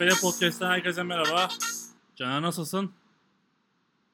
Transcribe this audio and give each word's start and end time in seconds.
AFL 0.00 0.20
Podcast'ten 0.20 0.70
herkese 0.70 1.02
merhaba. 1.02 1.48
Caner 2.16 2.42
nasılsın? 2.42 2.90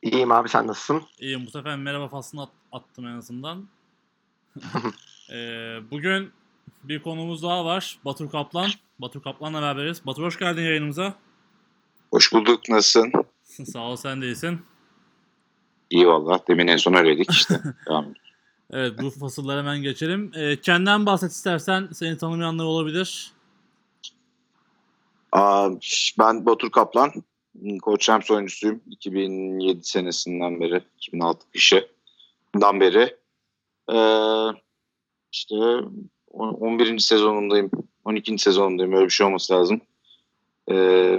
İyiyim 0.03 0.33
abi 0.33 0.49
sen 0.49 0.67
nasılsın? 0.67 1.03
İyiyim. 1.19 1.47
Bu 1.47 1.51
sefer 1.51 1.77
merhaba 1.77 2.09
faslını 2.09 2.43
at- 2.43 2.51
attım 2.73 3.07
en 3.07 3.17
azından. 3.17 3.69
Ee, 5.33 5.79
bugün 5.91 6.33
bir 6.85 7.03
konumuz 7.03 7.43
daha 7.43 7.65
var. 7.65 7.99
Batur 8.05 8.31
Kaplan. 8.31 8.71
Batur 8.99 9.23
Kaplan'la 9.23 9.63
beraberiz. 9.63 10.07
Batur 10.07 10.23
hoş 10.23 10.39
geldin 10.39 10.63
yayınımıza. 10.63 11.15
Hoş 12.11 12.33
bulduk. 12.33 12.69
Nasılsın? 12.69 13.13
Sağ 13.65 13.81
ol 13.81 13.97
sen 13.97 14.23
de 14.23 14.27
iyisin. 14.27 14.61
İyi 15.91 16.07
valla. 16.07 16.41
Demin 16.49 16.67
en 16.67 16.77
son 16.77 16.95
öyleydik 16.95 17.31
işte. 17.31 17.61
Tamam. 17.87 18.15
Evet 18.71 19.03
bu 19.03 19.11
fasıllara 19.11 19.59
hemen 19.59 19.83
geçelim. 19.83 20.31
Ee, 20.35 20.61
kendinden 20.61 21.07
bahset 21.07 21.33
istersen. 21.33 21.89
Seni 21.93 22.19
tanımayanlar 22.19 22.65
olabilir. 22.65 23.33
Ben 26.19 26.47
Batur 26.47 26.71
Kaplan. 26.71 27.13
Koç 27.83 28.09
Rams 28.09 28.31
oyuncusuyum. 28.31 28.81
2007 28.91 29.85
senesinden 29.85 30.61
beri. 30.61 30.83
2006 30.97 31.51
kışından 31.51 32.81
beri. 32.81 33.17
Ee, 33.93 34.59
işte 35.33 35.55
on- 36.31 36.55
11. 36.55 36.99
sezonundayım. 36.99 37.71
12. 38.05 38.39
sezonundayım. 38.39 38.93
Öyle 38.93 39.05
bir 39.05 39.11
şey 39.11 39.27
olması 39.27 39.53
lazım. 39.53 39.81
Ee, 40.71 41.19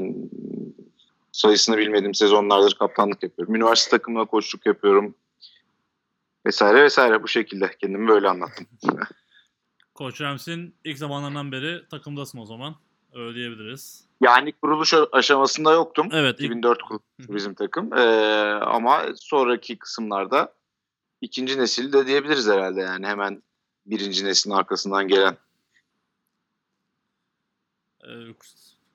sayısını 1.31 1.77
bilmediğim 1.77 2.13
sezonlardır 2.16 2.75
kaptanlık 2.75 3.23
yapıyorum. 3.23 3.55
Üniversite 3.55 3.97
takımına 3.97 4.25
koçluk 4.25 4.66
yapıyorum. 4.66 5.16
Vesaire 6.45 6.83
vesaire 6.83 7.23
bu 7.23 7.27
şekilde. 7.27 7.72
Kendimi 7.81 8.07
böyle 8.07 8.29
anlattım. 8.29 8.67
Koç 9.94 10.22
Rams'in 10.22 10.75
ilk 10.83 10.97
zamanlarından 10.97 11.52
beri 11.52 11.89
takımdasın 11.89 12.39
o 12.39 12.45
zaman. 12.45 12.75
Öyle 13.16 13.35
diyebiliriz. 13.35 14.05
Yani 14.21 14.52
kuruluş 14.52 14.94
aşamasında 15.11 15.71
yoktum. 15.73 16.08
Evet. 16.11 16.35
ilk- 16.39 16.45
2004 16.45 16.81
kurulmuş 16.81 17.03
bizim 17.30 17.53
takım. 17.53 17.94
Ee, 17.94 17.99
ama 18.66 19.05
sonraki 19.16 19.77
kısımlarda 19.80 20.53
ikinci 21.22 21.57
nesil 21.59 21.94
de 21.94 22.07
diyebiliriz 22.07 22.47
herhalde 22.47 22.81
yani 22.81 23.07
hemen 23.07 23.44
birinci 23.85 24.25
neslin 24.25 24.52
arkasından 24.52 25.07
gelen. 25.07 25.38
Ee, 28.03 28.09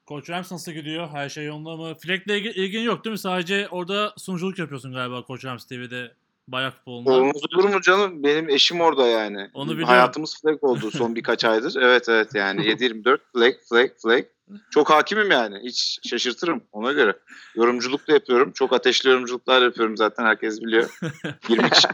Koç 0.06 0.30
Rams 0.30 0.52
nasıl 0.52 0.72
gidiyor? 0.72 1.08
Her 1.08 1.28
şey 1.28 1.44
yolunda 1.46 1.76
mı? 1.76 1.94
Fleck'le 1.94 2.26
ilgi- 2.28 2.52
ilgin 2.54 2.80
yok 2.80 3.04
değil 3.04 3.12
mi? 3.12 3.18
Sadece 3.18 3.68
orada 3.68 4.14
sunuculuk 4.18 4.58
yapıyorsun 4.58 4.92
galiba 4.92 5.22
Koç 5.24 5.44
Rams 5.44 5.64
TV'de 5.64 6.14
bayrak 6.52 6.74
futbolunda. 6.74 7.10
Olmaz 7.10 7.36
olur 7.54 7.68
mu 7.68 7.80
canım? 7.80 8.22
Benim 8.22 8.48
eşim 8.48 8.80
orada 8.80 9.06
yani. 9.06 9.50
Onu 9.54 9.70
biliyorum. 9.70 9.88
Hayatımız 9.88 10.40
flag 10.42 10.64
oldu 10.64 10.90
son 10.90 11.16
birkaç 11.16 11.44
aydır. 11.44 11.76
Evet 11.82 12.08
evet 12.08 12.30
yani 12.34 12.60
7-24 12.66 13.18
flag 13.32 13.54
flag 13.68 13.90
flag. 14.02 14.24
Çok 14.70 14.90
hakimim 14.90 15.30
yani. 15.30 15.58
Hiç 15.64 15.98
şaşırtırım 16.10 16.62
ona 16.72 16.92
göre. 16.92 17.14
Yorumculuk 17.54 18.08
da 18.08 18.12
yapıyorum. 18.12 18.52
Çok 18.52 18.72
ateşli 18.72 19.08
yorumculuklar 19.08 19.62
yapıyorum 19.62 19.96
zaten 19.96 20.24
herkes 20.24 20.60
biliyor. 20.60 20.98
20 21.48 21.70
kişi 21.70 21.88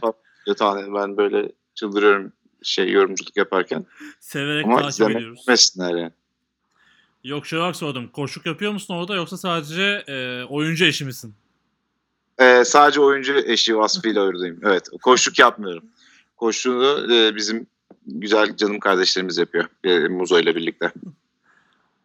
falan. 0.60 0.94
Ben 0.94 1.16
böyle 1.16 1.52
çıldırıyorum 1.74 2.32
şey 2.62 2.90
yorumculuk 2.90 3.36
yaparken. 3.36 3.86
Severek 4.20 4.66
Ama 4.66 4.80
takip 4.82 5.10
ediyoruz. 5.10 5.44
bilmesinler 5.46 5.94
yani. 5.94 6.12
Yok 7.24 7.46
şey 7.46 7.58
olarak 7.58 7.76
sordum. 7.76 8.08
Koçluk 8.08 8.46
yapıyor 8.46 8.72
musun 8.72 8.94
orada 8.94 9.14
yoksa 9.14 9.36
sadece 9.36 10.04
e, 10.08 10.44
oyuncu 10.44 10.84
eşi 10.84 11.04
misin? 11.04 11.34
Ee, 12.38 12.64
sadece 12.64 13.00
oyuncu 13.00 13.38
eşi 13.38 13.76
vasfıyla 13.76 14.22
oradayım. 14.22 14.60
Evet. 14.62 14.88
Koşluk 15.02 15.38
yapmıyorum. 15.38 15.84
Koşluğu 16.36 17.12
e, 17.12 17.36
bizim 17.36 17.66
güzel 18.06 18.56
canım 18.56 18.80
kardeşlerimiz 18.80 19.38
yapıyor. 19.38 19.64
E, 19.84 19.98
Muzo 19.98 20.38
ile 20.38 20.56
birlikte. 20.56 20.92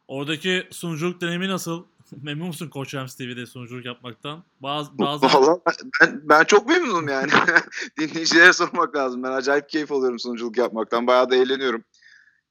Oradaki 0.07 0.67
sunuculuk 0.71 1.21
deneyimi 1.21 1.49
nasıl? 1.49 1.83
Memnun 2.21 2.47
musun 2.47 2.69
Koç 2.69 2.93
Rams 2.93 3.15
TV'de 3.15 3.45
sunuculuk 3.45 3.85
yapmaktan? 3.85 4.43
Bazı 4.59 4.97
bazı 4.97 5.25
Vallahi 5.25 5.59
ben, 6.01 6.21
ben 6.23 6.43
çok 6.43 6.67
memnunum 6.67 7.07
yani. 7.07 7.31
Dinleyicilere 7.99 8.53
sormak 8.53 8.95
lazım. 8.95 9.23
Ben 9.23 9.31
acayip 9.31 9.69
keyif 9.69 9.91
alıyorum 9.91 10.19
sunuculuk 10.19 10.57
yapmaktan. 10.57 11.07
Bayağı 11.07 11.29
da 11.29 11.35
eğleniyorum. 11.35 11.83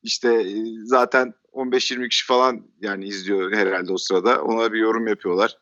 İşte 0.02 0.34
e, 0.34 0.54
zaten 0.84 1.34
15-20 1.52 2.08
kişi 2.08 2.26
falan 2.26 2.62
yani 2.80 3.04
izliyor 3.04 3.52
herhalde 3.52 3.92
o 3.92 3.96
sırada. 3.96 4.42
Ona 4.42 4.72
bir 4.72 4.78
yorum 4.78 5.08
yapıyorlar. 5.08 5.56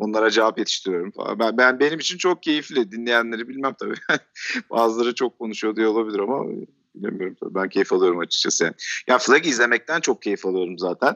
Onlara 0.00 0.30
cevap 0.30 0.58
yetiştiriyorum 0.58 1.10
falan. 1.10 1.38
Ben, 1.38 1.58
ben 1.58 1.80
benim 1.80 1.98
için 1.98 2.18
çok 2.18 2.42
keyifli. 2.42 2.92
Dinleyenleri 2.92 3.48
bilmem 3.48 3.74
tabii. 3.80 3.94
Bazıları 4.70 5.14
çok 5.14 5.38
konuşuyor 5.38 5.76
diye 5.76 5.86
olabilir 5.86 6.18
ama 6.18 6.44
bilmiyorum 6.94 7.36
tabii. 7.40 7.54
Ben 7.54 7.68
keyif 7.68 7.92
alıyorum 7.92 8.18
açıkçası. 8.18 8.74
Ya 9.08 9.18
Flag 9.18 9.46
izlemekten 9.46 10.00
çok 10.00 10.22
keyif 10.22 10.46
alıyorum 10.46 10.78
zaten. 10.78 11.14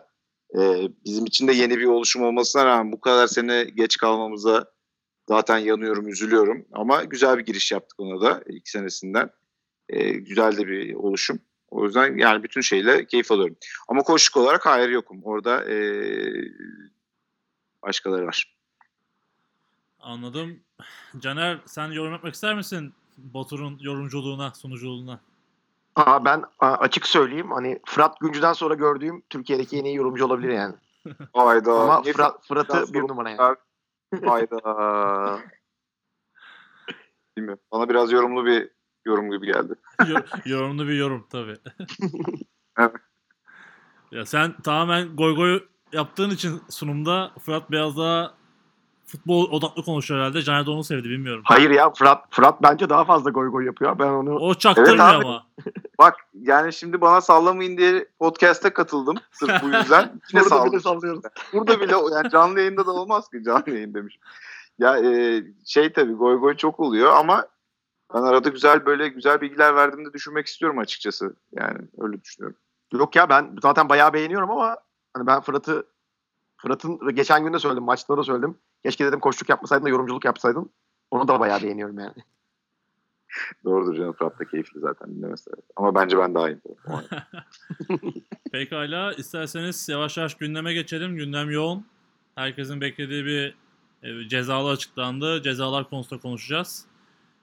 Ee, 0.58 0.88
bizim 1.04 1.26
için 1.26 1.48
de 1.48 1.52
yeni 1.52 1.78
bir 1.78 1.84
oluşum 1.84 2.22
olmasına 2.22 2.66
rağmen 2.66 2.92
bu 2.92 3.00
kadar 3.00 3.26
sene 3.26 3.64
geç 3.64 3.96
kalmamıza 3.96 4.72
zaten 5.28 5.58
yanıyorum, 5.58 6.08
üzülüyorum. 6.08 6.66
Ama 6.72 7.04
güzel 7.04 7.38
bir 7.38 7.44
giriş 7.44 7.72
yaptık 7.72 8.00
ona 8.00 8.20
da 8.20 8.42
ilk 8.48 8.68
senesinden. 8.68 9.30
Ee, 9.88 10.12
güzel 10.12 10.56
de 10.56 10.66
bir 10.66 10.94
oluşum. 10.94 11.38
O 11.70 11.84
yüzden 11.84 12.18
yani 12.18 12.42
bütün 12.42 12.60
şeyle 12.60 13.06
keyif 13.06 13.32
alıyorum. 13.32 13.56
Ama 13.88 14.02
koşuk 14.02 14.36
olarak 14.36 14.66
hayır 14.66 14.88
yokum. 14.88 15.20
Orada 15.22 15.64
ee, 15.64 16.32
başkaları 17.82 18.26
var. 18.26 18.54
Anladım. 20.04 20.60
Caner 21.18 21.58
sen 21.66 21.92
yorum 21.92 22.12
yapmak 22.12 22.34
ister 22.34 22.54
misin? 22.54 22.94
Batur'un 23.16 23.78
yorumculuğuna, 23.80 24.54
sunuculuğuna. 24.54 25.20
Aa, 25.96 26.24
ben 26.24 26.44
açık 26.58 27.06
söyleyeyim 27.06 27.50
hani 27.50 27.80
Fırat 27.86 28.20
Güncü'den 28.20 28.52
sonra 28.52 28.74
gördüğüm 28.74 29.22
Türkiye'deki 29.30 29.78
en 29.78 29.84
iyi 29.84 29.96
yorumcu 29.96 30.26
olabilir 30.26 30.48
yani. 30.48 30.74
Hayda. 31.32 31.72
Ama 31.72 32.02
Fırat, 32.02 32.14
Fırat'ı 32.14 32.46
Fırat'tan 32.48 32.94
bir 32.94 33.08
numara 33.08 33.30
yani. 33.30 33.56
Hayda. 34.24 35.40
Bilmiyorum. 37.36 37.62
Bana 37.72 37.88
biraz 37.88 38.12
yorumlu 38.12 38.44
bir 38.46 38.70
yorum 39.04 39.30
gibi 39.30 39.46
geldi. 39.46 39.74
Yor- 40.08 40.46
yorumlu 40.46 40.88
bir 40.88 40.94
yorum 40.94 41.26
tabii. 41.30 41.56
Evet. 42.78 42.92
ya 44.12 44.26
sen 44.26 44.60
tamamen 44.60 45.16
goy 45.16 45.36
goy 45.36 45.64
yaptığın 45.92 46.30
için 46.30 46.62
sunumda 46.68 47.32
Fırat 47.40 47.70
biraz 47.70 47.96
daha 47.96 48.34
futbol 49.06 49.50
odaklı 49.50 49.82
konuşuyor 49.84 50.20
herhalde. 50.20 50.42
Caner 50.42 50.66
de 50.66 50.70
onu 50.70 50.84
sevdi 50.84 51.08
bilmiyorum. 51.08 51.42
Hayır 51.46 51.70
ya 51.70 51.90
Fırat 51.90 52.24
Fırat 52.30 52.62
bence 52.62 52.88
daha 52.88 53.04
fazla 53.04 53.30
goy 53.30 53.50
goy 53.50 53.66
yapıyor. 53.66 53.98
Ben 53.98 54.08
onu 54.08 54.38
O 54.38 54.54
çaktırmıyor 54.54 54.94
Evet 54.94 55.04
abi. 55.04 55.24
ama. 55.26 55.46
Bak 55.98 56.14
yani 56.34 56.72
şimdi 56.72 57.00
bana 57.00 57.20
sallamayın 57.20 57.76
diye 57.76 58.08
podcast'e 58.18 58.70
katıldım. 58.70 59.16
Sırf 59.32 59.62
bu 59.62 59.66
yüzden. 59.66 60.20
Yine 60.32 60.44
burada 60.44 60.72
bile 60.72 60.80
sallıyoruz. 60.80 61.22
Burada 61.52 61.80
bile 61.80 61.92
yani 62.14 62.30
canlı 62.30 62.60
yayında 62.60 62.86
da 62.86 62.90
olmaz 62.90 63.28
ki 63.30 63.42
canlı 63.44 63.70
yayın 63.70 63.94
demiş. 63.94 64.18
Ya 64.78 64.98
e, 64.98 65.42
şey 65.66 65.92
tabii 65.92 66.12
goy 66.12 66.38
goy 66.38 66.56
çok 66.56 66.80
oluyor 66.80 67.12
ama 67.12 67.46
ben 68.14 68.22
arada 68.22 68.48
güzel 68.48 68.86
böyle 68.86 69.08
güzel 69.08 69.40
bilgiler 69.40 69.74
verdiğimde 69.76 70.12
düşünmek 70.12 70.46
istiyorum 70.46 70.78
açıkçası. 70.78 71.36
Yani 71.52 71.78
öyle 71.98 72.22
düşünüyorum. 72.22 72.56
Yok 72.92 73.16
ya 73.16 73.28
ben 73.28 73.56
zaten 73.62 73.88
bayağı 73.88 74.12
beğeniyorum 74.12 74.50
ama 74.50 74.76
hani 75.14 75.26
ben 75.26 75.40
Fırat'ı 75.40 75.86
Fırat'ın 76.56 77.14
geçen 77.14 77.44
gün 77.44 77.52
de 77.52 77.58
söyledim 77.58 77.84
maçta 77.84 78.16
da 78.16 78.22
söyledim. 78.22 78.58
Keşke 78.84 79.04
dedim 79.04 79.20
koşluk 79.20 79.48
yapmasaydın 79.48 79.84
da 79.84 79.88
yorumculuk 79.88 80.24
yapsaydın. 80.24 80.70
Onu 81.10 81.28
da 81.28 81.40
bayağı 81.40 81.62
beğeniyorum 81.62 81.98
yani. 81.98 82.14
Doğrudur 83.64 83.94
canım 83.94 84.12
Fırat 84.12 84.38
da 84.38 84.44
keyifli 84.44 84.80
zaten 84.80 85.16
dinlemesi. 85.16 85.50
Ama 85.76 85.94
bence 85.94 86.18
ben 86.18 86.34
daha 86.34 86.48
iyiyim. 86.48 86.62
Pekala 88.52 89.12
isterseniz 89.12 89.88
yavaş 89.88 90.16
yavaş 90.16 90.34
gündeme 90.34 90.74
geçelim. 90.74 91.16
Gündem 91.16 91.50
yoğun. 91.50 91.86
Herkesin 92.34 92.80
beklediği 92.80 93.24
bir 93.24 93.54
e, 94.02 94.28
cezalı 94.28 94.70
açıklandı. 94.70 95.42
Cezalar 95.42 95.90
konusunda 95.90 96.22
konuşacağız. 96.22 96.86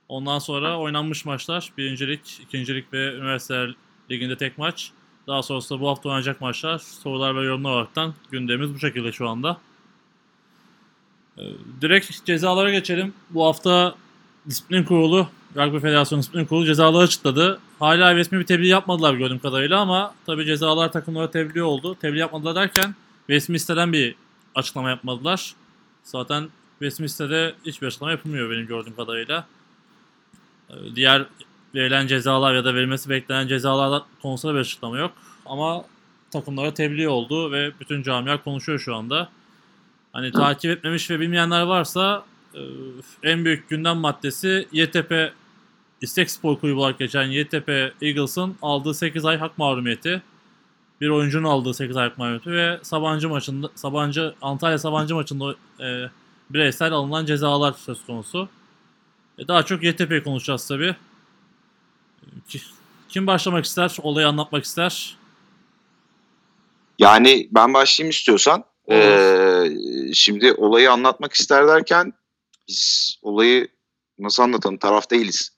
Ondan 0.08 0.40
sonra 0.40 0.80
oynanmış 0.80 1.26
maçlar. 1.26 1.74
Birincilik, 1.78 2.40
ikincilik 2.44 2.94
ve 2.94 3.16
üniversiteler 3.16 3.76
liginde 4.12 4.38
tek 4.38 4.58
maç. 4.58 4.92
Daha 5.28 5.44
sonrasında 5.44 5.82
bu 5.82 5.90
hafta 5.90 6.10
oynanacak 6.10 6.42
maçlar. 6.42 6.78
Sorular 6.78 7.36
ve 7.36 7.44
yorumlar 7.44 7.72
olaraktan 7.72 8.14
gündemimiz 8.32 8.74
bu 8.74 8.80
şekilde 8.80 9.12
şu 9.12 9.30
anda. 9.30 9.58
E, 11.38 11.42
Direkt 11.82 12.26
cezalara 12.26 12.72
geçelim. 12.72 13.14
Bu 13.30 13.46
hafta 13.46 13.96
disiplin 14.50 14.84
kurulu, 14.84 15.28
Rugby 15.56 15.78
Federasyonu 15.78 16.22
Disiplin 16.22 16.46
Kurulu 16.46 16.66
cezaları 16.66 17.04
açıkladı. 17.04 17.60
Hala 17.80 18.16
resmi 18.16 18.40
bir 18.40 18.46
tebliğ 18.46 18.68
yapmadılar 18.68 19.14
gördüğüm 19.14 19.40
kadarıyla 19.40 19.80
ama 19.80 20.14
tabii 20.26 20.46
cezalar 20.46 20.92
takımlara 20.92 21.32
tebliğ 21.32 21.64
oldu. 21.64 21.96
Tebliğ 22.02 22.20
yapmadılar 22.20 22.56
derken 22.56 22.96
resmi 23.30 23.60
siteden 23.60 23.94
bir 23.94 24.16
açıklama 24.56 24.90
yapmadılar. 24.90 25.54
Zaten 26.04 26.50
resmi 26.82 27.10
sitede 27.10 27.56
hiçbir 27.66 27.88
açıklama 27.88 28.12
yapılmıyor 28.12 28.52
benim 28.52 28.68
gördüğüm 28.68 28.96
kadarıyla. 28.96 29.48
Ee, 30.70 30.74
Diğer 30.96 31.26
verilen 31.76 32.08
cezalar 32.08 32.56
ya 32.56 32.66
da 32.66 32.76
verilmesi 32.76 33.10
beklenen 33.10 33.48
cezalar 33.48 34.04
konusunda 34.22 34.56
bir 34.56 34.60
açıklama 34.60 34.98
yok. 34.98 35.12
Ama 35.46 35.84
takımlara 36.32 36.74
tebliğ 36.74 37.10
oldu 37.10 37.52
ve 37.52 37.72
bütün 37.80 38.04
camia 38.04 38.44
konuşuyor 38.44 38.80
şu 38.80 38.96
anda. 38.96 39.30
Hani 40.14 40.32
takip 40.32 40.72
etmemiş 40.72 41.10
ve 41.10 41.20
bilmeyenler 41.20 41.62
varsa 41.62 42.26
e, 42.54 42.62
en 43.24 43.46
büyük 43.46 43.70
gündem 43.70 43.98
maddesi 43.98 44.68
YTP 44.72 45.34
İstek 46.02 46.32
Spor 46.32 46.60
Kulübü 46.60 46.76
olarak 46.76 47.00
geçen 47.00 47.28
YTP 47.28 47.70
Eagles'ın 48.02 48.56
aldığı 48.62 48.94
8 48.94 49.26
ay 49.26 49.38
hak 49.38 49.58
mahrumiyeti. 49.58 50.22
bir 51.02 51.10
oyuncunun 51.10 51.50
aldığı 51.50 51.74
8 51.74 51.98
aylık 51.98 52.18
mahrumiyeti 52.18 52.52
ve 52.52 52.80
Sabancı 52.84 53.30
maçında 53.30 53.70
Sabancı 53.76 54.36
Antalya 54.42 54.78
Sabancı 54.78 55.16
maçında 55.16 55.56
e, 55.80 56.10
bireysel 56.50 56.92
alınan 56.92 57.26
cezalar 57.26 57.74
söz 57.74 58.06
konusu. 58.06 58.50
E, 59.38 59.48
daha 59.48 59.64
çok 59.64 59.84
YTP'yi 59.84 60.24
konuşacağız 60.24 60.68
tabi. 60.68 60.96
Kim 63.10 63.28
başlamak 63.28 63.66
ister? 63.66 63.98
Olayı 64.02 64.28
anlatmak 64.28 64.64
ister? 64.64 65.18
Yani 67.00 67.48
ben 67.52 67.74
başlayayım 67.74 68.10
istiyorsan. 68.10 68.71
Ee, 68.92 69.68
şimdi 70.14 70.54
olayı 70.54 70.92
anlatmak 70.92 71.34
ister 71.34 71.68
derken 71.68 72.14
biz 72.68 73.16
olayı 73.22 73.68
nasıl 74.20 74.44
anlatalım 74.44 74.78
taraf 74.78 75.12
değiliz. 75.12 75.50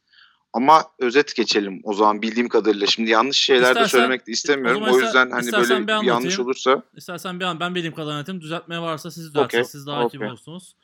Ama 0.53 0.83
özet 0.99 1.35
geçelim 1.35 1.81
o 1.83 1.93
zaman 1.93 2.21
bildiğim 2.21 2.49
kadarıyla. 2.49 2.87
Şimdi 2.87 3.09
yanlış 3.09 3.37
şeyler 3.37 3.61
İstersen- 3.61 3.83
de 3.83 3.87
söylemek 3.87 4.27
de 4.27 4.31
istemiyorum. 4.31 4.81
o 4.83 4.93
O, 4.93 4.99
yüzden 4.99 5.31
hani 5.31 5.51
böyle 5.51 5.79
bir 5.81 5.87
bir 5.87 6.07
yanlış 6.07 6.39
olursa 6.39 6.83
İstersen 6.95 7.39
bir 7.39 7.45
an 7.45 7.59
ben 7.59 7.75
bildiğim 7.75 7.95
kadar 7.95 8.11
anlatayım. 8.11 8.41
Düzeltmeye 8.41 8.81
varsa 8.81 9.11
siz 9.11 9.25
düzeltin. 9.27 9.45
Okey, 9.45 9.63
Siz 9.65 9.87
daha 9.87 9.97
hakim 10.03 10.19
okey. 10.21 10.29
olursunuz. 10.29 10.75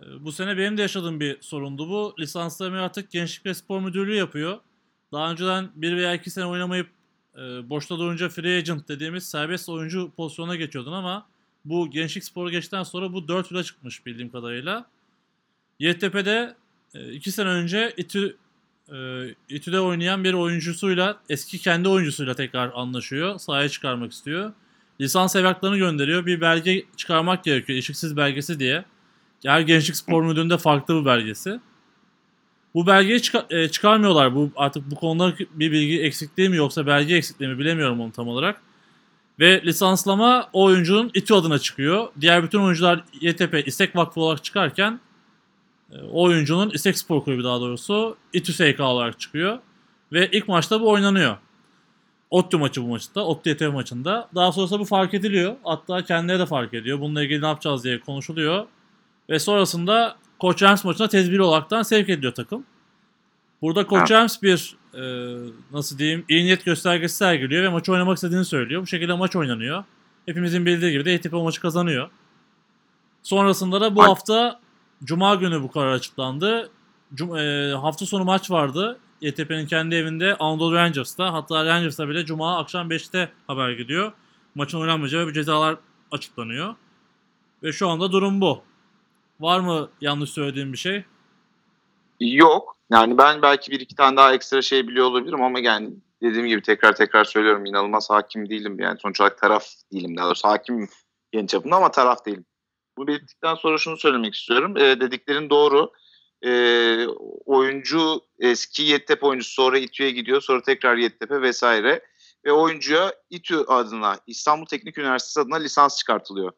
Ee, 0.00 0.04
Bu 0.24 0.32
sene 0.32 0.56
benim 0.58 0.76
de 0.78 0.82
yaşadığım 0.82 1.20
bir 1.20 1.38
sorundu 1.40 1.88
bu. 1.88 2.14
Lisanslarımı 2.18 2.80
artık 2.82 3.10
Gençlik 3.10 3.46
ve 3.46 3.54
Spor 3.54 3.80
Müdürlüğü 3.80 4.14
yapıyor. 4.16 4.58
Daha 5.12 5.30
önceden 5.30 5.70
bir 5.74 5.96
veya 5.96 6.14
iki 6.14 6.30
sene 6.30 6.44
oynamayıp 6.46 6.86
e, 7.36 7.40
boşta 7.70 7.98
durunca 7.98 8.28
free 8.28 8.56
agent 8.58 8.88
dediğimiz 8.88 9.28
serbest 9.28 9.68
oyuncu 9.68 10.10
pozisyonuna 10.16 10.56
geçiyordun 10.56 10.92
ama 10.92 11.26
bu 11.64 11.90
Gençlik 11.90 12.24
Spor'a 12.24 12.50
geçtikten 12.50 12.82
sonra 12.82 13.12
bu 13.12 13.28
4 13.28 13.50
yıla 13.50 13.62
çıkmış 13.64 14.06
bildiğim 14.06 14.30
kadarıyla. 14.30 14.86
YTP'de 15.78 16.54
2 17.12 17.32
sene 17.32 17.48
önce 17.48 17.94
İTÜ 17.96 18.36
e, 18.92 18.96
İTÜ'de 19.48 19.80
oynayan 19.80 20.24
bir 20.24 20.32
oyuncusuyla 20.34 21.20
eski 21.28 21.58
kendi 21.58 21.88
oyuncusuyla 21.88 22.34
tekrar 22.34 22.70
anlaşıyor. 22.74 23.38
Sahaya 23.38 23.68
çıkarmak 23.68 24.12
istiyor. 24.12 24.52
Lisans 25.00 25.36
evraklarını 25.36 25.76
gönderiyor. 25.76 26.26
Bir 26.26 26.40
belge 26.40 26.84
çıkarmak 26.96 27.44
gerekiyor. 27.44 27.78
Eşiksiz 27.78 28.16
belgesi 28.16 28.58
diye. 28.58 28.84
Her 29.44 29.60
Gençlik 29.60 29.96
Spor 29.96 30.22
Müdürlüğü'nde 30.22 30.58
farklı 30.58 31.00
bir 31.00 31.04
belgesi. 31.04 31.60
Bu 32.74 32.86
belgeyi 32.86 33.22
çıkar- 33.22 33.46
e, 33.50 33.68
çıkarmıyorlar. 33.68 34.34
Bu 34.34 34.50
artık 34.56 34.90
bu 34.90 34.94
konuda 34.94 35.34
bir 35.38 35.72
bilgi 35.72 36.02
eksikliği 36.02 36.48
mi 36.48 36.56
yoksa 36.56 36.86
belge 36.86 37.14
eksikliği 37.14 37.50
mi 37.50 37.58
bilemiyorum 37.58 38.00
onu 38.00 38.12
tam 38.12 38.28
olarak. 38.28 38.60
Ve 39.40 39.62
lisanslama 39.62 40.48
o 40.52 40.64
oyuncunun 40.64 41.10
İTÜ 41.14 41.34
adına 41.34 41.58
çıkıyor. 41.58 42.08
Diğer 42.20 42.42
bütün 42.42 42.58
oyuncular 42.58 43.04
YTP 43.20 43.62
İstek 43.66 43.96
Vakfı 43.96 44.20
olarak 44.20 44.44
çıkarken 44.44 45.00
e, 45.92 45.96
o 46.12 46.22
oyuncunun 46.22 46.70
İstek 46.70 46.98
Spor 46.98 47.24
Kulübü 47.24 47.44
daha 47.44 47.60
doğrusu 47.60 48.16
İTÜ 48.32 48.52
SK 48.52 48.80
olarak 48.80 49.20
çıkıyor. 49.20 49.58
Ve 50.12 50.28
ilk 50.32 50.48
maçta 50.48 50.80
bu 50.80 50.90
oynanıyor. 50.90 51.36
ODTÜ 52.30 52.56
maçı 52.56 52.82
bu 52.82 52.86
maçta. 52.86 53.24
ODTÜ 53.24 53.50
YTP 53.50 53.72
maçında. 53.72 54.28
Daha 54.34 54.52
sonrasında 54.52 54.80
bu 54.80 54.84
fark 54.84 55.14
ediliyor. 55.14 55.56
Hatta 55.64 56.04
kendileri 56.04 56.38
de 56.38 56.46
fark 56.46 56.74
ediyor. 56.74 57.00
Bununla 57.00 57.22
ilgili 57.22 57.42
ne 57.42 57.46
yapacağız 57.46 57.84
diye 57.84 58.00
konuşuluyor. 58.00 58.66
Ve 59.30 59.38
sonrasında 59.38 60.16
Koç 60.38 60.62
Rams 60.62 60.84
maçına 60.84 61.08
tezbiri 61.08 61.42
olaraktan 61.42 61.82
sevk 61.82 62.08
ediliyor 62.08 62.34
takım. 62.34 62.64
Burada 63.62 63.86
Koç. 63.86 64.10
Rams 64.10 64.42
bir 64.42 64.79
e, 64.94 65.02
nasıl 65.72 65.98
diyeyim 65.98 66.24
iyi 66.28 66.44
niyet 66.44 66.64
göstergesi 66.64 67.16
sergiliyor 67.16 67.62
ve 67.62 67.68
maçı 67.68 67.92
oynamak 67.92 68.16
istediğini 68.16 68.44
söylüyor. 68.44 68.82
Bu 68.82 68.86
şekilde 68.86 69.14
maç 69.14 69.36
oynanıyor. 69.36 69.84
Hepimizin 70.26 70.66
bildiği 70.66 70.92
gibi 70.92 71.04
de 71.04 71.10
YTP 71.10 71.34
o 71.34 71.42
maçı 71.44 71.60
kazanıyor. 71.60 72.10
Sonrasında 73.22 73.80
da 73.80 73.96
bu 73.96 74.02
hafta 74.02 74.60
Cuma 75.04 75.34
günü 75.34 75.62
bu 75.62 75.70
karar 75.70 75.92
açıklandı. 75.92 76.70
Cum- 77.14 77.38
e, 77.38 77.74
hafta 77.74 78.06
sonu 78.06 78.24
maç 78.24 78.50
vardı. 78.50 78.98
YTP'nin 79.20 79.66
kendi 79.66 79.94
evinde 79.94 80.36
Anadolu 80.36 80.74
Rangers'ta. 80.74 81.32
Hatta 81.32 81.64
Rangers'ta 81.64 82.08
bile 82.08 82.24
Cuma 82.24 82.58
akşam 82.58 82.90
5'te 82.90 83.32
haber 83.46 83.70
gidiyor. 83.70 84.12
Maçın 84.54 84.80
oynanmayacağı 84.80 85.26
ve 85.26 85.32
cezalar 85.32 85.76
açıklanıyor. 86.10 86.74
Ve 87.62 87.72
şu 87.72 87.88
anda 87.88 88.12
durum 88.12 88.40
bu. 88.40 88.62
Var 89.40 89.60
mı 89.60 89.88
yanlış 90.00 90.30
söylediğim 90.30 90.72
bir 90.72 90.78
şey? 90.78 91.04
Yok. 92.20 92.76
Yani 92.92 93.18
ben 93.18 93.42
belki 93.42 93.70
bir 93.70 93.80
iki 93.80 93.94
tane 93.94 94.16
daha 94.16 94.34
ekstra 94.34 94.62
şey 94.62 94.88
biliyor 94.88 95.06
olabilirim 95.06 95.42
ama 95.42 95.60
yani 95.60 95.90
dediğim 96.22 96.46
gibi 96.46 96.62
tekrar 96.62 96.96
tekrar 96.96 97.24
söylüyorum 97.24 97.66
inanılmaz 97.66 98.10
hakim 98.10 98.48
değilim. 98.48 98.80
Yani 98.80 98.98
sonuç 99.00 99.20
olarak 99.20 99.38
taraf 99.38 99.66
değilim 99.92 100.16
daha 100.16 100.26
doğrusu 100.26 100.48
hakim 100.48 100.88
genç 101.32 101.50
çapında 101.50 101.76
ama 101.76 101.90
taraf 101.90 102.26
değilim. 102.26 102.44
Bunu 102.96 103.06
belirttikten 103.06 103.54
sonra 103.54 103.78
şunu 103.78 103.96
söylemek 103.96 104.34
istiyorum. 104.34 104.76
Ee, 104.76 105.00
dediklerin 105.00 105.50
doğru. 105.50 105.92
Ee, 106.44 107.06
oyuncu 107.44 108.20
eski 108.38 108.82
Yeditepe 108.82 109.26
oyuncusu 109.26 109.52
sonra 109.52 109.78
İTÜ'ye 109.78 110.10
gidiyor 110.10 110.40
sonra 110.40 110.62
tekrar 110.62 110.96
Yeditepe 110.96 111.42
vesaire. 111.42 112.04
Ve 112.44 112.52
oyuncuya 112.52 113.14
İTÜ 113.30 113.58
adına 113.58 114.16
İstanbul 114.26 114.66
Teknik 114.66 114.98
Üniversitesi 114.98 115.40
adına 115.40 115.56
lisans 115.56 115.98
çıkartılıyor. 115.98 116.52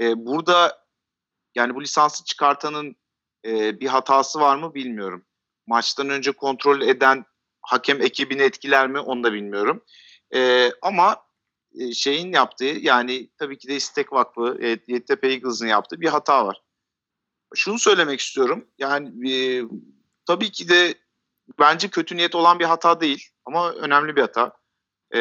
Ee, 0.00 0.26
burada 0.26 0.84
yani 1.54 1.74
bu 1.74 1.82
lisansı 1.82 2.24
çıkartanın 2.24 2.96
e, 3.48 3.80
bir 3.80 3.86
hatası 3.86 4.40
var 4.40 4.56
mı 4.56 4.74
bilmiyorum. 4.74 5.24
Maçtan 5.66 6.08
önce 6.08 6.32
kontrol 6.32 6.80
eden 6.80 7.24
hakem 7.62 8.02
ekibini 8.02 8.42
etkiler 8.42 8.88
mi 8.88 9.00
onu 9.00 9.24
da 9.24 9.32
bilmiyorum. 9.32 9.84
E, 10.34 10.70
ama 10.82 11.16
e, 11.78 11.92
şeyin 11.92 12.32
yaptığı 12.32 12.64
yani 12.64 13.30
tabii 13.38 13.58
ki 13.58 13.68
de 13.68 13.76
İstek 13.76 14.12
Vakfı, 14.12 14.58
e, 14.62 14.68
YTP 14.68 15.24
Eagles'ın 15.24 15.66
yaptığı 15.66 16.00
bir 16.00 16.08
hata 16.08 16.46
var. 16.46 16.62
Şunu 17.54 17.78
söylemek 17.78 18.20
istiyorum. 18.20 18.68
Yani 18.78 19.32
e, 19.32 19.62
tabii 20.26 20.50
ki 20.50 20.68
de 20.68 20.94
bence 21.58 21.88
kötü 21.88 22.16
niyet 22.16 22.34
olan 22.34 22.58
bir 22.58 22.64
hata 22.64 23.00
değil 23.00 23.28
ama 23.44 23.72
önemli 23.72 24.16
bir 24.16 24.20
hata. 24.20 24.52
E, 25.10 25.20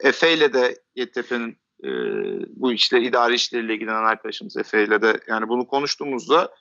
Efe 0.00 0.34
ile 0.34 0.52
de 0.52 0.82
YTP'nin 0.94 1.58
e, 1.84 1.88
bu 2.56 2.72
işle 2.72 3.02
idari 3.02 3.34
işleriyle 3.34 3.74
ilgilenen 3.74 4.04
arkadaşımız 4.04 4.56
Efe 4.56 4.84
ile 4.84 5.02
de 5.02 5.20
yani 5.28 5.48
bunu 5.48 5.66
konuştuğumuzda 5.66 6.54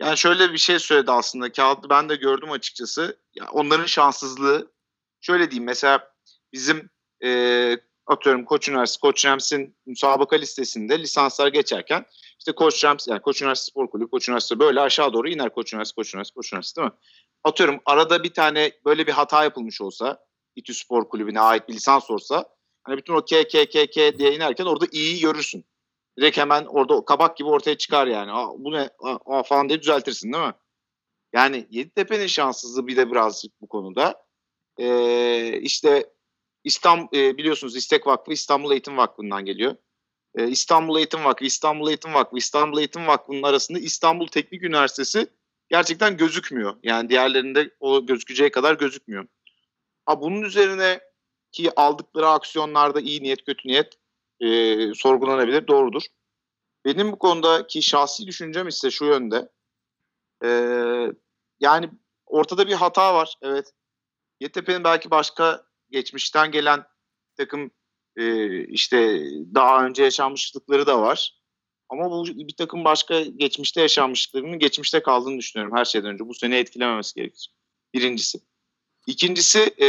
yani 0.00 0.18
şöyle 0.18 0.52
bir 0.52 0.58
şey 0.58 0.78
söyledi 0.78 1.10
aslında 1.10 1.52
kağıdı 1.52 1.90
ben 1.90 2.08
de 2.08 2.16
gördüm 2.16 2.50
açıkçası. 2.50 3.18
Ya 3.34 3.48
onların 3.52 3.86
şanssızlığı 3.86 4.72
şöyle 5.20 5.50
diyeyim 5.50 5.66
mesela 5.66 6.12
bizim 6.52 6.90
e, 7.24 7.76
atıyorum 8.06 8.44
Koç 8.44 8.68
Üniversitesi, 8.68 9.00
Koç 9.00 9.26
Rams'in 9.26 9.76
müsabaka 9.86 10.36
listesinde 10.36 10.98
lisanslar 10.98 11.48
geçerken 11.48 12.06
işte 12.38 12.52
Koç 12.52 12.84
Rams 12.84 13.08
yani 13.08 13.20
Koç 13.20 13.42
Üniversitesi 13.42 13.70
Spor 13.70 13.90
Kulübü, 13.90 14.10
Koç 14.10 14.28
Üniversitesi 14.28 14.58
böyle 14.58 14.80
aşağı 14.80 15.12
doğru 15.12 15.28
iner 15.28 15.54
Koç 15.54 15.72
Üniversitesi, 15.72 15.96
Koç 15.96 16.14
Üniversitesi, 16.14 16.34
Koç 16.34 16.52
Üniversitesi 16.52 16.76
değil 16.76 16.88
mi? 16.88 16.98
Atıyorum 17.44 17.80
arada 17.86 18.22
bir 18.22 18.34
tane 18.34 18.72
böyle 18.84 19.06
bir 19.06 19.12
hata 19.12 19.44
yapılmış 19.44 19.80
olsa 19.80 20.18
İTÜ 20.56 20.74
Spor 20.74 21.08
Kulübü'ne 21.08 21.40
ait 21.40 21.68
bir 21.68 21.74
lisans 21.74 22.10
olsa 22.10 22.44
hani 22.82 22.96
bütün 22.96 23.14
o 23.14 23.24
K, 23.24 23.48
K, 23.48 23.66
K, 23.66 23.86
K 23.86 24.18
diye 24.18 24.34
inerken 24.34 24.64
orada 24.64 24.86
i'yi 24.92 25.20
görürsün. 25.20 25.64
Direkt 26.18 26.38
hemen 26.38 26.64
orada 26.64 27.04
kabak 27.04 27.36
gibi 27.36 27.48
ortaya 27.48 27.78
çıkar 27.78 28.06
yani. 28.06 28.32
Aa, 28.32 28.48
bu 28.58 28.72
ne 28.72 28.90
aa, 28.98 29.18
aa 29.26 29.42
falan 29.42 29.68
diye 29.68 29.80
düzeltirsin 29.82 30.32
değil 30.32 30.44
mi? 30.44 30.54
Yani 31.32 31.66
Yeditepe'nin 31.70 32.26
şanssızlığı 32.26 32.86
bir 32.86 32.96
de 32.96 33.10
birazcık 33.10 33.60
bu 33.60 33.68
konuda. 33.68 34.24
Ee, 34.78 35.60
işte 35.60 36.10
İstanbul 36.64 37.18
e, 37.18 37.36
biliyorsunuz 37.36 37.76
İstek 37.76 38.06
Vakfı 38.06 38.32
İstanbul 38.32 38.72
Eğitim 38.72 38.96
Vakfı'ndan 38.96 39.44
geliyor. 39.44 39.76
Ee, 40.34 40.48
İstanbul 40.48 40.98
Eğitim 40.98 41.24
Vakfı, 41.24 41.44
İstanbul 41.44 41.88
Eğitim 41.88 42.14
Vakfı, 42.14 42.38
İstanbul 42.38 42.78
Eğitim 42.78 43.06
Vakfı'nın 43.06 43.42
arasında 43.42 43.78
İstanbul 43.78 44.26
Teknik 44.26 44.62
Üniversitesi 44.62 45.26
gerçekten 45.68 46.16
gözükmüyor. 46.16 46.76
Yani 46.82 47.08
diğerlerinde 47.08 47.70
o 47.80 48.06
gözükeceği 48.06 48.50
kadar 48.50 48.74
gözükmüyor. 48.74 49.26
Ha 50.06 50.20
bunun 50.20 50.42
üzerine 50.42 51.00
ki 51.52 51.70
aldıkları 51.76 52.28
aksiyonlarda 52.28 53.00
iyi 53.00 53.22
niyet 53.22 53.44
kötü 53.44 53.68
niyet 53.68 53.99
e, 54.40 54.94
sorgulanabilir 54.94 55.66
doğrudur. 55.66 56.02
Benim 56.84 57.12
bu 57.12 57.18
konudaki 57.18 57.82
şahsi 57.82 58.26
düşüncem 58.26 58.68
ise 58.68 58.90
şu 58.90 59.04
yönde. 59.04 59.48
E, 60.44 60.48
yani 61.60 61.90
ortada 62.26 62.68
bir 62.68 62.72
hata 62.72 63.14
var. 63.14 63.34
Evet. 63.42 63.72
YTP'nin 64.40 64.84
belki 64.84 65.10
başka 65.10 65.64
geçmişten 65.90 66.50
gelen 66.50 66.84
takım 67.36 67.70
e, 68.16 68.64
işte 68.64 69.22
daha 69.54 69.86
önce 69.86 70.02
yaşanmışlıkları 70.02 70.86
da 70.86 71.02
var. 71.02 71.40
Ama 71.88 72.10
bu 72.10 72.26
bir 72.26 72.56
takım 72.56 72.84
başka 72.84 73.20
geçmişte 73.20 73.80
yaşanmışlıklarının 73.80 74.58
geçmişte 74.58 75.02
kaldığını 75.02 75.38
düşünüyorum 75.38 75.76
her 75.76 75.84
şeyden 75.84 76.10
önce. 76.10 76.28
Bu 76.28 76.34
sene 76.34 76.58
etkilememesi 76.58 77.14
gerekir. 77.14 77.54
Birincisi. 77.94 78.38
İkincisi 79.06 79.74
e, 79.80 79.86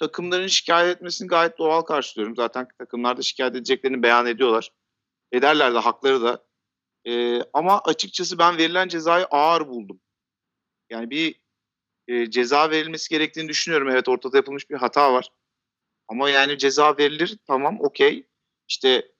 takımların 0.00 0.46
şikayet 0.46 0.96
etmesini 0.96 1.28
gayet 1.28 1.58
doğal 1.58 1.82
karşılıyorum. 1.82 2.36
Zaten 2.36 2.68
takımlar 2.78 3.16
da 3.16 3.22
şikayet 3.22 3.56
edeceklerini 3.56 4.02
beyan 4.02 4.26
ediyorlar. 4.26 4.72
Ederler 5.32 5.74
de 5.74 5.78
hakları 5.78 6.22
da. 6.22 6.44
E, 7.06 7.42
ama 7.52 7.80
açıkçası 7.80 8.38
ben 8.38 8.58
verilen 8.58 8.88
cezayı 8.88 9.24
ağır 9.24 9.68
buldum. 9.68 10.00
Yani 10.90 11.10
bir 11.10 11.40
e, 12.08 12.30
ceza 12.30 12.70
verilmesi 12.70 13.10
gerektiğini 13.10 13.48
düşünüyorum. 13.48 13.88
Evet 13.88 14.08
ortada 14.08 14.36
yapılmış 14.36 14.70
bir 14.70 14.76
hata 14.76 15.12
var. 15.12 15.28
Ama 16.08 16.30
yani 16.30 16.58
ceza 16.58 16.96
verilir 16.98 17.38
tamam 17.46 17.80
okey. 17.80 18.26
İşte 18.68 19.12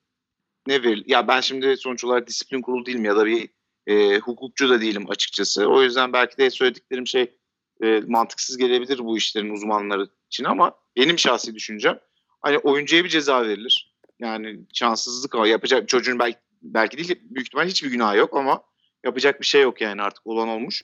ne 0.66 0.82
verilir? 0.82 1.04
Ya 1.06 1.28
ben 1.28 1.40
şimdi 1.40 1.76
sonuç 1.76 2.04
olarak 2.04 2.26
disiplin 2.26 2.62
kurulu 2.62 2.86
değilim 2.86 3.04
ya 3.04 3.16
da 3.16 3.26
bir 3.26 3.50
e, 3.86 4.18
hukukçu 4.18 4.68
da 4.68 4.80
değilim 4.80 5.10
açıkçası. 5.10 5.66
O 5.66 5.82
yüzden 5.82 6.12
belki 6.12 6.38
de 6.38 6.50
söylediklerim 6.50 7.06
şey 7.06 7.39
e, 7.82 8.00
mantıksız 8.06 8.56
gelebilir 8.56 8.98
bu 8.98 9.16
işlerin 9.16 9.50
uzmanları 9.50 10.08
için 10.26 10.44
ama 10.44 10.72
benim 10.96 11.18
şahsi 11.18 11.54
düşüncem. 11.54 11.98
hani 12.40 12.58
oyuncuya 12.58 13.04
bir 13.04 13.08
ceza 13.08 13.42
verilir. 13.42 13.96
Yani 14.18 14.60
şanssızlık 14.74 15.34
ama 15.34 15.48
yapacak 15.48 15.88
çocuğun 15.88 16.18
belki 16.18 16.38
belki 16.62 16.98
değil 16.98 17.20
büyük 17.22 17.46
ihtimal 17.46 17.66
hiçbir 17.66 17.90
günah 17.90 18.16
yok 18.16 18.36
ama 18.36 18.62
yapacak 19.04 19.40
bir 19.40 19.46
şey 19.46 19.62
yok 19.62 19.80
yani 19.80 20.02
artık 20.02 20.26
olan 20.26 20.48
olmuş. 20.48 20.82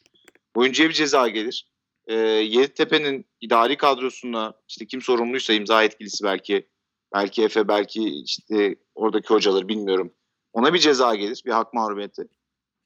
Oyuncuya 0.54 0.88
bir 0.88 0.94
ceza 0.94 1.28
gelir. 1.28 1.68
Ee, 2.06 2.14
Yeditepe'nin 2.14 3.26
idari 3.40 3.76
kadrosunda 3.76 4.60
işte 4.68 4.86
kim 4.86 5.02
sorumluysa 5.02 5.52
imza 5.52 5.84
etkilisi 5.84 6.24
belki 6.24 6.68
belki 7.14 7.42
Efe 7.42 7.68
belki 7.68 8.04
işte 8.04 8.76
oradaki 8.94 9.28
hocalar 9.28 9.68
bilmiyorum. 9.68 10.12
Ona 10.52 10.74
bir 10.74 10.78
ceza 10.78 11.14
gelir. 11.14 11.42
Bir 11.46 11.50
hak 11.50 11.74
mağlubiyeti. 11.74 12.28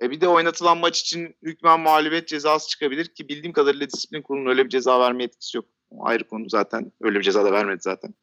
E 0.03 0.11
bir 0.11 0.21
de 0.21 0.29
oynatılan 0.29 0.79
maç 0.79 1.01
için 1.01 1.37
hükmen 1.43 1.81
mağlubiyet 1.81 2.29
cezası 2.29 2.69
çıkabilir 2.69 3.07
ki 3.07 3.29
bildiğim 3.29 3.53
kadarıyla 3.53 3.91
disiplin 3.91 4.23
kurulunun 4.23 4.51
öyle 4.51 4.65
bir 4.65 4.71
ceza 4.71 5.01
verme 5.01 5.25
etkisi 5.25 5.57
yok. 5.57 5.67
Ayrı 6.01 6.25
konu 6.25 6.49
zaten. 6.49 6.93
Öyle 7.01 7.19
bir 7.19 7.25
ceza 7.25 7.45
da 7.45 7.53
vermedi 7.53 7.81
zaten. 7.81 8.15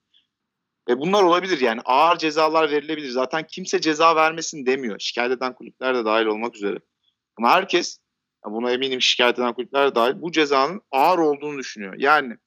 E 0.90 0.98
bunlar 0.98 1.24
olabilir 1.24 1.62
yani. 1.62 1.82
Ağır 1.86 2.18
cezalar 2.18 2.72
verilebilir. 2.72 3.10
Zaten 3.10 3.48
kimse 3.48 3.82
ceza 3.82 4.16
vermesin 4.16 4.66
demiyor. 4.66 5.00
Şikayet 5.00 5.32
eden 5.32 5.54
kulüpler 5.54 5.96
de 5.96 6.06
dahil 6.06 6.26
olmak 6.26 6.56
üzere. 6.56 6.80
Ama 7.38 7.52
herkes 7.52 8.00
buna 8.46 8.72
eminim 8.72 9.02
şikayet 9.02 9.40
eden 9.40 9.54
kulüpler 9.54 9.92
de 9.92 9.96
dahil 9.96 10.22
bu 10.22 10.32
cezanın 10.32 10.82
ağır 10.92 11.20
olduğunu 11.20 11.58
düşünüyor. 11.58 11.94
Yani 11.98 12.38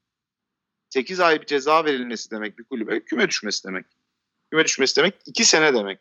8 0.90 1.20
ay 1.20 1.40
bir 1.40 1.46
ceza 1.46 1.84
verilmesi 1.84 2.30
demek 2.30 2.58
bir 2.58 2.64
kulübe 2.64 3.04
küme 3.04 3.28
düşmesi 3.28 3.64
demek. 3.64 3.87
Küme 4.50 4.64
düşmesi 4.64 4.96
demek 4.96 5.14
2 5.26 5.44
sene 5.44 5.75
demek. 5.75 5.99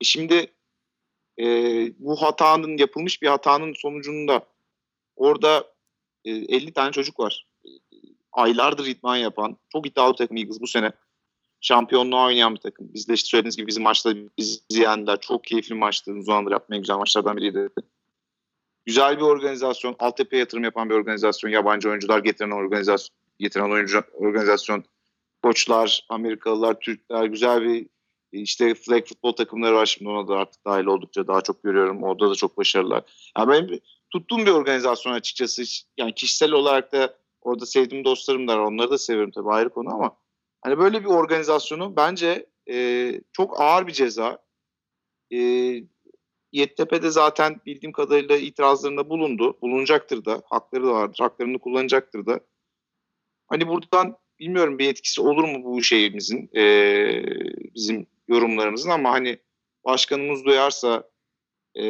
E 0.00 0.04
şimdi 0.04 0.52
e, 1.42 1.46
bu 1.98 2.22
hatanın 2.22 2.78
yapılmış 2.78 3.22
bir 3.22 3.26
hatanın 3.26 3.72
sonucunda 3.72 4.46
orada 5.16 5.64
e, 6.24 6.30
50 6.30 6.72
tane 6.72 6.92
çocuk 6.92 7.20
var. 7.20 7.46
E, 7.64 7.68
aylardır 8.32 8.86
idman 8.86 9.16
yapan 9.16 9.56
çok 9.72 9.86
iddialı 9.86 10.12
bir 10.12 10.18
takım 10.18 10.36
Eagles 10.36 10.60
bu 10.60 10.66
sene. 10.66 10.92
Şampiyonluğa 11.60 12.26
oynayan 12.26 12.54
bir 12.54 12.60
takım. 12.60 12.94
Biz 12.94 13.08
de 13.08 13.14
işte 13.14 13.28
söylediğiniz 13.28 13.56
gibi 13.56 13.66
bizim 13.66 13.82
maçta 13.82 14.14
biz 14.38 14.64
yendiler. 14.70 15.20
Çok 15.20 15.44
keyifli 15.44 15.74
maçtı. 15.74 16.12
Uzun 16.12 16.50
yapmaya 16.50 16.78
güzel 16.78 16.96
maçlardan 16.96 17.36
biriydi. 17.36 17.68
Güzel 18.86 19.16
bir 19.16 19.22
organizasyon. 19.22 19.96
Altyapıya 19.98 20.40
yatırım 20.40 20.64
yapan 20.64 20.90
bir 20.90 20.94
organizasyon. 20.94 21.50
Yabancı 21.50 21.88
oyuncular 21.88 22.18
getiren 22.18 22.50
organizasyon. 22.50 23.16
Getiren 23.38 23.70
oyuncu 23.70 24.02
organizasyon. 24.12 24.84
Koçlar, 25.42 26.06
Amerikalılar, 26.08 26.80
Türkler. 26.80 27.24
Güzel 27.24 27.62
bir 27.62 27.86
işte 28.32 28.74
flag 28.74 29.06
futbol 29.06 29.32
takımları 29.32 29.74
var 29.74 29.86
şimdi 29.86 30.10
ona 30.10 30.28
da 30.28 30.34
artık 30.34 30.64
dahil 30.66 30.84
oldukça 30.84 31.26
daha 31.26 31.40
çok 31.40 31.62
görüyorum. 31.62 32.02
Orada 32.02 32.30
da 32.30 32.34
çok 32.34 32.56
başarılılar. 32.58 33.32
Yani 33.38 33.48
benim 33.48 33.80
tuttuğum 34.10 34.38
bir 34.38 34.50
organizasyon 34.50 35.12
açıkçası. 35.12 35.62
Yani 35.96 36.14
kişisel 36.14 36.52
olarak 36.52 36.92
da 36.92 37.16
orada 37.40 37.66
sevdiğim 37.66 38.04
dostlarım 38.04 38.48
da 38.48 38.58
var. 38.58 38.64
Onları 38.64 38.90
da 38.90 38.98
seviyorum 38.98 39.30
tabii 39.30 39.50
ayrı 39.50 39.68
konu 39.68 39.94
ama 39.94 40.16
hani 40.62 40.78
böyle 40.78 41.00
bir 41.00 41.08
organizasyonu 41.08 41.96
bence 41.96 42.46
e, 42.70 43.20
çok 43.32 43.60
ağır 43.60 43.86
bir 43.86 43.92
ceza. 43.92 44.38
E, 45.32 45.38
Yeditepe'de 46.52 47.10
zaten 47.10 47.60
bildiğim 47.66 47.92
kadarıyla 47.92 48.36
itirazlarında 48.36 49.08
bulundu. 49.08 49.58
Bulunacaktır 49.62 50.24
da. 50.24 50.42
Hakları 50.44 50.84
da 50.84 50.92
vardır. 50.92 51.18
Haklarını 51.20 51.58
kullanacaktır 51.58 52.26
da. 52.26 52.40
Hani 53.46 53.68
buradan 53.68 54.16
bilmiyorum 54.38 54.78
bir 54.78 54.88
etkisi 54.88 55.20
olur 55.20 55.44
mu 55.44 55.64
bu 55.64 55.82
şeyimizin 55.82 56.50
e, 56.56 56.64
bizim 57.74 58.06
yorumlarımızın 58.28 58.90
ama 58.90 59.10
hani 59.10 59.38
başkanımız 59.84 60.44
duyarsa 60.44 61.10
e, 61.74 61.84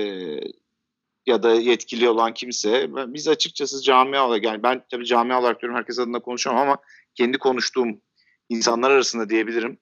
ya 1.27 1.43
da 1.43 1.55
yetkili 1.55 2.09
olan 2.09 2.35
kimse 2.35 2.89
biz 3.15 3.29
açıkçası 3.29 3.83
camia 3.83 4.27
olarak 4.27 4.45
yani 4.45 4.63
ben 4.63 4.85
tabii 4.91 5.07
camia 5.07 5.41
olarak 5.41 5.61
diyorum 5.61 5.79
herkes 5.79 5.99
adına 5.99 6.21
konuşamam 6.21 6.69
ama 6.69 6.79
kendi 7.15 7.39
konuştuğum 7.39 8.01
insanlar 8.49 8.91
arasında 8.91 9.29
diyebilirim. 9.29 9.79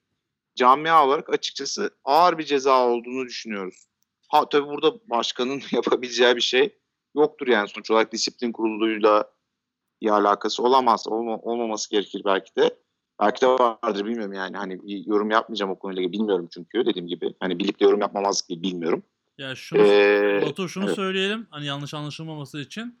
Camia 0.55 1.05
olarak 1.05 1.29
açıkçası 1.29 1.91
ağır 2.03 2.37
bir 2.37 2.43
ceza 2.43 2.87
olduğunu 2.87 3.25
düşünüyoruz. 3.25 3.87
Ha 4.29 4.49
tabii 4.49 4.67
burada 4.67 5.09
başkanın 5.09 5.61
yapabileceği 5.71 6.35
bir 6.35 6.41
şey 6.41 6.77
yoktur 7.15 7.47
yani 7.47 7.67
sonuç 7.67 7.91
olarak 7.91 8.11
disiplin 8.11 8.51
kuruluyla 8.51 9.31
bir 10.01 10.09
alakası 10.09 10.63
olamaz. 10.63 11.07
Olma, 11.07 11.37
olmaması 11.37 11.89
gerekir 11.89 12.21
belki 12.25 12.55
de. 12.55 12.77
Belki 13.21 13.41
de 13.41 13.47
vardır 13.47 14.05
bilmiyorum 14.05 14.33
yani. 14.33 14.57
Hani 14.57 14.83
bir 14.83 15.05
yorum 15.05 15.31
yapmayacağım 15.31 15.71
o 15.71 15.79
konuyla 15.79 16.01
ilgili. 16.01 16.13
Bilmiyorum 16.13 16.47
çünkü 16.53 16.85
dediğim 16.85 17.07
gibi. 17.07 17.33
Hani 17.39 17.59
bilip 17.59 17.79
de 17.79 17.83
yorum 17.85 18.01
yapmamazlık 18.01 18.49
değil 18.49 18.61
bilmiyorum. 18.61 19.03
Ya 19.37 19.55
şunu, 19.55 19.81
Ee, 19.81 20.41
Batu 20.45 20.69
şunu 20.69 20.85
evet. 20.85 20.95
söyleyelim 20.95 21.47
hani 21.49 21.65
yanlış 21.65 21.93
anlaşılmaması 21.93 22.59
için. 22.59 22.95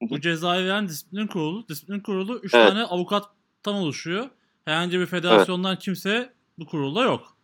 Bu 0.00 0.20
cezayı 0.20 0.66
veren 0.66 0.88
disiplin 0.88 1.26
kurulu. 1.26 1.68
Disiplin 1.68 2.00
kurulu 2.00 2.38
3 2.38 2.54
Evet. 2.54 2.68
tane 2.68 2.84
avukattan 2.84 3.74
oluşuyor. 3.74 4.28
Herhangi 4.64 5.00
bir 5.00 5.06
federasyondan 5.06 5.78
kimse 5.78 6.32
bu 6.58 6.66
kurulda 6.66 7.02
yok. 7.02 7.36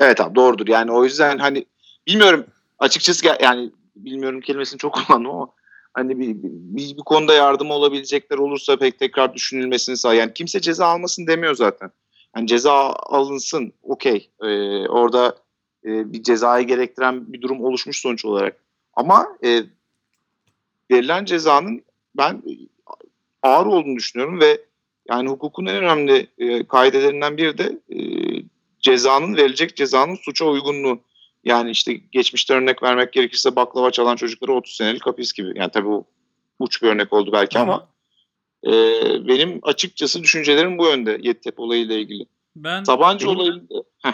Evet 0.00 0.20
abi 0.20 0.34
doğrudur. 0.34 0.68
Yani 0.68 0.92
o 0.92 1.04
yüzden 1.04 1.38
hani 1.38 1.66
bilmiyorum 2.06 2.46
açıkçası 2.78 3.26
yani 3.42 3.70
bilmiyorum 3.96 4.40
kelimesini 4.40 4.78
çok 4.78 4.94
kullandım 5.06 5.30
ama 5.30 5.48
hani 5.98 6.18
bir, 6.18 6.34
bir, 6.42 6.96
bir 6.96 7.02
konuda 7.02 7.34
yardım 7.34 7.70
olabilecekler 7.70 8.38
olursa 8.38 8.76
pek 8.76 8.98
tekrar 8.98 9.34
düşünülmesini 9.34 9.96
sağ. 9.96 10.14
Yani 10.14 10.32
kimse 10.34 10.60
ceza 10.60 10.86
almasın 10.86 11.26
demiyor 11.26 11.54
zaten. 11.54 11.90
Yani 12.36 12.46
ceza 12.46 12.72
alınsın 12.92 13.72
okey. 13.82 14.30
Ee, 14.42 14.46
orada 14.88 15.36
e, 15.84 16.12
bir 16.12 16.22
cezayı 16.22 16.66
gerektiren 16.66 17.32
bir 17.32 17.40
durum 17.40 17.64
oluşmuş 17.64 18.00
sonuç 18.00 18.24
olarak. 18.24 18.56
Ama 18.94 19.26
e, 19.44 19.62
verilen 20.90 21.24
cezanın 21.24 21.82
ben 22.16 22.42
ağır 23.42 23.66
olduğunu 23.66 23.96
düşünüyorum 23.96 24.40
ve 24.40 24.60
yani 25.08 25.28
hukukun 25.28 25.66
en 25.66 25.76
önemli 25.76 26.26
e, 26.38 26.66
kaidelerinden 26.66 27.36
biri 27.36 27.58
de 27.58 27.78
e, 27.90 27.98
cezanın 28.80 29.36
verilecek 29.36 29.76
cezanın 29.76 30.14
suça 30.14 30.44
uygunluğu. 30.44 31.00
Yani 31.44 31.70
işte 31.70 31.92
geçmişte 31.94 32.54
örnek 32.54 32.82
vermek 32.82 33.12
gerekirse 33.12 33.56
baklava 33.56 33.90
çalan 33.90 34.16
çocuklara 34.16 34.52
30 34.52 34.74
senelik 34.76 35.06
hapis 35.06 35.32
gibi. 35.32 35.52
Yani 35.58 35.70
tabii 35.70 35.86
bu 35.88 36.04
uç 36.58 36.82
bir 36.82 36.88
örnek 36.88 37.12
oldu 37.12 37.30
belki 37.32 37.58
ama 37.58 37.88
e, 38.66 38.70
benim 39.28 39.58
açıkçası 39.62 40.22
düşüncelerim 40.22 40.78
bu 40.78 40.86
yönde 40.86 41.10
Yeditepe 41.10 41.62
olayıyla 41.62 41.94
ilgili. 41.94 42.26
Ben 42.56 42.84
Sabancı 42.84 43.26
Benim- 43.26 43.36
olayıyla 43.38 43.60
Heh, 44.02 44.12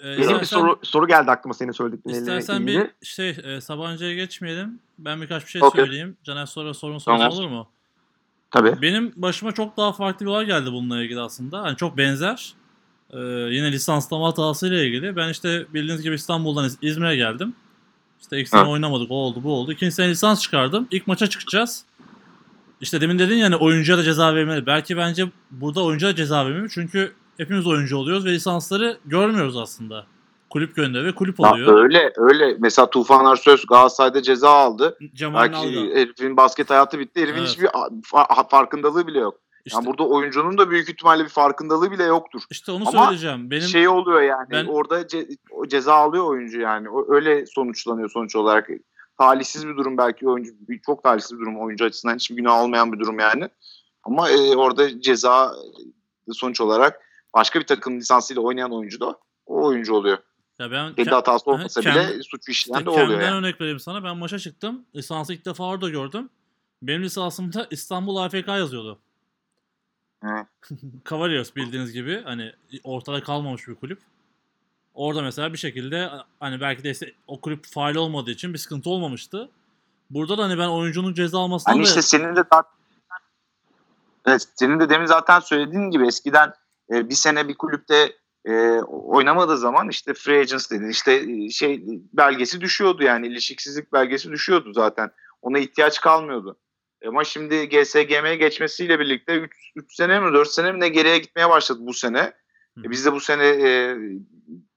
e, 0.00 0.04
Benim 0.04 0.16
bir 0.18 0.22
istersen, 0.22 0.44
soru, 0.56 0.78
soru 0.82 1.06
geldi 1.08 1.30
aklıma 1.30 1.54
senin 1.54 1.72
söylediklerinle 1.72 2.18
istersen 2.20 2.62
ilgili. 2.62 2.90
bir 3.02 3.06
şey 3.06 3.30
e, 3.44 3.60
Sabancı'ya 3.60 4.14
geçmeyelim. 4.14 4.80
Ben 4.98 5.22
birkaç 5.22 5.44
bir 5.44 5.50
şey 5.50 5.62
Okey. 5.62 5.84
söyleyeyim. 5.84 6.16
Caner 6.24 6.46
sonra 6.46 6.74
sorun 6.74 6.98
sorsun 6.98 7.18
Tamam. 7.24 7.38
olur 7.38 7.48
mu? 7.48 7.68
Tabii. 8.50 8.82
Benim 8.82 9.12
başıma 9.16 9.52
çok 9.52 9.76
daha 9.76 9.92
farklı 9.92 10.26
bir 10.26 10.30
olay 10.30 10.46
geldi 10.46 10.72
bununla 10.72 11.02
ilgili 11.02 11.20
aslında. 11.20 11.62
Hani 11.62 11.76
çok 11.76 11.96
benzer. 11.96 12.54
Ee, 13.10 13.18
yine 13.50 13.72
lisanslama 13.72 14.28
hatasıyla 14.28 14.82
ilgili. 14.82 15.16
Ben 15.16 15.28
işte 15.28 15.66
bildiğiniz 15.74 16.02
gibi 16.02 16.14
İstanbul'dan 16.14 16.64
İz- 16.64 16.78
İzmir'e 16.82 17.16
geldim. 17.16 17.54
İşte 18.20 18.40
ilk 18.40 18.48
sene 18.48 18.60
Ha. 18.60 18.68
oynamadık. 18.70 19.10
O 19.10 19.14
oldu 19.14 19.40
bu 19.44 19.52
oldu. 19.52 19.72
İkinci 19.72 19.94
sene 19.94 20.08
lisans 20.08 20.42
çıkardım. 20.42 20.88
İlk 20.90 21.06
maça 21.06 21.26
çıkacağız. 21.26 21.84
İşte 22.80 23.00
demin 23.00 23.18
dedin 23.18 23.36
yani 23.36 23.56
oyuncuya 23.56 23.98
da 23.98 24.02
ceza 24.02 24.34
vermeli. 24.34 24.66
Belki 24.66 24.96
bence 24.96 25.24
burada 25.50 25.84
oyuncuya 25.84 26.12
da 26.12 26.16
ceza 26.16 26.46
vermeli. 26.46 26.68
Çünkü 26.70 27.12
hepimiz 27.36 27.66
oyuncu 27.66 27.96
oluyoruz 27.96 28.24
ve 28.24 28.32
lisansları 28.32 28.98
görmüyoruz 29.04 29.56
aslında. 29.56 30.06
Kulüp 30.50 30.76
gönderiyor 30.76 31.04
ve 31.12 31.14
kulüp 31.14 31.40
ya 31.40 31.52
oluyor. 31.52 31.84
öyle 31.84 32.12
öyle. 32.16 32.56
Mesela 32.58 32.90
Tufan 32.90 33.24
Arsöz 33.24 33.66
Galatasaray'da 33.66 34.22
ceza 34.22 34.50
aldı. 34.50 34.98
Cemal 35.14 35.42
Belki 35.52 35.52
Nalga. 35.66 35.94
herifin 36.00 36.36
basket 36.36 36.70
hayatı 36.70 36.98
bitti. 36.98 37.20
Herifin 37.20 37.38
Evet. 37.38 37.48
hiçbir 37.48 37.66
fa- 37.66 38.48
farkındalığı 38.50 39.06
bile 39.06 39.18
yok. 39.18 39.40
İşte, 39.66 39.76
Yani 39.78 39.86
burada 39.86 40.04
oyuncunun 40.08 40.58
da 40.58 40.70
büyük 40.70 40.88
ihtimalle 40.88 41.24
bir 41.24 41.28
farkındalığı 41.28 41.90
bile 41.90 42.02
yoktur. 42.04 42.42
işte 42.50 42.72
onu 42.72 42.88
Ama 42.88 43.04
söyleyeceğim. 43.04 43.50
Benim 43.50 43.62
şey 43.68 43.88
oluyor 43.88 44.22
yani 44.22 44.46
Ben- 44.50 44.66
orada 44.66 45.00
ce- 45.02 45.36
ceza 45.68 45.94
alıyor 45.94 46.24
oyuncu 46.24 46.60
yani. 46.60 46.90
O, 46.90 47.14
öyle 47.14 47.46
sonuçlanıyor 47.46 48.10
sonuç 48.10 48.36
olarak. 48.36 48.68
Talihsiz 49.18 49.66
bir 49.68 49.76
durum 49.76 49.98
belki 49.98 50.28
oyuncu 50.28 50.50
bir- 50.68 50.80
çok 50.86 51.02
talihsiz 51.02 51.32
bir 51.32 51.40
durum 51.42 51.60
oyuncu 51.60 51.84
açısından 51.84 52.14
hiçbir 52.14 52.36
günah 52.36 52.60
olmayan 52.62 52.92
bir 52.92 52.98
durum 52.98 53.18
yani. 53.18 53.48
Ama 54.04 54.30
e, 54.30 54.56
orada 54.56 55.00
ceza 55.00 55.52
e, 56.28 56.32
sonuç 56.32 56.60
olarak 56.60 57.00
başka 57.34 57.60
bir 57.60 57.66
takım 57.66 57.96
lisansıyla 57.96 58.42
oynayan 58.42 58.72
oyuncu 58.72 59.00
da 59.00 59.18
o 59.46 59.66
oyuncu 59.66 59.94
oluyor. 59.94 60.18
ya 60.58 60.70
ben 60.70 60.94
Kendi 60.94 61.08
ke- 61.10 61.14
hatası 61.14 61.50
olmasa 61.50 61.80
kendi- 61.80 61.98
bile 61.98 62.22
suç 62.22 62.48
işleyen 62.48 62.74
İşte 62.78 62.86
de 62.86 62.90
oluyor 62.90 63.06
kendimden 63.06 63.26
yani. 63.26 63.36
örnek 63.38 63.60
vereyim 63.60 63.80
sana. 63.80 64.04
Ben 64.04 64.16
maça 64.16 64.38
çıktım. 64.38 64.84
Lisansı 64.94 65.34
ilk 65.34 65.44
defa 65.46 65.64
orada 65.64 65.88
gördüm. 65.88 66.28
Benim 66.82 67.02
lisansımda 67.02 67.66
İstanbul 67.70 68.16
AFK 68.16 68.48
yazıyordu. 68.48 68.98
Cavaliers 71.08 71.56
bildiğiniz 71.56 71.92
gibi 71.92 72.22
hani 72.24 72.52
ortada 72.84 73.22
kalmamış 73.22 73.68
bir 73.68 73.74
kulüp. 73.74 73.98
Orada 74.94 75.22
mesela 75.22 75.52
bir 75.52 75.58
şekilde 75.58 76.10
hani 76.40 76.60
belki 76.60 76.84
de 76.84 76.90
işte 76.90 77.12
o 77.26 77.40
kulüp 77.40 77.66
faal 77.66 77.94
olmadığı 77.94 78.30
için 78.30 78.52
bir 78.52 78.58
sıkıntı 78.58 78.90
olmamıştı. 78.90 79.50
Burada 80.10 80.38
da 80.38 80.44
hani 80.44 80.58
ben 80.58 80.68
oyuncunun 80.68 81.14
ceza 81.14 81.38
almasından 81.38 81.72
Hani 81.72 81.84
da 81.84 81.88
işte 81.88 82.02
senin 82.02 82.36
de 82.36 82.44
evet, 84.26 84.48
senin 84.54 84.80
de 84.80 84.88
demin 84.88 85.06
zaten 85.06 85.40
söylediğin 85.40 85.90
gibi 85.90 86.06
eskiden 86.06 86.52
e, 86.92 87.08
bir 87.08 87.14
sene 87.14 87.48
bir 87.48 87.54
kulüpte 87.54 88.12
e, 88.44 88.52
oynamadığı 88.88 89.58
zaman 89.58 89.88
işte 89.88 90.14
free 90.14 90.40
agents 90.40 90.70
dedi 90.70 90.88
işte 90.90 91.12
e, 91.12 91.50
şey 91.50 91.84
belgesi 92.12 92.60
düşüyordu 92.60 93.02
yani 93.02 93.26
ilişkisizlik 93.26 93.92
belgesi 93.92 94.30
düşüyordu 94.30 94.72
zaten. 94.72 95.10
Ona 95.42 95.58
ihtiyaç 95.58 96.00
kalmıyordu. 96.00 96.56
Ama 97.06 97.24
şimdi 97.24 97.68
GSGM'ye 97.68 98.36
geçmesiyle 98.36 99.00
birlikte 99.00 99.48
3 99.76 99.96
sene 99.96 100.20
mi 100.20 100.34
4 100.34 100.48
sene 100.48 100.72
mi 100.72 100.80
ne 100.80 100.88
geriye 100.88 101.18
gitmeye 101.18 101.48
başladı 101.50 101.78
bu 101.82 101.92
sene. 101.94 102.18
E, 102.84 102.90
biz 102.90 103.06
de 103.06 103.12
bu 103.12 103.20
sene 103.20 103.46
e, 103.46 103.96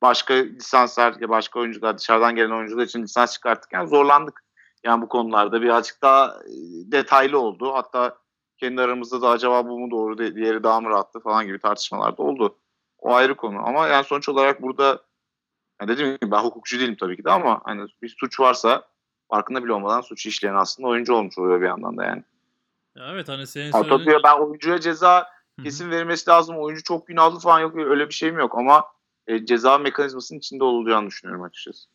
başka 0.01 0.33
lisanslar 0.33 1.15
ya 1.19 1.29
başka 1.29 1.59
oyuncular 1.59 1.97
dışarıdan 1.97 2.35
gelen 2.35 2.51
oyuncular 2.51 2.83
için 2.83 3.03
lisans 3.03 3.33
çıkarttık. 3.33 3.73
Yani 3.73 3.89
zorlandık. 3.89 4.43
Yani 4.83 5.01
bu 5.01 5.07
konularda 5.07 5.61
birazcık 5.61 6.01
daha 6.01 6.27
e, 6.27 6.51
detaylı 6.91 7.39
oldu. 7.39 7.73
Hatta 7.73 8.17
kendi 8.57 8.81
aramızda 8.81 9.21
da 9.21 9.29
acaba 9.29 9.67
bu 9.67 9.79
mu 9.79 9.91
doğru 9.91 10.17
di- 10.17 10.35
diğeri 10.35 10.63
daha 10.63 10.81
mı 10.81 10.89
rahattı 10.89 11.19
falan 11.19 11.45
gibi 11.45 11.59
tartışmalar 11.59 12.17
da 12.17 12.23
oldu. 12.23 12.59
O 12.97 13.13
ayrı 13.13 13.35
konu. 13.35 13.67
Ama 13.67 13.88
yani 13.88 14.03
sonuç 14.03 14.29
olarak 14.29 14.61
burada 14.61 15.03
yani 15.81 15.91
dediğim 15.91 16.17
gibi 16.21 16.31
ben 16.31 16.39
hukukçu 16.39 16.79
değilim 16.79 16.97
tabii 16.99 17.17
ki 17.17 17.23
de 17.23 17.31
ama 17.31 17.61
hani 17.63 17.88
bir 18.01 18.15
suç 18.19 18.39
varsa 18.39 18.88
farkında 19.29 19.63
bile 19.63 19.74
olmadan 19.74 20.01
suç 20.01 20.25
işleyen 20.25 20.55
aslında 20.55 20.88
oyuncu 20.89 21.13
olmuş 21.13 21.38
oluyor 21.38 21.62
bir 21.62 21.65
yandan 21.65 21.98
da 21.98 22.03
yani. 22.05 22.24
Ya 22.95 23.07
evet 23.12 23.29
hani 23.29 23.48
senin 23.48 23.65
Ya 23.65 23.71
söylediğin... 23.71 24.05
tabii 24.05 24.24
ben 24.24 24.39
oyuncuya 24.39 24.79
ceza 24.79 25.27
kesin 25.63 25.91
verilmesi 25.91 26.29
lazım. 26.29 26.57
Oyuncu 26.57 26.83
çok 26.83 27.07
günahlı 27.07 27.39
falan 27.39 27.59
yok. 27.59 27.75
Öyle 27.75 28.07
bir 28.07 28.13
şeyim 28.13 28.39
yok 28.39 28.57
ama 28.57 28.83
e, 29.27 29.45
ceza 29.45 29.77
mekanizmasının 29.77 30.39
içinde 30.39 30.63
olacağını 30.63 31.07
düşünüyorum 31.07 31.43
açıkçası. 31.43 31.89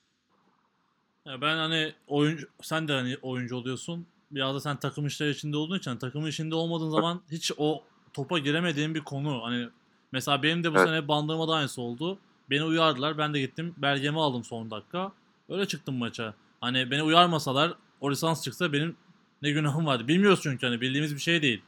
Ya 1.26 1.40
ben 1.40 1.56
hani 1.56 1.92
oyuncu 2.06 2.46
sen 2.62 2.88
de 2.88 2.92
hani 2.92 3.16
oyuncu 3.22 3.56
oluyorsun. 3.56 4.06
Biraz 4.30 4.54
da 4.54 4.60
sen 4.60 4.76
takım 4.76 5.06
işleri 5.06 5.30
içinde 5.30 5.56
olduğun 5.56 5.78
için 5.78 5.90
hani 5.90 5.98
takımın 6.00 6.26
içinde 6.28 6.54
olmadığın 6.54 6.90
zaman 6.90 7.20
hiç 7.30 7.52
o 7.58 7.82
topa 8.12 8.38
giremediğin 8.38 8.94
bir 8.94 9.00
konu. 9.04 9.44
Hani 9.44 9.68
mesela 10.12 10.42
benim 10.42 10.64
de 10.64 10.72
bu 10.74 10.78
Evet. 10.78 10.88
sene 10.88 11.08
bandırmada 11.08 11.52
aynısı 11.54 11.82
oldu. 11.82 12.18
Beni 12.50 12.64
uyardılar. 12.64 13.18
Ben 13.18 13.34
de 13.34 13.40
gittim 13.40 13.74
belgemi 13.76 14.20
aldım 14.20 14.44
son 14.44 14.70
dakika. 14.70 15.12
Öyle 15.48 15.66
çıktım 15.66 15.94
maça. 15.94 16.34
Hani 16.64 16.90
beni 16.90 17.02
uyarmasalar 17.02 17.74
o 18.00 18.10
lisans 18.10 18.42
çıksa 18.44 18.72
benim 18.72 18.96
ne 19.42 19.50
günahım 19.50 19.86
vardı. 19.86 20.08
Bilmiyoruz 20.08 20.40
çünkü 20.42 20.66
hani 20.66 20.80
bildiğimiz 20.80 21.14
bir 21.14 21.20
şey 21.20 21.42
değil. 21.42 21.62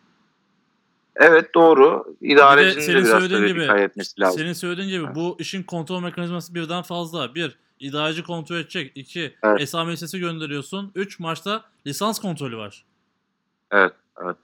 Evet 1.16 1.54
doğru. 1.54 2.16
Bir 2.22 2.28
de 2.28 2.32
İdarecinin 2.32 2.86
de 2.86 3.04
biraz 3.04 3.08
söylediğin 3.08 3.46
gibi 3.46 3.60
dikkat 3.60 3.80
etmesi 3.80 4.20
lazım. 4.20 4.40
senin 4.40 4.52
söylediğin 4.52 4.88
gibi 4.88 5.04
Evet. 5.06 5.14
bu 5.16 5.36
işin 5.40 5.62
kontrol 5.62 6.00
mekanizması 6.00 6.54
birden 6.54 6.82
fazla. 6.82 7.34
Bir, 7.34 7.58
idareci 7.80 8.22
kontrol 8.22 8.56
edecek. 8.56 8.92
İki, 8.94 9.34
Evet. 9.42 9.60
esamesesi 9.60 10.18
gönderiyorsun. 10.20 10.92
Üç, 10.94 11.20
maçta 11.20 11.64
lisans 11.86 12.18
kontrolü 12.20 12.56
var. 12.56 12.84
Evet, 13.70 13.92
evet. 14.22 14.36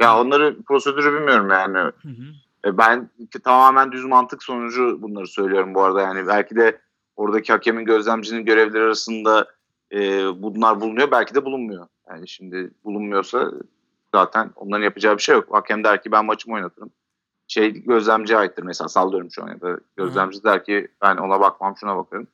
Ya 0.00 0.20
onları 0.20 0.56
prosedürü 0.62 1.14
bilmiyorum 1.20 1.50
yani. 1.50 1.78
Hı 1.78 2.08
hı. 2.08 2.22
E, 2.64 2.78
Ben 2.78 3.10
ki 3.32 3.38
tamamen 3.38 3.92
düz 3.92 4.04
mantık 4.04 4.42
sonucu 4.42 4.98
bunları 5.02 5.26
söylüyorum 5.26 5.74
bu 5.74 5.82
arada 5.82 6.00
yani. 6.02 6.26
Belki 6.26 6.56
de 6.56 6.80
oradaki 7.16 7.52
hakemin 7.52 7.84
gözlemcinin 7.84 8.44
görevleri 8.44 8.82
arasında 8.82 9.46
e, 9.92 9.98
bunlar 10.42 10.80
bulunuyor. 10.80 11.10
Belki 11.10 11.34
de 11.34 11.44
bulunmuyor. 11.44 11.86
Yani 12.08 12.28
şimdi 12.28 12.70
bulunmuyorsa 12.84 13.52
zaten 14.14 14.50
onların 14.56 14.84
yapacağı 14.84 15.16
bir 15.16 15.22
şey 15.22 15.34
yok. 15.34 15.48
Hakem 15.50 15.84
der 15.84 16.02
ki 16.02 16.12
ben 16.12 16.24
maçımı 16.24 16.54
oynatırım. 16.54 16.90
Şey 17.48 17.72
gözlemciye 17.72 18.38
aittir 18.38 18.62
mesela 18.62 18.88
sallıyorum 18.88 19.30
şu 19.30 19.42
an 19.42 19.48
ya 19.48 19.60
da 19.60 19.80
gözlemci 19.96 20.44
der 20.44 20.64
ki 20.64 20.88
ben 21.02 21.16
ona 21.16 21.40
bakmam 21.40 21.76
şuna 21.76 21.96
bakarım. 21.96 22.28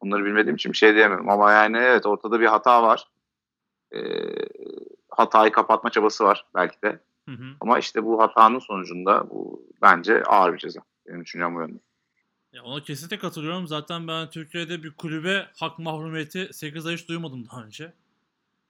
Onları 0.00 0.24
bilmediğim 0.24 0.56
için 0.56 0.72
bir 0.72 0.76
şey 0.76 0.94
diyemiyorum. 0.94 1.30
Ama 1.30 1.52
yani 1.52 1.76
evet 1.76 2.06
ortada 2.06 2.40
bir 2.40 2.46
hata 2.46 2.82
var. 2.82 3.08
E, 3.94 4.00
hatayı 5.08 5.52
kapatma 5.52 5.90
çabası 5.90 6.24
var 6.24 6.46
belki 6.54 6.82
de. 6.82 7.00
Hı 7.28 7.32
hı. 7.32 7.44
Ama 7.60 7.78
işte 7.78 8.04
bu 8.04 8.22
hatanın 8.22 8.58
sonucunda 8.58 9.30
bu 9.30 9.62
bence 9.82 10.22
ağır 10.22 10.52
bir 10.52 10.58
ceza. 10.58 10.80
Benim 11.06 11.24
düşüncem 11.24 11.54
bu 11.54 11.60
yönde. 11.60 11.78
Ya 12.52 12.62
ona 12.62 12.82
kesinlikle 12.82 13.18
katılıyorum. 13.18 13.66
Zaten 13.66 14.08
ben 14.08 14.30
Türkiye'de 14.30 14.82
bir 14.82 14.90
kulübe 14.90 15.46
hak 15.60 15.78
mahrumiyeti 15.78 16.48
8 16.52 16.86
ay 16.86 16.94
hiç 16.94 17.08
duymadım 17.08 17.46
daha 17.50 17.64
önce. 17.64 17.92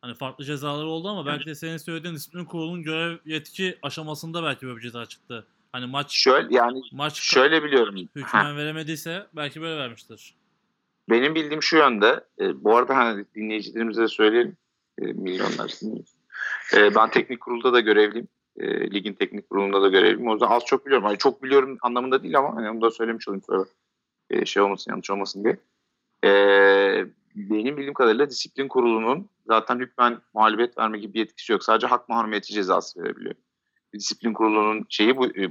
Hani 0.01 0.15
farklı 0.15 0.45
cezalar 0.45 0.85
oldu 0.85 1.09
ama 1.09 1.27
belki 1.27 1.47
de 1.47 1.55
senin 1.55 1.77
söylediğin 1.77 2.15
disiplin 2.15 2.45
kurulunun 2.45 2.83
görev 2.83 3.19
yetki 3.25 3.79
aşamasında 3.83 4.43
belki 4.43 4.67
böyle 4.67 4.77
bir 4.77 4.83
ceza 4.83 5.07
çıktı. 5.07 5.47
Hani 5.73 5.87
maç 5.87 6.13
Şöyle 6.13 6.55
yani 6.55 6.83
maç 6.93 7.21
şöyle 7.21 7.63
biliyorum. 7.65 8.09
Hükmen 8.17 8.57
veremediyse 8.57 9.27
belki 9.37 9.61
böyle 9.61 9.77
vermiştir. 9.77 10.35
benim 11.11 11.35
bildiğim 11.35 11.63
şu 11.63 11.77
yönde. 11.77 12.25
e, 12.41 12.65
bu 12.65 12.77
arada 12.77 12.97
hani 12.97 13.25
dinleyicilerimize 13.35 14.03
de 14.03 14.09
söyleyelim. 14.09 14.57
E, 14.99 15.05
milyonlar. 15.05 15.73
E, 16.75 16.95
ben 16.95 17.11
teknik 17.11 17.41
kurulda 17.41 17.73
da 17.73 17.81
görevliyim. 17.81 18.29
E, 18.59 18.91
ligin 18.91 19.13
teknik 19.13 19.51
kurulunda 19.51 19.83
da 19.83 19.89
görevliyim. 19.89 20.29
O 20.29 20.33
yüzden 20.33 20.47
az 20.47 20.65
çok 20.65 20.87
biliyorum. 20.87 21.05
Hani 21.05 21.19
çok 21.19 21.43
biliyorum 21.43 21.79
anlamında 21.83 22.23
değil 22.23 22.39
ama 22.39 22.57
hani 22.57 22.71
onu 22.71 22.81
da 22.81 22.91
söylemiş 22.91 23.29
olayım 23.29 23.43
sonra. 23.47 23.65
E, 24.31 24.45
şey 24.45 24.63
olmasın 24.63 24.91
yanlış 24.91 25.11
olmasın 25.11 25.45
diye. 25.45 25.59
E, 26.25 26.31
benim 27.35 27.77
bildiğim 27.77 27.95
kadarıyla 27.95 28.31
disiplin 28.31 28.69
kurulunun 28.69 29.29
zaten 29.47 29.79
hükmen 29.79 30.19
mağlubiyet 30.35 30.79
verme 30.79 30.99
gibi 30.99 31.15
bir 31.15 31.19
yetkisi 31.19 31.53
yok. 31.53 31.65
Sadece 31.65 31.87
hak 31.87 32.09
mahrumiyeti 32.09 32.53
cezası 32.53 33.03
verebiliyor. 33.03 33.35
Disiplin 33.95 34.33
kurulunun 34.33 34.87
şeyi 34.89 35.17
bu, 35.17 35.27
e, 35.27 35.51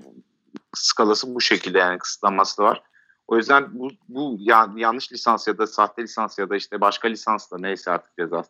skalası 0.73 1.35
bu 1.35 1.41
şekilde 1.41 1.77
yani 1.77 1.97
kısıtlanması 1.97 2.57
da 2.57 2.63
var. 2.63 2.83
O 3.27 3.37
yüzden 3.37 3.79
bu, 3.79 3.89
bu 4.09 4.37
ya- 4.39 4.73
yanlış 4.75 5.11
lisans 5.11 5.47
ya 5.47 5.57
da 5.57 5.67
sahte 5.67 6.03
lisans 6.03 6.39
ya 6.39 6.49
da 6.49 6.55
işte 6.55 6.81
başka 6.81 7.07
lisansla 7.07 7.57
neyse 7.57 7.91
artık 7.91 8.17
ceza 8.17 8.43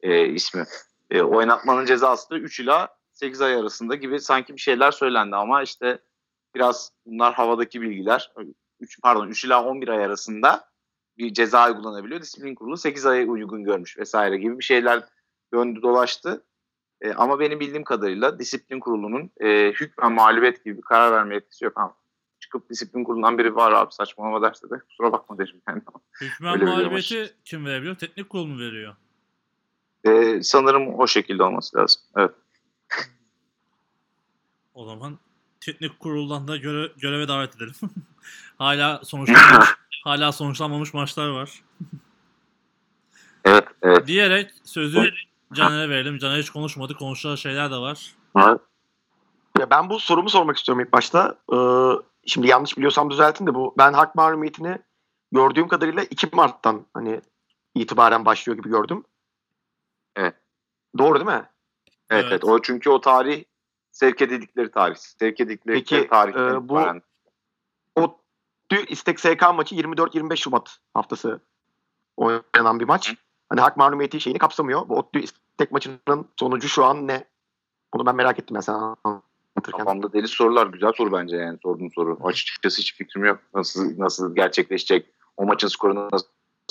e, 0.00 0.26
ismi. 0.26 0.64
E, 1.10 1.22
oynatmanın 1.22 1.86
cezası 1.86 2.30
da 2.30 2.38
3 2.38 2.60
ila 2.60 2.88
8 3.22 3.40
ay 3.40 3.54
arasında 3.54 3.94
gibi 3.94 4.20
sanki 4.20 4.54
bir 4.54 4.60
şeyler 4.60 4.90
söylendi 4.90 5.36
ama 5.36 5.62
işte 5.62 5.98
biraz 6.54 6.92
bunlar 7.06 7.34
havadaki 7.34 7.80
bilgiler. 7.80 8.32
3 8.80 9.00
pardon 9.02 9.28
3 9.28 9.44
ila 9.44 9.64
11 9.64 9.88
ay 9.88 10.04
arasında 10.04 10.68
bir 11.18 11.32
ceza 11.32 11.68
uygulanabiliyor. 11.68 12.20
Disiplin 12.20 12.54
kurulu 12.54 12.76
8 12.76 13.06
aya 13.06 13.26
uygun 13.26 13.64
görmüş 13.64 13.98
vesaire 13.98 14.36
gibi 14.36 14.58
bir 14.58 14.64
şeyler 14.64 15.04
döndü 15.54 15.82
dolaştı. 15.82 16.44
E, 17.00 17.12
ama 17.12 17.40
benim 17.40 17.60
bildiğim 17.60 17.84
kadarıyla 17.84 18.38
disiplin 18.38 18.80
kurulunun 18.80 19.30
e, 19.40 19.72
hükmen 19.72 20.12
mağlubiyet 20.12 20.64
gibi 20.64 20.76
bir 20.76 20.82
karar 20.82 21.12
verme 21.12 21.34
yetkisi 21.34 21.64
yok. 21.64 21.72
Ama 21.76 21.96
çıkıp 22.40 22.70
disiplin 22.70 23.04
kurulundan 23.04 23.38
biri 23.38 23.56
var 23.56 23.72
abi 23.72 23.92
saçmalama 23.92 24.42
derse 24.42 24.70
de 24.70 24.78
kusura 24.78 25.12
bakma 25.12 25.38
derim. 25.38 25.62
Yani. 25.68 25.82
Hükmen 26.20 26.64
mağlubiyeti 26.64 27.34
kim 27.44 27.66
verebiliyor? 27.66 27.96
Teknik 27.96 28.30
kurul 28.30 28.46
mu 28.46 28.60
veriyor? 28.60 28.96
E, 30.04 30.42
sanırım 30.42 30.94
o 30.94 31.06
şekilde 31.06 31.42
olması 31.42 31.78
lazım. 31.78 32.02
Evet. 32.16 32.32
O 34.74 34.84
zaman 34.84 35.18
teknik 35.60 36.00
kuruldan 36.00 36.48
da 36.48 36.56
göre- 36.56 36.92
göreve 36.96 37.28
davet 37.28 37.56
edelim. 37.56 37.74
hala 38.58 39.00
sonuçlanmamış, 39.04 39.68
hala 40.04 40.32
sonuçlanmamış 40.32 40.94
maçlar 40.94 41.28
var. 41.28 41.62
Evet, 43.44 43.64
evet. 43.82 44.06
Diyerek 44.06 44.50
sözü 44.64 45.10
Caner'e 45.52 45.88
verelim. 45.88 46.18
Caner 46.18 46.38
hiç 46.38 46.50
konuşmadı. 46.50 46.94
Konuşacağı 46.94 47.38
şeyler 47.38 47.70
de 47.70 47.76
var. 47.76 48.14
Ya 49.58 49.70
ben 49.70 49.90
bu 49.90 50.00
sorumu 50.00 50.30
sormak 50.30 50.56
istiyorum 50.56 50.84
ilk 50.84 50.92
başta. 50.92 51.38
Ee, 51.52 51.56
şimdi 52.26 52.46
yanlış 52.46 52.76
biliyorsam 52.76 53.10
düzeltin 53.10 53.46
de 53.46 53.54
bu 53.54 53.74
ben 53.78 53.92
hak 53.92 54.14
mahrumiyetini 54.14 54.78
gördüğüm 55.32 55.68
kadarıyla 55.68 56.02
2 56.02 56.28
Mart'tan 56.32 56.86
hani 56.94 57.20
itibaren 57.74 58.24
başlıyor 58.24 58.58
gibi 58.58 58.68
gördüm. 58.68 59.04
Evet. 60.16 60.34
Doğru 60.98 61.14
değil 61.14 61.38
mi? 61.38 61.48
Evet, 62.12 62.24
Evet. 62.28 62.44
O 62.44 62.62
çünkü 62.62 62.90
o 62.90 63.00
tarih 63.00 63.44
sevk 63.92 64.22
edildikleri 64.22 64.70
tarih. 64.70 64.96
Sevk 64.96 65.40
edildikleri 65.40 65.76
Peki, 65.76 66.08
tarihten 66.08 66.54
e, 66.54 66.54
bu- 66.54 66.64
itibaren. 66.64 67.02
O 67.96 68.18
İstek 68.88 69.20
SK 69.20 69.42
maçı 69.54 69.74
24-25 69.74 70.36
Şubat 70.36 70.78
haftası 70.94 71.40
oynanan 72.16 72.80
bir 72.80 72.84
maç. 72.84 73.14
Hani 73.48 73.60
hak 73.60 73.76
mahrumiyeti 73.76 74.20
şeyini 74.20 74.38
kapsamıyor. 74.38 74.88
Bu 74.88 74.96
ODTÜ 74.98 75.20
İstek 75.20 75.72
maçının 75.72 76.28
sonucu 76.36 76.68
şu 76.68 76.84
an 76.84 77.08
ne? 77.08 77.24
Bunu 77.94 78.06
ben 78.06 78.16
merak 78.16 78.38
ettim 78.38 78.56
mesela 78.56 78.96
anlatırken. 79.04 79.78
Kafamda 79.78 80.12
deli 80.12 80.28
sorular. 80.28 80.66
Güzel 80.66 80.92
soru 80.92 81.12
bence 81.12 81.36
yani 81.36 81.58
sorduğun 81.62 81.88
soru. 81.88 82.18
Açıkçası 82.22 82.78
hiç 82.78 82.94
fikrim 82.94 83.24
yok. 83.24 83.38
Nasıl 83.54 83.98
nasıl 83.98 84.34
gerçekleşecek? 84.34 85.06
O 85.36 85.46
maçın 85.46 85.68
skoru 85.68 86.08
nasıl 86.12 86.26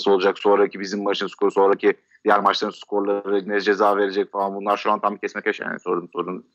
olacak? 0.08 0.40
Sonraki 0.40 0.80
bizim 0.80 1.04
maçın 1.04 1.28
skoru, 1.28 1.52
sonraki 1.52 1.94
diğer 2.26 2.40
maçların 2.40 2.72
skorları 2.72 3.50
ne 3.50 3.62
ceza 3.62 3.98
verecek 3.98 4.32
falan. 4.32 4.56
Bunlar 4.56 4.78
şu 4.78 4.92
an 4.92 5.00
tam 5.02 5.16
bir 5.16 5.20
kesme 5.20 5.42
yani 5.60 5.80
sorduğun 5.80 6.10
sorun. 6.14 6.46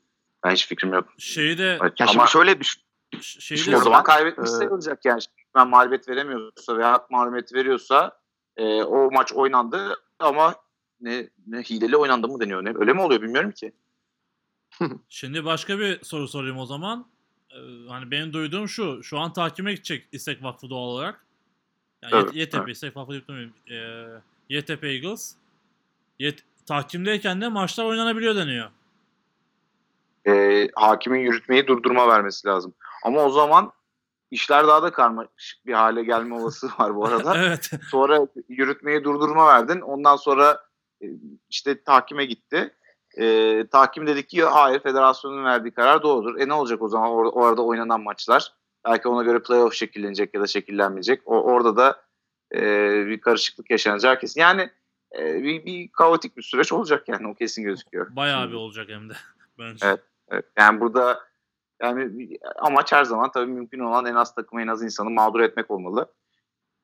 Ben 0.44 0.50
hiç 0.50 0.66
fikrim 0.66 0.92
yok. 0.92 1.08
Şeyi 1.18 1.58
de 1.58 1.78
Evet, 1.82 2.00
Ya 2.00 2.06
ama 2.06 2.12
şimdi 2.12 2.30
şöyle 2.30 2.60
düşün. 2.60 2.82
şeyi 3.20 3.58
Şimdi 3.58 3.76
de 3.76 3.80
o 3.80 3.84
zaman 3.84 4.02
kaybetmiş 4.02 4.50
e, 4.50 4.52
sayılacak 4.52 5.04
yani. 5.04 5.20
Ben 5.54 5.68
mağlubiyet 5.68 6.08
veremiyorsa 6.08 6.78
veya 6.78 6.92
hak 6.92 7.10
mağlubiyet 7.10 7.54
veriyorsa 7.54 8.20
e, 8.56 8.82
o 8.82 9.10
maç 9.10 9.32
oynandı 9.32 9.94
ama 10.18 10.54
ne, 11.00 11.28
ne 11.46 11.62
hileli 11.62 11.96
oynandı 11.96 12.28
mı 12.28 12.40
deniyor? 12.40 12.64
Ne, 12.64 12.72
öyle 12.74 12.92
mi 12.92 13.00
oluyor 13.00 13.22
bilmiyorum 13.22 13.52
ki. 13.52 13.72
Şimdi 15.08 15.44
başka 15.44 15.78
bir 15.78 16.04
soru 16.04 16.28
sorayım 16.28 16.58
o 16.58 16.66
zaman. 16.66 17.06
Ee, 17.50 17.88
hani 17.88 18.10
benim 18.10 18.32
duyduğum 18.32 18.68
şu. 18.68 19.02
Şu 19.02 19.18
an 19.18 19.32
tahkime 19.32 19.72
gidecek 19.72 20.08
İstek 20.12 20.42
Vakfı 20.42 20.70
doğal 20.70 20.88
olarak. 20.88 21.25
Yani 22.02 22.14
Evet, 22.14 22.34
YTP, 22.34 22.54
evet. 22.54 22.76
Ee, 23.70 24.06
YTP 24.48 24.84
Eagles. 24.84 25.34
Yet 26.18 26.38
tahkimdeyken 26.66 27.40
de 27.40 27.48
maçlar 27.48 27.84
oynanabiliyor 27.84 28.36
deniyor. 28.36 28.70
E, 30.28 30.68
hakimin 30.74 31.20
yürütmeyi 31.20 31.66
durdurma 31.66 32.08
vermesi 32.08 32.48
lazım. 32.48 32.74
Ama 33.04 33.24
o 33.24 33.30
zaman 33.30 33.72
işler 34.30 34.66
daha 34.66 34.82
da 34.82 34.92
karmaşık 34.92 35.66
bir 35.66 35.72
hale 35.72 36.04
gelme 36.04 36.34
olası 36.40 36.68
var 36.78 36.94
bu 36.96 37.06
arada. 37.06 37.38
evet. 37.38 37.70
Sonra 37.90 38.26
yürütmeyi 38.48 39.04
durdurma 39.04 39.46
verdin. 39.46 39.80
Ondan 39.80 40.16
sonra 40.16 40.60
e, 41.02 41.06
işte 41.50 41.82
tahkime 41.82 42.24
gitti. 42.24 42.74
E, 43.18 43.66
tahkim 43.66 44.06
dedi 44.06 44.26
ki 44.26 44.44
hayır 44.44 44.80
federasyonun 44.80 45.44
verdiği 45.44 45.70
karar 45.70 46.02
doğrudur. 46.02 46.40
E 46.40 46.48
ne 46.48 46.54
olacak 46.54 46.82
o 46.82 46.88
zaman 46.88 47.10
or- 47.10 47.30
orada 47.30 47.62
oynanan 47.62 48.00
maçlar? 48.00 48.52
Belki 48.86 49.08
ona 49.08 49.22
göre 49.22 49.38
playoff 49.42 49.74
şekillenecek 49.74 50.34
ya 50.34 50.40
da 50.40 50.46
şekillenmeyecek. 50.46 51.22
O 51.24 51.42
orada 51.42 51.76
da 51.76 52.02
e, 52.54 52.60
bir 53.06 53.20
karışıklık 53.20 53.70
yaşanacağı 53.70 54.18
kesin. 54.18 54.40
Yani 54.40 54.70
e, 55.18 55.42
bir, 55.42 55.64
bir 55.66 55.88
kaotik 55.88 56.36
bir 56.36 56.42
süreç 56.42 56.72
olacak 56.72 57.08
yani 57.08 57.28
o 57.28 57.34
kesin 57.34 57.62
gözüküyor. 57.62 58.16
Bayağı 58.16 58.48
bir 58.48 58.54
olacak 58.54 58.88
hem 58.88 59.08
de 59.10 59.12
bence. 59.58 59.86
Evet. 59.86 60.00
Evet. 60.30 60.44
Yani 60.58 60.80
burada 60.80 61.20
yani 61.82 62.28
amaç 62.58 62.92
her 62.92 63.04
zaman 63.04 63.30
tabii 63.30 63.50
mümkün 63.52 63.78
olan 63.78 64.06
en 64.06 64.14
az 64.14 64.34
takımı 64.34 64.62
en 64.62 64.66
az 64.66 64.82
insanı 64.82 65.10
mağdur 65.10 65.40
etmek 65.40 65.70
olmalı. 65.70 66.12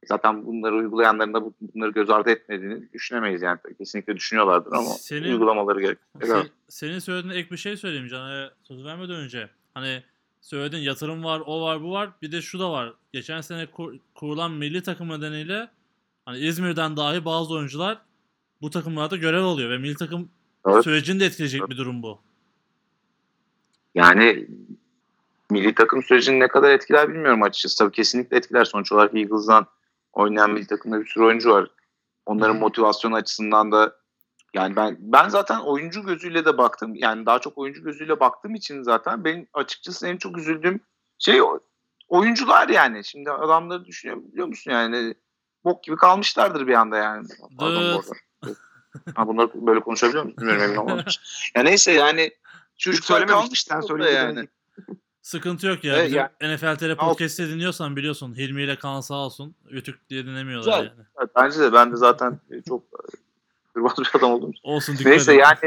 Zaten 0.06 0.46
bunları 0.46 0.74
uygulayanların 0.76 1.34
da 1.34 1.42
bu- 1.44 1.54
bunları 1.60 1.90
göz 1.90 2.10
ardı 2.10 2.30
etmediğini 2.30 2.92
düşünemeyiz 2.92 3.42
yani. 3.42 3.58
Kesinlikle 3.78 4.16
düşünüyorlardır 4.16 4.72
ama 4.72 4.84
Senin- 4.84 5.32
uygulamaları 5.32 5.80
gerek. 5.80 5.98
Se- 6.20 6.48
senin 6.68 6.98
söylediğin 6.98 7.34
ek 7.34 7.50
bir 7.50 7.56
şey 7.56 7.76
söyleyeyim 7.76 8.08
Can'a 8.08 8.50
söz 8.62 8.84
vermeden 8.84 9.16
önce. 9.16 9.50
Hani 9.74 10.02
söyledin 10.42 10.78
yatırım 10.78 11.24
var, 11.24 11.42
o 11.46 11.62
var, 11.62 11.82
bu 11.82 11.92
var. 11.92 12.10
Bir 12.22 12.32
de 12.32 12.42
şu 12.42 12.58
da 12.58 12.72
var. 12.72 12.92
Geçen 13.12 13.40
sene 13.40 13.66
kur- 13.66 13.98
kurulan 14.14 14.50
milli 14.50 14.82
takım 14.82 15.08
nedeniyle 15.08 15.70
hani 16.24 16.38
İzmir'den 16.38 16.96
dahi 16.96 17.24
bazı 17.24 17.54
oyuncular 17.54 17.98
bu 18.62 18.70
takımlarda 18.70 19.16
görev 19.16 19.42
alıyor 19.42 19.70
ve 19.70 19.78
milli 19.78 19.96
takım 19.96 20.28
Evet. 20.66 20.84
sürecini 20.84 21.20
de 21.20 21.24
etkileyecek 21.26 21.70
bir 21.70 21.76
durum 21.76 22.02
bu. 22.02 22.20
Yani 23.94 24.46
milli 25.50 25.74
takım 25.74 26.02
sürecini 26.02 26.40
ne 26.40 26.48
kadar 26.48 26.70
etkiler 26.70 27.08
bilmiyorum 27.08 27.42
açıkçası. 27.42 27.78
Tabii 27.78 27.92
kesinlikle 27.92 28.36
etkiler. 28.36 28.64
Sonuç 28.64 28.92
olarak 28.92 29.14
Eagles'dan 29.14 29.66
oynayan 30.12 30.50
milli 30.50 30.66
takımda 30.66 31.00
bir 31.00 31.06
sürü 31.06 31.24
oyuncu 31.24 31.50
var. 31.50 31.68
Onların 32.26 32.56
motivasyon 32.56 33.12
açısından 33.12 33.72
da 33.72 33.96
yani 34.54 34.76
ben 34.76 34.96
ben 35.00 35.28
zaten 35.28 35.58
oyuncu 35.58 36.02
gözüyle 36.02 36.44
de 36.44 36.58
baktım. 36.58 36.94
Yani 36.94 37.26
daha 37.26 37.38
çok 37.38 37.58
oyuncu 37.58 37.82
gözüyle 37.82 38.20
baktığım 38.20 38.54
için 38.54 38.82
zaten 38.82 39.24
benim 39.24 39.46
açıkçası 39.52 40.06
en 40.06 40.16
çok 40.16 40.38
üzüldüğüm 40.38 40.80
şey 41.18 41.40
oyuncular 42.08 42.68
yani. 42.68 43.04
Şimdi 43.04 43.30
adamları 43.30 43.84
düşünüyor 43.84 44.18
biliyor 44.32 44.46
musun 44.46 44.70
yani 44.70 45.14
bok 45.64 45.84
gibi 45.84 45.96
kalmışlardır 45.96 46.66
bir 46.66 46.74
anda 46.74 46.96
yani. 46.96 47.28
Pardon 47.58 47.94
bu. 47.94 48.02
Ha, 49.14 49.28
bunları 49.28 49.50
böyle 49.54 49.80
konuşabiliyor 49.80 50.22
muyum? 50.24 50.36
Bilmiyorum 50.38 50.62
emin 50.62 50.76
olmadım. 50.76 51.04
ya 51.56 51.62
neyse 51.62 51.92
yani 51.92 52.30
kalmışlar 53.26 53.82
burada 53.82 53.88
söyleyince 53.88 54.18
yani. 54.18 54.48
Sıkıntı 55.22 55.66
yok 55.66 55.84
ya. 55.84 55.96
Evet, 55.96 56.12
yani- 56.12 56.54
NFL 56.56 56.76
TR 56.76 56.96
Podcast'ı 56.96 57.48
dinliyorsan 57.48 57.96
biliyorsun. 57.96 58.36
Hilmi 58.36 58.62
ile 58.62 58.76
Kaan 58.76 59.00
sağ 59.00 59.14
olsun. 59.14 59.54
Ütük 59.70 60.08
diye 60.08 60.26
dinlemiyorlar 60.26 60.78
Güzel. 60.78 60.90
yani. 60.96 61.06
Evet, 61.20 61.30
bence 61.36 61.58
de 61.60 61.72
ben 61.72 61.92
de 61.92 61.96
zaten 61.96 62.40
e, 62.50 62.62
çok 62.62 62.82
kırmaz 63.74 63.98
bir 63.98 64.10
adam 64.18 64.32
olduğum 64.32 64.50
için. 64.50 64.68
Olsun 64.68 64.92
dikkat 64.92 65.10
Neyse 65.10 65.34
yani 65.34 65.58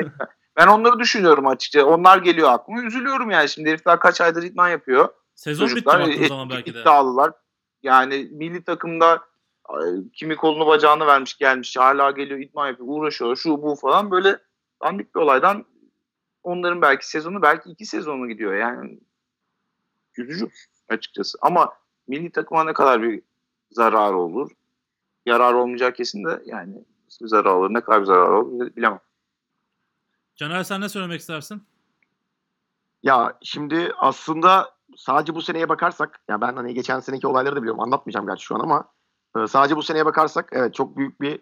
ben 0.58 0.68
onları 0.68 1.00
düşünüyorum 1.00 1.48
açıkça. 1.48 1.86
Onlar 1.86 2.18
geliyor 2.18 2.50
aklıma. 2.52 2.84
Üzülüyorum 2.84 3.32
yani 3.32 3.50
şimdi 3.50 3.70
herifler 3.70 4.00
kaç 4.00 4.22
aydır 4.22 4.44
idman 4.44 4.70
yapıyor. 4.70 5.10
Sezon 5.36 5.65
bitti 5.65 5.76
Çocuklar 5.76 6.00
baktığın 6.00 6.24
e, 6.24 6.28
zaman 6.28 6.50
belki 6.50 6.74
de. 6.74 6.82
iddialılar. 6.82 7.32
Yani 7.84 8.30
milli 8.32 8.63
takımda 8.63 9.24
e, 9.70 9.78
kimi 10.13 10.36
kolunu 10.36 10.68
bacağını 10.68 11.08
vermiş 11.08 11.38
gelmiş 11.38 11.78
hala 11.78 12.12
geliyor 12.12 12.39
idman 12.39 12.68
yapıyor 12.68 12.88
uğraşıyor 12.89 13.36
şu 13.36 13.62
bu 13.62 13.76
falan 13.76 14.12
böyle 14.12 14.38
dandik 14.84 15.15
bir 15.15 15.20
olaydan 15.20 15.65
onların 16.44 16.82
belki 16.82 17.10
sezonu 17.10 17.41
belki 17.41 17.70
iki 17.70 17.86
sezonu 17.86 18.28
gidiyor 18.28 18.54
yani 18.54 19.00
üzücü 20.18 20.48
açıkçası 20.89 21.38
ama 21.41 21.74
milli 22.08 22.32
takıma 22.32 22.63
ne 22.63 22.74
kadar 22.74 23.02
bir 23.02 23.22
zarar 23.72 24.13
olur 24.13 24.52
yarar 25.26 25.54
olmayacağı 25.54 25.94
kesin 25.94 26.26
de 26.26 26.41
yani 26.46 26.86
bir 27.21 27.28
zarar 27.28 27.51
olur 27.51 27.73
ne 27.73 27.82
kadar 27.82 28.01
bir 28.01 28.06
zarar 28.06 28.30
olur 28.30 28.75
bilemem. 28.75 28.99
Caner 30.36 30.63
sen 30.63 30.82
ne 30.82 30.89
söylemek 30.89 31.19
istersin? 31.19 31.63
Ya 33.04 33.38
şimdi 33.41 33.91
aslında 33.97 34.75
sadece 34.97 35.36
bu 35.36 35.41
seneye 35.41 35.69
bakarsak 35.69 36.19
ya 36.30 36.41
ben 36.41 36.56
hani 36.56 36.73
geçen 36.73 36.99
seneki 36.99 37.28
olayları 37.28 37.56
da 37.56 37.62
biliyorum 37.62 37.82
anlatmayacağım 37.82 38.28
gerçi 38.28 38.45
şu 38.45 38.56
an 38.56 38.60
ama 38.60 38.89
e, 39.38 39.47
sadece 39.47 39.75
bu 39.75 39.84
seneye 39.84 40.06
bakarsak 40.06 40.49
evet 40.51 40.73
çok 40.73 40.97
büyük 40.97 41.21
bir 41.21 41.41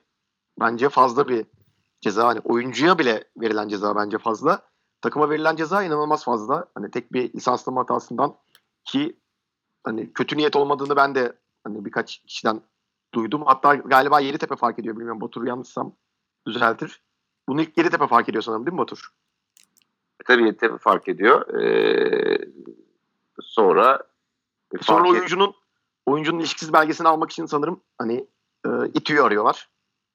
bence 0.60 0.90
fazla 0.90 1.28
bir 1.28 1.46
ceza 2.02 2.28
hani 2.28 2.40
oyuncuya 2.40 2.98
bile 2.98 3.24
verilen 3.38 3.68
ceza 3.68 3.96
bence 3.96 4.18
fazla. 4.18 4.62
Takıma 5.02 5.30
verilen 5.30 5.56
ceza 5.56 5.84
inanılmaz 5.84 6.24
fazla. 6.24 6.66
Hani 6.76 6.92
tek 6.92 7.14
bir 7.14 7.34
lisanslama 7.34 7.82
hatasından 7.82 8.36
ki 8.84 9.20
hani 9.84 10.14
kötü 10.14 10.38
niyet 10.38 10.56
olmadığını 10.56 10.96
ben 10.96 11.16
de 11.16 11.34
hani 11.64 11.86
birkaç 11.86 12.18
kişiden 12.18 12.62
duydum. 13.14 13.44
Hatta 13.46 13.76
galiba 13.76 14.20
Yeditepe 14.20 14.56
fark 14.56 14.80
ediyor 14.80 14.96
bilmiyorum 14.96 15.22
Batur 15.22 15.48
yanlışsam 15.48 15.96
düzeltir. 16.48 17.02
Bunu 17.48 17.62
ilk 17.62 17.78
Yeditepe 17.78 18.08
fark 18.08 18.30
ediyor 18.30 18.44
sanırım 18.44 18.66
değil 18.66 18.74
mi 18.74 18.78
Batur? 18.78 19.14
Tabii 20.26 20.58
tabii 20.58 20.78
fark 20.78 21.08
ediyor. 21.08 21.54
Ee, 21.62 22.38
sonra 23.42 24.00
Sonra 24.82 24.98
fark 24.98 25.08
et- 25.08 25.12
oyuncunun 25.14 25.54
oyuncunun 26.06 26.40
ilişkisiz 26.40 26.74
belgesini 26.74 27.08
almak 27.08 27.32
için 27.32 27.46
sanırım 27.46 27.82
hani 27.98 28.28
e, 28.66 28.70
İTÜ'yü 28.94 29.22
arıyorlar. 29.22 29.70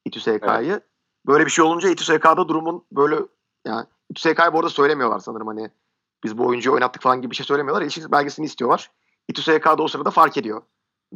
İTÜ 0.04 0.20
SK'yı. 0.20 0.80
Böyle 1.26 1.46
bir 1.46 1.50
şey 1.50 1.64
olunca 1.64 1.88
İTÜ 1.88 2.04
SK'da 2.04 2.48
durumun 2.48 2.84
böyle 2.92 3.16
yani 3.64 3.87
İTÜ 4.11 4.20
SK'yı 4.20 4.52
bu 4.52 4.58
arada 4.58 4.70
söylemiyorlar 4.70 5.18
sanırım 5.18 5.46
hani 5.46 5.70
biz 6.24 6.38
bu 6.38 6.46
oyuncuyu 6.46 6.74
oynattık 6.74 7.02
falan 7.02 7.20
gibi 7.22 7.30
bir 7.30 7.37
şey 7.37 7.46
söylemiyorlar. 7.46 7.82
İlişkisiz 7.82 8.12
belgesini 8.12 8.46
istiyorlar. 8.46 8.90
İTÜ 9.28 9.42
SK 9.42 9.64
da 9.64 9.82
o 9.82 9.88
sırada 9.88 10.11
fark 10.11 10.37
ediyor. 10.37 10.62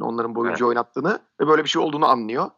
Onların 0.01 0.35
bu 0.35 0.39
oyuncuyu 0.39 0.69
oynattığını 0.69 1.19
ve 1.41 1.47
böyle 1.47 1.63
bir 1.63 1.69
şey 1.69 1.81
olduğunu 1.81 2.05
anlıyor. 2.05 2.49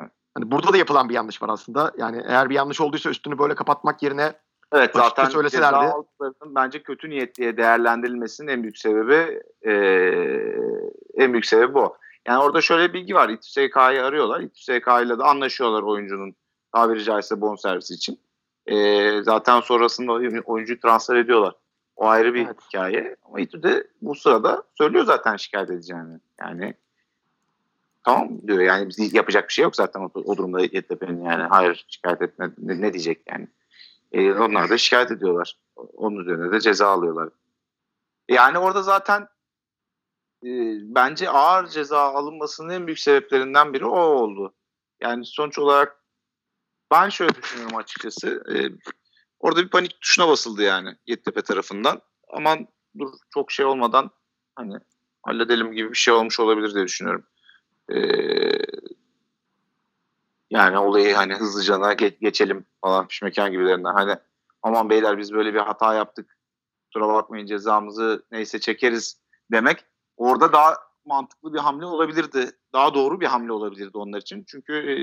Evet. 0.00 0.10
Hani 0.34 0.50
burada 0.50 0.72
da 0.72 0.76
yapılan 0.76 1.08
bir 1.08 1.14
yanlış 1.14 1.42
var 1.42 1.48
aslında. 1.48 1.92
Yani 1.98 2.22
eğer 2.26 2.50
bir 2.50 2.54
yanlış 2.54 2.80
olduysa 2.80 3.10
üstünü 3.10 3.38
böyle 3.38 3.54
kapatmak 3.54 4.02
yerine 4.02 4.32
Evet 4.72 4.90
zaten 4.94 5.24
söyleselerdi. 5.32 5.92
bence 6.46 6.82
kötü 6.82 7.10
niyet 7.10 7.34
diye 7.36 7.56
değerlendirilmesinin 7.56 8.48
en 8.48 8.62
büyük 8.62 8.78
sebebi 8.78 9.40
eee, 9.64 10.56
en 11.14 11.32
büyük 11.32 11.46
sebebi 11.46 11.74
bu. 11.74 11.96
Yani 12.28 12.42
orada 12.42 12.60
şöyle 12.60 12.88
bir 12.88 12.92
bilgi 13.00 13.14
var. 13.14 13.28
İTÜ 13.28 13.50
SK'yı 13.50 14.04
arıyorlar. 14.04 14.40
İTÜ 14.40 14.62
SK 14.62 15.02
ile 15.02 15.18
de 15.18 15.22
anlaşıyorlar 15.22 15.82
oyuncunun 15.82 16.34
tabiri 16.74 17.04
caizse 17.04 17.40
bonservisi 17.40 17.94
için. 17.94 18.20
Eee, 18.66 19.22
zaten 19.22 19.60
sonrasında 19.60 20.12
oy- 20.12 20.42
oyuncuyu 20.44 20.80
transfer 20.80 21.16
ediyorlar. 21.16 21.54
O 22.02 22.06
ayrı 22.06 22.34
bir 22.34 22.46
Evet. 22.46 22.56
hikaye. 22.68 23.16
Ama 23.24 23.40
İTÜ 23.40 23.62
de 23.62 23.86
bu 24.02 24.14
sırada 24.14 24.62
söylüyor 24.78 25.04
zaten 25.04 25.36
şikayet 25.36 25.70
edeceğini. 25.70 26.20
Yani 26.40 26.74
tamam 28.04 28.42
diyor 28.46 28.60
yani 28.60 28.88
biz 28.88 29.14
yapacak 29.14 29.48
bir 29.48 29.52
şey 29.52 29.62
yok 29.62 29.76
zaten 29.76 30.00
o, 30.00 30.10
o 30.14 30.36
durumda 30.36 30.60
YTP'nin 30.60 31.24
yani 31.24 31.42
hayır 31.42 31.84
şikayet 31.88 32.22
etme 32.22 32.50
ne, 32.58 32.80
ne 32.80 32.92
diyecek 32.92 33.22
yani. 33.30 33.48
E, 34.12 34.32
onlar 34.32 34.70
da 34.70 34.78
şikayet 34.78 35.10
ediyorlar. 35.10 35.58
Onun 35.76 36.16
üzerine 36.16 36.52
de 36.52 36.60
ceza 36.60 36.88
alıyorlar. 36.88 37.28
Yani 38.28 38.58
orada 38.58 38.82
zaten 38.82 39.22
e, 40.44 40.50
bence 40.94 41.30
ağır 41.30 41.66
ceza 41.66 42.00
alınmasının 42.00 42.68
en 42.68 42.86
büyük 42.86 43.00
sebeplerinden 43.00 43.72
biri 43.72 43.86
o 43.86 44.00
oldu. 44.00 44.54
Yani 45.00 45.24
sonuç 45.24 45.58
olarak 45.58 45.96
ben 46.90 47.08
şöyle 47.08 47.34
düşünüyorum 47.34 47.76
açıkçası. 47.76 48.44
E, 48.54 48.56
orada 49.42 49.62
bir 49.62 49.68
panik 49.68 50.00
tuşuna 50.00 50.28
basıldı 50.28 50.62
yani 50.62 50.96
Yeditepe 51.06 51.42
tarafından. 51.42 52.00
Aman 52.28 52.68
dur 52.98 53.08
çok 53.34 53.52
şey 53.52 53.66
olmadan 53.66 54.10
hani 54.56 54.78
halledelim 55.22 55.72
gibi 55.72 55.90
bir 55.90 55.96
şey 55.96 56.14
olmuş 56.14 56.40
olabilir 56.40 56.74
diye 56.74 56.84
düşünüyorum. 56.84 57.24
E, 57.94 57.98
yani 60.50 60.78
olayı 60.78 61.14
hani 61.14 61.34
hızlıca 61.34 61.74
ge- 61.74 62.18
geçelim 62.20 62.66
falan 62.80 63.08
pişmekan 63.08 63.52
gibilerinden. 63.52 63.94
Hani 63.94 64.16
aman 64.62 64.90
beyler 64.90 65.18
biz 65.18 65.32
böyle 65.32 65.54
bir 65.54 65.58
hata 65.58 65.94
yaptık. 65.94 66.38
Kusura 66.84 67.14
bakmayın 67.14 67.46
cezamızı 67.46 68.22
neyse 68.32 68.60
çekeriz 68.60 69.20
demek. 69.52 69.84
Orada 70.16 70.52
daha 70.52 70.76
mantıklı 71.04 71.54
bir 71.54 71.58
hamle 71.58 71.86
olabilirdi. 71.86 72.50
Daha 72.72 72.94
doğru 72.94 73.20
bir 73.20 73.26
hamle 73.26 73.52
olabilirdi 73.52 73.98
onlar 73.98 74.20
için. 74.20 74.44
Çünkü 74.46 74.72
e, 74.72 74.94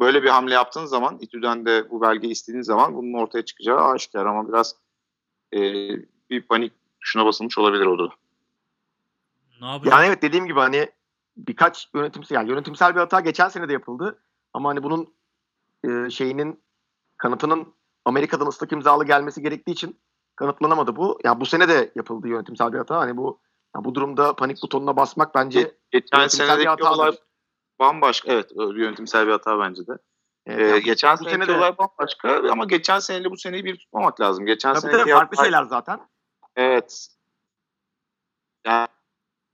böyle 0.00 0.22
bir 0.22 0.28
hamle 0.28 0.54
yaptığın 0.54 0.84
zaman 0.84 1.18
İTÜ'den 1.20 1.66
de 1.66 1.90
bu 1.90 2.00
belgeyi 2.00 2.32
istediğin 2.32 2.62
zaman 2.62 2.94
bunun 2.94 3.12
ortaya 3.12 3.44
çıkacağı 3.44 3.84
aşikar 3.84 4.26
ama 4.26 4.48
biraz 4.48 4.76
e, 5.52 5.60
bir 6.30 6.42
panik 6.42 6.72
tuşuna 7.00 7.26
basılmış 7.26 7.58
olabilir 7.58 7.86
orada. 7.86 8.14
Ne 9.60 9.66
yapacak? 9.66 9.92
Yani 9.92 10.06
evet 10.06 10.22
dediğim 10.22 10.46
gibi 10.46 10.60
hani 10.60 10.90
birkaç 11.36 11.88
yönetimsel 11.94 12.36
yani 12.36 12.50
yönetimsel 12.50 12.94
bir 12.94 13.00
hata 13.00 13.20
geçen 13.20 13.48
sene 13.48 13.68
de 13.68 13.72
yapıldı. 13.72 14.18
Ama 14.52 14.68
hani 14.68 14.82
bunun 14.82 15.14
e, 15.84 16.10
şeyinin 16.10 16.60
kanıtının 17.16 17.74
Amerika'dan 18.04 18.46
ıslak 18.46 18.72
imzalı 18.72 19.04
gelmesi 19.04 19.42
gerektiği 19.42 19.70
için 19.70 19.98
kanıtlanamadı 20.36 20.96
bu. 20.96 21.18
Yani 21.24 21.40
bu 21.40 21.46
sene 21.46 21.68
de 21.68 21.92
yapıldı 21.94 22.28
yönetimsel 22.28 22.72
bir 22.72 22.78
hata. 22.78 22.98
Hani 22.98 23.16
bu 23.16 23.40
yani 23.74 23.84
bu 23.84 23.94
durumda 23.94 24.36
panik 24.36 24.62
butonuna 24.62 24.96
basmak 24.96 25.34
bence 25.34 25.74
Geçen 25.90 26.28
senedeki 26.28 26.84
olay 26.84 27.12
bambaşka. 27.80 28.32
Evet 28.32 28.50
yönetimsel 28.56 29.26
bir 29.26 29.32
hata 29.32 29.58
bence 29.60 29.86
de. 29.86 29.92
e, 30.46 30.54
Ee, 30.54 30.66
yani 30.66 30.82
geçen 30.82 31.18
bu 31.18 31.24
sene 31.24 31.46
de- 31.48 31.56
olay 31.56 31.78
bambaşka 31.78 32.42
ama 32.50 32.64
geçen 32.64 32.98
seneyle 32.98 33.30
bu 33.30 33.36
seneyi 33.36 33.64
bir 33.64 33.76
tutmamak 33.76 34.20
lazım. 34.20 34.46
Geçen 34.46 34.74
tabii 34.74 34.92
tabii 34.92 35.10
farklı 35.10 35.36
olay- 35.36 35.44
şeyler 35.46 35.62
zaten. 35.62 36.00
Evet. 36.56 37.08
Yani, 38.66 38.88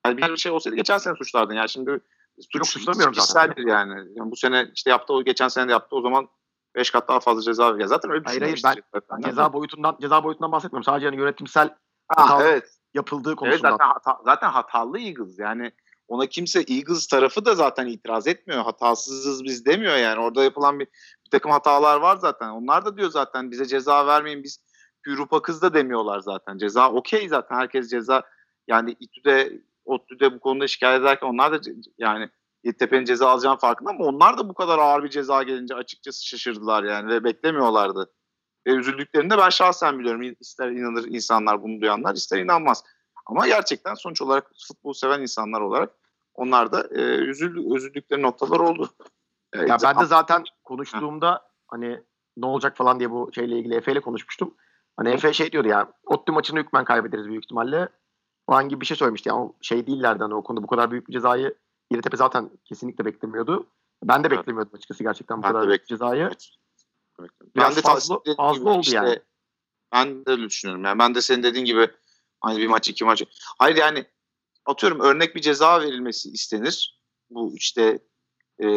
yani 0.07 0.17
bir 0.19 0.37
şey 0.37 0.53
olsaydı 0.53 0.77
geçen 0.77 0.99
sene 0.99 1.15
suçlardın. 1.17 1.55
Yani 1.55 1.69
şimdi 1.69 2.01
suç 2.41 2.55
Yok, 2.55 2.67
suçlamıyorum 2.67 3.15
zaten. 3.15 3.55
yani. 3.67 3.93
yani. 4.17 4.31
Bu 4.31 4.37
sene 4.37 4.71
işte 4.75 4.91
yaptı 4.91 5.13
o 5.13 5.23
geçen 5.25 5.49
sene 5.49 5.69
de 5.69 5.73
yaptı 5.73 5.97
o 5.97 6.01
zaman 6.01 6.29
5 6.75 6.91
kat 6.91 7.09
daha 7.09 7.21
fazla 7.21 7.43
ceza 7.43 7.75
ver. 7.75 7.81
Ya 7.81 7.87
zaten 7.87 8.11
öyle 8.11 8.21
bir 8.21 8.27
Hayır, 8.27 8.41
şey 8.41 8.49
hayır, 8.63 8.83
ben 8.95 9.01
zaten. 9.01 9.31
Ceza 9.31 9.53
boyutundan 9.53 9.97
ceza 10.01 10.25
boyutundan 10.25 10.53
bahsetmiyorum. 10.53 10.85
Sadece 10.85 11.07
hani 11.07 11.17
yönetimsel 11.17 11.69
Ha, 12.09 12.31
hata- 12.31 12.43
evet. 12.45 12.79
yapıldığı 12.95 13.29
Evet 13.29 13.39
konusunda. 13.39 13.71
zaten, 13.71 13.87
hata, 13.87 14.19
zaten 14.25 14.49
hatalı 14.51 14.99
Eagles. 15.01 15.39
Yani 15.39 15.73
ona 16.09 16.27
kimse 16.27 16.65
Eagles 16.69 17.07
tarafı 17.07 17.45
da 17.45 17.55
zaten 17.55 17.87
itiraz 17.87 18.27
etmiyor. 18.27 18.63
Hatasızız 18.63 19.45
biz 19.45 19.67
demiyor 19.67 19.97
yani. 19.97 20.21
Orada 20.21 20.45
yapılan 20.45 20.81
bir, 20.81 20.87
bir 21.25 21.31
takım 21.31 21.51
hatalar 21.51 22.01
var 22.01 22.17
zaten. 22.17 22.49
Onlar 22.49 22.85
da 22.85 22.97
diyor 22.97 23.11
zaten 23.11 23.51
bize 23.51 23.67
ceza 23.67 24.07
vermeyin 24.07 24.43
biz 24.43 24.59
Avrupa 25.09 25.43
kız 25.43 25.63
da 25.63 25.75
demiyorlar 25.75 26.21
zaten. 26.21 26.59
Ceza 26.59 26.91
okey 26.91 27.29
zaten. 27.29 27.57
Herkes 27.57 27.91
ceza 27.91 28.23
yani 28.69 28.97
İTÜ'de 29.01 29.63
ODTÜ'de 29.85 30.35
bu 30.35 30.41
konuda 30.41 30.69
şikayet 30.69 31.01
ederken 31.01 31.27
onlar 31.27 31.53
da 31.53 31.71
yani 31.99 32.31
Yeditepe'nin 32.65 33.05
ceza 33.05 33.29
alacağının 33.29 33.59
farkında 33.59 33.91
ama 33.91 34.05
onlar 34.05 34.39
da 34.39 34.49
bu 34.49 34.55
kadar 34.55 34.79
ağır 34.79 35.05
bir 35.05 35.09
ceza 35.09 35.43
gelince 35.43 35.75
açıkçası 35.75 36.27
şaşırdılar 36.27 36.85
yani 36.85 37.09
ve 37.09 37.25
beklemiyorlardı. 37.25 38.13
Ve 38.67 38.73
üzüldüklerini 38.73 39.31
de 39.31 39.39
ben 39.39 39.49
şahsen 39.49 39.99
biliyorum. 39.99 40.37
İster 40.41 40.71
inanır 40.71 41.05
insanlar 41.05 41.63
bunu 41.63 41.81
duyanlar 41.81 42.15
ister 42.15 42.39
inanmaz. 42.39 42.85
Ama 43.27 43.47
gerçekten 43.49 43.95
sonuç 43.95 44.23
olarak 44.23 44.51
futbol 44.69 44.93
seven 44.93 45.21
insanlar 45.21 45.61
olarak 45.61 45.91
onlar 46.35 46.73
da 46.73 46.89
e, 46.91 47.01
üzüldü, 47.17 47.75
üzüldükleri 47.77 48.23
noktalar 48.23 48.61
oldu. 48.61 48.91
E, 49.53 49.59
Ya 49.59 49.77
ben 49.83 50.01
de 50.01 50.05
zaten 50.05 50.45
konuştuğumda 50.65 51.49
hani 51.69 52.03
ne 52.37 52.47
olacak 52.47 52.77
falan 52.77 52.99
diye 52.99 53.11
bu 53.11 53.31
şeyle 53.35 53.59
ilgili 53.59 53.75
Efe 53.75 53.93
ile 53.93 54.01
konuşmuştum. 54.01 54.55
Hani 54.97 55.09
Efe 55.09 55.33
şey 55.33 55.53
diyordu 55.53 55.69
ya 55.69 55.93
ODTÜ 56.07 56.33
maçını 56.33 56.59
hükmen 56.61 56.85
kaybederiz 56.85 57.27
büyük 57.29 57.45
ihtimalle. 57.45 57.89
Falan 58.47 58.69
gibi 58.69 58.81
bir 58.81 58.87
şey 58.87 58.97
söylemişti. 58.97 59.29
Yani 59.29 59.41
o 59.41 59.55
şey 59.63 59.87
değillerdi 59.87 60.23
hani 60.23 60.35
o 60.35 60.43
konuda 60.43 60.63
bu 60.63 60.67
kadar 60.67 60.91
büyük 60.91 61.09
bir 61.09 61.13
cezayı 61.13 61.55
Yeditepe 61.91 62.17
zaten 62.17 62.51
kesinlikle 62.65 63.05
beklemiyordu. 63.05 63.67
Ben 64.05 64.25
de 64.25 64.29
Evet. 64.29 64.39
beklemiyordum 64.39 64.75
açıkçası 64.75 65.03
gerçekten 65.03 65.39
bu 65.39 65.43
Ben 65.43 65.53
kadar 65.53 65.69
büyük 65.69 65.87
cezayı. 65.87 66.31
Biraz 67.57 67.71
ben 67.71 67.77
de 67.77 67.81
fazla- 67.81 68.21
fazla 68.37 68.71
oldu 68.71 68.81
işte- 68.81 68.97
yani. 68.97 69.19
Ben 69.93 70.27
de 70.27 70.39
düşünüyorum. 70.39 70.85
Yani 70.85 70.99
ben 70.99 71.15
de 71.15 71.21
senin 71.21 71.43
dediğin 71.43 71.65
gibi 71.65 71.89
hani 72.45 72.59
bir 72.59 72.67
maç 72.67 72.89
iki 72.89 73.05
maç. 73.05 73.23
Hayır 73.59 73.77
yani 73.77 74.05
atıyorum 74.67 75.01
örnek 75.01 75.37
bir 75.37 75.41
ceza 75.41 75.81
verilmesi 75.81 76.31
istenir. 76.31 77.01
Bu 77.31 77.53
işte 77.57 77.99
e, 78.63 78.69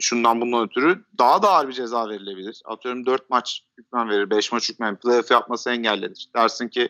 şundan 0.00 0.40
bundan 0.40 0.66
ötürü 0.66 1.04
daha 1.18 1.42
da 1.42 1.50
ağır 1.50 1.68
bir 1.68 1.72
ceza 1.72 2.08
verilebilir. 2.08 2.62
Atıyorum 2.64 3.06
dört 3.06 3.30
maç 3.30 3.64
hükmen 3.78 4.08
verir, 4.08 4.30
beş 4.30 4.52
maç 4.52 4.70
hükmen 4.70 4.96
playoff 4.96 5.30
yapması 5.30 5.70
engellenir. 5.70 6.30
Dersin 6.36 6.68
ki 6.68 6.88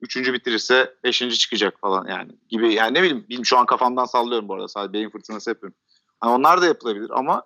üçüncü 0.00 0.32
bitirirse 0.32 0.94
beşinci 1.04 1.38
çıkacak 1.38 1.80
falan 1.80 2.06
yani 2.06 2.32
gibi. 2.48 2.74
Yani 2.74 2.94
ne 2.94 3.02
bileyim, 3.02 3.24
bileyim 3.24 3.44
şu 3.44 3.58
an 3.58 3.66
kafamdan 3.66 4.04
sallıyorum 4.04 4.48
bu 4.48 4.54
arada 4.54 4.68
sadece 4.68 4.92
beyin 4.92 5.10
fırtınası 5.10 5.50
yapıyorum. 5.50 5.78
Hani 6.20 6.32
onlar 6.32 6.62
da 6.62 6.66
yapılabilir 6.66 7.10
ama 7.10 7.42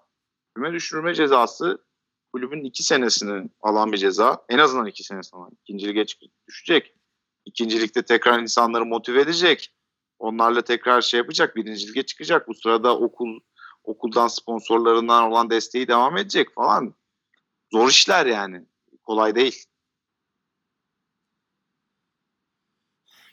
küme 0.54 0.72
düşürme 0.72 1.14
cezası 1.14 1.84
kulübün 2.32 2.64
iki 2.64 2.82
senesini 2.82 3.50
alan 3.60 3.92
bir 3.92 3.98
ceza. 3.98 4.44
En 4.48 4.58
azından 4.58 4.86
iki 4.86 5.04
senesini 5.04 5.40
alan. 5.40 5.50
İkinci 5.62 5.88
lige 5.88 6.06
düşecek. 6.48 6.94
İkincilikte 7.44 8.02
tekrar 8.02 8.38
insanları 8.38 8.86
motive 8.86 9.20
edecek. 9.20 9.72
Onlarla 10.18 10.62
tekrar 10.62 11.00
şey 11.00 11.18
yapacak. 11.18 11.56
Birinci 11.56 11.88
lige 11.88 12.02
çıkacak. 12.02 12.48
Bu 12.48 12.54
sırada 12.54 12.98
okul 12.98 13.40
okuldan 13.84 14.28
sponsorlarından 14.28 15.30
olan 15.30 15.50
desteği 15.50 15.88
devam 15.88 16.16
edecek 16.16 16.54
falan. 16.54 16.94
Zor 17.72 17.88
işler 17.88 18.26
yani. 18.26 18.66
Kolay 19.02 19.34
değil. 19.34 19.64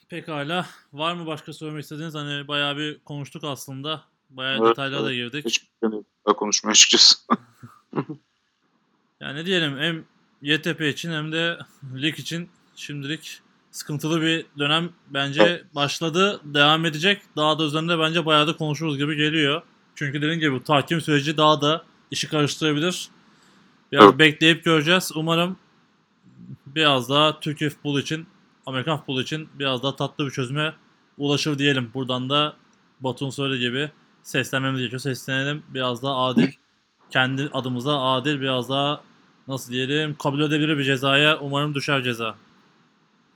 Pekala. 0.09 0.65
Var 0.93 1.13
mı 1.13 1.25
başka 1.25 1.53
söylemek 1.53 1.83
istediğiniz? 1.83 2.15
Hani 2.15 2.47
bayağı 2.47 2.77
bir 2.77 2.99
konuştuk 2.99 3.43
aslında. 3.43 4.03
Bayağı 4.29 4.57
Evet, 4.57 4.69
detaylara 4.69 5.03
da 5.03 5.13
evet. 5.13 5.33
girdik. 5.33 5.45
Hiç 5.45 5.71
da 6.27 6.33
konuşmaya 6.33 6.71
açıkçası. 6.71 7.17
Yani 9.19 9.39
ne 9.39 9.45
diyelim 9.45 9.77
hem 9.77 10.05
YTP 10.41 10.81
için 10.81 11.11
hem 11.11 11.31
de 11.31 11.57
lig 11.95 12.19
için 12.19 12.49
şimdilik 12.75 13.41
sıkıntılı 13.77 14.21
bir 14.21 14.45
dönem 14.59 14.89
bence 15.09 15.63
başladı. 15.75 16.41
Devam 16.43 16.85
edecek. 16.85 17.21
Daha 17.35 17.59
da 17.59 17.63
üzerinde 17.63 17.99
bence 17.99 18.25
bayağı 18.25 18.47
da 18.47 18.57
konuşuruz 18.57 18.97
gibi 18.97 19.15
geliyor. 19.15 19.61
Çünkü 19.95 20.21
dediğim 20.21 20.39
gibi 20.39 20.53
bu 20.53 20.63
tahkim 20.63 21.01
süreci 21.01 21.37
daha 21.37 21.61
da 21.61 21.83
işi 22.11 22.29
karıştırabilir. 22.29 23.09
Biraz 23.91 24.19
bekleyip 24.19 24.63
göreceğiz. 24.63 25.11
Umarım 25.15 25.57
biraz 26.67 27.09
daha 27.09 27.39
Türkiye 27.39 27.69
futbolu 27.69 27.99
için, 27.99 28.27
Amerikan 28.65 28.97
futbolu 28.97 29.21
için 29.21 29.49
biraz 29.59 29.83
daha 29.83 29.95
tatlı 29.95 30.25
bir 30.25 30.31
çözüme 30.31 30.73
ulaşır 31.17 31.59
diyelim. 31.59 31.91
Buradan 31.93 32.29
da 32.29 32.55
Batu'nun 32.99 33.29
söylediği 33.29 33.69
gibi 33.69 33.91
seslenmemiz 34.23 34.79
gerekiyor. 34.79 34.99
Seslenelim. 34.99 35.63
Biraz 35.69 36.03
daha 36.03 36.15
adil 36.15 36.51
kendi 37.09 37.49
adımıza 37.53 38.01
adil 38.01 38.41
biraz 38.41 38.69
daha 38.69 39.01
nasıl 39.47 39.71
diyelim 39.71 40.15
kabul 40.15 40.41
edebilir 40.41 40.77
bir 40.77 40.83
cezaya 40.83 41.39
umarım 41.39 41.75
düşer 41.75 42.03
ceza. 42.03 42.35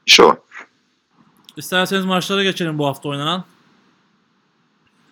İş 0.06 0.20
o. 0.20 0.36
İsterseniz 1.58 2.06
maçlara 2.06 2.44
geçelim 2.44 2.78
bu 2.78 2.88
hafta 2.88 3.10
oynanan. 3.10 3.44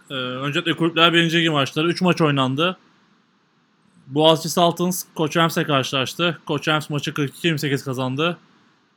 Ee, 0.10 0.14
öncelikle 0.14 0.76
kulüpler 0.76 1.14
birinci 1.14 1.38
ligi 1.38 1.50
maçları. 1.50 1.88
3 1.88 2.02
maç 2.02 2.22
oynandı. 2.22 2.78
Boğaziçi 4.08 4.50
Saltons 4.50 5.04
Koçerms'e 5.16 5.64
karşılaştı. 5.64 6.42
Koçerms 6.46 6.90
maçı 6.90 7.12
42-28 7.12 7.86
kazandı. 7.86 8.38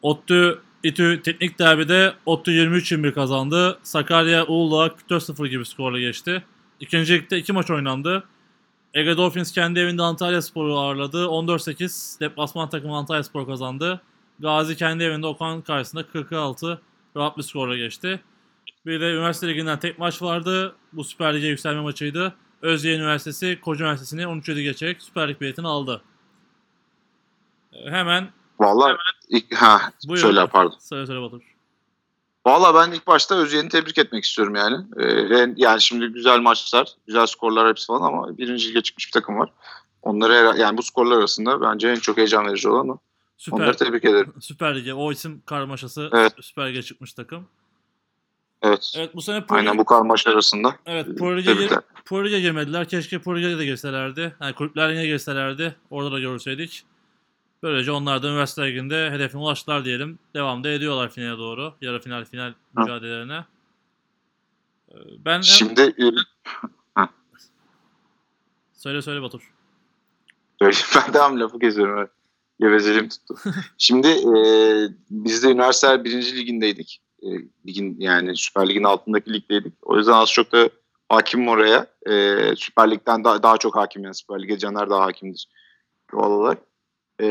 ODTÜ 0.02 0.58
İTÜ 0.82 1.22
Teknik 1.22 1.58
Derbi'de 1.58 2.14
ODTÜ 2.26 2.50
23-21 2.50 3.12
kazandı. 3.12 3.78
Sakarya 3.82 4.46
Uludağ 4.46 4.94
44-0 5.10 5.48
gibi 5.48 5.66
skorla 5.66 6.00
geçti. 6.00 6.44
İkinci 6.80 7.14
ligde 7.14 7.38
2 7.38 7.52
maç 7.52 7.70
oynandı. 7.70 8.24
Ege 8.94 9.16
Dolphins 9.16 9.52
kendi 9.52 9.80
evinde 9.80 10.02
Antalya 10.02 10.42
Spor'u 10.42 10.78
ağırladı. 10.78 11.24
14-8 11.24 12.20
deplasman 12.20 12.68
takımı 12.68 12.96
Antalya 12.96 13.22
Spor 13.22 13.46
kazandı. 13.46 14.00
Gazi 14.38 14.76
kendi 14.76 15.04
evinde 15.04 15.26
Okan 15.26 15.62
karşısında 15.62 16.06
46 16.06 16.80
rahat 17.16 17.38
bir 17.38 17.42
skorla 17.42 17.76
geçti. 17.76 18.20
Bir 18.86 19.00
de 19.00 19.12
üniversite 19.12 19.48
liginden 19.48 19.78
tek 19.80 19.98
maç 19.98 20.22
vardı. 20.22 20.76
Bu 20.92 21.04
Süper 21.04 21.34
Lig'e 21.36 21.46
yükselme 21.46 21.80
maçıydı. 21.80 22.34
Özyeğin 22.62 23.00
Üniversitesi 23.00 23.60
Koca 23.60 23.84
Üniversitesi'ni 23.84 24.22
13-7 24.22 24.62
geçerek 24.62 25.02
Süper 25.02 25.28
Lig 25.28 25.40
biletini 25.40 25.66
aldı. 25.68 26.02
Hemen 27.84 28.28
Vallahi 28.60 28.96
ilk, 29.28 29.54
ha, 29.54 29.80
Buyurun. 30.08 30.22
şöyle 30.22 30.46
pardon. 30.46 30.76
söyle 30.78 31.06
söyle 31.06 31.20
Batur. 31.20 31.42
Valla 32.46 32.74
ben 32.74 32.92
ilk 32.92 33.06
başta 33.06 33.34
Özyeğin'i 33.34 33.68
tebrik 33.68 33.98
etmek 33.98 34.24
istiyorum 34.24 34.54
yani. 34.54 34.76
Ee, 35.00 35.54
yani 35.56 35.80
şimdi 35.80 36.06
güzel 36.06 36.40
maçlar, 36.40 36.88
güzel 37.06 37.26
skorlar 37.26 37.68
hepsi 37.68 37.86
falan 37.86 38.02
ama 38.02 38.38
birinci 38.38 38.68
lige 38.68 38.80
çıkmış 38.80 39.06
bir 39.06 39.12
takım 39.12 39.38
var. 39.38 39.52
Onları 40.02 40.58
yani 40.58 40.78
bu 40.78 40.82
skorlar 40.82 41.18
arasında 41.18 41.60
bence 41.60 41.88
en 41.88 41.94
çok 41.96 42.16
heyecan 42.16 42.46
verici 42.46 42.68
olan 42.68 42.88
o. 42.88 42.98
Süper, 43.42 43.56
Onları 43.56 43.76
tebrik 43.76 44.04
ederim. 44.04 44.32
Süper 44.40 44.76
Lig'e 44.76 44.94
o 44.94 45.12
isim 45.12 45.42
karmaşası 45.46 46.10
Evet. 46.12 46.32
Süper 46.40 46.68
Lig'e 46.68 46.82
çıkmış 46.82 47.12
takım. 47.12 47.48
Evet. 48.62 48.92
Evet 48.96 49.14
bu 49.14 49.22
sene 49.22 49.46
Pro, 49.46 49.56
Aynen 49.56 49.78
bu 49.78 49.84
karmaşa 49.84 50.30
arasında. 50.30 50.76
evet, 50.86 51.18
Pro 51.18 51.36
Lig'e. 51.36 51.68
Pro 52.04 52.24
Lig'e 52.24 52.40
girmediler. 52.40 52.88
Keşke 52.88 53.18
Pro 53.18 53.36
Lig'e 53.36 53.58
de 53.58 53.64
girselerdi. 53.64 54.36
Yani 54.40 54.54
kulüpler 54.54 54.90
yine 54.90 55.06
girselerdi. 55.06 55.76
Orada 55.90 56.12
da 56.12 56.20
görseydik. 56.20 56.84
Böylece 57.62 57.92
onlar 57.92 58.22
da 58.22 58.28
üniversite 58.28 58.66
liginde 58.66 59.10
hedefine 59.10 59.40
ulaştılar 59.40 59.84
diyelim. 59.84 60.18
Devam 60.34 60.64
da 60.64 60.68
ediyorlar 60.68 61.10
finale 61.10 61.38
doğru. 61.38 61.74
Yarı 61.80 62.00
final 62.00 62.24
final 62.24 62.54
mücadelelerine. 62.76 63.44
Ee, 64.90 64.94
Ben 65.24 65.40
Şimdi 65.40 65.94
söyle 68.72 69.02
söyle 69.02 69.22
Batur. 69.22 69.52
Ben 70.62 71.14
devam 71.14 71.40
lafı 71.40 71.58
geziyorum. 71.58 71.98
Evet. 71.98 72.10
Gevezeliğim 72.62 73.08
tuttu. 73.08 73.34
Şimdi 73.78 74.08
e, 74.08 74.36
biz 75.10 75.42
de 75.42 75.50
üniversiteler 75.50 76.04
birinci 76.04 76.36
ligindeydik. 76.36 77.02
E, 77.22 77.28
ligin 77.66 77.96
yani 77.98 78.36
Süper 78.36 78.68
Lig'in 78.68 78.84
altındaki 78.84 79.32
ligdeydik. 79.32 79.74
O 79.82 79.96
yüzden 79.96 80.12
az 80.12 80.32
çok 80.32 80.52
da 80.52 80.70
hakimim 81.08 81.48
oraya. 81.48 81.86
E, 82.06 82.36
Süper 82.56 82.90
Lig'den 82.90 83.24
daha, 83.24 83.42
daha 83.42 83.56
çok 83.56 83.76
hakim 83.76 84.04
yani 84.04 84.14
Süper 84.14 84.42
Lig'e 84.42 84.58
Caner 84.58 84.90
daha 84.90 85.04
hakimdir 85.04 85.48
doğal 86.12 86.30
olarak. 86.30 86.58
E, 87.20 87.26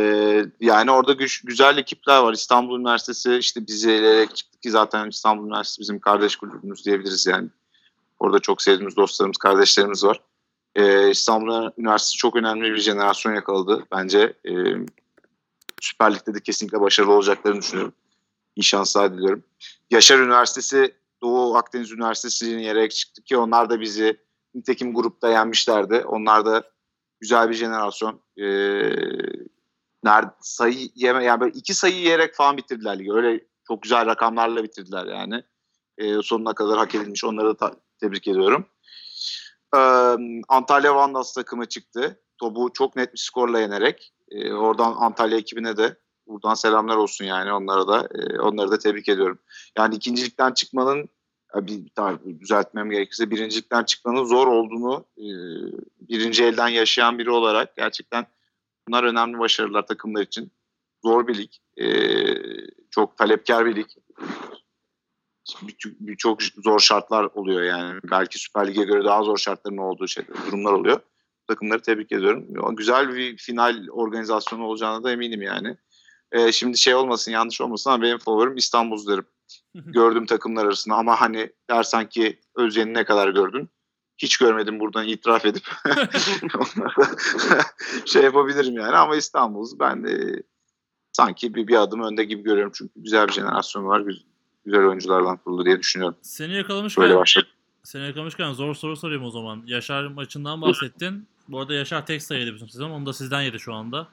yani 0.59 0.91
orada 0.91 1.13
güç, 1.13 1.41
güzel 1.41 1.77
ekipler 1.77 2.21
var. 2.21 2.33
İstanbul 2.33 2.79
Üniversitesi 2.79 3.35
işte 3.35 3.67
bizi 3.67 3.91
eleyerek 3.91 4.35
çıktı 4.35 4.59
ki 4.59 4.71
zaten 4.71 5.09
İstanbul 5.09 5.47
Üniversitesi 5.47 5.81
bizim 5.81 5.99
kardeş 5.99 6.35
kulübümüz 6.35 6.85
diyebiliriz 6.85 7.27
yani. 7.27 7.49
Orada 8.19 8.39
çok 8.39 8.61
sevdiğimiz 8.61 8.95
dostlarımız, 8.97 9.37
kardeşlerimiz 9.37 10.03
var. 10.03 10.21
Ee, 10.75 11.09
İstanbul 11.09 11.71
Üniversitesi 11.77 12.17
çok 12.17 12.35
önemli 12.35 12.71
bir 12.71 12.77
jenerasyon 12.77 13.35
yakaladı. 13.35 13.83
Bence 13.91 14.33
e, 14.45 14.53
Süper 15.81 16.15
Lig'de 16.15 16.33
de 16.33 16.39
kesinlikle 16.39 16.81
başarılı 16.81 17.13
olacaklarını 17.13 17.61
düşünüyorum. 17.61 17.93
İyi 18.55 18.63
şanslar 18.63 19.13
diliyorum. 19.13 19.43
Yaşar 19.91 20.19
Üniversitesi 20.19 20.95
Doğu 21.21 21.55
Akdeniz 21.55 21.91
Üniversitesi'ni 21.91 22.63
yerek 22.63 22.91
çıktı 22.91 23.21
ki 23.23 23.37
onlar 23.37 23.69
da 23.69 23.81
bizi 23.81 24.17
nitekim 24.55 24.93
grupta 24.93 25.29
yenmişlerdi. 25.29 26.03
Onlar 26.05 26.45
da 26.45 26.63
güzel 27.19 27.49
bir 27.49 27.53
jenerasyon. 27.53 28.21
Ee, 28.37 28.43
nerede 30.03 30.31
sayı 30.41 30.89
yeme 30.95 31.23
yani 31.23 31.41
böyle 31.41 31.51
iki 31.57 31.73
sayı 31.73 31.95
yiyerek 31.95 32.35
falan 32.35 32.57
bitirdiler 32.57 32.99
ligi. 32.99 33.13
Öyle 33.13 33.45
çok 33.67 33.83
güzel 33.83 34.05
rakamlarla 34.05 34.63
bitirdiler 34.63 35.05
yani. 35.05 35.43
Ee, 35.97 36.21
sonuna 36.23 36.53
kadar 36.53 36.77
hak 36.77 36.95
edilmiş. 36.95 37.23
Onları 37.23 37.47
da 37.47 37.57
ta- 37.57 37.75
tebrik 37.99 38.27
ediyorum. 38.27 38.65
Ee, 39.75 40.15
Antalya 40.47 40.95
Vandals 40.95 41.33
takımı 41.33 41.65
çıktı. 41.65 42.19
Topu 42.37 42.73
çok 42.73 42.95
net 42.95 43.13
bir 43.13 43.19
skorla 43.19 43.59
yenerek. 43.59 44.13
Ee, 44.31 44.53
oradan 44.53 44.95
Antalya 44.99 45.37
ekibine 45.37 45.77
de 45.77 45.95
buradan 46.27 46.53
selamlar 46.53 46.95
olsun 46.95 47.25
yani 47.25 47.53
onlara 47.53 47.87
da 47.87 48.07
e, 48.15 48.39
onları 48.39 48.71
da 48.71 48.79
tebrik 48.79 49.09
ediyorum. 49.09 49.39
Yani 49.77 49.95
ikincilikten 49.95 50.53
çıkmanın 50.53 51.09
bir 51.55 51.89
tabii 51.95 52.39
düzeltmem 52.39 52.89
gerekirse 52.89 53.31
birincilikten 53.31 53.83
çıkmanın 53.83 54.25
zor 54.25 54.47
olduğunu 54.47 55.05
e, 55.17 55.27
birinci 56.09 56.43
elden 56.43 56.67
yaşayan 56.67 57.19
biri 57.19 57.29
olarak 57.31 57.75
gerçekten 57.75 58.25
bunlar 58.87 59.03
önemli 59.03 59.39
başarılar 59.39 59.87
takımlar 59.87 60.21
için. 60.21 60.51
Zor 61.03 61.27
bir 61.27 61.37
lig. 61.37 61.51
E, 61.77 61.87
çok 62.89 63.17
talepkar 63.17 63.65
bir 63.65 63.75
lig. 63.75 63.87
Çok 66.17 66.43
zor 66.43 66.79
şartlar 66.79 67.23
oluyor 67.23 67.63
yani. 67.63 67.99
Belki 68.11 68.39
Süper 68.39 68.67
Lig'e 68.67 68.83
göre 68.83 69.05
daha 69.05 69.23
zor 69.23 69.37
şartların 69.37 69.77
olduğu 69.77 70.07
şey, 70.07 70.23
durumlar 70.47 70.73
oluyor. 70.73 70.99
Takımları 71.51 71.81
tebrik 71.81 72.11
ediyorum. 72.11 72.75
Güzel 72.75 73.15
bir 73.15 73.37
final 73.37 73.87
organizasyonu 73.89 74.63
olacağına 74.63 75.03
da 75.03 75.11
eminim 75.11 75.41
yani. 75.41 75.77
E, 76.31 76.51
şimdi 76.51 76.77
şey 76.77 76.95
olmasın 76.95 77.31
yanlış 77.31 77.61
olmasın 77.61 77.89
ama 77.89 78.03
benim 78.03 78.17
favorim 78.17 78.57
İstanbul 78.57 79.07
derim 79.07 79.25
gördüğüm 79.75 80.25
takımlar 80.25 80.65
arasında 80.65 80.95
ama 80.95 81.21
hani 81.21 81.51
dersen 81.69 82.09
ki 82.09 82.39
Özyen'i 82.55 82.93
ne 82.93 83.05
kadar 83.05 83.29
gördün? 83.29 83.69
Hiç 84.17 84.37
görmedim 84.37 84.79
buradan 84.79 85.07
itiraf 85.07 85.45
edip 85.45 85.63
şey 88.05 88.23
yapabilirim 88.23 88.73
yani 88.73 88.95
ama 88.95 89.15
İstanbul 89.15 89.79
ben 89.79 90.03
de 90.03 90.43
sanki 91.11 91.55
bir, 91.55 91.67
bir 91.67 91.81
adım 91.81 92.03
önde 92.03 92.23
gibi 92.23 92.43
görüyorum 92.43 92.71
çünkü 92.75 92.93
güzel 92.95 93.27
bir 93.27 93.33
jenerasyon 93.33 93.85
var 93.85 94.03
güzel 94.65 94.85
oyunculardan 94.85 95.37
kuruldu 95.37 95.65
diye 95.65 95.79
düşünüyorum. 95.79 96.17
Seni 96.21 96.55
yakalamışken 96.55 97.03
Böyle 97.03 97.15
başladı. 97.15 97.47
Seni 97.83 98.03
yakalamışken 98.03 98.53
zor 98.53 98.75
soru 98.75 98.97
sorayım 98.97 99.23
o 99.23 99.31
zaman. 99.31 99.63
Yaşar 99.65 100.07
maçından 100.07 100.61
bahsettin. 100.61 101.27
Bu 101.47 101.60
arada 101.60 101.73
Yaşar 101.73 102.06
tek 102.06 102.23
sayıydı 102.23 102.54
bütün 102.54 102.67
sezon. 102.67 102.89
Onu 102.89 103.06
da 103.06 103.13
sizden 103.13 103.41
yedi 103.41 103.60
şu 103.60 103.73
anda. 103.73 104.08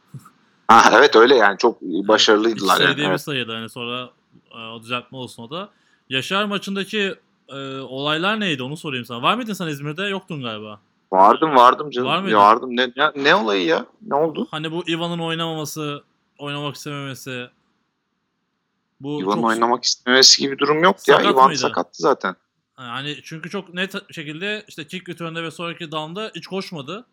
ha, 0.69 0.91
evet 0.93 1.17
öyle 1.17 1.35
yani 1.35 1.59
çok 1.59 1.83
başarılıydılar. 1.83 2.77
Evet, 2.81 2.89
yani. 2.89 3.01
evet. 3.01 3.13
bir 3.13 3.19
sayıydı. 3.19 3.53
Hani 3.53 3.69
sonra 3.69 4.11
e, 4.51 4.59
o 4.59 4.83
düzeltme 4.83 5.19
olsun 5.19 5.43
o 5.43 5.51
da. 5.51 5.69
Yaşar 6.09 6.45
maçındaki 6.45 7.15
e, 7.49 7.79
olaylar 7.79 8.41
neydi 8.41 8.63
onu 8.63 8.77
sorayım 8.77 9.05
sana. 9.05 9.23
Var 9.23 9.35
mıydın 9.35 9.53
sen 9.53 9.67
İzmir'de? 9.67 10.03
Yoktun 10.03 10.43
galiba. 10.43 10.81
Vardım 11.13 11.57
vardım 11.57 11.91
canım. 11.91 12.09
Var 12.09 12.21
mıydın? 12.21 12.37
Vardım. 12.37 12.77
Ne, 12.77 12.93
ne, 12.97 13.25
ne 13.25 13.35
olayı 13.35 13.65
ya? 13.65 13.87
Ne 14.07 14.15
oldu? 14.15 14.49
Hani 14.51 14.73
bu 14.73 14.85
Ivan'ın 14.89 15.19
oynamaması, 15.19 16.05
oynamak 16.39 16.75
istememesi. 16.75 17.49
Bu 19.01 19.23
Ivan'ın 19.23 19.35
çok... 19.35 19.45
oynamak 19.45 19.85
istememesi 19.85 20.43
gibi 20.43 20.59
durum 20.59 20.83
yok 20.83 21.01
Sakat 21.01 21.25
ya. 21.25 21.31
Ivan 21.31 21.47
mıydı? 21.47 21.61
sakattı 21.61 22.03
zaten. 22.03 22.37
Yani 22.79 23.17
çünkü 23.25 23.51
çok 23.51 23.75
net 23.75 24.13
şekilde 24.15 24.65
işte 24.69 24.87
kick 24.87 25.09
return'de 25.09 25.43
ve 25.43 25.51
sonraki 25.51 25.93
down'da 25.93 26.31
hiç 26.35 26.47
koşmadı. 26.47 27.07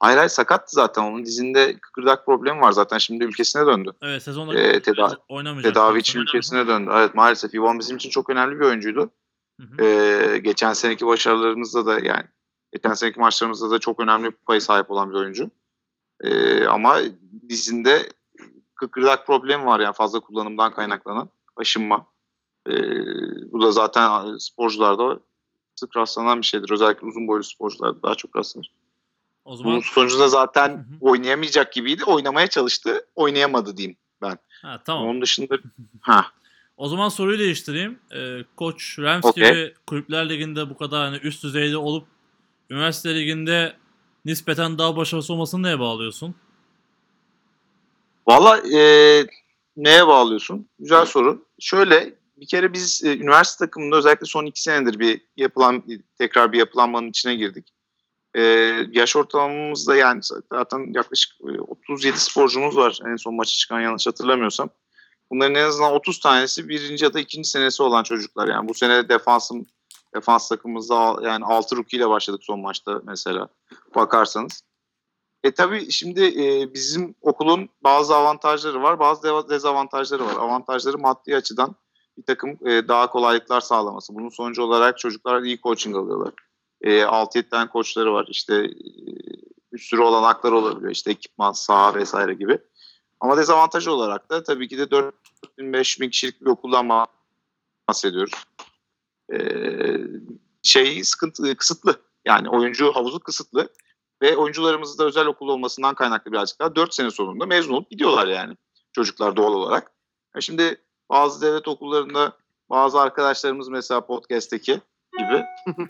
Hayır 0.00 0.16
hayır 0.16 0.30
sakattı 0.30 0.70
zaten. 0.74 1.02
Onun 1.02 1.24
dizinde 1.24 1.78
kıkırdak 1.78 2.26
problemi 2.26 2.60
var 2.60 2.72
zaten. 2.72 2.98
Şimdi 2.98 3.24
ülkesine 3.24 3.66
döndü. 3.66 3.92
Evet 4.02 4.22
sezonda 4.22 4.58
ee, 4.58 4.80
teda- 4.80 5.18
oynamayacak. 5.28 5.74
Tedavi 5.74 5.98
için 5.98 6.20
ülkesine 6.20 6.66
döndü. 6.66 6.90
Evet 6.94 7.14
maalesef 7.14 7.54
Ivan 7.54 7.78
bizim 7.78 7.96
için 7.96 8.10
çok 8.10 8.30
önemli 8.30 8.60
bir 8.60 8.64
oyuncuydu. 8.64 9.10
Hı 9.60 9.66
hı. 9.66 9.84
Ee, 9.84 10.38
geçen 10.38 10.72
seneki 10.72 11.06
başarılarımızda 11.06 11.86
da 11.86 12.00
yani 12.00 12.24
geçen 12.72 12.94
seneki 12.94 13.20
maçlarımızda 13.20 13.70
da 13.70 13.78
çok 13.78 14.00
önemli 14.00 14.24
bir 14.24 14.36
payı 14.46 14.60
sahip 14.60 14.90
olan 14.90 15.10
bir 15.10 15.14
oyuncu. 15.14 15.50
Ee, 16.20 16.64
ama 16.66 16.98
dizinde 17.48 18.08
kıkırdak 18.74 19.26
problemi 19.26 19.66
var 19.66 19.80
yani 19.80 19.94
fazla 19.94 20.20
kullanımdan 20.20 20.74
kaynaklanan 20.74 21.28
aşınma. 21.56 22.06
Ee, 22.68 22.72
bu 23.52 23.62
da 23.62 23.72
zaten 23.72 24.36
sporcularda 24.38 25.20
sık 25.74 25.96
rastlanan 25.96 26.40
bir 26.40 26.46
şeydir. 26.46 26.70
Özellikle 26.70 27.06
uzun 27.06 27.28
boylu 27.28 27.44
sporcularda 27.44 28.02
daha 28.02 28.14
çok 28.14 28.36
rastlanır. 28.36 28.72
O 29.44 29.56
zaman... 29.56 29.72
Bunun 29.72 29.80
sonucunda 29.80 30.28
zaten 30.28 30.68
hı 30.68 30.74
hı. 30.74 30.82
oynayamayacak 31.00 31.72
gibiydi. 31.72 32.04
Oynamaya 32.04 32.46
çalıştı. 32.46 33.06
Oynayamadı 33.14 33.76
diyeyim 33.76 33.96
ben. 34.22 34.38
Ha, 34.62 34.82
tamam. 34.84 35.08
Onun 35.08 35.22
dışında 35.22 35.58
ha. 36.00 36.26
O 36.76 36.88
zaman 36.88 37.08
soruyu 37.08 37.38
değiştireyim. 37.38 37.98
Ee, 38.14 38.38
Koç 38.56 38.98
Rams 38.98 39.24
okay. 39.24 39.52
gibi 39.52 39.74
kulüpler 39.86 40.28
liginde 40.28 40.70
bu 40.70 40.76
kadar 40.76 41.04
hani 41.04 41.16
üst 41.16 41.44
düzeyde 41.44 41.76
olup 41.76 42.06
üniversite 42.70 43.14
liginde 43.14 43.76
nispeten 44.24 44.78
daha 44.78 44.96
başarısı 44.96 45.32
olmasını 45.32 45.62
neye 45.62 45.78
bağlıyorsun? 45.78 46.34
Valla 48.26 48.58
e, 48.78 48.80
neye 49.76 50.06
bağlıyorsun? 50.06 50.68
Güzel 50.78 51.04
soru. 51.06 51.46
Şöyle 51.60 52.14
bir 52.36 52.46
kere 52.46 52.72
biz 52.72 53.04
e, 53.04 53.16
üniversite 53.16 53.64
takımında 53.64 53.96
özellikle 53.96 54.26
son 54.26 54.46
iki 54.46 54.62
senedir 54.62 54.98
bir 54.98 55.20
yapılan 55.36 55.82
tekrar 56.18 56.52
bir 56.52 56.58
yapılanmanın 56.58 57.08
içine 57.08 57.34
girdik. 57.34 57.73
E, 58.36 58.40
yaş 58.90 59.16
ortalamamız 59.16 59.86
da 59.88 59.96
yani 59.96 60.20
zaten 60.52 60.92
yaklaşık 60.94 61.32
37 61.68 62.16
e, 62.16 62.18
sporcumuz 62.18 62.76
var 62.76 62.98
en 63.06 63.16
son 63.16 63.34
maça 63.34 63.52
çıkan 63.52 63.80
yanlış 63.80 64.06
hatırlamıyorsam. 64.06 64.68
Bunların 65.30 65.54
en 65.54 65.64
azından 65.64 65.92
30 65.92 66.20
tanesi 66.20 66.68
birinci 66.68 67.04
ya 67.04 67.14
da 67.14 67.20
ikinci 67.20 67.48
senesi 67.48 67.82
olan 67.82 68.02
çocuklar. 68.02 68.48
Yani 68.48 68.68
bu 68.68 68.74
sene 68.74 69.08
defansım 69.08 69.66
defans 70.14 70.48
takımımızda 70.48 71.16
yani 71.22 71.44
6 71.44 71.76
rookie 71.76 71.96
ile 71.96 72.08
başladık 72.08 72.40
son 72.44 72.60
maçta 72.60 73.00
mesela 73.04 73.48
bakarsanız. 73.94 74.62
E 75.44 75.50
tabii 75.50 75.90
şimdi 75.90 76.24
e, 76.24 76.74
bizim 76.74 77.14
okulun 77.20 77.68
bazı 77.84 78.14
avantajları 78.14 78.82
var, 78.82 78.98
bazı 78.98 79.48
dezavantajları 79.48 80.26
var. 80.26 80.34
Avantajları 80.34 80.98
maddi 80.98 81.36
açıdan 81.36 81.74
bir 82.18 82.22
takım 82.22 82.50
e, 82.50 82.88
daha 82.88 83.10
kolaylıklar 83.10 83.60
sağlaması. 83.60 84.14
Bunun 84.14 84.28
sonucu 84.28 84.62
olarak 84.62 84.98
çocuklar 84.98 85.42
iyi 85.42 85.60
coaching 85.60 85.96
alıyorlar. 85.96 86.34
E, 86.84 87.00
6-7 87.00 87.48
tane 87.48 87.68
koçları 87.68 88.12
var. 88.12 88.26
İşte 88.30 88.54
e, 88.54 88.70
bir 89.72 89.78
sürü 89.78 90.00
olanaklar 90.00 90.52
olabiliyor. 90.52 90.92
İşte 90.92 91.10
ekipman, 91.10 91.52
saha 91.52 91.94
vesaire 91.94 92.34
gibi. 92.34 92.58
Ama 93.20 93.36
dezavantajı 93.36 93.92
olarak 93.92 94.30
da 94.30 94.42
tabii 94.42 94.68
ki 94.68 94.78
de 94.78 94.90
4 94.90 95.14
bin 95.58 95.72
5 95.72 96.00
bin 96.00 96.10
kişilik 96.10 96.40
bir 96.40 96.46
okuldan 96.46 96.88
bahsediyoruz. 97.88 98.44
Ee, 99.32 99.96
şey 100.62 101.04
sıkıntı 101.04 101.56
kısıtlı. 101.56 102.00
Yani 102.24 102.48
oyuncu 102.48 102.92
havuzu 102.92 103.20
kısıtlı. 103.20 103.68
Ve 104.22 104.36
oyuncularımızın 104.36 104.98
da 104.98 105.04
özel 105.04 105.26
okul 105.26 105.48
olmasından 105.48 105.94
kaynaklı 105.94 106.32
birazcık 106.32 106.60
daha 106.60 106.76
4 106.76 106.94
sene 106.94 107.10
sonunda 107.10 107.46
mezun 107.46 107.72
olup 107.72 107.90
gidiyorlar 107.90 108.26
yani. 108.26 108.56
Çocuklar 108.92 109.36
doğal 109.36 109.52
olarak. 109.52 109.92
Yani 110.34 110.42
şimdi 110.42 110.82
bazı 111.10 111.46
devlet 111.46 111.68
okullarında 111.68 112.32
bazı 112.70 113.00
arkadaşlarımız 113.00 113.68
mesela 113.68 114.06
podcast'teki 114.06 114.80
gibi 115.18 115.44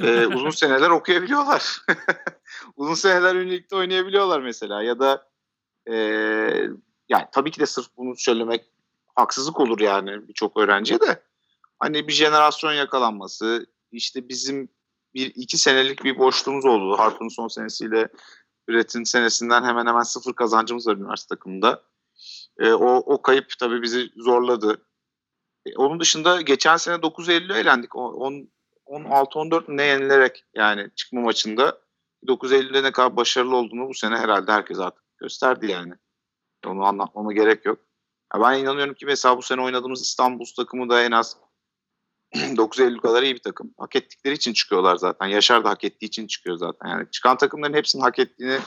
e, 0.09 0.27
uzun 0.35 0.51
seneler 0.51 0.91
okuyabiliyorlar. 0.91 1.83
uzun 2.77 2.95
seneler 2.95 3.35
ünlülükte 3.35 3.77
oynayabiliyorlar 3.77 4.41
mesela 4.41 4.83
ya 4.83 4.99
da 4.99 5.29
e, 5.91 5.95
yani 7.09 7.27
tabii 7.33 7.51
ki 7.51 7.61
de 7.61 7.67
sırf 7.67 7.87
bunu 7.97 8.17
söylemek 8.17 8.65
haksızlık 9.15 9.61
olur 9.61 9.81
yani 9.81 10.29
birçok 10.29 10.57
öğrenciye 10.57 11.01
de 11.01 11.23
hani 11.79 12.09
bir 12.09 12.13
jenerasyon 12.13 12.73
yakalanması 12.73 13.67
işte 13.93 14.29
bizim 14.29 14.69
bir 15.15 15.33
iki 15.35 15.59
senelik 15.59 16.05
bir 16.05 16.19
boşluğumuz 16.19 16.65
oldu. 16.65 16.99
Harp'ın 16.99 17.29
son 17.29 17.49
senesiyle 17.49 18.09
Üret'in 18.69 19.05
senesinden 19.05 19.65
hemen 19.65 19.87
hemen 19.87 20.03
sıfır 20.03 20.33
kazancımız 20.33 20.87
var 20.87 20.97
üniversite 20.97 21.35
takımında. 21.35 21.83
E, 22.59 22.73
o, 22.73 22.97
o 22.97 23.23
kayıp 23.23 23.53
tabii 23.59 23.83
bizi 23.83 24.11
zorladı. 24.17 24.87
E, 25.67 25.77
onun 25.77 26.01
dışında 26.01 26.41
geçen 26.41 26.77
sene 26.77 27.03
9 27.03 27.29
Eylül'e 27.29 27.59
elendik. 27.59 27.91
16-14 28.95 29.65
ne 29.69 29.83
yenilerek 29.83 30.45
yani 30.55 30.91
çıkma 30.97 31.21
maçında 31.21 31.79
9 32.27 32.53
Eylül'de 32.53 32.83
ne 32.83 32.93
kadar 32.93 33.17
başarılı 33.17 33.57
olduğunu 33.57 33.89
bu 33.89 33.95
sene 33.95 34.17
herhalde 34.17 34.53
herkes 34.53 34.79
artık 34.79 35.05
gösterdi 35.19 35.71
yani. 35.71 35.95
Onu 36.67 36.85
anlatmama 36.85 37.33
gerek 37.33 37.65
yok. 37.65 37.79
Ya 38.35 38.41
ben 38.41 38.59
inanıyorum 38.59 38.95
ki 38.95 39.07
mesela 39.07 39.37
bu 39.37 39.43
sene 39.43 39.61
oynadığımız 39.61 40.03
İstanbul 40.03 40.45
takımı 40.57 40.89
da 40.89 41.03
en 41.03 41.11
az 41.11 41.37
9 42.57 42.81
Eylül 42.81 42.99
kadar 42.99 43.23
iyi 43.23 43.35
bir 43.35 43.43
takım. 43.43 43.75
Hak 43.79 43.97
ettikleri 43.97 44.35
için 44.35 44.53
çıkıyorlar 44.53 44.97
zaten. 44.97 45.27
Yaşar 45.27 45.65
da 45.65 45.71
hak 45.71 45.85
ettiği 45.85 46.07
için 46.07 46.27
çıkıyor 46.27 46.57
zaten. 46.57 46.89
Yani 46.89 47.11
çıkan 47.11 47.37
takımların 47.37 47.75
hepsinin 47.75 48.03
hak 48.03 48.19
ettiğini 48.19 48.59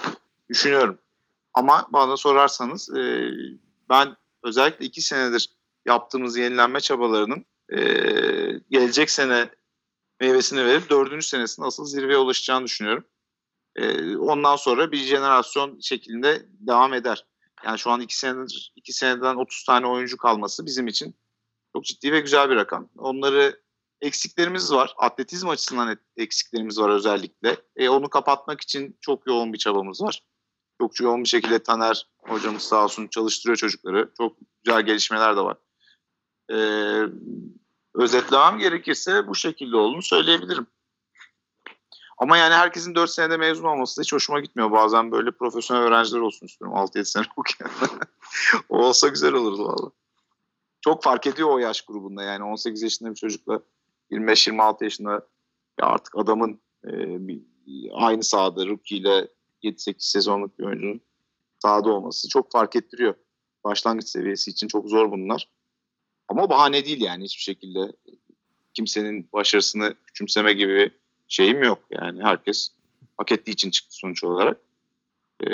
düşünüyorum. 0.50 1.00
Ama 1.54 1.88
bana 1.90 2.18
sorarsanız 2.18 2.90
e, 2.98 3.32
ben 3.90 4.16
özellikle 4.44 4.86
iki 4.86 5.02
senedir 5.02 5.50
yaptığımız 5.86 6.38
yenilenme 6.38 6.80
çabalarının 6.80 7.46
e, 7.70 7.80
gelecek 8.70 9.10
sene 9.10 9.50
meyvesini 10.20 10.66
verip 10.66 10.90
dördüncü 10.90 11.28
senesinde 11.28 11.66
asıl 11.68 11.86
zirveye 11.86 12.18
ulaşacağını 12.18 12.66
düşünüyorum. 12.66 13.06
E, 13.76 14.18
ondan 14.18 14.56
sonra 14.56 14.92
bir 14.92 14.98
jenerasyon 14.98 15.80
şeklinde 15.80 16.46
devam 16.50 16.94
eder. 16.94 17.26
Yani 17.66 17.80
şu 17.80 17.92
an 17.92 18.02
iki 18.02 18.18
senedir 18.18 18.74
iki 18.76 18.94
seneden 18.94 19.36
30 19.36 19.64
tane 19.64 19.88
oyuncu 19.88 20.18
kalması 20.18 20.66
bizim 20.66 20.88
için 20.88 21.16
çok 21.76 21.86
ciddi 21.86 22.12
ve 22.12 22.20
güzel 22.20 22.50
bir 22.50 22.56
rakam. 22.56 22.90
Onları 22.98 23.62
eksiklerimiz 24.02 24.74
var. 24.74 24.94
Atletizm 24.98 25.50
açısından 25.50 25.98
eksiklerimiz 26.18 26.80
var 26.80 26.90
özellikle. 26.90 27.58
E, 27.76 27.90
onu 27.90 28.10
kapatmak 28.10 28.62
için 28.62 28.98
çok 29.02 29.28
yoğun 29.28 29.54
bir 29.54 29.58
çabamız 29.58 30.02
var. 30.02 30.24
Çok 30.82 31.00
yoğun 31.00 31.24
bir 31.24 31.30
şekilde 31.30 31.64
Taner 31.64 32.08
hocamız 32.20 32.62
sağ 32.62 32.84
olsun 32.84 33.08
çalıştırıyor 33.08 33.58
çocukları. 33.58 34.12
Çok 34.18 34.38
güzel 34.64 34.82
gelişmeler 34.82 35.38
de 35.38 35.42
var. 35.42 35.58
E, 36.52 36.58
özetlemem 37.98 38.60
gerekirse 38.60 39.28
bu 39.28 39.36
şekilde 39.36 39.78
olduğunu 39.78 40.02
söyleyebilirim. 40.02 40.68
Ama 42.18 42.38
yani 42.38 42.54
herkesin 42.54 42.96
4 42.96 43.10
senede 43.10 43.38
mezun 43.38 43.64
olması 43.64 43.98
da 43.98 44.02
hiç 44.02 44.14
hoşuma 44.14 44.40
gitmiyor. 44.40 44.72
Bazen 44.72 45.12
böyle 45.12 45.32
profesyonel 45.32 45.84
öğrenciler 45.84 46.20
olsun 46.20 46.46
istiyorum. 46.46 46.78
6-7 46.78 47.06
sene 47.06 47.26
okuyan. 47.38 47.72
o, 48.70 48.78
olsa 48.78 49.08
güzel 49.08 49.34
olurdu 49.34 49.66
valla. 49.66 49.92
Çok 50.82 51.04
fark 51.04 51.28
ediyor 51.28 51.50
o 51.50 51.58
yaş 51.58 51.82
grubunda 51.82 52.24
yani 52.24 52.44
18 52.44 52.82
yaşında 52.82 53.10
bir 53.10 53.16
çocukla 53.16 53.60
25-26 54.12 54.84
yaşında 54.84 55.12
ya 55.80 55.88
artık 55.88 56.18
adamın 56.18 56.62
e, 56.86 56.92
bir, 57.28 57.42
aynı 57.94 58.24
sahada 58.24 58.68
rookie 58.68 58.98
ile 58.98 59.28
7-8 59.64 59.96
sezonluk 59.98 60.60
bir 60.60 60.64
oyuncunun 60.64 61.02
sahada 61.60 61.90
olması 61.90 62.30
çok 62.30 62.52
fark 62.52 62.76
ettiriyor. 62.76 63.14
Başlangıç 63.64 64.08
seviyesi 64.08 64.52
için 64.52 64.68
çok 64.68 64.90
zor 64.90 65.12
bunlar. 65.12 65.50
Ama 66.28 66.50
bahane 66.50 66.86
değil 66.86 67.02
yani 67.02 67.24
hiçbir 67.24 67.44
şekilde 67.44 67.92
kimsenin 68.74 69.30
başarısını 69.34 69.96
küçümseme 70.06 70.54
gibi 70.54 70.92
şeyim 71.28 71.64
yok. 71.64 71.84
Yani 71.92 72.24
herkes 72.24 72.70
hak 73.18 73.32
ettiği 73.32 73.52
için 73.52 73.72
çıktı 73.72 73.96
sonuç 73.96 74.24
olarak. 74.24 74.58
Ee, 75.44 75.48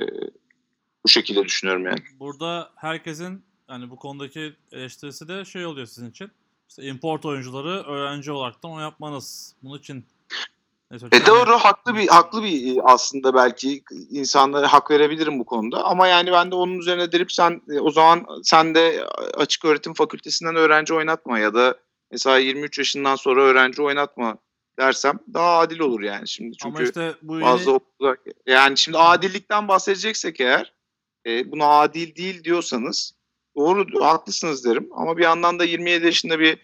bu 1.03 1.09
şekilde 1.09 1.43
düşünüyorum 1.45 1.85
yani. 1.85 1.99
Burada 2.19 2.71
herkesin 2.75 3.45
hani 3.67 3.89
bu 3.89 3.95
konudaki 3.95 4.53
eleştirisi 4.71 5.27
de 5.27 5.45
şey 5.45 5.65
oluyor 5.65 5.87
sizin 5.87 6.09
için. 6.09 6.31
İşte 6.69 6.83
import 6.83 7.25
oyuncuları 7.25 7.83
öğrenci 7.83 8.31
olaraktan 8.31 8.71
o 8.71 8.79
yapmanız. 8.79 9.55
Bunun 9.63 9.79
için 9.79 10.05
E 11.11 11.25
doğru 11.25 11.51
haklı 11.51 11.95
bir 11.95 12.07
haklı 12.07 12.43
bir 12.43 12.77
e, 12.77 12.81
aslında 12.83 13.33
belki 13.33 13.83
insanlara 14.09 14.73
hak 14.73 14.91
verebilirim 14.91 15.39
bu 15.39 15.45
konuda. 15.45 15.83
Ama 15.83 16.07
yani 16.07 16.31
ben 16.31 16.51
de 16.51 16.55
onun 16.55 16.79
üzerine 16.79 17.11
derip 17.11 17.31
sen 17.31 17.61
e, 17.69 17.79
o 17.79 17.91
zaman 17.91 18.25
sen 18.43 18.75
de 18.75 19.07
açık 19.33 19.65
öğretim 19.65 19.93
fakültesinden 19.93 20.55
öğrenci 20.55 20.93
oynatma 20.93 21.39
ya 21.39 21.53
da 21.53 21.77
mesela 22.11 22.37
23 22.37 22.77
yaşından 22.77 23.15
sonra 23.15 23.41
öğrenci 23.41 23.81
oynatma 23.81 24.37
dersem 24.79 25.19
daha 25.33 25.57
adil 25.57 25.79
olur 25.79 26.01
yani 26.01 26.27
şimdi. 26.27 26.57
Çünkü 26.57 26.75
Ama 26.75 26.83
işte 26.83 27.13
bu 27.21 27.33
yeni, 27.33 27.45
bazı 27.45 27.71
okullar 27.71 28.17
yani 28.47 28.77
şimdi 28.77 28.97
adillikten 28.97 29.67
bahsedeceksek 29.67 30.39
eğer 30.39 30.73
e, 31.25 31.51
buna 31.51 31.65
adil 31.65 32.15
değil 32.15 32.43
diyorsanız 32.43 33.13
doğru 33.55 34.03
haklısınız 34.05 34.65
derim. 34.65 34.89
Ama 34.91 35.17
bir 35.17 35.23
yandan 35.23 35.59
da 35.59 35.63
27 35.63 36.05
yaşında 36.05 36.39
bir 36.39 36.57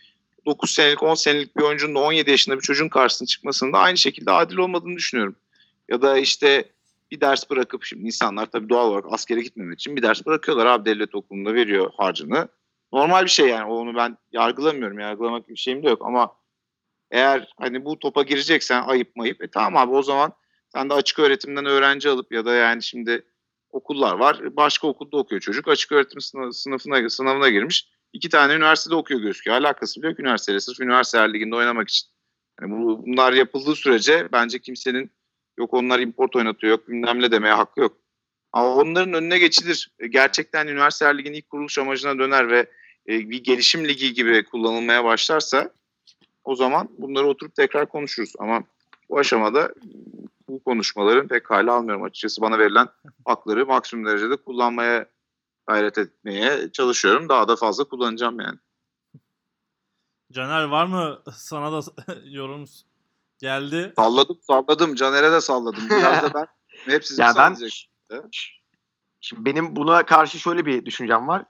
9 0.46 0.72
senelik 0.72 1.04
10 1.04 1.16
senelik 1.16 1.58
bir 1.58 1.62
oyuncunun 1.62 1.96
da 1.96 2.00
17 2.00 2.32
yaşında 2.32 2.56
bir 2.56 2.62
çocuğun 2.62 2.90
karşısına 2.90 3.26
çıkmasının 3.26 3.74
da 3.74 3.78
aynı 3.78 3.98
şekilde 3.98 4.32
adil 4.32 4.58
olmadığını 4.58 4.96
düşünüyorum. 4.96 5.36
Ya 5.90 6.02
da 6.02 6.18
işte 6.18 6.64
bir 7.12 7.22
ders 7.22 7.50
bırakıp 7.50 7.84
şimdi 7.84 8.06
insanlar 8.06 8.46
tabii 8.46 8.70
doğal 8.70 8.90
olarak 8.90 9.06
askere 9.10 9.42
gitmemek 9.42 9.80
için 9.80 9.96
bir 9.96 10.02
ders 10.02 10.26
bırakıyorlar 10.26 10.66
abi 10.66 10.86
devlet 10.86 11.16
okulunda 11.16 11.54
veriyor 11.54 11.92
harcını. 11.98 12.48
Normal 12.94 13.24
bir 13.24 13.30
şey 13.30 13.48
yani 13.48 13.72
onu 13.72 13.96
ben 13.96 14.18
yargılamıyorum 14.32 15.00
yargılamak 15.00 15.50
bir 15.50 15.56
şeyim 15.56 15.84
de 15.84 15.90
yok 15.90 16.06
ama 16.06 16.36
eğer 17.12 17.54
hani 17.58 17.86
bu 17.86 18.00
topa 18.00 18.24
gireceksen 18.24 18.84
ayıp 18.84 19.16
mayıp 19.16 19.44
e 19.44 19.48
tamam 19.48 19.78
abi 19.78 19.96
o 19.96 20.04
zaman 20.04 20.34
sen 20.74 20.90
de 20.90 20.94
açık 20.94 21.20
öğretimden 21.20 21.66
öğrenci 21.66 22.10
alıp 22.10 22.32
ya 22.32 22.46
da 22.46 22.54
yani 22.54 22.84
şimdi 22.84 23.26
okullar 23.72 24.14
var. 24.14 24.56
Başka 24.56 24.88
okulda 24.88 25.18
okuyor 25.18 25.42
çocuk. 25.42 25.68
Açık 25.68 25.92
öğretim 25.92 26.22
sınıfına, 26.52 27.10
sınavına 27.10 27.50
girmiş. 27.50 27.90
İki 28.14 28.30
tane 28.30 28.54
üniversitede 28.54 28.96
okuyor 28.96 29.22
gözüküyor. 29.22 29.58
Alakası 29.58 30.02
bile 30.02 30.10
yok 30.10 30.20
üniversiteyle. 30.20 30.60
Sırf 30.60 30.80
üniversiteler 30.80 31.34
liginde 31.34 31.56
oynamak 31.56 31.90
için. 31.90 32.08
Yani 32.62 32.72
bu, 32.72 33.06
bunlar 33.06 33.34
yapıldığı 33.34 33.76
sürece 33.76 34.28
bence 34.32 34.60
kimsenin 34.60 35.12
yok 35.58 35.74
onlar 35.74 36.00
import 36.00 36.36
oynatıyor 36.36 36.72
yok 36.72 36.90
bilmem 36.90 37.22
ne 37.22 37.32
demeye 37.32 37.54
hakkı 37.54 37.82
yok. 37.82 37.98
Ama 38.54 38.76
onların 38.76 39.14
önüne 39.14 39.40
geçilir. 39.40 39.92
Gerçekten 40.10 40.68
üniversiteler 40.68 41.18
liginin 41.18 41.38
ilk 41.38 41.50
kuruluş 41.50 41.78
amacına 41.78 42.20
döner 42.20 42.50
ve 42.50 42.60
e, 43.10 43.30
bir 43.30 43.44
gelişim 43.44 43.88
ligi 43.88 44.14
gibi 44.14 44.44
kullanılmaya 44.44 45.04
başlarsa 45.04 45.72
o 46.44 46.56
zaman 46.56 46.90
bunları 46.98 47.28
oturup 47.28 47.56
tekrar 47.56 47.90
konuşuruz. 47.90 48.34
Ama 48.40 48.64
bu 49.10 49.20
aşamada 49.20 49.74
bu 50.50 50.64
konuşmaların 50.64 51.28
pek 51.28 51.50
hale 51.50 51.72
almıyorum 51.72 52.04
açıkçası. 52.04 52.42
Bana 52.42 52.60
verilen 52.60 52.88
hakları 53.26 53.66
maksimum 53.66 54.06
derecede 54.06 54.36
kullanmaya 54.36 55.06
gayret 55.70 55.98
etmeye 55.98 56.72
çalışıyorum. 56.72 57.30
Daha 57.30 57.48
da 57.48 57.56
fazla 57.56 57.84
kullanacağım 57.84 58.40
yani. 58.40 58.58
Caner 60.32 60.64
var 60.64 60.86
mı 60.86 61.20
sana 61.34 61.72
da 61.72 61.82
yorum 62.26 62.66
geldi? 63.40 63.94
Salladım 63.96 64.38
salladım. 64.42 64.96
Caner'e 64.96 65.32
de 65.32 65.42
salladım. 65.42 65.84
Biraz 65.90 66.24
da 66.24 66.34
ben 66.34 66.48
hep 66.94 67.06
sizin 67.06 67.24
Ya 67.24 67.34
ben. 67.38 67.58
Şimdi 69.22 69.46
benim 69.46 69.76
buna 69.76 70.06
karşı 70.06 70.40
şöyle 70.40 70.66
bir 70.66 70.86
düşüncem 70.86 71.28
var. 71.28 71.46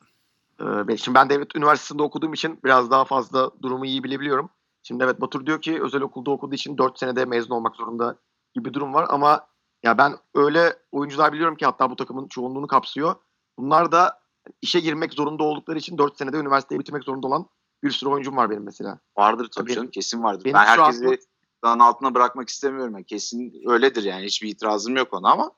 Ee, 0.62 0.88
ben- 0.88 0.96
Şimdi 0.96 1.16
ben 1.16 1.30
devlet 1.30 1.56
üniversitesinde 1.56 2.04
okuduğum 2.04 2.34
için 2.34 2.60
biraz 2.64 2.92
daha 2.92 3.06
fazla 3.06 3.52
durumu 3.62 3.86
iyi 3.86 4.04
bilebiliyorum. 4.04 4.50
Şimdi 4.84 5.04
evet 5.04 5.22
Batur 5.22 5.46
diyor 5.46 5.62
ki 5.62 5.84
özel 5.84 6.02
okulda 6.02 6.32
okuduğu 6.32 6.56
için 6.56 6.78
4 6.78 7.00
senede 7.00 7.26
mezun 7.26 7.56
olmak 7.56 7.76
zorunda 7.76 8.16
gibi 8.54 8.66
bir 8.66 8.74
durum 8.74 8.94
var 8.94 9.06
ama 9.10 9.48
ya 9.84 9.98
ben 9.98 10.18
öyle 10.34 10.76
oyuncular 10.92 11.34
biliyorum 11.34 11.56
ki 11.56 11.66
hatta 11.66 11.90
bu 11.92 11.96
takımın 11.96 12.28
çoğunluğunu 12.28 12.68
kapsıyor. 12.68 13.16
Bunlar 13.60 13.92
da 13.92 14.20
işe 14.62 14.80
girmek 14.80 15.14
zorunda 15.14 15.44
oldukları 15.44 15.78
için 15.80 15.98
4 15.98 16.18
senede 16.18 16.38
üniversiteyi 16.38 16.80
bitirmek 16.80 17.04
zorunda 17.04 17.28
olan 17.28 17.46
bir 17.84 17.92
sürü 17.92 18.10
oyuncum 18.10 18.38
var 18.38 18.50
benim 18.50 18.64
mesela. 18.64 19.00
Vardır 19.18 19.50
tabii 19.56 19.66
Tabii. 19.66 19.76
canım. 19.76 19.90
Kesin 19.92 20.24
vardır. 20.24 20.46
Benim 20.46 20.54
ben 20.54 20.66
herkesi 20.66 21.08
an- 21.08 21.18
dağın 21.64 21.80
altına 21.80 22.16
bırakmak 22.16 22.50
istemiyorum. 22.50 22.94
Yani 22.94 23.06
kesin 23.06 23.54
öyledir 23.68 24.04
yani. 24.04 24.26
Hiçbir 24.26 24.50
itirazım 24.50 24.96
yok 24.96 25.14
ona 25.14 25.32
ama 25.32 25.52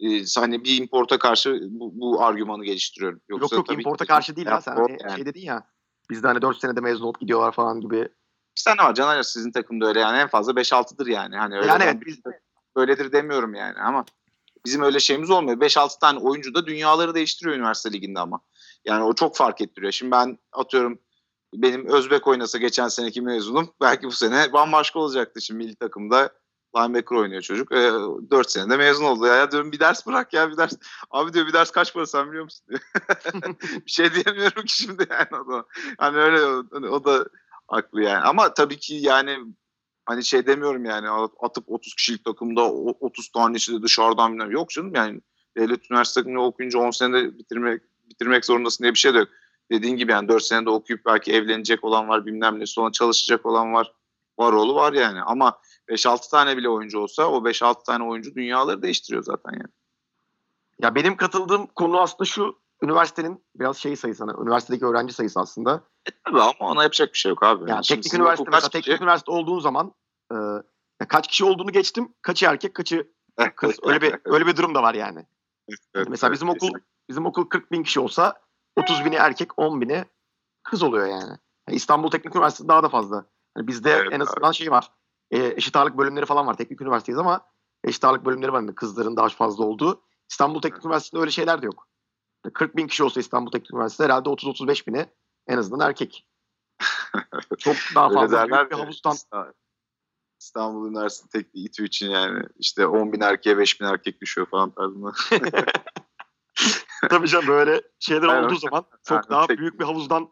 e, 0.00 0.06
hani 0.38 0.64
bir 0.64 0.78
importa 0.80 1.18
karşı 1.18 1.60
bu, 1.70 1.92
bu 2.00 2.24
argümanı 2.24 2.64
geliştiriyorum. 2.64 3.20
Yoksa 3.28 3.56
yok 3.56 3.68
yok 3.68 3.78
importa 3.78 4.04
ki- 4.04 4.08
karşı 4.08 4.36
değil 4.36 4.46
Ya, 4.46 4.60
sen 4.60 4.76
hani 4.76 4.96
yani. 5.02 5.16
şey 5.16 5.26
dedin 5.26 5.40
ya 5.40 5.66
bizde 6.10 6.26
hani 6.26 6.42
4 6.42 6.58
senede 6.58 6.80
mezun 6.80 7.04
olup 7.04 7.20
gidiyorlar 7.20 7.52
falan 7.52 7.80
gibi. 7.80 8.08
Bir 8.58 8.62
tane 8.64 8.82
var 8.88 8.94
Caner 8.94 9.22
sizin 9.22 9.52
takımda 9.52 9.86
öyle 9.86 10.00
yani 10.00 10.18
en 10.18 10.28
fazla 10.28 10.52
5-6'dır 10.52 11.06
yani. 11.06 11.36
Hani 11.36 11.56
öyle 11.56 11.66
yani 11.66 11.82
evet 11.82 12.06
biz 12.06 12.18
öyledir 12.76 13.12
demiyorum 13.12 13.54
yani 13.54 13.78
ama 13.78 14.04
bizim 14.66 14.82
öyle 14.82 15.00
şeyimiz 15.00 15.30
olmuyor. 15.30 15.60
5-6 15.60 16.00
tane 16.00 16.18
oyuncu 16.18 16.54
da 16.54 16.66
dünyaları 16.66 17.14
değiştiriyor 17.14 17.56
üniversite 17.56 17.92
liginde 17.92 18.20
ama. 18.20 18.40
Yani 18.84 19.04
o 19.04 19.14
çok 19.14 19.36
fark 19.36 19.60
ettiriyor. 19.60 19.92
Şimdi 19.92 20.10
ben 20.12 20.38
atıyorum 20.52 20.98
benim 21.54 21.86
Özbek 21.86 22.26
oynasa 22.26 22.58
geçen 22.58 22.88
seneki 22.88 23.22
mezunum 23.22 23.74
belki 23.80 24.06
bu 24.06 24.12
sene 24.12 24.52
bambaşka 24.52 24.98
olacaktı. 24.98 25.40
Şimdi 25.40 25.64
milli 25.64 25.76
takımda 25.76 26.30
linebacker 26.76 27.16
oynuyor 27.16 27.42
çocuk. 27.42 27.72
E, 27.72 27.92
4 28.30 28.50
senede 28.50 28.76
mezun 28.76 29.04
oldu. 29.04 29.26
Ya, 29.26 29.34
ya 29.34 29.50
diyorum 29.50 29.72
bir 29.72 29.80
ders 29.80 30.06
bırak 30.06 30.32
ya 30.32 30.50
bir 30.50 30.56
ders. 30.56 30.72
Abi 31.10 31.32
diyor 31.32 31.46
bir 31.46 31.52
ders 31.52 31.70
kaç 31.70 31.94
para 31.94 32.06
sen 32.06 32.28
biliyor 32.28 32.44
musun? 32.44 32.66
bir 33.86 33.90
şey 33.90 34.14
diyemiyorum 34.14 34.64
ki 34.64 34.76
şimdi 34.76 35.06
yani 35.10 35.42
o 35.42 35.52
da. 35.52 35.64
Hani 35.98 36.16
öyle 36.18 36.44
o, 36.44 36.64
o 36.90 37.04
da 37.04 37.26
haklı 37.68 38.02
yani. 38.02 38.24
Ama 38.24 38.54
tabii 38.54 38.78
ki 38.78 38.94
yani 38.94 39.38
hani 40.06 40.24
şey 40.24 40.46
demiyorum 40.46 40.84
yani 40.84 41.08
atıp 41.40 41.64
30 41.66 41.94
kişilik 41.94 42.24
takımda 42.24 42.72
o- 42.72 42.96
30 43.00 43.28
tanesi 43.28 43.72
de 43.72 43.82
dışarıdan 43.82 44.32
bilmem. 44.32 44.50
Yok 44.50 44.70
canım 44.70 44.94
yani 44.94 45.20
devlet 45.56 45.90
üniversite 45.90 46.20
takımında 46.20 46.42
okuyunca 46.44 46.78
10 46.78 46.90
senede 46.90 47.38
bitirmek 47.38 47.82
bitirmek 48.10 48.44
zorundasın 48.44 48.84
diye 48.84 48.92
bir 48.94 48.98
şey 48.98 49.14
de 49.14 49.18
yok. 49.18 49.28
Dediğin 49.70 49.96
gibi 49.96 50.12
yani 50.12 50.28
4 50.28 50.42
senede 50.42 50.70
okuyup 50.70 51.06
belki 51.06 51.32
evlenecek 51.32 51.84
olan 51.84 52.08
var 52.08 52.26
bilmem 52.26 52.60
ne 52.60 52.66
sonra 52.66 52.92
çalışacak 52.92 53.46
olan 53.46 53.72
var. 53.72 53.92
Var 54.38 54.52
oğlu 54.52 54.74
var 54.74 54.92
yani 54.92 55.22
ama 55.22 55.58
5-6 55.88 56.30
tane 56.30 56.56
bile 56.56 56.68
oyuncu 56.68 56.98
olsa 56.98 57.26
o 57.26 57.44
5-6 57.44 57.84
tane 57.84 58.04
oyuncu 58.04 58.34
dünyaları 58.34 58.82
değiştiriyor 58.82 59.22
zaten 59.22 59.52
yani. 59.52 59.72
Ya 60.82 60.94
benim 60.94 61.16
katıldığım 61.16 61.66
konu 61.66 62.00
aslında 62.00 62.24
şu 62.24 62.58
üniversitenin 62.82 63.44
biraz 63.56 63.76
şey 63.76 63.96
sayısı 63.96 64.24
hani 64.24 64.42
üniversitedeki 64.42 64.86
öğrenci 64.86 65.14
sayısı 65.14 65.40
aslında. 65.40 65.82
E 66.08 66.10
tabii 66.24 66.40
ama 66.40 66.52
ona 66.60 66.82
yapacak 66.82 67.12
bir 67.12 67.18
şey 67.18 67.30
yok 67.30 67.42
abi. 67.42 67.70
Yani 67.70 67.82
teknik 67.82 68.14
üniversite 68.14 68.50
mesela 68.50 68.68
teknik 68.68 68.84
kişi? 68.84 69.02
üniversite 69.02 69.30
olduğun 69.30 69.60
zaman 69.60 69.94
e, 70.32 70.36
kaç 71.08 71.28
kişi 71.28 71.44
olduğunu 71.44 71.72
geçtim. 71.72 72.14
Kaçı 72.22 72.46
erkek, 72.46 72.74
kaçı 72.74 73.10
kız. 73.56 73.76
Öyle 73.82 74.02
bir 74.02 74.14
öyle 74.24 74.46
bir 74.46 74.56
durum 74.56 74.74
da 74.74 74.82
var 74.82 74.94
yani. 74.94 75.26
Evet, 75.94 76.08
mesela 76.08 76.28
evet, 76.28 76.34
bizim 76.34 76.48
okul 76.48 76.70
bizim 77.08 77.26
okul 77.26 77.48
40 77.48 77.72
bin 77.72 77.82
kişi 77.82 78.00
olsa 78.00 78.40
30 78.76 79.04
bini 79.04 79.14
erkek, 79.14 79.58
10 79.58 79.80
bini 79.80 80.04
kız 80.62 80.82
oluyor 80.82 81.06
yani. 81.06 81.38
Yani 81.68 81.76
İstanbul 81.76 82.10
Teknik 82.10 82.36
Üniversitesi 82.36 82.68
daha 82.68 82.82
da 82.82 82.88
fazla. 82.88 83.24
Yani 83.56 83.66
bizde 83.66 83.90
Evet, 83.90 84.12
en 84.12 84.20
azından 84.20 84.52
şey 84.52 84.70
var. 84.70 84.90
E, 85.30 85.46
eşit 85.46 85.76
ağırlık 85.76 85.98
bölümleri 85.98 86.26
falan 86.26 86.46
var. 86.46 86.56
Teknik 86.56 86.80
üniversiteyiz 86.80 87.18
ama 87.18 87.40
eşit 87.84 88.04
ağırlık 88.04 88.24
bölümleri 88.24 88.52
var. 88.52 88.60
Yani 88.60 88.74
kızların 88.74 89.16
daha 89.16 89.28
fazla 89.28 89.64
olduğu. 89.64 90.02
İstanbul 90.30 90.60
Teknik 90.60 90.84
Üniversitesi'nde 90.84 91.20
öyle 91.20 91.30
şeyler 91.30 91.62
de 91.62 91.66
yok. 91.66 91.88
40 92.52 92.76
bin 92.76 92.86
kişi 92.86 93.04
olsa 93.04 93.20
İstanbul 93.20 93.50
Teknik 93.50 93.72
Üniversitesi 93.74 94.04
herhalde 94.04 94.28
30-35 94.28 94.86
bini 94.86 95.06
en 95.46 95.58
azından 95.58 95.88
erkek. 95.88 96.26
Çok 97.58 97.76
daha 97.94 98.10
fazla 98.10 98.48
büyük 98.48 98.70
bir 98.70 98.76
havuzdan 98.76 99.12
İsta- 99.12 99.52
İstanbul 100.40 100.90
Üniversitesi 100.90 101.28
Teknik 101.32 101.66
İTÜ 101.70 101.84
için 101.84 102.10
yani 102.10 102.42
işte 102.58 102.86
10 102.86 103.12
bin 103.12 103.20
erkeğe 103.20 103.58
5 103.58 103.80
bin 103.80 103.86
erkek 103.86 104.20
düşüyor 104.20 104.46
falan 104.46 104.70
tarzında. 104.70 105.12
Tabii 107.08 107.28
canım 107.28 107.46
böyle 107.48 107.82
şeyler 107.98 108.26
olduğu 108.44 108.56
zaman 108.56 108.84
çok 109.04 109.18
Aynen, 109.18 109.30
daha 109.30 109.46
tek- 109.46 109.58
büyük 109.58 109.80
bir 109.80 109.84
havuzdan 109.84 110.28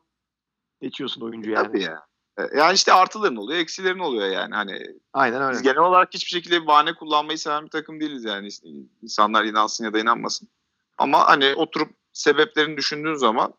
geçiyorsun 0.80 1.20
oyuncu 1.20 1.50
yani. 1.50 1.66
Tabii 1.66 1.82
ya. 1.82 2.06
E, 2.38 2.42
Yani 2.58 2.74
işte 2.74 2.92
artıların 2.92 3.36
oluyor, 3.36 3.58
eksilerin 3.60 3.98
oluyor 3.98 4.28
yani. 4.28 4.54
Hani 4.54 4.86
Aynen 5.12 5.42
öyle. 5.42 5.52
biz 5.52 5.62
genel 5.62 5.78
olarak 5.78 6.14
hiçbir 6.14 6.30
şekilde 6.30 6.62
bir 6.62 6.66
bahane 6.66 6.94
kullanmayı 6.94 7.38
seven 7.38 7.64
bir 7.64 7.70
takım 7.70 8.00
değiliz 8.00 8.24
yani. 8.24 8.48
İnsanlar 9.02 9.44
inansın 9.44 9.84
ya 9.84 9.92
da 9.92 9.98
inanmasın. 9.98 10.48
Ama 10.98 11.28
hani 11.28 11.54
oturup 11.54 11.96
sebeplerini 12.14 12.76
düşündüğün 12.76 13.14
zaman 13.14 13.54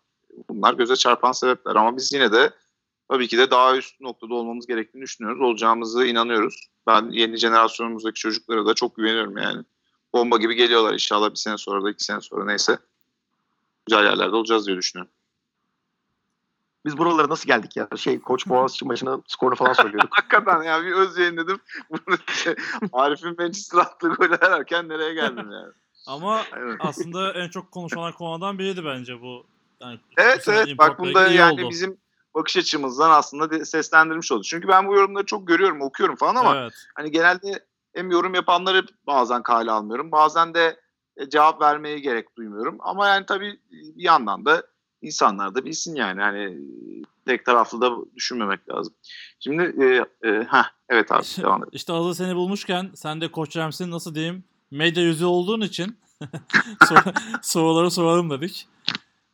bunlar 0.50 0.74
göze 0.74 0.96
çarpan 0.96 1.32
sebepler. 1.32 1.76
Ama 1.76 1.98
biz 1.98 2.14
yine 2.14 2.32
de 2.32 2.54
tabii 3.10 3.28
ki 3.28 3.38
de 3.38 3.52
daha 3.52 3.78
üst 3.78 4.02
noktada 4.02 4.34
olmamız 4.34 4.68
gerektiğini 4.68 5.02
düşünüyoruz. 5.02 5.42
Olacağımızı 5.42 6.06
inanıyoruz. 6.06 6.70
Ben 6.88 7.10
yeni 7.12 7.38
jenerasyonumuzdaki 7.38 8.20
çocuklara 8.20 8.66
da 8.66 8.74
çok 8.74 8.96
güveniyorum 8.96 9.38
yani. 9.38 9.64
Bomba 10.14 10.38
gibi 10.38 10.56
geliyorlar 10.56 10.94
inşallah 10.94 11.30
bir 11.30 11.36
sene 11.36 11.58
sonra 11.58 11.84
da 11.84 11.90
iki 11.90 12.04
sene 12.04 12.22
sonra 12.22 12.46
neyse. 12.46 12.78
güzel 13.88 14.04
yerlerde 14.04 14.36
olacağız 14.36 14.68
diye 14.68 14.78
düşünüyorum. 14.78 15.12
Biz 16.86 16.98
buralara 16.98 17.30
nasıl 17.30 17.48
geldik 17.48 17.78
ya? 17.78 17.88
Şey 17.98 18.20
Koç 18.22 18.48
Boğaziçi 18.48 18.86
maçının 18.86 19.24
skorunu 19.28 19.56
falan 19.56 19.74
söylüyorduk. 19.74 20.12
Hakikaten 20.18 20.64
ya 20.64 20.84
bir 20.84 20.92
öz 20.92 21.18
yayın 21.18 21.38
dedim. 21.38 21.60
Bunu 21.90 22.18
şey, 22.44 22.56
Arif'in 22.94 23.36
Manchester 23.38 23.80
attığı 23.80 24.08
golü 24.08 24.36
ararken 24.36 24.90
nereye 24.90 25.14
geldim 25.14 25.52
yani. 25.52 25.74
Ama 26.08 26.44
Evet. 26.58 26.78
aslında 26.80 27.34
en 27.34 27.50
çok 27.50 27.72
konuşulan 27.72 28.12
konulardan 28.12 28.60
biriydi 28.60 28.86
bence 28.86 29.22
bu. 29.22 29.46
Yani 29.82 30.00
Evet 30.18 30.48
evet 30.48 30.78
bak 30.78 31.00
bunda 31.00 31.28
yani 31.28 31.54
oldu. 31.54 31.70
bizim 31.70 31.98
bakış 32.36 32.58
açımızdan 32.58 33.12
aslında 33.12 33.66
seslendirmiş 33.66 34.32
oldu. 34.32 34.44
Çünkü 34.44 34.68
ben 34.68 34.88
bu 34.88 34.96
yorumları 34.96 35.26
çok 35.26 35.48
görüyorum, 35.48 35.82
okuyorum 35.82 36.16
falan 36.16 36.36
ama 36.36 36.58
Evet. 36.58 36.74
hani 36.96 37.12
genelde 37.12 37.66
hem 37.96 38.12
yorum 38.12 38.34
yapanları 38.34 38.86
bazen 39.08 39.44
kale 39.44 39.72
almıyorum. 39.72 40.12
Bazen 40.12 40.54
de 40.54 40.80
e, 41.18 41.30
cevap 41.30 41.62
vermeye 41.62 42.00
gerek 42.00 42.38
duymuyorum. 42.38 42.78
Ama 42.80 43.08
yani 43.08 43.26
tabii 43.26 43.60
bir 43.72 44.04
yandan 44.04 44.46
da 44.46 44.64
insanlar 45.02 45.56
da 45.56 45.66
bilsin 45.66 45.96
yani. 45.96 46.22
Hani 46.22 46.58
tek 47.26 47.46
taraflı 47.46 47.82
da 47.82 47.92
düşünmemek 48.16 48.70
lazım. 48.70 48.94
Şimdi 49.40 49.64
e, 49.84 49.86
e, 50.30 50.44
heh, 50.44 50.66
evet 50.90 51.12
abi 51.12 51.24
devam 51.38 51.60
edelim. 51.64 51.72
İşte 51.74 51.94
hazır 51.94 52.14
seni 52.14 52.36
bulmuşken 52.36 52.92
sen 52.96 53.22
de 53.22 53.32
Koç 53.32 53.58
Rams'in 53.58 53.92
nasıl 53.92 54.16
diyeyim 54.16 54.44
medya 54.72 55.04
yüzü 55.04 55.26
olduğun 55.26 55.62
için 55.62 55.98
sor- 56.88 57.14
soruları 57.42 57.92
soralım 57.92 58.30
dedik. 58.30 58.68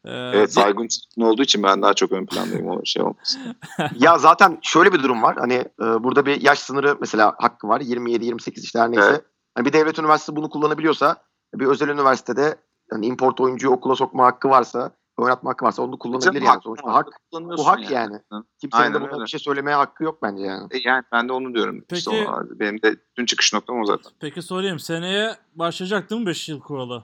Ee, 0.05 0.11
Evet 0.11 0.53
saygın 0.53 0.88
ne 1.17 1.25
olduğu 1.25 1.43
için 1.43 1.63
ben 1.63 1.82
daha 1.82 1.93
çok 1.93 2.11
ön 2.11 2.25
plandayım 2.25 2.67
o 2.67 2.82
şey 2.86 3.03
olmasın. 3.03 3.41
ya 3.99 4.17
zaten 4.17 4.59
şöyle 4.61 4.93
bir 4.93 5.03
durum 5.03 5.21
var. 5.23 5.36
Hani 5.39 5.53
e, 5.53 6.03
burada 6.03 6.25
bir 6.25 6.41
yaş 6.41 6.59
sınırı 6.59 6.97
mesela 6.99 7.36
hakkı 7.38 7.67
var. 7.67 7.82
27-28 7.82 8.59
işte 8.63 8.79
her 8.79 8.91
neyse. 8.91 9.07
Evet. 9.09 9.25
Hani 9.55 9.65
bir 9.65 9.73
devlet 9.73 9.99
üniversitesi 9.99 10.36
bunu 10.36 10.49
kullanabiliyorsa 10.49 11.15
bir 11.55 11.65
özel 11.65 11.88
üniversitede 11.89 12.55
hani 12.91 13.05
import 13.05 13.41
oyuncuyu 13.41 13.73
okula 13.73 13.95
sokma 13.95 14.25
hakkı 14.25 14.49
varsa, 14.49 14.91
oynatma 15.24 15.49
hakkı 15.49 15.65
varsa 15.65 15.82
onu 15.82 15.99
kullanabilir 15.99 16.32
Canım, 16.32 16.43
yani. 16.47 16.59
Sonuçta 16.63 16.93
hak, 16.93 17.07
bu 17.34 17.67
hak 17.67 17.91
yani. 17.91 18.15
Hı. 18.32 18.43
kimsenin 18.61 18.82
Aynen 18.84 18.93
de 18.95 19.01
buna 19.01 19.11
öyle. 19.11 19.22
bir 19.24 19.30
şey 19.30 19.39
söylemeye 19.39 19.76
hakkı 19.76 20.03
yok 20.03 20.22
bence 20.24 20.43
yani. 20.43 20.67
E 20.72 20.78
yani 20.84 21.03
ben 21.11 21.30
de 21.30 21.34
onu 21.34 21.53
diyorum. 21.53 21.86
İşte 21.91 22.11
Peki- 22.11 22.30
o- 22.30 22.59
benim 22.59 22.82
de 22.82 22.95
dün 23.17 23.26
çıkış 23.26 23.53
noktam 23.53 23.82
o 23.82 23.86
zaten. 23.86 24.11
Peki 24.19 24.41
sorayım 24.41 24.80
seneye 24.80 25.36
başlayacak 25.55 26.09
değil 26.09 26.22
mi 26.22 26.28
5 26.28 26.49
yıl 26.49 26.59
kuralı? 26.61 27.03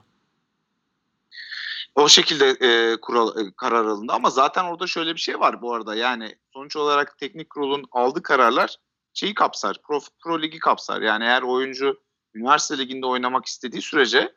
O 1.94 2.08
şekilde 2.08 2.46
e, 2.50 2.96
kural 3.00 3.38
e, 3.40 3.52
karar 3.56 3.84
alındı 3.84 4.12
ama 4.12 4.30
zaten 4.30 4.64
orada 4.64 4.86
şöyle 4.86 5.14
bir 5.14 5.20
şey 5.20 5.40
var 5.40 5.62
bu 5.62 5.74
arada. 5.74 5.94
Yani 5.94 6.36
sonuç 6.52 6.76
olarak 6.76 7.18
teknik 7.18 7.50
kurulun 7.50 7.84
aldığı 7.92 8.22
kararlar 8.22 8.76
şeyi 9.14 9.34
kapsar. 9.34 9.76
Pro, 9.88 9.98
pro 10.24 10.42
ligi 10.42 10.58
kapsar. 10.58 11.02
Yani 11.02 11.24
eğer 11.24 11.42
oyuncu 11.42 12.00
üniversite 12.34 12.78
liginde 12.78 13.06
oynamak 13.06 13.46
istediği 13.46 13.82
sürece 13.82 14.32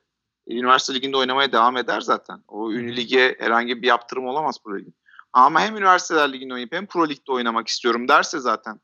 üniversite 0.47 0.93
liginde 0.93 1.17
oynamaya 1.17 1.51
devam 1.51 1.77
eder 1.77 2.01
zaten. 2.01 2.43
O 2.47 2.71
ünlü 2.71 2.95
lige 2.95 3.35
herhangi 3.39 3.81
bir 3.81 3.87
yaptırım 3.87 4.27
olamaz 4.27 4.63
pro 4.63 4.77
ligin. 4.77 4.95
Ama 5.33 5.61
hem 5.61 5.77
üniversiteler 5.77 6.33
liginde 6.33 6.53
oynayıp 6.53 6.73
hem 6.73 6.85
pro 6.85 7.09
ligde 7.09 7.31
oynamak 7.31 7.67
istiyorum 7.67 8.07
derse 8.07 8.39
zaten 8.39 8.79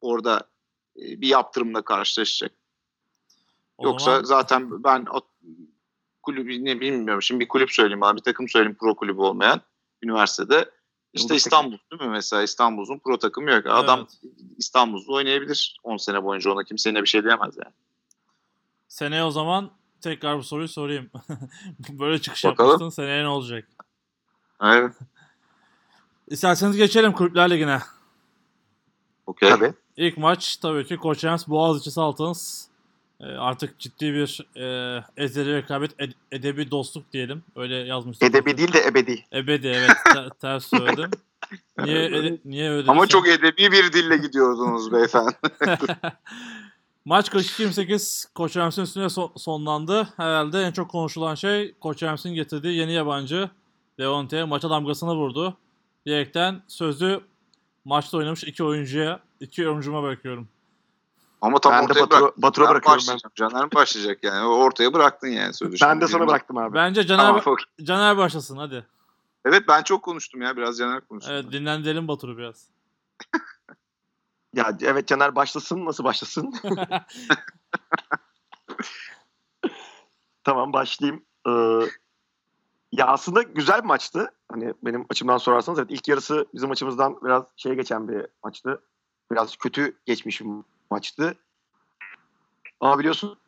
orada 0.00 0.48
e, 0.96 1.20
bir 1.20 1.28
yaptırımla 1.28 1.82
karşılaşacak. 1.82 2.52
O 3.78 3.86
Yoksa 3.86 4.10
zaman 4.10 4.24
zaten 4.24 4.84
ben 4.84 5.06
o 5.12 5.20
kulübü 6.22 6.64
ne 6.64 6.80
bilmiyorum. 6.80 7.22
Şimdi 7.22 7.40
bir 7.40 7.48
kulüp 7.48 7.72
söyleyeyim 7.72 8.00
bana. 8.00 8.16
Bir 8.16 8.22
takım 8.22 8.48
söyleyeyim 8.48 8.76
pro 8.80 8.96
kulübü 8.96 9.20
olmayan 9.20 9.60
üniversitede. 10.02 10.70
İşte 11.12 11.34
İstanbul 11.34 11.78
değil 11.90 12.02
mi 12.02 12.08
mesela? 12.08 12.42
İstanbul'un 12.42 12.98
pro 12.98 13.18
takımı 13.18 13.50
yok. 13.50 13.66
Adam 13.66 14.06
İstanbul'da 14.56 15.12
oynayabilir 15.12 15.80
10 15.82 15.96
sene 15.96 16.24
boyunca 16.24 16.52
ona 16.52 16.64
kimse 16.64 16.90
yine 16.90 17.02
bir 17.02 17.08
şey 17.08 17.24
diyemez 17.24 17.56
yani. 17.64 17.74
seneye 18.88 19.24
o 19.24 19.30
zaman 19.30 19.70
tekrar 20.02 20.38
bu 20.38 20.42
soruyu 20.42 20.68
sorayım. 20.68 21.10
Böyle 21.88 22.18
çıkış 22.20 22.44
Bakalım. 22.44 22.70
yapmıştın 22.70 23.02
seneye 23.02 23.22
ne 23.22 23.28
olacak? 23.28 23.68
Evet. 24.62 24.92
İsterseniz 26.28 26.76
geçelim 26.76 27.12
Kulüpler 27.12 27.50
Ligi'ne. 27.50 27.78
Okey. 29.26 29.48
Tabii. 29.48 29.72
İlk 29.96 30.18
maç 30.18 30.56
tabii 30.56 30.86
ki 30.86 30.96
Koç 30.96 31.24
Rams 31.24 31.48
Boğaziçi 31.48 31.90
Saltans. 31.90 32.66
Ee, 33.20 33.24
artık 33.26 33.78
ciddi 33.78 34.12
bir 34.12 34.40
e, 34.56 34.64
ezeli 35.16 35.54
rekabet, 35.54 35.92
ed- 35.92 36.14
edebi 36.32 36.70
dostluk 36.70 37.12
diyelim. 37.12 37.42
Öyle 37.56 37.74
yazmışsın. 37.76 38.26
Edebi 38.26 38.58
değil 38.58 38.72
de 38.72 38.84
ebedi. 38.86 39.24
Ebedi 39.32 39.68
evet 39.68 39.90
te- 40.14 40.28
ters 40.40 40.66
söyledim. 40.66 41.10
Niye 41.78 42.04
ede- 42.04 42.38
niye 42.44 42.70
öyle 42.70 42.90
Ama 42.90 43.06
çok 43.06 43.28
edebi 43.28 43.72
bir 43.72 43.92
dille 43.92 44.16
gidiyordunuz 44.16 44.92
beyefendi. 44.92 45.32
Maç 47.04 47.28
42-28 47.28 48.34
Koç 48.34 48.56
Rams'in 48.56 48.82
üstüne 48.82 49.04
so- 49.04 49.38
sonlandı. 49.38 50.08
Herhalde 50.16 50.62
en 50.62 50.72
çok 50.72 50.90
konuşulan 50.90 51.34
şey 51.34 51.74
Koç 51.80 52.02
Rams'in 52.02 52.34
getirdiği 52.34 52.76
yeni 52.78 52.92
yabancı 52.92 53.50
Leonte 54.00 54.44
maça 54.44 54.70
damgasını 54.70 55.14
vurdu. 55.14 55.56
Diyerekten 56.06 56.62
sözü 56.68 57.20
maçta 57.84 58.18
oynamış 58.18 58.44
iki 58.44 58.64
oyuncuya, 58.64 59.20
iki 59.40 59.60
yorumcuma 59.62 60.02
bırakıyorum. 60.02 60.48
Ama 61.40 61.58
tam 61.58 61.72
Ben 61.72 61.84
de 61.84 61.88
Batur'a, 61.88 62.20
bırak. 62.20 62.42
Batur'a 62.42 62.64
Ben 62.64 62.70
bırakıyorum 62.70 63.04
ben. 63.08 63.18
Caner 63.34 63.64
mi 63.64 63.72
başlayacak 63.74 64.18
yani? 64.22 64.46
Ortaya 64.46 64.92
bıraktın 64.92 65.28
yani 65.28 65.54
sözü. 65.54 65.76
Ben 65.86 66.00
de 66.00 66.08
sana 66.08 66.28
bıraktım 66.28 66.58
abi. 66.58 66.74
Bence 66.74 67.06
Caner, 67.06 67.42
Tamam. 67.42 67.56
Caner 67.82 68.16
başlasın 68.16 68.56
hadi. 68.56 68.86
Evet 69.44 69.62
ben 69.68 69.82
çok 69.82 70.02
konuştum 70.02 70.42
ya. 70.42 70.56
Biraz 70.56 70.78
Caner 70.78 71.00
konuştum. 71.00 71.34
Evet, 71.34 71.52
dinlendirelim 71.52 72.08
Batur'u 72.08 72.38
biraz. 72.38 72.66
Ya 74.54 74.78
evet 74.82 75.08
Caner 75.08 75.36
başlasın. 75.36 75.84
Nasıl 75.84 76.04
başlasın? 76.04 76.54
tamam 80.44 80.72
başlayayım. 80.72 81.24
Ee, 81.48 81.50
ya 82.92 83.06
aslında 83.06 83.42
güzel 83.42 83.78
bir 83.78 83.86
maçtı. 83.86 84.30
Hani 84.52 84.74
benim 84.82 85.06
açımdan 85.10 85.38
sorarsanız 85.38 85.78
evet 85.78 85.90
ilk 85.90 86.08
yarısı 86.08 86.46
bizim 86.54 86.70
açımızdan 86.70 87.18
biraz 87.22 87.44
şeye 87.56 87.74
geçen 87.74 88.08
bir 88.08 88.26
maçtı. 88.44 88.82
Biraz 89.32 89.56
kötü 89.56 89.98
geçmiş 90.06 90.40
bir 90.40 90.48
maçtı. 90.90 91.34
Ama 92.80 92.98
biliyorsun 92.98 93.38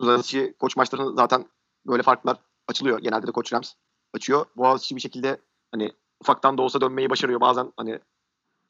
Boğaziçi 0.00 0.54
koç 0.58 0.76
maçlarında 0.76 1.14
zaten 1.14 1.46
böyle 1.86 2.02
farklar 2.02 2.36
açılıyor. 2.68 2.98
Genelde 2.98 3.26
de 3.26 3.32
koç 3.32 3.52
Rams 3.52 3.72
açıyor. 4.14 4.46
Boğaziçi 4.56 4.96
bir 4.96 5.00
şekilde 5.00 5.40
hani 5.72 5.92
ufaktan 6.20 6.58
da 6.58 6.62
olsa 6.62 6.80
dönmeyi 6.80 7.10
başarıyor. 7.10 7.40
Bazen 7.40 7.72
hani 7.76 7.98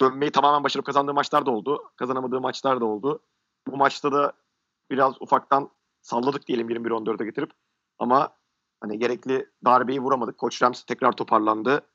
dönmeyi 0.03 0.33
tamamen 0.33 0.65
başarıp 0.65 0.87
kazandığı 0.87 1.15
maçlar 1.15 1.47
da 1.47 1.51
oldu. 1.51 1.93
Kazanamadığı 1.97 2.41
maçlar 2.41 2.81
da 2.81 2.85
oldu. 2.85 3.23
Bu 3.67 3.77
maçta 3.77 4.13
da 4.13 4.33
biraz 4.91 5.23
ufaktan 5.23 5.71
salladık 6.03 6.47
diyelim 6.47 6.71
21-14'e 6.71 7.25
getirip. 7.25 7.51
Ama 7.99 8.37
hani 8.81 8.99
gerekli 8.99 9.51
darbeyi 9.65 10.01
vuramadık. 10.01 10.39
Koç 10.39 10.63
Rams 10.63 10.83
tekrar 10.83 11.13
toparlandı. 11.13 11.87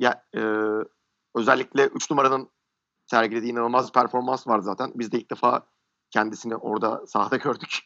Ya 0.00 0.24
e, 0.34 0.40
özellikle 1.34 1.86
3 1.86 2.10
numaranın 2.10 2.48
sergilediği 3.06 3.52
inanılmaz 3.52 3.88
bir 3.88 3.92
performans 3.92 4.46
var 4.46 4.58
zaten. 4.58 4.92
Biz 4.94 5.12
de 5.12 5.18
ilk 5.18 5.30
defa 5.30 5.66
kendisini 6.10 6.56
orada 6.56 7.06
sahada 7.06 7.36
gördük. 7.46 7.78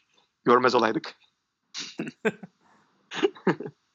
Görmez 0.43 0.75
olaydık. 0.75 1.15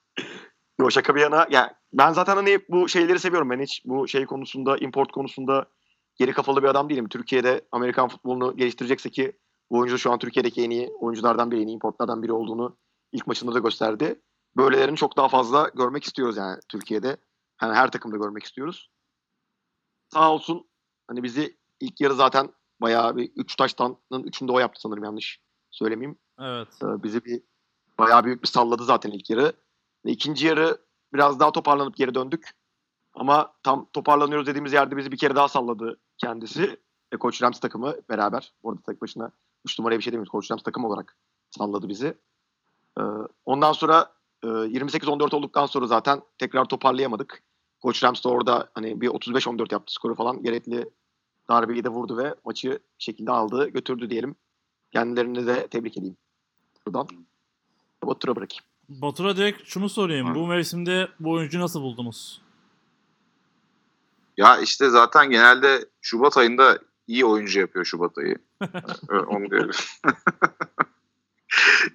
Yo 0.82 0.90
şaka 0.90 1.14
bir 1.14 1.20
yana. 1.20 1.46
Ya 1.50 1.74
ben 1.92 2.12
zaten 2.12 2.36
hani 2.36 2.58
bu 2.68 2.88
şeyleri 2.88 3.18
seviyorum. 3.18 3.50
Ben 3.50 3.60
hiç 3.60 3.82
bu 3.84 4.08
şey 4.08 4.26
konusunda, 4.26 4.76
import 4.76 5.12
konusunda 5.12 5.66
geri 6.16 6.32
kafalı 6.32 6.62
bir 6.62 6.68
adam 6.68 6.90
değilim. 6.90 7.08
Türkiye'de 7.08 7.68
Amerikan 7.72 8.08
futbolunu 8.08 8.56
geliştirecekse 8.56 9.10
ki 9.10 9.32
bu 9.70 9.78
oyuncu 9.78 9.98
şu 9.98 10.12
an 10.12 10.18
Türkiye'deki 10.18 10.62
en 10.62 10.70
iyi 10.70 10.90
oyunculardan 11.00 11.50
biri, 11.50 11.62
en 11.62 11.66
iyi 11.66 11.74
importlardan 11.74 12.22
biri 12.22 12.32
olduğunu 12.32 12.76
ilk 13.12 13.26
maçında 13.26 13.54
da 13.54 13.58
gösterdi. 13.58 14.20
Böylelerini 14.56 14.96
çok 14.96 15.16
daha 15.16 15.28
fazla 15.28 15.68
görmek 15.74 16.04
istiyoruz 16.04 16.36
yani 16.36 16.60
Türkiye'de. 16.68 17.16
Yani 17.62 17.74
her 17.74 17.90
takımda 17.90 18.16
görmek 18.16 18.44
istiyoruz. 18.44 18.90
Sağ 20.08 20.32
olsun 20.32 20.68
hani 21.08 21.22
bizi 21.22 21.56
ilk 21.80 22.00
yarı 22.00 22.14
zaten 22.14 22.48
bayağı 22.80 23.16
bir 23.16 23.32
3 23.36 23.56
taştanın 23.56 23.96
3'ünde 24.10 24.52
o 24.52 24.58
yaptı 24.58 24.80
sanırım 24.80 25.04
yanlış 25.04 25.40
söylemeyeyim. 25.70 26.18
Evet. 26.40 26.68
Ee, 26.82 27.02
bizi 27.02 27.24
bir 27.24 27.42
bayağı 27.98 28.24
büyük 28.24 28.42
bir 28.42 28.48
salladı 28.48 28.84
zaten 28.84 29.10
ilk 29.10 29.30
yarı. 29.30 29.52
İkinci 30.05 30.46
yarı 30.46 30.78
biraz 31.12 31.40
daha 31.40 31.53
toparlanıp 31.53 31.96
geri 31.96 32.14
döndük. 32.14 32.50
Ama 33.14 33.53
tam 33.62 33.86
toparlanıyoruz 33.92 34.46
dediğimiz 34.46 34.72
yerde 34.72 34.96
bizi 34.96 35.12
bir 35.12 35.16
kere 35.16 35.36
daha 35.36 35.48
salladı 35.48 36.00
kendisi. 36.18 36.76
Ve 37.12 37.16
Koç 37.16 37.42
Rams 37.42 37.61
takımı 37.61 37.94
beraber. 38.09 38.53
Bu 38.62 38.82
tek 38.82 39.03
başına 39.03 39.30
3 39.64 39.78
numaraya 39.78 39.98
bir 39.98 40.03
şey 40.03 40.12
demiyoruz. 40.12 40.30
Koç 40.30 40.50
Rams 40.50 40.62
takım 40.62 40.84
olarak 40.84 41.16
salladı 41.50 41.88
bizi. 41.88 42.14
Ee, 42.98 43.03
ondan 43.46 43.72
sonra 43.72 44.12
e, 44.42 44.46
28-14 44.46 45.36
olduktan 45.36 45.66
sonra 45.66 45.86
zaten 45.86 46.22
tekrar 46.38 46.64
toparlayamadık. 46.64 47.42
Koç 47.80 48.05
Rams 48.05 48.24
da 48.24 48.28
orada 48.28 48.70
hani 48.74 49.00
bir 49.00 49.09
35-14 49.09 49.72
yaptı 49.72 49.94
skoru 49.94 50.14
falan. 50.14 50.42
Gerekli 50.42 50.90
darbeyi 51.48 51.84
de 51.84 51.88
vurdu 51.88 52.16
ve 52.16 52.34
maçı 52.44 52.78
şekilde 52.98 53.30
aldı, 53.32 53.68
götürdü 53.68 54.11
diyelim. 54.11 54.36
Kendilerini 54.92 55.46
de 55.46 55.66
tebrik 55.66 55.98
edeyim. 55.98 56.16
Buradan. 56.86 57.09
Batur'a 58.05 58.36
bırakayım. 58.36 58.71
Batur'a 58.88 59.36
direkt 59.36 59.62
şunu 59.64 59.88
sorayım. 59.88 60.30
Hı. 60.30 60.34
Bu 60.34 60.46
mevsimde 60.46 61.08
bu 61.20 61.30
oyuncuyu 61.30 61.64
nasıl 61.64 61.82
buldunuz? 61.82 62.42
Ya 64.36 64.58
işte 64.58 64.90
zaten 64.90 65.30
genelde 65.30 65.86
Şubat 66.00 66.36
ayında 66.36 66.78
iyi 67.06 67.24
oyuncu 67.24 67.60
yapıyor 67.60 67.84
Şubat 67.84 68.18
ayı. 68.18 68.36
Onu 69.28 69.50
diyorum. 69.50 69.76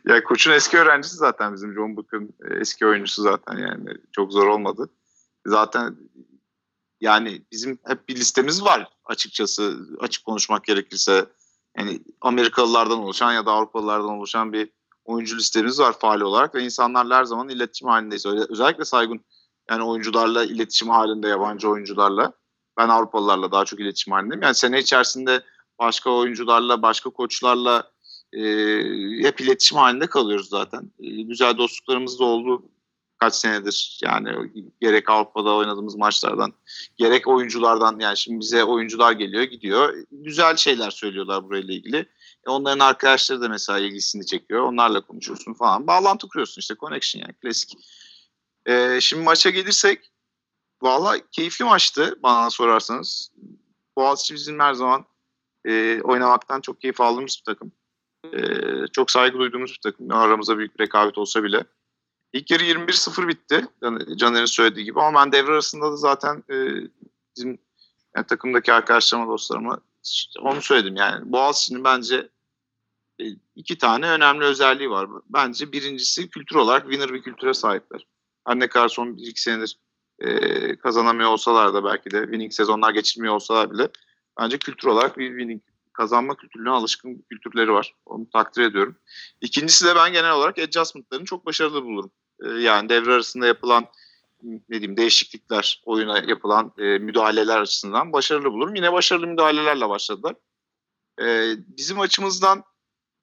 ya 0.06 0.24
koçun 0.24 0.52
eski 0.52 0.78
öğrencisi 0.78 1.16
zaten 1.16 1.54
bizim 1.54 1.74
John 1.74 1.98
Book'un 1.98 2.34
eski 2.50 2.86
oyuncusu 2.86 3.22
zaten 3.22 3.58
yani 3.58 3.90
çok 4.12 4.32
zor 4.32 4.48
olmadı. 4.48 4.90
Zaten 5.46 5.96
yani 7.02 7.42
bizim 7.52 7.80
hep 7.88 8.10
bir 8.10 8.16
listemiz 8.16 8.64
var 8.64 8.90
açıkçası 9.06 9.88
açık 10.00 10.26
konuşmak 10.26 10.64
gerekirse. 10.64 11.26
Yani 11.78 12.00
Amerikalılardan 12.22 13.00
oluşan 13.00 13.34
ya 13.34 13.46
da 13.46 13.52
Avrupalılardan 13.52 14.10
oluşan 14.10 14.54
bir 14.54 14.70
oyuncu 15.08 15.38
listemiz 15.38 15.80
var 15.80 16.00
faal 16.00 16.22
olarak 16.22 16.56
ve 16.56 16.64
insanlarla 16.64 17.18
her 17.18 17.24
zaman 17.24 17.50
iletişim 17.50 17.88
halindeyiz. 17.88 18.26
Özellikle 18.26 18.86
Saygun 18.86 19.22
yani 19.70 19.84
oyuncularla 19.84 20.44
iletişim 20.46 20.90
halinde 20.90 21.28
yabancı 21.28 21.70
oyuncularla. 21.70 22.34
Ben 22.78 22.90
Avrupalılarla 22.90 23.52
daha 23.52 23.66
çok 23.66 23.80
iletişim 23.80 24.14
halindeyim. 24.14 24.42
Yani 24.42 24.56
sene 24.56 24.80
içerisinde 24.80 25.44
başka 25.80 26.10
oyuncularla, 26.10 26.82
başka 26.82 27.10
koçlarla 27.10 27.92
e, 28.34 28.42
hep 29.24 29.42
iletişim 29.42 29.78
halinde 29.78 30.08
kalıyoruz 30.08 30.50
zaten. 30.50 30.92
E, 31.00 31.22
güzel 31.22 31.58
dostluklarımız 31.58 32.20
da 32.20 32.24
oldu 32.24 32.64
kaç 33.18 33.36
senedir. 33.36 34.00
Yani 34.04 34.30
gerek 34.82 35.10
Avrupa'da 35.10 35.56
oynadığımız 35.56 35.96
maçlardan, 35.96 36.54
gerek 36.98 37.28
oyunculardan 37.28 38.00
yani 38.00 38.18
şimdi 38.18 38.40
bize 38.40 38.64
oyuncular 38.64 39.12
geliyor 39.12 39.44
gidiyor. 39.44 39.98
Güzel 40.12 40.56
şeyler 40.56 40.92
söylüyorlar 40.92 41.44
burayla 41.44 41.74
ilgili. 41.74 42.06
Onların 42.48 42.80
arkadaşları 42.80 43.42
da 43.42 43.50
mesela 43.50 43.80
ilgisini 43.80 44.26
çekiyor. 44.26 44.62
Onlarla 44.62 45.02
konuşuyorsun 45.02 45.54
falan. 45.54 45.88
Bağlantı 45.88 46.28
kuruyorsun 46.28 46.60
işte 46.60 46.76
connection 46.76 47.22
yani 47.22 47.34
klasik. 47.34 47.78
E, 48.66 49.02
şimdi 49.02 49.24
maça 49.24 49.50
gelirsek 49.50 50.12
valla 50.82 51.18
keyifli 51.32 51.66
maçtı 51.66 52.20
bana 52.24 52.50
sorarsanız. 52.50 53.32
Boğaziçi 53.98 54.34
bizim 54.34 54.60
her 54.60 54.74
zaman 54.74 55.06
e, 55.66 56.02
oynamaktan 56.02 56.62
çok 56.62 56.82
keyif 56.82 57.02
aldığımız 57.02 57.38
bir 57.40 57.54
takım. 57.54 57.72
E, 58.34 58.40
çok 58.94 59.12
saygı 59.12 59.40
duyduğumuz 59.40 59.72
bir 59.72 59.80
takım. 59.92 60.12
Aramızda 60.12 60.58
büyük 60.58 60.80
bir 60.80 60.84
rekabet 60.84 61.18
olsa 61.18 61.44
bile. 61.44 61.64
İlk 62.34 62.52
yarı 62.52 62.64
21-0 62.64 63.28
bitti. 63.28 63.68
Caner'in 64.18 64.46
söylediği 64.46 64.86
gibi 64.86 65.02
ama 65.02 65.22
ben 65.22 65.32
devre 65.32 65.52
arasında 65.52 65.92
da 65.92 65.96
zaten 65.96 66.44
e, 66.50 66.56
bizim 67.38 67.60
yani 68.16 68.28
takımdaki 68.28 68.74
arkadaşlarıma, 68.74 69.28
dostlarıma 69.28 69.80
onu 70.42 70.62
söyledim. 70.62 70.96
Yani 70.96 71.32
Boğaziçi'nin 71.32 71.84
bence 71.84 72.30
iki 73.56 73.78
tane 73.78 74.10
önemli 74.10 74.46
özelliği 74.46 74.90
var. 74.90 75.10
Bence 75.30 75.72
birincisi 75.72 76.30
kültür 76.30 76.56
olarak 76.56 76.84
winner 76.84 77.14
bir 77.14 77.22
kültüre 77.22 77.54
sahipler. 77.54 78.08
Her 78.48 78.60
ne 78.60 78.68
kadar 78.68 78.90
son 78.90 79.18
bir 79.18 79.28
iki 79.28 79.42
senedir 79.42 79.78
e, 80.20 80.76
kazanamıyor 80.76 81.30
olsalar 81.30 81.74
da 81.74 81.84
belki 81.84 82.12
de 82.12 82.22
winning 82.22 82.54
sezonlar 82.54 82.92
geçirmiyor 82.92 83.34
olsalar 83.34 83.72
bile 83.72 83.90
bence 84.40 84.58
kültür 84.58 84.88
olarak 84.88 85.18
bir 85.18 85.28
winning 85.28 85.62
kazanma 85.94 86.36
kültürlüğüne 86.36 86.70
alışkın 86.70 87.26
kültürleri 87.30 87.74
var. 87.74 87.96
Onu 88.06 88.30
takdir 88.30 88.62
ediyorum. 88.62 88.96
İkincisi 89.42 89.86
de 89.86 89.96
ben 89.96 90.14
genel 90.14 90.32
olarak 90.32 90.60
adjustment'larını 90.60 91.26
çok 91.26 91.46
başarılı 91.46 91.84
bulurum. 91.84 92.12
Ee, 92.44 92.48
yani 92.48 92.90
devre 92.90 93.14
arasında 93.14 93.48
yapılan 93.48 93.86
ne 94.44 94.62
diyeyim 94.70 94.98
değişiklikler, 94.98 95.82
oyuna 95.86 96.20
yapılan 96.20 96.74
e, 96.78 96.84
müdahaleler 96.84 97.62
açısından 97.62 98.14
başarılı 98.14 98.52
bulurum. 98.52 98.76
Yine 98.76 98.94
başarılı 98.94 99.28
müdahalelerle 99.28 99.90
başladılar. 99.90 100.36
E, 101.22 101.56
bizim 101.58 102.00
açımızdan 102.00 102.64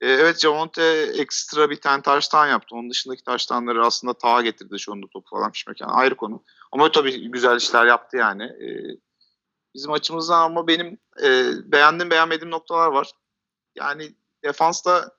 e, 0.01 0.07
evet 0.11 0.39
Javonte 0.39 0.83
ekstra 1.17 1.69
bir 1.69 1.81
tane 1.81 2.01
taştan 2.01 2.47
yaptı. 2.47 2.75
Onun 2.75 2.89
dışındaki 2.89 3.23
taştanları 3.23 3.85
aslında 3.85 4.13
tağa 4.13 4.41
getirdi 4.41 4.79
şu 4.79 4.91
anda 4.91 5.07
topu 5.13 5.29
falan 5.29 5.51
pişmek 5.51 5.81
yani 5.81 5.91
ayrı 5.91 6.15
konu. 6.15 6.43
Ama 6.71 6.91
tabii 6.91 7.31
güzel 7.31 7.57
işler 7.57 7.85
yaptı 7.85 8.17
yani. 8.17 8.43
E, 8.43 8.67
bizim 9.75 9.91
açımızdan 9.91 10.41
ama 10.41 10.67
benim 10.67 10.97
e, 11.23 11.51
beğendiğim 11.71 12.11
beğenmediğim 12.11 12.51
noktalar 12.51 12.87
var. 12.87 13.11
Yani 13.75 14.15
defansta 14.43 15.11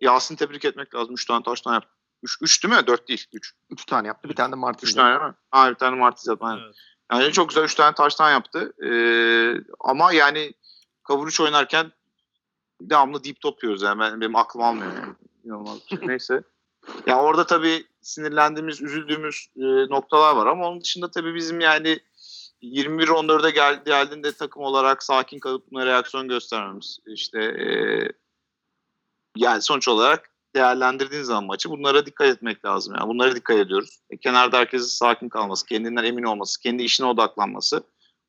Yasin 0.00 0.36
tebrik 0.36 0.64
etmek 0.64 0.94
lazım. 0.94 1.14
3 1.14 1.26
tane 1.26 1.42
taştan 1.42 1.74
yaptı. 1.74 1.90
3 2.22 2.36
3 2.42 2.64
değil 2.64 2.74
mi? 2.74 2.86
4 2.86 3.08
değil. 3.08 3.26
3. 3.32 3.54
3 3.70 3.84
tane 3.84 4.08
yaptı. 4.08 4.28
Bir 4.28 4.34
tane 4.34 4.52
de 4.52 4.56
Martinez. 4.56 4.90
3 4.90 4.94
tane 4.94 5.26
mi? 5.26 5.34
Ha 5.50 5.70
bir 5.70 5.74
tane 5.74 5.96
Martinez 5.96 6.26
yaptı. 6.26 6.46
Evet. 6.64 6.74
Yani 7.12 7.32
çok 7.32 7.48
güzel 7.48 7.64
3 7.64 7.74
tane 7.74 7.94
taştan 7.94 8.30
yaptı. 8.30 8.72
Ee, 8.84 9.54
ama 9.80 10.12
yani 10.12 10.52
3 11.26 11.40
oynarken 11.40 11.92
devamlı 12.80 13.24
deep 13.24 13.40
top 13.40 13.62
yiyoruz 13.62 13.82
yani. 13.82 14.00
Ben, 14.00 14.20
benim 14.20 14.36
aklım 14.36 14.62
almıyor 14.62 14.92
yani. 14.94 15.14
Şey. 15.88 15.98
Neyse. 16.02 16.42
Ya 17.06 17.22
orada 17.22 17.46
tabii 17.46 17.84
sinirlendiğimiz, 18.00 18.82
üzüldüğümüz 18.82 19.46
e, 19.56 19.62
noktalar 19.90 20.36
var 20.36 20.46
ama 20.46 20.68
onun 20.68 20.80
dışında 20.80 21.10
tabii 21.10 21.34
bizim 21.34 21.60
yani 21.60 21.98
21-14'e 22.62 23.50
gel, 23.50 23.84
geldiğinde 23.84 24.32
takım 24.32 24.62
olarak 24.62 25.02
sakin 25.02 25.38
kalıp 25.38 25.70
buna 25.72 25.86
reaksiyon 25.86 26.28
göstermemiz. 26.28 26.98
İşte 27.06 27.42
e, 27.42 27.66
yani 29.36 29.62
sonuç 29.62 29.88
olarak 29.88 30.30
değerlendirdiğin 30.54 31.22
zaman 31.22 31.44
maçı 31.44 31.70
bunlara 31.70 32.06
dikkat 32.06 32.26
etmek 32.26 32.64
lazım. 32.64 32.94
Yani 32.98 33.08
bunlara 33.08 33.36
dikkat 33.36 33.56
ediyoruz. 33.56 34.00
E, 34.10 34.16
kenarda 34.16 34.58
herkesin 34.58 34.86
sakin 34.86 35.28
kalması, 35.28 35.66
kendinden 35.66 36.04
emin 36.04 36.22
olması, 36.22 36.60
kendi 36.60 36.82
işine 36.82 37.06
odaklanması. 37.06 37.82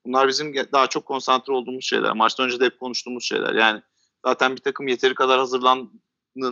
Bunlar 0.06 0.28
bizim 0.28 0.54
daha 0.56 0.88
çok 0.88 1.06
konsantre 1.06 1.54
olduğumuz 1.54 1.86
şeyler. 1.86 2.14
Maçtan 2.14 2.46
önce 2.46 2.60
de 2.60 2.66
hep 2.66 2.80
konuştuğumuz 2.80 3.24
şeyler. 3.24 3.54
Yani 3.54 3.82
zaten 4.26 4.56
bir 4.56 4.62
takım 4.62 4.88
yeteri 4.88 5.16
kadar 5.16 5.40
hazırlan, 5.40 5.92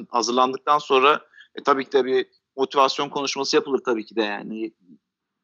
hazırlandıktan 0.09 0.77
sonra 0.77 1.21
e, 1.55 1.63
tabii 1.63 1.85
ki 1.85 1.91
de 1.91 2.05
bir 2.05 2.25
motivasyon 2.55 3.09
konuşması 3.09 3.55
yapılır 3.55 3.79
tabii 3.85 4.05
ki 4.05 4.15
de 4.15 4.21
yani. 4.21 4.71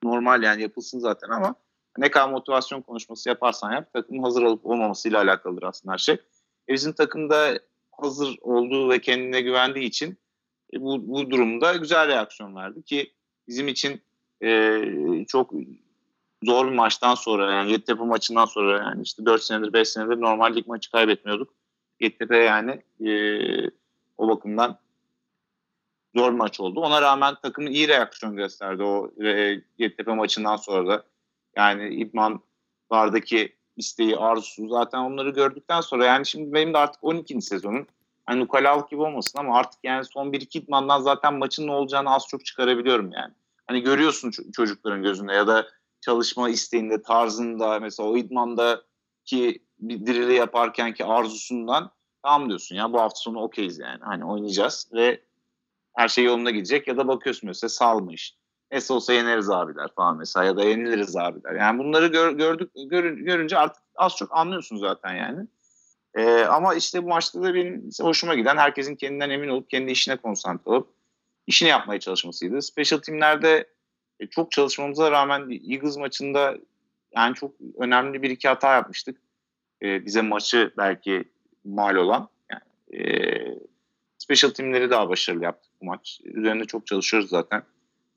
Normal 0.03 0.43
yani 0.43 0.61
yapılsın 0.61 0.99
zaten 0.99 1.29
ama 1.29 1.55
ne 1.97 2.11
kadar 2.11 2.29
motivasyon 2.29 2.81
konuşması 2.81 3.29
yaparsan 3.29 3.71
yap 3.71 3.93
takımın 3.93 4.23
hazır 4.23 4.43
olup 4.43 4.65
olmamasıyla 4.65 5.21
alakalıdır 5.21 5.63
aslında 5.63 5.93
her 5.93 5.97
şey. 5.97 6.15
E 6.69 6.73
bizim 6.73 6.93
takımda 6.93 7.59
hazır 7.91 8.37
olduğu 8.41 8.89
ve 8.89 9.01
kendine 9.01 9.41
güvendiği 9.41 9.85
için 9.85 10.17
e, 10.73 10.81
bu, 10.81 11.07
bu 11.07 11.31
durumda 11.31 11.75
güzel 11.75 12.07
reaksiyon 12.07 12.55
verdi 12.55 12.83
ki 12.83 13.13
bizim 13.47 13.67
için 13.67 14.01
e, 14.43 14.81
çok 15.27 15.51
zor 16.43 16.67
bir 16.67 16.75
maçtan 16.75 17.15
sonra 17.15 17.53
yani 17.53 17.71
Yeditepe 17.71 18.03
maçından 18.03 18.45
sonra 18.45 18.77
yani 18.77 19.01
işte 19.01 19.25
4 19.25 19.43
senedir 19.43 19.73
5 19.73 19.89
senedir 19.89 20.21
normal 20.21 20.55
lig 20.55 20.67
maçı 20.67 20.91
kaybetmiyorduk. 20.91 21.53
Yeditepe 21.99 22.37
yani 22.37 22.83
e, 23.09 23.11
o 24.17 24.27
bakımdan 24.27 24.77
zor 26.15 26.31
maç 26.31 26.59
oldu. 26.59 26.79
Ona 26.79 27.01
rağmen 27.01 27.35
takım 27.41 27.67
iyi 27.67 27.87
reaksiyon 27.87 28.35
gösterdi 28.35 28.83
o 28.83 29.11
e, 29.23 29.27
Yeditepe 29.77 30.13
maçından 30.13 30.55
sonra 30.55 30.87
da. 30.87 31.03
Yani 31.55 31.95
İdmanlardaki 31.95 33.55
isteği, 33.77 34.17
arzusu 34.17 34.67
zaten 34.67 34.99
onları 34.99 35.29
gördükten 35.29 35.81
sonra 35.81 36.05
yani 36.05 36.25
şimdi 36.25 36.53
benim 36.53 36.73
de 36.73 36.77
artık 36.77 37.03
12. 37.03 37.41
sezonum. 37.41 37.87
Hani 38.25 38.43
ukalalık 38.43 38.89
gibi 38.89 39.01
olmasın 39.01 39.39
ama 39.39 39.57
artık 39.57 39.79
yani 39.83 40.05
son 40.05 40.31
1-2 40.31 40.57
idmandan 40.57 41.01
zaten 41.01 41.33
maçın 41.33 41.67
ne 41.67 41.71
olacağını 41.71 42.13
az 42.13 42.27
çok 42.27 42.45
çıkarabiliyorum 42.45 43.11
yani. 43.11 43.33
Hani 43.67 43.81
görüyorsun 43.81 44.31
çocukların 44.55 45.03
gözünde 45.03 45.33
ya 45.33 45.47
da 45.47 45.67
çalışma 46.01 46.49
isteğinde, 46.49 47.01
tarzında 47.01 47.79
mesela 47.79 48.09
o 48.09 48.17
idmandaki 48.17 49.63
bir 49.79 50.05
dirili 50.05 50.33
yaparken 50.33 50.93
ki 50.93 51.05
arzusundan 51.05 51.91
tamam 52.23 52.49
diyorsun 52.49 52.75
ya 52.75 52.93
bu 52.93 53.01
hafta 53.01 53.19
sonu 53.19 53.39
okeyiz 53.39 53.79
yani. 53.79 53.99
Hani 54.03 54.25
oynayacağız 54.25 54.89
ve 54.93 55.21
her 55.95 56.07
şey 56.07 56.23
yolunda 56.23 56.51
gidecek 56.51 56.87
ya 56.87 56.97
da 56.97 57.07
bakıyorsun 57.07 57.47
mesela 57.47 57.69
salmış. 57.69 58.35
Nasıl 58.71 58.95
olsa 58.95 59.13
yeneriz 59.13 59.49
abiler 59.49 59.89
falan 59.95 60.17
mesela 60.17 60.45
ya 60.45 60.57
da 60.57 60.63
yeniliriz 60.63 61.15
abiler. 61.15 61.55
Yani 61.55 61.79
bunları 61.79 62.07
gör, 62.07 62.31
gördük 62.31 62.71
gör, 62.89 63.03
görünce 63.03 63.57
artık 63.57 63.83
az 63.95 64.15
çok 64.15 64.37
anlıyorsun 64.37 64.77
zaten 64.77 65.15
yani. 65.15 65.47
Ee, 66.15 66.43
ama 66.43 66.75
işte 66.75 67.03
bu 67.03 67.07
maçta 67.07 67.43
da 67.43 67.53
benim 67.53 67.89
hoşuma 68.01 68.35
giden 68.35 68.57
herkesin 68.57 68.95
kendinden 68.95 69.29
emin 69.29 69.49
olup 69.49 69.69
kendi 69.69 69.91
işine 69.91 70.17
konsantre 70.17 70.71
olup 70.71 70.89
işini 71.47 71.69
yapmaya 71.69 71.99
çalışmasıydı. 71.99 72.61
Special 72.61 72.99
teamlerde 72.99 73.67
e, 74.19 74.27
çok 74.27 74.51
çalışmamıza 74.51 75.11
rağmen 75.11 75.49
Eagles 75.71 75.97
maçında 75.97 76.57
yani 77.15 77.35
çok 77.35 77.51
önemli 77.77 78.21
bir 78.21 78.29
iki 78.29 78.47
hata 78.47 78.73
yapmıştık. 78.73 79.17
Ee, 79.83 80.05
bize 80.05 80.21
maçı 80.21 80.73
belki 80.77 81.23
mal 81.65 81.95
olan. 81.95 82.29
Yani, 82.51 83.03
e, 83.03 83.13
special 84.17 84.51
teamleri 84.51 84.89
daha 84.89 85.09
başarılı 85.09 85.43
yaptık 85.43 85.71
bu 85.81 85.85
maç. 85.85 86.21
Üzerinde 86.23 86.65
çok 86.65 86.87
çalışıyoruz 86.87 87.29
zaten. 87.29 87.63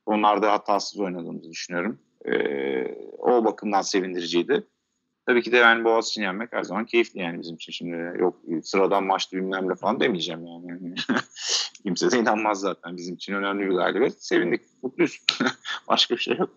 Onlarda 0.07 0.53
hatasız 0.53 1.01
oynadığımızı 1.01 1.51
düşünüyorum. 1.51 1.99
Ee, 2.25 2.95
o 3.19 3.45
bakımdan 3.45 3.83
sevindiriciydi. 3.83 4.67
Tabii 5.27 5.43
ki 5.43 5.53
de 5.53 5.57
yani 5.57 5.85
Boğaziçi'ni 5.85 6.25
yenmek 6.25 6.53
her 6.53 6.63
zaman 6.63 6.85
keyifli 6.85 7.21
yani 7.21 7.41
bizim 7.41 7.55
için. 7.55 7.73
Şimdi 7.73 8.19
yok 8.19 8.37
sıradan 8.63 9.05
maçtı 9.05 9.37
bilmem 9.37 9.69
ne 9.69 9.75
falan 9.75 10.01
demeyeceğim 10.01 10.47
yani. 10.47 10.95
Kimse 11.83 12.11
de 12.11 12.19
inanmaz 12.19 12.61
zaten 12.61 12.97
bizim 12.97 13.15
için 13.15 13.35
önemli 13.35 13.69
bir 13.69 13.75
galibiyet. 13.75 14.25
Sevindik, 14.25 14.61
mutluyuz. 14.83 15.21
Başka 15.89 16.17
bir 16.17 16.21
şey 16.21 16.37
yok. 16.37 16.51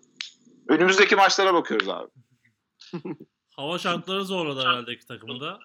Önümüzdeki 0.68 1.16
maçlara 1.16 1.54
bakıyoruz 1.54 1.88
abi. 1.88 2.10
Hava 3.56 3.78
şartları 3.78 4.24
zorladı 4.24 4.60
herhalde 4.60 4.92
iki 4.92 5.06
takımı 5.06 5.58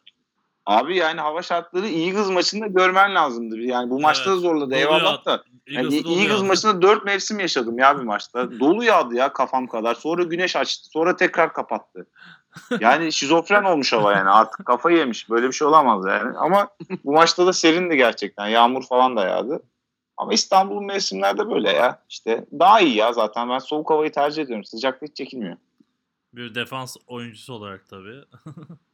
Abi 0.66 0.98
yani 0.98 1.22
hava 1.22 1.42
şartları 1.42 1.88
Eagles 1.88 2.30
maçında 2.30 2.68
görmen 2.68 3.16
lazımdı. 3.16 3.58
Yani 3.60 3.90
bu 3.90 4.00
maçta 4.00 4.30
evet. 4.30 4.38
da 4.38 4.42
zorladı 4.42 4.76
eyvallah 4.76 5.26
da. 5.26 5.44
Yani 5.68 5.96
Eagles 5.96 6.42
maçında 6.42 6.82
dört 6.82 7.06
mevsim 7.06 7.40
yaşadım 7.40 7.80
ya 7.80 7.98
bir 7.98 8.04
maçta. 8.04 8.52
Dolu 8.60 8.84
yağdı 8.84 9.16
ya 9.16 9.34
kafam 9.34 9.68
kadar. 9.68 9.96
Sonra 9.96 10.24
güneş 10.24 10.56
açtı. 10.56 10.90
Sonra 10.90 11.16
tekrar 11.16 11.54
kapattı. 11.54 12.08
Yani 12.80 13.12
şizofren 13.12 13.64
olmuş 13.64 13.94
hava 13.94 14.14
yani. 14.14 14.30
Artık 14.30 14.66
kafayı 14.66 14.98
yemiş. 14.98 15.30
Böyle 15.30 15.48
bir 15.48 15.54
şey 15.54 15.68
olamaz 15.68 16.06
yani. 16.08 16.38
Ama 16.38 16.68
bu 17.06 17.12
maçta 17.12 17.46
da 17.46 17.54
serindi 17.54 17.98
gerçekten. 17.98 18.48
Yağmur 18.48 18.84
falan 18.84 19.18
da 19.18 19.28
yağdı. 19.28 19.64
Ama 20.18 20.34
İstanbul'un 20.34 20.86
mevsimlerde 20.86 21.50
böyle 21.50 21.72
ya. 21.72 22.04
İşte 22.10 22.46
daha 22.60 22.80
iyi 22.80 22.96
ya 22.96 23.14
zaten. 23.14 23.50
Ben 23.50 23.60
soğuk 23.60 23.90
havayı 23.90 24.12
tercih 24.12 24.44
ediyorum. 24.44 24.66
Sıcakta 24.66 25.06
hiç 25.06 25.16
çekilmiyor. 25.16 25.58
Bir 26.36 26.56
defans 26.56 26.98
oyuncusu 27.08 27.54
olarak 27.54 27.90
tabii. 27.90 28.24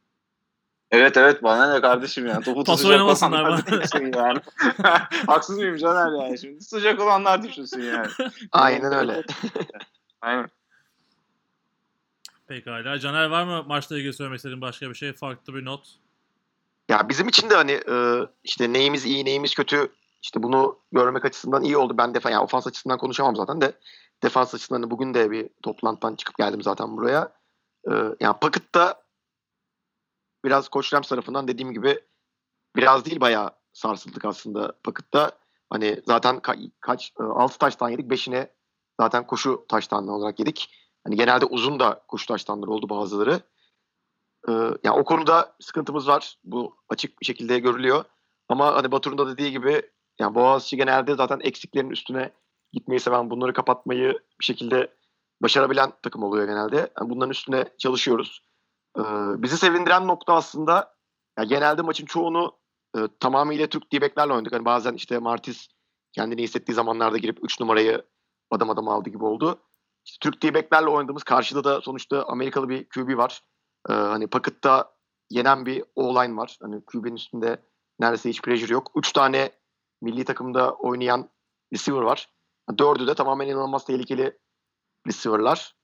Evet 0.92 1.16
evet 1.16 1.42
bana 1.42 1.74
ne 1.74 1.80
kardeşim 1.80 2.26
yani. 2.26 2.44
Topu 2.44 2.64
Pas 2.64 2.84
oynamasınlar 2.84 3.44
bana. 3.44 3.66
düşünsün 3.66 4.12
yani. 4.16 4.38
Haksız 5.26 5.58
mıyım 5.58 5.76
Caner 5.76 6.22
yani 6.22 6.38
şimdi? 6.38 6.64
Sıcak 6.64 7.00
olanlar 7.00 7.42
düşünsün 7.42 7.80
yani. 7.82 8.06
Aynen 8.52 8.92
öyle. 8.92 9.22
Aynen. 10.20 10.50
Pekala. 12.46 12.98
Caner 12.98 13.26
var 13.26 13.44
mı 13.44 13.64
maçla 13.66 13.98
ilgili 13.98 14.12
söylemek 14.12 14.36
istediğin 14.36 14.60
başka 14.60 14.90
bir 14.90 14.94
şey? 14.94 15.12
Farklı 15.12 15.54
bir 15.54 15.64
not. 15.64 15.88
Ya 16.88 17.08
bizim 17.08 17.28
için 17.28 17.50
de 17.50 17.54
hani 17.54 17.72
e, 17.72 18.26
işte 18.44 18.72
neyimiz 18.72 19.06
iyi 19.06 19.24
neyimiz 19.24 19.54
kötü 19.54 19.92
işte 20.22 20.42
bunu 20.42 20.78
görmek 20.92 21.24
açısından 21.24 21.62
iyi 21.62 21.76
oldu. 21.76 21.98
Ben 21.98 22.14
defa 22.14 22.30
yani 22.30 22.42
ofans 22.42 22.66
açısından 22.66 22.98
konuşamam 22.98 23.36
zaten 23.36 23.60
de 23.60 23.72
defans 24.22 24.54
açısından 24.54 24.82
da 24.82 24.90
bugün 24.90 25.14
de 25.14 25.30
bir 25.30 25.50
toplantıdan 25.62 26.14
çıkıp 26.14 26.38
geldim 26.38 26.62
zaten 26.62 26.96
buraya. 26.96 27.32
E, 27.90 27.92
yani 28.20 28.36
Puckett'ta 28.40 29.02
biraz 30.44 30.68
Koç 30.68 30.94
Rams 30.94 31.08
tarafından 31.08 31.48
dediğim 31.48 31.72
gibi 31.72 32.00
biraz 32.76 33.04
değil 33.04 33.20
bayağı 33.20 33.50
sarsıldık 33.72 34.24
aslında 34.24 34.72
Puckett'ta. 34.84 35.32
Hani 35.70 36.02
zaten 36.06 36.36
ka- 36.36 36.70
kaç 36.80 37.12
6 37.18 37.58
taştan 37.58 37.88
yedik 37.88 38.10
5'ine 38.10 38.50
zaten 39.00 39.26
koşu 39.26 39.66
taştanlı 39.68 40.12
olarak 40.12 40.38
yedik. 40.38 40.74
Hani 41.04 41.16
genelde 41.16 41.44
uzun 41.44 41.80
da 41.80 42.04
koşu 42.08 42.26
taştanları 42.26 42.70
oldu 42.70 42.88
bazıları. 42.88 43.40
Ee, 44.48 44.52
yani 44.84 44.98
o 44.98 45.04
konuda 45.04 45.56
sıkıntımız 45.60 46.08
var. 46.08 46.38
Bu 46.44 46.76
açık 46.88 47.20
bir 47.20 47.26
şekilde 47.26 47.58
görülüyor. 47.58 48.04
Ama 48.48 48.74
hani 48.74 48.92
Batur'un 48.92 49.18
da 49.18 49.28
dediği 49.28 49.50
gibi 49.50 49.90
yani 50.18 50.34
Boğaziçi 50.34 50.76
genelde 50.76 51.14
zaten 51.14 51.40
eksiklerin 51.42 51.90
üstüne 51.90 52.32
gitmeyi 52.72 53.00
seven, 53.00 53.30
bunları 53.30 53.52
kapatmayı 53.52 54.12
bir 54.40 54.44
şekilde 54.44 54.94
başarabilen 55.42 55.92
takım 56.02 56.22
oluyor 56.22 56.48
genelde. 56.48 56.76
Yani 56.76 57.10
bunların 57.10 57.30
üstüne 57.30 57.64
çalışıyoruz. 57.78 58.42
Ee, 58.98 59.02
bizi 59.36 59.56
sevindiren 59.58 60.06
nokta 60.06 60.34
aslında 60.34 60.94
ya 61.38 61.44
genelde 61.44 61.82
maçın 61.82 62.06
çoğunu 62.06 62.58
e, 62.96 62.98
tamamıyla 63.20 63.66
Türk 63.66 63.92
D-back'lerle 63.92 64.32
oynadık. 64.32 64.52
Hani 64.52 64.64
bazen 64.64 64.94
işte 64.94 65.18
Martis 65.18 65.68
kendini 66.12 66.42
hissettiği 66.42 66.74
zamanlarda 66.74 67.18
girip 67.18 67.38
3 67.44 67.60
numarayı 67.60 68.04
adam 68.50 68.70
adam 68.70 68.88
aldı 68.88 69.10
gibi 69.10 69.24
oldu. 69.24 69.58
İşte 70.04 70.18
Türk 70.20 70.42
D-back'lerle 70.42 70.88
oynadığımız 70.88 71.22
karşıda 71.22 71.64
da 71.64 71.80
sonuçta 71.80 72.24
Amerikalı 72.24 72.68
bir 72.68 72.88
QB 72.88 73.16
var. 73.16 73.42
Ee, 73.88 73.92
hani 73.92 74.26
Puckett'ta 74.26 74.92
yenen 75.30 75.66
bir 75.66 75.84
O-line 75.94 76.36
var. 76.36 76.58
Hani 76.62 76.84
QB'nin 76.84 77.16
üstünde 77.16 77.62
neredeyse 78.00 78.30
hiç 78.30 78.42
pressure 78.42 78.72
yok. 78.72 78.90
Üç 78.96 79.12
tane 79.12 79.52
milli 80.02 80.24
takımda 80.24 80.72
oynayan 80.72 81.30
receiver 81.72 82.02
var. 82.02 82.28
Dördü 82.78 83.06
de 83.06 83.14
tamamen 83.14 83.48
inanılmaz 83.48 83.84
tehlikeli 83.84 84.38
receiver'lar. 85.06 85.76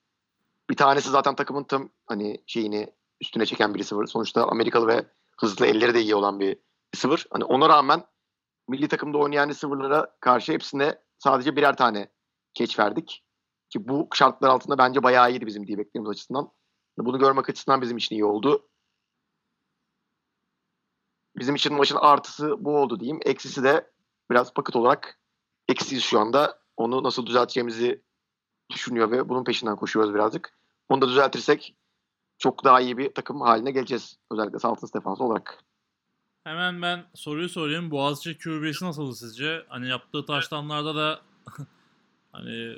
Bir 0.71 0.77
tanesi 0.77 1.11
zaten 1.11 1.35
takımın 1.35 1.65
tam 1.65 1.89
hani 2.07 2.45
şeyini 2.47 2.95
üstüne 3.21 3.47
çeken 3.47 3.75
bir 3.75 3.79
receiver. 3.79 4.07
Sonuçta 4.07 4.49
Amerikalı 4.49 4.87
ve 4.87 5.07
hızlı 5.41 5.67
elleri 5.67 5.95
de 5.95 6.01
iyi 6.01 6.15
olan 6.15 6.41
bir 6.41 6.59
receiver. 6.95 7.27
Hani 7.31 7.45
ona 7.45 7.69
rağmen 7.69 8.05
milli 8.69 8.89
takımda 8.89 9.19
oynayan 9.19 9.49
receiver'lara 9.49 10.17
karşı 10.21 10.53
hepsine 10.53 11.03
sadece 11.19 11.57
birer 11.57 11.77
tane 11.77 12.13
catch 12.55 12.79
verdik. 12.79 13.25
Ki 13.71 13.89
bu 13.89 14.09
şartlar 14.15 14.49
altında 14.49 14.79
bence 14.79 15.03
bayağı 15.03 15.31
iyiydi 15.31 15.47
bizim 15.47 15.67
diye 15.67 15.79
beklediğimiz 15.79 16.11
açısından. 16.11 16.53
Bunu 16.99 17.19
görmek 17.19 17.49
açısından 17.49 17.83
bizim 17.83 17.97
için 17.97 18.17
iyi 18.17 18.25
oldu. 18.25 18.69
Bizim 21.37 21.55
için 21.55 21.75
maçın 21.75 21.97
artısı 21.97 22.65
bu 22.65 22.77
oldu 22.77 23.01
diyeyim. 23.01 23.21
Eksisi 23.25 23.63
de 23.63 23.91
biraz 24.31 24.55
paket 24.55 24.77
olarak 24.77 25.21
eksiyiz 25.69 26.03
şu 26.05 26.21
anda. 26.21 26.63
Onu 26.79 27.03
nasıl 27.03 27.27
düzelteceğimizi 27.27 28.03
düşünüyor 28.71 29.11
ve 29.11 29.29
bunun 29.29 29.45
peşinden 29.45 29.77
koşuyoruz 29.77 30.15
birazcık. 30.15 30.53
Onu 30.89 31.01
da 31.01 31.09
düzeltirsek 31.09 31.75
çok 32.39 32.65
daha 32.65 32.81
iyi 32.81 32.99
bir 32.99 33.15
takım 33.15 33.41
haline 33.41 33.71
geleceğiz. 33.71 34.19
Özellikle 34.33 34.59
Saltins 34.59 34.95
defansı 34.95 35.25
olarak. 35.25 35.59
Hemen 36.45 36.83
ben 36.83 37.05
soruyu 37.15 37.49
sorayım. 37.49 37.91
Boğaziçi 37.91 38.39
QB'si 38.39 38.85
nasıldı 38.85 39.15
sizce? 39.15 39.65
Hani 39.69 39.89
yaptığı 39.89 40.27
taştanlarda 40.27 40.95
da 40.95 41.21
hani 42.33 42.75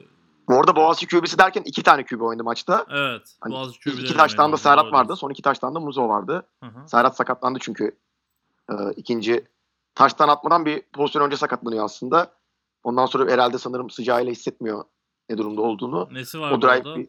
Bu 0.48 0.58
arada 0.58 0.76
Boğaziçi 0.76 1.06
QB'si 1.06 1.38
derken 1.38 1.62
iki 1.64 1.82
tane 1.82 2.04
QB 2.04 2.20
oynadı 2.20 2.44
maçta. 2.44 2.86
evet. 2.90 3.36
Hani 3.40 3.52
Boğaziçi 3.54 3.80
QB'leri 3.80 4.02
iki 4.04 4.16
taştan 4.16 4.52
da. 4.52 4.56
Serhat 4.56 4.92
vardı. 4.92 5.16
Son 5.16 5.30
iki 5.30 5.42
taştan 5.42 5.74
da 5.74 5.80
Muzo 5.80 6.08
vardı. 6.08 6.46
Hı 6.62 6.66
hı. 6.66 6.88
Serhat 6.88 7.16
sakatlandı 7.16 7.58
çünkü 7.62 7.96
e, 8.70 8.74
ikinci 8.96 9.44
taştan 9.94 10.28
atmadan 10.28 10.64
bir 10.66 10.82
pozisyon 10.82 11.22
önce 11.22 11.36
sakatlanıyor 11.36 11.84
aslında. 11.84 12.39
Ondan 12.82 13.06
sonra 13.06 13.32
herhalde 13.32 13.58
sanırım 13.58 13.90
sıcağıyla 13.90 14.32
hissetmiyor 14.32 14.84
ne 15.30 15.38
durumda 15.38 15.62
olduğunu. 15.62 16.08
Nesi 16.12 16.40
var 16.40 16.50
O 16.50 16.54
burada? 16.60 16.84
drive 16.84 16.96
bir- 16.96 17.08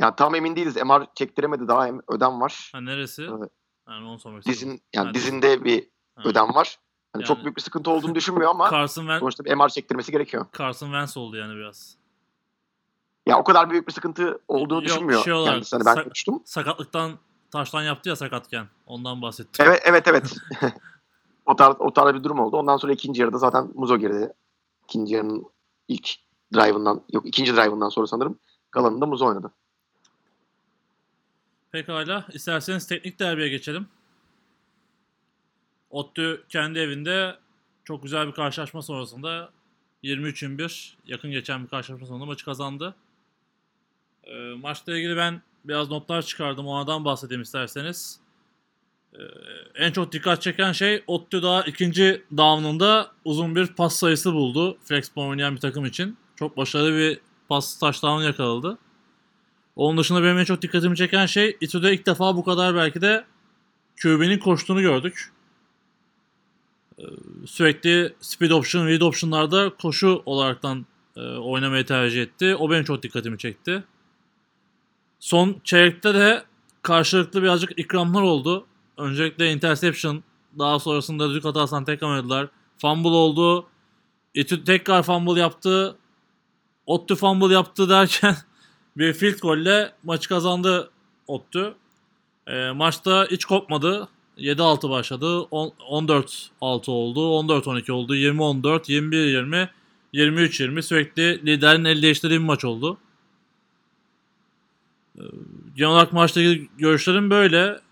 yani 0.00 0.14
tam 0.16 0.34
emin 0.34 0.56
değiliz. 0.56 0.76
MR 0.76 1.06
çektiremedi 1.14 1.68
daha 1.68 1.88
ödem 2.08 2.40
var. 2.40 2.70
Ha 2.72 2.80
neresi? 2.80 3.22
Evet. 3.38 3.50
Yani 3.88 4.06
onu 4.08 4.18
sormak. 4.18 4.46
Dizin 4.46 4.82
yani 4.94 5.06
Ha, 5.06 5.14
dizinde 5.14 5.64
bir 5.64 5.88
Ha. 6.16 6.22
ödem 6.28 6.54
var. 6.54 6.78
Hani 7.12 7.22
Yani- 7.22 7.28
çok 7.28 7.44
büyük 7.44 7.56
bir 7.56 7.62
sıkıntı 7.62 7.90
olduğunu 7.90 8.14
düşünmüyor 8.14 8.50
ama 8.50 8.70
Carson, 8.70 9.02
Wen- 9.06 9.18
sonuçta 9.20 9.44
bir 9.44 9.50
MR 9.54 9.68
çektirmesi 9.68 10.12
gerekiyor. 10.12 10.46
Carson 10.58 10.86
Wentz 10.86 11.16
oldu 11.16 11.36
yani 11.36 11.54
biraz. 11.56 11.96
Ya 13.26 13.38
o 13.38 13.44
kadar 13.44 13.70
büyük 13.70 13.88
bir 13.88 13.92
sıkıntı 13.92 14.38
olduğunu 14.48 14.78
Yok, 14.78 14.84
düşünmüyor. 14.84 15.22
şey 15.24 15.32
olarak, 15.32 15.52
kendisi. 15.54 15.76
Hani 15.76 15.84
ben 15.86 15.94
sak- 15.94 16.04
konuştum. 16.04 16.42
Sakatlıktan 16.44 17.12
taştan 17.50 17.82
yaptı 17.82 18.08
ya 18.08 18.16
sakatken. 18.16 18.66
Ondan 18.86 19.22
bahsettim. 19.22 19.66
Evet 19.68 19.82
evet 19.84 20.08
evet. 20.08 20.36
o 21.46 21.56
tarz 21.56 21.76
o 21.78 21.92
tarz 21.92 22.14
bir 22.14 22.24
durum 22.24 22.38
oldu. 22.40 22.56
Ondan 22.56 22.76
sonra 22.76 22.92
ikinci 22.92 23.20
yarıda 23.20 23.38
zaten 23.38 23.68
Muzo 23.74 23.96
girdi. 23.96 24.32
İkinci 24.88 25.14
yarının 25.14 25.44
ilk 25.88 26.08
drive'ından 26.54 27.02
yok 27.12 27.26
ikinci 27.26 27.52
drive'ından 27.52 27.88
sonra 27.88 28.06
sanırım 28.06 28.38
kalanında 28.70 29.06
Muzo 29.06 29.26
oynadı. 29.26 29.52
Pekala. 31.72 32.26
İsterseniz 32.32 32.86
teknik 32.86 33.18
derbiye 33.18 33.48
geçelim. 33.48 33.88
ODTÜ 35.90 36.44
kendi 36.48 36.78
evinde 36.78 37.36
çok 37.84 38.02
güzel 38.02 38.26
bir 38.26 38.32
karşılaşma 38.32 38.82
sonrasında 38.82 39.50
23-21 40.04 40.92
yakın 41.06 41.30
geçen 41.30 41.64
bir 41.64 41.68
karşılaşma 41.68 42.06
sonunda 42.06 42.24
maçı 42.26 42.44
kazandı. 42.44 42.94
Ee, 44.24 44.54
maçla 44.54 44.96
ilgili 44.96 45.16
ben 45.16 45.42
biraz 45.64 45.90
notlar 45.90 46.22
çıkardım. 46.22 46.66
Onlardan 46.66 47.04
bahsedeyim 47.04 47.42
isterseniz. 47.42 48.20
Ee, 49.18 49.22
en 49.74 49.92
çok 49.92 50.12
dikkat 50.12 50.42
çeken 50.42 50.72
şey 50.72 51.02
ODTÜ 51.06 51.42
daha 51.42 51.62
ikinci 51.62 52.22
down'unda 52.36 53.10
uzun 53.24 53.56
bir 53.56 53.66
pas 53.66 53.96
sayısı 53.96 54.32
buldu. 54.32 54.78
Flexball 54.84 55.28
oynayan 55.28 55.54
bir 55.54 55.60
takım 55.60 55.84
için. 55.84 56.16
Çok 56.36 56.56
başarılı 56.56 56.98
bir 56.98 57.20
pas 57.48 57.78
touchdown 57.78 58.22
yakaladı. 58.22 58.78
Onun 59.76 59.98
dışında 59.98 60.22
benim 60.22 60.38
en 60.38 60.44
çok 60.44 60.62
dikkatimi 60.62 60.96
çeken 60.96 61.26
şey 61.26 61.56
İTÜ'de 61.60 61.94
ilk 61.94 62.06
defa 62.06 62.36
bu 62.36 62.44
kadar 62.44 62.74
belki 62.74 63.00
de 63.00 63.24
QB'nin 64.02 64.38
koştuğunu 64.38 64.80
gördük. 64.80 65.32
Ee, 66.98 67.02
Sürekli 67.46 68.14
speed 68.20 68.50
option, 68.50 68.86
read 68.86 69.00
option'larda 69.00 69.70
koşu 69.70 70.22
olaraktan 70.26 70.86
e, 71.16 71.20
oynamayı 71.20 71.86
tercih 71.86 72.22
etti. 72.22 72.56
O 72.56 72.70
benim 72.70 72.84
çok 72.84 73.02
dikkatimi 73.02 73.38
çekti. 73.38 73.84
Son 75.20 75.60
çeyrekte 75.64 76.14
de 76.14 76.42
karşılıklı 76.82 77.42
birazcık 77.42 77.78
ikramlar 77.78 78.22
oldu. 78.22 78.66
Öncelikle 78.96 79.52
interception, 79.52 80.22
daha 80.58 80.78
sonrasında 80.78 81.30
düdük 81.30 81.44
hatasından 81.44 81.84
tekrar. 81.84 82.48
Fumble 82.78 83.08
oldu. 83.08 83.66
İTÜ 84.34 84.64
tekrar 84.64 85.02
fumble 85.02 85.40
yaptı. 85.40 85.96
ODTÜ 86.86 87.14
fumble 87.14 87.54
yaptı 87.54 87.88
derken 87.88 88.36
bir 88.96 89.12
field 89.12 89.38
golle 89.38 89.92
maçı 90.02 90.28
kazandı 90.28 90.90
ODTÜ. 91.26 91.74
E, 92.46 92.70
maçta 92.70 93.26
hiç 93.30 93.44
kopmadı. 93.44 94.08
7-6 94.38 94.90
başladı. 94.90 95.40
On- 95.40 95.72
14-6 95.90 96.90
oldu. 96.90 97.20
14-12 97.20 97.92
oldu. 97.92 98.16
20-14, 98.16 98.88
21-20, 98.88 99.68
23-20 100.14 100.82
sürekli 100.82 101.46
liderin 101.46 101.84
el 101.84 102.02
değiştirdiği 102.02 102.40
bir 102.40 102.44
maç 102.44 102.64
oldu. 102.64 102.98
E, 105.18 105.22
genel 105.76 105.90
olarak 105.90 106.36
ilgili 106.36 106.68
görüşlerim 106.78 107.30
böyle. 107.30 107.85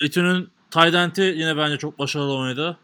İTÜ'nün 0.00 0.50
Tydent'i 0.70 1.22
yine 1.22 1.56
bence 1.56 1.76
çok 1.76 1.98
başarılı 1.98 2.36
oynadı. 2.36 2.78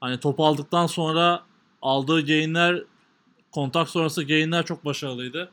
Hani 0.00 0.20
topu 0.20 0.46
aldıktan 0.46 0.86
sonra 0.86 1.42
aldığı 1.82 2.26
gainler 2.26 2.82
kontak 3.52 3.88
sonrası 3.88 4.24
gainler 4.24 4.64
çok 4.64 4.84
başarılıydı. 4.84 5.50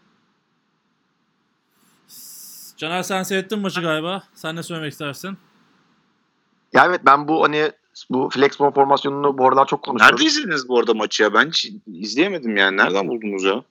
Caner 2.77 3.03
sen 3.03 3.23
seyrettin 3.23 3.59
maçı 3.59 3.81
galiba. 3.81 4.23
Sen 4.33 4.55
ne 4.55 4.63
söylemek 4.63 4.91
istersin? 4.91 5.37
Ya 6.73 6.85
evet 6.85 7.01
ben 7.05 7.27
bu 7.27 7.43
hani 7.43 7.71
bu 8.09 8.29
flexball 8.29 8.71
formasyonunu 8.71 9.37
bu 9.37 9.47
aralar 9.47 9.67
çok 9.67 9.83
konuşuyorum. 9.83 10.15
Nerede 10.15 10.27
izlediniz 10.27 10.69
bu 10.69 10.79
arada 10.79 10.93
maçı 10.93 11.23
ya? 11.23 11.33
Ben 11.33 11.47
hiç 11.47 11.71
izleyemedim 11.87 12.57
yani. 12.57 12.77
Nereden 12.77 13.07
buldunuz 13.07 13.43
ya? 13.43 13.63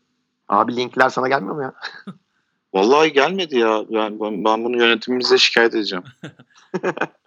Abi 0.49 0.77
linkler 0.77 1.09
sana 1.09 1.29
gelmiyor 1.29 1.55
mu 1.55 1.63
ya? 1.63 1.73
Vallahi 2.75 3.13
gelmedi 3.13 3.59
ya. 3.59 3.85
Ben, 3.91 4.21
ben, 4.21 4.45
ben 4.45 4.65
bunu 4.65 4.77
yönetimimize 4.77 5.39
şikayet 5.39 5.75
edeceğim. 5.75 6.05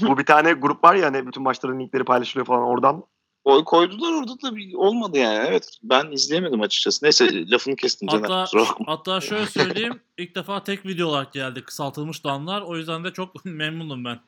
bu 0.00 0.18
bir 0.18 0.24
tane 0.24 0.52
grup 0.52 0.84
var 0.84 0.94
ya 0.94 1.06
hani 1.06 1.26
bütün 1.26 1.42
maçların 1.42 1.80
linkleri 1.80 2.04
paylaşılıyor 2.04 2.46
falan 2.46 2.62
oradan 2.62 3.04
Koy, 3.44 3.64
koydular 3.64 4.12
orada 4.12 4.42
da 4.42 4.56
bir, 4.56 4.74
olmadı 4.74 5.18
yani. 5.18 5.44
Evet 5.48 5.78
ben 5.82 6.10
izleyemedim 6.10 6.60
açıkçası. 6.60 7.04
Neyse 7.04 7.50
lafını 7.50 7.76
kestim 7.76 8.08
Caner. 8.08 8.22
Hatta, 8.22 8.44
kusura 8.44 8.62
bakma. 8.62 8.86
hatta 8.88 9.20
şöyle 9.20 9.46
söyleyeyim. 9.46 10.00
ilk 10.18 10.34
defa 10.34 10.64
tek 10.64 10.86
video 10.86 11.08
olarak 11.08 11.32
geldi 11.32 11.64
kısaltılmış 11.64 12.24
damlar. 12.24 12.62
O 12.62 12.76
yüzden 12.76 13.04
de 13.04 13.12
çok 13.12 13.44
memnunum 13.44 14.04
ben. 14.04 14.20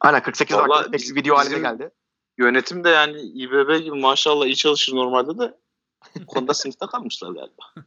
Aynen 0.00 0.22
48 0.22 0.56
Vallahi 0.56 0.68
dakikalık 0.68 0.92
tek 0.92 1.16
video 1.16 1.36
haline 1.36 1.58
geldi. 1.58 1.90
Yönetim 2.38 2.84
de 2.84 2.88
yani 2.88 3.20
İBB 3.20 3.84
gibi 3.84 4.00
maşallah 4.00 4.46
iyi 4.46 4.56
çalışır 4.56 4.94
normalde 4.94 5.38
de 5.38 5.54
konuda 6.26 6.54
sınıfta 6.54 6.86
kalmışlar 6.86 7.28
galiba. 7.28 7.86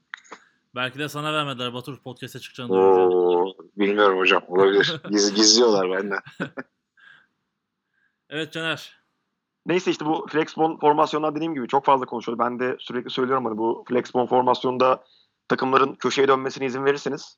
Belki 0.77 0.99
de 0.99 1.09
sana 1.09 1.33
vermediler 1.33 1.73
Batur 1.73 1.97
podcast'e 1.97 2.39
çıkacağını. 2.39 2.73
Oo, 2.73 3.53
bilmiyorum 3.77 4.19
hocam 4.19 4.43
olabilir. 4.47 5.01
Giz, 5.09 5.33
gizliyorlar 5.33 5.91
benden. 5.91 6.19
Evet 8.29 8.53
Caner. 8.53 8.97
Neyse 9.65 9.91
işte 9.91 10.05
bu 10.05 10.27
flexbone 10.29 10.77
formasyonlar 10.77 11.35
dediğim 11.35 11.53
gibi 11.53 11.67
çok 11.67 11.85
fazla 11.85 12.05
konuşuyor. 12.05 12.39
Ben 12.39 12.59
de 12.59 12.75
sürekli 12.79 13.09
söylüyorum 13.09 13.45
hani 13.45 13.57
bu 13.57 13.85
flexbone 13.87 14.27
formasyonunda 14.27 15.03
takımların 15.47 15.95
köşeye 15.95 16.27
dönmesine 16.27 16.65
izin 16.65 16.85
verirseniz. 16.85 17.37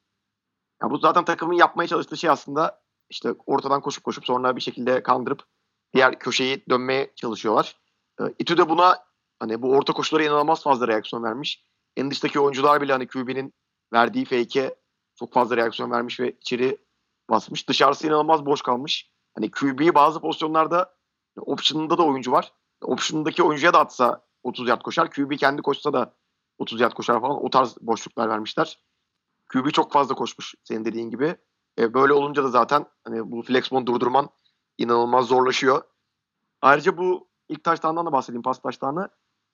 Ya 0.84 0.90
bu 0.90 0.98
zaten 0.98 1.26
takımın 1.26 1.54
yapmaya 1.54 1.88
çalıştığı 1.88 2.18
şey 2.18 2.30
aslında 2.30 2.82
işte 3.10 3.34
ortadan 3.46 3.82
koşup 3.82 4.04
koşup 4.04 4.26
sonra 4.26 4.56
bir 4.56 4.62
şekilde 4.62 5.04
kandırıp 5.04 5.44
diğer 5.94 6.20
köşeyi 6.20 6.66
dönmeye 6.70 7.12
çalışıyorlar. 7.16 7.76
Ee, 8.22 8.24
İTÜ 8.40 8.58
de 8.58 8.70
buna 8.70 8.98
hani 9.40 9.62
bu 9.62 9.72
orta 9.72 9.94
koşulara 9.94 10.24
inanılmaz 10.24 10.64
fazla 10.64 10.88
reaksiyon 10.88 11.24
vermiş. 11.24 11.69
En 12.00 12.12
dıştaki 12.12 12.40
oyuncular 12.40 12.82
bile 12.82 12.92
hani 12.92 13.08
QB'nin 13.08 13.54
verdiği 13.94 14.26
fake'e 14.26 14.76
çok 15.16 15.34
fazla 15.34 15.58
reaksiyon 15.58 15.92
vermiş 15.92 16.20
ve 16.20 16.32
içeri 16.32 16.78
basmış. 17.30 17.70
Dışarısı 17.70 18.08
inanılmaz 18.08 18.46
boş 18.46 18.62
kalmış. 18.62 19.12
Hani 19.36 19.52
QB 19.52 19.96
bazı 19.96 20.22
pozisyonlarda 20.22 20.96
option'ında 21.38 21.98
da 21.98 22.06
oyuncu 22.06 22.32
var. 22.32 22.54
Option'daki 22.82 23.44
oyuncuya 23.44 23.74
da 23.74 23.80
atsa 23.80 24.26
30 24.44 24.68
yard 24.68 24.82
koşar. 24.82 25.12
QB 25.12 25.38
kendi 25.38 25.62
koşsa 25.62 25.94
da 25.94 26.14
30 26.58 26.82
yard 26.82 26.94
koşar 26.94 27.22
falan. 27.22 27.46
O 27.46 27.50
tarz 27.50 27.78
boşluklar 27.82 28.30
vermişler. 28.30 28.80
QB 29.48 29.70
çok 29.72 29.92
fazla 29.92 30.16
koşmuş 30.16 30.56
senin 30.64 30.86
dediğin 30.86 31.10
gibi. 31.10 31.36
E, 31.80 31.94
böyle 31.94 32.14
olunca 32.14 32.44
da 32.44 32.48
zaten 32.48 32.86
hani 33.04 33.32
bu 33.32 33.42
flexbone 33.42 33.86
durdurman 33.86 34.30
inanılmaz 34.78 35.26
zorlaşıyor. 35.26 35.82
Ayrıca 36.62 36.98
bu 36.98 37.28
ilk 37.50 37.64
taştandan 37.64 38.06
da 38.06 38.12
bahsedeyim 38.12 38.44
pas 38.44 38.62
taştanı. 38.62 39.10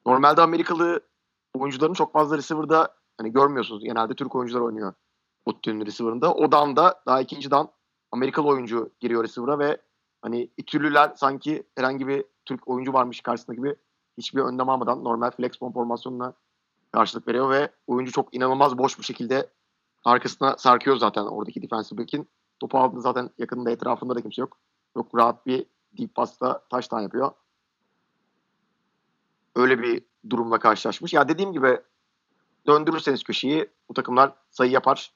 Normalde 0.05 0.41
Amerikalı 0.41 1.01
oyuncuların 1.55 1.93
çok 1.93 2.13
fazla 2.13 2.37
receiver'da 2.37 2.93
hani 3.17 3.31
görmüyorsunuz. 3.31 3.83
Genelde 3.83 4.13
Türk 4.13 4.35
oyuncular 4.35 4.61
oynuyor 4.61 4.93
Ottu'nun 5.45 5.85
receiver'ında. 5.85 6.33
O 6.33 6.51
down'da 6.51 7.01
daha 7.07 7.21
ikinci 7.21 7.51
down 7.51 7.71
Amerikalı 8.11 8.47
oyuncu 8.47 8.89
giriyor 8.99 9.23
receiver'a 9.23 9.59
ve 9.59 9.81
hani 10.21 10.49
İtülüler 10.57 11.11
sanki 11.15 11.63
herhangi 11.75 12.07
bir 12.07 12.25
Türk 12.45 12.67
oyuncu 12.67 12.93
varmış 12.93 13.21
karşısında 13.21 13.55
gibi 13.55 13.75
hiçbir 14.17 14.41
önlem 14.41 14.69
almadan 14.69 15.03
normal 15.03 15.31
flexbone 15.31 15.73
formasyonuna 15.73 16.33
karşılık 16.91 17.27
veriyor 17.27 17.49
ve 17.49 17.71
oyuncu 17.87 18.11
çok 18.11 18.35
inanılmaz 18.35 18.77
boş 18.77 18.99
bir 18.99 19.03
şekilde 19.03 19.49
arkasına 20.03 20.57
sarkıyor 20.57 20.97
zaten 20.97 21.23
oradaki 21.23 21.61
defensive 21.61 22.01
back'in. 22.01 22.29
Topu 22.59 22.77
aldığında 22.77 23.01
zaten 23.01 23.29
yakınında 23.37 23.71
etrafında 23.71 24.15
da 24.15 24.21
kimse 24.21 24.41
yok. 24.41 24.57
Çok 24.93 25.15
rahat 25.15 25.45
bir 25.45 25.65
deep 25.97 26.15
pasta 26.15 26.63
taştan 26.69 27.01
yapıyor. 27.01 27.31
Öyle 29.55 29.81
bir 29.81 30.03
durumla 30.29 30.59
karşılaşmış. 30.59 31.13
Ya 31.13 31.27
dediğim 31.27 31.53
gibi 31.53 31.81
döndürürseniz 32.67 33.23
köşeyi 33.23 33.69
bu 33.89 33.93
takımlar 33.93 34.33
sayı 34.49 34.71
yapar. 34.71 35.11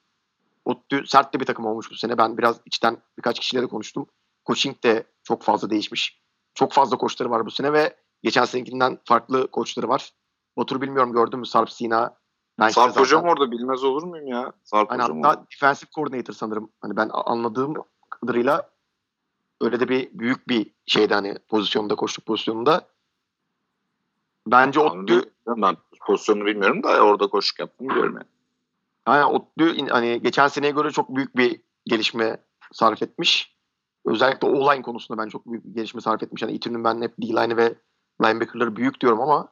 ODTÜ 0.64 1.06
sert 1.06 1.34
de 1.34 1.40
bir 1.40 1.46
takım 1.46 1.66
olmuş 1.66 1.90
bu 1.90 1.94
sene. 1.94 2.18
Ben 2.18 2.38
biraz 2.38 2.60
içten 2.66 2.98
birkaç 3.18 3.40
kişiyle 3.40 3.62
de 3.62 3.66
konuştum. 3.66 4.06
Coaching 4.46 4.82
de 4.82 5.04
çok 5.22 5.42
fazla 5.42 5.70
değişmiş. 5.70 6.20
Çok 6.54 6.72
fazla 6.72 6.96
koçları 6.96 7.30
var 7.30 7.46
bu 7.46 7.50
sene 7.50 7.72
ve 7.72 7.96
geçen 8.22 8.44
senekinden 8.44 8.98
farklı 9.04 9.50
koçları 9.50 9.88
var. 9.88 10.12
Batur 10.56 10.80
bilmiyorum 10.80 11.12
gördün 11.12 11.38
mü 11.38 11.46
Sarp 11.46 11.70
Sina. 11.70 12.16
Bench'te 12.58 12.80
Sarp 12.80 12.88
zaten. 12.88 13.00
hocam 13.00 13.24
orada 13.24 13.50
bilmez 13.50 13.84
olur 13.84 14.02
muyum 14.02 14.26
ya? 14.26 14.52
Sarp 14.64 14.90
Aynen, 14.92 15.02
hocam 15.04 15.22
hatta 15.22 15.38
orada. 15.38 15.50
defensive 15.52 15.90
coordinator 15.94 16.34
sanırım. 16.34 16.72
Hani 16.80 16.96
ben 16.96 17.10
anladığım 17.12 17.74
kadarıyla 18.10 18.70
öyle 19.60 19.80
de 19.80 19.88
bir 19.88 20.18
büyük 20.18 20.48
bir 20.48 20.70
şeyde 20.86 21.14
hani 21.14 21.38
pozisyonda 21.48 21.94
koştuk 21.94 22.26
pozisyonunda. 22.26 22.88
Bence 24.46 24.80
ODTÜ 24.80 25.22
Ben 25.46 25.76
pozisyonunu 26.06 26.46
bilmiyorum 26.46 26.82
da 26.82 26.88
orada 27.04 27.26
koşuk 27.26 27.58
yaptım 27.58 27.88
biliyorum 27.88 28.14
yani. 28.14 28.26
Yani 29.08 29.24
ODTÜ 29.24 29.74
in- 29.74 29.86
hani 29.86 30.22
geçen 30.22 30.48
seneye 30.48 30.70
göre 30.72 30.90
çok 30.90 31.16
büyük 31.16 31.36
bir 31.36 31.60
gelişme 31.86 32.36
sarf 32.72 33.02
etmiş. 33.02 33.56
Özellikle 34.06 34.48
O-line 34.48 34.82
konusunda 34.82 35.22
ben 35.22 35.28
çok 35.28 35.46
büyük 35.46 35.64
bir 35.64 35.74
gelişme 35.74 36.00
sarf 36.00 36.22
etmiş. 36.22 36.42
Yani 36.42 36.52
İTÜ'nün 36.52 36.84
ben 36.84 37.02
hep 37.02 37.14
D-line'ı 37.22 37.56
ve 37.56 37.74
linebacker'ları 38.22 38.76
büyük 38.76 39.00
diyorum 39.00 39.20
ama 39.20 39.48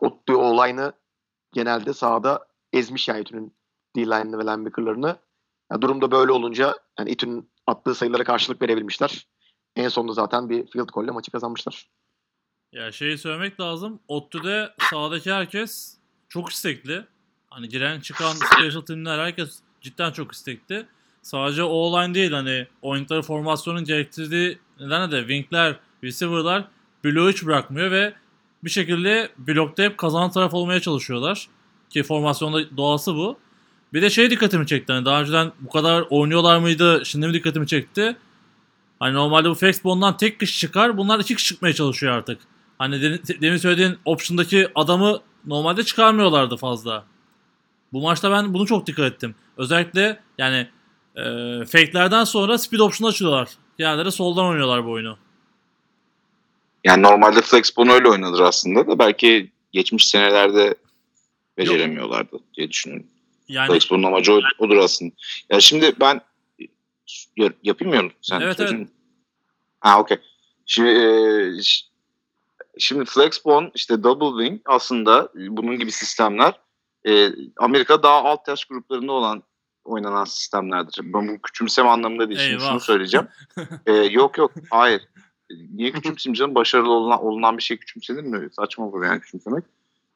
ODTÜ 0.00 0.34
O-line'ı 0.34 0.92
genelde 1.52 1.92
sahada 1.92 2.46
ezmiş 2.72 3.08
yani 3.08 3.20
İTÜ'nün 3.20 3.54
D-line'ını 3.96 4.38
ve 4.38 4.42
linebacker'larını. 4.42 5.16
Yani 5.72 5.82
durumda 5.82 6.10
böyle 6.10 6.32
olunca 6.32 6.74
yani 6.98 7.10
İTÜ'nün 7.10 7.50
attığı 7.66 7.94
sayılara 7.94 8.24
karşılık 8.24 8.62
verebilmişler. 8.62 9.28
En 9.76 9.88
sonunda 9.88 10.12
zaten 10.12 10.48
bir 10.48 10.66
field 10.66 10.88
goal 10.88 11.04
ile 11.04 11.10
maçı 11.10 11.30
kazanmışlar. 11.32 11.90
Ya 12.72 12.92
şeyi 12.92 13.18
söylemek 13.18 13.60
lazım. 13.60 14.00
ODTÜ'de 14.08 14.72
sahadaki 14.90 15.32
herkes 15.32 15.94
çok 16.28 16.52
istekli. 16.52 17.04
Hani 17.50 17.68
giren 17.68 18.00
çıkan 18.00 18.32
special 18.32 18.80
teamler 18.80 19.18
herkes 19.18 19.58
cidden 19.80 20.12
çok 20.12 20.32
istekli. 20.32 20.86
Sadece 21.22 21.62
O-line 21.62 22.14
değil 22.14 22.32
hani 22.32 22.66
oyuncuları 22.82 23.22
formasyonun 23.22 23.84
gerektirdiği 23.84 24.58
nedenle 24.80 25.12
de 25.12 25.20
wingler, 25.20 25.76
receiver'lar 26.04 26.64
bloğu 27.04 27.30
hiç 27.30 27.46
bırakmıyor 27.46 27.90
ve 27.90 28.14
bir 28.64 28.70
şekilde 28.70 29.30
blokta 29.38 29.82
hep 29.82 29.98
kazanan 29.98 30.30
taraf 30.30 30.54
olmaya 30.54 30.80
çalışıyorlar. 30.80 31.48
Ki 31.90 32.02
formasyonda 32.02 32.76
doğası 32.76 33.14
bu. 33.14 33.38
Bir 33.92 34.02
de 34.02 34.10
şey 34.10 34.30
dikkatimi 34.30 34.66
çekti. 34.66 34.92
Hani 34.92 35.04
daha 35.04 35.20
önceden 35.20 35.52
bu 35.60 35.70
kadar 35.70 36.04
oynuyorlar 36.10 36.58
mıydı? 36.58 37.02
Şimdi 37.04 37.26
mi 37.26 37.34
dikkatimi 37.34 37.66
çekti? 37.66 38.16
Hani 38.98 39.14
normalde 39.14 39.50
bu 39.50 39.54
Flexbone'dan 39.54 40.16
tek 40.16 40.40
kişi 40.40 40.58
çıkar. 40.58 40.96
Bunlar 40.96 41.18
iki 41.18 41.36
kişi 41.36 41.48
çıkmaya 41.48 41.74
çalışıyor 41.74 42.12
artık. 42.12 42.38
Hani 42.78 43.02
de- 43.02 43.40
demin 43.40 43.56
söylediğin 43.56 43.98
option'daki 44.04 44.68
adamı 44.74 45.20
normalde 45.46 45.84
çıkarmıyorlardı 45.84 46.56
fazla. 46.56 47.04
Bu 47.92 48.00
maçta 48.02 48.30
ben 48.30 48.54
bunu 48.54 48.66
çok 48.66 48.86
dikkat 48.86 49.12
ettim. 49.12 49.34
Özellikle 49.56 50.20
yani 50.38 50.68
e, 51.16 51.22
fake'lerden 51.64 52.24
sonra 52.24 52.58
speed 52.58 52.80
option 52.80 53.08
açıyorlar. 53.08 53.48
Diğerleri 53.78 54.12
soldan 54.12 54.44
oynuyorlar 54.46 54.84
bu 54.86 54.90
oyunu. 54.90 55.18
Yani 56.84 57.02
normalde 57.02 57.40
Flexbone 57.42 57.92
öyle 57.92 58.08
oynanır 58.08 58.40
aslında 58.40 58.86
da 58.86 58.98
belki 58.98 59.50
geçmiş 59.72 60.08
senelerde 60.08 60.74
beceremiyorlardı 61.58 62.36
diye 62.56 62.70
düşünüyorum. 62.70 63.06
Yani 63.48 63.68
Flexbone'un 63.68 64.02
amacı 64.06 64.34
o- 64.34 64.40
odur 64.58 64.76
aslında. 64.76 65.14
Ya 65.50 65.60
şimdi 65.60 65.92
ben 66.00 66.20
ya- 67.36 67.52
yapayım 67.62 68.04
mı? 68.04 68.10
Sen 68.22 68.40
Evet, 68.40 68.60
evet. 68.60 68.88
Ha 69.80 70.00
okey. 70.00 70.16
Şimdi, 70.66 70.88
e, 70.90 71.52
şimdi 72.78 73.04
Flexbone 73.04 73.70
işte 73.74 74.02
Double 74.02 74.44
Wing 74.44 74.60
aslında 74.64 75.28
bunun 75.34 75.78
gibi 75.78 75.92
sistemler 75.92 76.54
e, 77.06 77.28
Amerika 77.56 78.02
daha 78.02 78.24
alt 78.24 78.48
yaş 78.48 78.64
gruplarında 78.64 79.12
olan 79.12 79.42
oynanan 79.84 80.24
sistemlerdir. 80.24 81.00
Ben 81.02 81.28
bu 81.28 81.42
küçümseme 81.42 81.88
anlamında 81.88 82.28
değil. 82.28 82.40
Şimdi 82.40 82.62
şunu 82.62 82.80
söyleyeceğim. 82.80 83.28
E, 83.86 83.92
yok 83.92 84.38
yok 84.38 84.52
hayır. 84.70 85.00
E, 85.50 85.54
Niye 85.74 85.92
küçümseyeyim 85.92 86.34
canım? 86.34 86.54
Başarılı 86.54 86.92
olunan, 86.92 87.24
olunan 87.24 87.58
bir 87.58 87.62
şey 87.62 87.76
küçümsenir 87.76 88.22
mi? 88.22 88.48
Saçma 88.52 88.86
olur 88.86 89.04
yani 89.04 89.20
küçümsemek. 89.20 89.64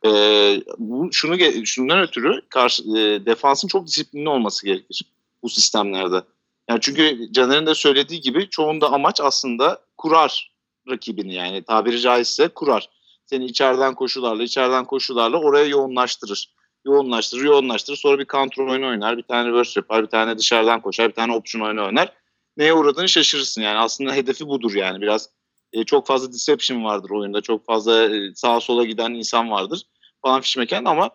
E, 0.04 0.10
bu 0.78 1.08
şunu 1.12 1.36
şundan 1.64 2.00
ötürü 2.00 2.42
karşı 2.48 2.82
e, 2.82 3.26
defansın 3.26 3.68
çok 3.68 3.86
disiplinli 3.86 4.28
olması 4.28 4.66
gerekir 4.66 5.02
bu 5.42 5.48
sistemlerde. 5.48 6.22
Yani 6.68 6.80
çünkü 6.80 7.32
Caner'in 7.32 7.66
de 7.66 7.74
söylediği 7.74 8.20
gibi 8.20 8.48
çoğunda 8.50 8.92
amaç 8.92 9.20
aslında 9.20 9.80
kurar 9.96 10.51
rakibini 10.88 11.34
yani 11.34 11.62
tabiri 11.62 12.00
caizse 12.00 12.48
kurar. 12.48 12.88
Seni 13.26 13.44
içeriden 13.44 13.94
koşularla 13.94 14.42
içeriden 14.42 14.84
koşularla 14.84 15.36
oraya 15.36 15.66
yoğunlaştırır. 15.66 16.54
Yoğunlaştırır, 16.86 17.44
yoğunlaştırır. 17.44 17.96
Sonra 17.96 18.18
bir 18.18 18.24
kontrol 18.24 18.70
oyunu 18.70 18.88
oynar, 18.88 19.18
bir 19.18 19.22
tane 19.22 19.48
reverse 19.48 19.80
yapar, 19.80 20.02
bir 20.02 20.08
tane 20.08 20.38
dışarıdan 20.38 20.80
koşar, 20.80 21.08
bir 21.08 21.14
tane 21.14 21.34
option 21.34 21.62
oyunu 21.62 21.84
oynar. 21.86 22.12
Neye 22.56 22.74
uğradığını 22.74 23.08
şaşırırsın 23.08 23.62
yani. 23.62 23.78
Aslında 23.78 24.14
hedefi 24.14 24.46
budur 24.46 24.74
yani. 24.74 25.00
Biraz 25.00 25.28
e, 25.72 25.84
çok 25.84 26.06
fazla 26.06 26.32
deception 26.32 26.84
vardır 26.84 27.10
oyunda. 27.10 27.40
Çok 27.40 27.66
fazla 27.66 28.16
e, 28.16 28.34
sağa 28.34 28.60
sola 28.60 28.84
giden 28.84 29.10
insan 29.10 29.50
vardır 29.50 29.82
falan 30.22 30.40
fişmeken 30.40 30.84
ama 30.84 31.10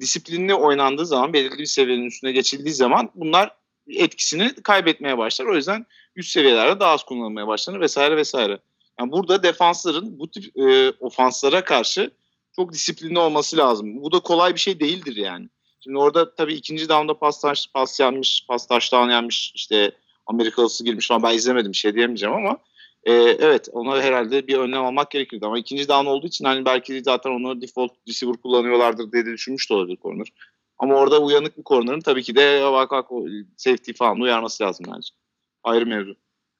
disiplinli 0.00 0.54
oynandığı 0.54 1.06
zaman 1.06 1.32
belirli 1.32 1.58
bir 1.58 1.66
seviyenin 1.66 2.06
üstüne 2.06 2.32
geçildiği 2.32 2.74
zaman 2.74 3.10
bunlar 3.14 3.50
etkisini 3.88 4.54
kaybetmeye 4.54 5.18
başlar. 5.18 5.46
O 5.46 5.54
yüzden 5.54 5.86
üst 6.16 6.32
seviyelerde 6.32 6.80
daha 6.80 6.90
az 6.90 7.02
kullanılmaya 7.02 7.46
başlanır 7.46 7.80
vesaire 7.80 8.16
vesaire. 8.16 8.58
Yani 9.00 9.12
burada 9.12 9.42
defansların 9.42 10.18
bu 10.18 10.30
tip 10.30 10.56
e, 10.56 10.90
ofanslara 10.90 11.64
karşı 11.64 12.10
çok 12.56 12.72
disiplinli 12.72 13.18
olması 13.18 13.56
lazım. 13.56 14.02
Bu 14.02 14.12
da 14.12 14.20
kolay 14.20 14.54
bir 14.54 14.60
şey 14.60 14.80
değildir 14.80 15.16
yani. 15.16 15.48
Şimdi 15.80 15.98
orada 15.98 16.34
tabii 16.34 16.54
ikinci 16.54 16.88
down'da 16.88 17.18
pas, 17.18 17.40
taş, 17.40 17.68
pas 17.74 18.00
yanmış, 18.00 18.46
pas 18.48 18.66
taştan 18.66 19.10
yanmış 19.10 19.52
işte 19.54 19.92
Amerikalısı 20.26 20.84
girmiş 20.84 21.08
falan 21.08 21.22
ben 21.22 21.34
izlemedim 21.34 21.74
şey 21.74 21.94
diyemeyeceğim 21.94 22.34
ama 22.34 22.58
Ee, 23.04 23.12
evet 23.12 23.68
ona 23.72 24.02
herhalde 24.02 24.46
bir 24.46 24.58
önlem 24.58 24.84
almak 24.84 25.10
gerekirdi 25.10 25.46
ama 25.46 25.58
ikinci 25.58 25.88
down 25.88 26.06
olduğu 26.06 26.26
için 26.26 26.44
hani 26.44 26.64
belki 26.64 27.02
zaten 27.02 27.30
onu 27.30 27.62
default 27.62 27.92
receiver 28.08 28.36
kullanıyorlardır 28.36 29.12
diye 29.12 29.26
düşünmüş 29.26 29.70
de 29.70 29.74
olabilir 29.74 29.98
corner. 30.02 30.26
Ama 30.78 30.94
orada 30.94 31.22
uyanık 31.22 31.58
bir 31.58 31.62
corner'ın 31.62 32.00
tabii 32.00 32.22
ki 32.22 32.34
de 32.36 32.64
o 32.64 33.26
safety 33.56 33.92
falan 33.92 34.20
uyarması 34.20 34.64
lazım 34.64 34.86
bence. 34.88 35.08
Ayrı 35.62 35.86
mevzu. 35.86 36.14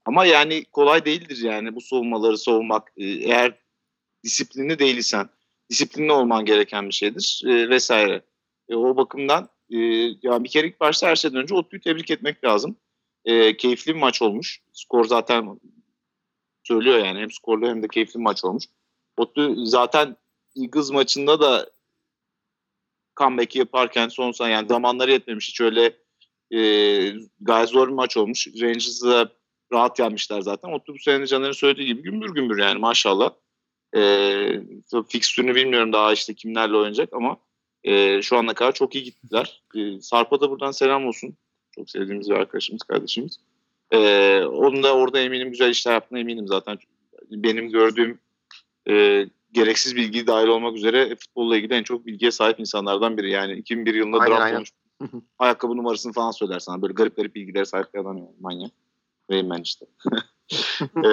Ama 0.04 0.24
yani 0.26 0.64
kolay 0.64 1.04
değildir 1.04 1.38
yani 1.42 1.74
bu 1.74 1.80
savunmaları 1.80 2.38
savunmak. 2.38 2.92
Ee, 2.96 3.04
Eğer 3.04 3.58
disiplinli 4.24 4.78
değilsen, 4.78 5.28
disiplinli 5.70 6.12
olman 6.12 6.44
gereken 6.44 6.88
bir 6.88 6.94
şeydir 6.94 7.42
e, 7.46 7.68
vesaire. 7.68 8.22
E, 8.68 8.74
o 8.74 8.96
bakımdan 8.96 9.48
e, 9.70 9.78
ya 10.22 10.44
bir 10.44 10.48
kere 10.48 10.66
ilk 10.66 10.80
başta 10.80 11.08
her 11.08 11.16
şeyden 11.16 11.42
önce 11.42 11.54
Otlu'yu 11.54 11.80
tebrik 11.80 12.10
etmek 12.10 12.44
lazım. 12.44 12.76
E, 13.24 13.56
keyifli 13.56 13.94
bir 13.94 14.00
maç 14.00 14.22
olmuş. 14.22 14.62
Skor 14.72 15.04
zaten 15.04 15.60
söylüyor 16.62 16.98
yani 16.98 17.20
hem 17.20 17.30
skorlu 17.30 17.68
hem 17.68 17.82
de 17.82 17.88
keyifli 17.88 18.18
bir 18.18 18.24
maç 18.24 18.44
olmuş. 18.44 18.64
Otlu 19.16 19.66
zaten 19.66 20.16
Eagles 20.56 20.90
maçında 20.90 21.40
da 21.40 21.70
comeback 23.16 23.56
yaparken 23.56 24.08
son 24.08 24.32
yani 24.48 24.68
zamanları 24.68 25.10
yetmemiş. 25.10 25.48
Hiç 25.48 25.60
öyle 25.60 25.96
e, 26.50 26.60
gayet 27.40 27.68
zor 27.68 27.88
bir 27.88 27.92
maç 27.92 28.16
olmuş. 28.16 28.46
Rangers'ı 28.46 29.30
rahat 29.72 29.98
yenmişler 29.98 30.40
zaten. 30.40 30.80
Bu 30.88 30.98
sene 30.98 31.26
Caner'in 31.26 31.52
söylediği 31.52 31.86
gibi 31.86 32.02
gümbür 32.02 32.34
gümbür 32.34 32.58
yani 32.58 32.78
maşallah. 32.78 33.30
E, 33.96 34.60
fikstürünü 35.08 35.54
bilmiyorum 35.54 35.92
daha 35.92 36.12
işte 36.12 36.34
kimlerle 36.34 36.76
oynayacak 36.76 37.08
ama 37.12 37.36
e, 37.84 38.22
şu 38.22 38.36
ana 38.36 38.54
kadar 38.54 38.72
çok 38.72 38.94
iyi 38.94 39.04
gittiler. 39.04 39.62
E, 39.76 40.00
Sarp'a 40.00 40.40
da 40.40 40.50
buradan 40.50 40.70
selam 40.70 41.06
olsun. 41.06 41.36
Çok 41.74 41.90
sevdiğimiz 41.90 42.30
bir 42.30 42.34
arkadaşımız, 42.34 42.82
kardeşimiz. 42.82 43.40
E, 43.90 43.98
onun 44.44 44.82
da 44.82 44.96
orada 44.96 45.20
eminim 45.20 45.50
güzel 45.50 45.70
işler 45.70 45.92
yaptığına 45.92 46.18
eminim 46.18 46.46
zaten. 46.46 46.78
Benim 47.30 47.70
gördüğüm 47.70 48.18
e, 48.88 49.26
gereksiz 49.52 49.96
bilgi 49.96 50.26
dahil 50.26 50.46
olmak 50.46 50.76
üzere 50.76 51.16
futbolla 51.16 51.56
ilgili 51.56 51.74
en 51.74 51.82
çok 51.82 52.06
bilgiye 52.06 52.30
sahip 52.30 52.60
insanlardan 52.60 53.18
biri. 53.18 53.30
Yani 53.30 53.52
2001 53.52 53.94
yılında 53.94 54.18
Aynen, 54.18 54.30
draft 54.30 54.42
aynen. 54.42 54.56
olmuş. 54.56 54.70
Ayakkabı 55.38 55.76
numarasını 55.76 56.12
falan 56.12 56.30
söyler 56.30 56.58
sana. 56.58 56.82
Böyle 56.82 56.92
garip 56.92 57.16
garip 57.16 57.34
bilgilere 57.34 57.64
sahip 57.64 57.94
bir 57.94 57.98
adam 57.98 58.18
yani. 58.18 58.30
Manyak. 58.40 58.70
Rayman 59.30 59.62
işte. 59.62 59.86
e, 61.04 61.08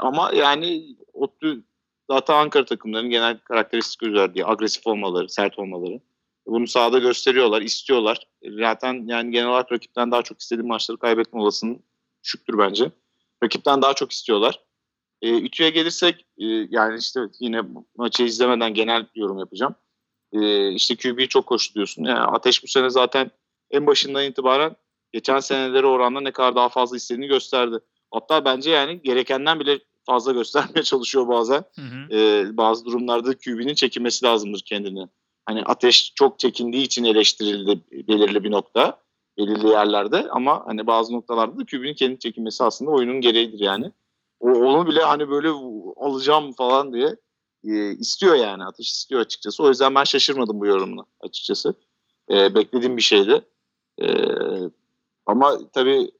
ama 0.00 0.30
yani 0.34 0.96
Ottu 1.12 1.62
zaten 2.10 2.34
Ankara 2.34 2.64
takımlarının 2.64 3.10
genel 3.10 3.38
karakteristik 3.38 4.02
özelliği. 4.02 4.46
Agresif 4.46 4.86
olmaları, 4.86 5.28
sert 5.28 5.58
olmaları. 5.58 6.00
Bunu 6.46 6.66
sahada 6.66 6.98
gösteriyorlar, 6.98 7.62
istiyorlar. 7.62 8.28
Zaten 8.58 9.06
yani 9.06 9.30
genel 9.30 9.48
olarak 9.48 9.72
rakipten 9.72 10.10
daha 10.10 10.22
çok 10.22 10.40
istediği 10.40 10.66
maçları 10.66 10.98
kaybetme 10.98 11.40
olasılığının 11.40 11.82
düşüktür 12.24 12.58
bence. 12.58 12.90
Rakipten 13.44 13.82
daha 13.82 13.94
çok 13.94 14.12
istiyorlar. 14.12 14.60
E, 15.22 15.40
Ütü'ye 15.42 15.70
gelirsek 15.70 16.26
e, 16.38 16.46
yani 16.46 16.98
işte 16.98 17.20
yine 17.40 17.62
maçı 17.96 18.22
izlemeden 18.22 18.74
genel 18.74 19.06
yorum 19.14 19.38
yapacağım. 19.38 19.74
E, 20.32 20.70
işte 20.72 20.96
QB'yi 20.96 21.28
çok 21.28 21.46
koştu 21.46 21.74
diyorsun. 21.74 22.04
Yani 22.04 22.20
Ateş 22.20 22.62
bu 22.62 22.66
sene 22.66 22.90
zaten 22.90 23.30
en 23.70 23.86
başından 23.86 24.24
itibaren 24.24 24.76
geçen 25.12 25.40
senelere 25.40 25.86
oranla 25.86 26.20
ne 26.20 26.30
kadar 26.30 26.56
daha 26.56 26.68
fazla 26.68 26.96
istediğini 26.96 27.26
gösterdi. 27.26 27.78
Hatta 28.10 28.44
bence 28.44 28.70
yani 28.70 29.02
gerekenden 29.02 29.60
bile 29.60 29.78
fazla 30.06 30.32
göstermeye 30.32 30.82
çalışıyor 30.82 31.28
bazen. 31.28 31.64
Hı 31.74 31.82
hı. 31.82 32.16
E, 32.16 32.56
bazı 32.56 32.84
durumlarda 32.84 33.38
QB'nin 33.38 33.74
çekinmesi 33.74 34.26
lazımdır 34.26 34.60
kendini. 34.60 35.08
Hani 35.46 35.62
Ateş 35.62 36.12
çok 36.14 36.38
çekindiği 36.38 36.82
için 36.82 37.04
eleştirildi 37.04 37.80
belirli 38.08 38.44
bir 38.44 38.50
nokta 38.50 39.02
belirli 39.38 39.68
yerlerde 39.68 40.28
ama 40.30 40.62
hani 40.66 40.86
bazı 40.86 41.12
noktalarda 41.12 41.58
da 41.58 41.64
QB'nin 41.64 41.94
kendi 41.94 42.18
çekinmesi 42.18 42.64
aslında 42.64 42.90
oyunun 42.90 43.20
gereğidir 43.20 43.60
yani. 43.60 43.92
O, 44.40 44.48
onu 44.48 44.86
bile 44.86 45.00
hani 45.00 45.30
böyle 45.30 45.48
alacağım 45.96 46.52
falan 46.52 46.92
diye 46.92 47.16
e, 47.64 47.90
istiyor 47.90 48.34
yani 48.34 48.64
Ateş 48.64 48.90
istiyor 48.90 49.20
açıkçası. 49.20 49.62
O 49.62 49.68
yüzden 49.68 49.94
ben 49.94 50.04
şaşırmadım 50.04 50.60
bu 50.60 50.66
yorumuna 50.66 51.04
açıkçası. 51.20 51.74
E, 52.30 52.54
beklediğim 52.54 52.96
bir 52.96 53.02
şeydi. 53.02 53.44
E, 54.02 54.06
ama 55.26 55.58
tabii 55.72 56.10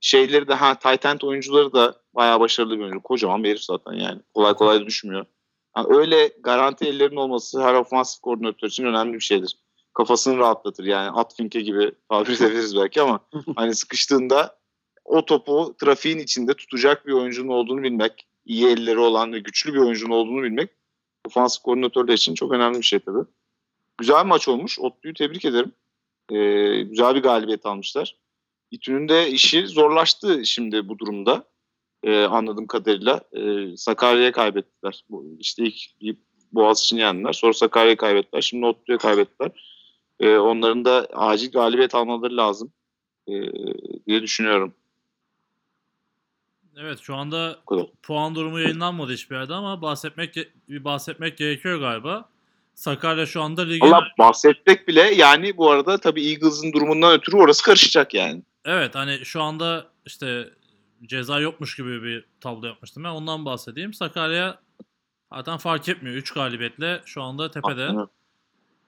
şeyleri 0.00 0.48
de 0.48 0.54
ha 0.54 0.78
tight 0.78 1.06
end 1.06 1.20
oyuncuları 1.20 1.72
da 1.72 2.00
bayağı 2.14 2.40
başarılı 2.40 2.78
bir 2.78 2.82
oyuncu. 2.82 3.02
Kocaman 3.02 3.44
bir 3.44 3.50
herif 3.50 3.64
zaten 3.64 3.92
yani. 3.92 4.20
Kolay 4.34 4.54
kolay 4.54 4.86
düşmüyor. 4.86 5.26
Yani 5.76 5.96
öyle 5.96 6.32
garanti 6.40 6.84
ellerin 6.84 7.16
olması 7.16 7.62
her 7.62 7.74
ofansif 7.74 8.20
koordinatör 8.20 8.68
için 8.68 8.84
önemli 8.84 9.14
bir 9.14 9.20
şeydir. 9.20 9.56
Kafasını 9.94 10.38
rahatlatır 10.38 10.84
yani 10.84 11.10
at 11.10 11.36
finke 11.36 11.60
gibi 11.60 11.92
tabir 12.08 12.36
edebiliriz 12.36 12.76
belki 12.76 13.02
ama 13.02 13.20
hani 13.56 13.74
sıkıştığında 13.74 14.58
o 15.04 15.24
topu 15.24 15.74
trafiğin 15.80 16.18
içinde 16.18 16.54
tutacak 16.54 17.06
bir 17.06 17.12
oyuncunun 17.12 17.48
olduğunu 17.48 17.82
bilmek, 17.82 18.26
iyi 18.44 18.66
elleri 18.66 18.98
olan 18.98 19.32
ve 19.32 19.38
güçlü 19.38 19.74
bir 19.74 19.78
oyuncunun 19.78 20.14
olduğunu 20.14 20.42
bilmek 20.42 20.70
ofansif 21.26 21.62
koordinatörler 21.62 22.14
için 22.14 22.34
çok 22.34 22.52
önemli 22.52 22.78
bir 22.78 22.84
şey 22.84 22.98
tabii. 22.98 23.24
Güzel 23.98 24.24
bir 24.24 24.28
maç 24.28 24.48
olmuş. 24.48 24.78
Otlu'yu 24.80 25.14
tebrik 25.14 25.44
ederim. 25.44 25.72
Ee, 26.32 26.82
güzel 26.82 27.14
bir 27.14 27.22
galibiyet 27.22 27.66
almışlar. 27.66 28.16
İTÜ'nün 28.70 29.08
de 29.08 29.30
işi 29.30 29.66
zorlaştı 29.66 30.46
şimdi 30.46 30.88
bu 30.88 30.98
durumda. 30.98 31.44
Ee, 32.02 32.24
anladığım 32.24 32.66
kadarıyla. 32.66 33.20
Ee, 33.32 33.76
Sakarya'ya 33.76 34.32
kaybettiler. 34.32 35.04
Bu, 35.10 35.36
işte 35.38 35.64
ilk 35.64 36.00
bir 36.00 36.16
Boğaziçi'ni 36.52 37.00
yendiler. 37.00 37.32
Sonra 37.32 37.52
Sakarya'ya 37.52 37.96
kaybettiler. 37.96 38.42
Şimdi 38.42 38.66
Otlu'ya 38.66 38.98
kaybettiler. 38.98 39.50
Ee, 40.20 40.36
onların 40.36 40.84
da 40.84 41.08
acil 41.12 41.52
galibiyet 41.52 41.94
almaları 41.94 42.36
lazım 42.36 42.72
ee, 43.28 43.32
diye 44.06 44.22
düşünüyorum. 44.22 44.74
Evet 46.76 46.98
şu 47.00 47.14
anda 47.14 47.58
puan 48.02 48.34
durumu 48.34 48.60
yayınlanmadı 48.60 49.12
hiçbir 49.12 49.36
yerde 49.36 49.54
ama 49.54 49.82
bahsetmek 49.82 50.34
bahsetmek 50.68 51.38
gerekiyor 51.38 51.80
galiba. 51.80 52.28
Sakarya 52.76 53.26
şu 53.26 53.42
anda 53.42 53.62
ligin 53.62 53.86
Valla 53.86 54.08
bahsetmek 54.18 54.88
bile 54.88 55.00
yani 55.00 55.56
bu 55.56 55.70
arada 55.70 55.98
tabii 55.98 56.28
Eagles'ın 56.28 56.72
durumundan 56.72 57.12
ötürü 57.12 57.36
orası 57.36 57.62
karışacak 57.62 58.14
yani. 58.14 58.42
Evet 58.64 58.94
hani 58.94 59.24
şu 59.24 59.42
anda 59.42 59.86
işte 60.06 60.48
ceza 61.06 61.40
yokmuş 61.40 61.76
gibi 61.76 62.02
bir 62.02 62.24
tablo 62.40 62.66
yapmıştım 62.66 63.04
ben. 63.04 63.08
Ondan 63.08 63.44
bahsedeyim. 63.44 63.94
Sakarya 63.94 64.58
zaten 65.34 65.56
fark 65.56 65.88
etmiyor. 65.88 66.16
3 66.16 66.32
galibiyetle 66.32 67.00
şu 67.04 67.22
anda 67.22 67.50
tepede. 67.50 67.90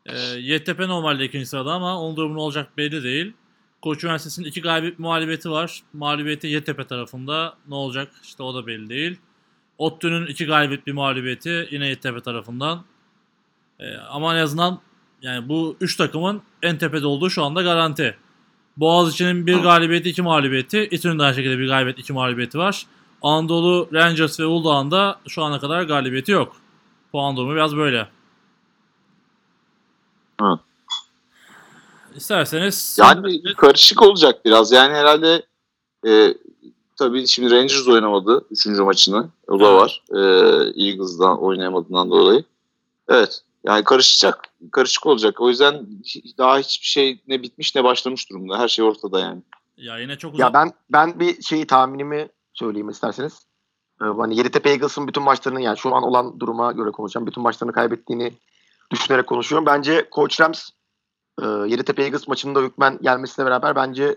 Ee, 0.06 0.18
Yeditepe 0.18 0.88
normalde 0.88 1.24
ikinci 1.24 1.46
sırada 1.46 1.72
ama 1.72 2.00
onun 2.00 2.16
durumu 2.16 2.40
olacak 2.40 2.76
belli 2.76 3.02
değil. 3.02 3.32
Koç 3.82 4.04
Üniversitesi'nin 4.04 4.46
iki 4.46 4.60
galibiyet 4.62 4.98
muhalefeti 4.98 5.50
var. 5.50 5.82
Mağlubiyeti 5.92 6.46
Yeditepe 6.46 6.86
tarafında. 6.86 7.56
Ne 7.68 7.74
olacak 7.74 8.12
işte 8.22 8.42
o 8.42 8.54
da 8.54 8.66
belli 8.66 8.88
değil. 8.88 9.18
ODTÜ'nün 9.78 10.26
iki 10.26 10.46
galibiyet 10.46 10.86
bir 10.86 10.92
mağlubiyeti 10.92 11.68
yine 11.70 11.86
Yeditepe 11.86 12.20
tarafından. 12.20 12.84
Ee, 13.80 13.96
ama 13.96 14.34
en 14.36 14.42
azından 14.42 14.78
yani 15.22 15.48
bu 15.48 15.76
üç 15.80 15.96
takımın 15.96 16.42
en 16.62 16.78
tepede 16.78 17.06
olduğu 17.06 17.30
şu 17.30 17.44
anda 17.44 17.62
garanti. 17.62 18.16
Boğaziçi'nin 18.76 19.46
bir 19.46 19.56
galibiyeti 19.58 20.10
iki 20.10 20.22
mağlubiyeti. 20.22 20.88
İTÜ'nün 20.90 21.18
de 21.18 21.22
aynı 21.22 21.34
şekilde 21.34 21.58
bir 21.58 21.66
galibiyet 21.68 21.98
iki 21.98 22.12
mağlubiyeti 22.12 22.58
var. 22.58 22.86
Anadolu 23.22 23.88
Rangers 23.92 24.40
ve 24.40 24.46
Uludağ'ın 24.46 24.90
da 24.90 25.20
şu 25.28 25.42
ana 25.42 25.60
kadar 25.60 25.82
galibiyeti 25.82 26.32
yok. 26.32 26.56
Puan 27.12 27.36
durumu 27.36 27.54
biraz 27.54 27.76
böyle. 27.76 28.08
Evet. 30.42 30.58
İsterseniz 32.16 32.98
Yani 33.00 33.42
karışık 33.56 34.02
olacak 34.02 34.44
biraz. 34.44 34.72
Yani 34.72 34.94
herhalde 34.94 35.42
e, 36.06 36.34
tabii 36.96 37.26
şimdi 37.26 37.50
Rangers 37.50 37.88
oynamadı 37.88 38.44
3. 38.50 38.66
maçını. 38.66 39.28
O 39.48 39.60
da 39.60 39.68
Evet. 39.68 39.80
var. 39.80 40.02
E, 40.10 40.18
Eagles'dan 40.84 41.42
oynayamadığından 41.42 42.10
dolayı. 42.10 42.44
Evet. 43.08 43.42
Yani 43.64 43.84
karışacak. 43.84 44.44
Karışık 44.72 45.06
olacak. 45.06 45.40
O 45.40 45.48
yüzden 45.48 45.86
daha 46.38 46.58
hiçbir 46.58 46.86
şey 46.86 47.22
ne 47.28 47.42
bitmiş 47.42 47.74
ne 47.74 47.84
başlamış 47.84 48.30
durumda. 48.30 48.58
Her 48.58 48.68
şey 48.68 48.84
ortada 48.84 49.20
yani. 49.20 49.42
ya 49.76 49.98
yine 49.98 50.18
çok 50.18 50.34
uzak. 50.34 50.40
Ya 50.46 50.54
ben 50.54 50.72
ben 50.92 51.20
bir 51.20 51.42
şeyi 51.42 51.66
tahminimi 51.66 52.28
söyleyeyim 52.54 52.88
isterseniz. 52.88 53.46
Ee, 54.02 54.04
hani 54.04 54.36
Yeditepe 54.36 54.70
Eagles'ın 54.70 55.08
bütün 55.08 55.22
maçlarını 55.22 55.60
yani 55.62 55.78
şu 55.78 55.94
an 55.94 56.02
olan 56.02 56.40
duruma 56.40 56.72
göre 56.72 56.90
konuşacağım. 56.90 57.26
Bütün 57.26 57.42
maçlarını 57.42 57.72
kaybettiğini 57.74 58.32
düşünerek 58.90 59.26
konuşuyorum. 59.26 59.66
Bence 59.66 60.08
Coach 60.12 60.40
Rams 60.40 60.68
e, 61.42 61.46
Yeditepe 61.46 62.02
Eagles 62.02 62.28
maçında 62.28 62.60
hükmen 62.60 62.98
gelmesiyle 63.02 63.46
beraber 63.46 63.76
bence 63.76 64.16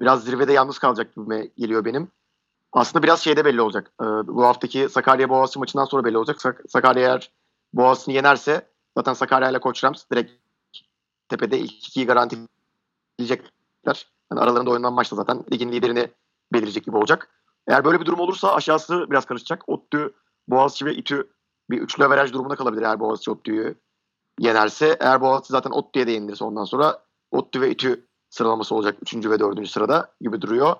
biraz 0.00 0.24
zirvede 0.24 0.52
yalnız 0.52 0.78
kalacak 0.78 1.14
gibi 1.16 1.50
geliyor 1.58 1.84
benim. 1.84 2.08
Aslında 2.72 3.02
biraz 3.02 3.20
şeyde 3.20 3.44
belli 3.44 3.60
olacak. 3.60 3.92
Ee, 4.00 4.04
bu 4.04 4.44
haftaki 4.44 4.88
Sakarya 4.88 5.28
Boğaziçi 5.28 5.58
maçından 5.58 5.84
sonra 5.84 6.04
belli 6.04 6.18
olacak. 6.18 6.40
Sak- 6.42 6.62
Sakarya 6.68 7.02
eğer 7.08 7.30
Boğaziçi'ni 7.72 8.14
yenerse 8.14 8.70
zaten 8.96 9.12
Sakarya 9.12 9.50
ile 9.50 9.60
Coach 9.60 9.84
Rams 9.84 10.04
direkt 10.12 10.32
tepede 11.28 11.58
ilk 11.58 11.88
ikiyi 11.88 12.06
garantileyecekler. 12.06 14.10
Yani 14.30 14.40
aralarında 14.40 14.70
oynanan 14.70 14.92
maçta 14.92 15.16
zaten 15.16 15.44
ligin 15.52 15.72
liderini 15.72 16.08
belirecek 16.52 16.84
gibi 16.84 16.96
olacak. 16.96 17.30
Eğer 17.68 17.84
böyle 17.84 18.00
bir 18.00 18.06
durum 18.06 18.20
olursa 18.20 18.54
aşağısı 18.54 19.10
biraz 19.10 19.24
karışacak. 19.24 19.68
ODTÜ, 19.68 20.14
Boğaziçi 20.48 20.86
ve 20.86 20.94
İTÜ 20.94 21.30
bir 21.70 21.80
üçlü 21.80 22.04
averaj 22.04 22.32
durumuna 22.32 22.56
kalabilir 22.56 22.82
eğer 22.82 23.00
Boğaziçi 23.00 23.30
ODTÜ'yü 23.30 23.74
yenerse. 24.40 24.96
Eğer 25.00 25.20
Boğaziçi 25.20 25.52
zaten 25.52 25.70
ODTÜ'ye 25.70 26.06
de 26.06 26.10
yenilirse 26.10 26.44
ondan 26.44 26.64
sonra 26.64 27.02
ODTÜ 27.30 27.60
ve 27.60 27.70
İTÜ 27.70 28.06
sıralaması 28.30 28.74
olacak 28.74 28.98
3. 29.02 29.16
ve 29.16 29.40
4. 29.40 29.68
sırada 29.68 30.14
gibi 30.20 30.42
duruyor. 30.42 30.76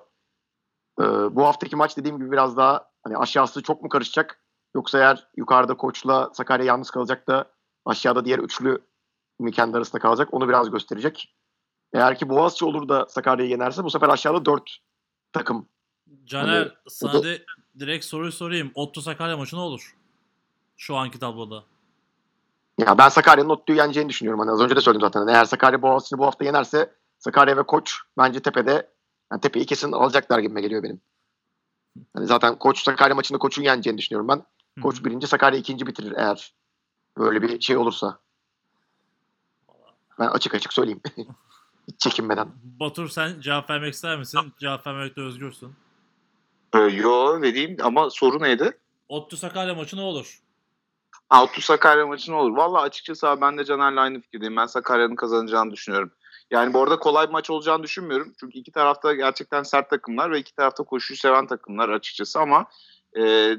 Ee, 0.99 1.35
bu 1.35 1.45
haftaki 1.45 1.75
maç 1.75 1.97
dediğim 1.97 2.17
gibi 2.17 2.31
biraz 2.31 2.57
daha 2.57 2.87
Hani 3.07 3.17
aşağısı 3.17 3.63
çok 3.63 3.83
mu 3.83 3.89
karışacak? 3.89 4.39
Yoksa 4.77 4.97
eğer 4.99 5.27
yukarıda 5.37 5.77
koçla 5.77 6.29
Sakarya 6.33 6.65
yalnız 6.65 6.91
kalacak 6.91 7.27
da 7.27 7.51
aşağıda 7.85 8.25
diğer 8.25 8.39
üçlü 8.39 8.81
mi 9.39 9.51
kendi 9.51 9.77
arasında 9.77 10.01
kalacak 10.01 10.33
onu 10.33 10.49
biraz 10.49 10.71
gösterecek. 10.71 11.35
Eğer 11.93 12.17
ki 12.17 12.29
Boğaziçi 12.29 12.65
olur 12.65 12.89
da 12.89 13.05
Sakarya'yı 13.09 13.51
yenerse 13.51 13.83
bu 13.83 13.89
sefer 13.89 14.09
aşağıda 14.09 14.45
dört 14.45 14.77
takım. 15.33 15.69
Caner 16.25 16.59
Hani 16.59 16.71
sana 16.89 17.13
da- 17.13 17.23
de, 17.23 17.45
direkt 17.79 18.05
soruyu 18.05 18.31
sorayım. 18.31 18.71
Ottu 18.75 19.01
Sakarya 19.01 19.37
maçı 19.37 19.55
ne 19.55 19.59
olur? 19.59 19.95
Şu 20.77 20.95
anki 20.95 21.19
tabloda. 21.19 21.63
Ya 22.79 22.97
ben 22.97 23.09
Sakarya'nın 23.09 23.49
Ottu'yu 23.49 23.77
yeneceğini 23.79 24.09
düşünüyorum. 24.09 24.39
Hani 24.39 24.51
az 24.51 24.61
önce 24.61 24.75
de 24.75 24.81
söyledim 24.81 25.01
zaten. 25.01 25.19
Hani 25.19 25.31
eğer 25.31 25.45
Sakarya 25.45 25.81
Boğaziçi'ni 25.81 26.19
bu 26.19 26.25
hafta 26.25 26.45
yenerse 26.45 26.93
Sakarya 27.19 27.57
ve 27.57 27.63
Koç 27.63 27.95
bence 28.17 28.39
tepede 28.39 28.89
yani 29.31 29.41
tepeyi 29.41 29.65
kesin 29.65 29.91
alacaklar 29.91 30.39
gibime 30.39 30.61
geliyor 30.61 30.83
benim. 30.83 31.01
Hani 32.13 32.25
zaten 32.25 32.59
Koç 32.59 32.83
Sakarya 32.83 33.15
maçında 33.15 33.37
Koç'un 33.37 33.63
yeneceğini 33.63 33.97
düşünüyorum 33.97 34.27
ben. 34.27 34.43
Koç 34.81 35.05
birinci, 35.05 35.27
Sakarya 35.27 35.59
ikinci 35.59 35.87
bitirir 35.87 36.13
eğer 36.17 36.53
böyle 37.17 37.41
bir 37.41 37.61
şey 37.61 37.77
olursa. 37.77 38.19
Ben 40.19 40.27
açık 40.27 40.55
açık 40.55 40.73
söyleyeyim. 40.73 41.01
Hiç 41.87 41.99
çekinmeden. 41.99 42.47
Batur 42.63 43.09
sen 43.09 43.41
cevap 43.41 43.69
vermek 43.69 43.93
ister 43.93 44.17
misin? 44.17 44.39
Cevap 44.59 44.87
vermekte 44.87 45.21
özgürsün. 45.21 45.75
Ee, 46.73 46.79
yo 46.79 47.41
vereyim 47.41 47.77
ama 47.81 48.09
soru 48.09 48.43
neydi? 48.43 48.77
Ottu 49.09 49.37
Sakarya 49.37 49.75
maçı 49.75 49.97
ne 49.97 50.01
olur? 50.01 50.41
Ha, 51.29 51.43
Ottu 51.43 51.61
Sakarya 51.61 52.07
maçı 52.07 52.31
ne 52.31 52.35
olur? 52.35 52.57
Valla 52.57 52.81
açıkçası 52.81 53.27
abi 53.27 53.41
ben 53.41 53.57
de 53.57 53.65
Caner'le 53.65 53.97
aynı 53.97 54.21
fikirdeyim. 54.21 54.55
Ben 54.55 54.65
Sakarya'nın 54.65 55.15
kazanacağını 55.15 55.71
düşünüyorum. 55.71 56.11
Yani 56.51 56.73
bu 56.73 56.83
arada 56.83 56.99
kolay 56.99 57.27
bir 57.27 57.31
maç 57.31 57.49
olacağını 57.49 57.83
düşünmüyorum. 57.83 58.33
Çünkü 58.39 58.59
iki 58.59 58.71
tarafta 58.71 59.13
gerçekten 59.13 59.63
sert 59.63 59.89
takımlar 59.89 60.31
ve 60.31 60.39
iki 60.39 60.55
tarafta 60.55 60.83
koşuyu 60.83 61.17
seven 61.17 61.47
takımlar 61.47 61.89
açıkçası 61.89 62.39
ama 62.39 62.65
e, 63.17 63.53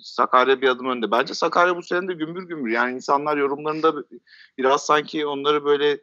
Sakarya 0.00 0.60
bir 0.60 0.68
adım 0.68 0.88
önde. 0.88 1.10
Bence 1.10 1.34
Sakarya 1.34 1.76
bu 1.76 1.82
sene 1.82 2.08
de 2.08 2.12
gümbür 2.12 2.42
gümbür. 2.42 2.70
Yani 2.70 2.94
insanlar 2.94 3.36
yorumlarında 3.36 3.94
biraz 4.58 4.86
sanki 4.86 5.26
onları 5.26 5.64
böyle 5.64 6.00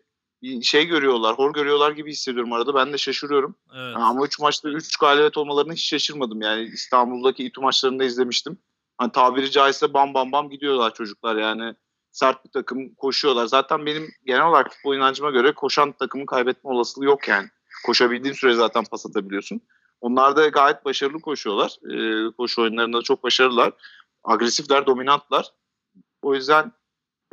şey 0.62 0.86
görüyorlar, 0.86 1.38
hor 1.38 1.54
görüyorlar 1.54 1.92
gibi 1.92 2.12
hissediyorum 2.12 2.54
arada. 2.54 2.76
Ben 2.76 2.94
de 2.94 2.98
şaşırıyorum. 2.98 3.56
Evet. 3.76 3.96
Ama 3.98 4.26
3 4.26 4.40
maçta 4.40 4.70
3 4.70 4.98
galibiyet 4.98 5.38
olmalarına 5.38 5.74
hiç 5.74 5.90
şaşırmadım. 5.90 6.42
Yani 6.42 6.64
İstanbul'daki 6.64 7.46
İTÜ 7.46 7.62
maçlarında 7.62 8.04
izlemiştim. 8.04 8.58
Hani 8.98 9.12
tabiri 9.12 9.52
caizse 9.52 9.94
bam 9.94 10.14
bam 10.14 10.32
bam 10.32 10.50
gidiyorlar 10.50 10.94
çocuklar 10.94 11.36
yani. 11.36 11.76
Sert 12.12 12.46
bir 12.46 12.52
takım 12.52 12.96
koşuyorlar. 12.96 13.46
Zaten 13.46 13.86
benim 13.86 14.08
genel 14.26 14.48
olarak 14.48 14.74
futbol 14.74 14.96
inancıma 14.96 15.32
göre 15.32 15.52
koşan 15.52 15.92
takımın 15.92 16.26
kaybetme 16.26 16.72
olasılığı 16.72 17.06
yok 17.06 17.28
yani. 17.28 17.48
Koşabildiğin 17.86 18.34
süre 18.34 18.54
zaten 18.54 18.84
pas 18.92 19.06
atabiliyorsun. 19.06 19.62
Onlar 20.06 20.36
da 20.36 20.48
gayet 20.48 20.86
başarılı 20.86 21.22
koşuyorlar. 21.22 21.78
Ee, 21.92 22.32
koşu 22.32 22.62
oyunlarında 22.62 23.02
çok 23.02 23.24
başarılılar. 23.24 23.74
Agresifler, 24.24 24.86
dominantlar. 24.86 25.46
O 26.22 26.36
yüzden 26.36 26.72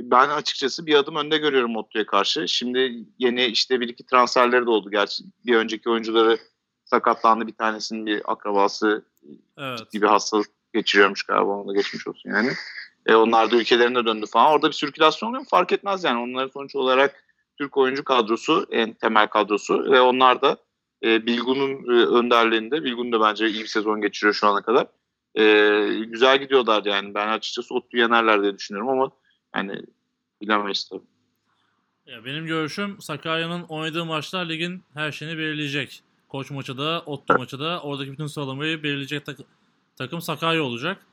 ben 0.00 0.28
açıkçası 0.28 0.86
bir 0.86 0.94
adım 0.94 1.16
önde 1.16 1.38
görüyorum 1.38 1.76
Ottu'ya 1.76 2.06
karşı. 2.06 2.48
Şimdi 2.48 3.04
yeni 3.18 3.44
işte 3.44 3.80
bir 3.80 3.88
iki 3.88 4.06
transferleri 4.06 4.66
de 4.66 4.70
oldu 4.70 4.90
gerçi. 4.90 5.24
Bir 5.46 5.56
önceki 5.56 5.90
oyuncuları 5.90 6.38
sakatlandı. 6.84 7.46
Bir 7.46 7.54
tanesinin 7.54 8.06
bir 8.06 8.32
akrabası 8.32 9.04
Evet. 9.58 9.92
gibi 9.92 10.06
hastalık 10.06 10.48
geçiriyormuş 10.74 11.22
galiba. 11.22 11.50
Onu 11.50 11.68
da 11.68 11.72
geçmiş 11.74 12.08
olsun 12.08 12.30
yani. 12.30 12.52
E, 13.06 13.14
onlar 13.14 13.50
da 13.50 13.56
ülkelerine 13.56 14.04
döndü 14.04 14.26
falan. 14.26 14.52
Orada 14.52 14.68
bir 14.68 14.72
sirkülasyon 14.72 15.28
oluyor 15.28 15.40
mu? 15.40 15.48
Fark 15.50 15.72
etmez 15.72 16.04
yani. 16.04 16.20
Onların 16.20 16.50
sonuç 16.50 16.76
olarak 16.76 17.24
Türk 17.58 17.76
oyuncu 17.76 18.04
kadrosu 18.04 18.66
en 18.70 18.92
temel 18.92 19.26
kadrosu 19.26 19.92
ve 19.92 20.00
onlar 20.00 20.42
da 20.42 20.56
e, 21.04 21.26
Bilgun'un 21.26 21.98
e, 21.98 22.06
önderliğinde 22.06 22.84
Bilgun 22.84 23.12
da 23.12 23.20
bence 23.20 23.48
iyi 23.48 23.62
bir 23.62 23.66
sezon 23.68 24.00
geçiriyor 24.00 24.34
şu 24.34 24.46
ana 24.46 24.62
kadar. 24.62 24.86
E, 25.34 26.04
güzel 26.04 26.40
gidiyorlar 26.40 26.84
yani. 26.84 27.14
Ben 27.14 27.28
açıkçası 27.28 27.74
Ottu 27.74 27.96
yenerler 27.96 28.42
diye 28.42 28.58
düşünüyorum 28.58 28.88
ama 28.90 29.10
yani 29.56 29.82
bilemeyiz 30.40 30.88
tabii. 30.88 31.02
Ya 32.06 32.24
benim 32.24 32.46
görüşüm 32.46 33.00
Sakarya'nın 33.00 33.62
oynadığı 33.62 34.04
maçlar 34.04 34.48
ligin 34.48 34.84
her 34.94 35.12
şeyini 35.12 35.38
belirleyecek. 35.38 36.02
Koç 36.28 36.50
maçı 36.50 36.78
da, 36.78 37.02
Otto 37.06 37.38
maçı 37.38 37.60
da 37.60 37.80
oradaki 37.82 38.12
bütün 38.12 38.26
sıralamayı 38.26 38.82
belirleyecek 38.82 39.26
tak- 39.26 39.46
takım 39.96 40.20
Sakarya 40.20 40.62
olacak. 40.62 41.06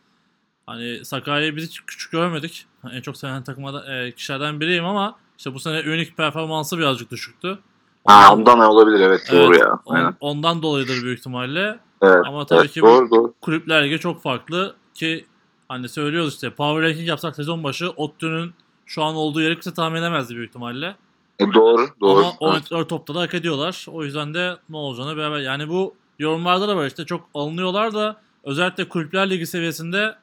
Hani 0.65 1.05
Sakarya'yı 1.05 1.55
biz 1.55 1.67
hiç 1.67 1.81
küçük 1.87 2.11
görmedik. 2.11 2.65
En 2.91 3.01
çok 3.01 3.17
seven 3.17 3.43
takımda 3.43 3.95
e, 3.95 4.11
kişilerden 4.11 4.59
biriyim 4.59 4.85
ama 4.85 5.19
işte 5.37 5.53
bu 5.53 5.59
sene 5.59 5.89
unik 5.89 6.17
performansı 6.17 6.77
birazcık 6.77 7.11
düşüktü. 7.11 7.59
Ha, 8.05 8.33
ondan 8.33 8.59
olabilir 8.59 8.99
evet, 8.99 9.21
doğru 9.31 9.39
Evet, 9.55 9.59
ya. 9.59 9.79
on- 9.85 9.95
Aynen. 9.95 10.15
ondan 10.19 10.61
dolayıdır 10.61 11.03
büyük 11.03 11.19
ihtimalle. 11.19 11.79
Evet, 12.01 12.23
Ama 12.27 12.45
tabii 12.45 12.59
evet, 12.59 12.71
ki 12.71 12.81
bu 12.81 12.87
doğru 12.87 13.09
doğru. 13.11 13.33
kulüpler 13.41 13.83
ligi 13.83 13.99
çok 13.99 14.21
farklı 14.21 14.75
ki 14.93 15.25
hani 15.67 15.89
söylüyoruz 15.89 16.33
işte 16.33 16.49
power 16.49 16.89
ranking 16.89 17.07
yapsak 17.07 17.35
sezon 17.35 17.63
başı 17.63 17.89
Otto'nun 17.89 18.53
şu 18.85 19.03
an 19.03 19.15
olduğu 19.15 19.41
yeri 19.41 19.53
kimse 19.53 19.73
tahmin 19.73 19.99
edemezdi 19.99 20.35
büyük 20.35 20.49
ihtimalle. 20.49 20.95
E, 21.39 21.53
doğru 21.53 21.87
doğru. 22.01 22.19
Ama 22.19 22.33
oynadıkları 22.39 22.87
topta 22.87 23.15
da 23.15 23.19
hak 23.21 23.33
ediyorlar. 23.33 23.85
O 23.91 24.03
yüzden 24.03 24.33
de 24.33 24.55
ne 24.69 24.77
olacağını 24.77 25.17
beraber 25.17 25.39
yani 25.39 25.69
bu 25.69 25.93
yorumlarda 26.19 26.67
da 26.67 26.75
var 26.75 26.85
işte 26.87 27.05
çok 27.05 27.29
alınıyorlar 27.33 27.93
da 27.93 28.21
özellikle 28.43 28.89
kulüpler 28.89 29.29
ligi 29.29 29.47
seviyesinde 29.47 30.15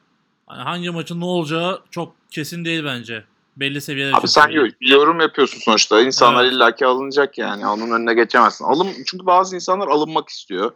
hani 0.47 0.61
hangi 0.63 0.89
maçın 0.89 1.19
ne 1.19 1.25
olacağı 1.25 1.81
çok 1.91 2.13
kesin 2.29 2.65
değil 2.65 2.83
bence. 2.85 3.23
Belli 3.59 3.81
seviyeler 3.81 4.13
Abi 4.13 4.27
sen 4.27 4.49
yo- 4.49 4.67
yorum 4.81 5.19
yapıyorsun 5.19 5.59
sonuçta. 5.59 6.01
İnsanlar 6.01 6.43
Evet. 6.43 6.53
illaki 6.53 6.85
alınacak 6.85 7.37
yani. 7.37 7.67
Onun 7.67 7.91
önüne 7.91 8.13
geçemezsin. 8.13 8.65
Alım 8.65 8.87
çünkü 9.05 9.25
bazı 9.25 9.55
insanlar 9.55 9.87
alınmak 9.87 10.29
istiyor. 10.29 10.71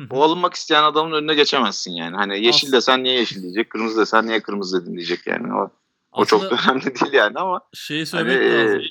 Hı. 0.00 0.06
O 0.10 0.22
alınmak 0.22 0.54
isteyen 0.54 0.82
adamın 0.82 1.12
önüne 1.12 1.34
geçemezsin 1.34 1.92
yani. 1.92 2.16
Hani 2.16 2.44
yeşil 2.44 2.66
As- 2.68 2.72
desen 2.72 3.02
niye 3.04 3.14
yeşil 3.14 3.42
diyecek, 3.42 3.70
kırmızı 3.70 4.00
desen 4.00 4.26
niye 4.26 4.40
kırmızı 4.42 4.82
dedin 4.82 4.96
diyecek 4.96 5.26
yani. 5.26 5.54
O, 5.54 5.70
o 6.12 6.24
çok 6.24 6.42
Aslında 6.44 6.58
da 6.62 6.62
önemli 6.72 6.84
değil 7.00 7.12
yani 7.12 7.38
ama 7.38 7.60
şeyi 7.74 8.06
söylemek 8.06 8.52
Hani, 8.52 8.64
lazım. 8.64 8.80
e, 8.80 8.84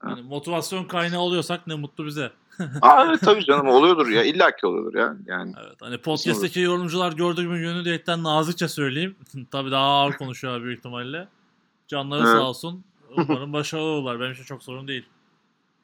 Hani 0.00 0.22
motivasyon 0.22 0.84
kaynağı 0.84 1.20
oluyorsak 1.20 1.66
ne 1.66 1.74
mutlu 1.74 2.06
bize. 2.06 2.30
Aa, 2.82 3.04
evet, 3.08 3.20
tabii 3.24 3.44
canım 3.44 3.68
oluyordur 3.68 4.08
ya. 4.08 4.22
illaki 4.24 4.66
oluyordur 4.66 4.94
ya. 4.98 5.16
Yani 5.26 5.52
Evet. 5.66 5.76
Hani 5.80 5.98
podcast'teki 5.98 6.60
yorumcular 6.60 7.12
gördüğüm 7.12 7.56
yönü 7.62 7.84
diyetten 7.84 8.22
nazikçe 8.22 8.68
söyleyeyim. 8.68 9.16
Tabii 9.52 9.70
daha 9.70 9.84
ağır 9.86 10.12
konuşuyor 10.12 10.62
büyük 10.62 10.78
ihtimalle. 10.78 11.28
Canları 11.88 12.20
Evet. 12.20 12.30
sağ 12.30 12.48
olsun. 12.48 12.84
Umarım 13.16 13.52
başarılı 13.52 13.84
olurlar. 13.86 14.20
Benim 14.20 14.32
için 14.32 14.44
çok 14.44 14.62
sorun 14.62 14.88
değil. 14.88 15.06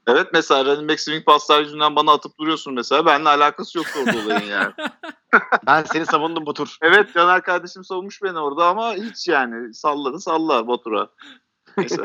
evet 0.07 0.27
mesela 0.33 0.65
running 0.65 0.91
back 0.91 1.01
swing 1.01 1.25
paslar 1.25 1.61
yüzünden 1.61 1.97
bana 1.97 2.13
atıp 2.13 2.39
duruyorsun 2.39 2.75
mesela. 2.75 3.07
Benimle 3.07 3.29
alakası 3.29 3.79
yoktu 3.79 3.93
orada 4.07 4.19
olayın 4.19 4.47
yani. 4.51 4.73
Ben 5.67 5.83
seni 5.85 6.07
savundum 6.07 6.47
Batur. 6.47 6.77
Evet 6.83 7.15
Caner 7.15 7.43
kardeşim 7.43 7.85
savunmuş 7.85 8.23
beni 8.23 8.39
orada 8.39 8.67
ama 8.67 8.95
hiç 8.95 9.29
yani 9.29 9.75
salladı 9.75 10.21
salla 10.21 10.69
Batur'a. 10.69 11.09
Neyse. 11.77 12.05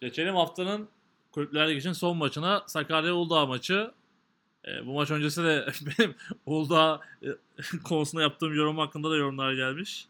Geçelim 0.00 0.34
haftanın 0.36 0.88
Kulüpler 1.32 1.68
Ligi 1.68 1.78
için 1.78 1.92
son 1.92 2.16
maçına 2.16 2.62
Sakarya 2.66 3.14
Uludağ 3.14 3.46
maçı. 3.46 3.90
E, 4.66 4.86
bu 4.86 4.92
maç 4.94 5.10
öncesi 5.10 5.44
de 5.44 5.66
benim 5.98 6.14
Uludağ 6.46 7.00
e, 7.22 7.28
konusunda 7.84 8.22
yaptığım 8.22 8.54
yorum 8.54 8.78
hakkında 8.78 9.10
da 9.10 9.16
yorumlar 9.16 9.52
gelmiş. 9.52 10.08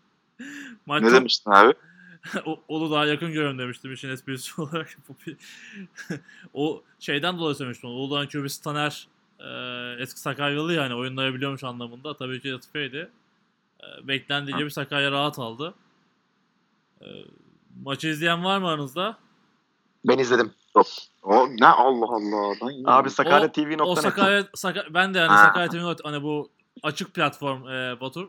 Maç 0.86 1.02
ne 1.02 1.12
demiştin 1.12 1.50
abi? 1.50 1.72
O- 2.46 2.60
Uludağ'a 2.68 3.06
yakın 3.06 3.32
görün 3.32 3.58
demiştim 3.58 3.92
işin 3.92 4.08
esprisi 4.08 4.60
olarak. 4.62 4.96
O 6.54 6.82
şeyden 6.98 7.38
dolayı 7.38 7.54
söylemiştim. 7.54 7.90
Uludağ'ın 7.90 8.26
QB'si 8.26 8.62
Taner 8.62 9.08
e, 9.40 9.46
eski 10.02 10.20
Sakaryalı 10.20 10.72
yani 10.72 10.94
oyunlayabiliyormuş 10.94 11.64
anlamında. 11.64 12.16
Tabii 12.16 12.40
ki 12.40 12.52
Latife'ydi. 12.52 13.10
E, 13.82 14.08
beklendiği 14.08 14.56
gibi 14.56 14.70
Sakarya 14.70 15.10
rahat 15.10 15.38
aldı. 15.38 15.74
E, 17.00 17.06
maçı 17.84 18.08
izleyen 18.08 18.44
var 18.44 18.58
mı 18.58 18.68
aranızda? 18.68 19.16
Ben 20.04 20.18
izledim. 20.18 20.52
O 21.22 21.48
ne 21.60 21.66
Allah 21.66 22.06
Allah. 22.06 22.54
Ben 22.62 22.84
Abi 22.84 23.10
Sakarya 23.10 23.46
O- 23.46 23.52
TV 23.52 23.82
O 23.82 23.94
Sakarya, 23.94 24.40
Saka- 24.40 24.94
ben 24.94 25.14
de 25.14 25.18
yani 25.18 25.28
Ha. 25.28 25.36
Sakarya 25.44 25.68
TV'nin 25.68 25.96
hani 26.04 26.22
bu 26.22 26.50
açık 26.82 27.14
platform 27.14 27.68
e, 27.68 28.00
Batur. 28.00 28.28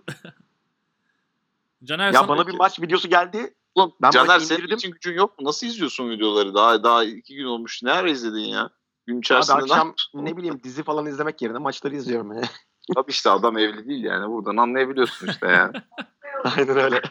Caner 1.83 2.13
Ya 2.13 2.27
bana 2.27 2.47
bir 2.47 2.53
maç 2.55 2.79
videosu 2.79 3.09
geldi. 3.09 3.53
Oğlum, 3.75 3.93
Ben 4.01 4.11
Caner 4.11 4.39
senin 4.39 4.59
indirdim. 4.59 4.77
için 4.77 4.91
gücün 4.91 5.13
yok 5.13 5.39
mu? 5.39 5.45
Nasıl 5.47 5.67
izliyorsun 5.67 6.09
videoları? 6.09 6.53
Daha 6.53 6.83
daha 6.83 7.03
iki 7.03 7.35
gün 7.35 7.45
olmuş. 7.45 7.83
Ne 7.83 7.91
ara 7.91 8.09
izledin 8.09 8.39
ya? 8.39 8.69
Gün 9.07 9.13
Abi 9.15 9.19
içerisinde 9.19 9.57
ne 9.57 9.61
akşam 9.61 9.77
yapıyorsun? 9.77 10.25
ne 10.25 10.37
bileyim 10.37 10.59
dizi 10.63 10.83
falan 10.83 11.05
izlemek 11.05 11.41
yerine 11.41 11.57
maçları 11.57 11.95
izliyorum. 11.95 12.33
ya. 12.33 12.41
Tabii 12.95 13.11
işte 13.11 13.29
adam 13.29 13.57
evli 13.57 13.87
değil 13.87 14.03
yani. 14.03 14.29
Buradan 14.31 14.57
anlayabiliyorsun 14.57 15.27
işte 15.27 15.47
yani. 15.47 15.73
Aynen 16.57 16.77
öyle. 16.77 17.01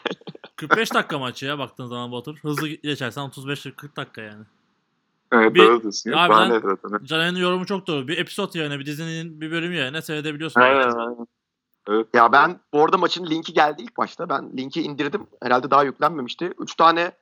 45 0.56 0.94
dakika 0.94 1.18
maçı 1.18 1.46
ya 1.46 1.58
baktığın 1.58 1.86
zaman 1.86 2.12
Batur. 2.12 2.36
Hızlı 2.38 2.68
geçersen 2.68 3.22
35-40 3.22 3.96
dakika 3.96 4.20
yani. 4.20 4.44
evet 5.32 5.54
Bir- 5.54 5.60
doğru 5.66 5.82
diyorsun. 5.82 6.12
Abi 6.12 6.34
Ben 6.34 6.50
ben- 6.50 6.62
de 6.62 6.76
zaten. 6.82 7.04
Caner'in 7.04 7.36
yorumu 7.36 7.66
çok 7.66 7.86
doğru. 7.86 8.08
Bir 8.08 8.18
episod 8.18 8.54
yerine 8.54 8.78
bir 8.78 8.86
dizinin 8.86 9.40
bir 9.40 9.50
bölümü 9.50 9.74
yerine 9.76 10.02
seyredebiliyorsun. 10.02 10.60
Aynen 10.60 10.90
aynen. 10.90 11.26
Ya 12.14 12.32
ben 12.32 12.60
bu 12.72 12.84
arada 12.84 12.96
maçın 12.96 13.26
linki 13.26 13.52
geldi 13.52 13.82
ilk 13.82 13.96
başta. 13.96 14.28
Ben 14.28 14.56
linki 14.56 14.82
indirdim. 14.82 15.26
Herhalde 15.42 15.70
daha 15.70 15.84
yüklenmemişti. 15.84 16.52
3 16.58 16.74
tane 16.74 17.12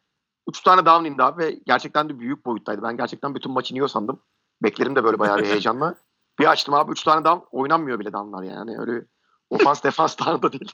3 0.48 0.60
tane 0.60 0.86
down 0.86 1.04
indi 1.04 1.22
abi 1.22 1.42
ve 1.42 1.60
gerçekten 1.66 2.08
de 2.08 2.18
büyük 2.18 2.46
boyuttaydı. 2.46 2.82
Ben 2.82 2.96
gerçekten 2.96 3.34
bütün 3.34 3.52
maçı 3.52 3.74
iniyor 3.74 3.88
sandım. 3.88 4.20
Beklerim 4.62 4.96
de 4.96 5.04
böyle 5.04 5.18
bayağı 5.18 5.38
bir 5.38 5.44
heyecanla. 5.50 5.94
Bir 6.38 6.50
açtım 6.50 6.74
abi 6.74 6.92
3 6.92 7.02
tane 7.02 7.24
down 7.24 7.44
oynanmıyor 7.50 7.98
bile 7.98 8.12
downlar 8.12 8.42
yani. 8.42 8.78
Öyle 8.78 9.06
Ofans 9.50 9.84
defans 9.84 10.18
da 10.18 10.52
değil. 10.52 10.72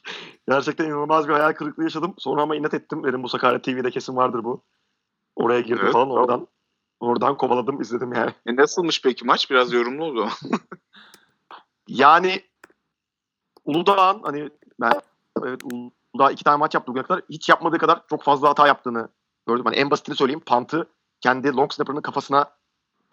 Gerçekten 0.49 0.85
inanılmaz 0.85 1.29
bir 1.29 1.33
hayal 1.33 1.53
kırıklığı 1.53 1.83
yaşadım. 1.83 2.15
Sonra 2.19 2.43
ama 2.43 2.57
inat 2.57 2.75
ettim. 2.75 3.05
Dedim 3.05 3.23
bu 3.23 3.29
Sakarya 3.29 3.63
TV'de 3.63 3.91
kesin 3.91 4.17
vardır 4.17 4.45
bu. 4.45 4.65
Oraya 5.37 5.61
girdim 5.61 5.83
Evet, 5.83 5.93
falan 5.93 6.09
tamam. 6.09 6.23
oradan. 6.23 6.49
Oradan 7.01 7.37
kovaladım 7.37 7.81
izledim 7.81 8.13
yani. 8.13 8.31
E 8.47 8.57
nasılmış 8.57 9.03
peki 9.03 9.25
maç? 9.25 9.51
Biraz 9.51 9.73
yorumlu 9.73 10.05
oldu. 10.05 10.29
Yani 11.89 12.43
Uludağ'ın 13.65 14.23
hani 14.23 14.51
ben 14.81 14.93
evet, 15.43 15.61
Uludağ 15.65 16.31
iki 16.31 16.45
tane 16.45 16.57
maç 16.57 16.75
yaptı 16.75 16.91
bugüne 16.91 17.03
kadar. 17.03 17.23
Hiç 17.31 17.49
yapmadığı 17.49 17.79
kadar 17.79 18.03
çok 18.11 18.23
fazla 18.23 18.49
hata 18.49 18.67
yaptığını 18.67 19.09
gördüm. 19.47 19.65
Hani 19.65 19.77
en 19.77 19.91
basitini 19.91 20.17
söyleyeyim. 20.17 20.43
Pantı 20.47 20.89
kendi 21.21 21.57
long 21.57 21.73
snapper'ının 21.73 22.03
kafasına 22.03 22.51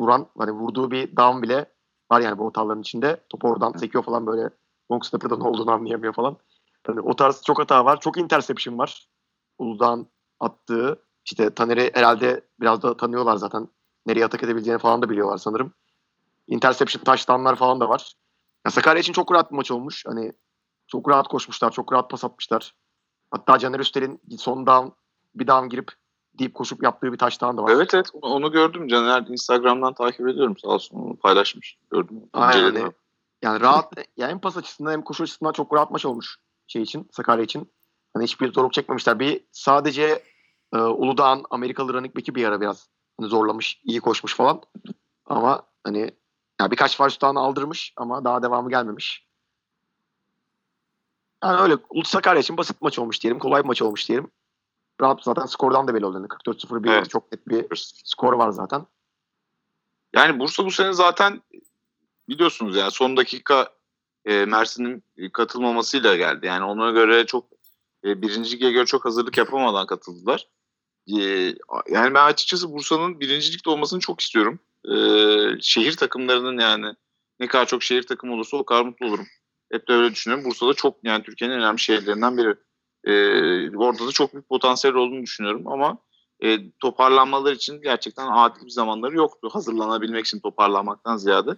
vuran 0.02 0.28
hani 0.38 0.52
vurduğu 0.52 0.92
bir 0.92 1.16
down 1.18 1.42
bile 1.42 1.66
var 2.12 2.22
yani 2.22 2.38
bu 2.38 2.48
hataların 2.48 2.82
içinde. 2.82 3.24
Topu 3.30 3.48
oradan 3.48 3.72
sekiyor 3.72 4.04
falan 4.04 4.28
böyle 4.28 4.50
long 4.92 5.06
snapper'da 5.06 5.38
ne 5.38 5.44
olduğunu 5.44 5.72
anlayamıyor 5.72 6.14
falan. 6.14 6.38
Hani 6.88 7.02
o 7.02 7.16
tarz 7.16 7.42
çok 7.42 7.60
hata 7.60 7.86
var. 7.86 8.00
Çok 8.00 8.18
interception 8.18 8.78
var. 8.78 9.08
Uludağ'ın 9.58 10.08
attığı. 10.40 11.04
İşte 11.26 11.50
Taner'i 11.50 11.92
herhalde 11.94 12.42
biraz 12.60 12.82
da 12.82 12.98
tanıyorlar 12.98 13.36
zaten. 13.36 13.68
Nereye 14.06 14.26
atak 14.26 14.44
edebileceğini 14.44 14.80
falan 14.80 15.02
da 15.02 15.10
biliyorlar 15.10 15.38
sanırım. 15.38 15.74
Interception 16.48 17.04
touchdown'lar 17.04 17.56
falan 17.56 17.80
da 17.80 17.90
var. 17.90 18.14
Ya 18.70 18.74
Sakarya 18.74 19.00
için 19.00 19.14
çok 19.14 19.32
rahat 19.32 19.52
bir 19.52 19.56
maç 19.56 19.72
olmuş. 19.72 20.04
Hani 20.08 20.32
çok 20.88 21.10
rahat 21.10 21.28
koşmuşlar, 21.28 21.72
çok 21.72 21.94
rahat 21.94 22.10
pas 22.10 22.24
atmışlar. 22.24 22.76
Hatta 23.32 23.60
Caner 23.60 23.80
Üster'in 23.80 24.22
son 24.38 24.68
down, 24.68 24.88
bir 25.36 25.48
down 25.48 25.70
girip 25.70 25.92
deyip 26.40 26.54
koşup 26.54 26.84
yaptığı 26.84 27.14
bir 27.14 27.18
touchdown 27.18 27.58
da 27.58 27.64
var. 27.64 27.72
evet 27.72 27.94
evet 27.94 28.10
onu 28.22 28.52
gördüm. 28.52 28.88
Caner 28.88 29.22
Instagram'dan 29.28 29.94
takip 29.94 30.28
ediyorum 30.28 30.58
sağ 30.58 30.68
olsun. 30.68 30.98
Onu 30.98 31.16
paylaşmış. 31.16 31.78
Gördüm. 31.92 32.22
Aynen. 32.34 32.76
Hani 32.76 32.92
Yani 33.42 33.60
rahat, 33.62 33.94
yani 34.18 34.32
hem 34.32 34.40
pas 34.40 34.58
açısından 34.58 34.92
hem 34.92 35.02
koşu 35.02 35.24
açısından 35.24 35.52
çok 35.52 35.74
rahat 35.74 35.92
maç 35.92 36.06
olmuş 36.06 36.38
şey 36.68 36.82
için, 36.82 37.10
Sakarya 37.12 37.44
için. 37.44 37.72
Hani 38.14 38.24
hiçbir 38.24 38.54
zorluk 38.54 38.74
çekmemişler. 38.74 39.20
Bir 39.20 39.46
sadece 39.52 40.24
e, 40.74 40.78
Uludağ'ın 40.78 41.44
Amerikalı 41.50 41.94
running 41.94 42.16
back'i 42.16 42.36
bir 42.36 42.46
ara 42.46 42.62
biraz 42.62 42.90
hani 43.20 43.30
zorlamış, 43.30 43.82
iyi 43.84 44.00
koşmuş 44.00 44.36
falan. 44.36 44.62
Ama 45.26 45.64
hani 45.84 46.12
ya 46.60 46.72
birkaç 46.72 46.98
first 46.98 47.22
down 47.22 47.36
aldırmış 47.36 47.94
ama 47.98 48.24
daha 48.24 48.44
devamı 48.44 48.70
gelmemiş. 48.70 49.26
Yani 51.44 51.62
öyle 51.62 51.78
Sakarya 52.06 52.42
için 52.42 52.58
basit 52.58 52.82
maç 52.82 53.00
olmuş 53.00 53.22
diyelim. 53.22 53.40
Kolay 53.40 53.64
bir 53.64 53.68
maç 53.68 53.82
olmuş 53.82 54.08
diyelim. 54.08 54.32
Rahat 55.02 55.24
zaten 55.24 55.46
skordan 55.46 55.88
da 55.88 55.94
belli 55.94 56.06
oldu. 56.06 56.18
Yani 56.18 56.28
44-0 56.28 56.84
bir 56.84 56.90
Evet. 56.90 57.10
çok 57.10 57.32
net 57.32 57.48
bir 57.48 57.66
skor 58.04 58.34
var 58.34 58.50
zaten. 58.50 58.86
Yani 60.16 60.40
Bursa 60.40 60.66
bu 60.66 60.72
sene 60.72 60.94
zaten 60.94 61.42
biliyorsunuz 62.30 62.76
yani 62.76 62.92
son 62.92 63.18
dakika 63.18 63.70
e, 64.26 64.46
Mersin'in 64.46 65.04
katılmamasıyla 65.34 66.16
geldi. 66.16 66.46
Yani 66.46 66.64
ona 66.64 66.92
göre 66.92 67.26
çok 67.26 67.46
e, 68.06 68.22
birinci 68.22 68.56
lige 68.56 68.72
göre 68.72 68.86
çok 68.86 69.06
hazırlık 69.06 69.38
yapamadan 69.38 69.86
katıldılar. 69.86 70.48
E, 71.08 71.20
yani 71.90 72.14
ben 72.14 72.26
açıkçası 72.26 72.74
Bursa'nın 72.74 73.20
birincilikte 73.20 73.70
olmasını 73.70 74.00
çok 74.00 74.22
istiyorum. 74.22 74.60
E, 74.86 74.96
şehir 75.62 75.98
takımlarının 75.98 76.62
yani 76.62 76.96
ne 77.40 77.48
kadar 77.48 77.66
çok 77.66 77.84
şehir 77.84 78.04
takımı 78.04 78.34
olursa 78.34 78.58
o 78.58 78.66
kadar 78.66 78.86
mutlu 78.86 79.06
olurum. 79.06 79.28
Hep 79.72 79.88
de 79.88 79.94
öyle 79.94 80.12
düşünüyorum. 80.12 80.46
Bursa'da 80.46 80.74
çok 80.74 80.98
yani 81.04 81.24
Türkiye'nin 81.24 81.56
en 81.56 81.62
önemli 81.62 81.80
şehirlerinden 81.80 82.38
biri. 82.38 82.56
E, 83.04 83.78
orada 83.78 84.08
da 84.08 84.12
çok 84.12 84.34
büyük 84.34 84.50
potansiyel 84.50 84.96
olduğunu 84.96 85.22
düşünüyorum 85.22 85.68
ama 85.68 85.98
e, 86.44 86.72
toparlanmaları 86.80 87.56
için 87.56 87.82
gerçekten 87.82 88.28
adil 88.28 88.66
bir 88.66 88.70
zamanları 88.70 89.16
yoktu. 89.16 89.50
Hazırlanabilmek 89.52 90.26
için 90.26 90.40
toparlanmaktan 90.40 91.18
ziyade. 91.18 91.52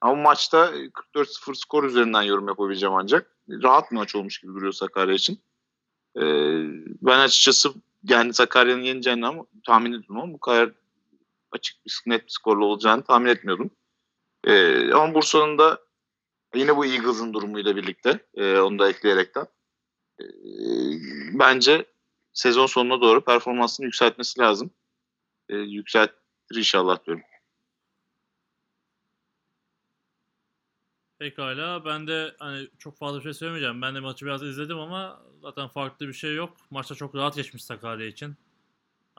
Ama 0.00 0.22
maçta 0.22 0.70
44-0 1.14 1.54
skor 1.54 1.84
üzerinden 1.84 2.22
yorum 2.22 2.48
yapabileceğim 2.48 2.94
ancak. 2.94 3.36
Rahat 3.48 3.92
maç 3.92 4.14
olmuş 4.14 4.40
gibi 4.40 4.52
duruyor 4.54 4.72
Sakarya 4.72 5.14
için. 5.14 5.38
E, 6.16 6.22
ben 7.02 7.18
açıkçası 7.18 7.72
yani 8.04 8.34
Sakarya'nın 8.34 8.82
yeneceğini 8.82 9.26
ama 9.26 9.44
tahmin 9.66 9.90
ediyordum 9.90 10.20
ama 10.20 10.32
bu 10.32 10.40
kadar 10.40 10.72
açık 11.52 11.86
bir 11.86 12.02
net 12.06 12.22
bir 12.22 12.30
skorla 12.30 12.64
olacağını 12.64 13.04
tahmin 13.04 13.30
etmiyordum. 13.30 13.70
E, 14.44 14.92
ama 14.92 15.14
Bursa'nın 15.14 15.58
da 15.58 15.80
yine 16.54 16.76
bu 16.76 16.86
Eagles'ın 16.86 17.32
durumuyla 17.32 17.76
birlikte 17.76 18.26
e, 18.34 18.58
onu 18.58 18.78
da 18.78 18.88
ekleyerekten 18.90 19.46
e, 20.20 20.24
bence 21.32 21.86
sezon 22.32 22.66
sonuna 22.66 23.00
doğru 23.00 23.24
performansını 23.24 23.86
yükseltmesi 23.86 24.40
lazım. 24.40 24.70
E, 25.48 25.56
yükseltir 25.56 26.56
inşallah 26.56 27.06
diyorum. 27.06 27.22
Pekala. 31.18 31.84
Ben 31.84 32.06
de 32.06 32.36
hani 32.38 32.68
çok 32.78 32.98
fazla 32.98 33.18
bir 33.18 33.22
şey 33.22 33.34
söylemeyeceğim. 33.34 33.82
Ben 33.82 33.94
de 33.94 34.00
maçı 34.00 34.26
biraz 34.26 34.42
izledim 34.42 34.78
ama 34.78 35.22
zaten 35.42 35.68
farklı 35.68 36.08
bir 36.08 36.12
şey 36.12 36.34
yok. 36.34 36.56
Maçta 36.70 36.94
çok 36.94 37.14
rahat 37.14 37.36
geçmiş 37.36 37.64
Sakarya 37.64 38.06
için. 38.06 38.36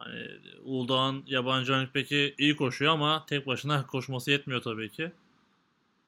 Hani 0.03 0.27
Uludağ'ın 0.63 1.23
yabancı 1.27 1.87
back'i 1.95 2.35
iyi 2.37 2.55
koşuyor 2.55 2.93
ama 2.93 3.25
tek 3.25 3.47
başına 3.47 3.87
koşması 3.87 4.31
yetmiyor 4.31 4.61
tabii 4.61 4.89
ki. 4.89 5.11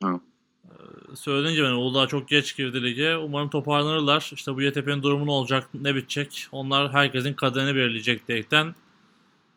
Hı. 0.03 0.19
Ee, 0.65 1.15
söylediğim 1.15 1.55
gibi 1.55 1.65
hani 1.65 1.75
Uludağ 1.75 2.07
çok 2.07 2.29
geç 2.29 2.57
girdi 2.57 2.83
lige. 2.83 3.15
Umarım 3.17 3.49
toparlanırlar. 3.49 4.29
İşte 4.33 4.55
bu 4.55 4.61
YTP'nin 4.61 5.03
durumu 5.03 5.25
ne 5.25 5.31
olacak, 5.31 5.67
ne 5.73 5.95
bitecek? 5.95 6.47
Onlar 6.51 6.93
herkesin 6.93 7.33
kaderini 7.33 7.75
belirleyecek 7.75 8.27
diyerekten. 8.27 8.75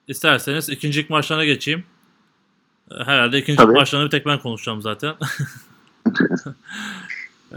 İsterseniz 0.08 0.68
ikinci 0.68 1.02
lig 1.02 1.10
maçlarına 1.10 1.44
geçeyim. 1.44 1.84
Ee, 2.90 2.94
Herhalde 3.04 3.38
ikinci 3.38 3.56
Tabii. 3.56 3.72
maçlarını 3.72 4.06
bir 4.06 4.10
tek 4.10 4.26
ben 4.26 4.38
konuşacağım 4.38 4.82
zaten. 4.82 5.14
Ee, 7.52 7.56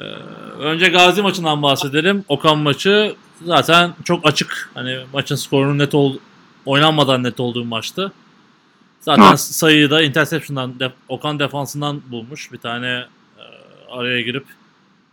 önce 0.59 0.87
Gazi 0.87 1.21
maçından 1.21 1.61
bahsedelim. 1.63 2.25
Okan 2.27 2.57
maçı 2.57 3.15
zaten 3.45 3.93
çok 4.03 4.25
açık. 4.25 4.69
Hani 4.73 4.99
maçın 5.13 5.35
skorunun 5.35 5.79
net 5.79 5.95
ol 5.95 6.17
oynanmadan 6.65 7.23
net 7.23 7.39
olduğu 7.39 7.61
bir 7.61 7.67
maçtı. 7.67 8.11
Zaten 8.99 9.35
sayıyı 9.35 9.89
da 9.89 10.01
interception'dan 10.01 10.75
def- 10.79 10.91
Okan 11.09 11.39
defansından 11.39 12.01
bulmuş. 12.11 12.51
Bir 12.51 12.57
tane 12.57 12.87
e, 12.87 13.43
araya 13.89 14.21
girip 14.21 14.45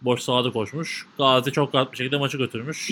boş 0.02 0.20
sahada 0.20 0.50
koşmuş. 0.50 1.06
Gazi 1.18 1.52
çok 1.52 1.74
rahat 1.74 1.92
bir 1.92 1.96
şekilde 1.96 2.16
maçı 2.16 2.38
götürmüş. 2.38 2.90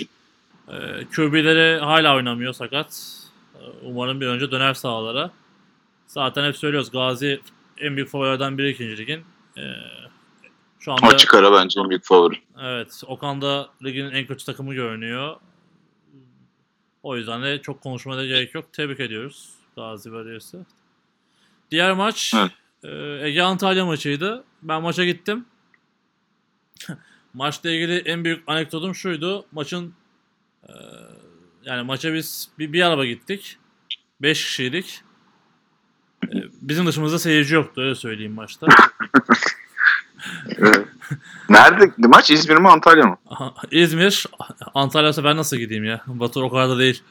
E, 0.67 0.73
QB'leri 1.15 1.79
hala 1.79 2.15
oynamıyor 2.15 2.53
sakat. 2.53 3.17
E, 3.55 3.61
umarım 3.83 4.21
bir 4.21 4.27
önce 4.27 4.51
döner 4.51 4.73
sahalara. 4.73 5.31
Zaten 6.07 6.43
hep 6.47 6.57
söylüyoruz 6.57 6.91
Gazi 6.91 7.41
en 7.77 7.95
büyük 7.95 8.09
favorilerden 8.09 8.57
biri 8.57 8.69
ikinci 8.69 8.97
ligin. 8.97 9.23
E, 9.57 9.61
şu 10.79 10.91
anda 10.91 11.07
Açık 11.07 11.33
ara 11.33 11.53
bence 11.53 11.79
en 11.79 11.89
büyük 11.89 12.03
favori. 12.05 12.35
Evet, 12.61 13.01
Okan 13.07 13.41
da 13.41 13.69
ligin 13.83 14.11
en 14.11 14.25
kötü 14.27 14.45
takımı 14.45 14.73
görünüyor. 14.73 15.35
O 17.07 17.17
yüzden 17.17 17.43
de 17.43 17.61
çok 17.61 17.81
konuşmaya 17.81 18.25
gerek 18.25 18.55
yok. 18.55 18.73
Tebrik 18.73 18.99
ediyoruz 18.99 19.49
Gazi 19.75 20.13
Belediyesi. 20.13 20.57
Diğer 21.71 21.93
maç 21.93 22.33
Evet. 22.37 22.51
e, 22.83 23.27
Ege 23.27 23.41
Antalya 23.41 23.85
maçıydı. 23.85 24.43
Ben 24.61 24.81
maça 24.81 25.05
gittim. 25.05 25.45
Maçla 27.33 27.69
ilgili 27.71 27.97
en 27.97 28.23
büyük 28.23 28.43
anekdotum 28.47 28.95
şuydu. 28.95 29.45
Maçın 29.51 29.93
e, 30.63 30.73
yani 31.63 31.83
maça 31.83 32.13
biz 32.13 32.49
bir, 32.59 32.73
bir 32.73 32.81
araba 32.81 33.05
gittik. 33.05 33.57
5 34.21 34.45
kişiydik. 34.45 35.01
E, 36.23 36.35
bizim 36.61 36.87
dışımızda 36.87 37.19
seyirci 37.19 37.55
yoktu 37.55 37.81
öyle 37.81 37.95
söyleyeyim 37.95 38.33
maçta. 38.33 38.67
Nerede 41.49 41.91
maç? 41.97 42.31
İzmir 42.31 42.57
mi 42.57 42.69
Antalya 42.69 43.05
mı? 43.05 43.17
İzmir, 43.71 44.25
Antalya 44.73 45.13
sefer 45.13 45.35
nasıl 45.35 45.57
gideyim 45.57 45.83
ya? 45.83 46.01
Batur 46.07 46.41
o 46.41 46.49
kadar 46.49 46.69
da 46.69 46.79
değil. 46.79 47.03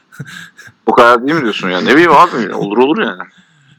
O 0.85 0.91
kadar 0.91 1.27
değil 1.27 1.35
mi 1.35 1.41
diyorsun 1.41 1.69
ya? 1.69 1.81
Ne 1.81 1.93
bileyim 1.93 2.11
abi 2.11 2.53
olur 2.53 2.77
olur 2.77 2.97
yani. 3.01 3.21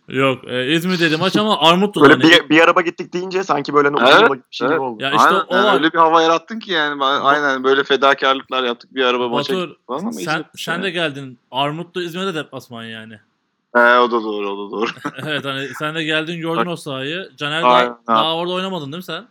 Yok 0.08 0.38
e, 0.48 0.72
İzmir 0.74 1.00
dedi 1.00 1.16
maç 1.16 1.36
ama 1.36 1.60
Armutlu'da. 1.60 2.08
Böyle 2.08 2.22
hani- 2.22 2.44
bir, 2.44 2.48
bir 2.48 2.60
araba 2.60 2.80
gittik 2.80 3.12
deyince 3.12 3.44
sanki 3.44 3.74
böyle 3.74 3.92
ne 3.92 3.96
Evet, 4.00 4.20
yola 4.20 4.34
gitmiş 4.34 4.58
gibi 4.58 4.68
evet. 4.68 4.80
oldu. 4.80 5.02
Ya 5.02 5.10
işte 5.10 5.28
aynen, 5.28 5.40
o 5.48 5.56
yani 5.56 5.70
öyle 5.70 5.92
bir 5.92 5.98
hava 5.98 6.22
yarattın 6.22 6.58
ki 6.58 6.72
yani. 6.72 7.04
Aynen 7.04 7.64
böyle 7.64 7.84
fedakarlıklar 7.84 8.64
yaptık 8.64 8.94
bir 8.94 9.04
araba 9.04 9.28
maça 9.28 9.54
Batur 9.54 9.68
gittik 9.68 9.86
falan 9.86 10.00
ama 10.00 10.12
sen, 10.12 10.44
sen 10.56 10.82
de 10.82 10.90
geldin. 10.90 11.38
Armutlu 11.50 12.02
İzmir'de 12.02 12.34
deplasman 12.34 12.84
yani. 12.84 13.20
He, 13.74 13.98
o 13.98 14.10
da 14.10 14.22
doğru 14.22 14.50
o 14.50 14.66
da 14.66 14.70
doğru. 14.70 14.90
evet 15.26 15.44
hani 15.44 15.68
sen 15.68 15.94
de 15.94 16.04
geldin 16.04 16.40
gördün 16.40 16.66
o 16.66 16.76
sahayı. 16.76 17.30
Caner 17.36 17.62
Aynen, 17.62 17.96
daha, 18.06 18.16
daha 18.16 18.36
orada 18.36 18.52
oynamadın 18.52 18.86
değil 18.92 18.96
mi 18.96 19.02
sen? 19.02 19.26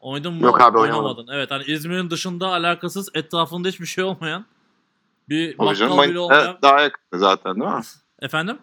Oynadın 0.00 0.34
mı? 0.34 0.44
Yok 0.44 0.60
abi, 0.60 0.78
Oynamadın. 0.78 1.02
oynamadım. 1.04 1.26
Evet 1.30 1.50
hani 1.50 1.64
İzmir'in 1.64 2.10
dışında 2.10 2.48
alakasız 2.48 3.08
etrafında 3.14 3.68
hiçbir 3.68 3.86
şey 3.86 4.04
olmayan 4.04 4.46
bir 5.28 5.56
Tabii 5.56 5.76
canım, 5.76 5.96
bakkal 5.96 6.10
bile 6.10 6.18
olmayan. 6.18 6.44
Manisa 6.44 6.62
daha 6.62 6.80
yakın 6.80 7.18
zaten 7.18 7.60
değil 7.60 7.70
mi? 7.70 7.82
Efendim? 8.22 8.58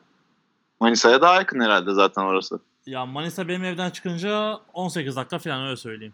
Manisa'ya 0.80 1.22
daha 1.22 1.36
yakın 1.36 1.60
herhalde 1.60 1.94
zaten 1.94 2.22
orası. 2.22 2.60
Ya 2.86 3.06
Manisa 3.06 3.48
benim 3.48 3.64
evden 3.64 3.90
çıkınca 3.90 4.60
18 4.74 5.16
dakika 5.16 5.40
falan 5.40 5.66
öyle 5.66 5.76
söyleyeyim. 5.78 6.14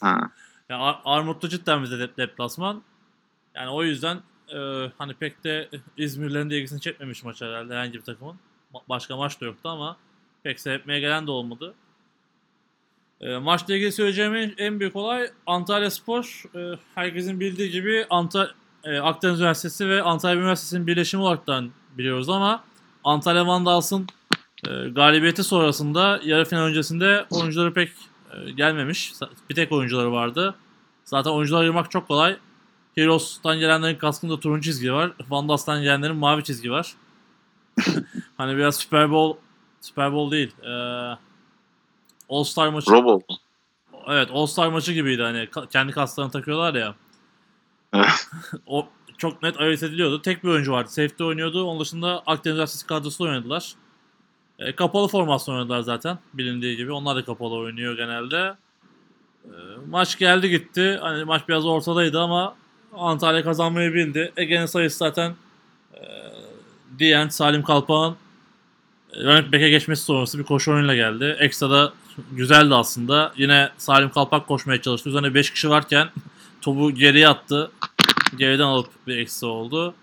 Ha. 0.00 0.30
Ya 0.68 0.78
Ar- 0.78 1.00
Armutlu 1.04 1.48
cidden 1.48 1.82
bize 1.82 1.94
dep- 1.94 2.16
deplasman. 2.16 2.82
Yani 3.54 3.70
o 3.70 3.82
yüzden 3.82 4.20
e, 4.54 4.92
hani 4.98 5.14
pek 5.14 5.44
de 5.44 5.68
İzmirlilerin 5.96 6.50
de 6.50 6.56
ilgisini 6.56 6.80
çekmemiş 6.80 7.24
maç 7.24 7.42
herhalde 7.42 7.74
herhangi 7.74 7.94
bir 7.94 8.02
takımın. 8.02 8.36
Başka 8.88 9.16
maç 9.16 9.40
da 9.40 9.46
yoktu 9.46 9.68
ama 9.68 9.96
pek 10.42 10.60
seyretmeye 10.60 11.00
gelen 11.00 11.26
de 11.26 11.30
olmadı. 11.30 11.74
E, 13.20 13.36
maçla 13.36 13.74
ilgili 13.74 13.92
söyleyeceğim 13.92 14.54
en, 14.58 14.80
büyük 14.80 14.96
olay 14.96 15.30
Antalya 15.46 15.90
Spor. 15.90 16.42
E, 16.54 16.78
herkesin 16.94 17.40
bildiği 17.40 17.70
gibi 17.70 18.06
Anta, 18.10 18.50
e, 18.84 18.98
Akdeniz 18.98 19.40
Üniversitesi 19.40 19.88
ve 19.88 20.02
Antalya 20.02 20.36
Üniversitesi'nin 20.36 20.86
birleşimi 20.86 21.22
olaraktan 21.22 21.70
biliyoruz 21.98 22.28
ama 22.28 22.64
Antalya 23.04 23.46
Vandals'ın 23.46 24.06
e, 24.68 24.88
galibiyeti 24.88 25.44
sonrasında 25.44 26.20
yarı 26.24 26.44
final 26.44 26.62
öncesinde 26.62 27.26
oyuncuları 27.30 27.74
pek 27.74 27.90
e, 28.32 28.50
gelmemiş. 28.50 29.12
Bir 29.50 29.54
tek 29.54 29.72
oyuncuları 29.72 30.12
vardı. 30.12 30.54
Zaten 31.04 31.30
oyuncuları 31.30 31.60
ayırmak 31.60 31.90
çok 31.90 32.08
kolay. 32.08 32.36
Heroes'tan 32.94 33.58
gelenlerin 33.58 33.98
kaskında 33.98 34.40
turuncu 34.40 34.70
çizgi 34.70 34.92
var. 34.92 35.12
Vandals'tan 35.28 35.82
gelenlerin 35.82 36.16
mavi 36.16 36.44
çizgi 36.44 36.70
var. 36.70 36.94
hani 38.36 38.56
biraz 38.56 38.76
Super 38.76 39.10
Bowl 39.10 39.40
Super 39.80 40.12
Bowl 40.12 40.32
değil. 40.32 40.54
E, 40.62 40.72
All 42.28 42.44
Star 42.44 42.68
maçı. 42.68 42.90
Robo. 42.90 43.20
Evet 44.08 44.28
All 44.32 44.46
Star 44.46 44.68
maçı 44.68 44.92
gibiydi 44.92 45.22
hani 45.22 45.48
kendi 45.72 45.92
kaslarını 45.92 46.30
takıyorlar 46.32 46.74
ya. 46.74 46.94
O 48.66 48.88
çok 49.18 49.42
net 49.42 49.60
ayırt 49.60 49.82
ediliyordu. 49.82 50.22
Tek 50.22 50.44
bir 50.44 50.48
oyuncu 50.48 50.72
vardı. 50.72 50.90
Safety 50.90 51.24
oynuyordu. 51.24 51.64
Onun 51.64 51.80
dışında 51.80 52.22
Akdeniz 52.26 52.54
Üniversitesi 52.54 52.86
kadrosunda 52.86 53.30
oynadılar. 53.30 53.74
E, 54.58 54.74
kapalı 54.74 55.08
formasyon 55.08 55.54
oynadılar 55.54 55.80
zaten. 55.80 56.18
Bilindiği 56.34 56.76
gibi. 56.76 56.92
Onlar 56.92 57.16
da 57.16 57.24
kapalı 57.24 57.54
oynuyor 57.54 57.96
genelde. 57.96 58.56
E, 59.44 59.52
maç 59.88 60.18
geldi 60.18 60.50
gitti. 60.50 60.98
Hani 61.00 61.24
maç 61.24 61.48
biraz 61.48 61.66
ortadaydı 61.66 62.20
ama 62.20 62.56
Antalya 62.98 63.44
kazanmayı 63.44 63.94
bildi. 63.94 64.32
Ege'nin 64.36 64.66
sayısı 64.66 64.98
zaten 64.98 65.34
e, 65.94 66.00
diyen 66.98 67.28
Salim 67.28 67.62
Kalpak'ın 67.62 68.16
e, 69.12 69.24
running 69.24 69.52
back'e 69.52 69.70
geçmesi 69.70 70.02
sonrası 70.02 70.38
bir 70.38 70.44
koşu 70.44 70.72
oyunuyla 70.72 70.94
geldi. 70.94 71.36
Ekstra 71.40 71.70
da 71.70 71.92
güzeldi 72.32 72.74
aslında. 72.74 73.32
Yine 73.36 73.70
Salim 73.78 74.10
Kalpak 74.10 74.48
koşmaya 74.48 74.82
çalıştı. 74.82 75.08
Üzerine 75.08 75.34
5 75.34 75.50
kişi 75.50 75.70
varken 75.70 76.08
topu 76.60 76.90
geriye 76.90 77.28
attı. 77.28 77.70
Geriden 78.36 78.64
alıp 78.64 78.88
bir 79.06 79.18
eksi 79.18 79.46
oldu. 79.46 79.94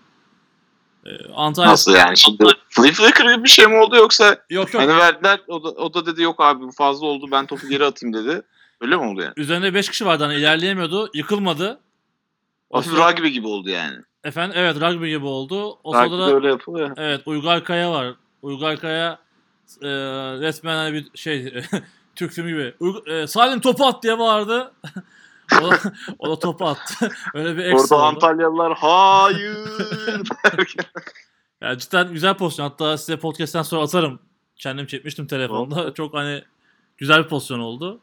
Ee, 1.06 1.10
Antalya 1.34 1.70
Nasıl 1.70 1.94
yani 1.94 2.16
şimdi 2.16 2.44
flip 2.68 2.94
flicker 2.94 3.32
gibi 3.32 3.44
bir 3.44 3.48
şey 3.48 3.66
mi 3.66 3.76
oldu 3.76 3.96
yoksa 3.96 4.44
Yok 4.50 4.74
yok. 4.74 4.82
hani 4.82 4.96
verdiler 4.96 5.40
o 5.48 5.64
da, 5.64 5.68
o 5.68 5.94
da 5.94 6.06
dedi 6.06 6.22
yok 6.22 6.40
abi 6.40 6.60
bu 6.60 6.72
fazla 6.72 7.06
oldu 7.06 7.26
ben 7.32 7.46
topu 7.46 7.68
geri 7.68 7.84
atayım 7.84 8.14
dedi. 8.14 8.42
Öyle 8.80 8.96
mi 8.96 9.02
oldu 9.02 9.22
yani? 9.22 9.32
Üzerinde 9.36 9.74
5 9.74 9.90
kişi 9.90 10.06
vardı 10.06 10.24
hani 10.24 10.34
ilerleyemiyordu. 10.34 11.10
Yıkılmadı. 11.14 11.78
Hafif 12.72 12.92
rugby 12.92 13.28
gibi 13.28 13.46
oldu 13.46 13.70
yani. 13.70 13.96
Efendim 14.24 14.56
evet 14.60 14.76
rugby 14.80 15.08
gibi 15.08 15.26
oldu. 15.26 15.78
O 15.84 15.94
Rugby'de 15.94 16.08
sırada 16.08 16.26
da 16.26 16.34
öyle 16.34 16.48
yapılıyor. 16.48 16.90
evet 16.96 17.22
Uygar 17.26 17.64
Kaya 17.64 17.92
var. 17.92 18.14
Uygar 18.42 18.76
Kaya 18.80 19.18
e, 19.82 19.88
resmen 20.40 20.76
hani 20.76 20.92
bir 20.92 21.06
şey 21.14 21.54
Türk 22.16 22.32
filmi 22.32 22.50
gibi. 22.50 22.74
Uyg- 22.80 23.10
e, 23.12 23.26
Salim 23.26 23.60
topu 23.60 23.86
at 23.86 24.02
diye 24.02 24.18
bağırdı. 24.18 24.72
o, 25.62 25.70
da, 25.70 25.78
o 26.18 26.30
da 26.30 26.38
topu 26.38 26.66
attı. 26.66 27.10
Öyle 27.34 27.56
bir 27.56 27.64
ekstra 27.64 27.96
Orada 27.96 28.06
oldu. 28.08 28.14
Antalyalılar 28.16 28.74
hayır 28.76 29.56
derken. 30.44 30.84
Ya 31.60 31.78
cidden 31.78 32.12
güzel 32.12 32.34
pozisyon. 32.34 32.68
Hatta 32.68 32.98
size 32.98 33.16
podcast'ten 33.16 33.62
sonra 33.62 33.82
atarım. 33.82 34.18
Kendim 34.56 34.86
çekmiştim 34.86 35.26
telefonda. 35.26 35.94
Çok 35.94 36.14
hani 36.14 36.44
güzel 36.98 37.24
bir 37.24 37.28
pozisyon 37.28 37.58
oldu. 37.58 38.00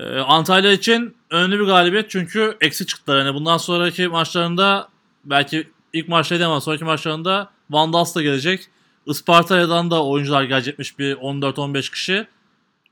Ee, 0.00 0.18
Antalya 0.18 0.72
için 0.72 1.16
önemli 1.30 1.58
bir 1.58 1.64
galibiyet 1.64 2.10
çünkü 2.10 2.56
eksi 2.60 2.86
çıktılar. 2.86 3.18
Yani 3.18 3.34
bundan 3.34 3.56
sonraki 3.56 4.08
maçlarında 4.08 4.88
belki 5.24 5.70
ilk 5.92 6.08
maçtaydı 6.08 6.46
ama 6.46 6.60
sonraki 6.60 6.84
maçlarında 6.84 7.50
Vandals 7.70 8.14
da 8.14 8.22
gelecek. 8.22 8.68
Isparta'dan 9.06 9.90
da 9.90 10.04
oyuncular 10.04 10.42
gelecekmiş 10.42 10.98
bir 10.98 11.16
14-15 11.16 11.92
kişi. 11.92 12.26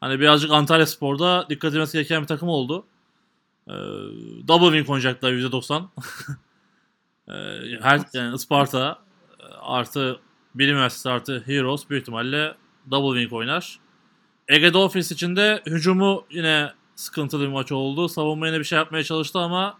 Hani 0.00 0.20
birazcık 0.20 0.50
Antalya 0.50 0.86
Spor'da 0.86 1.46
dikkat 1.50 1.70
edilmesi 1.70 1.92
gereken 1.92 2.22
bir 2.22 2.26
takım 2.26 2.48
oldu. 2.48 2.84
Ee, 3.68 3.72
double 4.48 4.66
wing 4.66 4.90
oynayacaklar 4.90 5.32
%90. 5.32 5.84
Ee, 7.28 7.32
her 7.82 8.00
yani 8.12 8.34
Isparta 8.34 8.98
artı 9.60 10.20
Bilim 10.54 10.74
Üniversitesi 10.74 11.10
artı 11.10 11.42
Heroes 11.46 11.90
büyük 11.90 12.02
ihtimalle 12.02 12.54
double 12.90 13.20
wing 13.20 13.32
oynar. 13.32 13.78
Ege 14.48 14.72
Dolphins 14.72 15.12
için 15.12 15.36
de 15.36 15.62
hücumu 15.66 16.24
yine 16.30 16.72
sıkıntılı 16.98 17.42
bir 17.42 17.48
maç 17.48 17.72
oldu. 17.72 18.08
Savunma 18.08 18.46
yine 18.46 18.58
bir 18.58 18.64
şey 18.64 18.78
yapmaya 18.78 19.04
çalıştı 19.04 19.38
ama 19.38 19.78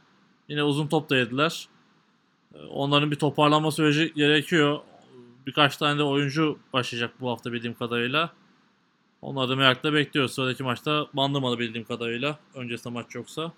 yine 0.49 0.63
uzun 0.63 0.87
top 0.87 1.11
da 1.11 1.17
yediler. 1.17 1.69
Ee, 2.55 2.59
Onların 2.59 3.11
bir 3.11 3.17
toparlanma 3.17 3.71
süreci 3.71 4.13
gerekiyor. 4.15 4.79
Birkaç 5.47 5.77
tane 5.77 5.99
de 5.99 6.03
oyuncu 6.03 6.59
başlayacak 6.73 7.11
bu 7.21 7.31
hafta 7.31 7.53
bildiğim 7.53 7.75
kadarıyla. 7.75 8.31
Onları 9.23 9.49
da 9.49 9.57
merakla 9.57 9.93
bekliyoruz. 9.93 10.35
Sıradaki 10.35 10.63
maçta 10.63 11.07
Bandırmalı 11.13 11.59
bildiğim 11.59 11.87
kadarıyla. 11.87 12.39
Öncesinde 12.55 12.95
maç 12.95 13.15
yoksa. 13.15 13.53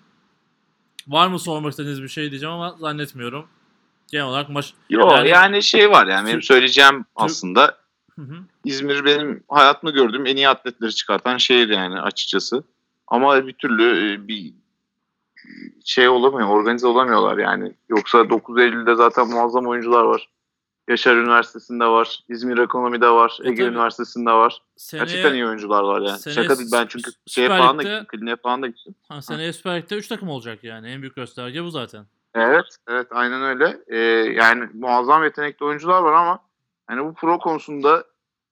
Var 1.07 1.27
mı 1.27 1.39
sormak 1.39 1.71
istediğiniz 1.71 2.03
bir 2.03 2.07
şey 2.07 2.31
diyeceğim 2.31 2.53
ama 2.55 2.75
zannetmiyorum. 2.79 3.47
Genel 4.11 4.25
olarak 4.25 4.49
maç... 4.49 4.73
Yok 4.89 5.11
Yani- 5.11 5.29
yani, 5.29 5.63
şey 5.63 5.89
var 5.91 6.07
yani 6.07 6.25
benim 6.27 6.35
Türk- 6.39 6.45
söyleyeceğim 6.45 7.05
aslında 7.15 7.77
Hı 8.15 8.21
hı. 8.21 8.35
İzmir 8.65 9.05
benim 9.05 9.43
hayatımda 9.49 9.91
gördüğüm 9.91 10.25
en 10.25 10.35
iyi 10.35 10.49
atletleri 10.49 10.95
çıkartan 10.95 11.37
şehir 11.37 11.69
yani 11.69 12.01
açıkçası. 12.01 12.63
Ama 13.11 13.47
bir 13.47 13.53
türlü 13.53 14.13
e, 14.13 14.27
bir 14.27 14.53
şey 15.85 16.07
olamıyor, 16.09 16.49
organize 16.49 16.87
olamıyorlar 16.87 17.37
yani. 17.37 17.73
Yoksa 17.89 18.29
9 18.29 18.57
Eylül'de 18.59 18.95
zaten 18.95 19.27
muazzam 19.27 19.67
oyuncular 19.67 20.03
var. 20.03 20.29
Yaşar 20.89 21.15
Üniversitesi'nde 21.17 21.85
var, 21.85 22.19
İzmir 22.29 22.57
Ekonomi'de 22.57 23.09
var, 23.09 23.37
E, 23.43 23.49
Ege 23.49 23.63
tabii. 23.63 23.71
Üniversitesi'nde 23.71 24.31
var. 24.31 24.61
Seneye- 24.77 24.99
Gerçekten 25.03 25.33
iyi 25.33 25.45
oyuncular 25.45 25.83
var 25.83 26.01
yani. 26.01 26.19
seneye 26.19 26.35
Şaka 26.35 26.57
değil 26.59 26.69
ben 26.73 26.85
çünkü 26.89 27.11
şeye 27.27 27.47
falan 27.47 27.79
da 27.79 28.05
kliniğe 28.07 28.35
falan 28.35 28.61
da 28.61 28.67
gittim. 28.67 28.95
Ha, 29.07 29.21
seneye 29.21 29.53
Süper 29.53 29.77
Lig'de 29.81 29.95
3 29.95 30.07
takım 30.07 30.29
olacak 30.29 30.63
yani. 30.63 30.89
En 30.89 31.01
büyük 31.01 31.15
gösterge 31.15 31.63
bu 31.63 31.69
zaten. 31.69 32.05
Evet, 32.35 32.65
evet 32.87 33.07
aynen 33.11 33.41
öyle. 33.43 33.77
Ee, 33.87 33.97
yani 34.35 34.69
muazzam 34.73 35.23
yetenekli 35.23 35.65
oyuncular 35.65 36.01
var 36.01 36.13
ama 36.13 36.39
hani 36.87 37.03
bu 37.05 37.13
pro 37.13 37.39
konusunda 37.39 38.03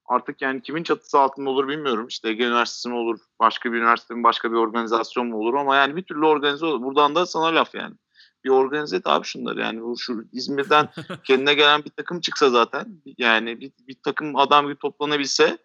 artık 0.10 0.41
yani 0.41 0.61
kimin 0.61 0.84
çatısı 0.84 1.19
altında 1.19 1.49
olur 1.49 1.68
bilmiyorum. 1.68 2.07
İşte 2.07 2.30
Ege 2.30 2.44
Üniversitesi 2.44 2.90
mi 2.90 2.95
olur, 2.95 3.19
başka 3.40 3.73
bir 3.73 3.77
üniversite 3.77 4.14
mi, 4.14 4.23
başka 4.23 4.52
bir 4.52 4.57
organizasyon 4.57 5.27
mu 5.27 5.38
olur 5.38 5.53
ama 5.53 5.76
yani 5.76 5.95
bir 5.95 6.03
türlü 6.03 6.26
organize 6.26 6.65
olur. 6.65 6.81
Buradan 6.81 7.15
da 7.15 7.26
sana 7.26 7.56
laf 7.56 7.76
yani. 7.76 7.95
Bir 8.44 8.49
organize 8.49 8.98
et 8.98 9.07
abi 9.07 9.26
şunları 9.26 9.61
yani. 9.61 9.81
Bu 9.81 9.98
şu 9.98 10.23
İzmir'den 10.31 10.90
kendine 11.23 11.53
gelen 11.53 11.86
bir 11.86 11.90
takım 11.90 12.19
çıksa 12.19 12.49
zaten 12.49 13.02
yani 13.18 13.60
bir, 13.60 13.72
bir 13.88 13.95
takım 14.03 14.36
adam 14.36 14.65
gibi 14.65 14.76
toplanabilse 14.76 15.57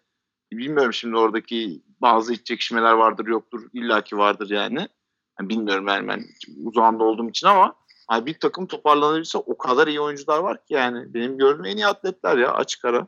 bilmiyorum 0.51 0.93
şimdi 0.93 1.17
oradaki 1.17 1.83
bazı 2.01 2.33
iç 2.33 2.45
çekişmeler 2.45 2.93
vardır 2.93 3.27
yoktur 3.27 3.69
illaki 3.73 4.17
vardır 4.17 4.49
yani. 4.49 4.87
Yani 5.39 5.49
bilmiyorum 5.49 5.87
ben, 5.87 6.07
ben 6.07 6.23
uzağında 6.65 7.03
olduğum 7.03 7.29
için 7.29 7.47
ama 7.47 7.75
Hani 8.07 8.25
bir 8.25 8.39
takım 8.39 8.67
toparlanabilse 8.67 9.37
o 9.37 9.57
kadar 9.57 9.87
iyi 9.87 9.99
oyuncular 9.99 10.39
var 10.39 10.65
ki 10.65 10.73
yani. 10.73 11.13
Benim 11.13 11.37
gördüğüm 11.37 11.65
en 11.65 11.77
iyi 11.77 11.87
atletler 11.87 12.37
ya 12.37 12.53
açık 12.53 12.85
ara 12.85 13.07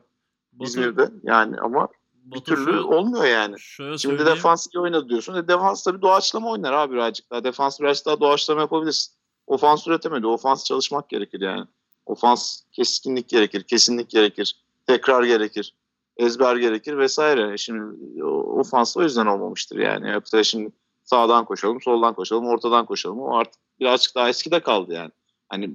İzmir'de. 0.60 1.10
Yani 1.22 1.56
ama 1.60 1.88
bir 2.14 2.40
türlü 2.40 2.80
olmuyor 2.80 3.24
yani. 3.24 3.60
Şöyle 3.60 3.98
Şimdi 3.98 4.16
söyleyeyim. 4.16 4.36
defans 4.36 4.66
iyi 4.74 4.80
oynadı 4.80 5.08
diyorsun. 5.08 5.34
E 5.34 5.48
defans 5.48 5.86
da 5.86 5.96
bir 5.96 6.02
doğaçlama 6.02 6.50
oynar 6.50 6.72
abi 6.72 6.92
birazcık 6.92 7.30
daha. 7.30 7.44
Defans 7.44 7.80
birazcık 7.80 8.06
daha 8.06 8.20
doğaçlama 8.20 8.60
yapabilirsin. 8.60 9.14
Ofans 9.46 9.86
üretemedi. 9.86 10.26
Ofans 10.26 10.64
çalışmak 10.64 11.08
gerekir 11.08 11.40
yani. 11.40 11.64
Ofans 12.06 12.62
keskinlik 12.72 13.28
gerekir, 13.28 13.62
kesinlik 13.62 14.10
gerekir, 14.10 14.56
tekrar 14.86 15.22
gerekir, 15.24 15.74
ezber 16.16 16.56
gerekir 16.56 16.98
vesaire. 16.98 17.52
E 17.52 17.56
Şimdi 17.56 18.24
ofans 18.24 18.96
o 18.96 19.02
yüzden 19.02 19.26
olmamıştır 19.26 19.78
yani. 19.78 20.10
Yoksa 20.10 20.44
şimdi 20.44 20.72
sağdan 21.04 21.44
koşalım, 21.44 21.82
soldan 21.82 22.14
koşalım, 22.14 22.46
ortadan 22.46 22.86
koşalım. 22.86 23.20
O 23.20 23.36
artık 23.36 23.60
birazcık 23.80 24.14
daha 24.14 24.28
eskide 24.28 24.60
kaldı 24.60 24.92
yani. 24.92 25.10
Hani 25.48 25.70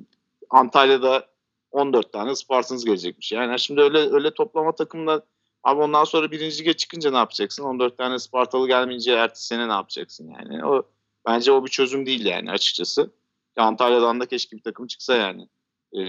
Antalya'da 0.49 1.25
14 1.73 2.13
tane 2.13 2.35
Spartans 2.35 2.85
gelecekmiş. 2.85 3.31
Yani 3.31 3.59
şimdi 3.59 3.81
öyle 3.81 3.97
öyle 3.97 4.33
toplama 4.33 4.75
takımla 4.75 5.21
abi 5.63 5.81
ondan 5.81 6.03
sonra 6.03 6.31
birinci 6.31 6.59
lige 6.59 6.73
çıkınca 6.73 7.11
ne 7.11 7.17
yapacaksın? 7.17 7.63
14 7.63 7.97
tane 7.97 8.19
Spartalı 8.19 8.67
gelmeyince 8.67 9.13
ertesi 9.13 9.45
sene 9.45 9.67
ne 9.67 9.73
yapacaksın 9.73 10.29
yani? 10.29 10.65
O 10.65 10.83
bence 11.27 11.51
o 11.51 11.65
bir 11.65 11.69
çözüm 11.69 12.05
değil 12.05 12.25
yani 12.25 12.51
açıkçası. 12.51 13.11
Ya 13.57 13.63
Antalya'dan 13.63 14.19
da 14.19 14.25
keşke 14.25 14.57
bir 14.57 14.61
takım 14.63 14.87
çıksa 14.87 15.15
yani. 15.15 15.49
Ee, 15.93 16.03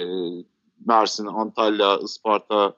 Mersin, 0.86 1.27
Antalya, 1.27 1.99
Isparta, 1.99 2.74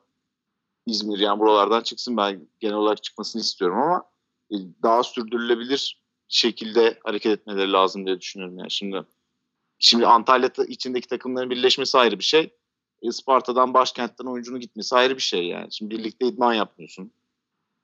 İzmir 0.87 1.19
yani 1.19 1.41
buralardan 1.41 1.81
çıksın 1.81 2.17
ben 2.17 2.49
genel 2.61 2.75
olarak 2.75 3.03
çıkmasını 3.03 3.43
istiyorum 3.43 3.79
ama 3.79 4.05
e, 4.51 4.57
daha 4.83 5.03
sürdürülebilir 5.03 6.03
şekilde 6.29 6.99
hareket 7.05 7.33
etmeleri 7.33 7.73
lazım 7.73 8.07
diye 8.07 8.21
düşünüyorum 8.21 8.59
yani 8.59 8.71
şimdi. 8.71 9.05
Şimdi 9.79 10.07
Antalya 10.07 10.49
ta- 10.49 10.65
içindeki 10.65 11.09
takımların 11.09 11.51
birleşmesi 11.51 11.99
ayrı 11.99 12.19
bir 12.19 12.25
şey. 12.25 12.51
Isparta'dan 13.02 13.74
başkentten 13.74 14.24
oyuncunun 14.24 14.60
gitmesi 14.60 14.97
ayrı 14.97 15.16
bir 15.16 15.23
şey 15.23 15.47
yani. 15.47 15.73
Şimdi 15.73 15.98
birlikte 15.98 16.27
idman 16.27 16.55
yapmıyorsun. 16.55 17.12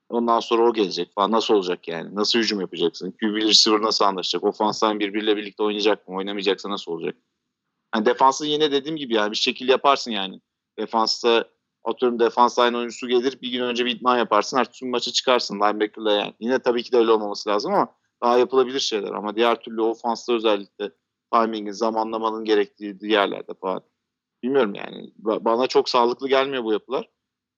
Ondan 0.08 0.40
sonra 0.40 0.68
o 0.68 0.72
gelecek 0.72 1.14
falan. 1.14 1.32
Nasıl 1.32 1.54
olacak 1.54 1.88
yani? 1.88 2.14
Nasıl 2.14 2.38
hücum 2.38 2.60
yapacaksın? 2.60 3.10
QB 3.10 3.36
receiver 3.36 3.82
nasıl 3.82 4.04
anlaşacak? 4.04 4.44
Ofanstan 4.44 5.00
birbiriyle 5.00 5.36
birlikte 5.36 5.62
oynayacak 5.62 6.08
mı? 6.08 6.16
Oynamayacaksa 6.16 6.70
nasıl 6.70 6.92
olacak? 6.92 7.16
Yani 7.94 8.06
defansı 8.06 8.46
yine 8.46 8.72
dediğim 8.72 8.96
gibi 8.96 9.14
yani 9.14 9.30
bir 9.30 9.36
şekil 9.36 9.68
yaparsın 9.68 10.10
yani. 10.10 10.40
Defansta 10.78 11.44
atıyorum 11.84 12.18
defans 12.18 12.58
line 12.58 12.76
oyuncusu 12.76 13.08
gelir 13.08 13.38
bir 13.42 13.50
gün 13.50 13.60
önce 13.60 13.84
bir 13.84 13.96
idman 13.96 14.18
yaparsın. 14.18 14.56
Ertesi 14.56 14.80
gün 14.80 14.90
maça 14.90 15.12
çıkarsın 15.12 15.54
linebacker'la 15.54 16.12
yani. 16.12 16.34
Yine 16.40 16.58
tabii 16.58 16.82
ki 16.82 16.92
de 16.92 16.96
öyle 16.96 17.10
olmaması 17.10 17.48
lazım 17.48 17.74
ama 17.74 17.94
daha 18.22 18.38
yapılabilir 18.38 18.80
şeyler 18.80 19.10
ama 19.10 19.36
diğer 19.36 19.60
türlü 19.60 19.82
ofansta 19.82 20.32
özellikle 20.32 20.90
timingin, 21.32 21.72
zamanlamanın 21.72 22.44
gerektiği 22.44 22.96
yerlerde 23.02 23.54
falan. 23.60 23.82
Bilmiyorum 24.42 24.74
yani. 24.74 25.12
Ba- 25.22 25.44
Bana 25.44 25.66
çok 25.66 25.88
sağlıklı 25.88 26.28
gelmiyor 26.28 26.64
bu 26.64 26.72
yapılar. 26.72 27.08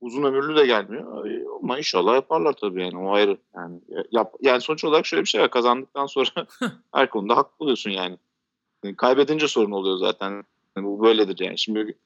Uzun 0.01 0.23
ömürlü 0.23 0.57
de 0.57 0.67
gelmiyor. 0.67 1.27
Ama 1.63 1.79
inşallah 1.79 2.15
yaparlar 2.15 2.53
tabii 2.53 2.83
yani. 2.83 2.99
O 2.99 3.13
ayrı. 3.15 3.39
Yani, 3.57 3.81
yap, 4.11 4.35
yani 4.43 4.61
sonuç 4.61 4.85
olarak 4.85 5.07
şöyle 5.07 5.23
bir 5.23 5.29
şey 5.29 5.41
var. 5.41 5.51
Kazandıktan 5.51 6.07
sonra 6.07 6.29
her 6.95 7.11
konuda 7.11 7.37
haklı 7.37 7.53
oluyorsun 7.65 7.91
yani. 7.91 8.19
Yani 8.85 8.97
Kaybedince 8.97 9.49
sorun 9.49 9.71
oluyor 9.71 9.97
zaten. 9.99 10.31
Yani 10.77 10.87
bu 10.87 11.03
böyledir 11.03 11.45
yani. 11.45 11.59
Şimdi 11.59 11.99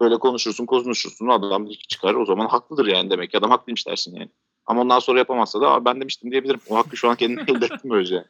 böyle 0.00 0.18
konuşursun, 0.18 0.66
konuşursun. 0.66 1.28
Adam 1.28 1.68
çıkar. 1.88 2.14
O 2.14 2.24
zaman 2.24 2.46
haklıdır 2.46 2.86
yani 2.86 3.10
demek 3.10 3.30
ki. 3.30 3.38
Adam 3.38 3.50
haklıymış 3.50 3.86
dersin 3.86 4.16
yani. 4.16 4.30
Ama 4.66 4.80
ondan 4.80 4.98
sonra 4.98 5.18
yapamazsa 5.18 5.60
da 5.60 5.70
"Aa, 5.70 5.84
ben 5.84 6.00
demiştim 6.00 6.30
diyebilirim. 6.30 6.60
O 6.68 6.76
hakkı 6.76 6.96
şu 6.96 7.08
an 7.08 7.16
kendime 7.16 7.42
elde 7.42 7.64
ettim 7.74 7.90
böylece. 7.90 8.24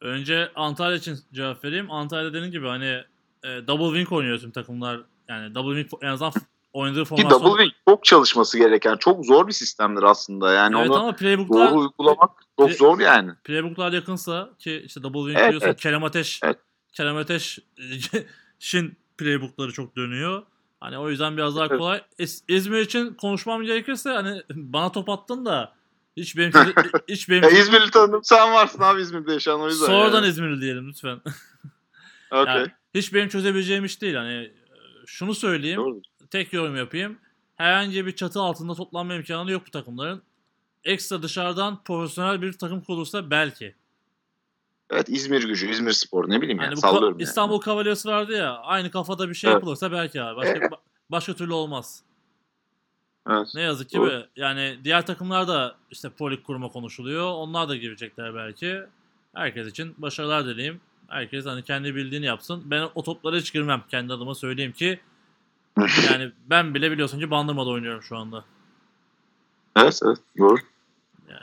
Önce 0.00 0.50
Antalya 0.54 0.96
için 0.96 1.18
cevap 1.32 1.64
vereyim. 1.64 1.90
Antalya 1.90 2.32
dediğin 2.32 2.52
gibi 2.52 2.66
hani 2.66 3.00
e, 3.44 3.48
double 3.66 3.86
wing 3.98 4.12
oynuyor 4.12 4.38
tüm 4.38 4.50
takımlar. 4.50 5.00
Yani 5.28 5.54
double 5.54 5.82
wing 5.84 6.02
en 6.04 6.08
azından 6.08 6.32
oynadığı 6.72 7.02
Ki 7.02 7.08
formasyon. 7.08 7.30
double 7.30 7.62
wing 7.62 7.72
çok 7.88 8.04
çalışması 8.04 8.58
gereken, 8.58 8.96
çok 8.96 9.26
zor 9.26 9.46
bir 9.48 9.52
sistemdir 9.52 10.02
aslında. 10.02 10.52
Yani 10.52 10.78
evet 10.78 10.90
onu 10.90 11.00
ama 11.00 11.16
playbook'lar, 11.16 11.70
doğru 11.70 11.80
uygulamak 11.80 12.30
çok 12.58 12.70
Play- 12.70 12.76
zor 12.76 12.98
yani. 13.00 13.30
playbook'lar 13.44 13.92
yakınsa 13.92 14.50
ki 14.58 14.82
işte 14.86 15.02
double 15.02 15.18
wing 15.18 15.38
Evet, 15.38 15.46
biliyorsun 15.48 15.68
evet. 15.68 15.80
Kerem 15.80 16.04
Ateş 16.04 16.40
Evet. 16.42 16.58
Kerem 16.92 17.16
Ateş'in 17.16 18.96
playbook'ları 19.18 19.72
çok 19.72 19.96
dönüyor. 19.96 20.42
Hani 20.80 20.98
o 20.98 21.10
yüzden 21.10 21.36
biraz 21.36 21.56
daha 21.56 21.68
kolay. 21.68 22.02
İz- 22.18 22.44
İzmir 22.48 22.80
için 22.80 23.14
konuşmam 23.14 23.62
gerekirse 23.62 24.10
hani 24.10 24.42
bana 24.54 24.92
top 24.92 25.08
attın 25.08 25.46
da 25.46 25.72
hiç 26.16 26.36
benim 26.36 26.52
hiç 27.08 27.28
benim 27.28 27.48
İzmirli 27.56 27.90
tanıdım. 27.90 28.20
Sen 28.24 28.52
varsın 28.52 28.82
abi 28.82 29.00
İzmir'de 29.00 29.32
yaşayan 29.32 29.60
o 29.60 29.66
yüzden. 29.68 29.86
sonradan 29.86 30.16
yani. 30.18 30.28
İzmirli 30.28 30.60
diyelim 30.60 30.88
lütfen. 30.88 31.20
Okey. 32.30 32.54
Yani 32.54 32.66
hiç 32.94 33.14
benim 33.14 33.28
çözebileceğim 33.28 33.84
iş 33.84 34.02
değil. 34.02 34.14
Hani 34.14 34.52
şunu 35.06 35.34
söyleyeyim. 35.34 35.80
Doğru. 35.80 36.00
tek 36.30 36.52
yorum 36.52 36.76
yapayım. 36.76 37.18
Herhangi 37.56 38.06
bir 38.06 38.16
çatı 38.16 38.40
altında 38.40 38.74
toplanma 38.74 39.14
imkanı 39.14 39.50
yok 39.50 39.62
bu 39.66 39.70
takımların. 39.70 40.22
Ekstra 40.84 41.22
dışarıdan 41.22 41.82
profesyonel 41.84 42.42
bir 42.42 42.52
takım 42.52 42.80
kurulursa 42.80 43.30
belki. 43.30 43.74
Evet 44.90 45.08
İzmir 45.08 45.44
gücü, 45.48 45.70
İzmir 45.70 45.92
spor 45.92 46.30
ne 46.30 46.40
bileyim 46.40 46.60
yani 46.62 46.76
bu 46.76 46.80
sallıyorum 46.80 47.08
Ka- 47.08 47.12
yani. 47.12 47.22
İstanbul 47.22 47.62
Cavaliers 47.62 48.06
vardı 48.06 48.32
ya 48.32 48.56
aynı 48.58 48.90
kafada 48.90 49.28
bir 49.28 49.34
şey 49.34 49.50
Evet. 49.50 49.54
yapılırsa 49.56 49.92
belki 49.92 50.22
abi. 50.22 50.36
Başka, 50.36 50.54
Evet. 50.58 50.72
ba- 50.72 50.78
başka 51.10 51.34
türlü 51.34 51.52
olmaz. 51.52 52.02
Evet. 53.30 53.46
Ne 53.54 53.60
yazık 53.60 53.90
ki 53.90 54.00
böyle. 54.00 54.26
Yani 54.36 54.78
diğer 54.84 55.06
takımlar 55.06 55.48
da 55.48 55.76
işte 55.90 56.08
polik 56.10 56.44
kurma 56.44 56.68
konuşuluyor. 56.68 57.32
Onlar 57.32 57.68
da 57.68 57.76
girecekler 57.76 58.34
belki. 58.34 58.80
Herkes 59.34 59.66
için 59.66 59.94
başarılar 59.98 60.46
dileyim. 60.46 60.80
Herkes 61.08 61.46
hani 61.46 61.62
kendi 61.62 61.94
bildiğini 61.94 62.26
yapsın. 62.26 62.62
Ben 62.64 62.88
o 62.94 63.02
toplara 63.02 63.36
hiç 63.36 63.52
girmem. 63.52 63.82
Kendi 63.90 64.12
adıma 64.12 64.34
söyleyeyim 64.34 64.72
ki 64.72 65.00
yani 66.10 66.32
ben 66.50 66.74
bile 66.74 66.90
biliyorsun 66.90 67.20
ki 67.20 67.30
Bandırma'da 67.30 67.70
oynuyorum 67.70 68.02
şu 68.02 68.16
anda. 68.16 68.44
Evet, 69.76 70.00
evet 70.06 70.18
doğru. 70.38 70.56
Yani. 71.28 71.40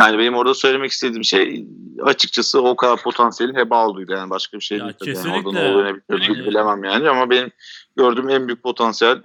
Yani. 0.00 0.18
benim 0.18 0.34
orada 0.34 0.54
söylemek 0.54 0.90
istediğim 0.90 1.24
şey 1.24 1.66
açıkçası 2.02 2.62
o 2.62 2.76
kadar 2.76 3.02
potansiyelin 3.02 3.54
heba 3.54 3.86
olduğuydu 3.88 4.12
yani 4.12 4.30
başka 4.30 4.58
bir 4.58 4.62
şey 4.64 4.78
Ya 4.78 4.84
değil. 4.84 4.94
tabii. 5.00 5.10
Yani 5.10 5.16
kesinlikle. 5.16 5.48
orada 5.48 5.92
ne 6.08 6.18
Hani- 6.18 6.46
bilemem 6.46 6.84
yani 6.84 7.08
ama 7.08 7.30
benim 7.30 7.50
gördüğüm 7.96 8.28
en 8.28 8.46
büyük 8.48 8.62
potansiyel 8.62 9.22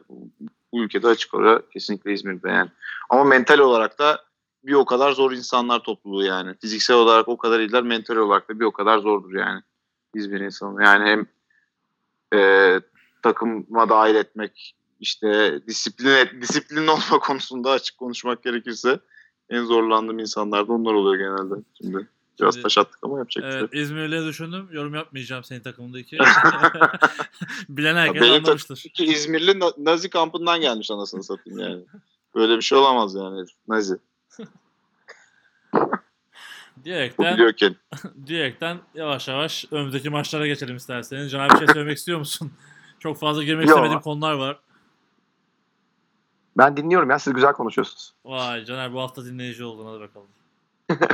bu 0.74 0.84
ülkede 0.84 1.08
açık 1.08 1.34
ara 1.34 1.62
kesinlikle 1.74 2.14
İzmir'de 2.14 2.50
yani. 2.50 2.70
Ama 3.10 3.24
mental 3.24 3.60
olarak 3.60 4.00
da 4.00 4.24
bir 4.64 4.74
o 4.74 4.86
kadar 4.86 5.12
zor 5.12 5.32
insanlar 5.32 5.80
topluluğu 5.80 6.24
yani. 6.24 6.56
Fiziksel 6.62 6.98
olarak 6.98 7.28
o 7.28 7.38
kadar 7.38 7.60
iyiler, 7.60 7.84
mental 7.84 8.16
olarak 8.16 8.50
da 8.50 8.60
bir 8.60 8.66
o 8.66 8.72
kadar 8.72 9.00
zordur 9.00 9.34
yani. 9.34 9.62
İzmir 10.16 10.40
insanı. 10.40 10.84
Yani 10.84 11.10
hem 11.10 11.28
e, 12.40 12.82
takıma 13.24 13.90
dahil 13.90 14.16
etmek, 14.16 14.76
işte 15.00 15.60
disiplin 15.68 16.42
disiplinli 16.42 16.90
olma 16.90 17.20
konusunda 17.22 17.72
açık 17.72 17.98
konuşmak 17.98 18.44
gerekirse 18.44 19.00
en 19.50 19.64
zorlandığım 19.64 20.20
insanlar 20.20 20.68
da 20.68 20.74
onlar 20.74 20.94
oluyor 20.94 21.16
genelde. 21.16 21.64
Şimdi 21.82 22.08
biraz 22.40 22.54
Şimdi- 22.54 22.64
taş 22.64 22.78
attık 22.78 23.00
ama 23.02 23.18
yapacak 23.18 23.44
bir 23.44 23.52
şey. 23.52 23.60
Evet 23.60 23.70
İzmirli'ye 23.74 24.26
düşündüm. 24.26 24.70
Yorum 24.72 24.94
yapmayacağım 24.94 25.44
senin 25.44 25.62
takımındaki. 25.62 26.18
Bilen 27.70 27.96
herkes 27.96 28.22
Benim 28.22 28.34
anlamıştır. 28.34 28.78
Ki 28.78 29.06
İzmirli 29.06 29.60
Na- 29.60 29.74
Nazi 29.78 30.10
kampından 30.10 30.62
gelmiş 30.62 30.92
anasını 30.92 31.24
satayım 31.24 31.60
yani. 31.60 31.86
Böyle 32.36 32.58
bir 32.58 32.62
şey 32.62 32.78
olamaz 32.78 33.16
yani. 33.16 33.46
Nazi. 33.68 33.98
Bu 36.80 36.86
Diyerekten, 36.86 37.34
biliyor 37.34 37.54
ki. 37.54 37.76
diyerekten 38.28 38.78
yavaş 38.96 39.28
yavaş 39.28 39.66
önümüzdeki 39.72 40.10
maçlara 40.10 40.48
geçelim 40.48 40.76
isterseniz. 40.76 41.32
Caner 41.32 41.50
bir 41.50 41.58
şey 41.58 41.68
söylemek 41.68 41.98
istiyor 41.98 42.20
musun? 42.20 42.52
Çok 43.00 43.20
fazla 43.20 43.44
girmek 43.44 43.68
Yo. 43.68 43.72
istemediğim 43.72 44.02
konular 44.02 44.34
var. 44.34 44.60
Ben 46.58 46.78
dinliyorum 46.78 47.10
ya 47.10 47.20
siz 47.20 47.34
güzel 47.34 47.54
konuşuyorsunuz. 47.54 48.14
Vay 48.26 48.66
Caner 48.66 48.94
bu 48.94 49.02
hafta 49.02 49.26
dinleyici 49.26 49.64
oldun 49.64 49.86
hadi 49.86 50.00
bakalım. 50.00 50.28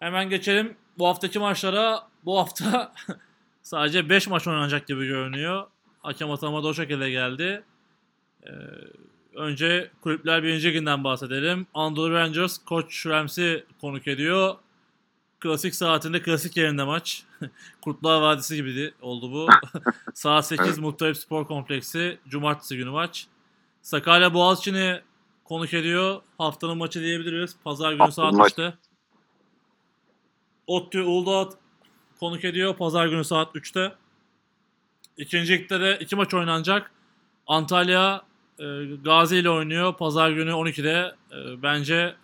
Hemen 0.00 0.28
geçelim 0.30 0.76
bu 0.98 1.08
haftaki 1.08 1.38
maçlara. 1.38 2.08
Bu 2.24 2.38
hafta 2.38 2.92
sadece 3.62 4.08
5 4.08 4.28
maç 4.28 4.48
oynanacak 4.48 4.86
gibi 4.86 5.06
görünüyor. 5.06 5.66
Hakem 6.00 6.30
atamadı 6.30 6.66
o 6.66 6.74
şekilde 6.74 7.10
geldi. 7.10 7.64
Ee, 8.46 8.50
önce 9.34 9.90
kulüpler 10.00 10.42
birinci 10.42 10.68
liginden 10.68 11.04
bahsedelim. 11.04 11.66
Anadolu 11.74 12.12
Rangers 12.12 12.58
Koç 12.58 13.06
Rams'i 13.06 13.64
konuk 13.80 14.08
ediyor. 14.08 14.54
Klasik 15.40 15.74
saatinde 15.74 16.22
klasik 16.22 16.56
yerinde 16.56 16.84
maç. 16.84 17.24
Kurtlar 17.80 18.20
Vadisi 18.20 18.56
gibi 18.56 18.92
oldu 19.00 19.32
bu. 19.32 19.48
Saat 20.14 20.46
8 20.46 20.78
Muhtarip 20.78 21.16
Spor 21.16 21.46
Kompleksi. 21.46 22.18
Cumartesi 22.28 22.76
günü 22.76 22.90
maç. 22.90 23.26
Sakarya 23.82 24.34
Boğaziçi'ni 24.34 25.00
konuk 25.44 25.74
ediyor. 25.74 26.22
Haftanın 26.38 26.78
maçı 26.78 27.00
diyebiliriz. 27.00 27.56
Pazar 27.64 27.92
günü 27.92 28.12
saat 28.12 28.32
maçı. 28.32 28.54
3'te. 28.54 28.74
ODTÜ 30.66 31.02
Uludağ 31.02 31.50
konuk 32.20 32.44
ediyor. 32.44 32.76
Pazar 32.76 33.06
günü 33.06 33.24
saat 33.24 33.56
3'te. 33.56 33.92
İkinci 35.16 35.52
ligde 35.52 35.80
de 35.80 35.98
iki 36.00 36.16
maç 36.16 36.34
oynanacak. 36.34 36.90
Antalya 37.46 38.22
e, 38.58 38.64
Gazi 39.04 39.36
ile 39.36 39.50
oynuyor. 39.50 39.96
Pazar 39.96 40.30
günü 40.30 40.50
12'de. 40.50 41.14
E, 41.32 41.62
bence 41.62 42.16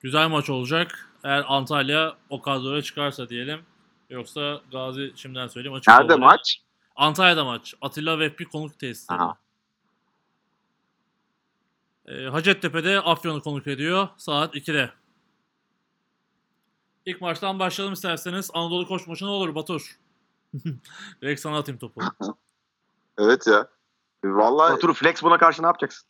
güzel 0.00 0.28
maç 0.28 0.50
olacak. 0.50 1.08
Eğer 1.24 1.44
Antalya 1.48 2.16
o 2.30 2.42
kadroya 2.42 2.82
çıkarsa 2.82 3.28
diyelim. 3.28 3.60
Yoksa 4.10 4.60
Gazi 4.72 5.12
şimdiden 5.16 5.48
söyleyeyim 5.48 5.74
açık 5.76 5.88
Nerede 5.88 6.08
favori. 6.08 6.20
maç? 6.20 6.62
Antalya'da 6.96 7.44
maç. 7.44 7.74
Atilla 7.80 8.18
Vehbi 8.18 8.44
konuk 8.44 8.78
tesislerinde. 8.78 9.24
Aha. 9.24 9.36
E, 12.06 12.24
Hacettepe'de 12.24 13.00
Afyon'u 13.00 13.42
konuk 13.42 13.66
ediyor. 13.66 14.08
Saat 14.16 14.54
2'de. 14.56 14.90
İlk 17.06 17.20
maçtan 17.20 17.58
başlayalım 17.58 17.92
isterseniz. 17.92 18.50
Anadolu 18.54 18.88
Koç 18.88 19.06
maçı 19.06 19.24
ne 19.24 19.28
olur 19.28 19.54
Batur? 19.54 19.98
Direkt 21.22 21.40
sana 21.40 21.58
atayım 21.58 21.78
topu. 21.78 22.00
Evet 23.18 23.46
ya. 23.46 23.68
Vallahi 24.24 24.74
Otur 24.74 24.94
flex 24.94 25.22
buna 25.22 25.38
karşı 25.38 25.62
ne 25.62 25.66
yapacaksın? 25.66 26.08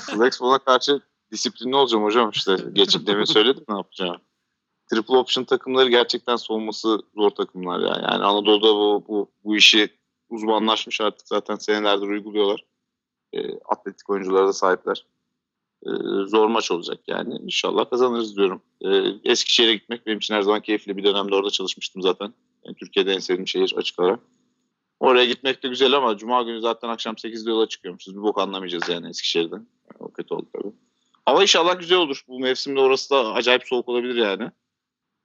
Flex 0.00 0.40
buna 0.40 0.58
karşı 0.58 1.00
disiplinli 1.32 1.76
olacağım 1.76 2.04
hocam 2.04 2.30
işte. 2.30 2.56
Geçip 2.72 3.06
demin 3.06 3.24
söyledim 3.24 3.64
ne 3.68 3.76
yapacağım. 3.76 4.16
Triple 4.90 5.16
option 5.16 5.44
takımları 5.44 5.90
gerçekten 5.90 6.36
soğuması 6.36 6.98
zor 7.14 7.30
takımlar 7.30 7.80
ya. 7.80 7.88
Yani 8.02 8.24
Anadolu'da 8.24 8.74
bu, 8.74 9.04
bu, 9.08 9.30
bu 9.44 9.56
işi 9.56 9.98
uzmanlaşmış 10.30 11.00
artık 11.00 11.28
zaten 11.28 11.56
senelerdir 11.56 12.06
uyguluyorlar. 12.06 12.64
E, 13.32 13.58
atletik 13.58 14.10
oyunculara 14.10 14.46
da 14.46 14.52
sahipler. 14.52 15.06
E, 15.86 15.90
zor 16.26 16.46
maç 16.46 16.70
olacak 16.70 16.98
yani. 17.06 17.34
İnşallah 17.34 17.90
kazanırız 17.90 18.36
diyorum. 18.36 18.62
E, 18.80 18.88
Eskişehir'e 19.24 19.74
gitmek 19.74 20.06
benim 20.06 20.18
için 20.18 20.34
her 20.34 20.42
zaman 20.42 20.60
keyifli. 20.60 20.96
Bir 20.96 21.04
dönemde 21.04 21.34
orada 21.34 21.50
çalışmıştım 21.50 22.02
zaten. 22.02 22.34
Yani 22.64 22.76
Türkiye'de 22.76 23.12
en 23.12 23.18
sevdiğim 23.18 23.48
şehir 23.48 23.74
açık 23.76 24.00
ara. 24.00 24.18
Oraya 25.00 25.24
gitmek 25.24 25.62
de 25.62 25.68
güzel 25.68 25.92
ama 25.92 26.16
Cuma 26.16 26.42
günü 26.42 26.60
zaten 26.60 26.88
akşam 26.88 27.14
8'de 27.14 27.50
yola 27.50 27.68
çıkıyormuşuz. 27.68 28.16
Bir 28.16 28.22
bok 28.22 28.38
anlamayacağız 28.38 28.88
yani 28.88 29.08
Eskişehir'den. 29.08 29.56
Yani 29.56 29.98
o 29.98 30.12
kötü 30.12 30.34
oldu 30.34 30.46
tabii. 30.52 30.72
Hava 31.26 31.42
inşallah 31.42 31.78
güzel 31.78 31.98
olur. 31.98 32.24
Bu 32.28 32.40
mevsimde 32.40 32.80
orası 32.80 33.10
da 33.10 33.32
acayip 33.32 33.66
soğuk 33.66 33.88
olabilir 33.88 34.14
yani. 34.14 34.50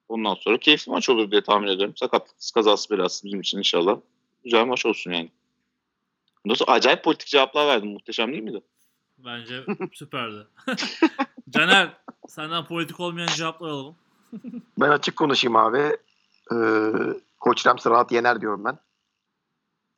Ondan 0.09 0.35
sonra 0.35 0.57
keyifli 0.57 0.91
maç 0.91 1.09
olur 1.09 1.31
diye 1.31 1.41
tahmin 1.41 1.67
ediyorum. 1.67 1.97
Sakatlıksız 1.97 2.51
kazası 2.51 2.89
belasız 2.89 3.23
bizim 3.25 3.41
için 3.41 3.57
inşallah. 3.57 3.97
Güzel 4.43 4.65
maç 4.65 4.85
olsun 4.85 5.11
yani. 5.11 5.29
Nasıl 6.45 6.65
acayip 6.67 7.03
politik 7.03 7.27
cevaplar 7.27 7.67
verdim. 7.67 7.89
Muhteşem 7.89 8.31
değil 8.31 8.43
miydi? 8.43 8.61
Bence 9.17 9.63
süperdi. 9.93 10.47
Caner 11.49 11.89
senden 12.27 12.65
politik 12.65 12.99
olmayan 12.99 13.27
cevaplar 13.27 13.69
alalım. 13.69 13.95
Ben 14.79 14.89
açık 14.89 15.15
konuşayım 15.15 15.55
abi. 15.55 15.97
Ee, 16.51 16.91
Koç 17.39 17.67
Ramsey 17.67 17.91
rahat 17.91 18.11
yener 18.11 18.41
diyorum 18.41 18.65
ben. 18.65 18.77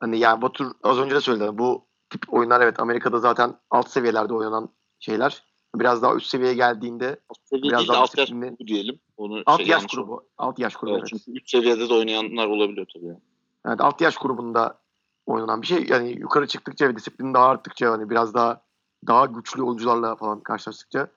Hani 0.00 0.18
yani 0.18 0.42
Batur 0.42 0.72
az 0.82 0.98
önce 0.98 1.14
de 1.14 1.20
söyledi. 1.20 1.58
Bu 1.58 1.86
tip 2.10 2.34
oyunlar 2.34 2.60
evet 2.60 2.80
Amerika'da 2.80 3.18
zaten 3.18 3.54
alt 3.70 3.90
seviyelerde 3.90 4.34
oynanan 4.34 4.68
şeyler. 5.00 5.44
biraz 5.74 6.02
daha 6.02 6.14
üst 6.14 6.26
seviyeye 6.26 6.54
geldiğinde 6.54 7.20
Seviye 7.44 7.70
Biraz 7.70 7.88
daha 7.88 7.96
alt 7.96 8.18
yaş 8.18 8.28
disiplinli. 8.28 8.48
grubu 8.48 8.66
diyelim. 8.66 9.00
Onu 9.16 9.42
alt 9.46 9.56
şey, 9.56 9.66
yaş 9.66 9.70
yanlış 9.80 9.92
grubu, 9.94 10.28
alt 10.38 10.58
yaş 10.58 10.76
grubu. 10.76 10.90
Evet, 10.92 11.08
evet. 11.12 11.22
çünkü 11.24 11.38
üst 11.38 11.50
seviyede 11.50 11.88
de 11.88 11.94
oynayanlar 11.94 12.46
olabiliyor 12.46 12.86
tabii. 12.94 13.06
yani. 13.06 13.20
Evet, 13.66 13.80
alt 13.80 14.00
yaş 14.00 14.16
grubunda 14.16 14.78
oynanan 15.26 15.62
bir 15.62 15.66
şey. 15.66 15.86
Yani 15.88 16.10
yukarı 16.10 16.46
çıktıkça 16.46 16.88
ve 16.88 16.96
disiplin 16.96 17.34
daha 17.34 17.48
arttıkça 17.48 17.92
hani 17.92 18.10
biraz 18.10 18.34
daha 18.34 18.62
daha 19.06 19.26
güçlü 19.26 19.62
oyuncularla 19.62 20.16
falan 20.16 20.40
karşılaştıkça 20.40 21.08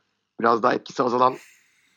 biraz 0.42 0.64
daha 0.64 0.74
etkisi 0.74 1.04
azalan 1.04 1.36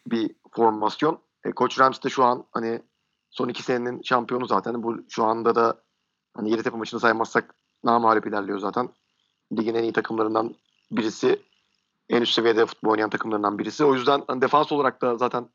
bir 0.06 0.30
formasyon. 0.50 1.18
E, 1.44 1.52
Koç 1.52 1.80
Rams 1.80 2.02
de 2.02 2.08
şu 2.08 2.24
an 2.24 2.44
hani 2.52 2.82
son 3.30 3.48
iki 3.48 3.62
senenin 3.62 4.02
şampiyonu 4.02 4.46
zaten. 4.46 4.82
Bu 4.82 4.96
şu 5.08 5.24
anda 5.24 5.54
da 5.54 5.82
hani 6.34 6.50
Yeditepe 6.50 6.76
maçını 6.76 7.00
saymazsak 7.00 7.54
namalip 7.84 8.26
ilerliyor 8.26 8.58
zaten. 8.58 8.88
Ligin 9.58 9.74
en 9.74 9.82
iyi 9.82 9.92
takımlarından 9.92 10.54
birisi. 10.90 11.42
En 12.08 12.22
üst 12.22 12.34
seviyede 12.34 12.66
futbol 12.66 12.90
oynayan 12.90 13.10
takımlarından 13.10 13.58
birisi. 13.58 13.84
O 13.84 13.94
yüzden 13.94 14.22
hani 14.26 14.40
defans 14.42 14.72
olarak 14.72 15.02
da 15.02 15.16
zaten 15.16 15.48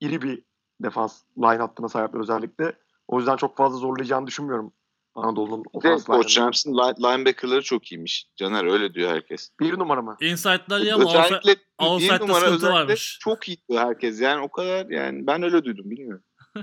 iri 0.00 0.22
bir 0.22 0.42
defans 0.82 1.22
line 1.38 1.56
hattına 1.62 1.88
sahipler 1.88 2.20
özellikle. 2.20 2.72
O 3.08 3.18
yüzden 3.18 3.36
çok 3.36 3.56
fazla 3.56 3.78
zorlayacağını 3.78 4.26
düşünmüyorum 4.26 4.72
Anadolu'nun 5.14 5.64
ofans 5.72 6.06
Coach 6.06 6.38
line'ını. 6.38 6.52
Line- 6.76 6.96
linebacker'ları 7.14 7.62
çok 7.62 7.92
iyiymiş. 7.92 8.26
Caner 8.36 8.64
öyle 8.64 8.94
diyor 8.94 9.10
herkes. 9.10 9.50
Bir 9.60 9.78
numara 9.78 10.02
mı? 10.02 10.16
Insight'lar 10.20 10.80
iyi 10.80 10.94
ama 10.94 11.04
Özellikle 11.04 11.56
numara 11.80 12.40
sıkıntı 12.40 12.54
özellikle 12.54 12.68
varmış. 12.68 13.18
çok 13.20 13.48
iyi 13.48 13.58
diyor 13.68 13.80
herkes. 13.80 14.20
Yani 14.20 14.42
o 14.42 14.48
kadar 14.50 14.86
yani 14.90 15.26
ben 15.26 15.42
öyle 15.42 15.64
duydum 15.64 15.90
bilmiyorum. 15.90 16.24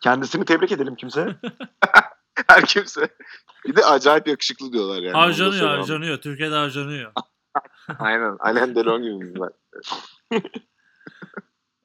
Kendisini 0.00 0.44
tebrik 0.44 0.72
edelim 0.72 0.94
kimse. 0.94 1.36
Her 2.46 2.66
kimse. 2.66 3.08
Bir 3.66 3.76
de 3.76 3.84
acayip 3.84 4.26
yakışıklı 4.26 4.72
diyorlar 4.72 5.02
yani. 5.02 5.16
Harcanıyor 5.16 5.68
harcanıyor. 5.68 6.18
Türkiye'de 6.18 6.54
harcanıyor. 6.54 7.12
Aynen. 7.98 8.36
Alain 8.40 8.74
Delon 8.74 9.02
gibi 9.02 9.34
bunlar. 9.36 9.52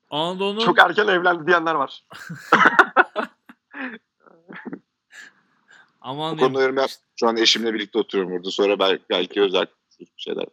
Anadolu'nun 0.09 0.59
Çok 0.59 0.79
erken 0.79 1.07
evlendi 1.07 1.47
diyenler 1.47 1.75
var. 1.75 2.03
aman 6.01 6.37
Bu 6.37 6.41
konuda 6.41 6.61
yorum 6.61 6.77
yap. 6.77 6.89
Şu 7.19 7.27
an 7.27 7.37
eşimle 7.37 7.73
birlikte 7.73 7.99
oturuyorum 7.99 8.33
burada. 8.33 8.51
Sonra 8.51 8.79
belki, 8.79 9.03
belki 9.09 9.41
özel 9.41 9.65
şeyler. 10.17 10.45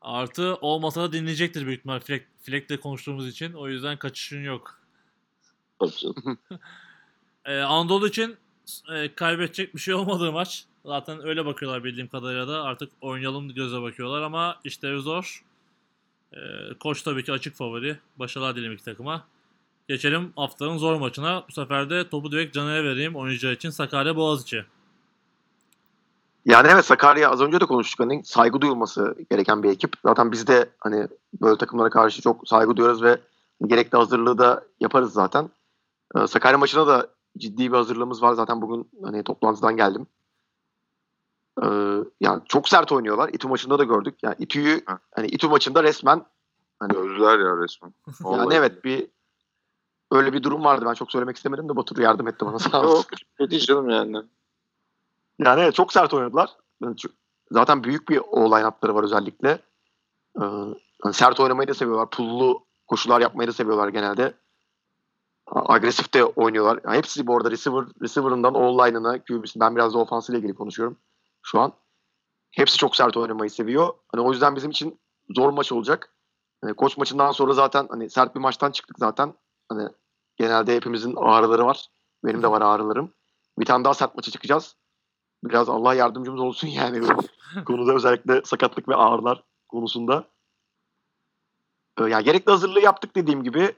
artı 0.00 0.54
olmasa 0.54 1.02
da 1.02 1.12
dinleyecektir 1.12 1.66
büyük 1.66 1.78
ihtimal 1.78 2.00
Fleck, 2.00 2.26
Fleck'le 2.42 2.80
konuştuğumuz 2.80 3.28
için. 3.28 3.52
O 3.52 3.68
yüzden 3.68 3.96
kaçışın 3.98 4.42
yok. 4.44 4.79
Tabii 5.80 5.96
canım. 5.96 6.38
Ee, 7.44 7.60
Anadolu 7.60 8.08
için 8.08 8.36
e, 8.92 9.14
kaybedecek 9.14 9.74
bir 9.74 9.80
şey 9.80 9.94
olmadığı 9.94 10.32
maç. 10.32 10.64
Zaten 10.86 11.26
öyle 11.26 11.46
bakıyorlar 11.46 11.84
bildiğim 11.84 12.08
kadarıyla 12.08 12.48
da. 12.48 12.62
Artık 12.62 12.92
oynayalım 13.00 13.54
göze 13.54 13.82
bakıyorlar 13.82 14.22
ama 14.22 14.56
işleri 14.64 15.00
zor. 15.00 15.44
Ee, 16.32 16.38
koç 16.80 17.02
tabii 17.02 17.24
ki 17.24 17.32
açık 17.32 17.54
favori. 17.54 17.98
Başarılar 18.16 18.56
dilerim 18.56 18.72
iki 18.72 18.84
takıma. 18.84 19.24
Geçelim 19.88 20.32
haftanın 20.36 20.78
zor 20.78 20.96
maçına. 20.96 21.44
Bu 21.48 21.52
sefer 21.52 21.90
de 21.90 22.08
topu 22.08 22.32
direkt 22.32 22.54
Caner'e 22.54 22.84
vereyim 22.84 23.16
oyuncular 23.16 23.52
için. 23.52 23.70
Sakarya 23.70 24.16
Boğaziçi. 24.16 24.64
Yani 26.44 26.68
evet 26.72 26.84
Sakarya 26.84 27.30
az 27.30 27.40
önce 27.40 27.60
de 27.60 27.64
konuştuk. 27.64 28.00
Hani 28.00 28.24
saygı 28.24 28.60
duyulması 28.60 29.16
gereken 29.30 29.62
bir 29.62 29.70
ekip. 29.70 29.92
Zaten 30.04 30.32
biz 30.32 30.46
de 30.46 30.70
hani 30.78 31.08
böyle 31.42 31.58
takımlara 31.58 31.90
karşı 31.90 32.22
çok 32.22 32.48
saygı 32.48 32.76
duyuyoruz 32.76 33.02
ve 33.02 33.18
gerekli 33.66 33.96
hazırlığı 33.96 34.38
da 34.38 34.64
yaparız 34.80 35.12
zaten. 35.12 35.50
Ee, 36.16 36.26
Sakarya 36.26 36.58
maçına 36.58 36.86
da 36.86 37.08
ciddi 37.38 37.72
bir 37.72 37.76
hazırlığımız 37.76 38.22
var. 38.22 38.32
Zaten 38.32 38.62
bugün 38.62 38.90
hani 39.04 39.24
toplantıdan 39.24 39.76
geldim. 39.76 40.06
Ee, 41.62 41.66
yani 42.20 42.42
çok 42.48 42.68
sert 42.68 42.92
oynuyorlar. 42.92 43.28
İTÜ 43.28 43.48
maçında 43.48 43.78
da 43.78 43.84
gördük. 43.84 44.18
Yani 44.22 44.34
İTÜ'yü 44.38 44.82
Ha. 44.86 44.98
hani 45.14 45.26
İTÜ 45.26 45.48
maçında 45.48 45.82
resmen 45.82 46.24
Öldüler 46.80 47.38
ya 47.38 47.56
resmen. 47.56 47.94
yani 48.24 48.54
evet 48.54 48.84
bir 48.84 49.06
öyle 50.10 50.32
bir 50.32 50.42
durum 50.42 50.64
vardı. 50.64 50.84
Ben 50.88 50.94
çok 50.94 51.12
söylemek 51.12 51.36
istemedim 51.36 51.68
de 51.68 51.76
Batur 51.76 51.98
yardım 51.98 52.28
etti 52.28 52.46
bana 52.46 52.58
sağ 52.58 52.82
olsun. 52.82 53.04
Yok. 53.40 53.50
Canım 53.60 53.90
yani. 53.90 54.16
Yani 55.38 55.60
evet, 55.60 55.74
çok 55.74 55.92
sert 55.92 56.14
oynadılar. 56.14 56.50
Zaten 57.50 57.84
büyük 57.84 58.08
bir 58.08 58.18
o 58.18 58.50
line-up'ları 58.50 58.94
var 58.94 59.04
özellikle. 59.04 59.50
Ee, 60.40 60.44
hani 61.02 61.14
sert 61.14 61.40
oynamayı 61.40 61.68
da 61.68 61.74
seviyorlar. 61.74 62.10
Pullu 62.10 62.64
koşular 62.86 63.20
yapmayı 63.20 63.48
da 63.48 63.52
seviyorlar 63.52 63.88
genelde. 63.88 64.34
Agresif 65.50 66.14
de 66.14 66.24
oynuyorlar. 66.24 66.80
Yani 66.84 66.96
hepsi 66.96 67.26
bu 67.26 67.36
arada 67.36 67.50
receiver, 67.50 67.84
receiver'ından 68.02 68.54
all-line'ına, 68.54 69.18
QB'sine. 69.18 69.60
Ben 69.60 69.76
biraz 69.76 69.94
da 69.94 69.98
ofansıyla 69.98 70.38
ilgili 70.38 70.54
konuşuyorum 70.54 70.96
şu 71.42 71.60
an. 71.60 71.72
Hepsi 72.50 72.76
çok 72.76 72.96
sert 72.96 73.16
oynamayı 73.16 73.50
seviyor. 73.50 73.88
Hani 74.12 74.22
o 74.22 74.32
yüzden 74.32 74.56
bizim 74.56 74.70
için 74.70 75.00
zor 75.36 75.50
maç 75.50 75.72
olacak. 75.72 76.14
Hani 76.62 76.74
koç 76.74 76.96
maçından 76.96 77.32
sonra 77.32 77.52
zaten 77.52 77.86
hani 77.90 78.10
sert 78.10 78.34
bir 78.34 78.40
maçtan 78.40 78.70
çıktık 78.70 78.98
zaten. 78.98 79.34
Hani 79.68 79.88
genelde 80.36 80.76
hepimizin 80.76 81.16
ağrıları 81.16 81.66
var. 81.66 81.86
Benim 82.24 82.42
de 82.42 82.50
var 82.50 82.62
ağrılarım. 82.62 83.12
Bir 83.58 83.64
tane 83.64 83.84
daha 83.84 83.94
sert 83.94 84.14
maça 84.14 84.30
çıkacağız 84.30 84.76
biraz 85.44 85.68
Allah 85.68 85.94
yardımcımız 85.94 86.40
olsun 86.40 86.68
yani 86.68 87.00
konuda 87.66 87.94
özellikle 87.94 88.42
sakatlık 88.44 88.88
ve 88.88 88.94
ağrılar 88.96 89.44
konusunda. 89.68 90.24
Ee, 92.00 92.04
yani 92.04 92.24
gerekli 92.24 92.50
hazırlığı 92.50 92.80
yaptık 92.80 93.16
dediğim 93.16 93.42
gibi. 93.42 93.74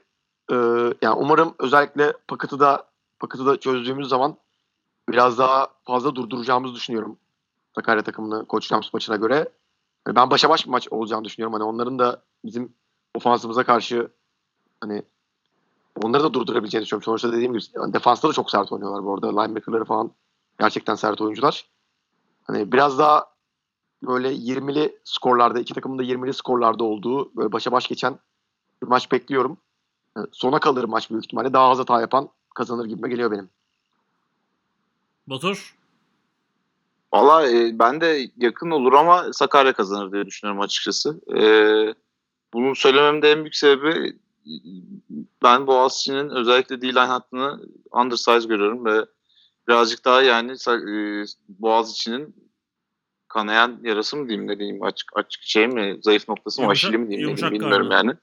Ee, 0.51 0.55
yani 1.01 1.15
umarım 1.17 1.55
özellikle 1.59 2.13
paketi 2.27 2.59
da 2.59 2.87
paketi 3.19 3.45
da 3.45 3.59
çözdüğümüz 3.59 4.09
zaman 4.09 4.37
biraz 5.09 5.37
daha 5.37 5.67
fazla 5.83 6.15
durduracağımızı 6.15 6.75
düşünüyorum. 6.75 7.17
Sakarya 7.75 8.03
takımını 8.03 8.45
Koç 8.45 8.71
Rams 8.71 8.93
maçına 8.93 9.15
göre. 9.15 9.49
Yani 10.07 10.15
ben 10.15 10.29
başa 10.29 10.49
baş 10.49 10.65
bir 10.65 10.71
maç 10.71 10.87
olacağını 10.91 11.25
düşünüyorum. 11.25 11.53
Hani 11.53 11.63
onların 11.63 11.99
da 11.99 12.21
bizim 12.45 12.73
ofansımıza 13.15 13.63
karşı 13.63 14.07
hani 14.81 15.03
onları 16.03 16.23
da 16.23 16.33
durdurabileceğini 16.33 16.85
düşünüyorum. 16.85 17.05
Sonuçta 17.05 17.31
dediğim 17.31 17.53
gibi 17.53 17.63
yani 17.75 17.93
defansta 17.93 18.29
da 18.29 18.33
çok 18.33 18.51
sert 18.51 18.71
oynuyorlar 18.71 19.03
bu 19.03 19.13
arada. 19.13 19.41
Linebacker'ları 19.41 19.85
falan 19.85 20.11
Gerçekten 20.59 20.95
sert 20.95 21.21
oyuncular. 21.21 21.69
Hani 22.43 22.71
biraz 22.71 22.99
daha 22.99 23.25
böyle 24.03 24.33
20'li 24.33 24.99
skorlarda, 25.03 25.59
iki 25.59 25.73
takımın 25.73 25.99
da 25.99 26.03
20'li 26.03 26.33
skorlarda 26.33 26.83
olduğu 26.83 27.35
böyle 27.35 27.51
başa 27.51 27.71
baş 27.71 27.87
geçen 27.87 28.19
bir 28.81 28.87
maç 28.87 29.11
bekliyorum. 29.11 29.57
Yani 30.17 30.27
Sona 30.31 30.59
kalır 30.59 30.83
maç 30.83 31.09
büyük 31.09 31.23
ihtimalle. 31.25 31.53
Daha 31.53 31.69
az 31.69 31.79
hata 31.79 32.01
yapan 32.01 32.29
kazanır 32.55 32.85
gibime 32.85 33.09
geliyor 33.09 33.31
benim. 33.31 33.49
Batur. 35.27 35.75
Valla 37.13 37.49
e, 37.49 37.79
ben 37.79 38.01
de 38.01 38.29
yakın 38.37 38.71
olur 38.71 38.93
ama 38.93 39.33
Sakarya 39.33 39.73
kazanır 39.73 40.11
diye 40.11 40.25
düşünüyorum 40.25 40.61
açıkçası. 40.61 41.21
E, 41.37 41.41
bunu 42.53 42.75
söylememde 42.75 43.31
en 43.31 43.39
büyük 43.39 43.55
sebebi 43.55 44.07
e, 44.45 44.53
ben 45.43 45.67
Boğaziçi'nin 45.67 46.29
özellikle 46.29 46.81
D-line 46.81 46.99
hattını 46.99 47.59
undersize 47.91 48.47
görüyorum 48.47 48.85
ve 48.85 49.05
birazcık 49.67 50.05
daha 50.05 50.21
yani 50.21 50.51
e, 50.51 51.23
Boğaziçi'nin 51.49 52.35
kanayan 53.27 53.79
yarası 53.83 54.17
mı 54.17 54.29
diyeyim 54.29 54.47
ne 54.47 54.59
diyeyim 54.59 54.83
açık 54.83 55.17
açık 55.17 55.43
şey 55.43 55.67
mi 55.67 55.97
zayıf 56.01 56.29
noktası 56.29 56.61
mı 56.61 56.65
Yumuşak- 56.65 56.71
aşili 56.89 56.97
mi 56.97 57.07
diyeyim 57.09 57.27
yumuşak 57.29 57.49
diyeyim, 57.51 57.61
bilmiyorum 57.63 57.89
karnı. 57.89 58.07
yani. 58.07 58.17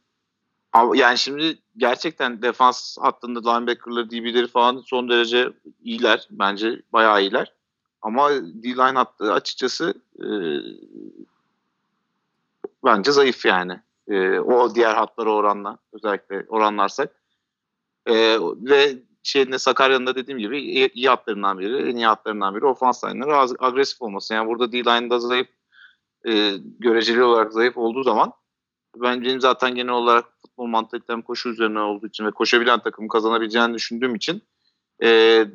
Yani 0.95 1.19
şimdi 1.19 1.59
gerçekten 1.77 2.43
defans 2.43 2.97
hattında 3.01 3.51
linebacker'ları, 3.51 4.11
DB'leri 4.11 4.47
falan 4.47 4.83
son 4.87 5.09
derece 5.09 5.53
iyiler. 5.83 6.29
Bence 6.31 6.83
bayağı 6.93 7.23
iyiler. 7.23 7.53
Ama 8.03 8.31
D-line 8.31 8.99
hattı 8.99 9.33
açıkçası 9.33 9.95
e, 10.19 10.27
bence 12.85 13.13
zayıf 13.13 13.45
yani. 13.45 13.81
E, 14.09 14.39
o 14.39 14.75
diğer 14.75 14.95
hatlara 14.95 15.31
oranla 15.31 15.79
özellikle 15.93 16.47
oranlarsak. 16.49 17.15
E, 18.07 18.39
ve 18.41 18.99
şeyinde 19.23 19.59
Sakarya'nın 19.59 20.07
da 20.07 20.15
dediğim 20.15 20.39
gibi 20.39 20.61
iyi, 20.61 21.09
hatlarından 21.09 21.59
biri, 21.59 21.91
en 21.91 21.97
iyi 21.97 22.07
hatlarından 22.07 22.55
biri 22.55 22.67
ofans 22.67 23.05
line'ları 23.05 23.57
agresif 23.59 24.03
olması. 24.03 24.35
Yani 24.35 24.49
burada 24.49 24.73
D-line'da 24.73 25.19
zayıf 25.19 25.49
e, 26.29 26.57
göreceli 26.79 27.23
olarak 27.23 27.53
zayıf 27.53 27.77
olduğu 27.77 28.03
zaman 28.03 28.33
ben 28.97 29.23
benim 29.23 29.41
zaten 29.41 29.75
genel 29.75 29.93
olarak 29.93 30.25
futbol 30.61 30.70
mantalitem 30.70 31.23
koşu 31.23 31.49
üzerine 31.49 31.81
olduğu 31.81 32.07
için 32.07 32.27
ve 32.27 32.31
koşabilen 32.31 32.81
takım 32.81 33.09
kazanabileceğini 33.09 33.74
düşündüğüm 33.74 34.15
için 34.15 34.43
e, 35.03 35.47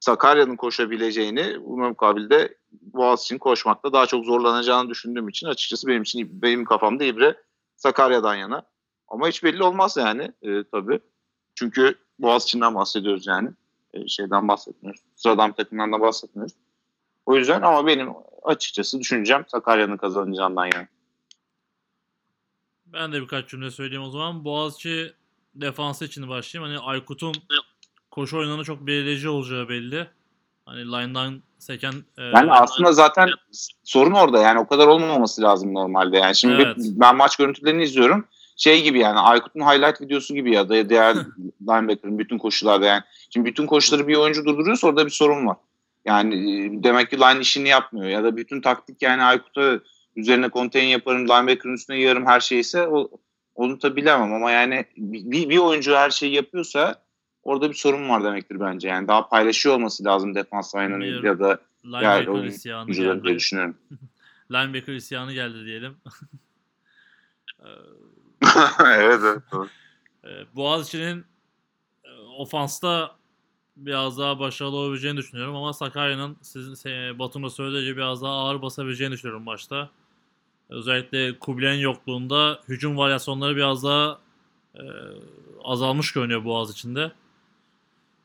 Sakarya'nın 0.00 0.56
koşabileceğini 0.56 1.56
bu 1.60 1.76
mukabilde 1.76 2.54
Boğaziçi'nin 2.72 3.38
koşmakta 3.38 3.92
daha 3.92 4.06
çok 4.06 4.24
zorlanacağını 4.24 4.88
düşündüğüm 4.88 5.28
için 5.28 5.46
açıkçası 5.46 5.86
benim 5.86 6.02
için 6.02 6.42
benim 6.42 6.64
kafamda 6.64 7.04
İbre 7.04 7.36
Sakarya'dan 7.76 8.34
yana. 8.34 8.62
Ama 9.08 9.28
hiç 9.28 9.44
belli 9.44 9.62
olmaz 9.62 9.96
yani 9.96 10.32
e, 10.42 10.64
tabii. 10.72 11.00
Çünkü 11.54 11.94
Boğaziçi'nden 12.18 12.74
bahsediyoruz 12.74 13.26
yani. 13.26 13.50
E, 13.92 14.08
şeyden 14.08 14.48
bahsetmiyoruz. 14.48 15.00
Sıradan 15.16 15.50
bir 15.50 15.56
takımdan 15.56 15.92
da 15.92 16.00
bahsetmiyoruz. 16.00 16.54
O 17.26 17.36
yüzden 17.36 17.62
ama 17.62 17.86
benim 17.86 18.08
açıkçası 18.42 19.00
düşüneceğim 19.00 19.44
Sakarya'nın 19.48 19.96
kazanacağından 19.96 20.66
yana. 20.66 20.86
Ben 22.92 23.12
de 23.12 23.22
birkaç 23.22 23.48
cümle 23.48 23.70
söyleyeyim 23.70 24.04
o 24.04 24.10
zaman. 24.10 24.44
Boğaziçi 24.44 25.12
defansı 25.54 26.04
için 26.04 26.28
başlayayım. 26.28 26.72
Hani 26.72 26.86
Aykut'un 26.86 27.34
koşu 28.10 28.38
oyunlarına 28.38 28.64
çok 28.64 28.86
belirleyici 28.86 29.28
olacağı 29.28 29.68
belli. 29.68 30.06
Hani 30.66 30.80
line'dan 30.80 31.42
Seken 31.58 31.92
e, 32.18 32.22
Yani 32.22 32.52
aslında 32.52 32.92
zaten 32.92 33.28
sorun 33.84 34.12
orada 34.12 34.38
yani 34.38 34.58
o 34.58 34.66
kadar 34.66 34.86
olmaması 34.86 35.42
lazım 35.42 35.74
normalde. 35.74 36.16
Yani 36.18 36.36
şimdi 36.36 36.62
Evet. 36.62 36.76
ben 36.78 37.16
maç 37.16 37.36
görüntülerini 37.36 37.82
izliyorum. 37.82 38.24
Şey 38.56 38.82
gibi 38.82 38.98
yani 38.98 39.18
Aykut'un 39.18 39.60
highlight 39.60 40.00
videosu 40.00 40.34
gibi 40.34 40.54
ya 40.54 40.68
da 40.68 40.88
diğer 40.88 41.16
linebacker'ın 41.62 42.18
bütün 42.18 42.38
koşularda 42.38 42.86
yani. 42.86 43.02
Şimdi 43.30 43.46
bütün 43.46 43.66
koşuları 43.66 44.08
bir 44.08 44.16
oyuncu 44.16 44.44
durduruyorsa 44.44 44.88
orada 44.88 45.06
bir 45.06 45.10
sorun 45.10 45.46
var. 45.46 45.56
Yani 46.04 46.34
e, 46.34 46.82
demek 46.84 47.10
ki 47.10 47.20
line 47.20 47.40
işini 47.40 47.68
yapmıyor 47.68 48.06
ya 48.06 48.24
da 48.24 48.36
bütün 48.36 48.60
taktik 48.60 49.02
yani 49.02 49.22
Aykut'a 49.22 49.80
üzerine 50.16 50.50
contain 50.50 50.84
yaparım, 50.86 51.24
linebacker'ın 51.28 51.74
üstüne 51.74 52.00
yarım 52.00 52.26
her 52.26 52.40
şeyse 52.40 52.88
o, 52.88 53.10
onu 53.54 53.82
da 53.82 53.96
bilemem 53.96 54.32
ama 54.34 54.50
yani 54.50 54.84
bir, 54.96 55.48
bir 55.50 55.58
oyuncu 55.58 55.94
her 55.94 56.10
şeyi 56.10 56.32
yapıyorsa 56.34 57.02
orada 57.42 57.68
bir 57.70 57.74
sorun 57.74 58.08
var 58.08 58.24
demektir 58.24 58.60
bence. 58.60 58.88
Yani 58.88 59.08
daha 59.08 59.28
paylaşıyor 59.28 59.74
olması 59.74 60.04
lazım 60.04 60.34
defans 60.34 60.74
line'ının 60.74 61.00
Bir- 61.00 61.22
ya 61.22 61.38
da 61.40 61.58
linebacker 61.84 62.26
oyun- 62.26 62.44
isyanı 62.46 62.84
oyuncuların 62.84 63.24
diye 63.24 63.34
düşünüyorum. 63.34 63.76
Linebacker 64.52 64.92
isyanı 64.94 65.32
geldi 65.32 65.64
diyelim. 65.64 65.96
E, 67.60 67.68
evet 68.86 69.20
evet. 69.24 69.42
doğru. 69.52 69.68
e, 70.24 70.30
Boğaziçi'nin 70.56 71.24
e, 72.04 72.10
ofansta 72.38 73.16
biraz 73.76 74.18
daha 74.18 74.38
başarılı 74.38 74.76
olabileceğini 74.76 75.16
düşünüyorum 75.16 75.56
ama 75.56 75.72
Sakarya'nın 75.72 76.36
sizin 76.42 76.74
se- 76.74 77.18
Batum'un 77.18 77.46
da 77.46 77.50
söylediği 77.50 77.84
gibi 77.84 77.96
biraz 77.96 78.22
daha 78.22 78.32
ağır 78.32 78.62
basabileceğini 78.62 79.12
düşünüyorum 79.12 79.42
maçta. 79.44 79.90
Özellikle 80.70 81.38
Kubilay'ın 81.38 81.80
yokluğunda 81.80 82.60
hücum 82.68 82.96
varyasyonları 82.96 83.56
biraz 83.56 83.84
daha 83.84 84.18
e, 84.74 84.82
azalmış 85.64 86.12
görünüyor 86.12 86.44
Boğaz 86.44 86.70
içinde. 86.70 87.12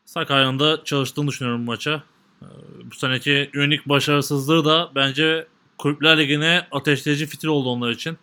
Sakarya'nın 0.05 0.59
da 0.59 0.84
çalıştığını 0.84 1.27
düşünüyorum 1.27 1.61
bu 1.61 1.65
maça. 1.65 2.03
E, 2.41 2.47
bu 2.91 2.95
seneki 2.95 3.49
unik 3.55 3.89
başarısızlığı 3.89 4.65
da 4.65 4.91
bence 4.95 5.47
Kulüpler 5.77 6.18
Ligi'ne 6.18 6.68
ateşleyici 6.72 7.26
fitil 7.26 7.47
oldu 7.47 7.69
onlar 7.69 7.91
için. 7.91 8.18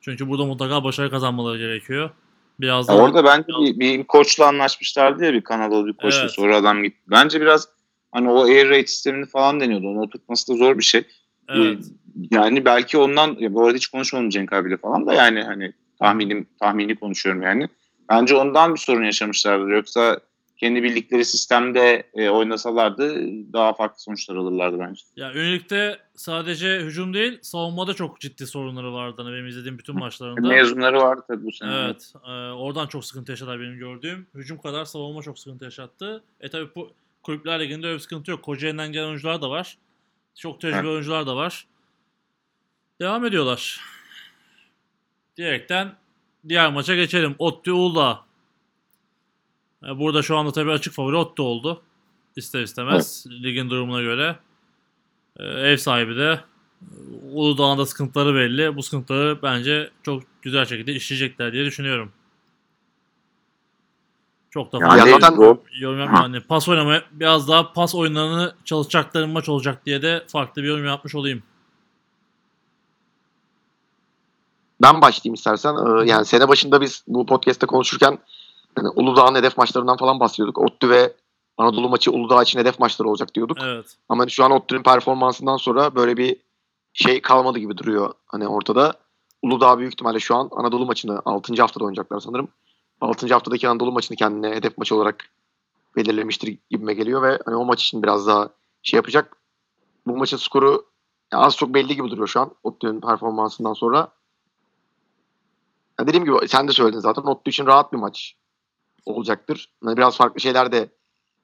Çünkü 0.00 0.28
burada 0.28 0.44
mutlaka 0.44 0.84
başarı 0.84 1.10
kazanmaları 1.10 1.58
gerekiyor. 1.58 2.10
Biraz 2.60 2.88
Ya 2.88 2.94
da 2.94 3.02
orada 3.02 3.24
bence 3.24 3.48
bir, 3.48 3.80
bir 3.80 4.04
koçla 4.04 4.46
anlaşmışlardı 4.46 5.24
ya 5.24 5.32
bir 5.32 5.40
Kanadalı 5.40 5.86
bir 5.86 5.92
koçla 5.92 6.20
Evet. 6.20 6.30
sonra 6.30 6.56
adam 6.56 6.82
gitti. 6.82 6.98
Bence 7.06 7.40
biraz 7.40 7.68
hani 8.12 8.30
o 8.30 8.44
air 8.44 8.68
raid 8.68 8.86
sistemini 8.86 9.26
falan 9.26 9.60
deniyordu. 9.60 9.86
Onu 9.86 10.00
oturtması 10.00 10.52
da 10.52 10.56
zor 10.56 10.78
bir 10.78 10.84
şey. 10.84 11.02
evet, 11.48 11.84
Yani 12.30 12.64
belki 12.64 12.98
ondan 12.98 13.36
ya 13.38 13.54
bu 13.54 13.64
arada 13.64 13.76
hiç 13.76 13.86
konuşmadım 13.86 14.28
Cenk 14.30 14.52
abiyle 14.52 14.76
falan 14.76 15.06
da 15.06 15.14
yani 15.14 15.42
hani 15.42 15.72
tahminim 15.98 16.46
tahmini 16.60 16.96
konuşuyorum 16.96 17.42
yani. 17.42 17.68
Bence 18.10 18.34
ondan 18.34 18.74
bir 18.74 18.80
sorun 18.80 19.04
yaşamışlardır. 19.04 19.68
Yoksa 19.68 20.20
kendi 20.56 20.82
bildikleri 20.82 21.24
sistemde 21.24 22.02
e, 22.14 22.28
oynasalardı 22.28 23.16
daha 23.52 23.72
farklı 23.72 24.00
sonuçlar 24.02 24.36
alırlardı 24.36 24.78
bence. 24.78 25.02
Ya 25.16 25.30
Unique'de 25.30 25.98
sadece 26.14 26.80
hücum 26.80 27.14
değil, 27.14 27.38
savunmada 27.42 27.94
çok 27.94 28.20
ciddi 28.20 28.46
sorunları 28.46 28.92
vardı. 28.92 29.22
Hani 29.22 29.32
benim 29.34 29.46
izlediğim 29.46 29.78
bütün 29.78 29.94
maçlarında. 29.98 30.48
Mezunları 30.48 31.00
vardı 31.00 31.22
tabii 31.28 31.44
bu 31.44 31.52
sene. 31.52 31.74
Evet. 31.74 32.12
e, 32.28 32.30
oradan 32.52 32.86
çok 32.86 33.04
sıkıntı 33.04 33.32
yaşadılar 33.32 33.60
benim 33.60 33.78
gördüğüm. 33.78 34.26
Hücum 34.34 34.58
kadar 34.58 34.84
savunma 34.84 35.22
çok 35.22 35.38
sıkıntı 35.38 35.64
yaşattı. 35.64 36.24
E 36.40 36.48
tabi 36.48 36.68
bu 36.76 36.90
kulüpler 37.22 37.60
liginde 37.60 37.86
öyle 37.86 37.94
bir 37.94 38.02
sıkıntı 38.02 38.30
yok. 38.30 38.42
Kocaeli'den 38.42 38.92
gelen 38.92 39.06
oyuncular 39.06 39.42
da 39.42 39.50
var. 39.50 39.78
Çok 40.34 40.60
tecrübeli 40.60 40.80
Evet. 40.80 40.90
oyuncular 40.92 41.26
da 41.26 41.36
var. 41.36 41.66
Devam 43.00 43.24
ediyorlar. 43.24 43.80
Diyerekten 45.36 45.94
diğer 46.48 46.72
maça 46.72 46.94
geçelim. 46.94 47.34
Ottu 47.38 47.72
Uludağ. 47.72 48.20
E, 49.86 49.98
Burada 49.98 50.22
şu 50.22 50.36
anda 50.36 50.52
tabii 50.52 50.70
açık 50.70 50.94
favori 50.94 51.16
Ottu 51.16 51.42
oldu. 51.42 51.82
İster 52.36 52.62
istemez 52.62 53.24
ligin 53.42 53.70
durumuna 53.70 54.02
göre. 54.02 54.36
E, 55.36 55.44
Ev 55.44 55.76
sahibi 55.76 56.16
de 56.16 56.40
e, 56.82 56.86
Uludağ'ın 57.32 57.78
da 57.78 57.86
sıkıntıları 57.86 58.34
belli. 58.34 58.76
Bu 58.76 58.82
sıkıntıları 58.82 59.42
bence 59.42 59.90
çok 60.02 60.22
güzel 60.42 60.64
şekilde 60.64 60.92
işleyecekler 60.92 61.52
diye 61.52 61.64
düşünüyorum. 61.64 62.12
Çok 64.50 64.72
da 64.72 64.78
Yani 64.80 65.10
zaten- 65.10 65.36
yorum 65.80 65.98
yapmıyorum. 65.98 66.22
Hani 66.22 66.40
pas 66.40 66.68
oynamaya 66.68 67.02
biraz 67.12 67.48
daha 67.48 67.72
pas 67.72 67.94
oyunlarını 67.94 68.54
çalışacakları 68.64 69.28
maç 69.28 69.48
olacak 69.48 69.86
diye 69.86 70.02
de 70.02 70.24
farklı 70.28 70.62
bir 70.62 70.68
yorum 70.68 70.84
yapmış 70.86 71.14
olayım. 71.14 71.42
Ben 74.82 75.02
başlayayım 75.02 75.34
istersen. 75.34 75.74
Ee, 75.74 76.10
yani 76.10 76.24
sene 76.24 76.48
başında 76.48 76.80
biz 76.80 77.04
bu 77.06 77.26
podcast'te 77.26 77.66
konuşurken 77.66 78.18
hani 78.76 78.88
Uludağ'ın 78.88 79.34
hedef 79.34 79.58
maçlarından 79.58 79.96
falan 79.96 80.20
bahsediyorduk. 80.20 80.58
ODTÜ 80.58 80.90
ve 80.90 81.12
Anadolu 81.58 81.88
maçı 81.88 82.12
Uludağ 82.12 82.42
için 82.42 82.58
hedef 82.58 82.78
maçları 82.78 83.08
olacak 83.08 83.34
diyorduk. 83.34 83.58
Evet. 83.62 83.96
Ama 84.08 84.22
hani 84.22 84.30
şu 84.30 84.44
an 84.44 84.50
ODTÜ'nün 84.50 84.82
performansından 84.82 85.56
sonra 85.56 85.94
böyle 85.94 86.16
bir 86.16 86.36
şey 86.92 87.22
kalmadı 87.22 87.58
gibi 87.58 87.76
duruyor 87.76 88.12
hani 88.26 88.48
ortada. 88.48 88.94
Uludağ 89.42 89.78
büyük 89.78 89.92
ihtimalle 89.92 90.20
şu 90.20 90.36
an 90.36 90.48
Anadolu 90.52 90.86
maçını 90.86 91.22
6. 91.24 91.62
haftada 91.62 91.84
oynayacaklar 91.84 92.20
sanırım. 92.20 92.48
6. 93.00 93.34
haftadaki 93.34 93.68
Anadolu 93.68 93.92
maçını 93.92 94.16
kendine 94.16 94.50
hedef 94.50 94.78
maçı 94.78 94.96
olarak 94.96 95.24
belirlemiştir 95.96 96.58
gibime 96.70 96.94
geliyor 96.94 97.22
ve 97.22 97.38
hani 97.44 97.56
o 97.56 97.64
maç 97.64 97.84
için 97.84 98.02
biraz 98.02 98.26
daha 98.26 98.48
şey 98.82 98.96
yapacak. 98.96 99.36
Bu 100.06 100.16
maçın 100.16 100.36
skoru 100.36 100.86
az 101.32 101.56
çok 101.56 101.74
belli 101.74 101.96
gibi 101.96 102.10
duruyor 102.10 102.28
şu 102.28 102.40
an 102.40 102.50
ODTÜ'nün 102.62 103.00
performansından 103.00 103.72
sonra. 103.72 104.08
Ya 106.00 106.06
dediğim 106.06 106.24
gibi 106.24 106.48
sen 106.48 106.68
de 106.68 106.72
söyledin 106.72 107.00
zaten 107.00 107.22
ODTÜ 107.22 107.50
için 107.50 107.66
rahat 107.66 107.92
bir 107.92 107.98
maç 107.98 108.36
olacaktır. 109.06 109.72
Hani 109.84 109.96
biraz 109.96 110.16
farklı 110.16 110.40
şeyler 110.40 110.72
de 110.72 110.88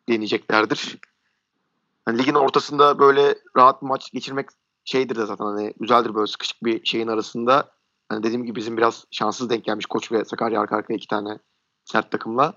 deneyeceklerdir. 0.09 0.99
Hani 2.05 2.19
ligin 2.19 2.35
ortasında 2.35 2.99
böyle 2.99 3.39
rahat 3.57 3.83
bir 3.83 3.87
maç 3.87 4.13
geçirmek 4.13 4.49
şeydir 4.85 5.17
de 5.17 5.27
zaten 5.27 5.45
hani 5.45 5.75
güzeldir 5.81 6.15
böyle 6.15 6.27
sıkışık 6.27 6.65
bir 6.65 6.85
şeyin 6.85 7.09
arasında. 7.09 7.71
Hani 8.09 8.23
dediğim 8.23 8.45
gibi 8.45 8.57
bizim 8.57 8.77
biraz 8.77 9.05
şanssız 9.11 9.51
denk 9.51 9.65
gelmiş 9.65 9.87
Koç 9.87 10.13
ve 10.13 10.25
Sakarya 10.25 10.61
arka 10.61 10.77
arkaya 10.77 10.95
iki 10.95 11.07
tane 11.07 11.39
sert 11.85 12.11
takımla. 12.11 12.55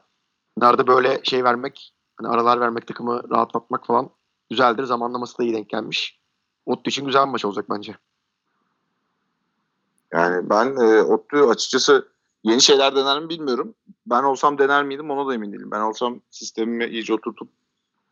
Nerede 0.57 0.87
böyle 0.87 1.19
şey 1.23 1.43
vermek, 1.43 1.93
hani 2.17 2.29
aralar 2.29 2.59
vermek 2.59 2.87
takımı 2.87 3.29
rahatlatmak 3.29 3.87
falan 3.87 4.09
güzeldir. 4.49 4.83
Zamanlaması 4.83 5.37
da 5.37 5.43
iyi 5.43 5.53
denk 5.53 5.69
gelmiş. 5.69 6.19
Ottu 6.65 6.89
için 6.89 7.05
güzel 7.05 7.25
bir 7.25 7.31
maç 7.31 7.45
olacak 7.45 7.65
bence. 7.69 7.95
Yani 10.13 10.49
ben 10.49 10.75
e, 10.75 11.01
ODTÜ 11.01 11.37
açıkçası 11.37 12.07
yeni 12.43 12.61
şeyler 12.61 12.95
dener 12.95 13.19
mi 13.19 13.29
bilmiyorum. 13.29 13.75
Ben 14.05 14.23
olsam 14.23 14.57
dener 14.57 14.83
miydim 14.83 15.11
ona 15.11 15.27
da 15.29 15.33
emin 15.33 15.53
değilim. 15.53 15.71
Ben 15.71 15.81
olsam 15.81 16.21
sistemimi 16.29 16.85
iyice 16.85 17.13
oturtup 17.13 17.49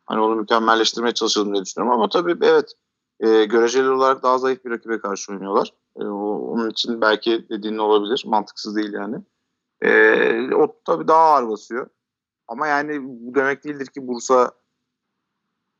hani 0.06 0.22
onu 0.22 0.36
mükemmelleştirmeye 0.36 1.14
çalışırdım 1.14 1.54
diye 1.54 1.66
düşünüyorum. 1.66 2.00
Ama 2.00 2.10
tabii 2.10 2.38
evet 2.42 2.74
e, 3.20 3.46
göreceli 3.46 3.90
olarak 3.90 4.24
daha 4.24 4.38
zayıf 4.38 4.66
bir 4.66 4.72
rakibe 4.72 5.00
karşı 5.00 5.32
oynuyorlar. 5.32 5.74
E, 6.00 6.04
o, 6.04 6.52
onun 6.52 6.70
için 6.70 7.02
belki 7.02 7.46
dediğin 7.50 7.78
olabilir. 7.78 8.24
Mantıksız 8.28 8.76
değil 8.76 8.94
yani. 8.94 9.16
E, 9.82 10.56
o 10.56 10.76
tabii 10.86 11.08
daha 11.08 11.22
ağır 11.22 11.50
basıyor. 11.50 11.90
Ama 12.48 12.68
yani 12.68 13.00
bu 13.04 13.36
demek 13.36 13.64
değildir 13.64 13.86
ki 13.86 14.08
Bursa 14.08 14.52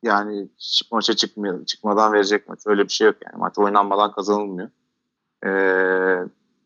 yani 0.04 0.50
hiç 0.58 0.92
maça 0.92 1.16
çıkmıyor, 1.16 1.66
çıkmadan 1.66 2.14
verecek 2.14 2.50
maç. 2.50 2.60
Öyle 2.66 2.84
bir 2.84 2.90
şey 2.90 3.08
yok 3.08 3.16
yani. 3.26 3.40
Maç 3.40 3.58
oynanmadan 3.58 4.12
kazanılmıyor. 4.12 4.70
Ee, 5.46 6.18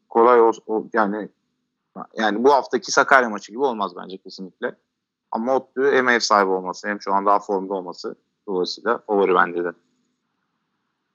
kolay 0.09 0.41
o, 0.41 0.51
o- 0.67 0.87
yani 0.93 1.29
yani 2.17 2.43
bu 2.43 2.53
haftaki 2.53 2.91
Sakarya 2.91 3.29
maçı 3.29 3.51
gibi 3.51 3.61
olmaz 3.61 3.91
bence 3.95 4.17
kesinlikle. 4.17 4.75
Ama 5.31 5.55
ODTÜ 5.55 5.91
hem 5.91 6.09
ev 6.09 6.19
sahibi 6.19 6.49
olması 6.49 6.87
hem 6.87 7.01
şu 7.01 7.13
an 7.13 7.25
daha 7.25 7.39
formda 7.39 7.73
olması 7.73 8.15
dolayısıyla 8.47 8.97
favori 8.97 9.35
bence 9.35 9.63
de. 9.63 9.71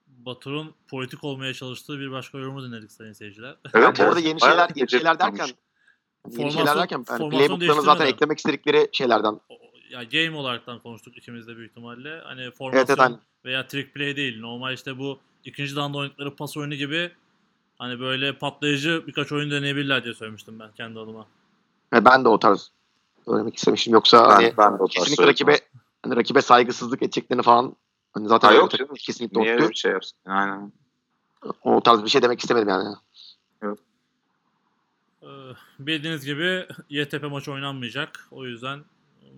Batur'un 0.07 0.75
politik 0.89 1.25
olmaya 1.25 1.55
çalıştığı 1.55 1.99
bir 1.99 2.11
başka 2.11 2.39
yorumu 2.39 2.63
dinledik 2.63 2.93
sayın 2.93 3.13
seyirciler. 3.13 3.57
Evet, 3.75 3.99
bu 3.99 4.03
arada 4.03 4.21
yeni 4.21 4.41
şeyler, 4.41 4.71
yeni 4.75 4.91
şeyler 4.91 5.19
derken 5.19 5.47
yeni 6.31 6.53
şeyler 6.53 6.77
derken 6.77 7.05
yani 7.11 7.31
playbooklarını 7.31 7.83
zaten 7.83 8.07
eklemek 8.07 8.39
istedikleri 8.39 8.89
şeylerden. 8.93 9.41
O- 9.49 9.59
ya 9.91 10.03
game 10.03 10.37
olaraktan 10.37 10.79
konuştuk 10.79 11.17
ikimiz 11.17 11.47
de 11.47 11.57
büyük 11.57 11.71
ihtimalle. 11.71 12.21
Hani 12.25 12.43
Evet, 12.43 12.55
formasyon 12.57 12.85
evet, 12.87 12.99
hani- 12.99 13.19
veya 13.45 13.67
trick 13.67 13.93
play 13.95 14.17
değil. 14.17 14.41
Normal 14.41 14.75
işte 14.75 14.99
bu 14.99 15.19
ikinci 15.45 15.77
danda 15.77 15.99
oynadıkları 15.99 16.37
pas 16.37 16.57
oyunu 16.57 16.75
gibi 16.75 17.11
hani 17.85 18.01
böyle 18.01 18.39
patlayıcı 18.39 19.05
birkaç 19.06 19.32
oyun 19.32 19.51
deneyebilirler 19.51 20.05
diye 20.05 20.15
söylemiştim 20.15 20.59
ben 20.61 20.70
kendi 20.73 20.98
adıma. 20.98 21.27
Ve 21.93 22.05
ben 22.05 22.24
de 22.24 22.28
o 22.28 22.39
tarz 22.39 22.70
söylemek 23.24 23.56
istemiştim. 23.56 23.93
Yoksa 23.93 24.28
Ben, 24.28 24.35
hani 24.35 24.55
ben 24.59 24.78
de 24.78 24.82
o 24.82 24.89
tarz 24.89 25.05
kesinlikle 25.05 25.27
rakibe 25.27 25.59
hani 26.02 26.16
rakibe 26.16 26.43
saygısızlık 26.43 27.02
edeceklerini 27.02 27.43
falan 27.43 27.77
hani 28.12 28.28
zaten 28.28 28.48
Ha, 28.48 28.55
yok 28.55 28.70
takım 28.70 28.86
canım. 28.86 28.97
kesinlikle 29.06 29.40
Niye 29.40 29.52
öyle 29.55 29.69
bir 29.69 29.74
şey 29.74 29.93
yapsın? 29.93 30.19
Aynen. 30.27 30.73
O 31.62 31.82
tarz 31.82 32.05
bir 32.05 32.09
şey 32.09 32.23
demek 32.23 32.40
istemedim 32.40 32.69
yani. 32.69 32.94
Ee, 35.23 35.27
bildiğiniz 35.78 36.24
gibi 36.24 36.66
YTP 36.89 37.23
maçı 37.23 37.52
oynanmayacak. 37.52 38.28
O 38.31 38.44
yüzden 38.47 38.85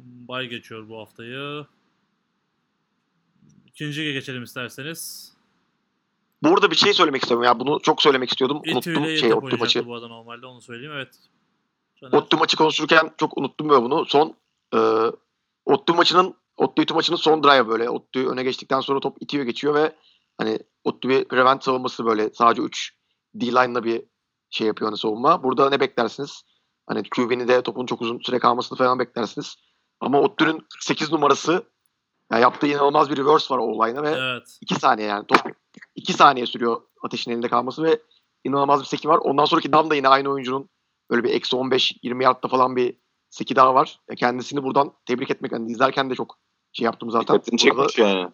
bay 0.05 0.47
geçiyor 0.47 0.89
bu 0.89 0.99
haftayı. 0.99 1.67
İkinciye 3.67 4.13
geçelim 4.13 4.43
isterseniz. 4.43 5.33
Burada 6.47 6.71
bir 6.71 6.77
şey 6.77 6.95
söylemek 6.95 7.23
istiyorum 7.23 7.45
ya. 7.45 7.61
Bunu 7.61 7.81
çok 7.83 8.03
söylemek 8.03 8.31
istiyordum. 8.31 8.61
İTÜ 8.65 8.91
Unuttum 8.91 9.17
şey 9.17 9.35
ODTÜ 9.35 9.57
maçı. 9.57 9.87
bu 9.87 9.95
arada 9.95 10.09
normalde 10.09 10.47
onu 10.47 10.61
söyleyeyim. 10.61 10.93
Evet. 10.95 11.19
ODTÜ 12.13 12.37
maçı 12.37 12.57
konuşurken 12.57 13.11
çok 13.17 13.39
unuttum 13.39 13.69
böyle 13.69 13.83
bunu. 13.83 14.07
Son 14.07 14.35
e, 14.75 14.79
ODTÜ 15.67 15.93
maçının 15.93 16.37
Ottu 16.57 16.95
maçının 16.95 17.17
son 17.17 17.45
drive 17.45 17.69
böyle. 17.69 17.91
Ottu 17.91 18.21
öne 18.31 18.43
geçtikten 18.43 18.81
sonra 18.81 19.01
top 19.01 19.17
itiyor 19.21 19.45
geçiyor 19.45 19.75
ve 19.75 19.97
hani 20.39 20.59
Ottu 20.85 21.09
bir 21.09 21.25
prevent 21.25 21.65
savunması 21.65 22.05
böyle 22.07 22.31
sadece 22.33 22.63
3 22.63 22.95
D-line'la 23.35 23.85
bir 23.85 24.03
şey 24.51 24.67
yapıyor 24.67 24.91
hani 24.91 24.99
savunma. 24.99 25.43
Burada 25.43 25.71
ne 25.71 25.81
beklersiniz? 25.81 26.43
Hani 26.87 27.03
QB'ni 27.11 27.49
de 27.49 27.63
topun 27.63 27.87
çok 27.87 28.03
uzun 28.03 28.19
süre 28.19 28.39
kalmasını 28.39 28.79
falan 28.79 28.99
beklersiniz. 28.99 29.57
Ama 30.01 30.21
Ottu'nun 30.21 30.67
8 30.81 31.13
numarası 31.13 31.63
yani 32.33 32.43
yaptığı 32.43 32.67
inanılmaz 32.67 33.11
bir 33.11 33.17
reverse 33.17 33.55
var 33.55 33.59
o 33.59 33.63
olayına 33.63 34.03
ve 34.03 34.11
Evet. 34.11 34.59
2 34.61 34.75
saniye 34.75 35.09
yani 35.09 35.27
top 35.27 35.41
2 35.97 36.13
saniye 36.13 36.47
sürüyor 36.47 36.81
ateşin 37.03 37.31
elinde 37.31 37.49
kalması 37.49 37.83
ve 37.83 37.99
inanılmaz 38.45 38.81
bir 38.81 38.87
seki 38.87 39.09
var. 39.09 39.19
Ondan 39.19 39.45
sonraki 39.45 39.73
down 39.73 39.91
da 39.91 39.95
yine 39.95 40.09
aynı 40.09 40.29
oyuncunun 40.31 40.69
böyle 41.11 41.25
bir 41.25 41.31
eksi 41.31 41.57
15-20 41.57 42.23
yardta 42.23 42.49
falan 42.49 42.77
bir 42.77 42.97
seki 43.31 43.57
daha 43.57 43.75
var. 43.75 44.01
E, 44.09 44.15
Kendisini 44.15 44.63
buradan 44.63 44.93
tebrik 45.07 45.31
etmek. 45.31 45.53
Hani 45.53 45.71
izlerken 45.73 46.11
de 46.11 46.15
çok 46.15 46.39
şey 46.73 46.85
yaptım 46.85 47.11
zaten. 47.11 47.37
Dikkatini 47.37 47.71
Burada- 47.71 47.89
çekmiş 47.89 47.99
yani. 47.99 48.31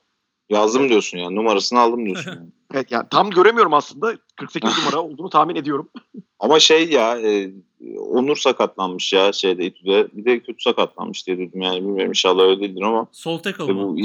Yazdım 0.51 0.89
diyorsun 0.89 1.19
yani. 1.19 1.37
Numarasını 1.37 1.81
aldım 1.81 2.07
diyorsun 2.07 2.31
yani. 2.37 2.51
Evet 2.75 2.93
yani 2.93 3.07
tam 3.11 3.31
göremiyorum 3.31 3.75
aslında. 3.75 4.15
48 4.37 4.79
numara 4.79 5.03
olduğunu 5.03 5.31
tahmin 5.31 5.57
ediyorum. 5.57 5.91
Ama 6.39 6.61
şey 6.61 6.91
ya 6.91 7.19
e, 7.21 7.53
Onur 7.99 8.37
sakatlanmış 8.37 9.13
ya 9.13 9.33
şeyde 9.33 9.65
İTÜ'de. 9.65 10.09
Bir 10.13 10.25
de 10.25 10.41
kötü 10.43 10.63
sakatlanmış 10.63 11.27
diye 11.27 11.39
duydum 11.39 11.61
yani. 11.61 11.77
Bilmiyorum 11.77 12.09
inşallah 12.09 12.43
öyle 12.43 12.61
değildir 12.61 12.83
ama. 12.83 13.07
Sol 13.13 13.39
tackle 13.39 13.65
İşte 13.65 13.73
mı? 13.73 13.97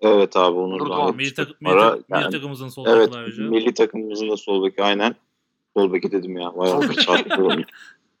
Evet 0.00 0.36
abi 0.36 0.58
Onur 0.58 0.86
Doğan. 0.88 1.16
Milli, 1.16 1.34
tak- 1.34 1.60
milli, 1.60 1.72
Para 1.72 1.90
tak- 1.90 2.08
milli 2.10 2.20
yani- 2.22 2.32
takımımızın 2.32 2.68
sol 2.68 2.86
Evet 2.86 3.14
ayrıca. 3.16 3.42
milli 3.44 3.74
takımımızın 3.74 4.30
da 4.30 4.36
sol 4.36 4.64
beki 4.66 4.82
aynen. 4.82 5.16
Sol 5.76 5.92
beki 5.92 6.12
dedim 6.12 6.36
ya. 6.36 6.52
Beki. 6.56 7.02
saat 7.06 7.26
bir 7.26 7.38
olmuş. 7.38 7.66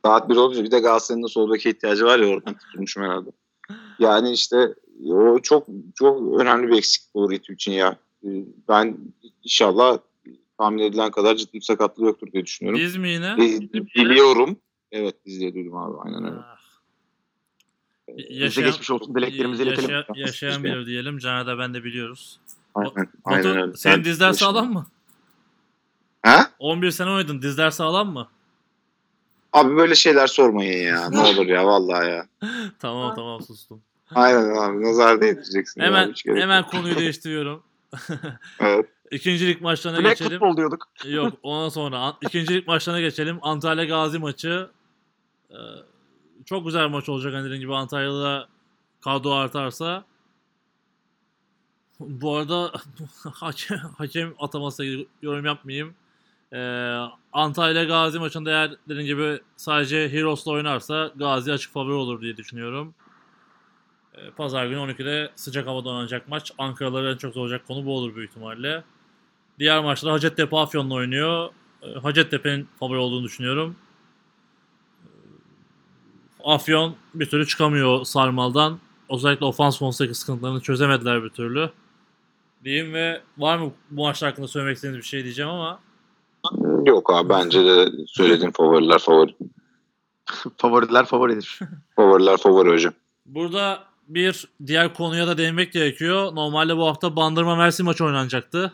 Saat 0.04 0.28
bir 0.28 0.70
de 0.70 0.78
Galatasaray'ın 0.80 1.24
da 1.24 1.28
sol 1.28 1.52
beke 1.52 1.70
ihtiyacı 1.70 2.04
var 2.04 2.18
ya 2.18 2.28
oradan 2.28 2.58
tutulmuşum 2.58 3.02
herhalde. 3.02 3.30
Yani 3.98 4.30
işte 4.32 4.74
o 5.06 5.38
çok 5.38 5.66
çok 5.94 6.40
önemli 6.40 6.68
bir 6.68 6.78
eksiklik 6.78 7.16
olur 7.16 7.32
İTÜ 7.32 7.54
için 7.54 7.72
ya. 7.72 7.96
Ee, 8.24 8.28
Ben 8.68 8.98
inşallah 9.44 9.98
tahmin 10.58 10.82
edilen 10.82 11.10
kadar 11.10 11.34
ciddi 11.36 11.52
bir 11.54 11.60
sakatlığı 11.60 12.04
yoktur 12.04 12.32
diye 12.32 12.44
düşünüyorum. 12.46 12.80
Biz 12.80 12.96
mi 12.96 13.08
yine? 13.08 13.36
Biliyorum. 13.96 14.56
Evet 14.92 15.16
biz 15.26 15.40
diye 15.40 15.54
duydum 15.54 15.76
abi 15.76 15.96
aynen 16.04 16.24
öyle. 16.24 16.36
Ah, 16.36 16.56
Bize 16.56 16.57
Yaşayan- 18.16 18.64
geçmiş 18.70 18.90
olsun. 18.90 19.14
Dileklerimizi 19.14 19.62
iletelim. 19.62 19.90
yaşayan, 19.90 20.14
yaşayan 20.14 20.64
bilir 20.64 20.86
diyelim. 20.86 21.18
Caner 21.18 21.46
de 21.46 21.58
ben 21.58 21.74
de 21.74 21.84
biliyoruz. 21.84 22.38
Aynen, 22.74 23.08
aynen 23.24 23.44
Batu, 23.44 23.60
öyle. 23.60 23.76
senin 23.76 24.04
dizler 24.04 24.32
sağlam 24.32 24.72
mı? 24.72 24.86
Ha? 26.22 26.50
11 26.58 26.90
sene 26.90 27.10
oynadın. 27.10 27.42
Dizler 27.42 27.70
sağlam 27.70 28.12
mı? 28.12 28.28
Abi 29.52 29.76
böyle 29.76 29.94
şeyler 29.94 30.26
sormayın 30.26 30.86
ya. 30.86 31.10
Ne 31.10 31.18
olur 31.20 31.46
ya 31.46 31.66
vallahi 31.66 32.10
ya. 32.10 32.26
tamam 32.78 33.14
tamam 33.14 33.42
sustum. 33.42 33.82
Aynen 34.14 34.56
abi 34.56 34.82
nazar 34.82 35.20
değdireceksin. 35.20 35.80
Hemen 35.80 36.08
abi, 36.28 36.40
hemen 36.40 36.66
konuyu 36.66 36.96
değiştiriyorum. 36.98 37.62
Evet. 38.60 38.86
İkincilik 39.10 39.60
maçlarına 39.60 39.98
Black 39.98 40.18
geçelim. 40.18 40.38
futbol 40.38 40.56
diyorduk. 40.56 40.88
Yok 41.06 41.32
ondan 41.42 41.68
sonra 41.68 42.14
ikincilik 42.22 42.66
maçlarına 42.66 43.00
geçelim. 43.00 43.38
Antalya 43.42 43.84
Gazi 43.84 44.18
maçı. 44.18 44.68
Ee, 45.50 45.54
çok 46.48 46.64
güzel 46.64 46.88
maç 46.88 47.08
olacak 47.08 47.34
hani 47.34 47.44
dediğim 47.44 47.60
gibi 47.60 47.74
Antalya'da 47.74 48.48
kadro 49.00 49.30
artarsa. 49.30 50.04
Bu 52.00 52.36
arada 52.36 52.72
hakem, 53.32 53.78
hakem 53.78 54.34
ataması 54.38 55.06
yorum 55.22 55.44
yapmayayım. 55.44 55.94
Ee, 56.52 56.58
Antalya 57.32 57.84
Gazi 57.84 58.18
maçında 58.18 58.50
eğer 58.50 58.70
dediğim 58.88 59.06
gibi 59.06 59.40
sadece 59.56 60.12
Heroes'la 60.12 60.52
oynarsa 60.52 61.12
Gazi 61.16 61.52
açık 61.52 61.72
favori 61.72 61.92
olur 61.92 62.20
diye 62.20 62.36
düşünüyorum. 62.36 62.94
Ee, 64.14 64.30
Pazar 64.30 64.66
günü 64.66 64.78
12'de 64.78 65.30
sıcak 65.36 65.66
havada 65.66 65.88
oynanacak 65.88 66.28
maç. 66.28 66.52
Ankaralıların 66.58 67.12
en 67.12 67.16
çok 67.16 67.34
zorlayacak 67.34 67.66
konu 67.66 67.86
bu 67.86 67.96
olur 67.96 68.16
büyük 68.16 68.30
ihtimalle. 68.30 68.84
Diğer 69.58 69.84
maçta 69.84 70.12
Hacettepe 70.12 70.56
Afyon'la 70.56 70.94
oynuyor. 70.94 71.50
Ee, 71.82 71.92
Hacettepe'nin 71.98 72.68
favori 72.80 72.98
olduğunu 72.98 73.24
düşünüyorum. 73.24 73.76
Afyon 76.48 76.94
bir 77.14 77.26
türlü 77.26 77.46
çıkamıyor 77.46 78.04
sarmaldan. 78.04 78.78
Özellikle 79.10 79.46
ofans 79.46 79.78
konusundaki 79.78 80.18
sıkıntılarını 80.18 80.60
çözemediler 80.60 81.24
bir 81.24 81.28
türlü. 81.28 81.70
Diyeyim 82.64 82.94
ve 82.94 83.22
var 83.38 83.58
mı 83.58 83.72
bu 83.90 84.02
maçlar 84.02 84.30
hakkında 84.30 84.48
söylemek 84.48 84.76
istediğiniz 84.76 85.02
bir 85.02 85.08
şey 85.08 85.24
diyeceğim 85.24 85.50
ama 85.50 85.80
Yok 86.84 87.12
abi 87.12 87.28
bence 87.28 87.64
de 87.64 87.88
söylediğin 88.06 88.50
favoriler 88.50 88.98
favori. 88.98 89.34
Favoriler 90.56 91.04
favoridir. 91.04 91.58
Favoriler 91.96 92.36
favori 92.36 92.70
hocam. 92.70 92.92
burada 93.26 93.84
bir 94.08 94.48
diğer 94.66 94.94
konuya 94.94 95.26
da 95.26 95.38
değinmek 95.38 95.72
gerekiyor. 95.72 96.34
Normalde 96.34 96.76
bu 96.76 96.86
hafta 96.86 97.16
Bandırma 97.16 97.56
Mersin 97.56 97.86
maçı 97.86 98.04
oynanacaktı. 98.04 98.72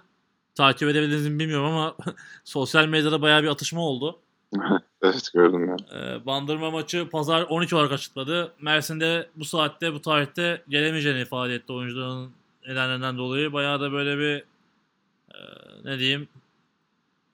Takip 0.54 0.88
edebildiğinizi 0.88 1.30
mi 1.30 1.38
bilmiyorum 1.38 1.66
ama 1.66 1.96
sosyal 2.44 2.86
medyada 2.86 3.22
bayağı 3.22 3.42
bir 3.42 3.48
atışma 3.48 3.80
oldu. 3.80 4.18
evet 5.02 5.30
gördüm 5.34 5.68
ya. 5.68 5.76
Ee, 5.94 6.26
Bandırma 6.26 6.70
maçı 6.70 7.08
pazar 7.10 7.42
12 7.42 7.76
olarak 7.76 7.92
açıkladı. 7.92 8.52
Mersin'de 8.60 9.28
bu 9.36 9.44
saatte 9.44 9.92
bu 9.92 10.02
tarihte 10.02 10.62
gelemeyeceğini 10.68 11.20
ifade 11.20 11.54
etti 11.54 11.72
oyuncuların 11.72 12.32
nedenlerinden 12.68 13.18
dolayı. 13.18 13.52
Bayağı 13.52 13.80
da 13.80 13.92
böyle 13.92 14.18
bir 14.18 14.44
e, 15.34 15.38
ne 15.84 15.98
diyeyim 15.98 16.28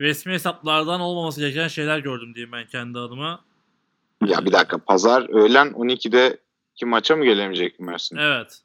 resmi 0.01 0.33
hesaplardan 0.33 1.01
olmaması 1.01 1.41
gereken 1.41 1.69
şeyler 1.69 1.99
gördüm 1.99 2.35
diyeyim 2.35 2.53
ben 2.53 2.67
kendi 2.67 2.99
adıma. 2.99 3.41
Ya 4.27 4.45
bir 4.45 4.53
dakika 4.53 4.79
pazar 4.79 5.29
öğlen 5.35 5.69
12'de 5.69 6.39
ki 6.75 6.87
maça 6.87 7.17
mı 7.17 7.25
gelemeyecek 7.25 7.81
Mersin? 7.81 8.17
Evet. 8.17 8.61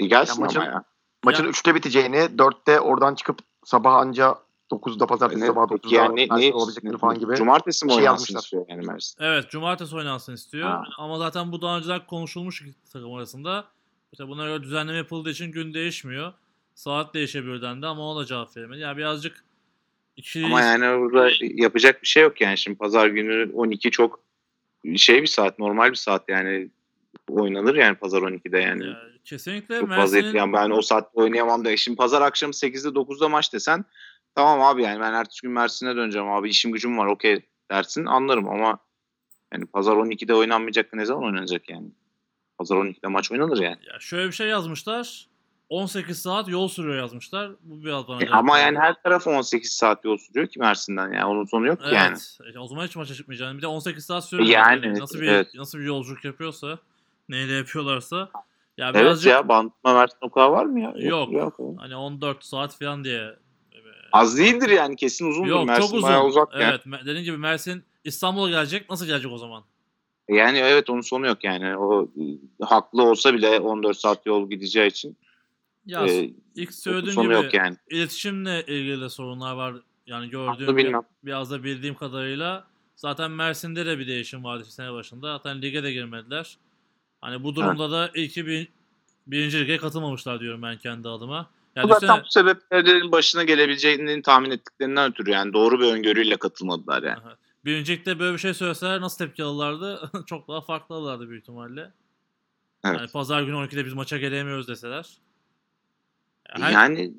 Bir 0.00 0.06
gelsin 0.06 0.42
Ya 0.42 0.46
maçın- 0.46 0.60
ama 0.60 0.70
ya. 0.70 0.84
Maçın 1.24 1.44
Ya- 1.44 1.50
3'te 1.50 1.74
biteceğini, 1.74 2.16
4'te 2.38 2.80
oradan 2.80 3.14
çıkıp 3.14 3.38
sabah 3.64 3.94
anca 3.94 4.34
9'da 4.70 5.06
pazartesi 5.06 5.42
Ne- 5.42 5.46
sabah 5.46 5.66
peki 5.68 5.88
9'da 5.88 5.96
yani 5.96 6.16
ne, 6.16 6.40
ne, 6.40 6.54
olabilecekleri 6.54 6.98
falan 6.98 7.18
gibi. 7.18 7.34
Cumartesi 7.34 7.86
mi 7.86 7.92
şey 7.92 7.98
oynansın 7.98 8.34
yazmışlar. 8.34 8.40
istiyor 8.40 8.66
yani 8.68 8.86
Mersin? 8.86 9.24
Evet 9.24 9.50
cumartesi 9.50 9.96
oynansın 9.96 10.34
istiyor. 10.34 10.68
Ha. 10.68 10.82
Ama 10.98 11.18
zaten 11.18 11.52
bu 11.52 11.62
daha 11.62 11.78
önceden 11.78 12.06
konuşulmuş 12.06 12.62
iki 12.62 12.92
takım 12.92 13.14
arasında. 13.14 13.64
İşte 14.12 14.28
buna 14.28 14.46
göre 14.46 14.62
düzenleme 14.62 14.98
yapıldığı 14.98 15.30
için 15.30 15.52
gün 15.52 15.74
değişmiyor. 15.74 16.32
Saat 16.74 17.14
değişebilir 17.14 17.62
dendi 17.62 17.86
ama 17.86 18.02
ona 18.02 18.20
da 18.20 18.24
cevap 18.24 18.56
veremedi. 18.56 18.80
Yani 18.80 18.96
birazcık 18.96 19.44
ikili 20.16 20.46
Ama 20.46 20.60
yani 20.60 21.00
burada 21.00 21.30
yapacak 21.40 22.02
bir 22.02 22.08
şey 22.08 22.22
yok 22.22 22.40
yani. 22.40 22.58
Şimdi 22.58 22.78
pazar 22.78 23.06
günü 23.06 23.52
12 23.52 23.90
çok 23.90 24.20
şey 24.96 25.22
bir 25.22 25.26
saat, 25.26 25.58
normal 25.58 25.90
bir 25.90 25.96
saat 25.96 26.28
yani. 26.28 26.68
Oynanır 27.28 27.74
yani 27.74 27.96
pazar 27.96 28.22
12'de 28.22 28.58
yani. 28.58 28.86
Ya, 28.86 29.02
kesinlikle 29.24 29.80
Çok 29.80 29.88
fazla 29.88 30.00
Mersin'in 30.00 30.24
etkilen. 30.24 30.52
Ben 30.52 30.70
o 30.70 30.82
saatte 30.82 31.10
oynayamam 31.14 31.64
da. 31.64 31.76
Şimdi 31.76 31.96
pazar 31.96 32.22
akşam 32.22 32.50
8'de 32.50 32.88
9'da 32.88 33.28
maç 33.28 33.52
desen 33.52 33.84
tamam 34.38 34.62
abi 34.62 34.82
yani 34.82 35.00
ben 35.00 35.12
ertesi 35.12 35.42
gün 35.42 35.50
Mersin'e 35.50 35.96
döneceğim 35.96 36.28
abi 36.28 36.48
işim 36.48 36.72
gücüm 36.72 36.98
var 36.98 37.06
okey 37.06 37.40
dersin 37.70 38.06
anlarım 38.06 38.48
ama 38.48 38.78
yani 39.52 39.66
pazar 39.66 39.96
12'de 39.96 40.34
oynanmayacak 40.34 40.92
ne 40.92 41.04
zaman 41.04 41.24
oynanacak 41.24 41.70
yani? 41.70 41.86
Pazar 42.58 42.76
12'de 42.76 43.08
maç 43.08 43.32
oynanır 43.32 43.58
yani. 43.58 43.78
Ya 43.92 44.00
şöyle 44.00 44.26
bir 44.26 44.32
şey 44.32 44.48
yazmışlar. 44.48 45.26
18 45.68 46.22
saat 46.22 46.48
yol 46.48 46.68
sürüyor 46.68 46.96
yazmışlar. 46.96 47.50
Bu 47.62 47.84
biraz 47.84 48.08
bana 48.08 48.22
E, 48.22 48.28
ama 48.30 48.58
yani 48.58 48.78
her 48.78 49.02
taraf 49.02 49.26
18 49.26 49.72
saat 49.72 50.04
yol 50.04 50.16
sürüyor 50.16 50.46
ki 50.46 50.58
Mersin'den 50.58 51.12
yani 51.12 51.24
onun 51.24 51.44
sonu 51.44 51.66
yok 51.66 51.80
ki 51.80 51.86
Evet. 51.88 51.96
yani. 52.40 52.56
E, 52.56 52.58
O 52.58 52.66
zaman 52.66 52.86
hiç 52.86 52.96
maça 52.96 53.14
çıkmayacağını. 53.14 53.56
Bir 53.56 53.62
de 53.62 53.66
18 53.66 54.04
saat 54.04 54.24
sürüyor. 54.24 54.48
Yani, 54.48 55.00
nasıl 55.00 55.20
bir 55.20 55.28
evet. 55.28 55.54
nasıl 55.54 55.78
bir 55.78 55.84
yolculuk 55.84 56.24
yapıyorsa, 56.24 56.78
neyle 57.28 57.52
yapıyorlarsa. 57.52 58.30
Ya 58.76 58.90
Evet 58.90 59.00
birazcık 59.00 59.30
ya 59.32 59.48
bandırma 59.48 59.94
Mersin 59.94 60.18
o 60.20 60.30
kadar 60.30 60.48
var 60.48 60.64
mı 60.64 60.80
ya? 60.80 60.94
Yok. 60.96 61.32
yok. 61.32 61.58
hani 61.78 61.96
14 61.96 62.44
saat 62.44 62.78
falan 62.78 63.04
diye. 63.04 63.34
Az 64.12 64.38
değildir 64.38 64.68
yani 64.68 64.96
kesin 64.96 65.30
uzundur. 65.30 65.48
Yok 65.48 65.66
Mersin 65.66 65.82
çok 65.82 65.94
uzun. 65.94 66.08
bayağı 66.08 66.26
uzak 66.26 66.54
yani. 66.54 66.64
evet, 66.64 67.04
dediğin 67.04 67.24
gibi 67.24 67.36
Mersin 67.36 67.84
İstanbul'a 68.04 68.50
gelecek. 68.50 68.90
Nasıl 68.90 69.06
gelecek 69.06 69.32
o 69.32 69.38
zaman? 69.38 69.64
Yani 70.28 70.58
evet 70.58 70.90
onun 70.90 71.00
sonu 71.00 71.26
yok 71.26 71.44
yani. 71.44 71.76
O 71.76 72.08
haklı 72.60 73.02
olsa 73.02 73.34
bile 73.34 73.60
14 73.60 73.96
saat 73.96 74.26
yol 74.26 74.50
gideceği 74.50 74.90
için 74.90 75.16
Ya 75.86 76.06
e, 76.06 76.30
ilk 76.54 76.74
söylediğim 76.74 77.14
sonu 77.14 77.24
gibi 77.24 77.34
yok 77.34 77.54
yani. 77.54 77.76
iletişimle 77.90 78.62
ilgili 78.66 79.00
de 79.00 79.08
sorunlar 79.08 79.54
var. 79.54 79.74
Yani 80.06 80.30
gördüğüm 80.30 80.76
bilmem. 80.76 81.02
biraz 81.22 81.50
da 81.50 81.64
bildiğim 81.64 81.94
kadarıyla 81.94 82.64
zaten 82.96 83.30
Mersin'de 83.30 83.86
de 83.86 83.98
bir 83.98 84.06
değişim 84.06 84.44
vardı 84.44 84.64
sene 84.64 84.92
başında. 84.92 85.36
Zaten 85.36 85.62
lige 85.62 85.82
de 85.82 85.92
girmediler. 85.92 86.56
Hani 87.20 87.44
bu 87.44 87.54
durumda 87.54 87.90
da 87.90 88.10
ilk 88.14 88.36
bir, 88.36 88.68
birinci 89.26 89.60
lige 89.60 89.76
katılmamışlar 89.76 90.40
diyorum 90.40 90.62
ben 90.62 90.78
kendi 90.78 91.08
adıma. 91.08 91.50
Bu 91.84 91.88
da 91.88 91.96
düşünsene, 91.96 92.08
tam 92.08 92.20
bu 92.20 92.30
sebeplerin 92.30 93.12
başına 93.12 93.42
gelebileceğini 93.44 94.22
tahmin 94.22 94.50
ettiklerinden 94.50 95.10
ötürü 95.10 95.30
yani 95.30 95.52
doğru 95.52 95.80
bir 95.80 95.84
öngörüyle 95.92 96.36
katılmadılar 96.36 97.02
yani. 97.02 97.18
Aha. 97.18 97.36
birinci 97.64 97.92
ligde 97.92 98.18
böyle 98.18 98.32
bir 98.32 98.38
şey 98.38 98.54
söyleseler 98.54 99.00
nasıl 99.00 99.18
tepki 99.18 99.42
alırlardı? 99.44 100.10
Çok 100.26 100.48
daha 100.48 100.60
farklı 100.60 100.94
alırlardı 100.94 101.28
büyük 101.28 101.42
ihtimalle. 101.42 101.80
Evet. 102.84 102.98
Yani 102.98 103.10
pazar 103.10 103.42
günü 103.42 103.56
12'de 103.56 103.84
biz 103.86 103.92
maça 103.94 104.18
gelemiyoruz 104.18 104.68
deseler. 104.68 105.08
Her- 106.48 106.70
yani 106.72 107.14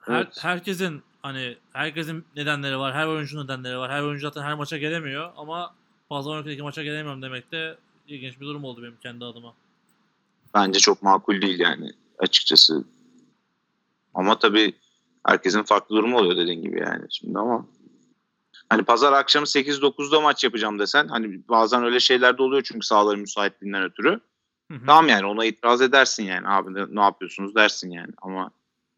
Her, 0.00 0.14
Evet. 0.14 0.38
herkesin 0.40 1.02
hani 1.22 1.56
herkesin 1.72 2.24
nedenleri 2.36 2.78
var. 2.78 2.94
Her 2.94 3.06
oyuncunun 3.06 3.44
nedenleri 3.44 3.78
var. 3.78 3.90
Her 3.90 4.02
oyuncu 4.02 4.22
zaten 4.22 4.42
her 4.42 4.54
maça 4.54 4.78
gelemiyor 4.78 5.32
ama 5.36 5.74
fazla 6.08 6.30
12'deki 6.30 6.62
maça 6.62 6.82
gelemiyorum 6.82 7.22
demek 7.22 7.52
de 7.52 7.76
ilginç 8.08 8.40
bir 8.40 8.46
durum 8.46 8.64
oldu 8.64 8.82
benim 8.82 8.96
kendi 9.02 9.24
adıma. 9.24 9.54
bence 10.54 10.78
çok 10.78 11.02
makul 11.02 11.42
değil 11.42 11.58
yani 11.58 11.92
açıkçası. 12.18 12.84
Ama 14.16 14.38
tabii 14.38 14.72
herkesin 15.26 15.62
farklı 15.62 15.96
durumu 15.96 16.18
oluyor 16.18 16.36
dediğin 16.36 16.62
gibi 16.62 16.80
yani 16.80 17.06
şimdi 17.10 17.38
ama 17.38 17.66
hani 18.68 18.82
pazar 18.82 19.12
akşamı 19.12 19.46
8-9'da 19.46 20.20
maç 20.20 20.44
yapacağım 20.44 20.78
desen 20.78 21.08
hani 21.08 21.48
bazen 21.48 21.84
öyle 21.84 22.00
şeyler 22.00 22.38
de 22.38 22.42
oluyor 22.42 22.62
çünkü 22.62 22.86
sahaların 22.86 23.20
müsaitliğinden 23.20 23.82
ötürü. 23.82 24.20
Hı 24.70 24.74
hı. 24.74 24.86
Tamam 24.86 25.08
yani 25.08 25.26
ona 25.26 25.44
itiraz 25.44 25.80
edersin 25.80 26.24
yani 26.24 26.48
abi 26.48 26.74
ne, 26.74 26.84
ne 26.90 27.00
yapıyorsunuz 27.00 27.54
dersin 27.54 27.90
yani 27.90 28.12
ama 28.22 28.50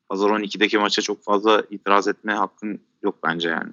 pazar 0.09 0.31
12'deki 0.31 0.79
maça 0.79 1.03
çok 1.03 1.25
fazla 1.25 1.63
itiraz 1.71 2.09
etme 2.09 2.35
hakkın 2.35 2.81
yok 3.03 3.19
bence 3.25 3.49
yani. 3.49 3.73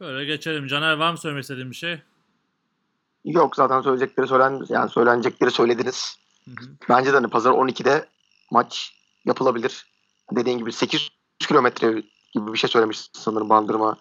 Böyle 0.00 0.24
geçelim. 0.24 0.66
Caner 0.66 0.92
var 0.92 1.10
mı 1.10 1.18
söylemek 1.18 1.42
istediğin 1.42 1.70
bir 1.70 1.76
şey? 1.76 1.98
Yok 3.24 3.56
zaten 3.56 3.80
söyleyecekleri 3.80 4.28
söylen 4.28 4.62
yani 4.68 4.90
söylenecekleri 4.90 5.50
söylediniz. 5.50 6.16
Hı 6.44 6.50
hı. 6.50 6.70
Bence 6.88 7.12
de 7.12 7.16
hani 7.16 7.28
pazar 7.28 7.50
12'de 7.50 8.06
maç 8.50 8.94
yapılabilir. 9.24 9.86
Dediğin 10.32 10.58
gibi 10.58 10.72
800 10.72 11.10
kilometre 11.38 12.02
gibi 12.32 12.52
bir 12.52 12.58
şey 12.58 12.70
söylemiştin 12.70 13.20
sanırım 13.20 13.48
Bandırma 13.48 13.96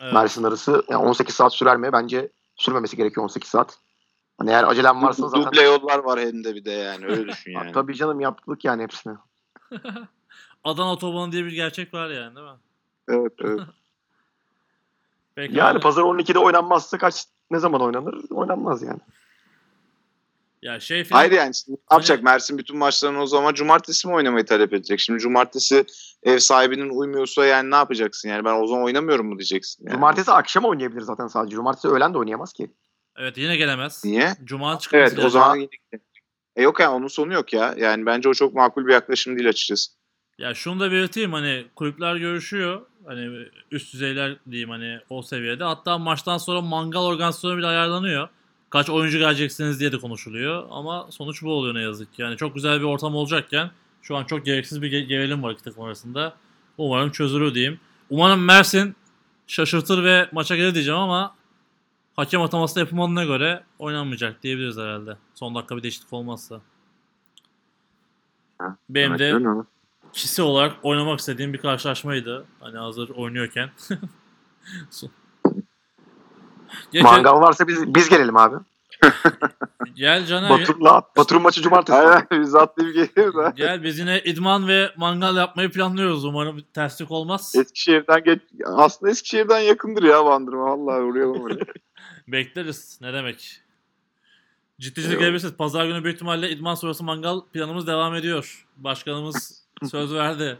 Evet. 0.00 0.12
Mersin 0.12 0.44
arası. 0.44 0.82
Yani 0.88 1.06
18 1.06 1.34
saat 1.34 1.54
sürer 1.54 1.76
mi? 1.76 1.92
Bence 1.92 2.28
sürmemesi 2.56 2.96
gerekiyor 2.96 3.24
18 3.24 3.50
saat. 3.50 3.78
Hani 4.38 4.50
eğer 4.50 4.64
acelem 4.64 5.02
varsa 5.02 5.28
zaten 5.28 5.52
Duble 5.52 5.62
yollar 5.62 5.98
var 5.98 6.18
elinde 6.18 6.54
bir 6.54 6.64
de 6.64 6.70
yani 6.70 7.06
öyle 7.06 7.28
düşün 7.32 7.50
yani. 7.52 7.72
tabii 7.72 7.94
canım 7.94 8.20
yaptık 8.20 8.64
yani 8.64 8.82
hepsini. 8.82 9.14
Adana 10.64 10.92
otobanı 10.92 11.32
diye 11.32 11.44
bir 11.44 11.52
gerçek 11.52 11.94
var 11.94 12.10
yani 12.10 12.36
değil 12.36 12.46
mi? 12.46 12.56
Evet, 13.08 13.32
evet. 13.44 13.60
Peki 15.34 15.56
Yani 15.58 15.70
abi. 15.76 15.80
pazar 15.80 16.02
12'de 16.02 16.38
oynanmazsa 16.38 16.98
kaç 16.98 17.24
ne 17.50 17.58
zaman 17.58 17.80
oynanır? 17.80 18.30
Oynanmaz 18.30 18.82
yani. 18.82 19.00
Ya 20.62 20.80
şey 20.80 21.04
falan, 21.04 21.18
Hayır 21.18 21.32
yani 21.32 21.54
şimdi 21.54 21.78
ne 21.78 21.94
yapacak? 21.94 22.18
Hani- 22.18 22.24
Mersin 22.24 22.58
bütün 22.58 22.76
maçlarını 22.76 23.22
o 23.22 23.26
zaman 23.26 23.54
cumartesi 23.54 24.08
mi 24.08 24.14
oynamayı 24.14 24.44
talep 24.44 24.72
edecek? 24.72 25.00
Şimdi 25.00 25.18
cumartesi 25.18 25.84
ev 26.22 26.38
sahibinin 26.38 26.88
uymuyorsa 26.88 27.46
yani 27.46 27.70
ne 27.70 27.74
yapacaksın? 27.74 28.28
Yani 28.28 28.44
ben 28.44 28.62
o 28.62 28.66
zaman 28.66 28.84
oynamıyorum 28.84 29.26
mu 29.26 29.38
diyeceksin? 29.38 29.84
Yani. 29.86 29.94
Cumartesi 29.94 30.32
akşam 30.32 30.64
oynayabilir 30.64 31.00
zaten 31.00 31.26
sadece. 31.26 31.56
Cumartesi 31.56 31.88
öğlen 31.88 32.14
de 32.14 32.18
oynayamaz 32.18 32.52
ki. 32.52 32.70
Evet 33.16 33.38
yine 33.38 33.56
gelemez. 33.56 34.02
Niye? 34.04 34.32
Cuma 34.44 34.78
çıkması 34.78 35.14
Evet 35.14 35.24
o 35.24 35.28
zaman 35.28 35.68
e 36.56 36.62
yok 36.62 36.80
yani 36.80 36.90
onun 36.90 37.08
sonu 37.08 37.32
yok 37.32 37.52
ya. 37.52 37.74
Yani 37.78 38.06
bence 38.06 38.28
o 38.28 38.34
çok 38.34 38.54
makul 38.54 38.86
bir 38.86 38.92
yaklaşım 38.92 39.38
değil 39.38 39.48
açıkçası. 39.48 39.90
Ya 40.38 40.54
şunu 40.54 40.80
da 40.80 40.92
belirteyim 40.92 41.32
hani 41.32 41.66
kulüpler 41.76 42.16
görüşüyor. 42.16 42.86
Hani 43.06 43.46
üst 43.70 43.94
düzeyler 43.94 44.36
diyeyim 44.50 44.70
hani 44.70 44.98
o 45.10 45.22
seviyede. 45.22 45.64
Hatta 45.64 45.98
maçtan 45.98 46.38
sonra 46.38 46.60
mangal 46.60 47.02
organizasyonu 47.02 47.56
bile 47.58 47.66
ayarlanıyor. 47.66 48.28
Kaç 48.70 48.90
oyuncu 48.90 49.18
geleceksiniz 49.18 49.80
diye 49.80 49.92
de 49.92 49.98
konuşuluyor. 49.98 50.66
Ama 50.70 51.06
sonuç 51.10 51.42
bu 51.42 51.52
oluyor 51.52 51.74
ne 51.74 51.80
yazık 51.80 52.14
ki. 52.14 52.22
Yani 52.22 52.36
çok 52.36 52.54
güzel 52.54 52.78
bir 52.80 52.84
ortam 52.84 53.14
olacakken 53.14 53.70
şu 54.02 54.16
an 54.16 54.24
çok 54.24 54.44
gereksiz 54.46 54.82
bir 54.82 54.92
ge- 54.92 55.04
gerilim 55.06 55.42
var 55.42 55.52
iki 55.52 55.62
takım 55.62 55.82
arasında. 55.84 56.36
Umarım 56.78 57.10
çözülür 57.10 57.54
diyeyim. 57.54 57.80
Umarım 58.10 58.44
Mersin 58.44 58.96
şaşırtır 59.46 60.04
ve 60.04 60.28
maça 60.32 60.56
gelir 60.56 60.74
diyeceğim 60.74 61.00
ama 61.00 61.34
hakem 62.16 62.42
ataması 62.42 62.74
da 62.76 62.80
yapılmadığına 62.80 63.24
göre 63.24 63.64
oynanmayacak 63.78 64.42
diyebiliriz 64.42 64.76
herhalde. 64.76 65.16
Son 65.34 65.54
dakika 65.54 65.76
bir 65.76 65.82
değişiklik 65.82 66.12
olmazsa. 66.12 66.60
Ha, 68.58 68.76
Benim 68.90 69.10
de 69.18 69.32
kişisel 70.12 70.46
olarak 70.46 70.76
oynamak 70.82 71.20
istediğim 71.20 71.52
bir 71.52 71.58
karşılaşmaydı. 71.58 72.44
Hani 72.60 72.78
hazır 72.78 73.08
oynuyorken. 73.08 73.70
Geçen, 76.92 77.10
Mangal 77.10 77.40
varsa 77.40 77.68
biz 77.68 77.94
biz 77.94 78.08
gelelim 78.08 78.36
abi. 78.36 78.56
gel 79.94 80.26
Caner. 80.26 80.50
Batur'la 80.50 81.02
Batur'un 81.16 81.42
maçı 81.42 81.62
cumartesi. 81.62 81.98
Aynen 81.98 82.26
biz 82.42 82.54
atlayıp 82.54 82.94
geliyoruz 82.94 83.34
ha. 83.36 83.52
Gel 83.56 83.82
biz 83.82 83.98
yine 83.98 84.20
idman 84.20 84.68
ve 84.68 84.90
mangal 84.96 85.36
yapmayı 85.36 85.70
planlıyoruz. 85.70 86.24
Umarım 86.24 86.60
terslik 86.74 87.10
olmaz. 87.10 87.52
Eskişehir'den 87.56 88.24
geç 88.24 88.40
aslında 88.64 89.10
Eskişehir'den 89.10 89.58
yakındır 89.58 90.02
ya 90.02 90.24
Bandırma. 90.24 90.64
Vallahi 90.64 91.02
uğrayalım 91.02 91.42
oraya. 91.42 91.64
Bekleriz. 92.28 92.98
Ne 93.00 93.12
demek. 93.12 93.60
Ciddi 94.80 95.02
ciddi 95.02 95.18
gelebilirsiniz. 95.18 95.54
Pazar 95.54 95.86
günü 95.86 96.04
büyük 96.04 96.14
ihtimalle 96.14 96.50
idman 96.50 96.74
sonrası 96.74 97.04
mangal 97.04 97.40
planımız 97.52 97.86
devam 97.86 98.14
ediyor. 98.14 98.66
Başkanımız 98.76 99.62
söz 99.90 100.14
verdi. 100.14 100.58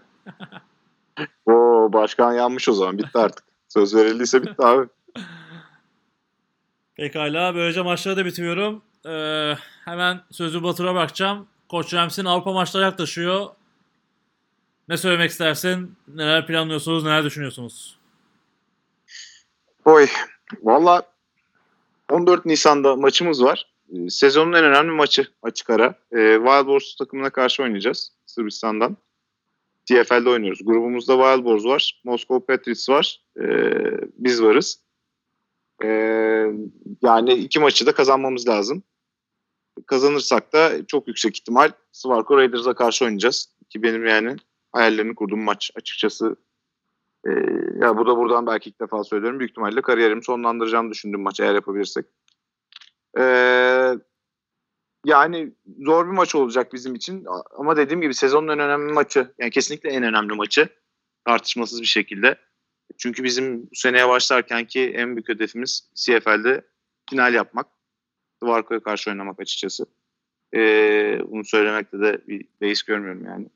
Oo 1.47 1.93
başkan 1.93 2.33
yanmış 2.33 2.69
o 2.69 2.73
zaman. 2.73 2.99
Bitti 2.99 3.19
artık. 3.19 3.45
Söz 3.69 3.95
verildiyse 3.95 4.43
bitti 4.43 4.63
abi. 4.63 4.89
Pekala 6.99 7.55
böylece 7.55 7.83
maçları 7.83 8.17
da 8.17 8.25
bitiriyorum. 8.25 8.83
Ee, 9.07 9.55
hemen 9.85 10.21
sözü 10.31 10.63
Batur'a 10.63 10.95
bırakacağım. 10.95 11.47
Koç 11.69 11.95
Rams'in 11.95 12.25
Avrupa 12.25 12.53
maçları 12.53 12.83
yaklaşıyor. 12.83 13.47
Ne 14.89 14.97
söylemek 14.97 15.31
istersin? 15.31 15.97
Neler 16.09 16.47
planlıyorsunuz? 16.47 17.05
Neler 17.05 17.25
düşünüyorsunuz? 17.25 17.99
Oy. 19.85 20.07
Valla 20.63 21.03
14 22.11 22.47
Nisan'da 22.47 22.97
maçımız 22.97 23.45
var. 23.45 23.67
Ee, 23.93 24.11
Sezonun 24.11 24.53
en 24.53 24.65
önemli 24.65 24.91
maçı 24.93 25.27
açık 25.43 25.71
ara. 25.71 25.95
Ee, 26.13 26.35
Wild 26.37 26.67
Boars 26.67 26.95
takımına 26.95 27.31
karşı 27.31 27.63
oynayacağız 27.63 28.13
Sırbistan'dan. 28.27 28.97
TFL'de 29.89 30.29
oynuyoruz. 30.29 30.61
Grubumuzda 30.65 31.13
Wild 31.13 31.45
Boars 31.45 31.65
var. 31.65 32.01
Moscow 32.05 32.57
Patriots 32.57 32.89
var. 32.89 33.21
Ee, 33.41 33.71
biz 34.19 34.43
varız. 34.43 34.88
Ee, 35.85 36.53
yani 37.03 37.35
iki 37.35 37.61
maçı 37.61 37.87
da 37.87 37.93
kazanmamız 37.93 38.49
lazım. 38.49 38.83
Kazanırsak 39.87 40.53
da 40.53 40.87
çok 40.87 41.09
yüksek 41.09 41.37
ihtimal 41.37 41.73
Swarco 41.93 42.37
Raiders'a 42.37 42.75
karşı 42.75 43.05
oynayacağız. 43.05 43.55
Ki 43.71 43.83
benim 43.83 44.07
yani 44.07 44.37
hayallerini 44.73 45.15
kurduğum 45.15 45.43
maç 45.43 45.71
açıkçası. 45.75 46.37
Ee, 47.27 47.31
ya 47.81 47.97
bu 47.97 48.07
da 48.07 48.17
buradan 48.17 48.47
belki 48.47 48.71
ilk 48.71 48.81
defa 48.81 49.05
söylüyorum. 49.05 49.39
Büyük 49.39 49.51
ihtimalle 49.51 49.83
kariyerimi 49.83 50.25
sonlandıracağımı 50.25 50.91
düşündüğüm 50.91 51.21
maç 51.21 51.41
eğer 51.41 51.55
yapabilirsek. 51.55 52.07
Ee, 53.19 53.95
yani 55.05 55.53
zor 55.79 56.07
bir 56.07 56.13
maç 56.13 56.35
olacak 56.35 56.73
bizim 56.73 56.95
için. 56.95 57.27
Ama 57.59 57.77
dediğim 57.77 58.01
gibi 58.01 58.15
sezonun 58.15 58.49
en 58.49 58.59
önemli 58.59 58.93
maçı. 58.93 59.35
Yani 59.39 59.51
kesinlikle 59.51 59.91
en 59.91 60.03
önemli 60.03 60.35
maçı. 60.35 60.69
Tartışmasız 61.25 61.81
bir 61.81 61.87
şekilde. 61.87 62.39
Çünkü 62.99 63.25
bizim 63.25 63.63
bu 63.63 63.75
seneye 63.75 64.09
başlarkenki 64.09 64.91
en 64.91 65.17
büyük 65.17 65.29
hedefimiz 65.29 65.89
CFL'de 65.95 66.63
final 67.11 67.35
yapmak. 67.35 67.67
Dvarko'ya 68.43 68.81
karşı 68.81 69.11
oynamak 69.11 69.41
açıkçası. 69.41 69.87
Ee, 70.55 71.21
bunu 71.27 71.45
söylemekte 71.45 72.01
de 72.01 72.21
bir 72.29 72.47
beis 72.61 72.83
görmüyorum 72.83 73.25
yani. 73.25 73.47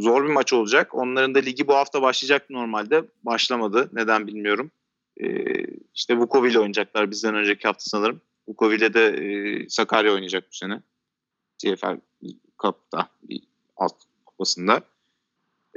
Zor 0.00 0.24
bir 0.24 0.32
maç 0.32 0.52
olacak. 0.52 0.94
Onların 0.94 1.34
da 1.34 1.38
ligi 1.38 1.68
bu 1.68 1.74
hafta 1.74 2.02
başlayacak 2.02 2.50
normalde. 2.50 3.04
Başlamadı. 3.22 3.90
Neden 3.92 4.26
bilmiyorum. 4.26 4.70
Ee, 5.20 5.66
işte 5.94 6.16
Vukovi 6.16 6.50
ile 6.50 6.58
oynayacaklar 6.58 7.10
bizden 7.10 7.34
önceki 7.34 7.68
hafta 7.68 7.84
sanırım. 7.84 8.20
Vukovi 8.48 8.76
ile 8.76 8.94
de 8.94 9.06
e, 9.06 9.68
Sakarya 9.68 10.12
oynayacak 10.12 10.44
bu 10.50 10.56
sene. 10.56 10.82
CFL 11.58 12.00
Cup'ta 12.62 13.08
alt 13.76 13.94
kupasında. 14.26 14.80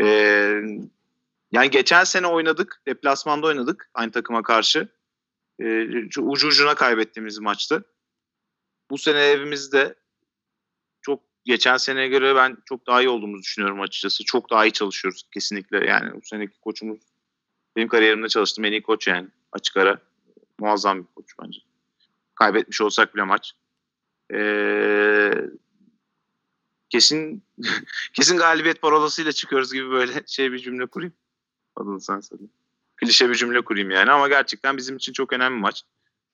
Ee, 0.02 0.62
yani 1.52 1.70
geçen 1.70 2.04
sene 2.04 2.28
oynadık. 2.28 2.82
Deplasmanda 2.88 3.48
oynadık 3.48 3.90
aynı 3.94 4.12
takıma 4.12 4.44
karşı. 4.44 4.88
Şu 6.10 6.22
ucu 6.22 6.48
ucuna 6.48 6.76
kaybettiğimiz 6.76 7.40
maçtı. 7.40 7.86
Bu 8.90 8.98
sene 8.98 9.20
evimizde 9.20 9.96
çok 11.02 11.24
geçen 11.46 11.78
seneye 11.78 12.08
göre 12.08 12.36
ben 12.36 12.58
çok 12.66 12.88
daha 12.88 13.02
iyi 13.02 13.10
olduğumuzu 13.10 13.44
düşünüyorum 13.44 13.82
açıkçası. 13.82 14.24
Çok 14.24 14.50
daha 14.50 14.66
iyi 14.66 14.72
çalışıyoruz 14.72 15.24
kesinlikle. 15.34 15.86
Yani 15.86 16.14
bu 16.14 16.20
seneki 16.24 16.60
koçumuz 16.60 17.00
benim 17.76 17.88
kariyerimde 17.88 18.28
çalıştığım 18.28 18.66
en 18.66 18.72
iyi 18.72 18.82
koç 18.82 19.08
yani 19.08 19.28
açık 19.52 19.78
ara. 19.78 20.02
Muazzam 20.60 21.00
bir 21.00 21.08
koç 21.16 21.26
bence. 21.44 21.60
Kaybetmiş 22.36 22.82
olsak 22.82 23.16
bile 23.16 23.24
maç. 23.24 23.54
Ee, 24.34 25.32
kesin 26.90 27.44
kesin 28.14 28.38
galibiyet 28.38 28.82
parolasıyla 28.82 29.32
çıkıyoruz 29.32 29.74
gibi 29.74 29.90
böyle 29.90 30.24
şey 30.28 30.52
bir 30.52 30.60
cümle 30.60 30.86
kurayım. 30.86 31.14
Adını 31.80 32.02
sen 32.02 32.20
söyle. 32.20 32.44
Klişe 32.96 33.30
bir 33.30 33.36
cümle 33.36 33.62
kurayım 33.62 33.92
yani 33.92 34.12
ama 34.12 34.28
gerçekten 34.28 34.78
bizim 34.78 34.98
için 34.98 35.14
çok 35.14 35.34
önemli 35.34 35.60
maç. 35.60 35.84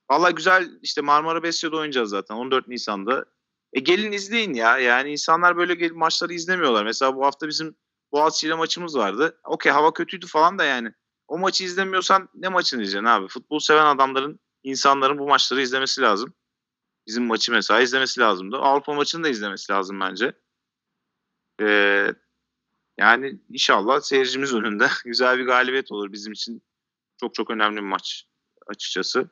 Valla 0.10 0.32
güzel 0.32 0.70
işte 0.82 1.02
Marmara 1.02 1.44
Besyo'da 1.44 1.76
oynayacağız 1.76 2.10
zaten 2.10 2.36
14 2.36 2.68
Nisan'da. 2.68 3.26
E 3.74 3.80
gelin 3.80 4.12
izleyin 4.12 4.54
ya. 4.54 4.78
Yani 4.78 5.12
insanlar 5.12 5.58
böyle 5.58 5.90
maçları 5.90 6.34
izlemiyorlar. 6.34 6.84
Mesela 6.84 7.16
bu 7.16 7.26
hafta 7.26 7.48
bizim 7.48 7.76
Boğaziçi 8.12 8.48
ile 8.48 8.56
maçımız 8.56 8.98
vardı. 8.98 9.40
Okey 9.44 9.72
hava 9.72 9.94
kötüydü 9.94 10.28
falan 10.28 10.60
da 10.60 10.64
yani. 10.64 10.94
O 11.28 11.38
maçı 11.38 11.64
izlemiyorsan 11.64 12.30
ne 12.36 12.50
maçını 12.50 12.82
izleyeceksin 12.82 13.06
abi? 13.06 13.28
Futbol 13.28 13.60
seven 13.60 13.86
adamların, 13.86 14.40
insanların 14.64 15.18
bu 15.18 15.28
maçları 15.28 15.62
izlemesi 15.62 16.02
lazım. 16.02 16.34
Bizim 17.08 17.26
maçı 17.26 17.52
mesela 17.52 17.82
izlemesi 17.82 18.20
lazımdı. 18.20 18.58
Avrupa 18.58 18.94
maçını 18.94 19.24
da 19.24 19.30
izlemesi 19.30 19.72
lazım 19.72 20.00
bence. 20.00 20.34
Ee, 21.62 22.14
yani 22.98 23.40
inşallah 23.50 24.02
seyircimiz 24.02 24.54
önünde 24.54 24.88
güzel 25.06 25.38
bir 25.38 25.46
galibiyet 25.46 25.92
olur 25.92 26.12
bizim 26.12 26.34
için. 26.34 26.62
Çok 27.20 27.34
çok 27.34 27.50
önemli 27.50 27.78
bir 27.78 27.82
maç 27.82 28.28
açıkçası. 28.68 29.30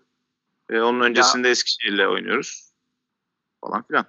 Ee, 0.69 0.79
onun 0.79 0.99
öncesinde 0.99 1.49
Eskişehir'le 1.49 2.07
oynuyoruz 2.07 2.71
falan 3.61 3.83
filan. 3.83 4.05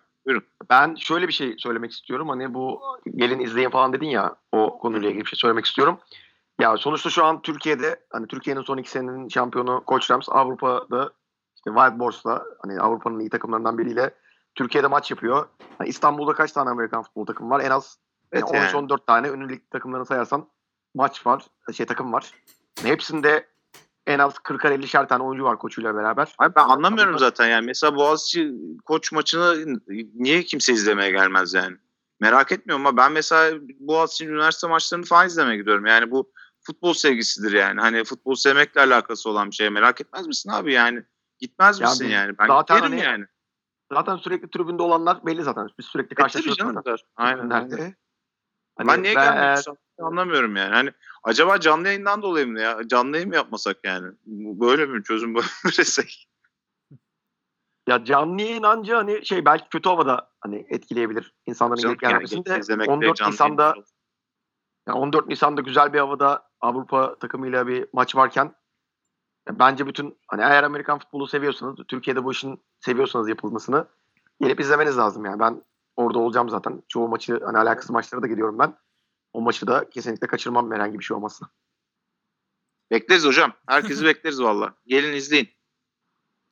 Ben 0.70 0.94
şöyle 0.94 1.28
bir 1.28 1.32
şey 1.32 1.54
söylemek 1.58 1.92
istiyorum. 1.92 2.28
Hani 2.28 2.54
bu 2.54 2.82
gelin 3.14 3.38
izleyin 3.38 3.70
falan 3.70 3.92
dedin 3.92 4.06
ya 4.06 4.36
o 4.52 4.78
konuyla 4.78 5.08
ilgili 5.08 5.24
bir 5.24 5.28
şey 5.28 5.36
söylemek 5.36 5.64
istiyorum. 5.64 5.98
Ya 6.60 6.76
sonuçta 6.76 7.10
şu 7.10 7.24
an 7.24 7.42
Türkiye'de 7.42 8.00
hani 8.10 8.26
Türkiye'nin 8.26 8.62
son 8.62 8.78
iki 8.78 8.90
senenin 8.90 9.28
şampiyonu 9.28 9.82
Koç 9.86 10.10
Rams 10.10 10.28
Avrupa'da 10.28 11.12
işte 11.56 11.70
Wild 11.70 11.98
Boars'la 11.98 12.44
hani 12.62 12.80
Avrupa'nın 12.80 13.20
iyi 13.20 13.30
takımlarından 13.30 13.78
biriyle 13.78 14.14
Türkiye'de 14.54 14.86
maç 14.86 15.10
yapıyor. 15.10 15.46
Hani 15.78 15.88
İstanbul'da 15.88 16.32
kaç 16.32 16.52
tane 16.52 16.70
Amerikan 16.70 17.02
futbol 17.02 17.26
takımı 17.26 17.50
var? 17.50 17.60
En 17.60 17.70
az 17.70 17.98
Evet 18.34 18.44
yani 18.52 18.64
yani. 18.64 18.86
13-14 18.88 19.06
tane 19.06 19.28
ünlü 19.28 19.48
lig 19.48 19.70
takımlarını 19.70 20.06
sayarsan 20.06 20.48
maç 20.94 21.26
var, 21.26 21.46
şey 21.74 21.86
takım 21.86 22.12
var. 22.12 22.30
Hepsinde 22.82 23.46
en 24.06 24.18
az 24.18 24.34
40'ar 24.34 24.74
50'şer 24.74 25.08
tane 25.08 25.22
oyuncu 25.22 25.44
var 25.44 25.58
koçuyla 25.58 25.94
beraber. 25.96 26.34
Abi 26.38 26.54
ben 26.54 26.64
anlamıyorum 26.64 27.10
Ama- 27.12 27.18
zaten 27.18 27.46
yani. 27.46 27.66
Mesela 27.66 27.96
Boğaziçi 27.96 28.52
koç 28.84 29.12
maçını 29.12 29.78
niye 30.14 30.42
kimse 30.42 30.72
izlemeye 30.72 31.10
gelmez 31.10 31.54
yani? 31.54 31.76
Merak 32.20 32.52
etmiyorum 32.52 32.86
ama 32.86 32.96
ben 32.96 33.12
mesela 33.12 33.58
Boğaziçi 33.80 34.28
üniversite 34.28 34.66
maçlarını 34.66 35.04
falan 35.04 35.26
izlemeye 35.26 35.56
gidiyorum. 35.56 35.86
Yani 35.86 36.10
bu 36.10 36.32
futbol 36.60 36.92
sevgisidir 36.94 37.52
yani. 37.52 37.80
Hani 37.80 38.04
futbol 38.04 38.34
sevmekle 38.34 38.80
alakası 38.80 39.30
olan 39.30 39.50
bir 39.50 39.54
şey. 39.56 39.70
Merak 39.70 40.00
etmez 40.00 40.26
misin 40.26 40.50
abi 40.50 40.72
yani? 40.72 41.02
Gitmez 41.38 41.80
Ya 41.80 41.88
misin 41.88 42.08
yani? 42.08 42.38
Ben 42.38 42.46
zaten 42.46 42.76
giderim 42.76 42.92
hani 42.98 43.04
yani. 43.04 43.24
Zaten 43.92 44.16
sürekli 44.16 44.50
tribünde 44.50 44.82
olanlar 44.82 45.26
belli 45.26 45.42
zaten. 45.42 45.68
Biz 45.78 45.86
sürekli 45.86 46.06
E 46.12 46.14
tabii 46.14 46.22
karşılaşıyoruz. 46.22 46.58
canım. 46.58 46.74
zaten. 46.74 46.96
Aynen. 47.16 47.48
Nerede? 47.48 47.94
Hani 48.76 48.88
ben 48.88 49.02
niye 49.02 49.16
ben 49.16 49.34
gelmiyorum 49.34 49.76
anlamıyorum 49.98 50.56
yani. 50.56 50.74
Hani 50.74 50.90
acaba 51.22 51.60
canlı 51.60 51.86
yayından 51.86 52.22
dolayı 52.22 52.46
mı 52.46 52.60
ya? 52.60 52.88
Canlı 52.88 53.16
yayın 53.16 53.28
mı 53.28 53.34
yapmasak 53.34 53.76
yani? 53.84 54.12
Böyle 54.26 54.86
mi 54.86 55.02
çözüm 55.02 55.34
böylesek? 55.64 56.28
Ya 57.88 58.04
canlı 58.04 58.42
yayın 58.42 58.62
anca 58.62 58.98
hani 58.98 59.26
şey 59.26 59.44
belki 59.44 59.68
kötü 59.68 59.88
havada 59.88 60.30
hani 60.40 60.66
etkileyebilir 60.68 61.34
insanların 61.46 61.80
Canım 61.80 61.96
gelmesini 61.96 62.44
de 62.44 62.58
izlemekte 62.58 62.92
14 62.92 63.16
canlı 63.16 63.32
Nisan'da 63.32 63.74
yani 64.88 64.98
14 64.98 65.28
Nisan'da 65.28 65.60
güzel 65.60 65.92
bir 65.92 65.98
havada 65.98 66.48
Avrupa 66.60 67.18
takımıyla 67.18 67.66
bir 67.66 67.86
maç 67.92 68.16
varken 68.16 68.54
bence 69.50 69.86
bütün 69.86 70.18
hani 70.28 70.42
eğer 70.42 70.62
Amerikan 70.62 70.98
futbolu 70.98 71.26
seviyorsanız 71.26 71.76
Türkiye'de 71.88 72.24
bu 72.24 72.32
işin 72.32 72.64
seviyorsanız 72.80 73.28
yapılmasını 73.28 73.86
gelip 74.40 74.60
izlemeniz 74.60 74.98
lazım 74.98 75.24
yani. 75.24 75.40
Ben 75.40 75.62
orada 75.96 76.18
olacağım 76.18 76.48
zaten. 76.48 76.82
Çoğu 76.88 77.08
maçı 77.08 77.40
hani 77.44 77.58
alakasız 77.58 77.90
maçlara 77.90 78.22
da 78.22 78.26
gidiyorum 78.26 78.58
ben. 78.58 78.76
O 79.32 79.40
maçı 79.40 79.66
da 79.66 79.90
kesinlikle 79.90 80.26
kaçırmam 80.26 80.72
herhangi 80.72 80.98
bir 80.98 81.04
şey 81.04 81.16
olmazsa. 81.16 81.46
Bekleriz 82.90 83.24
hocam. 83.24 83.52
Herkesi 83.66 84.04
bekleriz 84.04 84.42
valla. 84.42 84.74
Gelin 84.86 85.12
izleyin. 85.12 85.48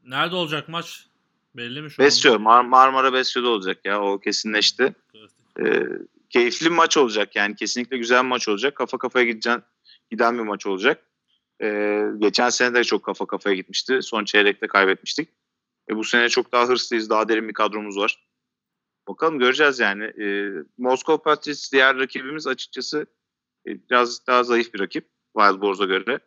Nerede 0.05 0.36
olacak 0.36 0.69
maç? 0.69 1.06
Belli 1.55 1.82
mi 1.82 1.90
şu 1.90 2.02
anda? 2.02 2.06
Besyo. 2.06 2.35
Mar- 2.35 2.66
Marmara 2.69 3.12
Besyo'da 3.12 3.48
olacak 3.48 3.85
ya. 3.85 4.02
O 4.02 4.19
kesinleşti. 4.19 4.94
Ee, 5.60 5.82
keyifli 6.31 6.66
bir 6.66 6.70
maç 6.74 6.97
olacak 6.97 7.36
yani. 7.36 7.56
Kesinlikle 7.56 7.98
güzel 7.98 8.23
bir 8.23 8.28
maç 8.28 8.48
olacak. 8.48 8.77
Kafa 8.77 8.98
kafaya 8.98 9.24
gideceğin, 9.24 9.62
giden 10.10 10.39
bir 10.39 10.43
maç 10.43 10.66
olacak. 10.66 11.06
Ee, 11.62 12.05
geçen 12.19 12.51
sene 12.51 12.74
de 12.74 12.85
çok 12.85 13.05
kafa 13.05 13.27
kafaya 13.27 13.56
gitmişti. 13.56 13.98
Son 14.02 14.24
çeyrekte 14.24 14.66
kaybetmiştik. 14.66 15.28
E, 15.90 15.97
bu 15.97 16.05
sene 16.05 16.28
çok 16.28 16.52
daha 16.52 16.69
hırslıyız. 16.69 17.10
Daha 17.10 17.28
derin 17.28 17.48
bir 17.48 17.55
kadromuz 17.55 17.98
var. 17.98 18.24
Bakalım 19.09 19.39
göreceğiz 19.39 19.81
yani. 19.81 20.05
Ee, 20.05 20.51
Moskova 20.79 21.23
Patriots 21.23 21.73
diğer 21.73 21.99
rakibimiz 21.99 22.47
açıkçası 22.47 23.07
e, 23.66 23.70
biraz 23.91 24.27
daha 24.27 24.45
zayıf 24.45 24.74
bir 24.74 24.81
rakip. 24.81 25.09
Wild 25.39 25.61
Boars'a 25.61 25.85
göre. 25.85 26.19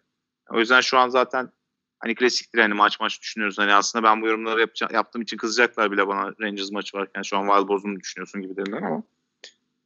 O 0.49 0.59
yüzden 0.59 0.81
şu 0.81 0.97
an 0.97 1.09
zaten 1.09 1.51
hani 1.99 2.15
klasiktir 2.15 2.59
hani 2.59 2.73
maç 2.73 2.99
maç 2.99 3.21
düşünüyoruz. 3.21 3.57
Hani 3.57 3.73
aslında 3.73 4.03
ben 4.03 4.21
bu 4.21 4.27
yorumları 4.27 4.59
yapacağım, 4.59 4.93
yaptığım 4.93 5.21
için 5.21 5.37
kızacaklar 5.37 5.91
bile 5.91 6.07
bana 6.07 6.33
Rangers 6.41 6.71
maçı 6.71 6.97
varken 6.97 7.21
şu 7.21 7.37
an 7.37 7.47
Wild 7.47 7.67
Boars'u 7.67 7.87
mu 7.87 7.99
düşünüyorsun 7.99 8.41
gibi 8.41 8.57
dediler 8.57 8.77
ama 8.77 9.03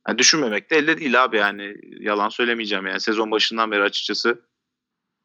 yani 0.07 0.18
düşünmemek 0.18 0.72
de 0.72 0.78
elde 0.78 0.98
değil 0.98 1.24
abi 1.24 1.38
yani 1.38 1.76
yalan 1.99 2.30
söylemeyeceğim 2.30 2.88
yani 2.88 2.99
sezon 2.99 3.32
başından 3.32 3.72
beri 3.72 3.84
açıkçası 3.84 4.41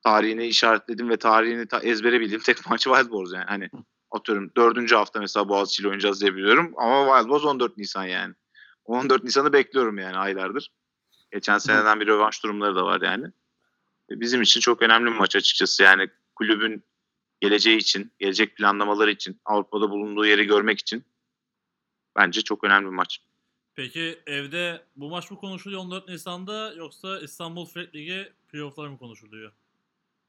tarihini 0.03 0.47
işaretledim 0.47 1.09
ve 1.09 1.17
tarihini 1.17 1.67
ta- 1.67 1.81
ezbere 1.81 2.21
bildiğim 2.21 2.43
tek 2.43 2.67
maç 2.71 2.85
Wild 2.85 3.11
Boars 3.11 3.33
yani 3.33 3.45
hani 3.45 3.71
atıyorum 4.15 4.51
dördüncü 4.57 4.95
hafta 4.95 5.21
mesela 5.21 5.49
Boğaziçi 5.49 5.83
ile 5.83 5.89
oynayacağız 5.89 6.21
diye 6.21 6.35
biliyorum. 6.35 6.73
Ama 6.77 7.17
Wild 7.17 7.31
Boars 7.31 7.45
14 7.45 7.77
Nisan 7.77 8.05
yani. 8.05 8.35
14 8.85 9.25
Nisan'ı 9.25 9.53
bekliyorum 9.53 9.99
yani 9.99 10.17
aylardır. 10.17 10.71
Geçen 11.33 11.59
seneden 11.59 12.01
bir 12.01 12.07
rövanş 12.07 12.43
durumları 12.43 12.77
da 12.77 12.85
var 12.85 13.01
yani. 13.03 13.27
E, 14.11 14.21
bizim 14.21 14.43
için 14.43 14.61
çok 14.61 14.83
önemli 14.83 15.11
bir 15.11 15.17
maç 15.17 15.37
açıkçası. 15.37 15.83
Yani 15.83 16.09
kulübün 16.37 16.85
geleceği 17.41 17.77
için 17.77 18.13
gelecek 18.19 18.57
planlamaları 18.57 19.11
için 19.11 19.41
Avrupa'da 19.45 19.91
bulunduğu 19.91 20.27
yeri 20.27 20.45
görmek 20.47 20.79
için 20.79 21.05
bence 22.17 22.43
çok 22.43 22.65
önemli 22.65 22.87
bir 22.87 22.93
maç. 22.93 23.21
Peki 23.75 24.19
evde 24.27 24.85
bu 24.97 25.11
maç 25.11 25.31
mı 25.31 25.37
konuşuluyor 25.37 25.81
14 25.81 26.09
Nisan'da 26.09 26.73
yoksa 26.73 27.21
İstanbul 27.21 27.67
Fred 27.67 27.95
Ligi 27.95 28.33
playoff'lar 28.49 28.89
mı 28.89 28.99
konuşuluyor? 28.99 29.53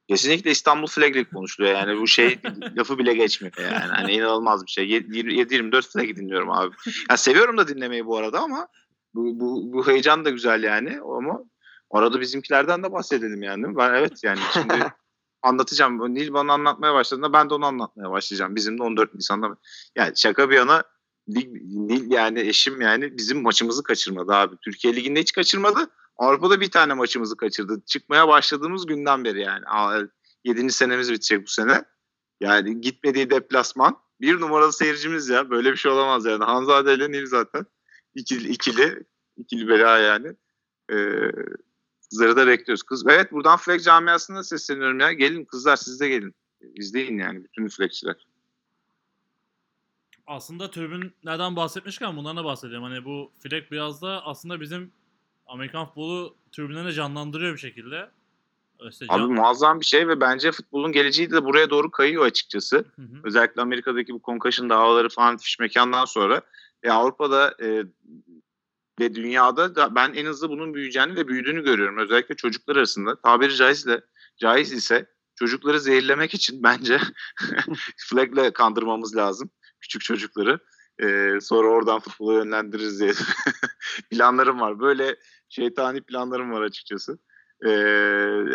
Kesinlikle 0.09 0.51
İstanbul 0.51 0.87
Flag 0.87 1.15
League 1.15 1.29
konuşuluyor 1.33 1.73
yani 1.73 2.01
bu 2.01 2.07
şey 2.07 2.39
lafı 2.77 2.97
bile 2.97 3.13
geçmiyor 3.13 3.53
yani 3.57 3.91
hani 3.91 4.11
inanılmaz 4.11 4.65
bir 4.65 4.71
şey 4.71 4.85
7-24 4.85 5.91
Flag 5.91 6.15
dinliyorum 6.15 6.51
abi. 6.51 6.75
Ya 7.09 7.17
seviyorum 7.17 7.57
da 7.57 7.67
dinlemeyi 7.67 8.05
bu 8.05 8.17
arada 8.17 8.39
ama 8.39 8.67
bu, 9.13 9.39
bu, 9.39 9.73
bu 9.73 9.87
heyecan 9.87 10.25
da 10.25 10.29
güzel 10.29 10.63
yani 10.63 10.99
ama 11.01 11.39
arada 11.91 12.21
bizimkilerden 12.21 12.83
de 12.83 12.91
bahsedelim 12.91 13.43
yani 13.43 13.63
değil 13.63 13.73
mi? 13.73 13.77
Ben 13.77 13.93
evet 13.93 14.23
yani 14.23 14.39
şimdi 14.53 14.73
anlatacağım. 15.41 16.15
Nil 16.15 16.33
bana 16.33 16.53
anlatmaya 16.53 16.93
başladığında 16.93 17.33
ben 17.33 17.49
de 17.49 17.53
onu 17.53 17.65
anlatmaya 17.65 18.11
başlayacağım. 18.11 18.55
Bizim 18.55 18.77
de 18.77 18.83
14 18.83 19.13
Nisan'da. 19.13 19.57
Yani 19.95 20.13
şaka 20.15 20.49
bir 20.49 20.55
yana 20.55 20.83
Lig, 21.29 21.47
Nil 21.63 22.11
yani 22.11 22.39
eşim 22.39 22.81
yani 22.81 23.17
bizim 23.17 23.41
maçımızı 23.41 23.83
kaçırmadı 23.83 24.33
abi. 24.33 24.55
Türkiye 24.63 24.95
Ligi'nde 24.95 25.19
hiç 25.19 25.31
kaçırmadı. 25.31 25.89
Avrupa'da 26.17 26.61
bir 26.61 26.71
tane 26.71 26.93
maçımızı 26.93 27.37
kaçırdı. 27.37 27.81
Çıkmaya 27.85 28.27
başladığımız 28.27 28.85
günden 28.85 29.23
beri 29.23 29.41
yani. 29.41 29.65
7. 30.43 30.71
senemiz 30.71 31.11
bitecek 31.11 31.43
bu 31.43 31.47
sene. 31.47 31.85
Yani 32.41 32.81
gitmediği 32.81 33.29
deplasman. 33.29 33.97
Bir 34.21 34.39
numaralı 34.39 34.73
seyircimiz 34.73 35.29
ya. 35.29 35.49
Böyle 35.49 35.71
bir 35.71 35.77
şey 35.77 35.91
olamaz 35.91 36.25
yani. 36.25 36.43
Hanzade 36.43 36.93
ile 36.93 37.11
Nil 37.11 37.25
zaten. 37.25 37.65
İkili, 38.15 38.47
ikili, 38.47 39.03
ikili 39.37 39.67
bela 39.67 39.97
yani. 39.97 40.27
Ee, 40.91 41.31
kızları 42.09 42.35
da 42.35 42.47
bekliyoruz. 42.47 42.83
Kız, 42.83 43.03
evet 43.07 43.31
buradan 43.31 43.57
Flex 43.57 43.83
camiasına 43.83 44.43
sesleniyorum 44.43 44.99
ya. 44.99 45.11
Gelin 45.11 45.45
kızlar 45.45 45.75
siz 45.75 45.99
de 45.99 46.09
gelin. 46.09 46.35
İzleyin 46.75 47.17
yani 47.17 47.43
bütün 47.43 47.67
Flex'çiler. 47.67 48.27
Aslında 50.27 50.71
tribünlerden 50.71 51.55
bahsetmişken 51.55 52.17
bundan 52.17 52.37
da 52.37 52.45
bahsedeceğim. 52.45 52.83
Hani 52.83 53.05
bu 53.05 53.31
Fleck 53.43 53.71
biraz 53.71 54.01
da 54.01 54.25
aslında 54.25 54.61
bizim 54.61 54.91
Amerikan 55.47 55.85
futbolu 55.85 56.35
tribünlerini 56.51 56.93
canlandırıyor 56.93 57.53
bir 57.53 57.59
şekilde. 57.59 58.09
İşte 58.89 59.05
Abi 59.09 59.19
can- 59.19 59.31
muazzam 59.31 59.79
bir 59.79 59.85
şey 59.85 60.07
ve 60.07 60.21
bence 60.21 60.51
futbolun 60.51 60.91
geleceği 60.91 61.31
de 61.31 61.43
buraya 61.43 61.69
doğru 61.69 61.91
kayıyor 61.91 62.25
açıkçası. 62.25 62.77
Hı 62.95 63.01
hı. 63.01 63.21
Özellikle 63.23 63.61
Amerika'daki 63.61 64.13
bu 64.13 64.21
concussion 64.23 64.69
davaları 64.69 65.09
falan 65.09 65.37
fiş 65.37 65.59
mekandan 65.59 66.05
sonra 66.05 66.41
e, 66.83 66.91
Avrupa'da 66.91 67.55
e, 67.63 67.83
ve 68.99 69.15
dünyada 69.15 69.75
da 69.75 69.95
ben 69.95 70.13
en 70.13 70.25
hızlı 70.25 70.49
bunun 70.49 70.73
büyüyeceğini 70.73 71.15
ve 71.15 71.27
büyüdüğünü 71.27 71.63
görüyorum. 71.63 71.97
Özellikle 71.97 72.35
çocuklar 72.35 72.75
arasında. 72.75 73.21
Tabiri 73.21 73.55
caizle, 73.55 74.01
caiz 74.37 74.71
ise 74.71 75.05
çocukları 75.35 75.79
zehirlemek 75.79 76.33
için 76.33 76.63
bence 76.63 76.99
flag'le 77.97 78.53
kandırmamız 78.53 79.15
lazım 79.15 79.49
küçük 79.79 80.01
çocukları. 80.01 80.59
E, 81.03 81.37
sonra 81.41 81.67
oradan 81.67 81.99
futbola 81.99 82.33
yönlendiririz 82.33 82.99
diye 82.99 83.11
planlarım 84.11 84.59
var. 84.59 84.79
Böyle 84.79 85.15
şeytani 85.49 86.01
planlarım 86.01 86.51
var 86.51 86.61
açıkçası. 86.61 87.17
E, 87.65 87.71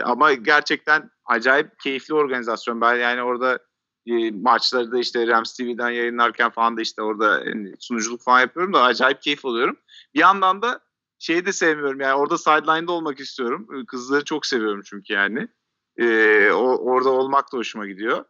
ama 0.02 0.32
gerçekten 0.32 1.10
acayip 1.24 1.80
keyifli 1.80 2.14
organizasyon. 2.14 2.80
Ben 2.80 2.94
yani 2.94 3.22
orada 3.22 3.58
e, 4.06 4.30
maçları 4.30 4.92
da 4.92 4.98
işte 4.98 5.26
Rams 5.26 5.56
TV'den 5.56 5.90
yayınlarken 5.90 6.50
falan 6.50 6.76
da 6.76 6.80
işte 6.80 7.02
orada 7.02 7.44
sunuculuk 7.78 8.22
falan 8.22 8.40
yapıyorum 8.40 8.72
da 8.72 8.82
acayip 8.82 9.22
keyif 9.22 9.44
alıyorum. 9.44 9.76
Bir 10.14 10.20
yandan 10.20 10.62
da 10.62 10.80
şeyi 11.18 11.46
de 11.46 11.52
sevmiyorum 11.52 12.00
yani 12.00 12.14
orada 12.14 12.38
sideline'da 12.38 12.92
olmak 12.92 13.20
istiyorum. 13.20 13.84
Kızları 13.86 14.24
çok 14.24 14.46
seviyorum 14.46 14.82
çünkü 14.84 15.12
yani. 15.12 15.48
E, 15.96 16.50
o, 16.50 16.76
orada 16.76 17.08
olmak 17.10 17.52
da 17.52 17.56
hoşuma 17.56 17.86
gidiyor. 17.86 18.24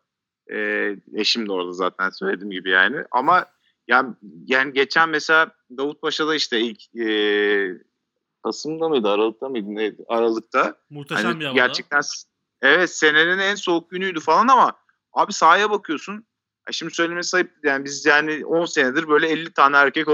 E, 0.52 0.96
eşim 1.14 1.48
de 1.48 1.52
orada 1.52 1.72
zaten 1.72 2.10
söylediğim 2.10 2.50
gibi 2.50 2.70
yani. 2.70 3.04
Ama 3.10 3.46
yani, 3.90 4.14
yani 4.46 4.72
geçen 4.72 5.08
mesela 5.08 5.50
Davutpaşa'da 5.76 6.34
işte 6.34 6.60
ilk 6.60 6.96
e, 6.96 7.08
Kasım'da 8.42 8.88
mıydı, 8.88 9.08
Aralık'ta 9.08 9.48
mıydı 9.48 9.74
neydi? 9.74 10.04
Aralık'ta. 10.08 10.74
Muhteşem 10.90 11.24
Hani 11.24 11.40
bir 11.40 11.44
havada. 11.44 11.66
gerçekten 11.66 12.00
evet 12.62 12.90
senenin 12.90 13.38
en 13.38 13.54
soğuk 13.54 13.90
günüydü 13.90 14.20
falan 14.20 14.48
ama 14.48 14.72
abi 15.12 15.32
sahaya 15.32 15.70
bakıyorsun. 15.70 16.14
ya 16.66 16.72
Şimdi 16.72 16.94
söylemesi 16.94 17.28
sayıp 17.28 17.50
yani 17.64 17.84
biz 17.84 18.06
yani 18.06 18.46
10 18.46 18.64
senedir 18.64 19.08
böyle 19.08 19.28
50 19.28 19.52
tane 19.52 19.76
erkek 19.76 20.08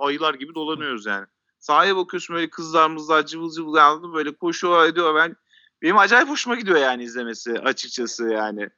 ayılar 0.00 0.34
gibi 0.34 0.54
dolanıyoruz 0.54 1.06
yani. 1.06 1.26
Sahaya 1.58 1.96
bakıyorsun 1.96 2.36
böyle 2.36 2.50
kızlar 2.50 2.90
mızlar 2.90 3.26
cıvıl 3.26 3.50
cıvıl 3.50 3.76
yani 3.76 4.12
böyle 4.14 4.34
koşuyor 4.34 4.86
ediyor. 4.86 5.14
Ben 5.14 5.36
benim 5.82 5.98
acayip 5.98 6.28
hoşuma 6.28 6.56
gidiyor 6.56 6.78
yani 6.78 7.04
izlemesi 7.04 7.52
açıkçası 7.52 8.28
yani. 8.28 8.68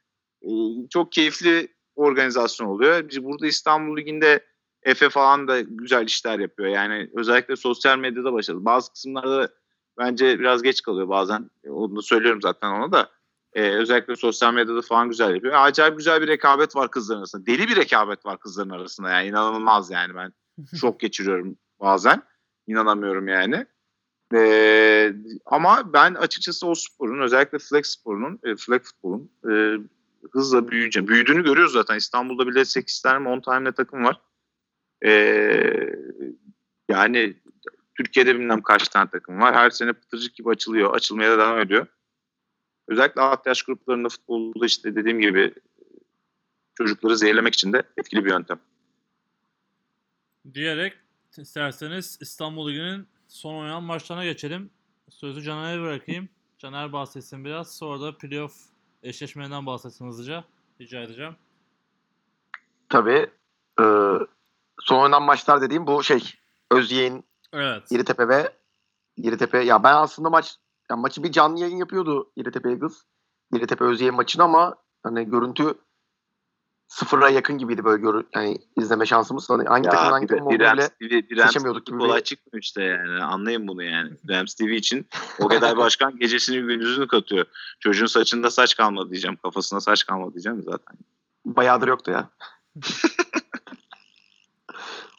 Ee, 0.41 0.49
çok 0.89 1.11
keyifli 1.11 1.78
organizasyon 1.99 2.67
oluyor. 2.67 3.09
Biz 3.09 3.23
burada 3.23 3.47
İstanbul 3.47 3.97
Ligi'nde 3.97 4.45
Efe 4.83 5.09
falan 5.09 5.47
da 5.47 5.61
güzel 5.61 6.05
işler 6.05 6.39
yapıyor. 6.39 6.69
Yani 6.69 7.09
özellikle 7.13 7.55
sosyal 7.55 7.97
medyada 7.97 8.33
başladı. 8.33 8.57
Bazı 8.61 8.91
kısımlarda 8.93 9.49
bence 9.97 10.39
biraz 10.39 10.61
geç 10.61 10.81
kalıyor 10.81 11.09
bazen. 11.09 11.49
E, 11.63 11.69
Onu 11.69 11.95
da 11.95 12.01
söylüyorum 12.01 12.41
zaten 12.41 12.69
ona 12.69 12.91
da. 12.91 13.09
Ee, 13.53 13.69
özellikle 13.69 14.15
sosyal 14.15 14.53
medyada 14.53 14.81
falan 14.81 15.09
güzel 15.09 15.33
yapıyor. 15.33 15.53
Acayip 15.57 15.97
güzel 15.97 16.21
bir 16.21 16.27
rekabet 16.27 16.75
var 16.75 16.91
kızların 16.91 17.19
arasında. 17.19 17.45
Deli 17.45 17.67
bir 17.67 17.75
rekabet 17.75 18.25
var 18.25 18.39
kızların 18.39 18.69
arasında. 18.69 19.09
Yani 19.09 19.27
inanılmaz 19.27 19.91
yani 19.91 20.15
ben 20.15 20.33
şok 20.79 20.99
geçiriyorum 20.99 21.57
bazen. 21.79 22.21
İnanamıyorum 22.67 23.27
yani. 23.27 23.65
Ee, 24.33 25.13
ama 25.45 25.93
ben 25.93 26.13
açıkçası 26.13 26.67
o 26.67 26.75
sporun 26.75 27.21
özellikle 27.21 27.59
flag 27.59 27.85
sporunun, 27.85 28.39
e, 28.43 28.55
flag 28.55 28.81
futbolun 28.83 29.31
e, 29.51 29.75
hızla 30.31 30.67
büyüyeceğim. 30.67 31.07
Büyüdüğünü 31.07 31.43
görüyoruz 31.43 31.73
zaten. 31.73 31.95
İstanbul'da 31.95 32.47
bile 32.47 32.65
8 32.65 33.01
tane 33.01 33.19
mi 33.19 33.29
10 33.29 33.39
tane 33.39 33.71
takım 33.71 34.03
var. 34.03 34.21
Ee, 35.05 35.93
yani 36.89 37.37
Türkiye'de 37.95 38.35
bilmem 38.35 38.61
kaç 38.61 38.87
tane 38.87 39.09
takım 39.09 39.41
var. 39.41 39.55
Her 39.55 39.69
sene 39.69 39.93
pıtırcık 39.93 40.35
gibi 40.35 40.49
açılıyor. 40.49 40.93
Açılmaya 40.93 41.31
da 41.31 41.37
devam 41.37 41.59
ediyor. 41.59 41.87
Özellikle 42.87 43.21
alt 43.21 43.47
yaş 43.47 43.63
gruplarında 43.63 44.09
futbolda 44.09 44.65
işte 44.65 44.95
dediğim 44.95 45.19
gibi 45.19 45.53
çocukları 46.75 47.17
zehirlemek 47.17 47.53
için 47.53 47.73
de 47.73 47.83
etkili 47.97 48.25
bir 48.25 48.29
yöntem. 48.29 48.59
Diyerek 50.53 50.93
isterseniz 51.37 52.17
İstanbul 52.21 52.69
Ligi'nin 52.69 53.07
son 53.27 53.55
oynanan 53.55 53.83
maçlarına 53.83 54.25
geçelim. 54.25 54.69
Sözü 55.09 55.41
Caner'e 55.41 55.81
bırakayım. 55.81 56.29
Caner 56.57 56.93
bahsetsin 56.93 57.45
biraz. 57.45 57.75
Sonra 57.75 58.01
da 58.01 58.17
playoff 58.17 58.53
eşleşmelerinden 59.03 59.65
bahsetsin 59.65 60.07
hızlıca. 60.07 60.43
Rica 60.81 61.01
edeceğim. 61.01 61.35
Tabii. 62.89 63.29
E, 63.79 63.83
son 64.81 64.99
oynanan 64.99 65.23
maçlar 65.23 65.61
dediğim 65.61 65.87
bu 65.87 66.03
şey. 66.03 66.33
Özyeğin 66.71 67.25
Evet. 67.53 67.91
Yeditepe 67.91 68.27
ve 68.27 68.53
Yeditepe. 69.17 69.59
Ya 69.59 69.83
ben 69.83 69.93
aslında 69.93 70.29
maç 70.29 70.55
ya 70.89 70.95
maçı 70.95 71.23
bir 71.23 71.31
canlı 71.31 71.59
yayın 71.59 71.77
yapıyordu 71.77 72.31
Yeditepe 72.35 72.69
Eagles. 72.69 73.03
Yeditepe 73.53 73.85
Özyeğin 73.85 74.15
maçını 74.15 74.43
ama 74.43 74.75
hani 75.03 75.29
görüntü 75.29 75.73
sıfıra 76.89 77.29
yakın 77.29 77.57
gibiydi 77.57 77.83
böyle 77.83 78.01
görü 78.01 78.25
yani 78.35 78.57
izleme 78.77 79.05
şansımız. 79.05 79.49
Hani 79.49 79.67
hangi 79.67 79.89
takımın 79.89 80.11
hangi 80.11 80.27
takım 80.27 80.45
olduğunu 80.45 80.59
bile 80.59 80.89
seçemiyorduk 81.45 81.85
gibi 81.85 81.97
kolay 81.97 82.19
bir- 82.19 82.23
çıkmıyor 82.23 82.63
işte 82.63 82.83
yani. 82.83 83.23
Anlayın 83.23 83.67
bunu 83.67 83.83
yani. 83.83 84.11
Rams 84.29 84.53
TV 84.53 84.63
için 84.63 85.07
Ogeday 85.39 85.77
Başkan 85.77 86.19
gecesini 86.19 86.61
gündüzünü 86.61 87.07
katıyor. 87.07 87.45
Çocuğun 87.79 88.05
saçında 88.05 88.51
saç 88.51 88.77
kalmadı 88.77 89.09
diyeceğim. 89.09 89.37
Kafasına 89.43 89.81
saç 89.81 90.05
kalmadı 90.05 90.33
diyeceğim 90.33 90.63
zaten. 90.63 90.97
bayağıdır 91.45 91.87
yoktu 91.87 92.11
ya. 92.11 92.29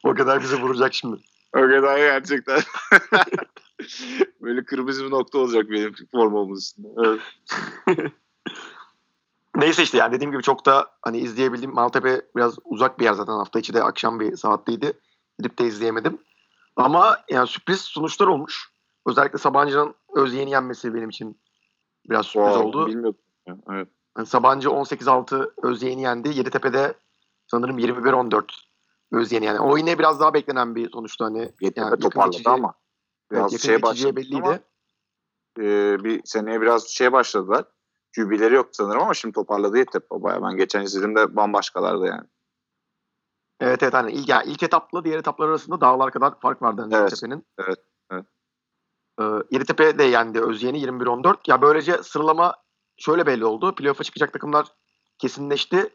o 0.05 0.15
kadar 0.15 0.43
bizi 0.43 0.63
vuracak 0.63 0.95
şimdi. 0.95 1.17
Ogeday 1.57 2.01
gerçekten. 2.01 2.61
Böyle 4.41 4.65
kırmızı 4.65 5.05
bir 5.05 5.11
nokta 5.11 5.39
olacak 5.39 5.71
benim 5.71 5.95
formamın 6.13 6.57
üstünde. 6.57 6.89
Evet. 7.05 7.21
Neyse 9.57 9.83
işte 9.83 9.99
yani 9.99 10.13
dediğim 10.13 10.33
gibi 10.33 10.43
çok 10.43 10.67
da 10.67 10.91
hani 11.03 11.19
izleyebildiğim 11.19 11.75
Maltepe 11.75 12.23
biraz 12.37 12.57
uzak 12.65 12.99
bir 12.99 13.05
yer 13.05 13.13
zaten 13.13 13.33
hafta 13.33 13.59
içi 13.59 13.75
de 13.75 13.83
akşam 13.83 14.21
bir 14.21 14.37
saatteydi. 14.37 14.93
Gidip 15.39 15.59
de 15.59 15.65
izleyemedim. 15.67 16.19
Ama 16.77 17.17
yani 17.31 17.47
sürpriz 17.47 17.81
sonuçlar 17.81 18.27
olmuş. 18.27 18.71
Özellikle 19.07 19.39
Sabancı'nın 19.39 19.95
Özyeğin'i 20.15 20.51
yenmesi 20.51 20.95
benim 20.95 21.09
için 21.09 21.41
biraz 22.11 22.27
sürpriz 22.27 22.47
Wow, 22.55 22.69
oldu. 22.69 22.87
Bilmiyordum. 22.87 23.21
Evet. 23.71 23.89
Yani 24.17 24.27
Sabancı 24.27 24.69
18-6 24.69 25.51
Özyeğin'i 25.63 26.03
yendi. 26.03 26.29
Yeditepe'de 26.29 26.95
sanırım 27.47 27.79
21-14 27.79 28.45
Özyeğin'i 29.13 29.47
yani. 29.47 29.61
O 29.61 29.77
yine 29.77 29.99
biraz 29.99 30.21
daha 30.21 30.35
beklenen 30.35 30.75
bir 30.75 30.91
sonuçtu 30.91 31.25
hani. 31.25 31.39
Yetepe 31.61 31.81
Yani 31.81 31.99
toparladı 32.01 32.31
geçeceği- 32.37 32.55
ama. 32.55 32.75
Biraz 33.33 33.53
evet, 33.53 33.63
şey 33.63 33.83
başladı 33.83 34.17
belliydi. 34.17 34.37
ama 34.45 34.59
e, 35.59 35.97
bir 36.05 36.21
seneye 36.25 36.61
biraz 36.61 36.89
şey 36.89 37.13
başladılar. 37.13 37.65
QB'leri 38.17 38.55
yok 38.55 38.69
sanırım 38.73 39.03
ama 39.03 39.15
şimdi 39.15 39.33
toparladı 39.35 39.79
Yetepe 39.79 40.23
baya. 40.23 40.43
Ben 40.43 40.57
geçen 40.57 40.83
izlediğimde 40.83 41.37
bambaşkalardı 41.37 42.07
yani. 42.07 42.27
Evet 43.61 43.83
evet 43.83 43.95
hani 43.95 44.13
ilk, 44.13 44.29
yani 44.29 44.51
ilk 44.51 44.63
etapla 44.63 45.05
diğer 45.05 45.19
etaplar 45.19 45.49
arasında 45.49 45.81
dağlar 45.81 46.11
kadar 46.11 46.41
fark 46.41 46.63
vardı 46.63 46.83
hani 46.83 46.95
Evet, 46.95 47.13
Yeditepe'nin. 47.13 47.47
evet, 47.59 47.79
evet. 48.11 48.25
Ee, 49.21 49.25
Yeditepe 49.51 49.99
de 49.99 50.05
yendi 50.05 50.41
Özyeğin'i 50.41 50.79
21-14. 50.85 51.37
Ya 51.47 51.63
böylece 51.63 52.03
sıralama 52.03 52.55
şöyle 52.97 53.27
belli 53.27 53.45
oldu. 53.45 53.75
Playoff'a 53.75 54.05
çıkacak 54.05 54.33
takımlar 54.33 54.67
kesinleşti. 55.19 55.91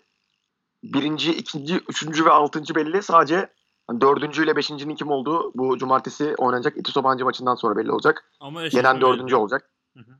Birinci, 0.83 1.31
ikinci, 1.31 1.75
üçüncü 1.77 2.25
ve 2.25 2.29
altıncı 2.31 2.75
belli. 2.75 3.03
Sadece 3.03 3.49
hani 3.87 4.01
dördüncü 4.01 4.43
ile 4.43 4.55
beşincinin 4.55 4.95
kim 4.95 5.11
olduğu 5.11 5.51
bu 5.55 5.77
cumartesi 5.77 6.35
oynanacak 6.37 6.77
İTÜ 6.77 6.91
Sabancı 6.91 7.25
maçından 7.25 7.55
sonra 7.55 7.77
belli 7.77 7.91
olacak. 7.91 8.31
Ama 8.39 8.61
Yenen 8.61 9.01
dördüncü 9.01 9.25
belli. 9.25 9.35
olacak. 9.35 9.69
Hı 9.97 9.99
hı. 9.99 10.11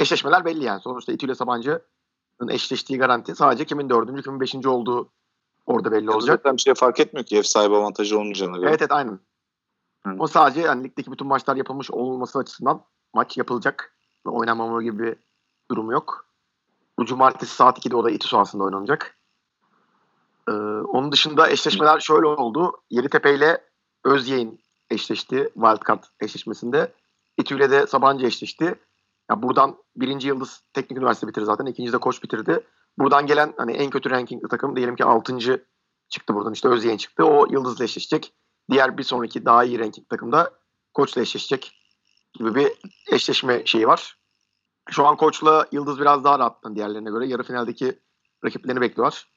Eşleşmeler 0.00 0.44
belli 0.44 0.64
yani. 0.64 0.80
Sonuçta 0.80 1.12
İTÜ 1.12 1.26
ile 1.26 1.34
Sabancı'nın 1.34 2.48
eşleştiği 2.48 2.98
garanti. 2.98 3.34
Sadece 3.34 3.64
kimin 3.64 3.90
dördüncü, 3.90 4.22
kimin 4.22 4.40
beşinci 4.40 4.68
olduğu 4.68 5.10
orada 5.66 5.92
belli 5.92 6.10
olacak. 6.10 6.36
Zaten 6.36 6.56
bir 6.56 6.62
şey 6.62 6.74
fark 6.74 7.00
etmiyor 7.00 7.26
ki 7.26 7.36
ev 7.36 7.42
sahibi 7.42 7.76
avantajı 7.76 8.18
olmayacağına 8.18 8.56
göre. 8.56 8.68
Evet 8.68 8.82
evet 8.82 8.92
aynen. 8.92 9.20
Hı. 10.06 10.16
O 10.18 10.26
sadece 10.26 10.60
yani 10.60 10.84
ligdeki 10.84 11.12
bütün 11.12 11.26
maçlar 11.26 11.56
yapılmış 11.56 11.90
olması 11.90 12.38
açısından 12.38 12.84
maç 13.14 13.36
yapılacak 13.36 13.96
ve 14.26 14.30
oynanmama 14.30 14.82
gibi 14.82 14.98
bir 14.98 15.16
durumu 15.70 15.92
yok. 15.92 16.26
Bu 16.98 17.06
cumartesi 17.06 17.54
saat 17.54 17.86
2'de 17.86 17.96
o 17.96 18.04
da 18.04 18.10
İTÜ 18.10 18.28
sahasında 18.28 18.64
oynanacak. 18.64 19.18
Ee, 20.48 20.52
onun 20.52 21.12
dışında 21.12 21.50
eşleşmeler 21.50 22.00
şöyle 22.00 22.26
oldu. 22.26 22.72
Yeditepe 22.90 23.34
ile 23.34 23.64
Özyeğin 24.04 24.60
eşleşti 24.90 25.50
Wildcard 25.54 26.04
eşleşmesinde. 26.20 26.92
İTÜ 27.38 27.56
ile 27.56 27.70
de 27.70 27.86
Sabancı 27.86 28.26
eşleşti. 28.26 28.74
Ya 29.30 29.42
buradan 29.42 29.76
birinci 29.96 30.28
yıldız 30.28 30.62
teknik 30.72 30.98
üniversite 30.98 31.28
bitirdi 31.28 31.44
zaten. 31.44 31.66
ikinci 31.66 31.92
de 31.92 31.98
koç 31.98 32.22
bitirdi. 32.22 32.66
Buradan 32.98 33.26
gelen 33.26 33.54
hani 33.56 33.72
en 33.72 33.90
kötü 33.90 34.10
rankingli 34.10 34.48
takım 34.48 34.76
diyelim 34.76 34.96
ki 34.96 35.04
6. 35.04 35.66
çıktı 36.08 36.34
buradan 36.34 36.52
işte 36.52 36.68
Özyeğin 36.68 36.96
çıktı. 36.96 37.24
O 37.24 37.46
yıldızla 37.50 37.84
eşleşecek. 37.84 38.34
Diğer 38.70 38.98
bir 38.98 39.02
sonraki 39.02 39.44
daha 39.44 39.64
iyi 39.64 39.78
ranking 39.78 40.08
takımda 40.08 40.50
koçla 40.94 41.20
eşleşecek 41.20 41.72
gibi 42.34 42.54
bir 42.54 42.72
eşleşme 43.12 43.66
şeyi 43.66 43.86
var. 43.86 44.18
Şu 44.90 45.06
an 45.06 45.16
koçla 45.16 45.66
Yıldız 45.72 46.00
biraz 46.00 46.24
daha 46.24 46.38
rahattan 46.38 46.76
diğerlerine 46.76 47.10
göre. 47.10 47.26
Yarı 47.26 47.42
finaldeki 47.42 47.98
rakiplerini 48.44 48.80
bekliyorlar. 48.80 49.28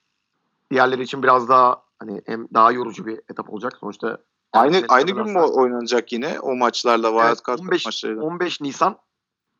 Diğerleri 0.71 1.03
için 1.03 1.23
biraz 1.23 1.49
daha 1.49 1.83
hani 1.99 2.21
hem 2.25 2.47
daha 2.53 2.71
yorucu 2.71 3.05
bir 3.05 3.21
etap 3.29 3.49
olacak. 3.49 3.73
Sonuçta 3.79 4.17
Aynı 4.53 4.85
aynı 4.89 5.11
gün 5.11 5.29
mü 5.29 5.39
oynanacak 5.39 6.11
yine 6.11 6.39
o 6.39 6.55
maçlarla 6.55 7.09
Evet, 7.09 7.37
Wild 7.37 7.47
Card 7.47 7.59
15, 7.59 7.85
maçlarıyla? 7.85 8.23
15 8.23 8.61
Nisan 8.61 8.97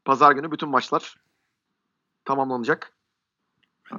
Pazar 0.06 0.32
günü 0.32 0.52
bütün 0.52 0.70
maçlar 0.70 1.16
tamamlanacak. 2.26 2.94
Ha. 3.84 3.98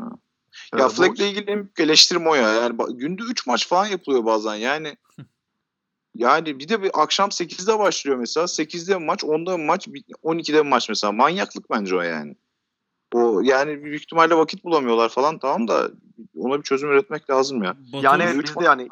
Ya 0.79 0.85
bu- 0.87 0.89
Fleck'le 0.89 1.21
ilgili 1.21 1.51
en 1.51 1.59
büyük 1.59 1.81
eleştirim 1.81 2.27
o 2.27 2.35
ya. 2.35 2.53
Yani 2.53 2.77
günde 2.91 3.23
3 3.23 3.47
maç 3.47 3.69
falan 3.69 3.87
yapılıyor 3.87 4.25
bazen. 4.25 4.55
Yani 4.55 4.97
yani 6.15 6.59
bir 6.59 6.69
de 6.69 6.83
bir 6.83 6.91
akşam 7.03 7.29
8'de 7.29 7.79
başlıyor 7.79 8.17
mesela. 8.17 8.45
8'de 8.47 9.01
bir 9.01 9.05
maç, 9.07 9.23
10'da 9.25 9.59
bir 9.59 9.65
maç, 9.65 9.89
bir- 9.89 10.05
12'de 10.23 10.65
bir 10.65 10.69
maç 10.69 10.89
mesela. 10.89 11.13
Manyaklık 11.13 11.71
bence 11.71 11.97
o 11.97 12.01
yani. 12.03 12.37
O 13.13 13.41
yani 13.41 13.85
büyük 13.85 14.03
ihtimalle 14.03 14.35
vakit 14.37 14.65
bulamıyorlar 14.65 15.09
falan 15.09 15.39
tamam 15.39 15.69
da 15.69 15.91
ona 16.39 16.59
bir 16.59 16.63
çözüm 16.63 16.91
üretmek 16.91 17.31
lazım 17.31 17.63
ya. 17.63 17.77
Batur, 17.93 18.05
yani 18.05 18.25
üç 18.25 18.49
biz 18.49 18.57
de 18.57 18.65
yani 18.65 18.89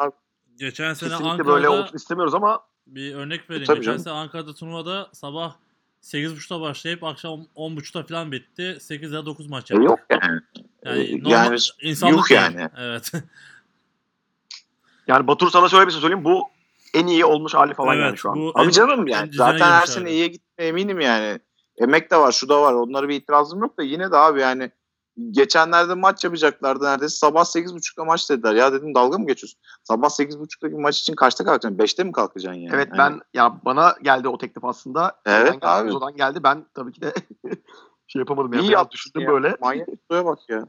geçen 0.56 0.94
sene 0.94 1.14
Ankara'da 1.14 1.46
böyle 1.46 1.68
olsun 1.68 1.96
istemiyoruz 1.96 2.34
ama 2.34 2.60
bir 2.86 3.14
örnek 3.14 3.50
vereyim. 3.50 3.66
Tabii 3.66 3.78
geçen 3.78 3.92
canım. 3.92 4.04
sene 4.04 4.14
Ankara'da 4.14 4.54
turnuvada 4.54 5.08
sabah 5.12 5.56
8.30'da 6.02 6.60
başlayıp 6.60 7.04
akşam 7.04 7.46
10.30'da 7.56 8.02
falan 8.06 8.32
bitti. 8.32 8.76
8 8.80 9.12
ya 9.12 9.26
9 9.26 9.46
maç 9.46 9.70
E 9.70 9.74
yaptık. 9.74 9.90
yok 9.90 10.00
yani. 10.10 10.40
Yani, 10.84 11.02
E, 11.02 11.18
normal, 11.18 11.30
yani 11.30 11.58
insanlık 11.82 12.16
yuh 12.18 12.30
değil. 12.30 12.40
yani. 12.40 12.68
Evet. 12.78 13.12
yani 15.06 15.26
Batur 15.26 15.50
sana 15.50 15.68
şöyle 15.68 15.86
bir 15.86 15.92
şey 15.92 16.00
söyleyeyim. 16.00 16.24
Bu 16.24 16.42
en 16.94 17.06
iyi 17.06 17.24
olmuş 17.24 17.54
hali 17.54 17.74
falan 17.74 17.96
Evet, 17.96 18.06
yani 18.06 18.18
şu 18.18 18.30
an. 18.30 18.36
bu- 18.36 18.52
Abi 18.54 18.66
En- 18.66 18.70
canım 18.70 19.06
yani 19.06 19.30
zaten 19.32 19.70
her 19.70 19.86
sene 19.86 20.10
iyiye 20.10 20.26
gitme 20.26 20.64
eminim 20.64 21.00
yani. 21.00 21.38
Emek 21.78 22.10
de 22.10 22.16
var, 22.16 22.32
şu 22.32 22.48
da 22.48 22.62
var. 22.62 22.72
Onlara 22.72 23.08
bir 23.08 23.14
itirazım 23.16 23.60
yok 23.60 23.78
da 23.78 23.82
yine 23.82 24.10
de 24.10 24.16
abi 24.16 24.40
yani 24.40 24.70
geçenlerde 25.30 25.94
maç 25.94 26.24
yapacaklardı 26.24 26.84
neredeyse. 26.84 27.16
Sabah 27.16 27.44
8.30'da 27.44 28.04
maç 28.04 28.30
dediler. 28.30 28.54
Ya 28.54 28.72
dedim 28.72 28.94
dalga 28.94 29.18
mı 29.18 29.26
geçiyorsun? 29.26 29.60
Sabah 29.82 30.08
8.30'daki 30.08 30.74
maç 30.74 31.00
için 31.00 31.14
kaçta 31.14 31.44
kalkacaksın? 31.44 31.78
5'te 31.78 32.04
mi 32.04 32.12
kalkacaksın 32.12 32.60
yani? 32.60 32.74
Evet 32.76 32.88
Hani- 32.90 32.98
ben 32.98 33.20
ya 33.34 33.60
bana 33.64 33.94
geldi 34.02 34.28
o 34.28 34.38
teklif 34.38 34.64
aslında. 34.64 35.20
Evet 35.26 35.52
geldi, 35.52 35.66
abi. 35.66 35.88
Uzo'dan 35.88 36.16
geldi. 36.16 36.42
Ben 36.42 36.66
tabii 36.74 36.92
ki 36.92 37.00
de 37.00 37.12
şey 38.06 38.20
yapamadım. 38.20 38.52
Yani 38.52 38.62
İyi 38.62 38.68
biraz 38.68 38.78
yapmışsın 38.78 39.10
düşündüm 39.10 39.28
ya. 39.28 39.32
böyle. 39.34 39.56
Manyak 39.60 39.88
bak 40.10 40.38
ya. 40.48 40.66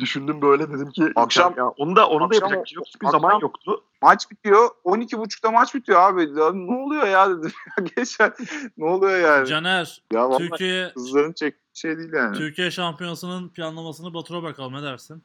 Düşündüm 0.00 0.42
böyle 0.42 0.70
dedim 0.70 0.90
ki 0.90 1.12
Akşam- 1.16 1.54
ya 1.56 1.68
onu 1.68 1.96
da 1.96 2.08
onu 2.08 2.20
da 2.20 2.24
akşam 2.24 2.50
yapacak 2.52 2.58
o- 2.58 2.62
bir 2.64 2.68
şey 2.68 2.76
yok. 2.76 2.84
Çünkü 2.92 3.06
akşam- 3.06 3.20
zaman 3.20 3.40
yoktu. 3.40 3.84
Maç 4.02 4.30
bitiyor. 4.30 4.68
12.30'da 4.84 5.50
maç 5.50 5.74
bitiyor 5.74 6.00
abi. 6.00 6.22
Ya 6.40 6.52
ne 6.52 6.76
oluyor 6.76 7.06
ya 7.06 7.30
dedim. 7.30 7.52
Geçen 7.96 8.32
ne 8.76 8.84
oluyor 8.84 9.18
yani? 9.20 9.46
Caner, 9.46 10.02
ya 10.12 10.36
Türkiye 10.38 10.92
kızların 10.94 11.32
çek 11.32 11.54
şey 11.74 11.98
değil 11.98 12.12
yani. 12.12 12.36
Türkiye 12.36 12.70
şampiyonasının 12.70 13.48
planlamasını 13.48 14.14
Batur'a 14.14 14.42
bakalım 14.42 14.72
ne 14.74 14.82
dersin? 14.82 15.22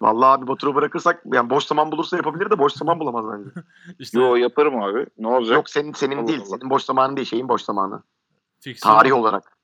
Vallahi 0.00 0.28
abi 0.38 0.46
Batur'u 0.46 0.74
bırakırsak 0.74 1.22
yani 1.32 1.50
boş 1.50 1.64
zaman 1.64 1.92
bulursa 1.92 2.16
yapabilir 2.16 2.50
de 2.50 2.58
boş 2.58 2.72
zaman 2.72 3.00
bulamaz 3.00 3.24
bence. 3.32 3.50
İşte 3.98 4.20
Yo 4.20 4.34
yaparım 4.34 4.82
abi. 4.82 5.06
Ne 5.18 5.28
olacak? 5.28 5.54
Yok 5.56 5.70
senin 5.70 5.92
senin 5.92 6.16
Allah 6.18 6.26
değil. 6.28 6.40
Allah. 6.40 6.56
Senin 6.58 6.70
boş 6.70 6.82
zamanın 6.82 7.16
değil. 7.16 7.28
Şeyin 7.28 7.48
boş 7.48 7.62
zamanı. 7.62 8.02
fiksiyon- 8.60 8.94
Tarih 8.94 9.12
olarak. 9.14 9.55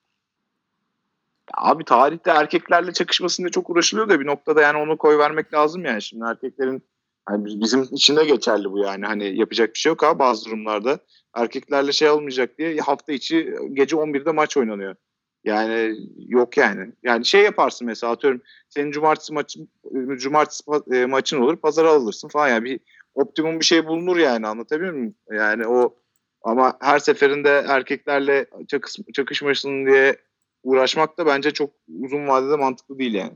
Abi 1.54 1.84
tarihte 1.84 2.30
erkeklerle 2.30 2.92
çakışmasında 2.92 3.48
çok 3.48 3.70
uğraşılıyor 3.70 4.08
da 4.08 4.20
bir 4.20 4.26
noktada 4.26 4.62
yani 4.62 4.78
onu 4.78 4.98
koy 4.98 5.18
vermek 5.18 5.54
lazım 5.54 5.84
yani. 5.84 6.02
Şimdi 6.02 6.24
erkeklerin 6.26 6.82
hani 7.26 7.44
biz- 7.44 7.60
bizim 7.60 7.82
için 7.82 8.16
de 8.16 8.24
geçerli 8.24 8.70
bu 8.70 8.78
yani. 8.78 9.06
Hani 9.06 9.38
yapacak 9.38 9.74
bir 9.74 9.78
şey 9.78 9.90
yok 9.90 10.04
abi 10.04 10.18
bazı 10.18 10.44
durumlarda. 10.44 10.98
Erkeklerle 11.34 11.92
şey 11.92 12.10
olmayacak 12.10 12.58
diye 12.58 12.76
hafta 12.80 13.12
içi 13.12 13.54
gece 13.72 13.96
11'de 13.96 14.32
maç 14.32 14.56
oynanıyor. 14.56 14.94
Yani 15.44 15.96
yok 16.28 16.56
yani. 16.56 16.92
Yani 17.02 17.24
şey 17.24 17.42
yaparsın 17.42 17.86
mesela 17.86 18.12
atıyorum 18.12 18.40
senin 18.68 18.90
cumartesi 18.90 19.32
maçın 19.34 19.68
cumartesi 20.16 20.62
e, 20.92 21.06
maçın 21.06 21.40
olur 21.40 21.56
pazara 21.56 21.90
alırsın 21.90 22.28
falan 22.28 22.48
yani 22.48 22.64
bir 22.64 22.80
optimum 23.14 23.60
bir 23.60 23.64
şey 23.64 23.86
bulunur 23.86 24.16
yani 24.16 24.46
anlatabiliyor 24.46 24.92
muyum? 24.92 25.14
Yani 25.32 25.66
o 25.66 25.96
ama 26.42 26.76
her 26.80 26.98
seferinde 26.98 27.64
erkeklerle 27.68 28.46
çakış, 28.68 28.96
çakışmasın 29.14 29.86
diye 29.86 30.16
uğraşmak 30.62 31.18
da 31.18 31.26
bence 31.26 31.50
çok 31.50 31.70
uzun 32.02 32.28
vadede 32.28 32.56
mantıklı 32.56 32.98
değil 32.98 33.14
yani. 33.14 33.32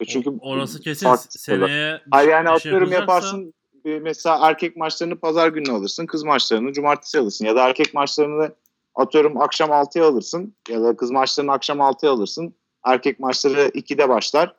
E 0.00 0.04
Çünkü 0.04 0.30
Orası 0.40 0.80
kesin. 0.80 1.14
Seneye 1.28 2.00
Hayır 2.10 2.28
şey- 2.28 2.32
yani 2.32 2.46
şey 2.46 2.54
atıyorum 2.54 2.92
yapılacaksa- 2.92 3.00
yaparsın 3.00 3.54
e, 3.84 3.98
mesela 3.98 4.48
erkek 4.48 4.76
maçlarını 4.76 5.16
pazar 5.16 5.48
günü 5.48 5.72
alırsın, 5.72 6.06
kız 6.06 6.24
maçlarını 6.24 6.72
cumartesi 6.72 7.18
alırsın 7.18 7.46
ya 7.46 7.56
da 7.56 7.68
erkek 7.68 7.94
maçlarını 7.94 8.54
atıyorum 8.94 9.40
akşam 9.40 9.70
6'ya 9.70 10.06
alırsın 10.06 10.54
ya 10.68 10.82
da 10.82 10.96
kız 10.96 11.10
maçlarını 11.10 11.52
akşam 11.52 11.78
6'ya 11.80 12.12
alırsın. 12.12 12.54
Erkek 12.84 13.20
maçları 13.20 13.68
2'de 13.68 14.08
başlar. 14.08 14.56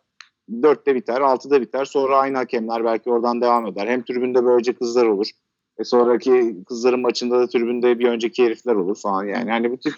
4'te 0.52 0.96
biter, 0.96 1.22
6'da 1.22 1.62
biter. 1.62 1.86
Sonra 1.86 2.18
aynı 2.18 2.38
hakemler 2.38 2.86
belki 2.86 3.10
oradan 3.10 3.42
devam 3.42 3.68
eder. 3.68 3.88
Hem 3.88 4.04
tribünde 4.04 4.46
böylece 4.46 4.74
kızlar 4.74 5.06
olur. 5.06 5.28
E 5.80 5.84
sonraki 5.84 6.56
kızların 6.68 7.00
maçında 7.00 7.40
da 7.40 7.48
tribünde 7.48 8.00
bir 8.00 8.08
önceki 8.08 8.46
herifler 8.46 8.76
olur 8.76 8.96
falan 8.96 9.24
yani. 9.24 9.52
Hani 9.52 9.72
bu 9.72 9.78
tip 9.80 9.94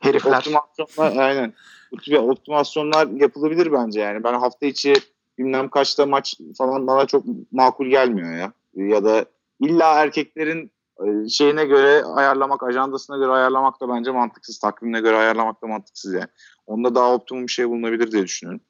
Herifler. 0.00 0.38
Optimasyonlar 0.38 1.16
aynen. 1.16 1.54
Bu 1.92 1.96
tip 1.96 2.18
optimasyonlar 2.18 3.06
yapılabilir 3.06 3.72
bence 3.72 4.00
yani. 4.00 4.24
Ben 4.24 4.34
hafta 4.34 4.66
içi 4.66 4.94
bilmem 5.38 5.68
kaçta 5.68 6.06
maç 6.06 6.34
falan 6.58 6.86
bana 6.86 7.06
çok 7.06 7.24
makul 7.52 7.86
gelmiyor 7.86 8.36
ya. 8.36 8.52
Ya 8.74 9.04
da 9.04 9.24
illa 9.60 9.94
erkeklerin 9.94 10.72
e, 11.06 11.28
şeyine 11.28 11.64
göre 11.64 12.04
ayarlamak, 12.04 12.62
ajandasına 12.62 13.16
göre 13.16 13.32
ayarlamak 13.32 13.80
da 13.80 13.88
bence 13.88 14.10
mantıksız. 14.10 14.58
Takvimine 14.58 15.00
göre 15.00 15.16
ayarlamak 15.16 15.62
da 15.62 15.66
mantıksız 15.66 16.14
yani. 16.14 16.28
Onda 16.66 16.94
daha 16.94 17.14
optimum 17.14 17.46
bir 17.46 17.52
şey 17.52 17.68
bulunabilir 17.68 18.12
diye 18.12 18.22
düşünüyorum. 18.22 18.60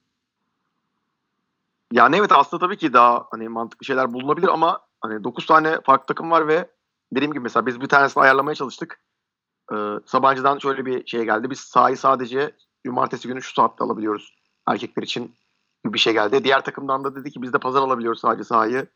Yani 1.93 2.16
evet 2.16 2.32
aslında 2.32 2.66
tabii 2.66 2.76
ki 2.76 2.93
daha 2.93 3.26
hani 3.30 3.48
mantıklı 3.48 3.86
şeyler 3.86 4.12
bulunabilir 4.12 4.48
ama 4.48 4.80
hani 5.03 5.24
9 5.24 5.47
tane 5.47 5.81
farklı 5.81 6.07
takım 6.07 6.31
var 6.31 6.49
ve 6.49 6.70
dediğim 7.15 7.33
gibi 7.33 7.43
mesela 7.43 7.66
biz 7.66 7.81
bir 7.81 7.89
tanesini 7.89 8.23
ayarlamaya 8.23 8.55
çalıştık. 8.55 9.01
Ee, 9.73 9.77
Sabancı'dan 10.07 10.59
şöyle 10.59 10.87
bir 10.87 11.07
şey 11.07 11.24
geldi. 11.24 11.51
Biz 11.51 11.61
sahayı 11.61 11.97
sadece 11.97 12.57
cumartesi 12.87 13.29
günü 13.29 13.43
şu 13.43 13.55
saatte 13.55 13.85
alabiliyoruz 13.85 14.35
erkekler 14.69 15.03
için 15.03 15.35
bir 15.87 15.99
şey 15.99 16.12
geldi. 16.12 16.45
Diğer 16.45 16.65
takımdan 16.65 17.05
da 17.05 17.16
dedi 17.16 17.31
ki 17.31 17.43
biz 17.43 17.53
de 17.53 17.59
pazar 17.59 17.81
alabiliyoruz 17.81 18.20
sadece 18.20 18.45
sahayı. 18.45 18.87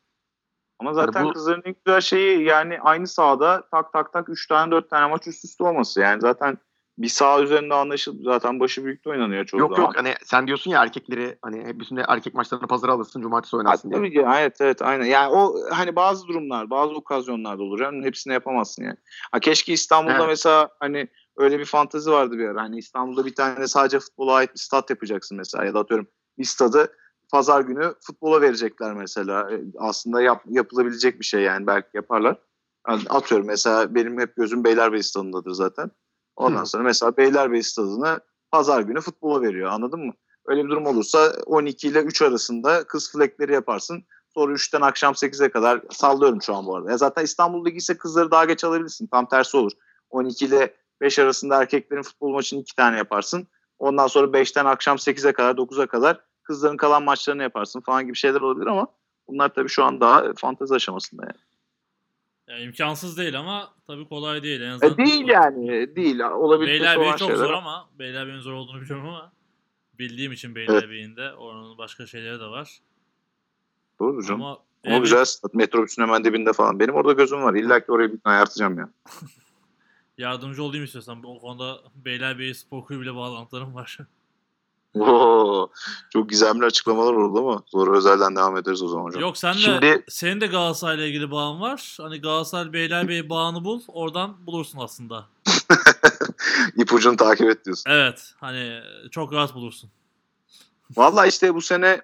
Ama 0.80 0.94
zaten 0.94 1.24
bu- 1.24 1.32
kızların 1.32 1.62
en 1.64 1.74
güzel 1.84 2.00
şeyi 2.00 2.44
yani 2.44 2.80
aynı 2.80 3.06
sahada 3.06 3.68
tak 3.70 3.92
tak 3.92 4.12
tak 4.12 4.28
3 4.28 4.46
tane 4.48 4.70
4 4.70 4.90
tane 4.90 5.06
maç 5.06 5.26
üst 5.26 5.44
üste 5.44 5.64
olması. 5.64 6.00
Yani 6.00 6.20
zaten 6.20 6.58
bir 6.98 7.08
saha 7.08 7.42
üzerinde 7.42 7.74
anlaşıldı. 7.74 8.22
Zaten 8.24 8.60
başı 8.60 8.84
büyükte 8.84 9.10
oynanıyor 9.10 9.44
çoğu 9.44 9.60
yok 9.60 9.70
zaman. 9.70 9.82
yok 9.82 9.96
hani 9.96 10.14
sen 10.24 10.46
diyorsun 10.46 10.70
ya 10.70 10.82
erkekleri 10.82 11.38
hani 11.42 11.64
hep 11.64 11.80
bütün 11.80 11.96
erkek 11.96 12.34
maçlarını 12.34 12.66
pazara 12.66 12.92
alırsın 12.92 13.20
cumartesi 13.20 13.50
Ha, 13.52 13.58
oynarsın 13.58 13.90
diye. 13.90 14.00
tabii 14.00 14.12
ki 14.12 14.26
evet 14.38 14.56
evet 14.60 14.82
aynen. 14.82 15.04
Yani 15.04 15.32
o 15.34 15.54
hani 15.70 15.96
bazı 15.96 16.28
durumlar, 16.28 16.70
bazı 16.70 16.94
okazyonlarda 16.94 17.62
olur. 17.62 17.80
Yani 17.80 18.04
hepsini 18.04 18.32
yapamazsın 18.32 18.84
yani. 18.84 18.96
Ha, 19.32 19.40
keşke 19.40 19.72
İstanbul'da 19.72 20.16
Evet. 20.16 20.28
mesela 20.28 20.68
hani 20.80 21.08
öyle 21.36 21.58
bir 21.58 21.64
fantezi 21.64 22.10
vardı 22.10 22.38
bir 22.38 22.48
ara. 22.48 22.62
Hani 22.62 22.78
İstanbul'da 22.78 23.26
bir 23.26 23.34
tane 23.34 23.68
sadece 23.68 23.98
futbola 23.98 24.34
ait 24.34 24.54
bir 24.54 24.58
stat 24.60 24.90
yapacaksın 24.90 25.38
mesela 25.38 25.64
ya 25.64 25.74
da 25.74 25.78
atıyorum 25.78 26.06
bir 26.38 26.44
stadı 26.44 26.92
pazar 27.32 27.60
günü 27.60 27.94
futbola 28.06 28.40
verecekler 28.40 28.94
mesela. 28.94 29.50
E, 29.52 29.60
Aslında 29.78 30.22
yap, 30.22 30.42
yapılabilecek 30.48 31.20
bir 31.20 31.24
şey 31.24 31.42
yani 31.42 31.66
belki 31.66 31.88
yaparlar. 31.94 32.38
Yani 32.88 33.02
atıyorum 33.08 33.46
mesela 33.46 33.94
benim 33.94 34.20
hep 34.20 34.36
gözüm 34.36 34.64
Beylerbeyi 34.64 35.02
stadındadır 35.02 35.50
zaten. 35.50 35.90
Ondan 36.36 36.62
Hı. 36.62 36.66
sonra 36.66 36.82
mesela 36.82 37.16
Beylerbeyi 37.16 37.62
stadını 37.62 38.20
pazar 38.50 38.80
günü 38.80 39.00
futbola 39.00 39.42
veriyor 39.42 39.70
anladın 39.70 40.00
mı? 40.00 40.12
Öyle 40.46 40.64
bir 40.64 40.70
durum 40.70 40.86
olursa 40.86 41.32
12 41.46 41.88
ile 41.88 42.00
3 42.00 42.22
arasında 42.22 42.84
kız 42.84 43.12
flekleri 43.12 43.52
yaparsın. 43.52 44.04
Sonra 44.34 44.52
3'ten 44.52 44.80
akşam 44.80 45.12
8'e 45.12 45.50
kadar 45.50 45.82
sallıyorum 45.90 46.42
şu 46.42 46.54
an 46.54 46.66
bu 46.66 46.76
arada. 46.76 46.90
Ya 46.90 46.98
zaten 46.98 47.24
İstanbul 47.24 47.66
Ligi 47.66 47.76
ise 47.76 47.98
kızları 47.98 48.30
daha 48.30 48.44
geç 48.44 48.64
alabilirsin. 48.64 49.06
Tam 49.06 49.28
tersi 49.28 49.56
olur. 49.56 49.72
12 50.10 50.44
ile 50.44 50.74
5 51.00 51.18
arasında 51.18 51.60
erkeklerin 51.62 52.02
futbol 52.02 52.32
maçını 52.32 52.60
2 52.60 52.76
tane 52.76 52.96
yaparsın. 52.96 53.46
Ondan 53.78 54.06
sonra 54.06 54.26
5'ten 54.26 54.64
akşam 54.64 54.96
8'e 54.96 55.32
kadar 55.32 55.54
9'a 55.54 55.86
kadar 55.86 56.20
kızların 56.42 56.76
kalan 56.76 57.02
maçlarını 57.02 57.42
yaparsın 57.42 57.80
falan 57.80 58.06
gibi 58.06 58.16
şeyler 58.16 58.40
olabilir 58.40 58.66
ama 58.66 58.86
bunlar 59.28 59.48
tabii 59.54 59.68
şu 59.68 59.84
an 59.84 60.00
daha 60.00 60.32
fantezi 60.36 60.74
aşamasında 60.74 61.22
yani. 61.22 61.40
Yani 62.48 62.62
imkansız 62.62 63.18
değil 63.18 63.38
ama 63.38 63.74
tabii 63.86 64.08
kolay 64.08 64.42
değil. 64.42 64.60
En 64.60 64.70
azından 64.70 64.94
E 64.94 64.96
değil 65.06 65.28
yani 65.28 65.96
değil. 65.96 66.20
Olabilmesi 66.20 66.80
Beylerbeyi 66.80 67.10
çok 67.10 67.18
şeyler. 67.18 67.34
zor 67.36 67.50
ama 67.50 67.88
Beylerbeyi'nin 67.98 68.40
zor 68.40 68.52
olduğunu 68.52 68.80
biliyorum 68.80 69.08
ama 69.08 69.32
bildiğim 69.98 70.32
için 70.32 70.54
Beylerbeyi'nin 70.54 71.16
de 71.16 71.32
oranın 71.32 71.78
başka 71.78 72.06
şeyleri 72.06 72.40
de 72.40 72.44
var. 72.44 72.78
Doğru 74.00 74.22
canım. 74.24 74.42
Ama 74.42 74.50
Ama 74.50 74.94
evet, 74.94 75.02
güzel 75.02 75.24
stat. 75.24 75.54
Metrobüsün 75.54 76.02
hemen 76.02 76.24
dibinde 76.24 76.52
falan. 76.52 76.80
Benim 76.80 76.94
orada 76.94 77.12
gözüm 77.12 77.42
var. 77.42 77.54
İlla 77.54 77.80
ki 77.80 77.92
oraya 77.92 78.06
bir 78.06 78.12
gün 78.12 78.20
ayartacağım 78.24 78.78
ya. 78.78 78.88
yardımcı 80.18 80.62
olayım 80.62 80.84
istiyorsan. 80.84 81.22
O 81.24 81.38
konuda 81.38 81.78
Beylerbeyi 81.94 82.54
Spor 82.54 82.84
Kulübü 82.84 83.04
ile 83.04 83.14
bağlantılarım 83.14 83.74
var. 83.74 83.98
Oo, 85.00 85.70
çok 86.12 86.30
gizemli 86.30 86.64
açıklamalar 86.64 87.12
oldu 87.12 87.38
ama 87.38 87.62
sonra 87.66 87.96
özelden 87.96 88.36
devam 88.36 88.56
ederiz 88.56 88.82
o 88.82 88.88
zaman 88.88 89.04
hocam. 89.04 89.22
Yok 89.22 89.38
sen 89.38 89.54
de 89.54 89.58
Şimdi- 89.58 90.04
senin 90.08 90.40
de 90.40 90.46
Galatasaray'la 90.46 91.04
ilgili 91.04 91.30
bağın 91.30 91.60
var. 91.60 91.96
Hani 92.00 92.20
Galatasaray 92.20 92.72
Beylerbeyi 92.72 93.30
bağını 93.30 93.64
bul. 93.64 93.80
Oradan 93.88 94.46
bulursun 94.46 94.78
aslında. 94.78 95.26
İpucunu 96.76 97.16
takip 97.16 97.50
et 97.50 97.64
diyorsun. 97.64 97.90
Evet. 97.90 98.34
Hani 98.40 98.80
çok 99.10 99.32
rahat 99.32 99.54
bulursun. 99.54 99.90
Valla 100.96 101.26
işte 101.26 101.54
bu 101.54 101.60
sene 101.60 102.00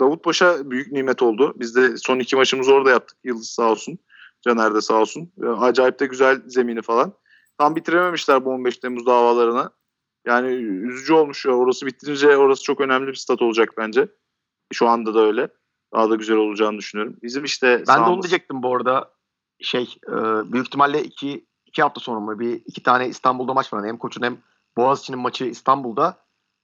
Davutpaşa 0.00 0.70
büyük 0.70 0.92
nimet 0.92 1.22
oldu. 1.22 1.52
Biz 1.56 1.76
de 1.76 1.96
son 1.96 2.18
iki 2.18 2.36
maçımızı 2.36 2.74
orada 2.74 2.90
yaptık. 2.90 3.18
Yıldız 3.24 3.50
sağ 3.50 3.70
olsun. 3.70 3.98
Caner 4.42 4.74
de 4.74 4.80
sağ 4.80 4.94
olsun. 4.94 5.32
Acayip 5.60 6.00
de 6.00 6.06
güzel 6.06 6.42
zemini 6.46 6.82
falan. 6.82 7.12
Tam 7.58 7.76
bitirememişler 7.76 8.44
bu 8.44 8.50
15 8.50 8.76
Temmuz 8.76 9.06
davalarına. 9.06 9.70
Yani 10.26 10.48
üzücü 10.62 11.12
olmuş 11.12 11.44
ya. 11.44 11.52
Orası 11.52 11.86
bitirince 11.86 12.36
orası 12.36 12.62
çok 12.62 12.80
önemli 12.80 13.06
bir 13.06 13.14
stat 13.14 13.42
olacak 13.42 13.70
bence. 13.78 14.08
Şu 14.72 14.88
anda 14.88 15.14
da 15.14 15.20
öyle. 15.20 15.48
Daha 15.94 16.10
da 16.10 16.14
güzel 16.14 16.36
olacağını 16.36 16.78
düşünüyorum. 16.78 17.16
Bizim 17.22 17.44
işte 17.44 17.66
Ben 17.72 17.80
de 17.80 17.84
sahamız- 17.86 18.08
onu 18.10 18.22
diyecektim 18.22 18.62
bu 18.62 18.76
arada. 18.76 19.10
Şey 19.60 19.96
e, 20.08 20.12
büyük 20.52 20.66
ihtimalle 20.66 21.02
iki, 21.02 21.46
iki 21.66 21.82
hafta 21.82 22.00
sonra 22.00 22.20
mı 22.20 22.38
bir 22.38 22.62
iki 22.66 22.82
tane 22.82 23.08
İstanbul'da 23.08 23.54
maç 23.54 23.72
var. 23.72 23.86
Hem 23.86 23.96
Koç'un 23.96 24.22
hem 24.22 24.38
Boğaziçi'nin 24.76 25.18
maçı 25.18 25.44
İstanbul'da. 25.44 26.16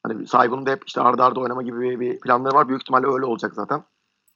Hani 0.02 0.26
Saygun'un 0.26 0.66
da 0.66 0.70
hep 0.70 0.82
işte 0.86 1.00
arda 1.00 1.24
arda 1.24 1.40
oynama 1.40 1.62
gibi 1.62 1.80
bir, 1.80 2.00
bir 2.00 2.20
planları 2.20 2.54
var. 2.54 2.68
Büyük 2.68 2.82
ihtimalle 2.82 3.06
öyle 3.06 3.24
olacak 3.24 3.54
zaten. 3.54 3.84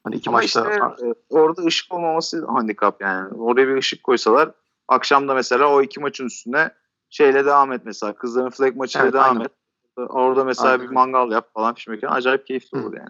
Hani 0.03 0.15
iki 0.15 0.29
Ama 0.29 0.37
maçta 0.37 0.71
işte 0.71 1.05
e, 1.07 1.13
orada 1.29 1.61
ışık 1.61 1.93
olmaması 1.93 2.45
handikap 2.45 3.01
yani. 3.01 3.33
Oraya 3.33 3.67
bir 3.67 3.77
ışık 3.77 4.03
koysalar 4.03 4.51
akşam 4.87 5.27
da 5.27 5.33
mesela 5.33 5.73
o 5.73 5.81
iki 5.81 5.99
maçın 5.99 6.25
üstüne 6.25 6.71
şeyle 7.11 7.45
devam 7.45 7.71
et 7.71 7.81
mesela. 7.85 8.13
Kızların 8.15 8.49
flag 8.49 8.75
maçıyla 8.75 9.03
Evet, 9.05 9.13
devam 9.13 9.29
aynen. 9.37 9.45
et. 9.45 9.51
Orada 9.97 10.43
mesela 10.43 10.69
Aynen. 10.69 10.85
bir 10.87 10.93
mangal 10.93 11.31
yap 11.31 11.53
falan 11.53 11.75
pişmek. 11.75 12.03
Acayip 12.03 12.47
keyifli 12.47 12.77
olur 12.77 12.97
yani. 12.97 13.09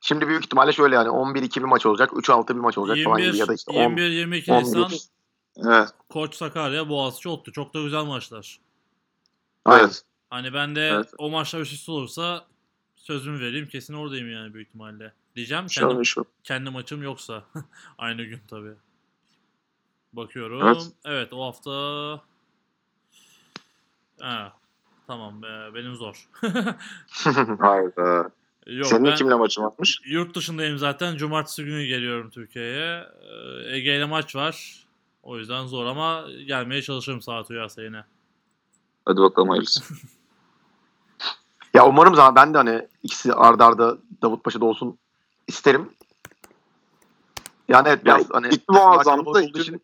şimdi 0.00 0.28
büyük 0.28 0.44
ihtimalle 0.44 0.72
şöyle 0.72 0.94
yani 0.94 1.08
11-2 1.08 1.56
bir 1.56 1.64
maç 1.64 1.86
olacak. 1.86 2.10
3-6 2.10 2.48
bir 2.48 2.54
maç 2.54 2.78
olacak 2.78 3.04
falan 3.04 3.16
gibi 3.16 3.26
21, 3.26 3.38
ya 3.38 3.48
da 3.48 3.54
işte 3.54 3.72
10. 3.72 3.80
21 3.82 4.10
22 4.10 4.52
on 4.52 4.60
Nisan. 4.60 4.90
Evet. 5.66 5.88
Koç 6.08 6.34
Sakarya 6.34 6.88
Boğaziçi 6.88 7.28
Ottu. 7.28 7.52
Çok 7.52 7.74
da 7.74 7.82
güzel 7.82 8.04
maçlar. 8.04 8.60
Evet. 9.70 10.02
Hani 10.30 10.54
ben 10.54 10.76
de 10.76 10.80
Evet. 10.88 11.12
o 11.18 11.30
maçlar 11.30 11.60
üst 11.60 11.72
üste 11.72 11.92
olursa 11.92 12.44
sözümü 12.96 13.40
vereyim. 13.40 13.68
Kesin 13.68 13.94
oradayım 13.94 14.32
yani 14.32 14.54
büyük 14.54 14.68
ihtimalle. 14.68 15.12
Diyeceğim 15.36 15.64
İnşallah 15.64 15.88
kendi, 15.88 15.98
inşallah. 16.00 16.26
kendi 16.44 16.70
maçım 16.70 17.02
yoksa. 17.02 17.44
Aynı 17.98 18.22
gün 18.24 18.40
tabii. 18.48 18.74
Bakıyorum. 20.12 20.62
Evet. 20.66 20.86
Evet, 21.04 21.32
o 21.32 21.44
hafta 21.46 21.70
ha, 24.24 24.52
tamam 25.06 25.42
be, 25.42 25.74
benim 25.74 25.94
zor. 25.94 26.28
Hayda. 27.60 28.30
Yok 28.66 28.86
Senin 28.86 29.04
ben 29.04 29.14
kimle 29.14 29.34
maçın 29.34 29.62
varmış? 29.62 30.00
yurt 30.04 30.36
dışındayım 30.36 30.78
zaten. 30.78 31.16
Cumartesi 31.16 31.64
günü 31.64 31.84
geliyorum 31.86 32.30
Türkiye'ye. 32.30 33.04
Ee, 33.22 33.76
Ege 33.76 33.96
ile 33.96 34.04
maç 34.04 34.36
var. 34.36 34.86
O 35.22 35.38
yüzden 35.38 35.66
zor 35.66 35.86
ama 35.86 36.24
gelmeye 36.46 36.82
çalışırım 36.82 37.22
saat 37.22 37.50
uyarsa 37.50 37.82
yine. 37.82 38.04
Hadi 39.06 39.20
bakalım 39.20 39.48
hayırlısı. 39.48 39.84
ya 41.74 41.86
umarım 41.86 42.14
zaten 42.14 42.34
ben 42.36 42.54
de 42.54 42.58
hani 42.58 42.88
ikisi 43.02 43.32
arda 43.32 43.66
arda 43.66 43.98
Davutpaşa'da 44.22 44.64
olsun 44.64 44.98
isterim. 45.48 45.90
Yani 47.68 47.88
evet 47.88 47.98
Ya, 48.06 48.16
biraz 48.16 48.30
hani 48.30 48.48
İt 48.48 48.68
muazzamdı 48.68 49.00
da 49.26 49.32
kalabalık 49.32 49.48
olduğu 49.50 49.58
için- 49.62 49.82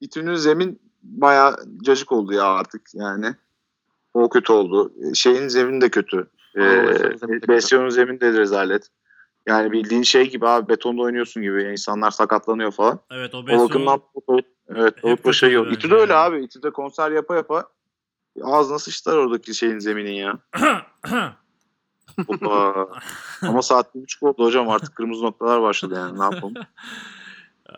İTÜ'nün 0.00 0.34
zemin 0.34 0.80
bayağı 1.02 1.56
cacık 1.82 2.12
oldu 2.12 2.32
ya 2.32 2.44
artık 2.44 2.82
yani. 2.94 3.34
O 4.14 4.28
kötü 4.28 4.52
oldu. 4.52 4.92
Şeyin 5.14 5.48
zemin 5.48 5.80
de 5.80 5.90
kötü. 5.90 6.26
Ee, 6.56 7.48
Besyon'un 7.48 7.88
zemini 7.88 8.20
de 8.20 8.24
zemini 8.26 8.40
rezalet. 8.40 8.88
Yani 9.46 9.72
bildiğin 9.72 10.02
şey 10.02 10.30
gibi 10.30 10.48
abi 10.48 10.68
betonda 10.68 11.02
oynuyorsun 11.02 11.42
gibi. 11.42 11.62
İnsanlar 11.62 12.10
sakatlanıyor 12.10 12.72
falan. 12.72 13.00
Evet 13.10 13.34
o 13.34 13.38
O 13.38 13.46
Besyon 13.46 13.68
bakımdan 13.68 14.00
evet 14.68 14.94
Avrupa 15.04 15.32
şey 15.32 15.52
yok. 15.52 15.72
İTÜ'de 15.72 15.94
öyle 15.94 16.14
abi. 16.14 16.44
İTÜ'de 16.44 16.70
konser 16.70 17.10
yapa 17.10 17.34
yapa 17.34 17.64
ağzına 18.42 18.78
sıçtılar 18.78 19.16
oradaki 19.16 19.54
şeyin 19.54 19.78
zeminin 19.78 20.12
ya. 20.12 20.38
Ama 23.42 23.62
saat 23.62 23.94
bir 23.94 24.02
buçuk 24.02 24.22
oldu 24.22 24.44
hocam 24.44 24.68
artık 24.68 24.96
kırmızı 24.96 25.24
noktalar 25.24 25.62
başladı 25.62 25.94
yani 25.94 26.18
ne 26.18 26.22
yapalım. 26.24 26.54
Ee, 27.68 27.74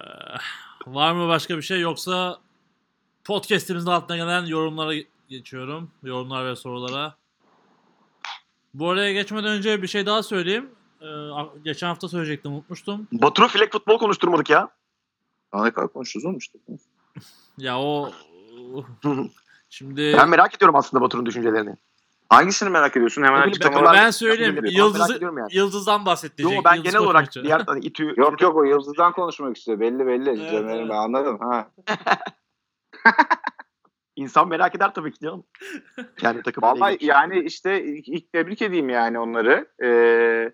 Var 0.87 1.13
mı 1.13 1.29
başka 1.29 1.57
bir 1.57 1.63
şey 1.63 1.81
yoksa 1.81 2.39
podcast'imizin 3.25 3.91
altına 3.91 4.17
gelen 4.17 4.47
yorumlara 4.47 4.95
geçiyorum. 5.29 5.91
Yorumlar 6.03 6.47
ve 6.47 6.57
sorulara. 6.57 7.15
Bu 8.75 8.91
araya 8.91 9.13
geçmeden 9.13 9.51
önce 9.51 9.83
bir 9.83 9.87
şey 9.87 10.07
daha 10.07 10.23
söyleyeyim. 10.23 10.71
Ee, 11.03 11.07
geçen 11.65 11.87
hafta 11.87 12.09
söyleyecektim 12.09 12.53
unutmuştum. 12.53 13.09
Batur'u 13.13 13.49
Fleck 13.49 13.73
futbol 13.73 13.99
konuşturmadık 13.99 14.51
ya. 14.51 14.69
Daha 15.53 15.65
ne 15.65 15.71
kadar 15.71 15.89
konuşuyoruz 15.89 16.27
oğlum 16.27 16.39
işte. 16.39 16.59
Ya 17.59 17.81
o 17.81 18.13
şimdi 19.71 20.15
Ben 20.19 20.29
merak 20.29 20.55
ediyorum 20.55 20.77
aslında 20.77 21.05
Batur'un 21.05 21.27
düşüncelerini. 21.27 21.77
Hangisini 22.29 22.71
merak 22.71 22.97
ediyorsun? 22.97 23.23
Hemen 23.23 23.49
açıklama 23.49 23.77
takımlar- 23.77 23.95
ben 23.95 24.11
söyleyeyim. 24.11 24.65
Yıldızı, 24.65 25.19
yani. 25.23 25.41
Yıldız'dan 25.51 26.07
bahsedecek. 26.07 26.53
Yo 26.53 26.63
ben 26.65 26.75
Yıldız 26.75 26.93
genel 26.93 27.05
olarak 27.05 27.27
Koçmaçı. 27.27 27.45
diğer 27.45 27.63
hani 27.67 27.85
İTÜ 27.85 28.15
Yok 28.17 28.41
yok 28.41 28.57
o 28.57 28.65
Yıldız'dan 28.65 29.13
konuşmak 29.13 29.57
istiyor. 29.57 29.81
Belli 29.81 30.07
belli. 30.07 30.31
Evet. 30.31 30.89
ben 30.91 30.95
anladım. 30.95 31.39
Ha. 31.41 31.69
insan 34.17 34.49
merak 34.49 34.75
eder 34.75 34.95
tabii 34.95 35.13
ki 35.13 35.21
canım. 35.21 35.45
Yani 36.23 36.43
takım 36.43 36.63
Vallahi 36.63 36.99
yani 37.01 37.39
işte 37.39 37.85
ilk, 37.85 38.33
tebrik 38.33 38.63
edeyim 38.63 38.89
yani 38.89 39.19
onları. 39.19 39.69
Ee, 39.83 40.53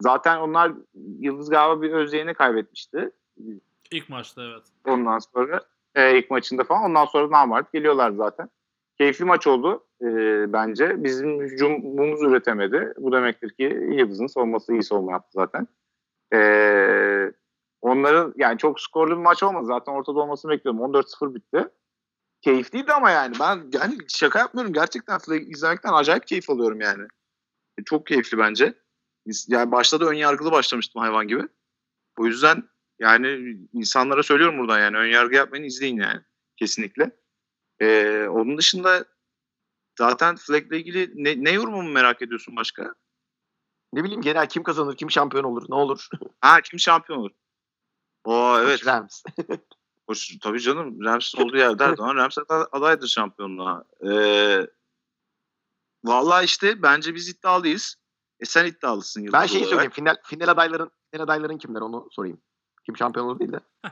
zaten 0.00 0.38
onlar 0.38 0.72
Yıldız 1.18 1.50
galiba 1.50 1.82
bir 1.82 1.90
özdeğini 1.90 2.34
kaybetmişti. 2.34 3.10
İlk 3.90 4.08
maçta 4.08 4.42
evet. 4.42 4.62
Ondan 4.84 5.18
sonra 5.18 5.60
e, 5.94 6.18
ilk 6.18 6.30
maçında 6.30 6.64
falan. 6.64 6.82
Ondan 6.82 7.04
sonra 7.04 7.30
namarт 7.30 7.72
geliyorlar 7.72 8.10
zaten. 8.10 8.48
Keyifli 8.98 9.24
maç 9.24 9.46
oldu 9.46 9.84
e, 10.02 10.06
bence. 10.52 11.04
Bizim 11.04 11.40
hücumumuz 11.40 12.22
üretemedi. 12.22 12.94
Bu 12.98 13.12
demektir 13.12 13.50
ki 13.50 13.62
Yıldız'ın 13.90 14.26
savunması 14.26 14.72
iyi 14.72 14.82
savunma 14.82 15.12
yaptı 15.12 15.30
zaten. 15.32 15.68
E, 16.34 17.32
onların 17.82 18.34
yani 18.36 18.58
çok 18.58 18.80
skorlu 18.80 19.10
bir 19.10 19.22
maç 19.22 19.42
olmadı. 19.42 19.66
Zaten 19.66 19.92
ortada 19.92 20.20
olmasını 20.20 20.50
bekliyordum. 20.50 20.82
14-0 20.82 21.34
bitti. 21.34 21.68
Keyifliydi 22.46 22.92
ama 22.92 23.10
yani 23.10 23.36
ben 23.40 23.70
yani 23.72 23.98
şaka 24.08 24.38
yapmıyorum. 24.38 24.72
Gerçekten 24.72 25.18
Flag 25.18 25.50
izlemekten 25.50 25.92
acayip 25.92 26.26
keyif 26.26 26.50
alıyorum 26.50 26.80
yani. 26.80 27.02
E, 27.78 27.84
Çok 27.84 28.06
keyifli 28.06 28.38
bence. 28.38 28.74
Yani 29.48 29.72
başta 29.72 30.00
da 30.00 30.06
ön 30.06 30.14
yargılı 30.14 30.52
başlamıştım 30.52 31.02
hayvan 31.02 31.28
gibi. 31.28 31.42
O 32.18 32.26
yüzden 32.26 32.68
yani 32.98 33.56
insanlara 33.72 34.22
söylüyorum 34.22 34.58
buradan 34.58 34.78
yani 34.78 34.96
ön 34.96 35.06
yargı 35.06 35.34
yapmayın 35.34 35.64
izleyin 35.64 35.96
yani 35.96 36.20
kesinlikle. 36.56 37.10
Ee, 37.80 38.26
onun 38.30 38.58
dışında 38.58 39.04
zaten 39.98 40.36
Flagg'le 40.36 40.72
ilgili 40.72 41.12
ne, 41.14 41.44
ne 41.44 41.50
yorumumu 41.50 41.90
merak 41.90 42.22
ediyorsun 42.22 42.56
başka? 42.56 42.94
Ne 43.92 44.04
bileyim 44.04 44.22
genel 44.22 44.48
kim 44.48 44.62
kazanır, 44.62 44.96
kim 44.96 45.10
şampiyon 45.10 45.44
olur, 45.44 45.66
ne 45.68 45.74
olur. 45.74 46.08
Ha 46.40 46.60
kim 46.60 46.78
şampiyon 46.78 47.18
olur? 47.18 47.30
Oo 48.24 48.58
evet. 48.60 48.80
Hoş, 50.06 50.38
tabii 50.42 50.60
canım 50.60 51.04
Rams 51.04 51.34
olduğu 51.34 51.56
yerde 51.56 51.84
Erdoğan 51.84 52.16
Rams 52.16 52.38
ad- 52.38 52.68
adaydır 52.72 53.06
şampiyonluğa. 53.06 53.84
Ee, 54.10 54.66
Valla 56.04 56.42
işte 56.42 56.82
bence 56.82 57.14
biz 57.14 57.28
iddialıyız. 57.28 57.96
E 58.40 58.44
sen 58.44 58.66
iddialısın 58.66 59.20
Yıldız 59.20 59.32
Ben 59.40 59.46
şeyi 59.46 59.58
olarak. 59.58 59.70
söyleyeyim. 59.70 59.90
Final, 59.92 60.16
final 60.24 60.48
adayların 60.48 60.90
final 61.10 61.24
adayların 61.24 61.58
kimler 61.58 61.80
onu 61.80 62.08
sorayım. 62.10 62.40
Kim 62.86 62.96
şampiyon 62.96 63.26
olur 63.26 63.38
değil 63.38 63.52
de. 63.52 63.60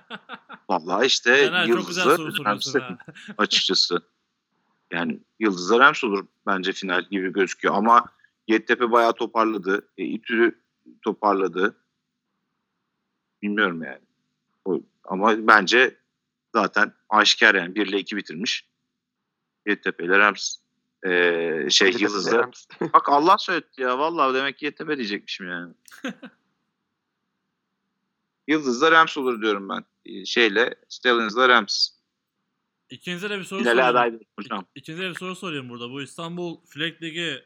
Valla 0.69 1.05
işte 1.05 1.45
Caner 1.47 1.67
çok 1.69 1.89
güzel 1.89 2.05
soru 2.05 2.23
Yıldız'ı 2.23 2.41
soruyorsun 2.41 2.45
Rams 2.45 2.75
ha. 2.75 2.99
açıkçası. 3.39 4.01
Yani 4.91 5.21
Yıldız'la 5.41 5.79
Rams 5.79 6.05
olur 6.05 6.27
bence 6.47 6.73
final 6.73 7.03
gibi 7.03 7.33
gözüküyor. 7.33 7.75
Ama 7.75 8.05
Yeditepe 8.49 8.91
bayağı 8.93 9.13
toparladı. 9.13 9.89
E, 9.99 10.05
İTÜ 10.05 10.61
toparladı. 11.03 11.77
Bilmiyorum 13.43 13.83
yani. 13.83 14.01
O, 14.65 14.81
ama 15.05 15.47
bence 15.47 15.97
zaten 16.55 16.93
aşikar 17.09 17.55
yani 17.55 17.75
1 17.75 17.87
ile 17.87 17.99
2 17.99 18.17
bitirmiş. 18.17 18.69
Yeditepe 19.67 20.05
ile 20.05 20.19
Rams. 20.19 20.57
E, 21.07 21.11
şey 21.71 21.89
Yeditepe 21.89 22.05
Yıldız'la. 22.05 22.39
Rams. 22.39 22.67
Bak 22.81 23.09
Allah 23.09 23.39
söyledi 23.39 23.67
ya. 23.79 23.99
Vallahi 23.99 24.35
demek 24.35 24.59
ki 24.59 24.65
Yeditepe 24.65 24.97
diyecekmişim 24.97 25.49
yani. 25.49 25.75
Yıldız'la 28.49 28.91
Rams 28.91 29.17
olur 29.17 29.43
diyorum 29.43 29.69
ben. 29.69 29.85
E, 30.05 30.25
şeyle 30.25 30.75
Stallions'la 30.89 31.49
Rams. 31.49 31.89
İkinize 32.91 33.31
de 33.31 33.39
bir 33.39 33.45
soru 33.45 33.61
Finale 33.61 33.83
sorayım. 33.83 34.21
hocam. 34.39 34.67
İkinize 34.75 35.03
de 35.03 35.09
bir 35.11 35.15
soru 35.15 35.37
sorayım 35.37 35.69
burada. 35.69 35.91
Bu 35.91 36.03
İstanbul 36.03 36.61
Flag 36.67 37.03
Ligi 37.03 37.45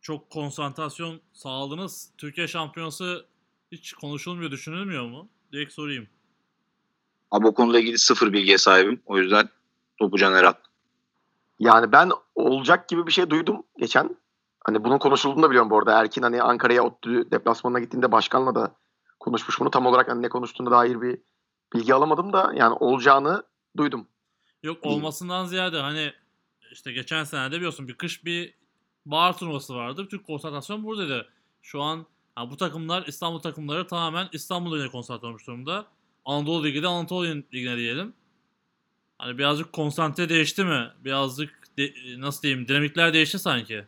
çok 0.00 0.30
konsantrasyon 0.30 1.20
sağladınız. 1.32 2.12
Türkiye 2.18 2.48
şampiyonası 2.48 3.26
hiç 3.72 3.92
konuşulmuyor, 3.92 4.50
düşünülmüyor 4.50 5.06
mu? 5.06 5.28
Direkt 5.52 5.72
sorayım. 5.72 6.08
Abi 7.30 7.46
o 7.46 7.54
konuyla 7.54 7.80
ilgili 7.80 7.98
sıfır 7.98 8.32
bilgiye 8.32 8.58
sahibim. 8.58 9.02
O 9.06 9.18
yüzden 9.18 9.48
topu 9.98 10.18
Caner 10.18 10.44
at. 10.44 10.60
Yani 11.58 11.92
ben 11.92 12.10
olacak 12.34 12.88
gibi 12.88 13.06
bir 13.06 13.12
şey 13.12 13.30
duydum 13.30 13.62
geçen. 13.78 14.16
Hani 14.64 14.84
bunun 14.84 14.98
konuşulduğunu 14.98 15.42
da 15.42 15.50
biliyorum 15.50 15.70
bu 15.70 15.78
arada. 15.78 16.00
Erkin 16.00 16.22
hani 16.22 16.42
Ankara'ya 16.42 16.84
ODTÜ 16.84 17.30
deplasmanına 17.30 17.80
gittiğinde 17.80 18.12
başkanla 18.12 18.54
da 18.54 18.74
konuşmuş 19.20 19.60
bunu. 19.60 19.70
Tam 19.70 19.86
olarak 19.86 20.08
hani 20.08 20.22
ne 20.22 20.28
konuştuğuna 20.28 20.70
dair 20.70 21.00
bir 21.00 21.18
bilgi 21.74 21.94
alamadım 21.94 22.32
da 22.32 22.52
yani 22.54 22.74
olacağını 22.74 23.42
duydum. 23.76 24.08
Yok 24.62 24.86
olmasından 24.86 25.44
ziyade 25.44 25.80
hani 25.80 26.12
işte 26.72 26.92
geçen 26.92 27.24
sene 27.24 27.52
de 27.52 27.56
biliyorsun 27.56 27.88
bir 27.88 27.94
kış 27.94 28.24
bir 28.24 28.54
bahar 29.06 29.38
turnuvası 29.38 29.74
vardı. 29.74 30.04
Bütün 30.04 30.18
konsantrasyon 30.18 30.84
buradaydı. 30.84 31.28
Şu 31.62 31.82
an 31.82 32.06
ha, 32.34 32.50
bu 32.50 32.56
takımlar 32.56 33.06
İstanbul 33.06 33.38
takımları 33.38 33.86
tamamen 33.86 34.28
İstanbul 34.32 34.74
Ligi'ne 34.74 34.90
konsantre 34.90 35.26
olmuş 35.26 35.46
durumda. 35.46 35.86
Anadolu 36.30 36.64
Ligi'de 36.64 36.86
Anadolu 36.88 37.24
Ligi'ne 37.26 37.76
diyelim. 37.76 38.12
Hani 39.18 39.38
birazcık 39.38 39.72
konsantre 39.72 40.28
değişti 40.28 40.64
mi? 40.64 40.90
Birazcık 41.04 41.50
de- 41.78 41.92
nasıl 42.20 42.42
diyeyim 42.42 42.68
dinamikler 42.68 43.12
değişti 43.14 43.38
sanki. 43.38 43.84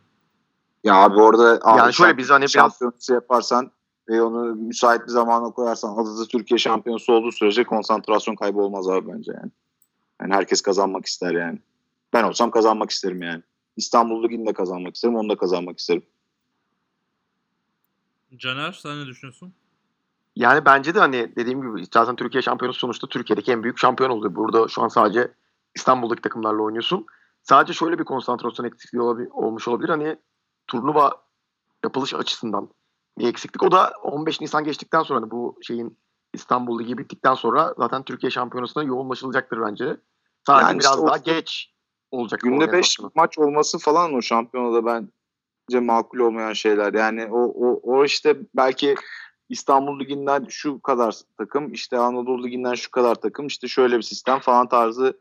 Ya 0.84 0.94
abi 0.94 1.20
orada 1.20 1.60
abi 1.62 1.78
Yani 1.78 1.94
şöyle 1.94 2.18
biz 2.18 2.30
hani 2.30 2.40
biraz- 2.40 2.50
şampiyonası 2.52 3.12
yaparsan 3.12 3.70
ve 4.08 4.22
onu 4.22 4.54
müsait 4.54 5.02
bir 5.02 5.08
zamana 5.12 5.50
koyarsan 5.50 5.96
adı 5.96 6.26
Türkiye 6.28 6.58
şampiyonası 6.58 7.12
olduğu 7.12 7.32
sürece 7.32 7.64
konsantrasyon 7.64 8.34
kaybı 8.34 8.60
olmaz 8.60 8.88
abi 8.88 9.08
bence 9.12 9.32
yani. 9.32 9.50
Yani 10.20 10.34
herkes 10.34 10.60
kazanmak 10.60 11.06
ister 11.06 11.34
yani. 11.34 11.58
Ben 12.12 12.24
olsam 12.24 12.50
kazanmak 12.50 12.90
isterim 12.90 13.22
yani. 13.22 13.42
İstanbul 13.76 14.24
Ligi'ni 14.24 14.46
de 14.46 14.52
kazanmak 14.52 14.94
isterim, 14.94 15.16
onu 15.16 15.28
da 15.28 15.36
kazanmak 15.36 15.78
isterim. 15.78 16.02
Caner 18.36 18.72
sen 18.72 19.02
ne 19.02 19.06
düşünüyorsun? 19.06 19.54
Yani 20.36 20.64
bence 20.64 20.94
de 20.94 20.98
hani 20.98 21.36
dediğim 21.36 21.62
gibi 21.62 21.84
zaten 21.94 22.16
Türkiye 22.16 22.42
şampiyonası 22.42 22.78
sonuçta 22.78 23.06
Türkiye'deki 23.06 23.52
en 23.52 23.62
büyük 23.62 23.78
şampiyon 23.78 24.10
oluyor. 24.10 24.34
Burada 24.34 24.68
şu 24.68 24.82
an 24.82 24.88
sadece 24.88 25.32
İstanbul'daki 25.74 26.22
takımlarla 26.22 26.62
oynuyorsun. 26.62 27.06
Sadece 27.42 27.72
şöyle 27.72 27.98
bir 27.98 28.04
konsantrasyon 28.04 28.66
eksikliği 28.66 29.02
olabil- 29.02 29.30
olmuş 29.30 29.68
olabilir. 29.68 29.88
Hani 29.88 30.16
turnuva 30.66 31.12
yapılış 31.84 32.14
açısından 32.14 32.68
bir 33.18 33.28
eksiklik. 33.28 33.62
O 33.62 33.72
da 33.72 33.92
15 34.02 34.40
Nisan 34.40 34.64
geçtikten 34.64 35.02
sonra 35.02 35.20
hani 35.20 35.30
bu 35.30 35.58
şeyin 35.62 35.98
İstanbul 36.34 36.80
Ligi 36.80 36.98
bittikten 36.98 37.34
sonra 37.34 37.74
zaten 37.78 38.02
Türkiye 38.02 38.30
şampiyonasına 38.30 38.82
yoğunlaşılacaktır 38.82 39.60
bence. 39.60 39.96
Sadece 40.46 40.66
Yani 40.66 40.80
biraz 40.80 40.94
işte 40.94 41.06
daha 41.06 41.16
geç 41.16 41.74
olacak. 42.10 42.40
Günde 42.40 42.60
5 42.60 42.66
organizasyonu. 42.66 43.10
maç 43.14 43.38
olması 43.38 43.78
falan 43.78 44.14
o 44.14 44.22
şampiyonada 44.22 44.86
bence 44.86 45.80
makul 45.80 46.18
olmayan 46.18 46.52
şeyler. 46.52 46.94
Yani 46.94 47.26
o, 47.32 47.38
o, 47.38 47.80
o 47.82 48.04
işte 48.04 48.36
belki 48.54 48.94
İstanbul 49.52 50.00
Ligi'nden 50.00 50.46
şu 50.48 50.80
kadar 50.82 51.14
takım, 51.38 51.72
işte 51.72 51.98
Anadolu 51.98 52.44
Ligi'nden 52.44 52.74
şu 52.74 52.90
kadar 52.90 53.14
takım, 53.14 53.46
işte 53.46 53.68
şöyle 53.68 53.96
bir 53.96 54.02
sistem 54.02 54.38
falan 54.40 54.68
tarzı 54.68 55.20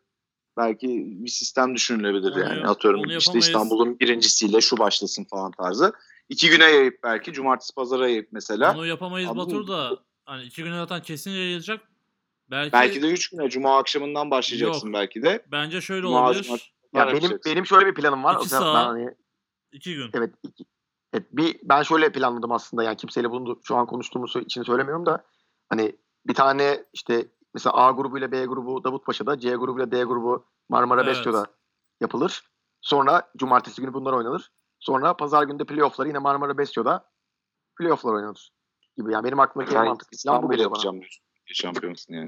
belki 0.58 0.88
bir 1.06 1.30
sistem 1.30 1.76
düşünülebilir 1.76 2.36
yani. 2.36 2.60
yap- 2.60 2.70
Atıyorum 2.70 3.18
işte. 3.18 3.40
İstanbul'un 3.40 4.00
birincisiyle 4.00 4.62
şu 4.62 4.78
başlasın 4.78 5.24
falan 5.24 5.52
tarzı. 5.52 5.94
İki 6.30 6.50
güne 6.50 6.64
yayıp 6.64 7.00
belki 7.04 7.34
cumartesi 7.34 7.76
pazara 7.76 8.10
yayıp 8.10 8.28
mesela. 8.32 8.76
Onu 8.78 8.86
yapamayız 8.86 9.30
Abi 9.30 9.38
Batur 9.38 9.68
da 9.68 9.98
hani 10.26 10.44
iki 10.44 10.64
güne 10.64 10.76
zaten 10.76 11.02
kesin 11.02 11.32
yayılacak. 11.32 11.82
Belki, 12.52 12.74
Belki 12.74 13.02
de 13.02 13.12
üç 13.12 13.30
güne 13.30 13.50
cuma 13.50 13.78
akşamından 13.78 14.32
başlayacaksın 14.32 14.88
Yok. 14.88 14.94
belki 14.96 15.24
de. 15.24 15.46
bence 15.52 15.82
şöyle 15.82 16.02
Cuma, 16.02 16.26
olabilir. 16.26 16.74
Ya 16.94 17.08
benim 17.08 17.40
benim 17.46 17.66
şöyle 17.66 17.86
bir 17.86 17.94
planım 17.94 18.24
var. 18.24 18.36
İki 18.40 18.50
saat. 18.50 18.88
hani 18.88 19.10
İki 19.72 19.96
gün. 19.96 20.10
evet 20.14 20.34
iki, 20.44 20.64
Evet, 21.14 21.28
bir 21.32 21.60
ben 21.64 21.84
şöyle 21.84 22.12
planladım 22.12 22.52
aslında 22.52 22.84
yani 22.84 22.98
kimseyle 22.98 23.32
bunu 23.32 23.60
şu 23.64 23.76
an 23.76 23.86
konuştuğumuz 23.86 24.36
için 24.36 24.64
söylemiyorum 24.64 25.06
da 25.06 25.24
hani 25.70 25.96
bir 26.28 26.34
tane 26.34 26.86
işte 26.94 27.28
mesela 27.54 27.74
A 27.74 27.92
grubu 27.92 28.18
ile 28.18 28.32
B 28.32 28.46
grubu 28.46 28.84
Davutpaşa'da, 28.84 29.40
C 29.40 29.56
grubu 29.56 29.80
ile 29.80 29.92
D 29.92 30.04
grubu 30.04 30.46
Marmara 30.70 31.04
Evet. 31.04 31.16
Besyo'da 31.16 31.46
yapılır. 32.02 32.44
Sonra 32.82 33.32
cumartesi 33.38 33.82
günü 33.82 33.94
bunlar 33.94 34.14
oynanır. 34.14 34.52
Sonra 34.80 35.18
pazar 35.18 35.44
günü 35.44 35.60
de 35.60 35.64
playoff'ları 35.66 36.08
yine 36.08 36.20
Marmara 36.20 36.58
Besyo'da 36.58 37.06
playoff'lar 37.78 38.14
oynanır 38.14 38.52
gibi. 38.98 39.14
Yani 39.14 39.24
benim 39.24 39.40
aklımdaki 39.40 39.76
en 39.76 39.82
Ben 39.82 39.88
mantıklı 39.88 40.18
plan 40.24 40.44
bu 40.44 40.52
geliyor 40.52 40.70
bana. 40.70 40.78
yapacağım 40.78 40.96
diyorsun. 41.00 41.24
Türkiye 41.36 41.56
şampiyonasını 41.56 42.16
yani. 42.16 42.28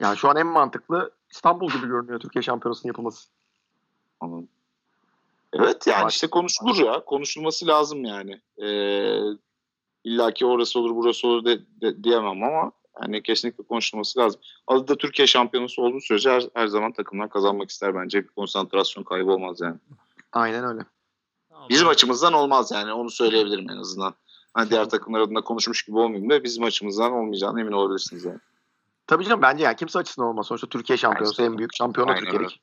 Yani 0.00 0.16
şu 0.16 0.28
an 0.30 0.36
en 0.36 0.46
mantıklı 0.46 1.10
İstanbul 1.30 1.70
gibi 1.70 1.86
görünüyor 1.86 2.20
Türkiye 2.20 2.42
Şampiyonası'nın 2.42 2.88
yapılması. 2.88 3.28
Anladım. 4.20 4.48
Evet 5.52 5.86
yani 5.86 6.08
işte 6.08 6.26
konuşulur 6.26 6.76
ya. 6.76 7.04
Konuşulması 7.04 7.66
lazım 7.66 8.04
yani. 8.04 8.40
Ee, 8.62 9.18
İlla 10.04 10.34
ki 10.34 10.46
orası 10.46 10.80
olur 10.80 10.94
burası 10.94 11.28
olur 11.28 11.44
de, 11.44 11.58
de- 11.80 12.04
diyemem 12.04 12.42
ama 12.42 12.72
yani 13.02 13.22
kesinlikle 13.22 13.64
konuşulması 13.64 14.18
lazım. 14.18 14.40
Adı 14.66 14.88
da 14.88 14.96
Türkiye 14.96 15.26
şampiyonası 15.26 15.82
olduğu 15.82 16.00
sürece 16.00 16.30
her, 16.30 16.44
her 16.54 16.66
zaman 16.66 16.92
takımlar 16.92 17.30
kazanmak 17.30 17.70
ister 17.70 17.94
bence. 17.94 18.22
Bir 18.22 18.28
konsantrasyon 18.28 19.04
kaybı 19.04 19.30
olmaz 19.30 19.60
yani. 19.60 19.76
Aynen 20.32 20.64
öyle. 20.64 20.80
Bizim 21.68 21.88
açımızdan 21.88 22.32
olmaz 22.32 22.70
yani 22.70 22.92
onu 22.92 23.10
söyleyebilirim 23.10 23.70
en 23.70 23.76
azından. 23.76 24.14
Hani 24.54 24.70
diğer 24.70 24.88
takımlar 24.88 25.20
adına 25.20 25.40
konuşmuş 25.40 25.82
gibi 25.82 25.98
olmayayım 25.98 26.30
da 26.30 26.44
bizim 26.44 26.64
açımızdan 26.64 27.12
olmayacağına 27.12 27.60
emin 27.60 27.72
olabilirsiniz 27.72 28.24
yani. 28.24 28.38
Tabii 29.06 29.24
canım 29.24 29.42
bence 29.42 29.64
yani 29.64 29.76
kimse 29.76 29.98
açısından 29.98 30.28
olmaz. 30.28 30.46
Sonuçta 30.46 30.66
Türkiye 30.66 30.96
şampiyonası 30.96 31.42
Aynen. 31.42 31.52
en 31.52 31.58
büyük 31.58 31.76
şampiyonu 31.76 32.10
Aynen 32.10 32.24
Türkiye'deki. 32.24 32.60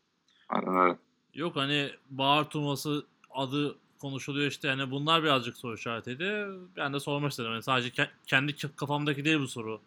Aynen 0.50 0.78
öyle. 0.78 0.98
Yok 1.34 1.56
hani 1.56 1.92
Bahar 2.10 2.50
turnuvası 2.50 3.06
adı 3.32 3.76
konuşuluyor 4.00 4.48
işte 4.52 4.68
yani 4.68 4.92
bunlar 4.92 5.24
birazcık 5.24 5.58
soru 5.58 5.76
işaretiydi. 5.76 6.46
Ben 6.78 6.94
de 6.94 7.00
sormak 7.00 7.32
istedim. 7.32 7.52
Yani 7.52 7.64
sadece 7.64 7.90
ke- 7.90 8.10
kendi 8.28 8.56
kafamdaki 8.76 9.26
değil 9.26 9.40
bu 9.40 9.48
soru. 9.48 9.82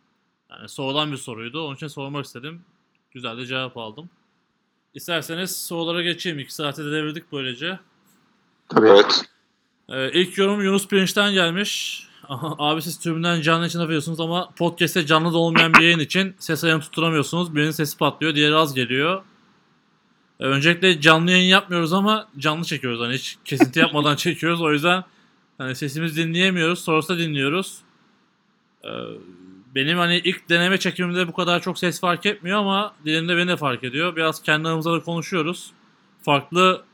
Yani 0.50 0.68
sorulan 0.68 1.12
bir 1.12 1.16
soruydu. 1.16 1.66
Onun 1.66 1.74
için 1.74 1.86
sormak 1.86 2.24
istedim. 2.24 2.62
Güzel 3.10 3.38
de 3.38 3.46
cevap 3.46 3.76
aldım. 3.76 4.10
İsterseniz 4.94 5.56
sorulara 5.66 6.02
geçeyim. 6.02 6.38
İki 6.38 6.54
saate 6.54 6.84
de 6.84 6.92
devirdik 6.92 7.32
böylece. 7.32 7.78
Tabii. 8.68 8.88
Evet. 8.88 9.24
Ee, 9.88 10.20
ilk 10.20 10.38
yorum 10.38 10.62
Yunus 10.62 10.88
Pirinç'ten 10.88 11.32
gelmiş. 11.32 12.02
Abi 12.58 12.82
siz 12.82 12.98
tribünden 12.98 13.40
canlı 13.40 13.66
için 13.66 13.80
yapıyorsunuz 13.80 14.20
ama 14.20 14.50
podcast'te 14.50 15.06
canlı 15.06 15.32
da 15.32 15.38
olmayan 15.38 15.74
bir 15.74 15.80
yayın 15.80 15.98
için 15.98 16.34
ses 16.38 16.64
ayarını 16.64 16.82
tutturamıyorsunuz. 16.82 17.54
Birinin 17.54 17.70
sesi 17.70 17.98
patlıyor, 17.98 18.34
diğeri 18.34 18.54
az 18.54 18.74
geliyor. 18.74 19.22
Ee, 20.42 20.46
öncelikle 20.46 21.00
canlı 21.00 21.30
yayın 21.30 21.48
yapmıyoruz 21.48 21.92
ama 21.92 22.28
canlı 22.38 22.64
çekiyoruz. 22.64 23.00
Hani 23.00 23.14
hiç 23.14 23.36
kesinti 23.44 23.78
yapmadan 23.78 24.16
çekiyoruz. 24.16 24.62
O 24.62 24.72
yüzden 24.72 25.04
hani 25.58 25.74
sesimizi 25.74 26.26
dinleyemiyoruz. 26.26 26.84
Sonrasında 26.84 27.18
dinliyoruz. 27.18 27.78
Ee, 28.84 28.88
benim 29.74 29.98
hani 29.98 30.18
ilk 30.18 30.48
deneme 30.48 30.78
çekimimde 30.78 31.28
bu 31.28 31.32
kadar 31.32 31.60
çok 31.60 31.78
ses 31.78 32.00
fark 32.00 32.26
etmiyor 32.26 32.58
ama 32.58 32.94
dilimde 33.04 33.36
beni 33.36 33.48
de 33.48 33.56
fark 33.56 33.84
ediyor. 33.84 34.16
Biraz 34.16 34.42
kendi 34.42 34.68
aramızda 34.68 34.92
da 34.92 35.02
konuşuyoruz. 35.02 35.72
Farklı 36.22 36.84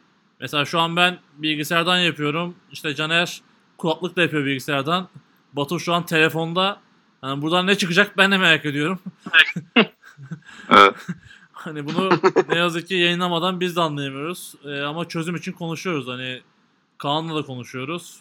Mesela 0.41 0.65
şu 0.65 0.81
an 0.81 0.97
ben 0.97 1.19
bilgisayardan 1.39 1.99
yapıyorum. 1.99 2.55
İşte 2.73 2.95
Caner 2.95 3.41
kulaklıkla 3.79 4.23
yapıyor 4.23 4.45
bilgisayardan. 4.45 5.09
Batu 5.53 5.81
şu 5.81 5.95
an 5.95 6.07
telefonda. 6.07 6.81
Yani 7.23 7.43
buradan 7.43 7.67
ne 7.67 7.79
çıkacak 7.79 8.17
ben 8.17 8.33
de 8.33 8.39
merak 8.39 8.65
ediyorum. 8.65 8.99
Evet. 10.71 10.95
Hani 11.59 11.87
bunu 11.87 12.11
ne 12.49 12.59
yazık 12.59 12.89
ki 12.89 12.95
yayınlamadan 12.95 13.61
biz 13.61 13.77
de 13.77 13.81
anlayamıyoruz. 13.81 14.55
Ee, 14.65 14.81
ama 14.81 15.09
çözüm 15.09 15.37
için 15.37 15.53
konuşuyoruz. 15.53 16.09
Hani 16.09 16.43
Kaan'la 16.99 17.35
da 17.35 17.47
konuşuyoruz. 17.47 18.21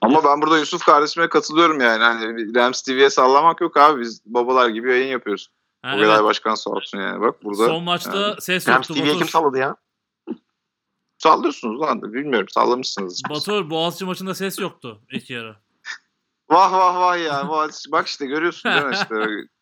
Ama 0.00 0.24
ben 0.24 0.42
burada 0.42 0.58
Yusuf 0.58 0.84
kardeşime 0.84 1.28
katılıyorum 1.28 1.80
yani. 1.80 2.02
Hani 2.02 2.54
Rams 2.54 2.82
TV'ye 2.82 3.10
sallamak 3.10 3.60
yok 3.60 3.76
abi. 3.76 4.00
Biz 4.00 4.22
babalar 4.26 4.68
gibi 4.68 4.90
yayın 4.90 5.08
yapıyoruz. 5.08 5.48
Ha, 5.82 5.92
o 5.96 6.00
kadar 6.00 6.14
evet, 6.14 6.24
başkan 6.24 6.54
sağ 6.54 6.70
olsun 6.70 6.98
yani. 6.98 7.20
Bak 7.20 7.44
burada 7.44 7.66
son 7.66 7.84
maçta 7.84 8.20
yani. 8.20 8.40
ses 8.40 8.68
Rams 8.68 8.90
yoktu. 8.90 9.04
TV'ye 9.04 9.18
kim 9.18 9.28
salladı 9.28 9.58
ya? 9.58 9.76
sallıyorsunuz 11.24 11.80
lan. 11.80 12.02
Bilmiyorum 12.02 12.48
sallamışsınız. 12.48 13.22
Batur 13.30 13.70
Boğaziçi 13.70 14.04
maçında 14.04 14.34
ses 14.34 14.58
yoktu 14.58 15.00
ilk 15.12 15.30
yarı. 15.30 15.56
Vah 16.50 16.72
vah 16.72 17.00
vah 17.00 17.24
ya. 17.24 17.48
Boğaziçi. 17.48 17.92
Bak 17.92 18.06
işte 18.06 18.26
görüyorsun 18.26 18.72
değil 18.72 18.84
mi 18.84 18.94
işte. 18.94 19.14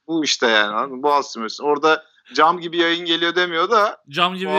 Bu 0.06 0.24
işte 0.24 0.46
yani. 0.46 1.02
Boğaziçi 1.02 1.38
maçı. 1.38 1.64
Orada 1.64 2.04
cam 2.34 2.60
gibi 2.60 2.76
yayın 2.76 3.04
geliyor 3.04 3.34
demiyor 3.34 3.70
da 3.70 4.02
Cam 4.08 4.34
gibi 4.34 4.50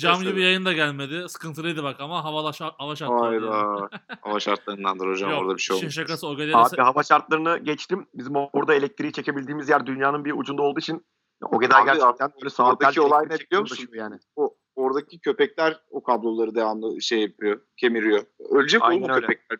cam 0.00 0.22
gibi 0.22 0.42
yayın 0.42 0.64
da 0.64 0.72
gelmedi. 0.72 1.28
Sıkıntılıydı 1.28 1.82
bak 1.82 2.00
ama 2.00 2.24
hava, 2.24 2.52
şart, 2.52 2.74
hava 2.78 2.96
şartları. 2.96 3.50
Hayda. 3.50 3.88
Hava 4.20 4.40
şartlarındandır 4.40 5.06
hocam 5.08 5.30
Yok, 5.30 5.42
orada 5.42 5.56
bir 5.56 5.60
şey 5.62 5.76
olmuş. 5.76 5.94
şakası 5.94 6.26
o 6.26 6.36
kadar 6.36 6.52
Abi 6.52 6.76
hava 6.76 7.02
şartlarını 7.02 7.58
geçtim. 7.58 8.06
Bizim 8.14 8.36
orada 8.36 8.74
elektriği 8.74 9.12
çekebildiğimiz 9.12 9.68
yer 9.68 9.86
dünyanın 9.86 10.24
bir 10.24 10.32
ucunda 10.32 10.62
olduğu 10.62 10.80
için 10.80 11.06
o 11.42 11.58
kadar 11.58 11.84
gerçekten 11.84 12.32
böyle 12.40 12.50
saatlerce 12.50 13.00
oradaki 13.00 13.14
olay 13.14 13.24
ne 13.36 13.38
biliyor 13.40 13.60
musun? 13.62 13.88
Yani. 13.94 14.18
O, 14.36 14.54
oradaki 14.76 15.20
köpekler 15.20 15.80
o 15.90 16.02
kabloları 16.02 16.54
devamlı 16.54 17.02
şey 17.02 17.20
yapıyor. 17.20 17.60
Kemiriyor. 17.76 18.22
Ölecek 18.50 18.82
Aynen 18.84 19.02
oğlum 19.02 19.14
öyle. 19.14 19.26
köpekler. 19.26 19.58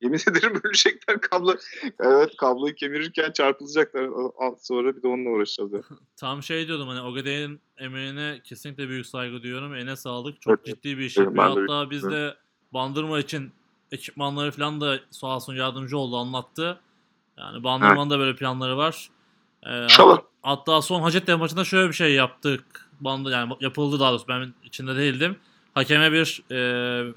Yemin 0.00 0.18
ederim 0.30 0.60
ölecekler 0.64 1.20
kablo. 1.20 1.54
Evet 2.00 2.36
kabloyu 2.36 2.74
kemirirken 2.74 3.32
çarpılacaklar. 3.32 4.10
Sonra 4.58 4.96
bir 4.96 5.02
de 5.02 5.08
onunla 5.08 5.30
uğraşacağız 5.30 5.72
ya. 5.72 5.80
Tam 6.16 6.42
şey 6.42 6.68
diyordum 6.68 6.88
hani 6.88 7.00
Ogede'nin 7.00 7.60
emeğine 7.78 8.40
kesinlikle 8.44 8.88
büyük 8.88 9.06
saygı 9.06 9.42
duyuyorum. 9.42 9.74
Eline 9.74 9.96
sağlık. 9.96 10.40
Çok 10.40 10.54
Evet, 10.54 10.66
ciddi 10.66 10.98
bir 10.98 11.04
iş 11.04 11.18
evet, 11.18 11.26
yapıyor. 11.36 11.68
Hatta 11.68 11.90
biz 11.90 12.02
de 12.02 12.34
Bandırma 12.72 13.18
için 13.18 13.52
ekipmanları 13.92 14.50
falan 14.50 14.80
da 14.80 14.98
sağ 15.10 15.36
olsun 15.36 15.54
yardımcı 15.54 15.98
oldu 15.98 16.16
anlattı. 16.16 16.80
Yani 17.38 17.64
Bandırma'nın 17.64 18.10
da 18.10 18.18
böyle 18.18 18.36
planları 18.36 18.76
var. 18.76 19.10
Ee. 19.66 19.86
Hatta 20.42 20.82
son 20.82 21.00
Hacettepe 21.00 21.34
maçında 21.34 21.64
şöyle 21.64 21.88
bir 21.88 21.94
şey 21.94 22.14
yaptık. 22.14 22.90
Bandı 23.00 23.30
yani 23.30 23.52
yapıldı 23.60 24.00
daha 24.00 24.10
doğrusu 24.10 24.28
ben 24.28 24.54
içinde 24.64 24.96
değildim. 24.96 25.36
Hakeme 25.74 26.12
bir 26.12 26.42
e, 26.52 27.12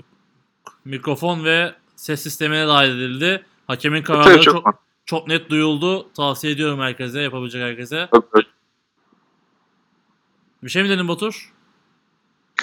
mikrofon 0.86 1.46
ve 1.46 1.76
ses 2.00 2.22
sistemine 2.22 2.68
dahil 2.68 2.90
edildi. 2.90 3.46
Hakemin 3.68 4.04
kararları 4.04 4.34
Tabii, 4.34 4.44
çok, 4.44 4.54
çok, 4.56 4.84
çok 5.06 5.28
net 5.28 5.50
duyuldu. 5.50 6.14
Tavsiye 6.14 6.54
ediyorum 6.54 6.80
herkese, 6.80 7.22
yapabilecek 7.22 7.62
herkese. 7.62 8.08
tabii, 8.12 8.46
Bir 10.64 10.70
şey 10.70 10.84
mi 10.84 10.90
dedin 10.90 11.08
Batur? 11.08 11.54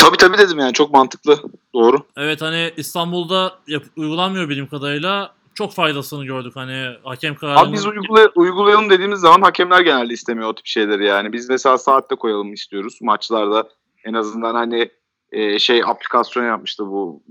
tabii 0.00 0.16
tabii 0.16 0.38
dedim 0.38 0.58
yani 0.58 0.72
çok 0.72 0.92
mantıklı. 0.92 1.38
Doğru. 1.74 1.96
Evet 2.16 2.42
hani 2.42 2.72
İstanbul'da 2.76 3.58
yap- 3.66 3.84
uygulanmıyor 3.96 4.48
bilim 4.48 4.66
kadarıyla. 4.66 5.34
Çok 5.54 5.72
faydasını 5.72 6.24
gördük 6.24 6.52
hani 6.56 6.96
hakem 7.04 7.34
kararının. 7.34 7.64
Abi 7.64 7.72
biz 7.72 7.86
uygula- 7.86 8.32
uygulayalım 8.34 8.90
dediğimiz 8.90 9.20
zaman 9.20 9.42
hakemler 9.42 9.80
genelde 9.80 10.12
istemiyor 10.14 10.48
o 10.48 10.54
tip 10.54 10.66
şeyleri 10.66 11.06
yani. 11.06 11.32
Biz 11.32 11.48
mesela 11.48 11.78
saatte 11.78 12.14
koyalım 12.14 12.52
istiyoruz 12.52 12.98
maçlarda. 13.02 13.68
En 14.04 14.14
azından 14.14 14.54
hani 14.54 14.90
e, 15.32 15.58
şey 15.58 15.82
aplikasyon 15.86 16.44
yapmıştı 16.44 16.86
bu 16.86 17.22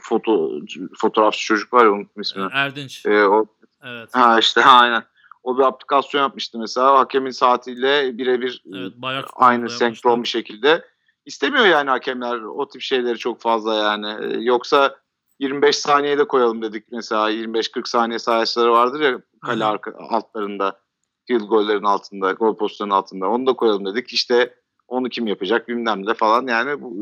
foto 0.00 0.50
fotoğrafçı 0.98 1.44
çocuk 1.44 1.72
var 1.72 1.84
ya 1.84 1.92
unuttum 1.92 2.22
ismini. 2.22 2.48
Erdinç. 2.52 3.06
E, 3.06 3.24
o 3.24 3.46
Evet. 3.84 4.08
ha 4.12 4.38
işte 4.38 4.60
ha, 4.60 4.80
aynen. 4.80 5.02
O 5.42 5.58
bir 5.58 5.62
aplikasyon 5.62 6.22
yapmıştı 6.22 6.58
mesela. 6.58 6.98
Hakemin 6.98 7.30
saatiyle 7.30 8.18
birebir 8.18 8.62
Evet 8.74 8.92
bayrak 8.96 9.24
aynı 9.34 9.70
senkron 9.70 10.22
bir 10.22 10.28
şekilde. 10.28 10.84
İstemiyor 11.26 11.66
yani 11.66 11.90
hakemler 11.90 12.38
o 12.38 12.68
tip 12.68 12.82
şeyleri 12.82 13.18
çok 13.18 13.40
fazla 13.40 13.74
yani. 13.74 14.16
Ee, 14.20 14.38
Yoksa 14.40 14.96
25 15.38 15.76
saniyede 15.76 16.24
koyalım 16.28 16.62
dedik 16.62 16.84
mesela 16.92 17.30
25-40 17.30 17.88
saniye 17.88 18.18
sayesleri 18.18 18.70
vardır 18.70 19.00
ya 19.00 19.20
kale 19.42 19.64
arka, 19.64 19.92
altlarında 19.98 20.80
field 21.26 21.40
gollerin 21.48 21.84
altında, 21.84 22.32
gol 22.32 22.56
postlarının 22.56 22.94
altında. 22.94 23.28
Onu 23.28 23.46
da 23.46 23.52
koyalım 23.52 23.86
dedik. 23.86 24.12
İşte 24.12 24.54
onu 24.88 25.08
kim 25.08 25.26
yapacak 25.26 25.68
bilmem 25.68 26.06
ne 26.06 26.14
falan 26.14 26.46
yani 26.46 26.82
bu, 26.82 26.96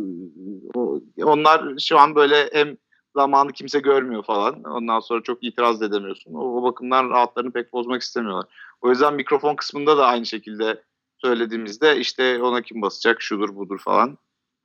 o- 0.75 1.01
onlar 1.23 1.79
şu 1.79 1.99
an 1.99 2.15
böyle 2.15 2.51
hem 2.53 2.77
zamanı 3.17 3.53
kimse 3.53 3.79
görmüyor 3.79 4.23
falan. 4.23 4.63
Ondan 4.65 5.01
sonra 5.01 5.23
çok 5.23 5.45
itiraz 5.45 5.81
da 5.81 5.87
edemiyorsun. 5.87 6.35
O, 6.35 6.57
o 6.57 6.63
bakımdan 6.63 7.11
rahatlarını 7.11 7.53
pek 7.53 7.73
bozmak 7.73 8.03
istemiyorlar. 8.03 8.47
O 8.81 8.91
yüzden 8.91 9.15
mikrofon 9.15 9.57
kısmında 9.57 9.99
da 9.99 10.07
aynı 10.07 10.27
şekilde 10.27 10.83
söylediğimizde 11.19 11.97
işte 11.99 12.43
ona 12.43 12.63
kim 12.63 12.83
basacak 12.83 13.23
şudur 13.23 13.57
budur 13.57 13.79
falan 13.79 14.19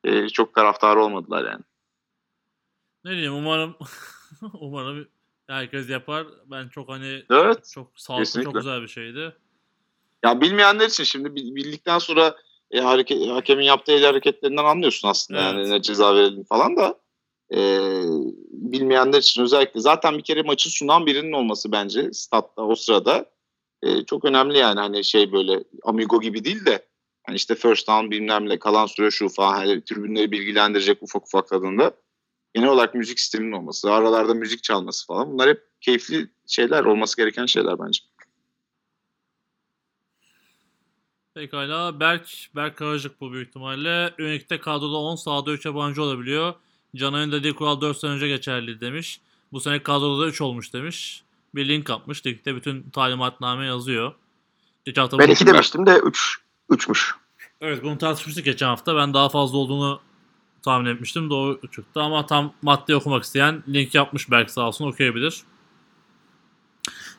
Ee, 0.04 0.30
çok 0.30 0.56
taraftarı 0.56 1.04
olmadılar 1.04 1.52
yani. 1.52 1.64
Ne 3.06 3.12
diyeyim 3.12 3.34
umarım 3.34 3.76
umarım 4.54 5.08
herkes 5.48 5.90
yapar. 5.90 6.28
Ben 6.46 6.68
çok 6.70 6.90
hani 6.90 7.24
Evet. 7.32 7.72
çok 7.74 7.91
sağlıklı 7.96 8.44
çok 8.44 8.56
güzel 8.56 8.82
bir 8.82 8.88
şeydi. 8.88 9.36
Ya 10.24 10.41
bilmeyenler 10.41 10.88
için 10.88 11.04
şimdi 11.04 11.36
bil- 11.36 11.56
bildikten 11.56 12.00
sonra 12.00 12.36
e, 12.72 12.80
hareket, 12.80 13.28
hakemin 13.28 13.64
yaptığı 13.64 13.91
el 13.91 14.04
hareketlerinden 14.04 14.66
anlıyorsun 14.66 15.08
aslında 15.08 15.40
Evet. 15.40 15.54
yani 15.54 15.70
ne 15.70 15.82
ceza 15.82 16.16
verildi 16.16 16.44
falan 16.50 16.78
da 16.78 17.00
e, 17.54 17.60
bilmeyenler 18.52 19.20
için 19.20 19.41
özellikle 19.41 19.80
zaten 19.80 20.18
bir 20.18 20.24
kere 20.24 20.41
maçı 20.41 20.70
sunan 20.70 21.06
birinin 21.06 21.32
olması 21.32 21.72
bence 21.72 22.10
statta 22.14 22.62
o 22.62 22.76
sırada 22.76 23.26
e, 23.84 24.06
çok 24.06 24.26
önemli 24.26 24.58
yani 24.58 24.80
hani 24.80 25.04
şey 25.04 25.32
böyle 25.32 25.64
amigo 25.84 26.22
gibi 26.22 26.44
değil 26.46 26.66
de 26.66 26.86
hani 27.24 27.36
işte 27.36 27.56
first 27.56 27.88
down 27.88 28.12
bilmem 28.12 28.50
ne 28.50 28.60
kalan 28.60 28.86
süre 28.86 29.12
şu 29.12 29.30
falan 29.30 29.54
hani 29.54 29.84
tribünleri 29.84 30.32
bilgilendirecek 30.32 31.04
ufak 31.04 31.24
ufak 31.24 31.48
tadında 31.48 31.91
genel 32.54 32.70
olarak 32.70 32.96
müzik 32.96 33.20
sisteminin 33.20 33.52
olması, 33.52 33.94
aralarda 33.94 34.34
müzik 34.34 34.64
çalması 34.64 35.08
falan 35.08 35.32
bunlar 35.34 35.50
hep 35.50 35.64
keyifli 35.82 36.28
şeyler, 36.48 36.84
olması 36.84 37.18
gereken 37.18 37.46
şeyler 37.46 37.80
bence. 37.80 38.00
Pekala. 41.40 41.99
Berk, 41.99 42.49
Berk 42.56 42.78
Karacık 42.78 43.22
bu 43.22 43.34
büyük 43.34 43.48
ihtimalle. 43.48 44.14
Ünik'te 44.18 44.60
kadroda 44.60 44.98
10 44.98 45.16
sahada 45.16 45.52
3 45.52 45.66
yabancı 45.66 46.03
olabiliyor. 46.03 46.53
Canay'ın 46.95 47.32
dediği 47.32 47.53
kural 47.56 47.82
4 47.82 47.98
sene 47.98 48.11
önce 48.11 48.28
geçerli 48.28 48.82
demiş. 48.82 49.22
Bu 49.52 49.61
sene 49.61 49.84
kadroda 49.84 50.24
da 50.24 50.28
3 50.28 50.41
olmuş 50.41 50.74
demiş. 50.74 51.24
Bir 51.56 51.68
link 51.68 51.90
atmış. 51.90 52.26
Linkte 52.26 52.56
bütün 52.56 52.90
talimatname 52.90 53.66
yazıyor. 53.66 54.14
Geçen 54.86 55.02
hafta 55.02 55.20
Ben 55.20 55.28
bunu- 55.28 55.34
2 55.34 55.48
demiştim 55.48 55.86
de 55.86 55.99
3 55.99 56.38
3'müş. 56.70 57.11
Evet 57.61 57.84
bunu 57.84 57.98
tartışmıştık 57.98 58.45
geçen 58.45 58.68
hafta. 58.68 58.95
Ben 58.95 59.14
daha 59.14 59.30
fazla 59.30 59.57
olduğunu 59.57 60.02
tahmin 60.64 60.90
etmiştim. 60.90 61.30
Doğru 61.30 61.61
çıktı 61.72 62.02
ama 62.02 62.26
tam 62.26 62.53
madde 62.61 62.95
okumak 62.95 63.24
isteyen 63.24 63.64
link 63.70 63.95
yapmış 63.95 64.32
Berk 64.32 64.49
sağ 64.52 64.68
olsun 64.68 64.88
okuyabilir. 64.88 65.41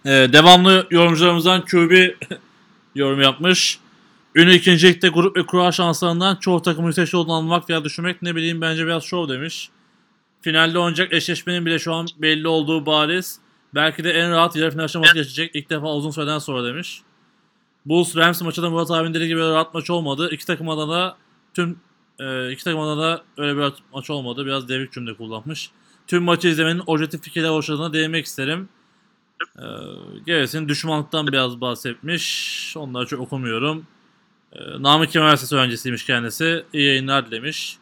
Ee, 0.06 0.10
devamlı 0.32 0.86
yorumcularımızdan 0.90 1.64
QB 1.64 1.92
yorum 2.94 3.20
yapmış. 3.20 3.80
Ünlü 4.34 4.54
ikincilikte 4.54 5.08
grup 5.08 5.36
ve 5.36 5.46
kura 5.46 5.72
şanslarından 5.72 6.36
çoğu 6.36 6.62
takımın 6.62 6.88
yüksek 6.88 7.14
olduğunu 7.14 7.34
anlamak 7.34 7.70
veya 7.70 7.84
düşünmek 7.84 8.22
ne 8.22 8.36
bileyim 8.36 8.60
bence 8.60 8.86
biraz 8.86 9.04
şov 9.04 9.28
demiş. 9.28 9.70
Finalde 10.42 10.78
oynayacak 10.78 11.12
eşleşmenin 11.12 11.66
bile 11.66 11.78
şu 11.78 11.94
an 11.94 12.06
belli 12.18 12.48
olduğu 12.48 12.86
bariz. 12.86 13.40
Belki 13.74 14.04
de 14.04 14.10
en 14.10 14.30
rahat 14.30 14.56
yarı 14.56 14.70
final 14.70 14.84
aşaması 14.84 15.14
geçecek 15.14 15.50
ilk 15.54 15.70
defa 15.70 15.94
uzun 15.94 16.10
süreden 16.10 16.38
sonra 16.38 16.64
demiş. 16.64 17.02
Bulls 17.86 18.16
Rams 18.16 18.42
maçı 18.42 18.62
da 18.62 18.70
Murat 18.70 18.90
abinin 18.90 19.14
dediği 19.14 19.28
gibi 19.28 19.40
rahat 19.40 19.74
maç 19.74 19.90
olmadı. 19.90 20.28
İki 20.32 20.46
takım 20.46 20.68
adına 20.68 21.16
tüm 21.54 21.78
e, 22.18 22.52
iki 22.52 22.64
takım 22.64 22.80
adına 22.80 23.22
öyle 23.36 23.54
bir 23.56 23.60
rahat 23.60 23.78
maç 23.92 24.10
olmadı. 24.10 24.46
Biraz 24.46 24.68
devrik 24.68 24.92
cümle 24.92 25.14
kullanmış. 25.14 25.70
Tüm 26.06 26.22
maçı 26.22 26.48
izlemenin 26.48 26.82
objektif 26.86 27.22
fikirler 27.22 27.48
hoşladığına 27.48 27.92
değinmek 27.92 28.26
isterim. 28.26 28.68
E, 29.58 29.64
gerisini 30.26 30.68
düşmanlıktan 30.68 31.26
biraz 31.26 31.60
bahsetmiş. 31.60 32.74
Onları 32.76 33.06
çok 33.06 33.20
okumuyorum. 33.20 33.86
E, 34.52 34.82
Namık 34.82 35.10
Kemal 35.10 35.24
Üniversitesi 35.26 35.54
öğrencisiymiş 35.56 36.06
kendisi. 36.06 36.64
İyi 36.72 36.86
yayınlar 36.86 37.30
demiş. 37.30 37.78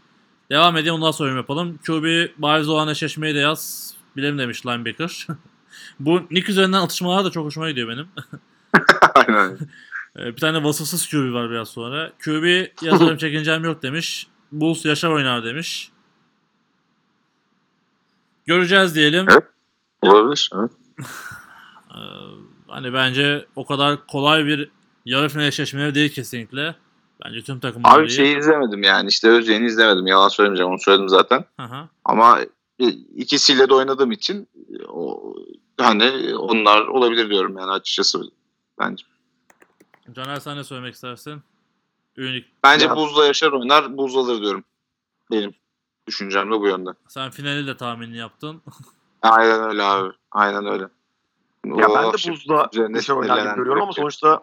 Devam 0.51 0.77
edeyim 0.77 0.95
ondan 0.95 1.11
sonra 1.11 1.37
yapalım. 1.37 1.79
QB 1.87 2.29
bariz 2.39 2.69
olan 2.69 2.89
eşleşmeyi 2.89 3.35
de 3.35 3.39
yaz. 3.39 3.95
Bilelim 4.17 4.39
demiş 4.39 4.67
linebacker. 4.67 5.27
Bu 6.01 6.23
Nick 6.31 6.53
üzerinden 6.53 6.81
atışmalar 6.81 7.25
da 7.25 7.31
çok 7.31 7.45
hoşuma 7.47 7.71
gidiyor 7.71 7.89
benim. 7.89 8.09
Aynen. 9.15 9.59
Ee, 10.19 10.27
Bir 10.27 10.37
tane 10.37 10.65
vasıfsız 10.65 11.07
QB 11.11 11.33
var 11.33 11.51
biraz 11.51 11.69
sonra. 11.69 12.13
QB 12.25 12.67
yazarım 12.83 13.17
çekincem 13.19 13.65
yok 13.65 13.83
demiş. 13.83 14.27
Bulls 14.53 14.85
Yaşar 14.85 15.11
oynar 15.11 15.45
demiş. 15.45 15.91
Göreceğiz 18.47 18.95
diyelim. 18.95 19.27
Evet. 19.31 19.45
Olabilir. 20.03 20.51
Evet. 20.55 20.71
Ee, 21.91 21.99
hani 22.69 22.93
bence 22.93 23.47
o 23.57 23.67
kadar 23.67 24.07
kolay 24.07 24.47
bir 24.47 24.71
yarı 25.09 25.29
final 25.29 25.47
eşleşmeleri 25.47 25.95
değil 25.95 26.13
kesinlikle. 26.15 26.75
Bence 27.25 27.43
tüm 27.43 27.61
takımlar 27.61 27.99
Abi 28.01 28.07
iyi. 28.07 28.11
şeyi 28.11 28.39
izlemedim 28.39 28.83
yani 28.83 29.09
işte 29.09 29.29
Özyeğin'i 29.29 29.67
izlemedim. 29.67 30.07
Yalan 30.07 30.29
söylemeyeceğim 30.29 30.71
onu 30.73 30.79
söyledim 30.79 31.09
zaten. 31.09 31.45
Hı 31.61 31.63
hı. 31.63 31.89
Ama 32.05 32.39
ikisiyle 33.17 33.69
de 33.69 33.75
oynadığım 33.75 34.13
için 34.13 34.49
o, 34.89 35.35
hani 35.81 36.35
onlar 36.37 36.87
olabilir 36.87 37.31
diyorum 37.31 37.59
yani 37.59 37.71
açıkçası 37.71 38.21
bence. 38.79 39.05
Caner 40.13 40.37
sen 40.41 40.57
ne 40.57 40.65
söylemek 40.65 40.95
istersin? 40.95 41.43
Ünlük. 42.17 42.47
Bence 42.65 42.87
Ya- 42.87 42.97
Buz'la 42.97 43.27
Yaşar 43.27 43.53
oynar, 43.53 43.97
Buz 43.99 44.17
alır 44.17 44.43
diyorum. 44.43 44.65
Benim 45.31 45.55
düşüncem 46.07 46.47
de 46.53 46.61
bu 46.61 46.67
yönde. 46.67 46.91
Sen 47.09 47.31
finali 47.31 47.67
de 47.67 47.77
tahminini 47.77 48.17
yaptın. 48.17 48.63
Aynen 49.23 49.63
öyle 49.69 49.83
abi. 49.83 50.13
Aynen 50.31 50.67
öyle. 50.67 50.83
Ya 51.65 51.89
ben 51.89 52.05
Oh, 52.05 52.13
de 52.13 52.17
üzerine 52.73 52.97
Yaşar 52.97 53.15
oynar 53.15 53.57
görüyorum 53.57 53.83
ama 53.83 53.93
sonuçta 53.93 54.43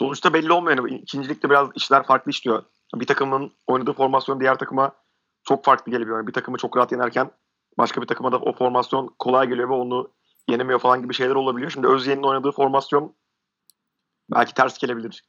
sonuçta 0.00 0.32
belli 0.32 0.52
olmuyor. 0.52 0.76
Yani 0.76 0.98
ikincilikte 0.98 1.50
biraz 1.50 1.68
işler 1.74 2.02
farklı 2.06 2.30
işliyor. 2.30 2.62
Bir 2.94 3.06
takımın 3.06 3.52
oynadığı 3.66 3.92
formasyon 3.92 4.40
diğer 4.40 4.58
takıma 4.58 4.92
çok 5.44 5.64
farklı 5.64 5.92
geliyor. 5.92 6.16
Yani 6.16 6.26
bir 6.26 6.32
takımı 6.32 6.56
çok 6.56 6.76
rahat 6.76 6.92
yenerken 6.92 7.30
başka 7.78 8.02
bir 8.02 8.06
takıma 8.06 8.32
da 8.32 8.38
o 8.38 8.52
formasyon 8.52 9.14
kolay 9.18 9.48
geliyor 9.48 9.68
ve 9.68 9.72
onu 9.72 10.10
yenemiyor 10.48 10.78
falan 10.78 11.02
gibi 11.02 11.14
şeyler 11.14 11.34
olabiliyor. 11.34 11.70
Şimdi 11.70 11.88
Özyeğin'in 11.88 12.22
oynadığı 12.22 12.52
formasyon 12.52 13.14
belki 14.30 14.54
ters 14.54 14.78
gelebilir. 14.78 15.24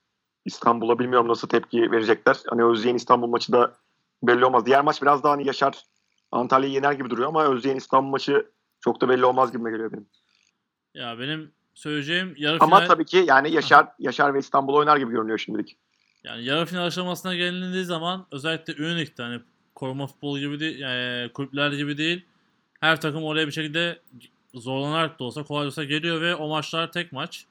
İstanbul'a 0.46 1.00
bilmiyorum 1.00 1.28
nasıl 1.28 1.48
tepki 1.48 1.92
verecekler. 1.92 2.38
Hani 2.50 2.64
Özyeğin 2.64 2.96
İstanbul 2.96 3.28
maçı 3.28 3.52
da 3.52 3.74
belli 4.24 4.46
olmaz. 4.46 4.66
Diğer 4.66 4.84
maç 4.84 5.02
biraz 5.02 5.24
daha 5.24 5.34
hani 5.34 5.48
Yaşar 5.48 5.84
Antalya'yı 6.32 6.74
yener 6.74 6.92
gibi 6.92 7.10
duruyor 7.10 7.28
ama 7.28 7.44
Özyeğin 7.44 7.78
İstanbul 7.78 8.10
maçı 8.10 8.52
çok 8.80 9.02
da 9.02 9.10
belli 9.10 9.26
olmaz 9.26 9.52
gibi 9.52 9.72
geliyor 9.72 9.92
benim. 9.92 10.08
Ya 10.94 11.20
benim 11.20 11.52
söyleyeceğim 11.74 12.34
yarı 12.38 12.58
Ama 12.60 12.78
final 12.78 12.88
tabii 12.88 13.06
ki 13.06 13.26
yani 13.28 13.54
Yaşar 13.54 13.88
Yaşar 14.00 14.34
ve 14.34 14.40
İstanbul 14.40 14.74
oynar 14.74 14.98
gibi 14.98 15.12
görünüyor 15.12 15.38
şimdilik. 15.38 15.78
yani 16.24 16.44
yarı 16.46 16.66
final 16.66 16.86
aşamasına 16.86 17.36
gelindiği 17.36 17.86
zaman 17.86 18.28
özellikle 18.32 18.76
Ünlük'te 18.76 19.24
hani 19.24 19.42
koruma 19.76 20.08
futbolu 20.08 20.40
gibi 20.40 20.60
değil, 20.60 20.80
yani 20.80 21.32
kulüpler 21.34 21.72
gibi 21.72 21.98
değil. 21.98 22.26
Her 22.80 23.02
takım 23.02 23.24
oraya 23.24 23.48
bir 23.48 23.52
şekilde 23.52 24.00
zorlanarak 24.54 25.20
da 25.20 25.24
olsa 25.24 25.44
kolay 25.44 25.64
da 25.64 25.68
olsa 25.68 25.84
geliyor 25.84 26.22
ve 26.22 26.36
o 26.36 26.50
maçlar 26.50 26.92
tek 26.92 27.12
maç. 27.12 27.46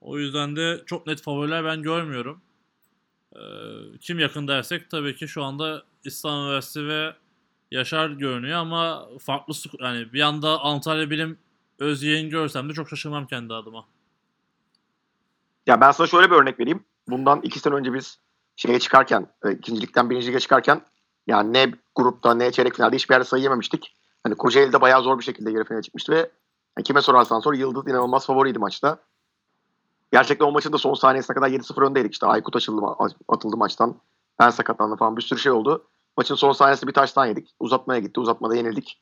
O 0.00 0.18
yüzden 0.18 0.56
de 0.56 0.82
çok 0.86 1.06
net 1.06 1.22
favoriler 1.22 1.64
ben 1.64 1.82
görmüyorum. 1.82 2.40
Ee, 3.36 3.38
kim 4.00 4.18
yakın 4.18 4.48
dersek 4.48 4.90
tabii 4.90 5.16
ki 5.16 5.28
şu 5.28 5.44
anda 5.44 5.82
İstanbul 6.04 6.46
Üniversitesi 6.46 6.88
ve 6.88 7.14
Yaşar 7.70 8.08
görünüyor 8.10 8.58
ama 8.58 9.08
farklı 9.20 9.54
yani 9.80 10.12
bir 10.12 10.20
anda 10.20 10.60
Antalya 10.60 11.10
Bilim 11.10 11.38
Özyeğin 11.78 12.30
görsem 12.30 12.68
de 12.68 12.72
çok 12.72 12.88
şaşırmam 12.88 13.26
kendi 13.26 13.54
adıma. 13.54 13.86
Ya 15.66 15.80
ben 15.80 15.90
sana 15.90 16.06
şöyle 16.06 16.30
bir 16.30 16.36
örnek 16.36 16.60
vereyim. 16.60 16.84
Bundan 17.08 17.40
iki 17.42 17.58
sene 17.58 17.74
önce 17.74 17.94
biz 17.94 18.18
şeye 18.56 18.78
çıkarken, 18.78 19.26
e, 19.44 19.52
ikincilikten 19.52 20.10
birinci 20.10 20.40
çıkarken 20.40 20.82
yani 21.26 21.52
ne 21.52 21.72
grupta 21.94 22.34
ne 22.34 22.52
çeyrek 22.52 22.74
finalde 22.74 22.96
hiçbir 22.96 23.14
yerde 23.14 23.24
sayı 23.24 23.42
yememiştik. 23.42 23.96
Hani 24.22 24.34
Kocaeli'de 24.34 24.80
bayağı 24.80 25.02
zor 25.02 25.18
bir 25.18 25.24
şekilde 25.24 25.50
yarı 25.50 25.64
finale 25.64 25.82
çıkmıştı 25.82 26.12
ve 26.12 26.30
yani 26.78 26.84
kime 26.84 27.02
sorarsan 27.02 27.40
sor 27.40 27.54
Yıldız 27.54 27.88
inanılmaz 27.88 28.26
favoriydi 28.26 28.58
maçta. 28.58 28.98
Gerçekten 30.12 30.46
o 30.46 30.52
maçın 30.52 30.72
da 30.72 30.78
son 30.78 30.94
saniyesine 30.94 31.34
kadar 31.34 31.48
7-0 31.48 31.86
öndeydik. 31.86 32.12
İşte 32.12 32.26
Aykut 32.26 32.56
açıldı, 32.56 32.86
atıldı 33.28 33.56
maçtan. 33.56 33.96
Ben 34.38 34.50
sakatlandım 34.50 34.96
falan 34.96 35.16
bir 35.16 35.22
sürü 35.22 35.38
şey 35.38 35.52
oldu. 35.52 35.86
Maçın 36.16 36.34
son 36.34 36.52
saniyesinde 36.52 36.88
bir 36.88 36.94
taştan 36.94 37.26
yedik. 37.26 37.54
Uzatmaya 37.60 38.00
gitti. 38.00 38.20
Uzatmada 38.20 38.56
yenildik. 38.56 39.00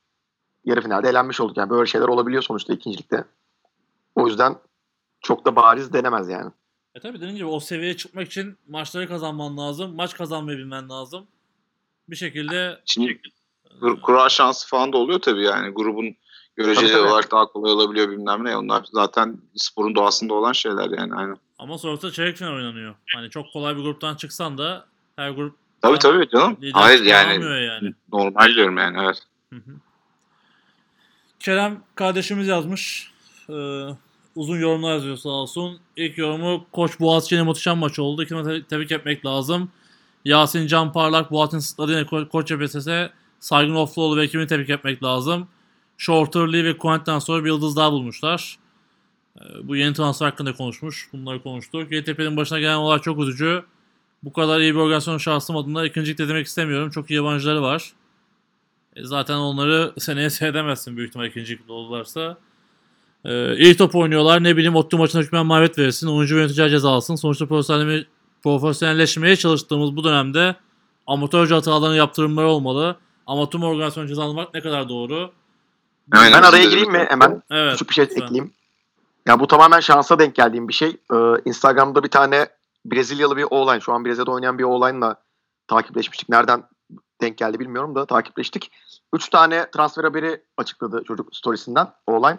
Yarı 0.65 0.81
finalde 0.83 1.09
elenmiş 1.09 1.41
olduk. 1.41 1.57
Yani 1.57 1.71
böyle 1.71 1.87
şeyler 1.87 2.09
olabiliyor 2.09 2.43
sonuçta 2.43 2.73
ikincilikte. 2.73 3.25
O 4.15 4.27
yüzden 4.29 4.57
çok 5.21 5.45
da 5.45 5.57
bariz 5.57 5.93
denemez 5.93 6.29
yani. 6.29 6.51
E 6.95 7.01
tabii 7.01 7.17
dediğim 7.19 7.37
gibi 7.37 7.47
o 7.47 7.61
seviyeye 7.61 7.97
çıkmak 7.97 8.27
için 8.27 8.59
maçları 8.69 9.09
kazanman 9.09 9.57
lazım. 9.59 9.95
Maç 9.95 10.15
kazanmayı 10.15 10.59
bilmen 10.59 10.89
lazım. 10.89 11.27
Bir 12.09 12.17
şekilde 12.17 12.81
Şimdi 12.87 13.21
kur- 13.81 14.01
kura 14.01 14.29
şansı 14.29 14.69
falan 14.69 14.93
da 14.93 14.97
oluyor 14.97 15.19
tabii 15.21 15.45
yani. 15.45 15.69
Grubun 15.69 16.17
göreceli 16.57 16.87
Tabii, 16.87 16.93
tabii. 16.99 17.09
olarak 17.11 17.31
daha 17.33 17.47
kolay 17.47 17.73
olabiliyor 17.73 18.11
bilmem 18.11 18.45
ne. 18.45 18.57
Onlar 18.57 18.85
zaten 18.93 19.39
sporun 19.57 19.95
doğasında 19.95 20.35
olan 20.35 20.53
şeyler 20.53 20.91
yani. 20.99 21.15
Aynen. 21.15 21.37
ama 21.59 21.79
sonrasında 21.79 22.13
çeyrek 22.13 22.37
final 22.37 22.53
oynanıyor. 22.53 22.95
Hani 23.17 23.31
çok 23.31 23.53
kolay 23.53 23.77
bir 23.77 23.83
gruptan 23.83 24.15
çıksan 24.15 24.59
da 24.59 24.87
her 25.17 25.31
grup 25.31 25.57
Tabii 25.83 25.99
tabii 25.99 26.29
canım. 26.29 26.57
Hayır 26.73 27.05
yani 27.05 27.45
yani. 27.65 27.95
normal 28.13 28.55
diyorum 28.55 28.79
yani 28.79 28.99
evet. 29.05 29.19
Hı 29.51 29.57
hı. 29.57 29.71
Kerem 31.43 31.81
kardeşimiz 31.95 32.49
yazmış. 32.49 33.11
Ee, 33.49 33.53
uzun 34.35 34.59
yorumlar 34.61 34.93
yazıyor 34.93 35.17
sağ 35.17 35.29
olsun. 35.29 35.79
İlk 35.97 36.19
yorumu 36.19 36.67
Koç 36.73 37.01
Boğaziçi'nin 37.01 37.45
muhteşem 37.45 37.79
maç 37.79 37.99
oldu. 37.99 38.23
İkisini 38.23 38.45
te- 38.45 38.63
tebrik 38.67 38.93
etmek 38.93 39.27
lazım. 39.27 39.71
Yasin 40.25 40.67
Can 40.67 40.93
Parlak, 40.93 41.31
Boğaziçi'nin 41.31 41.61
sıtladı 41.61 41.93
yine 41.93 42.03
Ko- 42.03 42.29
Koç 42.29 42.49
CBS'e 42.49 43.11
Saygın 43.41 43.75
Ofluoğlu 43.75 44.17
ve 44.17 44.25
ekibini 44.25 44.47
tebrik 44.47 44.71
etmek 44.71 45.03
lazım. 45.05 45.49
Shorter 45.99 46.53
Lee 46.53 46.65
ve 46.65 46.79
Quent'ten 46.79 47.19
sonra 47.19 47.45
bir 47.45 47.49
yıldız 47.49 47.77
daha 47.77 47.93
bulmuşlar. 47.93 48.59
Ee, 49.41 49.43
bu 49.63 49.77
yeni 49.77 49.95
transfer 49.95 50.27
hakkında 50.27 50.53
konuşmuş. 50.55 51.09
Bunları 51.13 51.43
konuştuk. 51.43 51.93
YTP'nin 51.93 52.37
başına 52.37 52.61
gelen 52.61 52.77
olay 52.77 52.99
çok 52.99 53.21
üzücü. 53.21 53.65
Bu 54.23 54.33
kadar 54.33 54.61
iyi 54.61 54.75
bir 54.75 54.81
organizasyon 54.81 55.19
şahsım 55.19 55.57
adına 55.57 55.87
ikincilikte 55.87 56.29
demek 56.29 56.47
istemiyorum. 56.47 56.91
Çok 56.91 57.11
iyi 57.11 57.15
yabancıları 57.15 57.63
var. 57.63 57.93
E, 58.97 59.05
zaten 59.05 59.35
onları 59.35 59.93
seneye 59.99 60.31
seyredemezsin 60.31 60.97
büyük 60.97 61.09
ihtimal 61.09 61.27
ikinci 61.27 61.59
ligde 61.59 61.73
olurlarsa. 61.73 62.37
E, 63.25 63.57
iyi 63.57 63.77
top 63.77 63.95
oynuyorlar. 63.95 64.45
Ne 64.45 64.57
bileyim 64.57 64.77
Ottu 64.77 64.99
maçına 64.99 65.23
hükmen 65.23 65.47
mağlubiyet 65.47 65.79
verirsin. 65.79 66.07
Oyuncu 66.07 66.37
yöneticiler 66.37 66.69
ceza 66.69 66.91
alsın. 66.91 67.15
Sonuçta 67.17 67.47
profesyonelleşmeye, 67.47 68.07
profesyonelleşmeye 68.43 69.37
çalıştığımız 69.37 69.97
bu 69.97 70.05
dönemde 70.05 70.57
amatörce 71.07 71.55
hataların 71.55 71.95
yaptırımları 71.95 72.49
olmalı. 72.49 72.97
Ama 73.27 73.51
tüm 73.51 73.63
organizasyon 73.63 74.07
cezalandırmak 74.07 74.55
ne 74.55 74.61
kadar 74.61 74.89
doğru? 74.89 75.33
Aynen. 76.13 76.33
Ben 76.43 76.49
araya 76.49 76.65
gireyim 76.65 76.93
mi? 76.93 77.07
Hemen 77.09 77.43
Evet. 77.51 77.73
küçük 77.73 77.89
bir 77.89 77.95
şey 77.95 78.05
lütfen. 78.05 78.23
ekleyeyim. 78.23 78.53
Ya 79.27 79.41
bu 79.41 79.47
tamamen 79.47 79.81
şansa 79.81 80.19
denk 80.19 80.35
geldiğim 80.35 80.69
bir 80.69 80.73
şey. 80.73 80.89
Ee, 80.89 81.17
Instagram'da 81.45 82.03
bir 82.03 82.09
tane 82.09 82.49
Brezilyalı 82.87 83.37
bir 83.37 83.47
oğlan, 83.51 83.79
şu 83.79 83.93
an 83.93 84.05
Brezilya'da 84.05 84.31
oynayan 84.31 84.59
bir 84.59 84.65
oğlanla 84.65 85.17
takipleşmiştik. 85.69 86.29
Nereden 86.29 86.63
denk 87.23 87.39
geldi 87.39 87.59
bilmiyorum 87.61 87.95
da 87.95 88.07
takipleştik. 88.07 88.73
Üç 89.15 89.29
tane 89.29 89.71
transfer 89.71 90.05
haberi 90.05 90.45
açıkladı 90.57 91.05
çocuk 91.05 91.37
storiesinden 91.37 91.93
o 92.07 92.13
olay. 92.15 92.39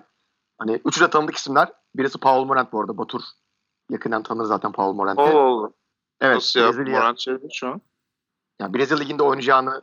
Hani 0.58 0.82
üçü 0.86 1.02
de 1.02 1.10
tanıdık 1.10 1.36
isimler. 1.36 1.74
Birisi 1.96 2.18
Paul 2.20 2.46
Morant 2.46 2.74
bu 2.74 2.80
arada. 2.82 2.98
Batur 2.98 3.22
yakından 3.90 4.24
tanır 4.24 4.44
zaten 4.46 4.72
Paul. 4.72 5.00
Allah 5.00 5.22
Allah. 5.22 5.72
Evet, 6.22 6.36
Nasıl 6.36 6.60
ya? 6.60 6.68
Brezilya, 6.68 7.00
Morant 7.00 7.20
şeyde 7.20 7.48
şu 7.52 7.68
an. 7.68 7.82
yani 8.60 8.74
Brezilya 8.74 9.00
Ligi'nde 9.00 9.24
oynayacağını 9.24 9.82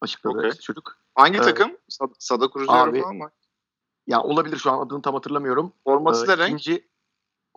açıkladı 0.00 0.38
Okey. 0.38 0.52
çocuk. 0.52 0.98
Hangi 1.14 1.36
Evet. 1.36 1.44
takım? 1.44 1.76
Sad- 1.88 2.14
Sada 2.18 2.48
Cruzeiro 2.48 2.80
Abi, 2.90 3.02
falan 3.02 3.16
mı? 3.16 3.30
Ya 4.06 4.22
olabilir 4.22 4.56
şu 4.56 4.70
an 4.72 4.86
adını 4.86 5.02
tam 5.02 5.14
hatırlamıyorum. 5.14 5.72
Forması 5.84 6.24
Ee, 6.24 6.28
da 6.28 6.38
renk. 6.38 6.60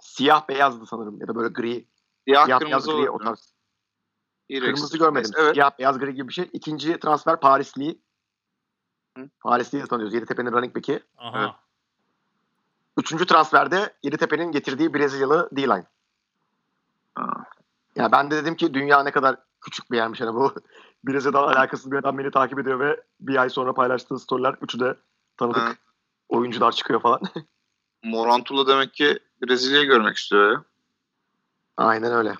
siyah 0.01 0.47
beyazdı 0.49 0.85
sanırım 0.85 1.21
ya 1.21 1.27
da 1.27 1.35
böyle 1.35 1.49
gri. 1.53 1.87
Siyah, 2.27 2.45
Siyah 2.45 2.59
beyaz 2.61 2.83
kırmızı 2.85 2.91
gri 3.01 3.09
o 3.09 3.17
tarz. 3.17 3.53
İyi 4.49 4.59
Kırmızı 4.59 4.97
görmedim. 4.97 5.31
Evet. 5.37 5.53
Siyah 5.53 5.71
beyaz 5.79 5.99
gri 5.99 6.13
gibi 6.13 6.27
bir 6.27 6.33
şey. 6.33 6.49
İkinci 6.53 6.99
transfer 6.99 7.39
Parisli. 7.39 7.99
Hı. 9.17 9.29
Parisli'yi 9.39 9.83
de 9.83 9.87
tanıyoruz. 9.87 10.13
Yeditepe'nin 10.13 10.51
running 10.51 10.75
back'i. 10.75 11.03
Aha. 11.17 11.39
Evet. 11.39 11.51
Üçüncü 12.97 13.25
transferde 13.25 13.93
Yeditepe'nin 14.03 14.51
getirdiği 14.51 14.93
Brezilyalı 14.93 15.49
D-line. 15.51 15.85
Ya 17.95 18.11
ben 18.11 18.31
de 18.31 18.35
dedim 18.35 18.55
ki 18.55 18.73
dünya 18.73 19.03
ne 19.03 19.11
kadar 19.11 19.35
küçük 19.61 19.91
bir 19.91 19.97
yermiş. 19.97 20.21
Hani 20.21 20.33
bu 20.33 20.53
Brezilya'dan 21.03 21.43
alakasız 21.43 21.91
bir 21.91 21.97
adam 21.97 22.17
beni 22.17 22.31
takip 22.31 22.59
ediyor 22.59 22.79
ve 22.79 23.03
bir 23.19 23.35
ay 23.35 23.49
sonra 23.49 23.73
paylaştığı 23.73 24.19
storyler 24.19 24.55
üçü 24.61 24.79
de 24.79 24.95
tanıdık 25.37 25.61
Ha. 25.61 25.73
oyuncular 26.29 26.71
çıkıyor 26.71 27.01
falan. 27.01 27.21
Morantula 28.03 28.67
demek 28.67 28.93
ki 28.93 29.19
Brezilya'yı 29.43 29.85
görmek 29.85 30.17
istiyor 30.17 30.51
ya. 30.51 30.63
Aynen 31.77 32.13
öyle. 32.13 32.33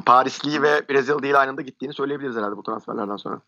Parisli 0.00 0.62
ve 0.62 0.88
Brezilya 0.88 1.22
D-line'ın 1.22 1.56
da 1.56 1.62
gittiğini 1.62 1.94
söyleyebiliriz 1.94 2.36
herhalde 2.36 2.56
bu 2.56 2.62
transferlerden 2.62 3.16
sonra. 3.16 3.40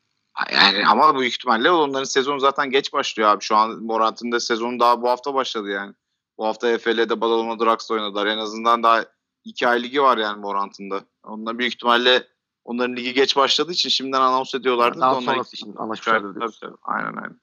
Yani 0.52 0.86
ama 0.86 1.18
büyük 1.18 1.32
ihtimalle 1.32 1.70
onların 1.70 2.05
sezonu 2.05 2.40
zaten 2.40 2.70
geç 2.70 2.93
başlıyor 2.93 3.28
abi. 3.28 3.43
Şu 3.43 3.56
an 3.56 3.82
Morant'ın 3.82 4.32
da 4.32 4.40
sezonu 4.40 4.81
daha 4.81 5.02
bu 5.02 5.09
hafta 5.09 5.35
başladı 5.35 5.68
yani. 5.68 5.94
Bu 6.39 6.47
hafta 6.47 6.68
EFL'de 6.68 7.20
Badalona 7.20 7.64
Drax'ta 7.64 7.94
oynadılar. 7.94 8.27
En 8.27 8.39
azından 8.39 8.82
daha 8.82 9.05
iki 9.44 9.68
ay 9.68 9.82
ligi 9.82 10.02
var 10.02 10.18
yani 10.18 10.40
Morant'ın 10.40 10.90
da. 10.90 11.01
Onlar 11.24 11.59
büyük 11.59 11.74
ihtimalle 11.74 12.27
onların 12.64 12.97
ligi 12.97 13.14
geç 13.14 13.36
başladığı 13.36 13.72
için 13.72 13.89
şimdiden 13.89 14.20
anons 14.20 14.55
ediyorlardı. 14.55 15.01
Daha 15.01 15.12
da 15.12 15.18
onlar 15.18 15.32
sonrası 15.32 15.56
için 15.56 15.77
anlaşmışlardır 15.77 16.40
Tabii, 16.40 16.52
tabii. 16.60 16.77
Aynen 16.82 17.16
aynen. 17.16 17.39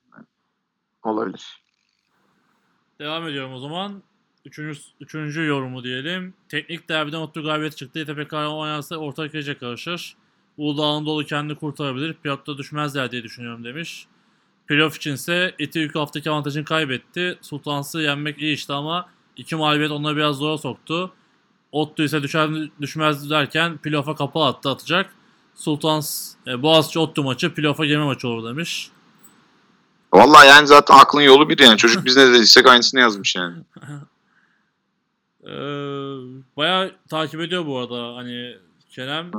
Olabilir. 1.03 1.63
Devam 2.99 3.27
ediyorum 3.27 3.53
o 3.53 3.59
zaman. 3.59 4.03
Üçüncü, 4.47 4.79
üçüncü 5.01 5.45
yorumu 5.45 5.83
diyelim. 5.83 6.33
Teknik 6.49 6.89
derbiden 6.89 7.17
Ottu 7.17 7.43
galibiyet 7.43 7.77
çıktı. 7.77 7.99
YTP 7.99 8.29
Kahraman 8.29 8.57
oynarsa 8.57 8.95
ortak 8.95 9.33
gece 9.33 9.57
karışır. 9.57 10.15
Uludağ 10.57 10.83
Anadolu 10.83 11.25
kendini 11.25 11.57
kurtarabilir. 11.57 12.13
Pilotta 12.13 12.57
düşmezler 12.57 13.11
diye 13.11 13.23
düşünüyorum 13.23 13.63
demiş. 13.63 14.07
Playoff 14.67 14.95
içinse 14.95 15.55
iti 15.59 15.81
ilk 15.81 15.95
haftaki 15.95 16.29
avantajını 16.29 16.65
kaybetti. 16.65 17.37
Sultans'ı 17.41 18.01
yenmek 18.01 18.41
iyi 18.41 18.53
işte 18.53 18.73
ama 18.73 19.09
iki 19.37 19.55
mağlubiyet 19.55 19.91
onları 19.91 20.15
biraz 20.15 20.35
zora 20.35 20.57
soktu. 20.57 21.11
Ottu 21.71 22.03
ise 22.03 22.23
düşer 22.23 22.49
düşmez 22.81 23.29
derken 23.29 23.77
playoff'a 23.77 24.15
kapı 24.15 24.39
attı 24.39 24.69
atacak. 24.69 25.13
Sultans 25.55 26.33
e, 26.47 26.61
Boğaziçi 26.61 26.99
Ottu 26.99 27.23
maçı 27.23 27.53
playoff'a 27.53 27.85
girme 27.85 28.05
maçı 28.05 28.27
olur 28.27 28.49
demiş. 28.49 28.89
Vallahi 30.13 30.47
yani 30.47 30.67
zaten 30.67 30.95
aklın 30.95 31.21
yolu 31.21 31.49
bir 31.49 31.59
yani. 31.59 31.77
Çocuk 31.77 32.05
biz 32.05 32.17
ne 32.17 32.27
dediysek 32.33 32.67
aynısını 32.67 32.99
yazmış 32.99 33.35
yani. 33.35 33.55
Ee, 35.47 35.51
bayağı 36.57 36.91
takip 37.09 37.41
ediyor 37.41 37.65
bu 37.65 37.77
arada. 37.77 38.15
Hani 38.15 38.57
Kerem 38.89 39.31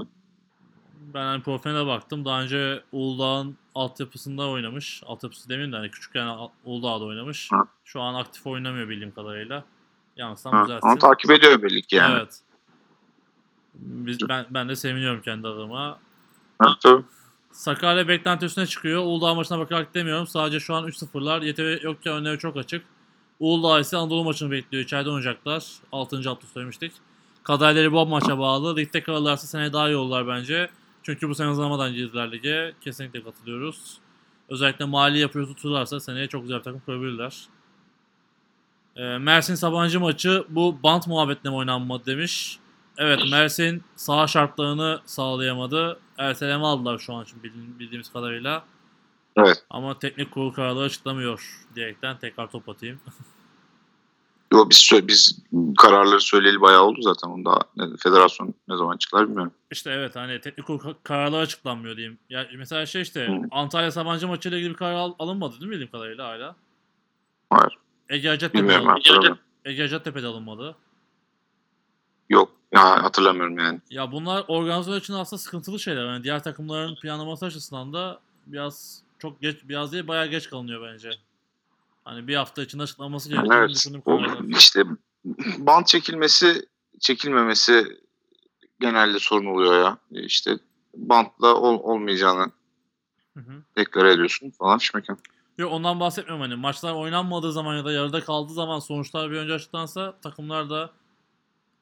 ben 1.15 1.25
hani 1.25 1.43
profiline 1.43 1.87
baktım. 1.87 2.25
Daha 2.25 2.43
önce 2.43 2.83
Uludağ'ın 2.93 3.57
altyapısında 3.75 4.49
oynamış. 4.49 5.03
Altyapısı 5.07 5.49
demeyeyim 5.49 5.73
de 5.73 5.77
hani 5.77 5.91
küçükken 5.91 6.37
Uludağ'da 6.65 7.05
oynamış. 7.05 7.51
Şu 7.85 8.01
an 8.01 8.15
aktif 8.15 8.47
oynamıyor 8.47 8.89
bildiğim 8.89 9.15
kadarıyla. 9.15 9.65
Yanlışsam 10.17 10.53
Ha, 10.53 10.65
düzelsin. 10.65 10.89
onu 10.89 10.99
takip 10.99 11.31
ediyor 11.31 11.63
belli 11.63 11.83
ki 11.83 11.97
yani. 11.97 12.17
Evet. 12.17 12.41
Biz, 13.75 14.29
ben, 14.29 14.47
ben 14.51 14.69
de 14.69 14.77
seviniyorum 14.77 15.23
kendi 15.23 15.49
adıma. 15.49 15.99
Tabii. 16.83 17.03
Sakarya 17.53 18.09
beklenti 18.09 18.47
üstüne 18.47 18.67
çıkıyor. 18.67 19.03
Uludağ 19.03 19.35
maçına 19.35 19.59
bakarak 19.59 19.95
demiyorum. 19.95 20.27
Sadece 20.27 20.61
şu 20.61 20.75
an 20.75 20.89
3-0'lar. 20.89 21.45
YTV 21.45 21.85
yokken 21.85 22.13
önleri 22.13 22.39
çok 22.39 22.57
açık. 22.57 22.85
Uludağ 23.41 23.81
ise 23.81 23.97
Anadolu 23.97 24.25
maçını 24.25 24.51
bekliyor. 24.51 24.85
İçeride 24.85 25.09
oynayacaklar. 25.09 25.65
6. 25.93 26.29
hafta 26.29 26.47
söylemiştik. 26.47 26.93
Kaderleri 27.43 27.93
bu 27.93 28.07
maça 28.07 28.39
bağlı. 28.39 28.77
Ligde 28.77 29.03
kalırlarsa 29.03 29.47
seneye 29.47 29.73
daha 29.73 29.89
iyi 29.89 29.97
olurlar 29.97 30.29
bence. 30.29 30.71
Çünkü 31.03 31.29
bu 31.29 31.35
sene 31.35 31.49
hızlanmadan 31.49 31.95
girdiler 31.95 32.33
lige. 32.33 32.75
Kesinlikle 32.81 33.23
katılıyoruz. 33.23 33.99
Özellikle 34.49 34.85
mali 34.85 35.19
yapıyor 35.19 35.47
tuturlarsa 35.47 36.01
seneye 36.01 36.27
çok 36.27 36.43
güzel 36.43 36.59
bir 36.59 36.63
takım 36.65 36.81
kurabilirler. 36.81 37.47
Ee, 38.97 39.19
Mersin 39.19 39.55
Sabancı 39.55 40.01
maçı 40.01 40.45
bu 40.49 40.83
bant 40.83 41.07
muhabbetle 41.07 41.51
mi 41.51 41.57
oynanmadı 41.57 42.07
demiş. 42.07 42.59
Evet 42.99 43.21
Mersin 43.31 43.83
saha 43.97 44.27
şartlarını 44.27 45.01
sağlayamadı. 45.05 46.01
Erteleme 46.19 46.65
aldılar 46.65 46.99
şu 46.99 47.15
an 47.15 47.25
için 47.25 47.43
bildi- 47.43 47.79
bildiğimiz 47.79 48.13
kadarıyla. 48.13 48.65
Evet. 49.37 49.65
Ama 49.71 49.99
teknik 49.99 50.31
kurul 50.31 50.53
kararları 50.53 50.85
açıklamıyor 50.85 51.67
diyerekten 51.75 52.19
tekrar 52.19 52.51
top 52.51 52.69
atayım. 52.69 53.01
Yo, 54.53 54.69
biz, 54.71 54.91
biz 55.09 55.39
kararları 55.79 56.21
söyleyeli 56.21 56.61
bayağı 56.61 56.83
oldu 56.83 57.03
zaten. 57.03 57.29
Onu 57.31 57.45
da 57.45 57.61
federasyon 57.99 58.55
ne 58.69 58.77
zaman 58.77 58.97
çıkar 58.97 59.29
bilmiyorum. 59.29 59.53
İşte 59.71 59.91
evet 59.91 60.17
hani 60.17 60.41
teknik 60.41 60.67
kurul 60.67 60.79
ka- 60.79 60.95
kararları 61.03 61.41
açıklanmıyor 61.43 61.97
diyeyim. 61.97 62.19
Ya 62.31 62.47
mesela 62.57 62.87
şey 62.87 63.03
işte 63.03 63.27
Hı. 63.29 63.49
Antalya 63.51 63.91
Sabancı 63.91 64.29
maçıyla 64.29 64.59
ilgili 64.59 64.71
bir 64.71 64.77
karar 64.77 64.95
al- 64.95 65.15
alınmadı 65.19 65.53
değil 65.53 65.65
mi 65.65 65.71
bildiğim 65.71 65.91
kadarıyla 65.91 66.29
hala? 66.29 66.57
Hayır. 67.51 67.79
Ege 68.09 68.29
Hacettepe'de, 68.29 68.63
Bilmiyorum 68.63 68.85
ben. 68.87 68.91
alın- 68.91 68.97
hatırlamıyorum. 68.99 69.39
Ege 69.65 69.83
Hacettepe'de 69.83 70.27
alınmadı. 70.27 70.77
Yok. 72.31 72.53
Ya, 72.73 73.03
hatırlamıyorum 73.03 73.59
yani. 73.59 73.81
Ya 73.91 74.13
bunlar 74.13 74.45
organizasyon 74.49 74.99
için 75.01 75.15
aslında 75.15 75.41
sıkıntılı 75.41 75.81
şeyler. 75.81 76.07
Yani 76.07 76.25
diğer 76.25 76.43
takımların 76.43 76.95
planlaması 77.03 77.47
açısından 77.47 77.93
da 77.93 78.21
biraz 78.47 79.03
çok 79.19 79.41
geç 79.41 79.57
biraz 79.65 79.93
değil 79.93 80.09
bayağı 80.09 80.27
geç 80.27 80.51
kalınıyor 80.51 80.93
bence. 80.93 81.11
Hani 82.09 82.29
bir 82.29 82.37
hafta 82.37 82.63
içinde 82.63 82.83
açıklanması 82.83 83.33
Yani 83.33 83.49
gerektiğini 83.49 83.97
evet. 83.97 84.09
O, 84.09 84.47
işte 84.49 84.83
bant 85.59 85.87
çekilmesi 85.87 86.67
çekilmemesi 87.01 87.99
genelde 88.81 89.19
sorun 89.19 89.47
oluyor 89.47 89.85
ya. 89.85 89.99
İşte 90.11 90.59
bantla 90.95 91.55
ol, 91.55 91.79
olmayacağını 91.83 92.51
Hı 93.35 93.41
hı. 93.41 93.63
deklar 93.77 94.05
ediyorsun 94.05 94.51
falan 94.51 94.79
şmekan. 94.79 95.19
Yok 95.59 95.73
ondan 95.73 96.01
bahsetmiyorum 96.01 96.41
hani. 96.41 96.57
Maçlar 96.57 96.93
oynanmadığı 96.93 97.53
zaman 97.53 97.77
ya 97.77 97.85
da 97.85 97.93
yarıda 97.93 98.25
kaldığı 98.25 98.53
zaman 98.53 98.79
sonuçlar 98.79 99.31
bir 99.31 99.37
önce 99.37 99.55
açıklansa 99.55 100.15
takımlar 100.23 100.71
da 100.71 100.91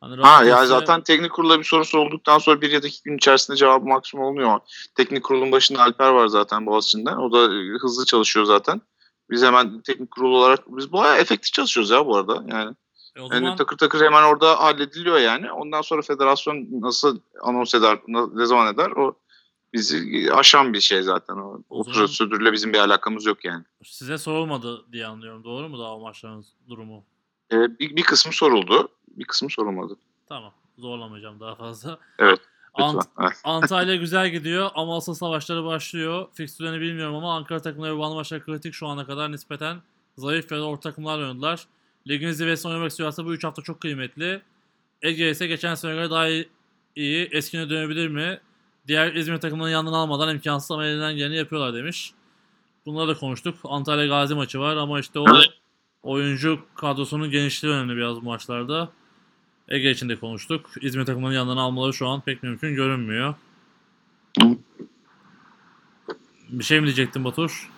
hani 0.00 0.22
Ha 0.22 0.44
ya 0.44 0.64
etse- 0.64 0.66
zaten 0.66 1.00
teknik 1.00 1.32
kurula 1.32 1.58
bir 1.58 1.64
sorusu 1.64 1.98
olduktan 1.98 2.38
sonra 2.38 2.60
bir 2.60 2.70
ya 2.70 2.82
da 2.82 2.86
iki 2.86 3.02
gün 3.02 3.16
içerisinde 3.16 3.56
cevabı 3.56 3.86
maksimum 3.86 4.24
oluyor. 4.24 4.60
Teknik 4.94 5.24
kurulun 5.24 5.52
başında 5.52 5.82
Alper 5.82 6.10
var 6.10 6.26
zaten 6.26 6.66
Boğaziçi'nden. 6.66 7.16
O 7.16 7.32
da 7.32 7.54
e, 7.54 7.78
hızlı 7.80 8.04
çalışıyor 8.04 8.46
zaten. 8.46 8.80
Biz 9.30 9.42
hemen 9.42 9.80
teknik 9.80 10.10
kurul 10.10 10.32
olarak 10.34 10.60
biz 10.76 10.92
bayağı 10.92 11.16
efektif 11.18 11.52
çalışıyoruz 11.52 11.90
ya 11.90 12.06
bu 12.06 12.16
arada. 12.16 12.44
Yani, 12.48 12.74
E 13.16 13.20
o 13.20 13.22
yani 13.22 13.32
zaman 13.44 13.56
takır 13.56 13.76
takır 13.76 14.04
hemen 14.04 14.22
orada 14.22 14.60
hallediliyor 14.60 15.18
yani. 15.18 15.52
Ondan 15.52 15.82
sonra 15.82 16.02
federasyon 16.02 16.66
nasıl 16.80 17.20
anons 17.42 17.74
eder, 17.74 17.98
ne 18.08 18.46
zaman 18.46 18.74
eder 18.74 18.90
o 18.90 19.14
bizi 19.72 20.28
aşan 20.32 20.72
bir 20.72 20.80
şey 20.80 21.02
zaten. 21.02 21.34
O, 21.36 21.60
O 21.68 21.78
o 21.80 21.82
zaman- 21.84 21.98
prosedürle 21.98 22.52
bizim 22.52 22.72
bir 22.72 22.78
alakamız 22.78 23.26
yok 23.26 23.44
yani. 23.44 23.64
size 23.84 24.18
sorulmadı 24.18 24.92
diye 24.92 25.06
anlıyorum. 25.06 25.44
Doğru 25.44 25.68
mu 25.68 25.78
daha 25.78 25.96
o 25.96 26.00
maçların 26.00 26.44
durumu? 26.68 27.04
Ee, 27.52 27.78
bir, 27.78 27.96
bir 27.96 28.02
kısmı 28.02 28.32
soruldu. 28.32 28.88
Bir 29.08 29.24
kısmı 29.24 29.50
sorulmadı. 29.50 29.96
Tamam. 30.28 30.52
Zorlamayacağım 30.78 31.40
daha 31.40 31.54
fazla. 31.54 31.98
Evet, 32.18 32.40
Ant-. 32.76 33.08
Antalya 33.44 33.96
güzel 33.96 34.28
gidiyor 34.30 34.70
ama 34.74 34.96
asıl 34.96 35.14
savaşları 35.14 35.64
başlıyor. 35.64 36.26
Fikstürlerini 36.34 36.80
bilmiyorum 36.80 37.14
ama 37.14 37.36
Ankara 37.36 37.62
takımları 37.62 37.98
bağlı 37.98 38.14
maçları 38.14 38.44
kritik 38.44 38.74
şu 38.74 38.86
ana 38.86 39.06
kadar 39.06 39.32
nispeten 39.32 39.76
zayıf 40.16 40.52
ve 40.52 40.60
orta 40.60 40.90
takımlarla 40.90 41.22
oynadılar. 41.22 41.66
Ligin 42.08 42.30
zirvesinde 42.30 42.68
oynamak 42.68 42.90
istiyorsa 42.90 43.24
bu 43.24 43.34
3 43.34 43.44
hafta 43.44 43.62
çok 43.62 43.80
kıymetli. 43.80 44.42
Ege 45.02 45.30
ise 45.30 45.46
geçen 45.46 45.74
sene 45.74 45.94
göre 45.94 46.10
daha 46.10 46.28
iyi. 46.96 47.28
Eskine 47.32 47.70
dönebilir 47.70 48.08
mi? 48.08 48.40
Diğer 48.88 49.14
İzmir 49.14 49.36
takımlarının 49.36 49.72
yanından 49.72 49.92
almadan 49.92 50.34
imkansız 50.34 50.70
ama 50.70 50.86
elinden 50.86 51.16
geleni 51.16 51.36
yapıyorlar 51.36 51.74
demiş. 51.74 52.12
Bunları 52.86 53.08
da 53.08 53.14
konuştuk. 53.14 53.58
Antalya 53.64 54.06
Gazi 54.06 54.34
maçı 54.34 54.60
var 54.60 54.76
ama 54.76 55.00
işte 55.00 55.18
o 55.18 55.26
oyuncu 56.02 56.60
kadrosunun 56.74 57.30
genişliği 57.30 57.74
önemli 57.74 57.96
biraz 57.96 58.16
bu 58.16 58.22
maçlarda. 58.22 58.88
Ege 59.68 59.90
için 59.90 60.08
de 60.08 60.16
konuştuk. 60.16 60.70
İzmir 60.80 61.04
takımının 61.04 61.34
yanlarına 61.34 61.60
almaları 61.60 61.94
şu 61.94 62.08
an 62.08 62.20
pek 62.20 62.42
mümkün 62.42 62.74
görünmüyor. 62.74 63.34
Bir 66.48 66.64
şey 66.64 66.80
mi 66.80 66.86
diyecektin 66.86 67.24
Batur? 67.24 67.70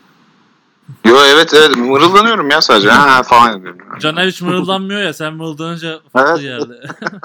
Yo 1.05 1.17
evet 1.34 1.55
evet 1.55 1.76
mırıldanıyorum 1.76 2.50
ya 2.50 2.60
sadece. 2.60 2.91
Ha 2.91 3.23
falan 3.23 3.60
ediyorum. 3.60 3.99
Caner 4.00 4.26
hiç 4.26 4.42
mırıldanmıyor 4.42 5.00
ya 5.00 5.12
sen 5.12 5.34
mırıldanınca 5.34 6.00
farklı 6.12 6.42
Evet. 6.42 6.60
geldi. 6.67 6.81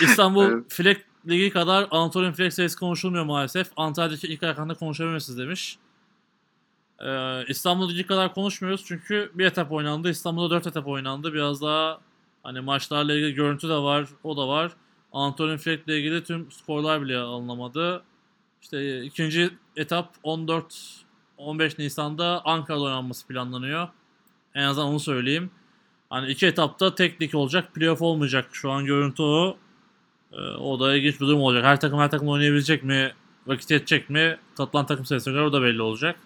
İstanbul 0.00 0.44
Evet. 0.44 0.64
Filek 0.68 1.04
Ligi 1.28 1.50
kadar 1.50 1.86
Anatolian 1.90 2.32
Flex 2.32 2.54
sayısı 2.54 2.78
konuşulmuyor 2.78 3.24
maalesef. 3.24 3.70
Antalya'daki 3.76 4.26
ilk 4.26 4.42
ayakında 4.42 4.74
konuşamıyorsunuz 4.74 5.38
demiş. 5.38 5.78
Ee, 7.00 7.44
İstanbul 7.48 7.90
Ligi 7.90 8.06
kadar 8.06 8.34
konuşmuyoruz 8.34 8.84
çünkü 8.86 9.30
bir 9.34 9.44
etap 9.44 9.72
oynandı. 9.72 10.10
İstanbul'da 10.10 10.54
4 10.54 10.66
etap 10.66 10.86
oynandı. 10.86 11.32
Biraz 11.34 11.62
daha 11.62 11.98
hani 12.42 12.60
maçlarla 12.60 13.14
ilgili 13.14 13.34
görüntü 13.34 13.68
de 13.68 13.76
var, 13.76 14.06
o 14.24 14.36
da 14.36 14.48
var. 14.48 14.72
Anatolian 15.12 15.58
Flex 15.58 15.80
ile 15.86 15.98
ilgili 15.98 16.24
tüm 16.24 16.52
skorlar 16.52 17.02
bile 17.02 17.18
alınamadı. 17.18 18.02
İşte 18.62 19.02
ikinci 19.02 19.50
etap 19.76 20.14
14 20.22 21.02
15 21.36 21.78
Nisan'da 21.78 22.42
Ankara'da 22.44 22.82
oynanması 22.82 23.26
planlanıyor. 23.26 23.88
En 24.54 24.62
azından 24.62 24.88
onu 24.88 25.00
söyleyeyim. 25.00 25.50
Hani 26.10 26.30
iki 26.30 26.46
etapta 26.46 26.94
tek 26.94 27.22
lig 27.22 27.34
olacak. 27.34 27.74
Playoff 27.74 28.02
olmayacak. 28.02 28.48
Şu 28.52 28.70
an 28.70 28.84
görüntü 28.84 29.22
o. 29.22 29.56
Ee, 30.32 30.36
o 30.40 30.80
da 30.80 30.96
ilginç 30.96 31.14
bir 31.14 31.26
durum 31.26 31.40
olacak. 31.40 31.64
Her 31.64 31.80
takım 31.80 31.98
her 31.98 32.10
takım 32.10 32.28
oynayabilecek 32.28 32.84
mi? 32.84 33.12
Vakit 33.46 33.70
yetecek 33.70 34.10
mi? 34.10 34.38
Katılan 34.56 34.86
takım 34.86 35.04
sayısına 35.04 35.34
göre 35.34 35.44
o 35.44 35.52
da 35.52 35.62
belli 35.62 35.82
olacak. 35.82 36.16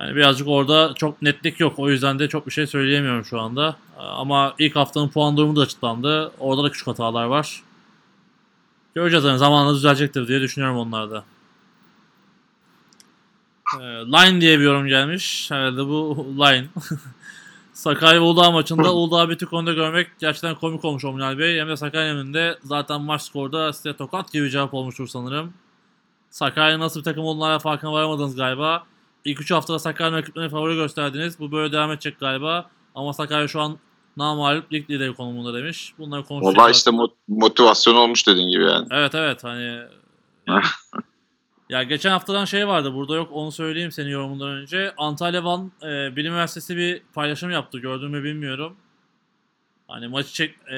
Yani 0.00 0.16
birazcık 0.16 0.48
orada 0.48 0.94
çok 0.94 1.22
netlik 1.22 1.60
yok. 1.60 1.78
O 1.78 1.90
yüzden 1.90 2.18
de 2.18 2.28
çok 2.28 2.46
bir 2.46 2.52
şey 2.52 2.66
söyleyemiyorum 2.66 3.24
şu 3.24 3.40
anda. 3.40 3.76
Ee, 3.98 4.00
Ama 4.02 4.54
ilk 4.58 4.76
haftanın 4.76 5.08
puan 5.08 5.36
durumu 5.36 5.56
da 5.56 5.60
açıklandı. 5.60 6.32
Orada 6.38 6.64
da 6.64 6.70
küçük 6.70 6.86
hatalar 6.86 7.24
var. 7.24 7.62
Göreceğiz 8.94 9.24
yani 9.24 9.38
zamanla 9.38 9.74
düzelecektir 9.74 10.28
diye 10.28 10.40
düşünüyorum 10.40 10.76
onlarda. 10.78 11.24
Ee, 13.80 13.84
Line 13.84 14.40
diye 14.40 14.58
bir 14.58 14.64
yorum 14.64 14.86
gelmiş. 14.86 15.50
Herhalde 15.50 15.86
bu 15.86 16.26
Line. 16.38 16.66
Sakarya 17.72 18.22
Uludağ 18.22 18.50
maçında 18.50 18.94
Uludağ 18.94 19.28
bir 19.30 19.38
tık 19.38 19.52
önde 19.52 19.74
görmek 19.74 20.08
gerçekten 20.18 20.54
komik 20.54 20.84
olmuş 20.84 21.04
Omnal 21.04 21.38
Bey. 21.38 21.60
Hem 21.60 21.68
de 21.68 21.76
Sakarya'nın 21.76 22.20
önünde 22.20 22.58
zaten 22.64 23.00
maç 23.00 23.22
skorda 23.22 23.72
size 23.72 23.96
tokat 23.96 24.32
gibi 24.32 24.50
cevap 24.50 24.74
olmuştur 24.74 25.08
sanırım. 25.08 25.54
Sakarya 26.30 26.78
nasıl 26.78 27.00
bir 27.00 27.04
takım 27.04 27.24
olduğuna 27.24 27.58
farkına 27.58 27.92
varamadınız 27.92 28.36
galiba. 28.36 28.86
İlk 29.24 29.40
3 29.40 29.50
haftada 29.50 29.78
Sakarya'nın 29.78 30.16
rakiplerine 30.16 30.50
favori 30.50 30.74
gösterdiniz. 30.74 31.38
Bu 31.40 31.52
böyle 31.52 31.72
devam 31.72 31.92
edecek 31.92 32.20
galiba. 32.20 32.70
Ama 32.94 33.12
Sakarya 33.12 33.48
şu 33.48 33.60
an 33.60 33.78
namalip 34.16 34.72
lig 34.72 34.90
lideri 34.90 35.14
konumunda 35.14 35.54
demiş. 35.54 35.94
Bunları 35.98 36.24
konuşacağız. 36.24 36.56
Valla 36.58 36.70
işte 36.70 36.90
mo- 36.90 37.12
motivasyon 37.28 37.94
olmuş 37.94 38.26
dediğin 38.26 38.48
gibi 38.48 38.62
yani. 38.62 38.86
Evet 38.90 39.14
evet 39.14 39.44
hani 39.44 39.80
ya 41.68 41.82
geçen 41.82 42.10
haftadan 42.10 42.44
şey 42.44 42.68
vardı 42.68 42.94
burada 42.94 43.14
yok 43.14 43.28
onu 43.32 43.52
söyleyeyim 43.52 43.92
senin 43.92 44.10
yorumundan 44.10 44.48
önce. 44.48 44.94
Antalya 44.96 45.44
Van 45.44 45.72
e, 45.82 46.16
Bilim 46.16 46.32
Üniversitesi 46.32 46.76
bir 46.76 47.02
paylaşım 47.14 47.50
yaptı 47.50 47.78
gördün 47.78 48.10
mü 48.10 48.24
bilmiyorum. 48.24 48.76
Hani 49.88 50.08
maçı 50.08 50.32
çek 50.32 50.54
e, 50.68 50.76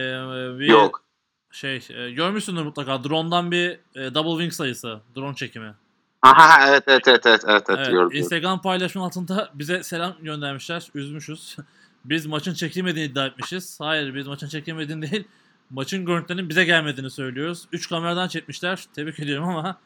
bir 0.59 0.69
Yok. 0.69 1.03
şey 1.51 1.87
e, 1.91 2.11
görmüşsündür 2.11 2.62
mutlaka 2.62 3.05
drone'dan 3.05 3.51
bir 3.51 3.71
e, 3.71 4.15
double 4.15 4.31
wing 4.31 4.53
sayısı 4.53 5.01
drone 5.17 5.35
çekimi. 5.35 5.75
Aha, 6.23 6.68
evet 6.68 6.84
evet 6.86 7.09
evet 7.09 7.26
evet 7.26 7.44
evet, 7.49 7.65
evet, 7.68 7.89
Evet. 7.92 8.15
Instagram 8.15 8.62
paylaşımı 8.62 9.05
altında 9.05 9.51
bize 9.55 9.83
selam 9.83 10.15
göndermişler. 10.23 10.89
Üzmüşüz. 10.94 11.57
Biz 12.05 12.26
maçın 12.26 12.55
çekilmediğini 12.55 13.10
iddia 13.10 13.26
etmişiz. 13.26 13.81
Hayır 13.81 14.15
biz 14.15 14.26
maçın 14.26 14.49
çekilmediğini 14.49 15.10
değil. 15.10 15.25
Maçın 15.70 16.07
görüntülerinin 16.07 16.49
bize 16.49 16.65
gelmediğini 16.65 17.10
söylüyoruz. 17.10 17.68
3 17.73 17.89
kameradan 17.89 18.28
çekmişler. 18.28 18.86
Tebrik 18.94 19.20
ediyorum 19.20 19.49
ama 19.49 19.76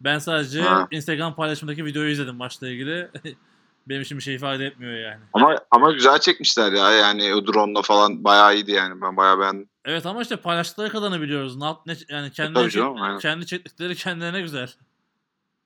ben 0.00 0.18
sadece 0.18 0.62
Ha. 0.62 0.88
Instagram 0.90 1.34
paylaşımındaki 1.34 1.84
videoyu 1.84 2.10
izledim 2.10 2.34
maçla 2.34 2.68
ilgili. 2.68 3.10
Benim 3.88 4.02
için 4.02 4.18
bir 4.18 4.22
şey 4.22 4.34
ifade 4.34 4.66
etmiyor 4.66 4.94
yani. 4.94 5.20
Ama 5.32 5.58
ama 5.70 5.92
güzel 5.92 6.18
çekmişler 6.18 6.72
ya 6.72 6.90
yani 6.90 7.34
o 7.34 7.46
drone'la 7.46 7.82
falan 7.82 8.24
bayağı 8.24 8.54
iyiydi 8.54 8.72
yani 8.72 9.00
ben 9.02 9.16
bayağı 9.16 9.40
beğendim. 9.40 9.68
Evet 9.84 10.06
ama 10.06 10.22
işte 10.22 10.36
paylaştıkları 10.36 10.90
kadarını 10.90 11.20
biliyoruz. 11.20 11.56
Ne, 11.56 11.66
ne 11.86 11.96
yani 12.08 12.32
kendi 12.32 12.54
tabii 12.54 12.70
canım, 12.70 13.02
aynen. 13.02 13.18
kendi 13.18 13.46
çektikleri 13.46 13.94
kendilerine 13.94 14.40
güzel. 14.40 14.68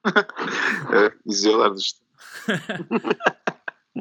Evet 0.92 1.12
izliyorlardı 1.24 1.78
işte. 1.80 2.04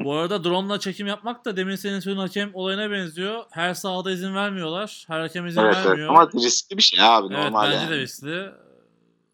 Bu 0.04 0.14
arada 0.14 0.44
drone'la 0.44 0.80
çekim 0.80 1.06
yapmak 1.06 1.44
da 1.44 1.56
demin 1.56 1.76
senin 1.76 2.00
söylediğin 2.00 2.26
hakem 2.26 2.50
olayına 2.54 2.90
benziyor. 2.90 3.44
Her 3.50 3.74
sahada 3.74 4.10
izin 4.10 4.34
vermiyorlar. 4.34 5.04
Her 5.08 5.20
hakem 5.20 5.46
izin 5.46 5.60
Evet, 5.60 5.74
evet. 5.76 5.86
vermiyor. 5.86 6.08
ama 6.08 6.28
riskli 6.34 6.76
bir 6.76 6.82
şey 6.82 7.04
abi 7.04 7.26
evet 7.34 7.44
normal 7.44 7.64
bence 7.66 7.76
yani. 7.76 7.90
de 7.90 7.98
riskli. 7.98 8.50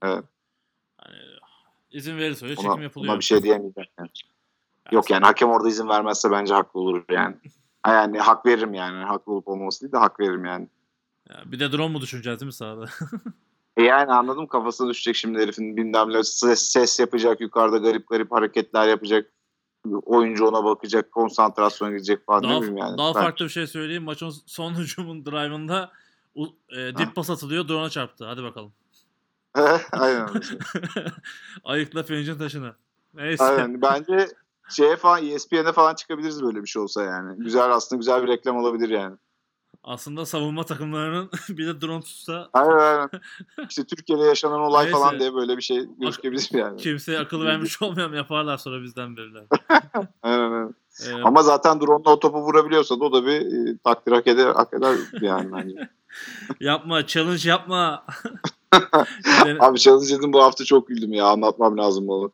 Evet. 0.02 0.24
Hani 0.96 1.16
izin 1.90 2.18
verirse 2.18 2.46
öyle 2.46 2.54
Ona, 2.60 2.68
çekim 2.68 2.82
yapılıyor. 2.82 3.12
ona 3.12 3.20
bir 3.20 3.24
şey 3.24 3.42
diyemeyeceğim. 3.42 3.90
Yani. 3.98 4.08
Yok 4.92 5.10
yani 5.10 5.24
hakem 5.24 5.48
orada 5.50 5.68
izin 5.68 5.88
vermezse 5.88 6.30
bence 6.30 6.54
haklı 6.54 6.80
olur 6.80 7.04
yani. 7.10 7.36
Yani 7.86 8.18
hak 8.18 8.46
veririm 8.46 8.74
yani. 8.74 9.04
Haklı 9.04 9.32
olup 9.32 9.48
olmaması 9.48 9.80
değil 9.80 9.92
de 9.92 9.96
hak 9.98 10.20
veririm 10.20 10.44
yani. 10.44 10.68
Ya 11.30 11.42
bir 11.46 11.60
de 11.60 11.72
drone 11.72 11.92
mu 11.92 12.00
düşüneceğiz 12.00 12.40
değil 12.40 12.46
mi 12.46 12.52
sahada? 12.52 12.86
E 13.76 13.82
yani 13.82 14.12
anladım 14.12 14.46
kafasına 14.46 14.90
düşecek 14.90 15.16
şimdi 15.16 15.38
herifin 15.38 15.76
bilmem 15.76 16.10
ne 16.10 16.24
ses, 16.24 16.62
ses 16.62 17.00
yapacak 17.00 17.40
yukarıda 17.40 17.78
garip 17.78 18.08
garip 18.08 18.32
hareketler 18.32 18.88
yapacak. 18.88 19.30
Oyuncu 20.04 20.46
ona 20.46 20.64
bakacak 20.64 21.12
konsantrasyon 21.12 21.90
gidecek 21.90 22.26
falan 22.26 22.42
ne 22.42 22.48
daha 22.48 22.58
bileyim 22.58 22.76
yani. 22.76 22.98
daha 22.98 23.14
Ben- 23.14 23.22
farklı 23.22 23.44
bir 23.44 23.50
şey 23.50 23.66
söyleyeyim. 23.66 24.02
Maçın 24.02 24.32
son 24.46 24.74
hücumun 24.78 25.24
drive'ında 25.24 25.92
e, 26.76 26.96
dip 26.96 27.14
pas 27.14 27.30
atılıyor. 27.30 27.68
Drone'a 27.68 27.90
çarptı. 27.90 28.24
Hadi 28.24 28.42
bakalım. 28.42 28.72
Aynen. 29.92 30.28
Ayıkla 31.64 32.04
pirincin 32.04 32.38
taşını. 32.38 32.74
Neyse. 33.14 33.44
Aynen. 33.44 33.82
Bence 33.82 34.28
şeye 34.70 34.96
falan 34.96 35.26
ESPN'e 35.26 35.72
falan 35.72 35.94
çıkabiliriz 35.94 36.42
böyle 36.42 36.62
bir 36.62 36.66
şey 36.66 36.82
olsa 36.82 37.02
yani. 37.02 37.36
Güzel 37.38 37.72
aslında 37.72 37.98
güzel 37.98 38.22
bir 38.22 38.28
reklam 38.28 38.56
olabilir 38.56 38.88
yani. 38.88 39.16
Aslında 39.86 40.26
savunma 40.26 40.64
takımlarının 40.64 41.30
bir 41.48 41.66
de 41.66 41.80
drone 41.80 42.00
tutsa 42.00 42.48
Aynen 42.52 42.76
aynen. 42.76 43.08
İşte 43.68 43.84
Türkiye'de 43.84 44.22
yaşanan 44.22 44.60
olay 44.60 44.84
Neyse. 44.84 44.98
falan 44.98 45.18
diye 45.20 45.34
böyle 45.34 45.56
bir 45.56 45.62
şey 45.62 45.86
gözükebilir 46.00 46.48
yani. 46.52 46.76
kimseye 46.80 47.18
akıl 47.18 47.44
vermiş 47.44 47.82
olmayan 47.82 48.12
yaparlar 48.12 48.56
sonra 48.58 48.82
bizden 48.82 49.16
verirler. 49.16 49.44
Aynen, 50.22 50.50
aynen. 50.52 50.74
Ee, 51.06 51.22
Ama 51.24 51.42
zaten 51.42 51.80
drone'la 51.80 52.10
o 52.10 52.20
topu 52.20 52.38
vurabiliyorsa 52.38 53.00
da 53.00 53.04
o 53.04 53.12
da 53.12 53.26
bir 53.26 53.40
e, 53.40 53.78
takdir 53.84 54.12
hak 54.12 54.26
eder, 54.26 54.46
hak 54.46 54.74
eder 54.74 54.96
yani 55.20 55.52
bence. 55.52 55.90
yapma, 56.60 57.06
challenge 57.06 57.48
yapma. 57.48 58.04
Abi 59.60 59.78
challenge 59.78 60.18
dedim 60.18 60.32
bu 60.32 60.42
hafta 60.42 60.64
çok 60.64 60.88
güldüm 60.88 61.12
ya 61.12 61.26
anlatmam 61.26 61.78
lazım 61.78 62.08
bunu. 62.08 62.32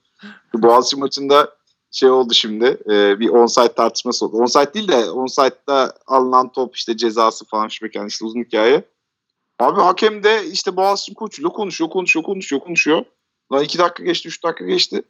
Bu 0.54 0.62
Boğaziçi 0.62 0.96
maçında 0.96 1.50
şey 1.90 2.10
oldu 2.10 2.34
şimdi 2.34 2.64
e, 2.90 3.20
bir 3.20 3.28
onside 3.28 3.72
tartışması 3.72 4.26
oldu. 4.26 4.36
Onside 4.36 4.74
değil 4.74 4.88
de 4.88 5.10
onside'da 5.10 5.94
alınan 6.06 6.52
top 6.52 6.76
işte 6.76 6.96
cezası 6.96 7.44
falan 7.44 7.68
şüpheken 7.68 8.06
işte 8.06 8.24
uzun 8.24 8.44
hikaye. 8.44 8.84
Abi 9.58 9.80
hakem 9.80 10.22
de 10.22 10.46
işte 10.46 10.76
Boğaziçi 10.76 11.14
koçuyla 11.14 11.50
konuşuyor 11.50 11.90
konuşuyor 11.90 12.24
konuşuyor 12.24 12.62
konuşuyor. 12.62 13.04
Lan 13.52 13.64
iki 13.64 13.78
dakika 13.78 14.04
geçti 14.04 14.28
üç 14.28 14.44
dakika 14.44 14.64
geçti. 14.64 15.02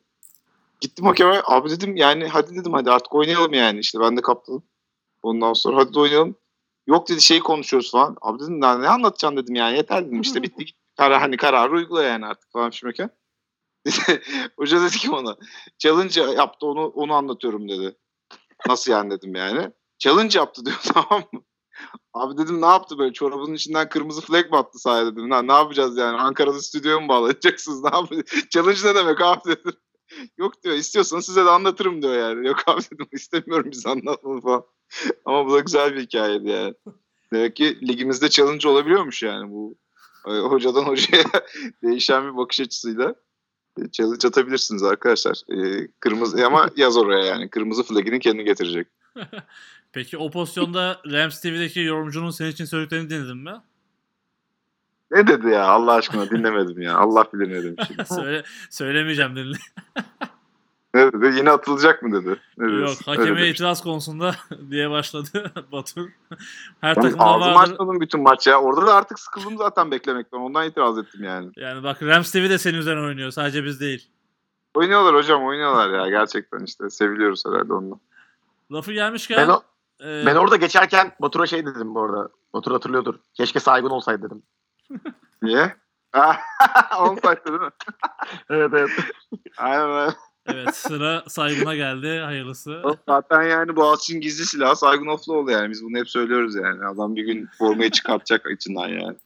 Gittim 0.81 1.07
hakeme 1.07 1.43
abi 1.45 1.71
dedim 1.71 1.97
yani 1.97 2.27
hadi 2.27 2.55
dedim 2.57 2.73
hadi 2.73 2.91
artık 2.91 3.15
oynayalım 3.15 3.53
yani 3.53 3.81
işte 3.81 4.01
ben 4.01 4.17
de 4.17 4.21
kaptanım. 4.21 4.63
Ondan 5.23 5.53
sonra 5.53 5.77
hadi 5.77 5.95
de 5.95 6.01
oynayalım. 6.01 6.37
Yok 6.87 7.09
dedi 7.09 7.21
şey 7.21 7.41
konuşuyoruz 7.41 7.91
falan. 7.91 8.17
Abi 8.21 8.43
dedim 8.43 8.63
"Lan 8.63 8.83
ne 8.83 8.89
anlatacaksın 8.89 9.37
dedim 9.37 9.55
yani 9.55 9.77
yeter 9.77 10.07
dedim 10.07 10.21
işte 10.21 10.43
bitti 10.43 10.65
gitti. 10.65 10.81
Karar, 10.97 11.21
hani 11.21 11.37
kararı 11.37 11.73
uygula 11.73 12.03
yani 12.03 12.27
artık 12.27 12.53
falan 12.53 12.71
şümeken. 12.71 13.11
Hoca 14.57 14.83
dedi 14.83 14.97
ki 14.99 15.11
ona 15.11 15.37
challenge 15.79 16.21
yaptı 16.21 16.67
onu 16.67 16.87
onu 16.87 17.15
anlatıyorum 17.15 17.69
dedi. 17.69 17.97
Nasıl 18.69 18.93
yani 18.93 19.11
dedim 19.11 19.35
yani. 19.35 19.73
Challenge 19.99 20.39
yaptı 20.39 20.65
diyor 20.67 20.81
tamam 20.95 21.25
mı? 21.33 21.43
Abi 22.15 22.39
dedim 22.39 22.61
ne 22.63 22.67
yaptı 22.67 22.99
böyle 22.99 23.13
çorabının 23.13 23.55
içinden 23.55 23.89
kırmızı 23.89 24.21
flag 24.21 24.51
mı 24.51 24.59
attı 24.59 24.79
sahaya 24.79 25.07
dedim. 25.07 25.31
Lan 25.31 25.49
ne 25.49 25.53
yapacağız 25.53 25.97
yani 25.99 26.17
Ankara'da 26.17 26.63
stüdyoya 26.63 27.01
mı 27.01 27.09
bağlanacaksınız 27.09 27.83
ne 27.85 27.91
yapacağız? 27.97 28.25
Challenge 28.51 28.81
ne 28.85 28.95
demek 28.95 29.21
abi 29.21 29.41
dedim. 29.47 29.73
Yok 30.39 30.63
diyor 30.63 30.75
istiyorsanız 30.75 31.27
size 31.27 31.45
de 31.45 31.51
anlatırım 31.51 32.03
diyor 32.03 32.15
yani. 32.19 32.47
Yok 32.49 32.59
abi 32.67 32.83
dedim 32.93 33.07
istemiyorum 33.13 33.71
bize 33.71 33.89
anlatma 33.91 34.41
falan. 34.41 34.65
Ama 35.25 35.47
bu 35.47 35.53
da 35.53 35.61
güzel 35.61 35.95
bir 35.95 36.01
hikayeydi 36.01 36.49
yani. 36.49 36.75
Demek 37.33 37.57
ki 37.57 37.89
ligimizde 37.89 38.29
challenge 38.31 38.69
olabiliyormuş 38.69 39.23
yani 39.23 39.51
bu. 39.51 39.77
e, 40.27 40.31
Hocadan 40.31 40.83
hocaya 40.83 41.25
değişen 41.83 42.33
bir 42.33 42.37
bakış 42.37 42.61
açısıyla 42.61 43.15
challenge 43.93 44.29
atabilirsiniz 44.29 44.83
arkadaşlar. 44.83 45.43
E, 45.49 45.89
Kırmızı 46.01 46.47
ama 46.47 46.71
yaz 46.77 46.97
oraya 46.97 47.25
yani. 47.27 47.51
Kırmızı 47.51 47.83
flagini 47.83 48.21
kendi 48.21 48.45
getirecek. 48.45 48.87
Peki 49.93 50.19
o 50.19 50.31
pozisyonda 50.31 51.01
Rams 51.07 51.41
TV'deki 51.41 51.81
yorumcunun 51.81 52.31
senin 52.31 52.51
için 52.51 52.65
söylediklerini 52.65 53.11
dinledin 53.11 53.37
mi? 53.37 53.53
Ne 55.11 55.27
dedi 55.27 55.49
ya 55.49 55.65
Allah 55.65 55.93
aşkına 55.93 56.31
dinlemedim 56.31 56.83
ya. 56.83 56.97
Allah 56.97 57.27
bilir 57.35 57.49
ne 57.49 57.63
demiş. 57.65 58.09
Söyle, 58.09 58.43
söylemeyeceğim 58.71 59.37
dinle. 59.37 59.57
ne 60.95 61.13
dedi? 61.13 61.37
Yine 61.37 61.51
atılacak 61.51 62.03
mı 62.03 62.13
dedi. 62.23 62.41
Ne? 62.59 62.73
Yok 62.81 62.97
hakeme 63.07 63.49
itiraz 63.49 63.83
konusunda 63.83 64.35
diye 64.71 64.91
başladı 64.91 65.53
Batur. 65.73 66.09
Her 66.81 66.97
Ben 66.97 67.03
takımda 67.03 67.25
ağzımı 67.25 67.55
vardır. 67.55 67.73
açmadım 67.73 68.01
bütün 68.01 68.21
maç 68.23 68.47
ya. 68.47 68.61
Orada 68.61 68.87
da 68.87 68.95
artık 68.95 69.19
sıkıldım 69.19 69.57
zaten 69.59 69.91
beklemekten. 69.91 70.39
Ondan 70.39 70.67
itiraz 70.69 70.99
ettim 70.99 71.25
yani. 71.25 71.51
Yani 71.57 71.83
bak 71.83 72.03
Rams 72.03 72.33
TV 72.33 72.37
de 72.51 72.59
senin 72.59 72.79
üzerine 72.79 73.01
oynuyor. 73.07 73.31
Sadece 73.31 73.65
biz 73.65 73.81
değil. 73.81 74.09
Oynuyorlar 74.75 75.15
hocam 75.15 75.45
oynuyorlar 75.45 75.91
ya. 75.91 76.09
Gerçekten 76.11 76.65
işte. 76.65 76.91
Seviliyoruz 76.91 77.47
herhalde 77.47 77.73
onunla. 77.73 77.95
Lafı 78.73 78.93
gelmişken 78.93 79.39
Ben, 79.39 79.49
o, 79.49 79.63
e, 80.05 80.27
ben 80.27 80.37
orada 80.37 80.57
geçerken 80.57 81.13
Batur'a 81.21 81.47
şey 81.47 81.67
dedim 81.67 81.95
bu 81.95 82.03
arada. 82.03 82.29
Batur 82.55 82.73
hatırlıyordur. 82.73 83.15
Keşke 83.35 83.61
saygın 83.61 83.91
olsaydı 83.91 84.23
dedim. 84.23 84.43
Niye? 85.43 85.77
Onsite'dı 87.01 87.45
değil 87.47 87.61
mi? 87.61 87.71
Evet 88.51 88.71
evet. 88.75 88.91
Aynen 89.57 89.91
öyle. 89.91 90.15
Evet 90.53 90.77
sıra 90.77 91.25
Saygun'a 91.29 91.75
geldi. 91.75 92.19
Hayırlısı. 92.19 92.83
Zaten 93.09 93.43
yani 93.43 93.77
Boğaziçi'nin 93.77 94.21
gizli 94.21 94.45
silahı 94.45 94.77
Saygun 94.77 95.07
Ofluoğlu 95.07 95.51
yani. 95.51 95.71
Biz 95.71 95.85
bunu 95.85 95.99
hep 95.99 96.09
söylüyoruz 96.09 96.55
yani. 96.55 96.87
Adam 96.87 97.17
bir 97.17 97.25
gün 97.25 97.49
formayı 97.59 97.91
çıkartacak 97.91 98.47
içinden 98.51 98.89
yani. 98.89 99.17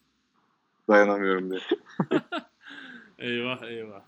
Dayanamıyorum 0.88 1.50
diye. 1.50 1.60
Eyvah 3.18 3.62
eyvah. 3.62 4.00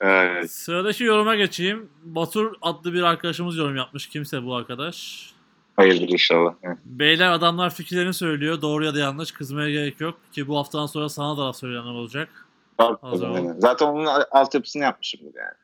Evet. 0.00 0.50
Sıradaki 0.50 1.04
yoruma 1.04 1.34
geçeyim. 1.34 1.88
Batur 2.04 2.54
adlı 2.62 2.92
bir 2.92 3.02
arkadaşımız 3.02 3.56
yorum 3.56 3.76
yapmış. 3.76 4.06
Kimse 4.06 4.44
bu 4.44 4.54
arkadaş. 4.54 5.30
Hayırdır 5.76 6.08
inşallah. 6.08 6.54
Beyler 6.84 7.30
adamlar 7.30 7.74
fikirlerini 7.74 8.14
söylüyor. 8.14 8.62
Doğru 8.62 8.84
ya 8.84 8.94
da 8.94 8.98
yanlış. 8.98 9.32
Kızmaya 9.32 9.70
gerek 9.70 10.00
yok. 10.00 10.18
Ki 10.32 10.48
bu 10.48 10.58
haftadan 10.58 10.86
sonra 10.86 11.08
sana 11.08 11.36
da 11.36 11.46
laf 11.46 11.56
söyleyenler 11.56 11.90
olacak. 11.90 12.28
Aynen. 12.78 13.60
Zaten 13.60 13.86
onun 13.86 14.06
altyapısını 14.30 14.82
yapmışımdır 14.82 15.38
yani. 15.38 15.54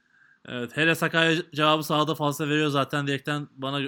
Evet. 0.48 0.76
Hele 0.76 0.94
Sakarya 0.94 1.36
cevabı 1.54 1.82
sahada 1.82 2.14
fazla 2.14 2.48
veriyor 2.48 2.68
zaten 2.68 3.06
diyerekten 3.06 3.48
bana 3.56 3.80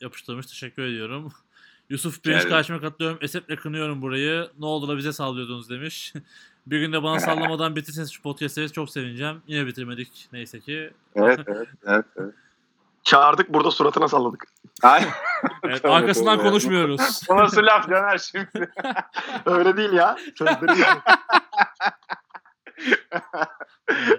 yapıştırmış. 0.00 0.46
Teşekkür 0.46 0.82
ediyorum. 0.82 1.32
Yusuf 1.88 2.24
birinci 2.24 2.38
Yani- 2.42 2.50
karşıma 2.50 2.80
katılıyorum. 2.80 3.18
Eseple 3.22 3.56
kınıyorum 3.56 4.02
burayı. 4.02 4.50
Ne 4.58 4.66
oldu 4.66 4.88
da 4.88 4.96
bize 4.96 5.12
sallıyordunuz 5.12 5.70
demiş. 5.70 6.12
bir 6.66 6.80
gün 6.80 6.92
de 6.92 7.02
bana 7.02 7.20
sallamadan 7.20 7.76
bitirseniz 7.76 8.10
şu 8.10 8.22
podcastleri 8.22 8.72
çok 8.72 8.90
sevineceğim. 8.90 9.42
Yine 9.46 9.66
bitirmedik 9.66 10.28
neyse 10.32 10.60
ki. 10.60 10.90
Evet 11.14 11.40
evet 11.46 11.68
evet. 11.86 12.04
evet. 12.16 12.34
Çağırdık 13.04 13.52
burada 13.54 13.70
suratına 13.70 14.08
salladık. 14.08 14.44
Ay, 14.82 15.04
Evet, 15.62 15.84
arkasından 15.84 16.38
konuşmuyoruz. 16.38 17.20
bu 17.28 17.36
nasıl 17.36 17.62
laf 17.66 17.88
Caner 17.88 18.18
şimdi? 18.18 18.70
Öyle 19.46 19.76
değil 19.76 19.92
ya. 19.92 20.16
Yok. 20.40 20.48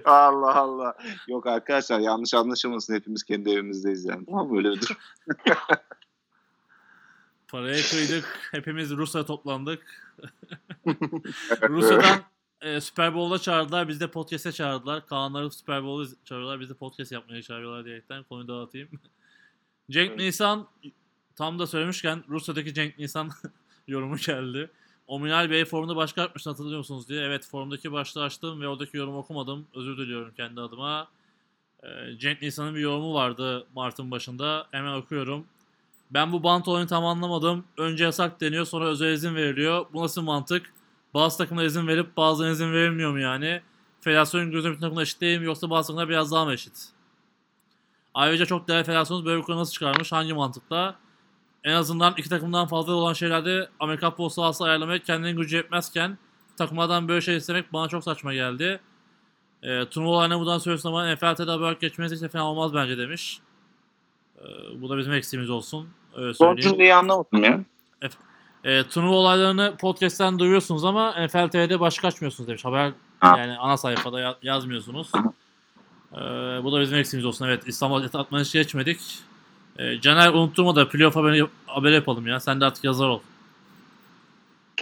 Allah 0.06 0.56
Allah. 0.56 0.98
Yok 1.28 1.48
arkadaşlar 1.48 2.00
yanlış 2.00 2.34
anlaşılmasın 2.34 2.96
hepimiz 2.96 3.24
kendi 3.24 3.50
evimizdeyiz 3.50 4.06
yani. 4.06 4.26
Ama 4.28 4.52
böyle 4.56 4.72
bir 4.72 4.82
durum. 4.82 4.98
Paraya 7.48 7.82
kıydık. 7.82 8.50
Hepimiz 8.52 8.92
Rusya'ya 8.92 9.26
toplandık. 9.26 10.14
Rusya'dan 11.70 12.22
e, 12.62 12.82
Super 12.82 13.16
Bowl'a 13.16 13.40
çağırdılar. 13.40 13.88
Biz 13.88 14.00
de 14.00 14.12
podcast'e 14.12 14.52
çağırdılar. 14.52 15.06
Kaanları 15.06 15.52
Super 15.52 15.84
Bowl'a 15.84 16.16
çağırıyorlar. 16.26 16.60
Biz 16.60 16.70
de 16.70 16.74
podcast 16.74 17.12
yapmaya 17.12 17.42
çağırıyorlar 17.42 17.86
diyerekten 17.86 18.24
konuyu 18.24 18.48
dağıtayım. 18.48 18.90
Cenk 19.92 20.10
Evet. 20.10 20.20
Nisan 20.20 20.68
tam 21.36 21.60
da 21.60 21.68
söylemişken 21.68 22.24
Rusya'daki 22.30 22.74
Cenk 22.74 23.00
Nisan 23.00 23.30
yorumu 23.88 24.18
geldi. 24.18 24.72
Ominal 25.08 25.50
Bey 25.50 25.66
forumda 25.66 25.96
başka 25.96 26.24
atmışsın 26.24 26.50
hatırlıyor 26.50 26.78
musunuz 26.78 27.10
diye. 27.10 27.24
Evet 27.24 27.48
forumdaki 27.48 27.92
başlığı 27.92 28.24
açtım 28.24 28.62
ve 28.62 28.68
oradaki 28.68 28.98
yorumu 28.98 29.18
okumadım. 29.18 29.68
Özür 29.76 29.98
diliyorum 29.98 30.34
kendi 30.38 30.62
adıma. 30.62 31.08
Ee, 31.84 31.88
Cenk 32.20 32.42
Nisan'ın 32.42 32.76
bir 32.76 32.80
yorumu 32.80 33.14
vardı 33.14 33.68
Mart'ın 33.76 34.12
başında. 34.12 34.68
Hemen 34.72 34.94
okuyorum. 34.94 35.46
Ben 36.12 36.32
bu 36.32 36.44
bant 36.44 36.68
oyunu 36.68 36.88
tam 36.88 37.06
anlamadım. 37.06 37.64
Önce 37.78 38.04
yasak 38.04 38.42
deniyor 38.42 38.66
sonra 38.66 38.86
özel 38.86 39.14
izin 39.14 39.36
veriliyor. 39.36 39.86
Bu 39.94 40.04
nasıl 40.04 40.22
mantık? 40.22 40.74
Bazı 41.14 41.38
takımlara 41.38 41.66
izin 41.66 41.88
verip 41.88 42.18
bazılarına 42.18 42.54
izin 42.54 42.74
verilmiyor 42.74 43.12
mu 43.12 43.20
yani? 43.20 43.62
Federasyon 44.02 44.52
gözü 44.52 44.70
bütün 44.70 44.82
takımlar 44.82 45.02
eşit 45.02 45.22
değil 45.22 45.40
mi 45.40 45.46
yoksa 45.46 45.70
bazı 45.70 45.88
takımlar 45.88 46.10
biraz 46.10 46.32
daha 46.32 46.46
mı 46.46 46.54
eşit? 46.54 46.90
Ayrıca 48.14 48.46
çok 48.46 48.68
değerli 48.68 48.84
federasyonumuz 48.84 49.26
böyle 49.26 49.42
bir 49.42 49.46
konu 49.46 49.58
nasıl 49.58 49.74
çıkarmış? 49.74 50.12
Hangi 50.12 50.34
mantıkla? 50.34 50.96
En 51.64 51.74
azından 51.74 52.14
iki 52.18 52.30
takımdan 52.30 52.68
fazla 52.68 52.94
olan 52.94 53.14
şeylerde 53.14 53.70
Amerika 53.80 54.10
futbol 54.10 54.30
sahası 54.30 54.64
ayarlamaya 54.64 55.00
kendinin 55.00 55.38
gücü 55.38 55.56
yetmezken 55.56 56.18
takımlardan 56.58 57.08
böyle 57.08 57.22
şey 57.22 57.38
istemek 57.38 57.74
bana 57.74 57.88
çok 57.88 58.04
saçma 58.04 58.34
geldi. 58.34 58.80
E, 59.64 59.86
turnuva 59.86 60.12
olayına 60.12 60.40
buradan 60.40 60.58
söylüyorsun 60.58 60.90
ama 60.90 61.14
NFL'de 61.14 61.52
haber 61.52 61.72
geçmesi 61.72 62.16
hiç 62.16 62.22
de 62.22 62.28
fena 62.30 62.50
olmaz 62.52 62.74
bence 62.74 62.98
demiş. 62.98 63.40
E, 64.38 64.42
bu 64.82 64.90
da 64.90 64.98
bizim 64.98 65.14
eksiğimiz 65.14 65.50
olsun. 65.50 65.90
Öyle 66.16 66.34
Son 66.34 66.56
cümleyi 66.56 66.96
anlamadım 66.96 67.44
ya. 67.44 67.60
E, 68.64 68.84
turnuva 68.84 69.16
olaylarını 69.16 69.76
podcast'ten 69.78 70.40
duyuyorsunuz 70.40 70.86
ama 70.86 71.12
NFL 71.26 71.48
TV'de 71.50 71.80
başka 71.80 72.08
açmıyorsunuz 72.08 72.48
demiş. 72.48 72.66
Haber 72.66 72.92
Ha. 73.20 73.38
yani 73.38 73.58
ana 73.58 73.78
sayfada 73.78 74.20
ya- 74.20 74.38
yazmıyorsunuz. 74.44 75.12
E, 76.14 76.20
bu 76.64 76.72
da 76.72 76.82
bizim 76.82 76.98
eksiğimiz 76.98 77.26
olsun. 77.26 77.46
Evet 77.48 77.64
İstanbul 77.68 78.04
atmanı 78.14 78.42
hiç 78.44 78.54
geçmedik. 78.54 79.00
E, 79.80 80.02
Caner 80.02 80.30
unutturma 80.34 80.76
da 80.76 80.90
playoff 80.90 81.16
haberi, 81.16 81.48
haberi 81.66 81.94
yapalım 81.94 82.28
ya. 82.28 82.40
Sen 82.40 82.62
de 82.62 82.66
artık 82.66 82.84
yazar 82.84 83.08
ol. 83.08 83.20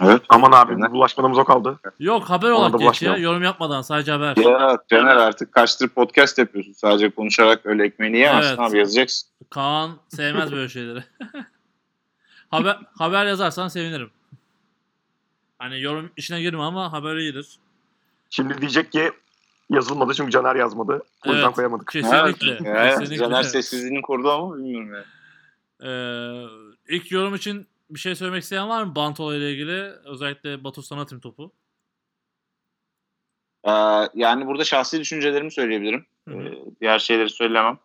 Evet. 0.00 0.22
Aman 0.28 0.52
abi 0.52 0.92
bulaşmadığımız 0.92 1.38
o 1.38 1.44
kaldı. 1.44 1.78
Yok 1.98 2.30
haber 2.30 2.50
Ona 2.50 2.56
olarak 2.56 2.80
geç 2.80 3.02
ya. 3.02 3.16
Yorum 3.16 3.42
yapmadan 3.42 3.82
sadece 3.82 4.12
haber. 4.12 4.36
Ya 4.36 4.78
Caner 4.90 5.16
artık 5.16 5.52
kaçtır 5.52 5.88
podcast 5.88 6.38
yapıyorsun. 6.38 6.72
Sadece 6.72 7.10
konuşarak 7.10 7.66
öyle 7.66 7.84
ekmeğini 7.84 8.16
yiyemezsin 8.16 8.48
Evet. 8.48 8.58
abi 8.58 8.78
yazacaksın. 8.78 9.28
Kaan 9.50 9.90
sevmez 10.08 10.52
böyle 10.52 10.68
şeyleri. 10.68 11.04
haber, 12.50 12.76
haber 12.98 13.26
yazarsan 13.26 13.68
sevinirim. 13.68 14.10
Hani 15.58 15.80
yorum 15.80 16.10
işine 16.16 16.40
girme 16.40 16.62
ama 16.62 16.92
haber 16.92 17.16
iyidir. 17.16 17.46
Şimdi 18.30 18.60
diyecek 18.60 18.92
ki 18.92 19.12
yazılmadı 19.72 20.14
çünkü 20.14 20.30
Caner 20.30 20.56
yazmadı. 20.56 21.02
O 21.26 21.30
yüzden 21.30 21.44
Evet. 21.44 21.54
koyamadık. 21.54 21.88
Kesinlikle. 21.88 22.58
Evet, 22.66 22.98
kesinlikle. 22.98 23.16
Caner 23.16 23.42
sessizliğini 23.42 24.02
korudu 24.02 24.30
ama 24.30 24.56
bilmiyorum 24.56 24.94
ya. 24.94 25.04
Ee, 25.88 26.46
ilk 26.88 27.12
yorum 27.12 27.34
için 27.34 27.66
bir 27.90 27.98
şey 27.98 28.14
söylemek 28.14 28.42
isteyen 28.42 28.68
var 28.68 28.82
mı 28.82 28.94
Bant 28.94 29.20
olayıyla 29.20 29.48
ilgili? 29.48 29.82
Özellikle 30.04 30.64
Batu 30.64 30.82
sana 30.82 31.00
atayım 31.00 31.20
topu. 31.20 31.52
Ee, 33.64 33.70
yani 34.14 34.46
burada 34.46 34.64
şahsi 34.64 35.00
düşüncelerimi 35.00 35.50
söyleyebilirim. 35.50 36.06
Hı 36.28 36.34
hı. 36.34 36.42
Ee, 36.42 36.58
diğer 36.80 36.98
şeyleri 36.98 37.28
söylemem. 37.30 37.78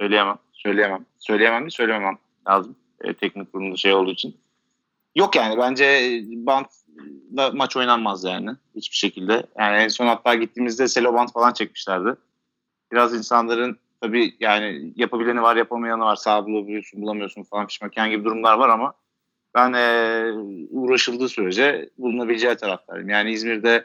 Söyleyemem. 0.00 0.38
Söyleyemem. 0.52 1.06
Söyleyemem 1.18 1.60
değil 1.60 1.70
söylememem 1.70 2.18
lazım. 2.48 2.76
Ee, 3.00 3.14
teknik 3.14 3.52
kurumda 3.52 3.76
şey 3.76 3.94
olduğu 3.94 4.10
için. 4.10 4.36
Yok 5.16 5.36
yani 5.36 5.58
bence 5.58 5.84
e, 5.84 6.22
bantla 7.34 7.56
maç 7.56 7.76
oynanmaz 7.76 8.24
yani. 8.24 8.50
Hiçbir 8.76 8.96
şekilde. 8.96 9.46
Yani 9.58 9.76
en 9.76 9.88
son 9.88 10.06
hatta 10.06 10.34
gittiğimizde 10.34 10.88
selo 10.88 11.14
bant 11.14 11.32
falan 11.32 11.52
çekmişlerdi. 11.52 12.16
Biraz 12.92 13.14
insanların 13.14 13.78
tabii 14.00 14.36
yani 14.40 14.92
yapabileni 14.96 15.42
var 15.42 15.56
yapamayanı 15.56 16.02
var. 16.04 16.16
Sağ 16.16 16.46
bulabiliyorsun 16.46 17.02
bulamıyorsun 17.02 17.42
falan 17.42 17.66
fişmekan 17.66 18.10
gibi 18.10 18.24
durumlar 18.24 18.58
var 18.58 18.68
ama 18.68 18.94
ben 19.54 19.72
e, 19.72 20.32
uğraşıldığı 20.70 21.28
sürece 21.28 21.90
bulunabileceği 21.98 22.56
taraftayım. 22.56 23.08
Yani 23.08 23.32
İzmir'de 23.32 23.84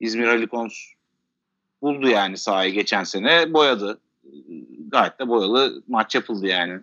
İzmir 0.00 0.26
Ali 0.26 0.46
Kons 0.46 0.74
buldu 1.82 2.08
yani 2.08 2.36
sahayı 2.36 2.72
geçen 2.72 3.04
sene 3.04 3.52
boyadı. 3.52 4.00
Gayet 4.88 5.18
de 5.20 5.28
boyalı 5.28 5.82
maç 5.88 6.14
yapıldı 6.14 6.46
yani. 6.46 6.80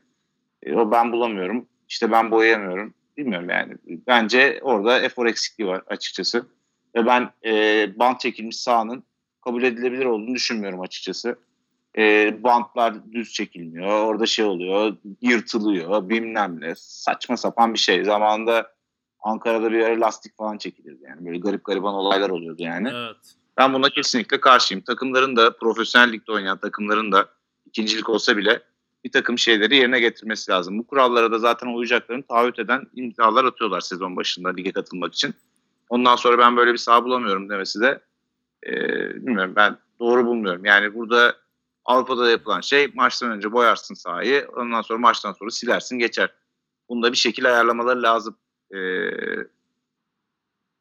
E, 0.64 0.76
o 0.76 0.92
ben 0.92 1.11
bulamıyorum. 1.11 1.66
İşte 1.90 2.11
ben 2.11 2.32
boyayamıyorum. 2.32 2.93
Bilmiyorum 3.22 3.50
yani. 3.50 3.74
Bence 4.08 4.59
orada 4.61 5.00
efor 5.00 5.25
eksikliği 5.25 5.69
var 5.69 5.83
açıkçası. 5.88 6.45
Ve 6.95 7.06
ben 7.06 7.30
e, 7.45 7.53
bant 8.00 8.19
çekilmiş 8.19 8.58
sahanın 8.58 9.03
kabul 9.45 9.64
edilebilir 9.64 10.06
olduğunu 10.06 10.35
düşünmüyorum 10.35 10.82
açıkçası. 10.82 11.40
E, 11.98 12.35
bantlar 12.43 13.11
düz 13.11 13.33
çekilmiyor. 13.33 14.06
Orada 14.06 14.25
şey 14.25 14.45
oluyor. 14.45 14.98
Yırtılıyor. 15.22 16.09
Bilmem 16.09 16.61
ne. 16.61 16.74
Saçma 16.75 17.38
sapan 17.38 17.74
bir 17.74 17.80
şey. 17.80 18.03
Zamanında 18.03 18.72
Ankara'da 19.19 19.72
bir 19.72 19.83
ara 19.83 20.01
lastik 20.01 20.38
falan 20.38 20.58
çekilirdi. 20.58 21.03
Yani 21.03 21.25
böyle 21.25 21.38
garip 21.38 21.64
gariban 21.64 21.93
olaylar 21.93 22.30
oluyordu 22.30 22.64
yani. 22.64 22.90
Evet. 22.93 23.35
Ben 23.58 23.74
buna 23.74 23.90
kesinlikle 23.90 24.40
karşıyım. 24.40 24.83
Takımların 24.83 25.35
da 25.35 25.58
profesyonel 25.58 26.14
ligde 26.14 26.32
oynayan 26.32 26.58
takımların 26.58 27.11
da 27.11 27.30
ikincilik 27.66 28.09
olsa 28.09 28.38
bile 28.38 28.61
bir 29.03 29.11
takım 29.11 29.38
şeyleri 29.38 29.75
yerine 29.75 29.99
getirmesi 29.99 30.51
lazım. 30.51 30.80
Bu 30.80 30.88
kurallara 30.88 31.31
da 31.31 31.39
zaten 31.39 31.67
uyacaklarını 31.67 32.23
taahhüt 32.23 32.59
eden 32.59 32.88
imzalar 32.93 33.45
atıyorlar 33.45 33.81
sezon 33.81 34.15
başında 34.15 34.49
lige 34.49 34.71
katılmak 34.71 35.13
için. 35.13 35.33
Ondan 35.89 36.15
sonra 36.15 36.38
ben 36.38 36.57
böyle 36.57 36.73
bir 36.73 36.77
saha 36.77 37.03
bulamıyorum 37.03 37.49
demesi 37.49 37.81
de 37.81 38.01
e, 38.67 38.73
bilmiyorum 39.15 39.53
ben 39.55 39.77
doğru 39.99 40.25
bulmuyorum. 40.25 40.65
Yani 40.65 40.95
burada 40.95 41.35
Avrupa'da 41.85 42.25
da 42.25 42.31
yapılan 42.31 42.61
şey 42.61 42.91
maçtan 42.93 43.31
önce 43.31 43.51
boyarsın 43.51 43.95
sahayı 43.95 44.47
ondan 44.55 44.81
sonra 44.81 44.99
maçtan 44.99 45.33
sonra 45.33 45.51
silersin 45.51 45.99
geçer. 45.99 46.30
Bunda 46.89 47.11
bir 47.11 47.17
şekilde 47.17 47.47
ayarlamaları 47.47 48.03
lazım. 48.03 48.38
E, 48.73 48.80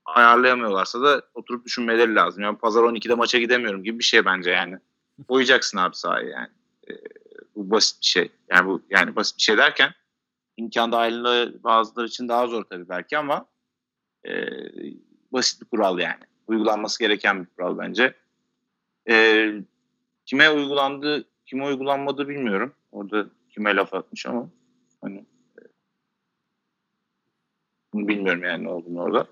ayarlayamıyorlarsa 0.05 1.03
da 1.03 1.23
oturup 1.35 1.65
düşünmeleri 1.65 2.15
lazım. 2.15 2.43
Yani 2.43 2.59
pazar 2.59 2.83
12'de 2.83 3.15
maça 3.15 3.39
gidemiyorum 3.39 3.85
gibi 3.85 3.99
bir 3.99 4.05
şey 4.05 4.25
bence 4.25 4.51
yani. 4.51 4.79
Boyayacaksın 5.29 5.79
abi 5.79 5.97
sahayı 5.97 6.29
yani. 6.29 6.49
Ee, 6.91 6.95
bu 7.61 7.71
basit 7.71 8.01
bir 8.01 8.07
şey. 8.07 8.33
Yani 8.51 8.67
bu 8.69 8.83
yani 8.91 9.17
basit 9.17 9.39
bir 9.39 9.43
şey 9.43 9.59
derken 9.59 9.93
imkan 10.57 10.93
dahilinde 10.93 11.63
bazıları 11.65 12.07
için 12.07 12.29
daha 12.29 12.47
zor 12.47 12.65
tabii 12.65 12.89
belki 12.89 13.19
ama 13.19 13.47
e, 14.27 14.33
basit 15.33 15.63
bir 15.63 15.67
kural 15.67 15.99
yani. 15.99 16.21
Uygulanması 16.47 16.99
gereken 16.99 17.41
bir 17.41 17.47
kural 17.47 17.79
bence. 17.79 18.15
E, 19.09 19.47
kime 20.27 20.51
uygulandı, 20.51 21.25
kime 21.47 21.67
uygulanmadı 21.67 22.29
bilmiyorum. 22.29 22.75
Orada 22.93 23.27
kime 23.49 23.77
laf 23.77 23.95
atmış 23.95 24.27
ama 24.27 24.49
hani 25.01 25.19
e, 25.59 25.63
bunu 27.93 28.09
bilmiyorum 28.09 28.45
yani 28.45 28.65
ne 28.65 28.69
olduğunu 28.69 29.01
orada. 29.01 29.27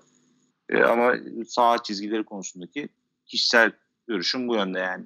E, 0.69 0.83
ama 0.83 1.15
sağ 1.47 1.83
çizgileri 1.83 2.23
konusundaki 2.23 2.89
kişisel 3.25 3.71
görüşüm 4.07 4.47
bu 4.47 4.55
yönde 4.55 4.79
yani. 4.79 5.05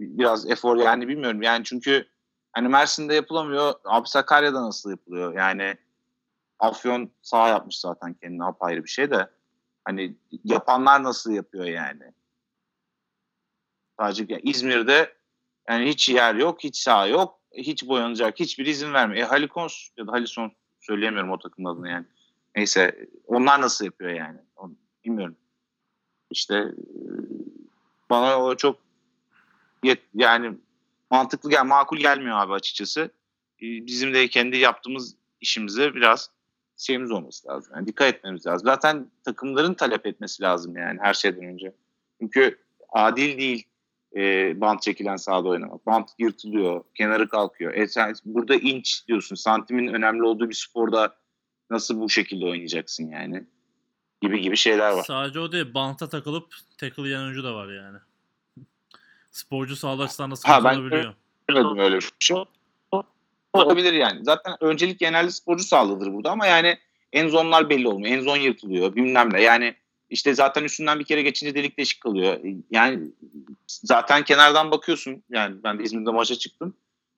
Biraz 0.00 0.50
efor 0.50 0.76
yani 0.76 1.08
bilmiyorum 1.08 1.42
yani 1.42 1.64
çünkü 1.64 2.12
hani 2.52 2.68
Mersin'de 2.68 3.14
yapılamıyor. 3.14 3.74
Abi 3.84 4.08
Sakarya'da 4.08 4.62
nasıl 4.62 4.90
yapılıyor? 4.90 5.34
Yani 5.34 5.76
Afyon 6.58 7.10
sağ 7.22 7.48
yapmış 7.48 7.78
zaten 7.78 8.14
kendine 8.14 8.44
apayrı 8.44 8.84
bir 8.84 8.90
şey 8.90 9.10
de. 9.10 9.30
Hani 9.84 10.16
yapanlar 10.44 11.02
nasıl 11.02 11.32
yapıyor 11.32 11.64
yani? 11.64 12.12
Sadece 14.00 14.26
ya 14.28 14.40
İzmir'de 14.42 15.14
yani 15.68 15.88
hiç 15.88 16.08
yer 16.08 16.34
yok, 16.34 16.64
hiç 16.64 16.76
saha 16.76 17.06
yok, 17.06 17.40
hiç 17.52 17.88
boyanacak, 17.88 18.40
hiçbir 18.40 18.66
izin 18.66 18.94
vermiyor. 18.94 19.26
E 19.26 19.28
Halikons 19.28 19.88
ya 19.96 20.06
da 20.06 20.12
Halison 20.12 20.52
söyleyemiyorum 20.80 21.30
o 21.30 21.38
takımın 21.38 21.70
adını 21.70 21.88
yani. 21.88 22.06
Neyse 22.56 23.08
onlar 23.26 23.60
nasıl 23.60 23.84
yapıyor 23.84 24.10
yani? 24.10 24.38
Bilmiyorum. 25.04 25.36
İşte 26.30 26.54
e, 26.54 26.72
bana 28.10 28.42
o 28.44 28.56
çok 28.56 28.78
yet, 29.82 30.02
yani 30.14 30.58
mantıklı 31.12 31.50
gel 31.50 31.64
makul 31.64 31.96
gelmiyor 31.96 32.38
abi 32.38 32.52
açıkçası. 32.52 33.00
E, 33.62 33.66
Bizim 33.86 34.14
de 34.14 34.28
kendi 34.28 34.56
yaptığımız 34.56 35.16
işimize 35.40 35.94
biraz 35.94 36.30
şeyimiz 36.76 37.10
olması 37.10 37.48
lazım. 37.48 37.72
Yani 37.76 37.86
dikkat 37.86 38.14
etmemiz 38.14 38.46
lazım. 38.46 38.66
Zaten 38.66 39.10
takımların 39.24 39.74
talep 39.74 40.06
etmesi 40.06 40.42
lazım 40.42 40.76
yani 40.76 40.98
her 41.02 41.14
şeyden 41.14 41.44
önce. 41.44 41.74
Çünkü 42.20 42.58
adil 42.88 43.38
değil 43.38 43.64
e, 44.16 44.20
bant 44.60 44.82
çekilen 44.82 45.16
sahada 45.16 45.48
oynamak. 45.48 45.86
Bant 45.86 46.10
yırtılıyor, 46.18 46.84
kenarı 46.94 47.28
kalkıyor. 47.28 47.74
E 47.74 47.88
sen 47.88 48.14
burada 48.24 48.54
inç 48.54 49.08
diyorsun. 49.08 49.36
Santimin 49.36 49.94
önemli 49.94 50.22
olduğu 50.22 50.48
bir 50.48 50.54
sporda 50.54 51.16
nasıl 51.70 52.00
bu 52.00 52.08
şekilde 52.08 52.44
oynayacaksın 52.44 53.10
yani? 53.10 53.44
Gibi 54.22 54.40
gibi 54.40 54.56
şeyler 54.56 54.90
var. 54.90 55.04
Sadece 55.04 55.40
o 55.40 55.52
değil. 55.52 55.74
Banta 55.74 56.08
takılıp 56.08 56.54
tackle 56.78 57.02
yiyen 57.02 57.20
oyuncu 57.22 57.44
da 57.44 57.54
var 57.54 57.72
yani. 57.72 57.98
Sporcu 59.32 59.76
sağlık 59.76 60.12
standartı 60.12 60.48
Ha, 60.48 60.64
ben- 60.64 60.74
olabiliyor. 60.78 61.14
Öyle 61.78 61.96
bir 61.96 62.10
şey. 62.20 62.36
Olabilir 63.52 63.92
yani. 63.92 64.24
Zaten 64.24 64.54
öncelik 64.60 64.98
genelde 64.98 65.30
sporcu 65.30 65.64
sağlığıdır 65.64 66.12
burada 66.12 66.30
ama 66.30 66.46
yani 66.46 66.78
en 67.12 67.28
zonlar 67.28 67.68
belli 67.70 67.88
olmuyor. 67.88 68.16
En 68.16 68.20
zon 68.20 68.36
yırtılıyor 68.36 68.94
bilmem 68.96 69.32
ne. 69.32 69.42
Yani 69.42 69.74
işte 70.10 70.34
zaten 70.34 70.64
üstünden 70.64 70.98
bir 70.98 71.04
kere 71.04 71.22
geçince 71.22 71.54
delik 71.54 71.78
deşik 71.78 72.00
kalıyor. 72.00 72.40
Yani 72.70 73.00
zaten 73.66 74.24
kenardan 74.24 74.70
bakıyorsun. 74.70 75.22
Yani 75.30 75.56
ben 75.64 75.78
de 75.78 75.82
İzmir'de 75.82 76.10
maça 76.10 76.34
çıktım. 76.34 76.74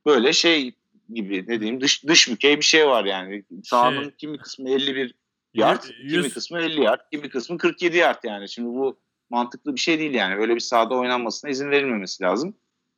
Böyle 0.06 0.32
şey 0.32 0.72
gibi 1.14 1.44
ne 1.48 1.60
diyeyim 1.60 1.80
dış, 1.80 2.04
dış 2.06 2.28
bükey 2.30 2.56
bir 2.58 2.64
şey 2.64 2.86
var 2.88 3.04
yani. 3.04 3.44
Sahanın 3.64 4.02
Şey- 4.02 4.10
kimi 4.10 4.38
kısmı 4.38 4.70
51 4.70 5.14
yard, 5.54 5.82
Yüz- 6.02 6.12
kimi 6.22 6.30
kısmı 6.30 6.58
50 6.60 6.82
yard, 6.82 7.00
kimi 7.12 7.28
kısmı 7.28 7.58
47 7.58 7.96
yard 7.96 8.24
yani. 8.24 8.48
Şimdi 8.48 8.68
bu 8.68 8.96
mantıklı 9.30 9.74
bir 9.74 9.80
şey 9.80 9.98
değil 9.98 10.14
yani. 10.14 10.38
Böyle 10.38 10.54
bir 10.54 10.60
sahada 10.60 10.94
oynanmasına 10.94 11.50
izin 11.50 11.70
verilmemesi 11.70 12.24
lazım. 12.24 12.54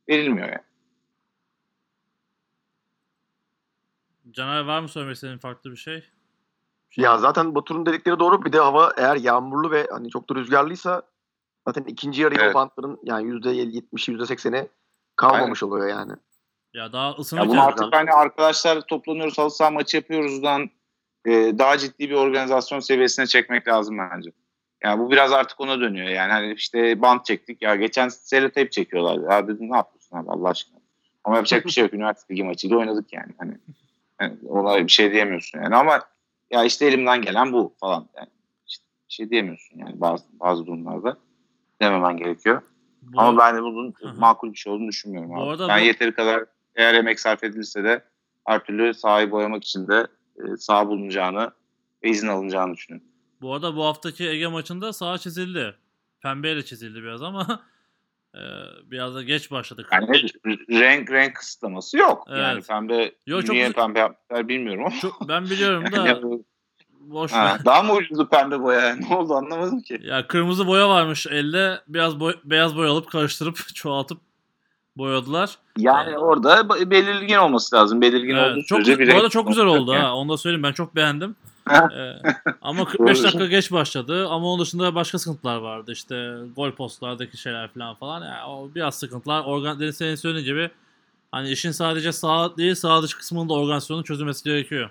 Verilmiyor 0.09 0.47
yani. 0.47 0.67
Caner 4.31 4.61
var 4.61 4.79
mı 4.79 4.89
söylemek 4.89 5.15
istediğin 5.15 5.37
farklı 5.37 5.71
bir 5.71 5.75
şey? 5.75 6.03
Ya 6.97 7.17
zaten 7.17 7.55
Batur'un 7.55 7.85
dedikleri 7.85 8.19
doğru. 8.19 8.45
Bir 8.45 8.53
de 8.53 8.59
hava 8.59 8.93
eğer 8.97 9.15
yağmurlu 9.15 9.71
ve 9.71 9.87
hani 9.91 10.09
çok 10.09 10.29
da 10.29 10.35
rüzgarlıysa 10.35 11.01
zaten 11.67 11.83
ikinci 11.83 12.21
yarıya 12.21 12.43
Evet. 12.43 12.55
bantların 12.55 12.99
yani 13.03 13.29
%70'i 13.29 14.13
%80'i 14.13 14.69
kalmamış 15.15 15.63
oluyor 15.63 15.87
yani. 15.87 16.13
Ya 16.73 16.93
daha 16.93 17.07
Ya 17.07 17.15
ısınırken 17.15 17.49
bunu 17.49 17.61
artık 17.61 17.95
hani 17.95 18.11
arkadaşlar 18.11 18.81
toplanıyoruz, 18.81 19.37
halı 19.37 19.51
saha 19.51 19.71
maçı 19.71 19.97
yapıyoruzdan 19.97 20.69
e, 21.25 21.31
daha 21.31 21.77
ciddi 21.77 22.09
bir 22.09 22.15
organizasyon 22.15 22.79
seviyesine 22.79 23.27
çekmek 23.27 23.67
lazım 23.67 23.97
bence. 23.97 24.31
Yani 24.83 24.99
bu 24.99 25.11
biraz 25.11 25.31
artık 25.31 25.59
ona 25.61 25.79
dönüyor 25.79 26.07
yani. 26.07 26.31
Hani 26.31 26.53
işte 26.53 27.01
bant 27.01 27.25
çektik 27.25 27.61
ya 27.61 27.75
geçen 27.75 28.07
seloteyp 28.07 28.71
çekiyorlar. 28.71 29.31
Ya 29.31 29.47
dedim 29.47 29.71
ne 29.71 29.75
yapıyorsun 29.77 30.17
abi 30.17 30.29
Allah 30.29 30.49
aşkına. 30.49 30.77
Ama 31.23 31.35
yapacak 31.35 31.65
bir 31.65 31.71
şey 31.71 31.83
yok. 31.83 31.93
Üniversite 31.93 32.33
ligi 32.33 32.43
maçıyla 32.43 32.77
oynadık 32.77 33.13
yani. 33.13 33.33
Hani, 33.37 33.53
hani 34.17 34.33
olay 34.49 34.83
bir 34.83 34.91
şey 34.91 35.11
diyemiyorsun 35.11 35.61
yani 35.61 35.75
ama 35.75 36.01
ya 36.51 36.63
işte 36.63 36.85
elimden 36.85 37.21
gelen 37.21 37.53
bu 37.53 37.73
falan. 37.79 38.07
Yani 38.17 38.27
işte 38.67 38.83
bir 39.09 39.13
şey 39.13 39.29
diyemiyorsun 39.29 39.79
yani 39.79 40.01
bazı 40.01 40.23
bazı 40.33 40.65
durumlarda 40.65 41.17
dememen 41.81 42.17
gerekiyor. 42.17 42.61
bu, 43.01 43.21
Ama 43.21 43.37
ben 43.39 43.57
de 43.57 43.61
bunun 43.61 43.93
Hı 44.01 44.13
makul 44.13 44.51
bir 44.51 44.57
şey 44.57 44.73
olduğunu 44.73 44.87
düşünmüyorum. 44.87 45.29
Bu 45.29 45.35
abi. 45.41 45.49
arada 45.49 45.67
ben 45.67 45.81
bu- 45.81 45.85
yeteri 45.85 46.11
kadar 46.11 46.43
eğer 46.75 46.93
emek 46.93 47.19
sarf 47.19 47.43
edilirse 47.43 47.83
de 47.83 48.03
her 48.47 48.63
türlü 48.63 48.93
sahayı 48.93 49.31
boyamak 49.31 49.63
için 49.63 49.87
de 49.87 50.07
e, 50.37 50.57
saha 50.57 50.87
bulunacağını 50.87 51.51
ve 52.03 52.09
izin 52.09 52.27
alınacağını 52.27 52.73
düşünüyorum. 52.73 53.06
Bu 53.41 53.53
arada 53.53 53.75
bu 53.75 53.85
haftaki 53.85 54.29
Ege 54.29 54.47
maçında 54.47 54.93
sağa 54.93 55.17
çizildi. 55.17 55.75
Pembeyle 56.21 56.65
çizildi 56.65 57.03
biraz 57.03 57.21
ama 57.21 57.61
e, 58.35 58.41
biraz 58.83 59.15
da 59.15 59.23
geç 59.23 59.51
başladık. 59.51 59.89
Yani 59.93 60.07
renk 60.69 61.11
renk 61.11 61.35
kısıtlaması 61.35 61.97
yok. 61.97 62.23
Evet. 62.29 62.39
Yani 62.39 62.61
pembe 62.61 63.11
Yo, 63.27 63.41
çok 63.41 63.55
niye 63.55 63.71
pembe 63.71 63.99
yapmışlar 63.99 64.47
bilmiyorum 64.47 64.85
ama. 64.85 64.95
Çok, 65.01 65.27
ben 65.27 65.45
biliyorum 65.45 65.91
da 65.91 66.21
boş 67.09 67.31
ha, 67.31 67.45
ver. 67.45 67.65
daha 67.65 67.83
mı 67.83 67.93
ucuzdu 67.93 68.29
pembe 68.29 68.61
boya? 68.61 68.95
Ne 69.09 69.15
oldu 69.15 69.33
anlamadım 69.33 69.81
ki. 69.81 69.99
Ya 70.03 70.27
kırmızı 70.27 70.67
boya 70.67 70.89
varmış 70.89 71.27
elde. 71.27 71.81
Biraz 71.87 72.19
boy, 72.19 72.33
beyaz 72.43 72.77
boya 72.77 72.91
alıp 72.91 73.11
karıştırıp 73.11 73.57
çoğaltıp 73.75 74.17
boyadılar. 74.97 75.57
Yani 75.77 76.09
Evet. 76.09 76.19
orada 76.19 76.69
belirgin 76.91 77.35
olması 77.35 77.75
lazım. 77.75 78.01
Belirgin 78.01 78.35
Evet, 78.35 78.51
olduğu 78.51 78.63
çok, 78.63 78.77
sürece 78.77 78.99
bir 78.99 79.11
bu 79.11 79.15
arada 79.15 79.29
çok 79.29 79.47
güzel 79.47 79.65
oldu 79.65 79.93
yani. 79.93 80.03
ha. 80.03 80.15
Onu 80.15 80.29
da 80.29 80.37
söyleyeyim 80.37 80.63
ben 80.63 80.71
çok 80.71 80.95
beğendim. 80.95 81.35
Ee, 81.71 82.13
ama 82.61 82.85
45 82.85 83.17
Doğru. 83.17 83.23
dakika 83.23 83.45
geç 83.45 83.71
başladı. 83.71 84.27
Ama 84.27 84.47
onun 84.47 84.61
dışında 84.61 84.95
başka 84.95 85.19
sıkıntılar 85.19 85.57
vardı. 85.57 85.91
İşte 85.91 86.35
gol 86.55 86.71
postlardaki 86.71 87.37
şeyler 87.37 87.73
falan 87.73 87.95
falan. 87.95 88.25
Yani 88.25 88.43
o 88.49 88.75
biraz 88.75 88.99
sıkıntılar. 88.99 89.43
Organ, 89.45 89.79
Deniz 89.79 89.97
senin 89.97 90.15
söylediğin 90.15 90.45
gibi 90.45 90.69
hani 91.31 91.49
işin 91.49 91.71
sadece 91.71 92.11
sağ 92.11 92.57
değil 92.57 92.75
sağ 92.75 93.03
dış 93.03 93.13
kısmının 93.13 93.49
da 93.49 93.53
organizasyonun 93.53 94.03
çözülmesi 94.03 94.43
gerekiyor. 94.43 94.89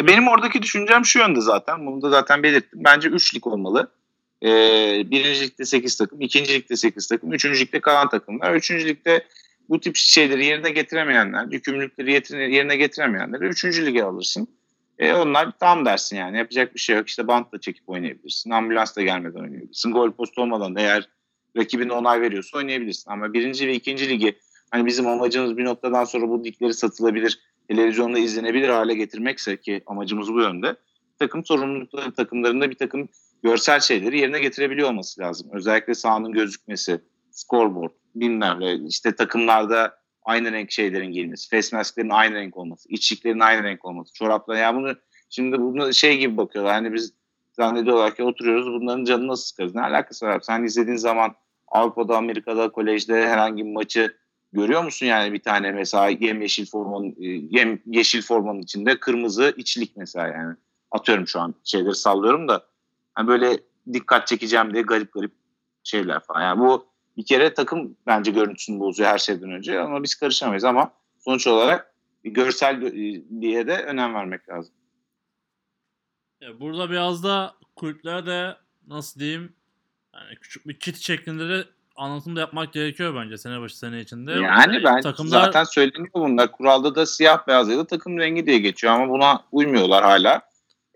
E, 0.00 0.06
Benim 0.06 0.28
oradaki 0.28 0.62
düşüncem 0.62 1.04
şu 1.04 1.18
yönde 1.18 1.40
zaten. 1.40 1.86
Bunu 1.86 2.02
da 2.02 2.10
zaten 2.10 2.42
belirttim. 2.42 2.80
Bence 2.84 3.08
3 3.08 3.34
lig 3.34 3.46
olmalı. 3.46 3.90
Ee, 4.42 5.02
birinci 5.10 5.40
ligde 5.40 5.64
8 5.64 5.96
takım, 5.96 6.20
ikinci 6.20 6.54
ligde 6.54 6.76
8 6.76 7.06
takım, 7.08 7.32
üçüncü 7.32 7.60
ligde 7.60 7.80
kalan 7.80 8.08
takımlar. 8.08 8.54
Üçüncü 8.54 8.86
ligde 8.86 9.26
bu 9.68 9.80
tip 9.80 9.96
şeyleri 9.96 10.46
yerine 10.46 10.70
getiremeyenler, 10.70 11.46
yükümlülükleri 11.50 12.12
yerine 12.54 12.76
getiremeyenleri 12.76 13.44
üçüncü 13.44 13.86
lige 13.86 14.02
alırsın. 14.02 14.48
E, 14.98 15.12
onlar 15.12 15.50
tam 15.58 15.84
dersin 15.84 16.16
yani. 16.16 16.38
Yapacak 16.38 16.74
bir 16.74 16.80
şey 16.80 16.96
yok. 16.96 17.08
İşte 17.08 17.28
bantla 17.28 17.60
çekip 17.60 17.88
oynayabilirsin. 17.88 18.50
Ambulansla 18.50 19.02
gelmeden 19.02 19.40
oynayabilirsin. 19.40 19.92
Gol 19.92 20.12
postu 20.12 20.42
olmadan 20.42 20.74
da 20.74 20.80
eğer 20.80 21.08
rakibine 21.56 21.92
onay 21.92 22.20
veriyorsa 22.20 22.58
oynayabilirsin. 22.58 23.10
Ama 23.10 23.32
birinci 23.32 23.68
ve 23.68 23.74
ikinci 23.74 24.08
ligi 24.08 24.38
hani 24.70 24.86
bizim 24.86 25.06
amacımız 25.06 25.56
bir 25.56 25.64
noktadan 25.64 26.04
sonra 26.04 26.28
bu 26.28 26.44
ligleri 26.44 26.74
satılabilir, 26.74 27.40
televizyonda 27.68 28.18
izlenebilir 28.18 28.68
hale 28.68 28.94
getirmekse 28.94 29.56
ki 29.56 29.82
amacımız 29.86 30.32
bu 30.32 30.40
yönde. 30.40 30.76
Takım 31.18 31.44
sorumlulukları 31.44 32.12
takımlarında 32.12 32.70
bir 32.70 32.76
takım 32.76 33.08
görsel 33.42 33.80
şeyleri 33.80 34.18
yerine 34.18 34.38
getirebiliyor 34.38 34.88
olması 34.88 35.20
lazım. 35.20 35.48
Özellikle 35.52 35.94
sahanın 35.94 36.32
gözükmesi, 36.32 37.00
scoreboard, 37.30 37.90
bilmem 38.14 38.60
ne, 38.60 38.74
işte 38.88 39.14
takımlarda 39.14 39.98
aynı 40.28 40.52
renk 40.52 40.70
şeylerin 40.70 41.12
giyilmesi, 41.12 41.48
face 41.48 41.76
masklerin 41.76 42.10
aynı 42.10 42.34
renk 42.34 42.56
olması, 42.56 42.88
içliklerin 42.88 43.40
aynı 43.40 43.62
renk 43.62 43.84
olması, 43.84 44.12
çoraplar. 44.14 44.56
Yani 44.56 44.76
bunu 44.76 44.94
şimdi 45.30 45.58
bunu 45.60 45.94
şey 45.94 46.18
gibi 46.18 46.36
bakıyorlar. 46.36 46.74
Hani 46.74 46.92
biz 46.92 47.12
zannediyorlar 47.52 48.14
ki 48.14 48.22
oturuyoruz 48.22 48.66
bunların 48.66 49.04
canını 49.04 49.28
nasıl 49.28 49.44
sıkarız? 49.44 49.74
Ne 49.74 49.80
alakası 49.80 50.26
var? 50.26 50.40
Sen 50.40 50.62
izlediğin 50.62 50.96
zaman 50.96 51.34
Avrupa'da, 51.68 52.16
Amerika'da, 52.16 52.68
kolejde 52.68 53.28
herhangi 53.28 53.64
bir 53.64 53.72
maçı 53.72 54.16
görüyor 54.52 54.84
musun 54.84 55.06
yani 55.06 55.32
bir 55.32 55.42
tane 55.42 55.72
mesela 55.72 56.08
yem 56.08 56.42
yeşil 56.42 56.66
formanın 56.66 57.10
e, 57.10 57.26
yem 57.50 57.78
yeşil 57.86 58.22
formanın 58.22 58.60
içinde 58.60 59.00
kırmızı 59.00 59.54
içlik 59.56 59.96
mesela 59.96 60.26
yani. 60.26 60.56
Atıyorum 60.90 61.26
şu 61.26 61.40
an 61.40 61.54
şeyleri 61.64 61.94
sallıyorum 61.94 62.48
da 62.48 62.66
hani 63.14 63.28
böyle 63.28 63.58
dikkat 63.92 64.26
çekeceğim 64.26 64.74
diye 64.74 64.82
garip 64.82 65.12
garip 65.12 65.32
şeyler 65.84 66.20
falan. 66.20 66.42
Yani 66.42 66.60
bu 66.60 66.86
bir 67.18 67.24
kere 67.24 67.54
takım 67.54 67.96
bence 68.06 68.30
görüntüsünü 68.30 68.80
bozuyor 68.80 69.08
her 69.08 69.18
şeyden 69.18 69.52
önce 69.52 69.80
ama 69.80 70.02
biz 70.02 70.14
karışamayız 70.14 70.64
ama 70.64 70.92
sonuç 71.18 71.46
olarak 71.46 71.94
görselliğe 72.24 73.66
de 73.66 73.82
önem 73.82 74.14
vermek 74.14 74.48
lazım. 74.48 74.74
Ya 76.40 76.60
burada 76.60 76.90
biraz 76.90 77.24
da 77.24 77.54
kulüplere 77.76 78.26
de 78.26 78.56
nasıl 78.86 79.20
diyeyim 79.20 79.52
yani 80.14 80.36
küçük 80.40 80.68
bir 80.68 80.78
kit 80.78 80.96
şeklinde 80.96 81.48
de 81.48 81.64
anlatım 81.96 82.36
da 82.36 82.40
yapmak 82.40 82.72
gerekiyor 82.72 83.14
bence 83.14 83.38
sene 83.38 83.60
başı 83.60 83.78
sene 83.78 84.00
içinde. 84.00 84.32
Yani 84.32 84.84
ben 84.84 85.00
takımlar 85.00 85.44
zaten 85.44 85.64
söyleniyor 85.64 86.08
bunlar. 86.14 86.52
Kuralda 86.52 86.94
da 86.94 87.06
siyah 87.06 87.46
beyaz 87.46 87.68
ya 87.68 87.78
da 87.78 87.86
takım 87.86 88.18
rengi 88.18 88.46
diye 88.46 88.58
geçiyor 88.58 88.92
ama 88.92 89.08
buna 89.08 89.44
uymuyorlar 89.52 90.04
hala. 90.04 90.42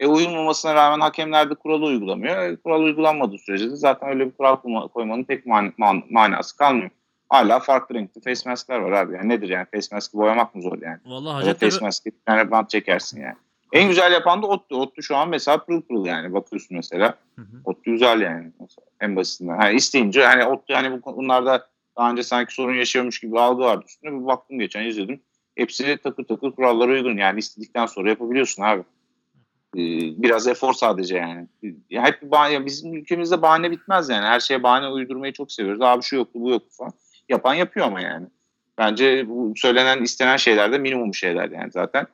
E 0.02 0.06
uyulmamasına 0.06 0.74
rağmen 0.74 1.00
hakemler 1.00 1.50
de 1.50 1.54
kuralı 1.54 1.84
uygulamıyor. 1.84 2.42
E, 2.42 2.56
kural 2.56 2.82
uygulanmadığı 2.82 3.38
sürece 3.38 3.70
de 3.70 3.76
zaten 3.76 4.08
öyle 4.08 4.26
bir 4.26 4.32
kural 4.32 4.56
koyma- 4.56 4.88
koymanın 4.88 5.24
pek 5.24 5.46
man- 5.46 5.72
man- 5.78 6.02
manası 6.10 6.56
kalmıyor. 6.56 6.90
Hala 7.28 7.60
farklı 7.60 7.94
renkli 7.94 8.20
face 8.20 8.50
mask'ler 8.50 8.78
var 8.78 8.92
abi. 8.92 9.14
Yani 9.14 9.28
nedir 9.28 9.48
yani 9.48 9.66
face 9.74 9.94
mask'ı 9.96 10.18
boyamak 10.18 10.54
mı 10.54 10.62
zor 10.62 10.78
yani? 10.82 10.98
Vallahi 11.06 11.34
Hacettepe, 11.34 11.70
face 11.70 11.84
mask'ı 11.84 12.10
bir 12.10 12.24
tane 12.26 12.50
bant 12.50 12.70
çekersin 12.70 13.20
yani. 13.20 13.34
En 13.72 13.88
güzel 13.88 14.12
yapan 14.12 14.42
da 14.42 14.46
Ottu. 14.46 14.80
Ottu 14.80 15.02
şu 15.02 15.16
an 15.16 15.28
mesela 15.28 15.64
pırıl 15.64 15.82
pırıl 15.82 16.06
yani 16.06 16.34
bakıyorsun 16.34 16.76
mesela. 16.76 17.14
Hı 17.36 17.42
hı. 17.42 17.56
Ottu 17.64 17.90
güzel 17.90 18.20
yani 18.20 18.52
mesela, 18.60 18.86
en 19.00 19.16
basitinden. 19.16 19.60
Yani 19.60 19.76
isteyince 19.76 20.24
hani 20.26 20.44
Ottu 20.44 20.74
hani 20.74 21.02
bu 21.02 21.16
bunlarda 21.16 21.66
daha 21.96 22.10
önce 22.10 22.22
sanki 22.22 22.54
sorun 22.54 22.74
yaşıyormuş 22.74 23.20
gibi 23.20 23.40
algı 23.40 23.62
vardı 23.62 23.84
üstüne. 23.88 24.20
Bir 24.20 24.26
baktım 24.26 24.58
geçen 24.58 24.84
izledim. 24.84 25.20
Hepsi 25.56 25.96
takır 26.02 26.24
takır 26.24 26.52
kurallara 26.52 26.92
uygun. 26.92 27.16
Yani 27.16 27.38
istedikten 27.38 27.86
sonra 27.86 28.08
yapabiliyorsun 28.08 28.62
abi. 28.62 28.82
Ee, 29.76 30.22
biraz 30.22 30.46
efor 30.46 30.72
sadece 30.72 31.16
yani. 31.16 31.48
Ya 31.90 32.04
hep 32.04 32.22
bahane, 32.22 32.66
bizim 32.66 32.94
ülkemizde 32.94 33.42
bahane 33.42 33.70
bitmez 33.70 34.08
yani. 34.08 34.26
Her 34.26 34.40
şeye 34.40 34.62
bahane 34.62 34.88
uydurmayı 34.88 35.32
çok 35.32 35.52
seviyoruz. 35.52 35.82
Abi 35.82 36.02
şu 36.02 36.16
yoktu 36.16 36.40
bu 36.42 36.50
yoktu 36.50 36.68
falan. 36.70 36.92
Yapan 37.28 37.54
yapıyor 37.54 37.86
ama 37.86 38.00
yani. 38.00 38.26
Bence 38.78 39.28
bu 39.28 39.52
söylenen 39.56 40.02
istenen 40.02 40.36
şeyler 40.36 40.72
de 40.72 40.78
minimum 40.78 41.14
şeyler 41.14 41.50
yani 41.50 41.72
zaten. 41.72 42.06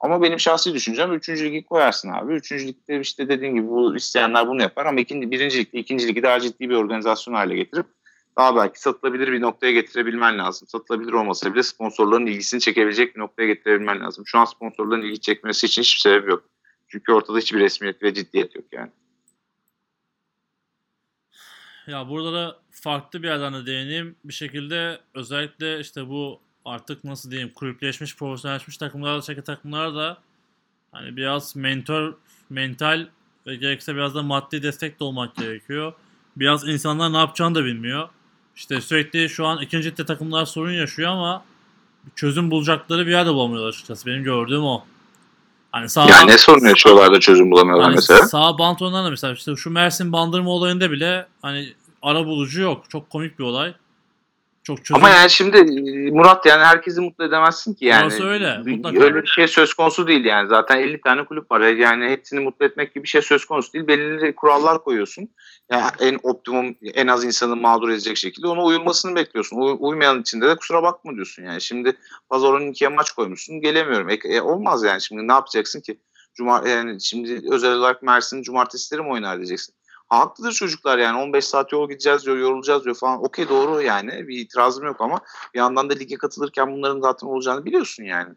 Ama 0.00 0.22
benim 0.22 0.40
şahsi 0.40 0.74
düşüncem 0.74 1.12
üçüncü 1.12 1.44
ligi 1.44 1.64
koyarsın 1.64 2.12
abi. 2.12 2.34
Üçüncü 2.34 2.66
ligde 2.66 3.00
işte 3.00 3.28
dediğin 3.28 3.54
gibi 3.54 3.68
bu 3.68 3.96
isteyenler 3.96 4.48
bunu 4.48 4.62
yapar 4.62 4.86
ama 4.86 5.00
ikinci, 5.00 5.30
birinci 5.30 5.58
ligde 5.58 5.78
ikinci 5.78 6.08
ligi 6.08 6.22
daha 6.22 6.40
ciddi 6.40 6.70
bir 6.70 6.74
organizasyon 6.74 7.34
hale 7.34 7.56
getirip 7.56 7.86
daha 8.38 8.56
belki 8.56 8.80
satılabilir 8.80 9.32
bir 9.32 9.40
noktaya 9.40 9.72
getirebilmen 9.72 10.38
lazım. 10.38 10.68
Satılabilir 10.68 11.12
olmasa 11.12 11.54
bile 11.54 11.62
sponsorların 11.62 12.26
ilgisini 12.26 12.60
çekebilecek 12.60 13.14
bir 13.14 13.20
noktaya 13.20 13.46
getirebilmen 13.46 14.00
lazım. 14.00 14.24
Şu 14.26 14.38
an 14.38 14.44
sponsorların 14.44 15.02
ilgi 15.02 15.20
çekmesi 15.20 15.66
için 15.66 15.82
hiçbir 15.82 16.00
sebep 16.00 16.28
yok. 16.28 16.44
Çünkü 16.96 17.12
ortada 17.12 17.38
hiçbir 17.38 17.60
resmiyet 17.60 18.02
ve 18.02 18.14
ciddiyet 18.14 18.56
yok 18.56 18.64
yani. 18.72 18.90
Ya 21.86 22.08
burada 22.08 22.32
da 22.32 22.58
farklı 22.70 23.22
bir 23.22 23.28
yerden 23.28 23.54
de 23.54 23.66
değineyim. 23.66 24.16
Bir 24.24 24.32
şekilde 24.32 25.00
özellikle 25.14 25.80
işte 25.80 26.08
bu 26.08 26.40
artık 26.64 27.04
nasıl 27.04 27.30
diyeyim 27.30 27.52
kulüpleşmiş, 27.54 28.16
profesyonelleşmiş 28.16 28.76
takımlar, 28.76 29.20
takımlar 29.20 29.94
da 29.94 30.18
hani 30.92 31.16
biraz 31.16 31.56
mentor, 31.56 32.14
mental 32.50 33.06
ve 33.46 33.56
gerekirse 33.56 33.94
biraz 33.94 34.14
da 34.14 34.22
maddi 34.22 34.62
destek 34.62 35.00
de 35.00 35.04
olmak 35.04 35.36
gerekiyor. 35.36 35.92
Biraz 36.36 36.68
insanlar 36.68 37.12
ne 37.12 37.18
yapacağını 37.18 37.54
da 37.54 37.64
bilmiyor. 37.64 38.08
İşte 38.56 38.80
sürekli 38.80 39.28
şu 39.28 39.46
an 39.46 39.62
ikinci 39.62 39.94
takımlar 39.94 40.44
sorun 40.44 40.72
yaşıyor 40.72 41.10
ama 41.10 41.44
çözüm 42.14 42.50
bulacakları 42.50 43.06
bir 43.06 43.10
yerde 43.10 43.34
bulamıyorlar 43.34 43.68
açıkçası. 43.68 44.06
Benim 44.06 44.24
gördüğüm 44.24 44.62
o. 44.62 44.86
Hani 45.76 45.88
sağ 45.88 46.06
Yani 46.08 46.30
ne 46.30 46.38
sorun 46.38 46.66
yaşıyorlar 46.66 47.12
da 47.14 47.20
çözüm 47.20 47.50
bulamıyorlar 47.50 47.86
Hani 47.86 47.94
mesela? 47.94 48.22
Sağ 48.28 48.58
bant 48.58 48.82
oyundan 48.82 49.04
da 49.04 49.10
mesela 49.10 49.32
işte 49.32 49.56
şu 49.56 49.70
Mersin 49.70 50.12
bandırma 50.12 50.50
olayında 50.50 50.90
bile 50.90 51.26
hani 51.42 51.72
ara 52.02 52.26
bulucu 52.26 52.60
yok. 52.60 52.84
Çok 52.90 53.10
komik 53.10 53.38
bir 53.38 53.44
olay. 53.44 53.74
Çok 54.66 54.84
çözüm. 54.84 54.96
Ama 54.96 55.08
yani 55.08 55.30
şimdi 55.30 55.56
e, 55.56 56.10
Murat 56.10 56.46
yani 56.46 56.64
herkesi 56.64 57.00
mutlu 57.00 57.24
edemezsin 57.24 57.74
ki 57.74 57.84
yani. 57.84 58.02
Orası 58.02 58.26
öyle, 58.26 58.58
mutlaka. 58.58 59.04
Öyle 59.04 59.22
bir 59.22 59.26
şey 59.26 59.48
söz 59.48 59.74
konusu 59.74 60.08
değil 60.08 60.24
yani. 60.24 60.48
Zaten 60.48 60.78
50 60.78 61.00
tane 61.00 61.24
kulüp 61.24 61.50
var. 61.50 61.60
Yani 61.60 62.08
hepsini 62.08 62.40
mutlu 62.40 62.66
etmek 62.66 62.94
gibi 62.94 63.04
bir 63.04 63.08
şey 63.08 63.22
söz 63.22 63.44
konusu 63.44 63.72
değil. 63.72 63.86
Belirli 63.86 64.34
kurallar 64.34 64.84
koyuyorsun. 64.84 65.28
Yani 65.70 65.84
en 66.00 66.18
optimum, 66.22 66.76
en 66.94 67.06
az 67.06 67.24
insanı 67.24 67.56
mağdur 67.56 67.88
edecek 67.88 68.16
şekilde 68.16 68.46
ona 68.46 68.64
uyulmasını 68.64 69.16
bekliyorsun. 69.16 69.56
Uy- 69.56 69.76
uymayan 69.78 70.20
içinde 70.20 70.48
de 70.48 70.56
kusura 70.56 70.82
bakma 70.82 71.14
diyorsun 71.14 71.42
yani. 71.42 71.60
Şimdi 71.60 71.96
pazar 72.28 72.48
12'ye 72.48 72.88
maç 72.88 73.10
koymuşsun. 73.10 73.60
Gelemiyorum. 73.60 74.08
E, 74.08 74.14
e, 74.14 74.40
olmaz 74.40 74.84
yani. 74.84 75.02
Şimdi 75.02 75.28
ne 75.28 75.32
yapacaksın 75.32 75.80
ki? 75.80 76.00
Cuma, 76.34 76.68
yani 76.68 77.00
şimdi 77.00 77.40
özel 77.50 77.72
olarak 77.72 78.02
Mersin 78.02 78.42
cumartesileri 78.42 79.02
mi 79.02 79.08
oynar 79.08 79.36
diyeceksin. 79.36 79.74
Haklıdır 80.08 80.52
çocuklar 80.52 80.98
yani 80.98 81.18
15 81.18 81.44
saat 81.44 81.72
yol 81.72 81.88
gideceğiz 81.88 82.24
diyor, 82.24 82.36
yorulacağız 82.36 82.84
diyor 82.84 82.96
falan. 82.96 83.24
Okey 83.24 83.48
doğru 83.48 83.82
yani 83.82 84.28
bir 84.28 84.38
itirazım 84.38 84.84
yok 84.86 85.00
ama 85.00 85.20
bir 85.54 85.58
yandan 85.58 85.90
da 85.90 85.94
lige 85.94 86.16
katılırken 86.16 86.72
bunların 86.72 87.00
zaten 87.00 87.26
olacağını 87.26 87.64
biliyorsun 87.64 88.04
yani. 88.04 88.34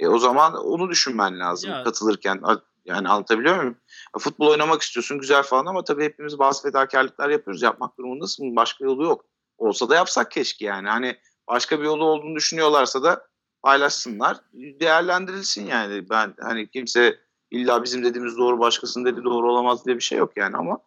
E, 0.00 0.08
o 0.08 0.18
zaman 0.18 0.54
onu 0.54 0.90
düşünmen 0.90 1.40
lazım 1.40 1.70
Ya- 1.70 1.84
katılırken. 1.84 2.42
Yani 2.84 3.08
anlatabiliyor 3.08 3.56
muyum? 3.56 3.76
Futbol 4.18 4.48
oynamak 4.50 4.82
istiyorsun 4.82 5.18
güzel 5.18 5.42
falan 5.42 5.66
ama 5.66 5.84
tabii 5.84 6.04
hepimiz 6.04 6.38
bazı 6.38 6.62
fedakarlıklar 6.62 7.28
yapıyoruz. 7.28 7.62
Yapmak 7.62 7.98
durumundasın. 7.98 8.56
Başka 8.56 8.84
yolu 8.84 9.04
yok. 9.04 9.24
Olsa 9.58 9.88
da 9.88 9.94
yapsak 9.94 10.30
keşke 10.30 10.66
yani. 10.66 10.88
Hani 10.88 11.16
başka 11.48 11.80
bir 11.80 11.84
yolu 11.84 12.04
olduğunu 12.04 12.36
düşünüyorlarsa 12.36 13.02
da 13.02 13.26
paylaşsınlar. 13.62 14.36
Değerlendirilsin 14.52 15.66
yani. 15.66 16.10
Ben 16.10 16.34
hani 16.40 16.70
kimse 16.70 17.18
illa 17.50 17.84
bizim 17.84 18.04
dediğimiz 18.04 18.36
doğru 18.36 18.58
başkasının 18.58 19.04
dediği 19.04 19.24
doğru 19.24 19.52
olamaz 19.52 19.86
diye 19.86 19.96
bir 19.96 20.02
şey 20.02 20.18
yok 20.18 20.32
yani 20.36 20.56
ama 20.56 20.78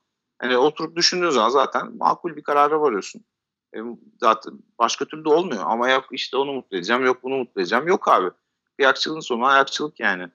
hani 0.43 0.57
oturup 0.57 0.95
düşündüğün 0.95 1.29
zaman 1.29 1.49
zaten 1.49 1.97
makul 1.97 2.35
bir 2.35 2.43
karara 2.43 2.81
varıyorsun. 2.81 3.23
E, 3.75 3.79
zaten 4.19 4.53
başka 4.79 5.05
türlü 5.05 5.25
de 5.25 5.29
olmuyor 5.29 5.63
ama 5.65 5.89
yok 5.89 6.05
işte 6.11 6.37
onu 6.37 6.53
mutlu 6.53 6.77
edeceğim 6.77 7.05
yok 7.05 7.23
bunu 7.23 7.37
mutlu 7.37 7.61
edeceğim 7.61 7.87
yok 7.87 8.07
abi. 8.07 8.29
Bir 8.79 8.83
ayakçılığın 8.83 9.19
sonu 9.19 9.45
ayakçılık 9.45 9.99
yani. 9.99 10.27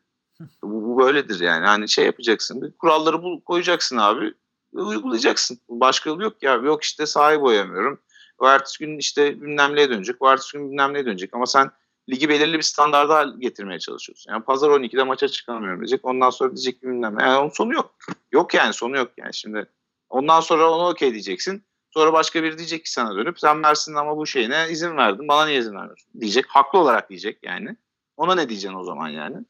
bu, 0.62 0.82
bu 0.88 0.98
böyledir 0.98 1.40
yani. 1.40 1.66
Hani 1.66 1.88
şey 1.88 2.06
yapacaksın. 2.06 2.74
Kuralları 2.78 3.22
bul, 3.22 3.40
koyacaksın 3.40 3.96
abi. 3.96 4.34
ve 4.74 4.82
Uygulayacaksın. 4.82 5.58
Başka 5.68 6.10
yolu 6.10 6.22
yok 6.22 6.42
ya. 6.42 6.54
Yok 6.54 6.82
işte 6.82 7.06
sahayı 7.06 7.40
boyamıyorum. 7.40 8.00
O 8.38 8.48
ertesi 8.48 8.78
gün 8.78 8.98
işte 8.98 9.40
bilmem 9.40 9.76
neye 9.76 9.90
dönecek. 9.90 10.16
O 10.20 10.30
ertesi 10.30 10.58
gün 10.58 10.70
bilmem 10.70 10.94
neye 10.94 11.06
dönecek. 11.06 11.34
Ama 11.34 11.46
sen 11.46 11.70
ligi 12.10 12.28
belirli 12.28 12.58
bir 12.58 12.62
standarda 12.62 13.34
getirmeye 13.38 13.78
çalışıyorsun. 13.78 14.32
Yani 14.32 14.44
pazar 14.44 14.68
12'de 14.68 15.02
maça 15.02 15.28
çıkamıyorum 15.28 15.80
diyecek. 15.80 16.04
Ondan 16.04 16.30
sonra 16.30 16.50
diyecek 16.50 16.80
ki 16.80 16.86
bilmem 16.86 17.18
ne. 17.18 17.22
Yani 17.22 17.38
onun 17.38 17.50
sonu 17.50 17.74
yok. 17.74 17.94
Yok 18.32 18.54
yani 18.54 18.72
sonu 18.72 18.96
yok 18.96 19.10
yani 19.16 19.34
şimdi. 19.34 19.66
Ondan 20.10 20.40
sonra 20.40 20.70
onu 20.70 20.88
okey 20.88 21.12
diyeceksin. 21.12 21.64
Sonra 21.90 22.12
başka 22.12 22.42
biri 22.42 22.58
diyecek 22.58 22.84
ki 22.84 22.92
sana 22.92 23.16
dönüp 23.16 23.40
sen 23.40 23.56
Mersin'in 23.56 23.96
ama 23.96 24.16
bu 24.16 24.26
şeyine 24.26 24.66
izin 24.70 24.96
verdin. 24.96 25.28
Bana 25.28 25.46
niye 25.46 25.58
izin 25.58 25.74
vermiyorsun? 25.74 26.20
Diyecek. 26.20 26.46
Haklı 26.48 26.78
olarak 26.78 27.10
diyecek 27.10 27.38
yani. 27.42 27.76
Ona 28.16 28.34
ne 28.34 28.48
diyeceksin 28.48 28.78
o 28.78 28.84
zaman 28.84 29.08
yani? 29.08 29.44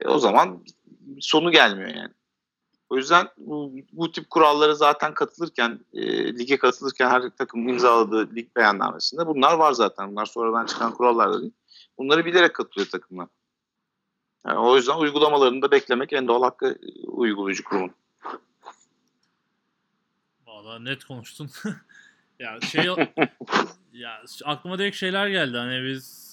E, 0.00 0.08
o 0.08 0.18
zaman 0.18 0.64
sonu 1.20 1.50
gelmiyor 1.50 1.88
yani. 1.88 2.12
O 2.90 2.96
yüzden 2.96 3.28
bu, 3.36 3.72
bu 3.92 4.12
tip 4.12 4.30
kuralları 4.30 4.76
zaten 4.76 5.14
katılırken, 5.14 5.80
e, 5.92 6.34
lige 6.38 6.56
katılırken 6.56 7.10
her 7.10 7.30
takım 7.30 7.68
imzaladığı 7.68 8.34
lig 8.34 8.56
beyannamesinde 8.56 9.26
bunlar 9.26 9.54
var 9.54 9.72
zaten. 9.72 10.10
Bunlar 10.10 10.26
sonradan 10.26 10.66
çıkan 10.66 10.94
kurallar 10.94 11.32
da 11.32 11.40
değil. 11.40 11.52
Bunları 11.98 12.24
bilerek 12.24 12.54
katılıyor 12.54 12.90
takımlar. 12.90 13.28
Yani 14.46 14.58
o 14.58 14.76
yüzden 14.76 14.98
uygulamalarını 14.98 15.62
da 15.62 15.70
beklemek 15.70 16.12
en 16.12 16.28
doğal 16.28 16.42
hakkı 16.42 16.66
e, 16.66 17.06
uygulayıcı 17.06 17.64
kurumun. 17.64 17.90
Valla 20.64 20.78
net 20.78 21.04
konuştun. 21.04 21.50
ya 22.38 22.60
şey 22.60 22.84
ya 23.92 24.22
aklıma 24.44 24.78
direkt 24.78 24.96
şeyler 24.96 25.28
geldi. 25.28 25.56
Hani 25.56 25.84
biz 25.84 26.24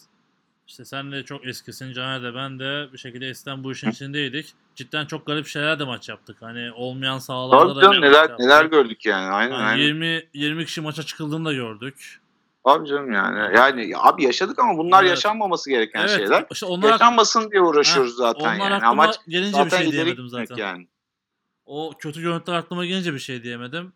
işte 0.68 0.86
sen 0.86 1.12
de 1.12 1.24
çok 1.24 1.48
eskisin 1.48 1.94
Caner 1.94 2.24
de 2.24 2.36
ben 2.36 2.60
de 2.60 2.94
bir 2.94 2.98
şekilde 2.98 3.28
eskiden 3.28 3.64
bu 3.64 3.72
işin 3.72 3.92
içindeydik. 3.92 4.54
Cidden 4.76 5.06
çok 5.06 5.26
garip 5.26 5.48
şeyler 5.48 5.80
de 5.80 5.84
maç 5.84 6.10
yaptık. 6.10 6.38
Hani 6.40 6.72
olmayan 6.72 7.18
sahalarda 7.18 7.68
Tabii 7.68 7.76
da 7.76 7.82
canım 7.82 8.02
neler, 8.02 8.32
neler 8.40 8.66
gördük 8.66 9.06
yani. 9.06 9.32
Aynen 9.34 9.56
Hani 9.56 9.64
aynen. 9.64 9.84
20 9.84 10.24
20 10.34 10.66
kişi 10.66 10.82
maça 10.82 11.04
çıkıldığını 11.04 11.46
da 11.46 11.54
gördük. 11.54 12.22
Abi 12.64 12.90
canım 12.90 13.12
yani. 13.12 13.58
Yani 13.58 13.94
abi 13.98 14.24
yaşadık 14.24 14.60
ama 14.60 14.78
bunlar 14.78 15.02
Evet. 15.02 15.10
yaşanmaması 15.10 15.70
gereken 15.70 16.00
evet. 16.00 16.18
şeyler. 16.18 16.46
işte 16.52 16.66
onlar 16.66 16.90
Yaşanmasın 16.90 17.52
diye 17.52 17.62
uğraşıyoruz 17.62 18.12
Heh, 18.12 18.18
zaten 18.18 18.56
onlar 18.56 18.72
yani. 18.72 18.86
Amaç 18.86 19.16
gelince 19.28 19.66
bir 19.66 19.70
zaten 19.70 19.78
şey 19.78 19.86
ileri 19.90 19.94
diyemedim 19.94 20.30
zaten. 20.30 20.56
yani. 20.56 20.88
O 21.66 21.94
kötü 22.00 22.22
görüntüler 22.22 22.58
aklıma 22.58 22.86
gelince 22.86 23.14
bir 23.14 23.20
şey 23.20 23.44
diyemedim. 23.44 23.94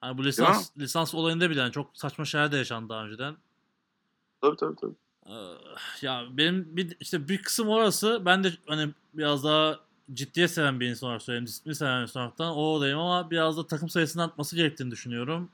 Hani 0.00 0.18
bu 0.18 0.24
lisans 0.24 0.70
lisans 0.78 1.14
olayında 1.14 1.50
bile 1.50 1.60
hani 1.60 1.72
çok 1.72 1.90
saçma 1.94 2.24
şeyler 2.24 2.52
de 2.52 2.56
yaşandı 2.56 2.88
daha 2.88 3.04
önceden. 3.04 3.36
Tabii 4.40 4.56
tabii 4.56 4.76
tabii. 4.80 4.94
Ee, 5.26 5.32
Ya 6.02 6.24
benim 6.30 6.76
bir 6.76 6.96
işte 7.00 7.28
bir 7.28 7.42
kısım 7.42 7.68
orası 7.68 8.22
ben 8.24 8.44
de 8.44 8.52
hani 8.66 8.90
biraz 9.14 9.44
daha 9.44 9.80
ciddiye 10.14 10.48
seven 10.48 10.80
bir 10.80 10.86
insan 10.88 11.06
olarak 11.06 11.22
söyleyeyim. 11.22 11.46
Disiplini 11.46 11.74
seven 11.74 11.96
bir 11.98 12.02
insan 12.02 12.22
olaraktan 12.22 12.48
o 12.50 12.60
olayım 12.60 12.98
ama 12.98 13.30
biraz 13.30 13.56
da 13.56 13.66
takım 13.66 13.88
sayısının 13.88 14.24
artması 14.24 14.56
gerektiğini 14.56 14.90
düşünüyorum. 14.90 15.50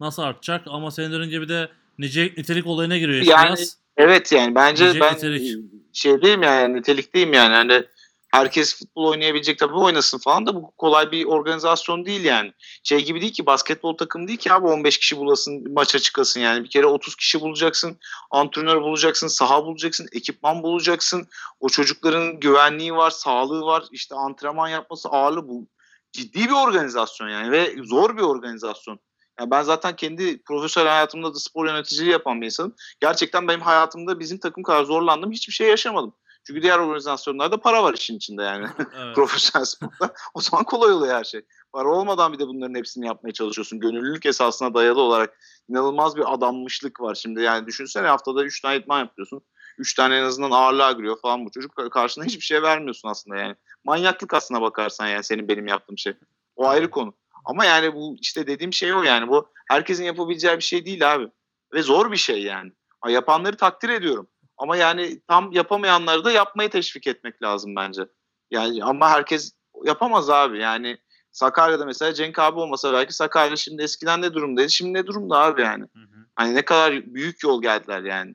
Nasıl 0.00 0.22
artacak 0.22 0.62
ama 0.66 0.90
senin 0.90 1.12
dediğin 1.12 1.30
gibi 1.30 1.48
de 1.48 1.68
nicelik 1.98 2.38
nitelik 2.38 2.66
olayına 2.66 2.98
giriyor 2.98 3.24
Yani 3.24 3.46
biraz. 3.46 3.76
Evet 3.96 4.32
yani 4.32 4.54
bence 4.54 4.82
Diyecek 4.84 5.02
ben 5.02 5.14
nitelik. 5.14 5.58
şey 5.92 6.22
değilim 6.22 6.42
yani 6.42 6.74
nitelikteyim 6.76 7.32
yani. 7.32 7.54
Hani 7.54 7.84
herkes 8.32 8.78
futbol 8.78 9.04
oynayabilecek 9.04 9.58
tabii 9.58 9.74
oynasın 9.74 10.18
falan 10.18 10.46
da 10.46 10.54
bu 10.54 10.70
kolay 10.70 11.10
bir 11.10 11.24
organizasyon 11.24 12.06
değil 12.06 12.24
yani. 12.24 12.52
Şey 12.82 13.04
gibi 13.04 13.20
değil 13.20 13.32
ki 13.32 13.46
basketbol 13.46 13.96
takımı 13.96 14.28
değil 14.28 14.38
ki 14.38 14.52
abi 14.52 14.66
15 14.66 14.98
kişi 14.98 15.16
bulasın 15.16 15.72
maça 15.72 15.98
çıkasın 15.98 16.40
yani. 16.40 16.64
Bir 16.64 16.70
kere 16.70 16.86
30 16.86 17.16
kişi 17.16 17.40
bulacaksın, 17.40 17.98
antrenör 18.30 18.82
bulacaksın, 18.82 19.28
saha 19.28 19.64
bulacaksın, 19.64 20.08
ekipman 20.12 20.62
bulacaksın. 20.62 21.28
O 21.60 21.68
çocukların 21.68 22.40
güvenliği 22.40 22.94
var, 22.94 23.10
sağlığı 23.10 23.62
var, 23.62 23.84
işte 23.92 24.14
antrenman 24.14 24.68
yapması 24.68 25.08
ağırlığı 25.08 25.48
bu. 25.48 25.66
Ciddi 26.12 26.44
bir 26.44 26.66
organizasyon 26.66 27.28
yani 27.28 27.50
ve 27.50 27.76
zor 27.84 28.16
bir 28.16 28.22
organizasyon. 28.22 29.00
Yani 29.40 29.50
ben 29.50 29.62
zaten 29.62 29.96
kendi 29.96 30.42
profesyonel 30.42 30.90
hayatımda 30.90 31.34
da 31.34 31.38
spor 31.38 31.66
yöneticiliği 31.66 32.12
yapan 32.12 32.40
bir 32.40 32.46
insanım. 32.46 32.74
Gerçekten 33.00 33.48
benim 33.48 33.60
hayatımda 33.60 34.20
bizim 34.20 34.38
takım 34.38 34.62
kadar 34.62 34.84
zorlandım 34.84 35.32
hiçbir 35.32 35.52
şey 35.52 35.68
yaşamadım. 35.68 36.14
Çünkü 36.46 36.62
diğer 36.62 36.78
organizasyonlarda 36.78 37.60
para 37.60 37.82
var 37.82 37.94
işin 37.94 38.16
içinde 38.16 38.42
yani. 38.42 38.66
Evet. 38.78 39.14
Profesyonel 39.14 39.64
sporda. 39.64 40.14
O 40.34 40.40
zaman 40.40 40.64
kolay 40.64 40.92
oluyor 40.92 41.14
her 41.14 41.24
şey. 41.24 41.40
Para 41.72 41.88
olmadan 41.88 42.32
bir 42.32 42.38
de 42.38 42.46
bunların 42.46 42.74
hepsini 42.74 43.06
yapmaya 43.06 43.32
çalışıyorsun. 43.32 43.80
Gönüllülük 43.80 44.26
esasına 44.26 44.74
dayalı 44.74 45.00
olarak 45.00 45.38
inanılmaz 45.68 46.16
bir 46.16 46.34
adanmışlık 46.34 47.00
var 47.00 47.14
şimdi. 47.14 47.42
Yani 47.42 47.66
düşünsene 47.66 48.06
haftada 48.06 48.44
3 48.44 48.60
tane 48.60 48.76
idman 48.76 48.98
yapıyorsun. 48.98 49.42
üç 49.78 49.94
tane 49.94 50.16
en 50.16 50.22
azından 50.22 50.50
ağırlığa 50.50 50.92
giriyor 50.92 51.20
falan 51.22 51.46
bu 51.46 51.50
çocuk. 51.50 51.92
Karşına 51.92 52.24
hiçbir 52.24 52.44
şey 52.44 52.62
vermiyorsun 52.62 53.08
aslında 53.08 53.36
yani. 53.36 53.56
Manyaklık 53.84 54.34
aslına 54.34 54.60
bakarsan 54.60 55.06
yani 55.06 55.24
senin 55.24 55.48
benim 55.48 55.66
yaptığım 55.66 55.98
şey. 55.98 56.14
O 56.56 56.68
ayrı 56.68 56.90
konu. 56.90 57.14
Ama 57.44 57.64
yani 57.64 57.94
bu 57.94 58.16
işte 58.20 58.46
dediğim 58.46 58.72
şey 58.72 58.94
o 58.94 59.02
yani. 59.02 59.28
Bu 59.28 59.48
herkesin 59.68 60.04
yapabileceği 60.04 60.56
bir 60.56 60.62
şey 60.62 60.86
değil 60.86 61.14
abi. 61.14 61.28
Ve 61.74 61.82
zor 61.82 62.12
bir 62.12 62.16
şey 62.16 62.42
yani. 62.42 62.72
Yapanları 63.08 63.56
takdir 63.56 63.88
ediyorum. 63.88 64.28
Ama 64.62 64.76
yani 64.76 65.20
tam 65.28 65.52
yapamayanları 65.52 66.24
da 66.24 66.32
yapmayı 66.32 66.70
teşvik 66.70 67.06
etmek 67.06 67.42
lazım 67.42 67.76
bence. 67.76 68.06
Yani 68.50 68.84
ama 68.84 69.10
herkes 69.10 69.52
yapamaz 69.84 70.30
abi. 70.30 70.58
Yani 70.58 70.98
Sakarya'da 71.30 71.84
mesela 71.84 72.14
Cenk 72.14 72.38
abi 72.38 72.60
olmasa 72.60 72.92
belki 72.92 73.12
Sakarya 73.12 73.56
şimdi 73.56 73.82
eskiden 73.82 74.22
ne 74.22 74.34
durumdaydı? 74.34 74.70
Şimdi 74.70 74.92
ne 74.94 75.06
durumda 75.06 75.38
abi 75.38 75.62
yani? 75.62 75.82
Hı 75.82 76.00
hı. 76.00 76.26
Hani 76.36 76.54
ne 76.54 76.64
kadar 76.64 77.14
büyük 77.14 77.42
yol 77.42 77.62
geldiler 77.62 78.02
yani. 78.02 78.34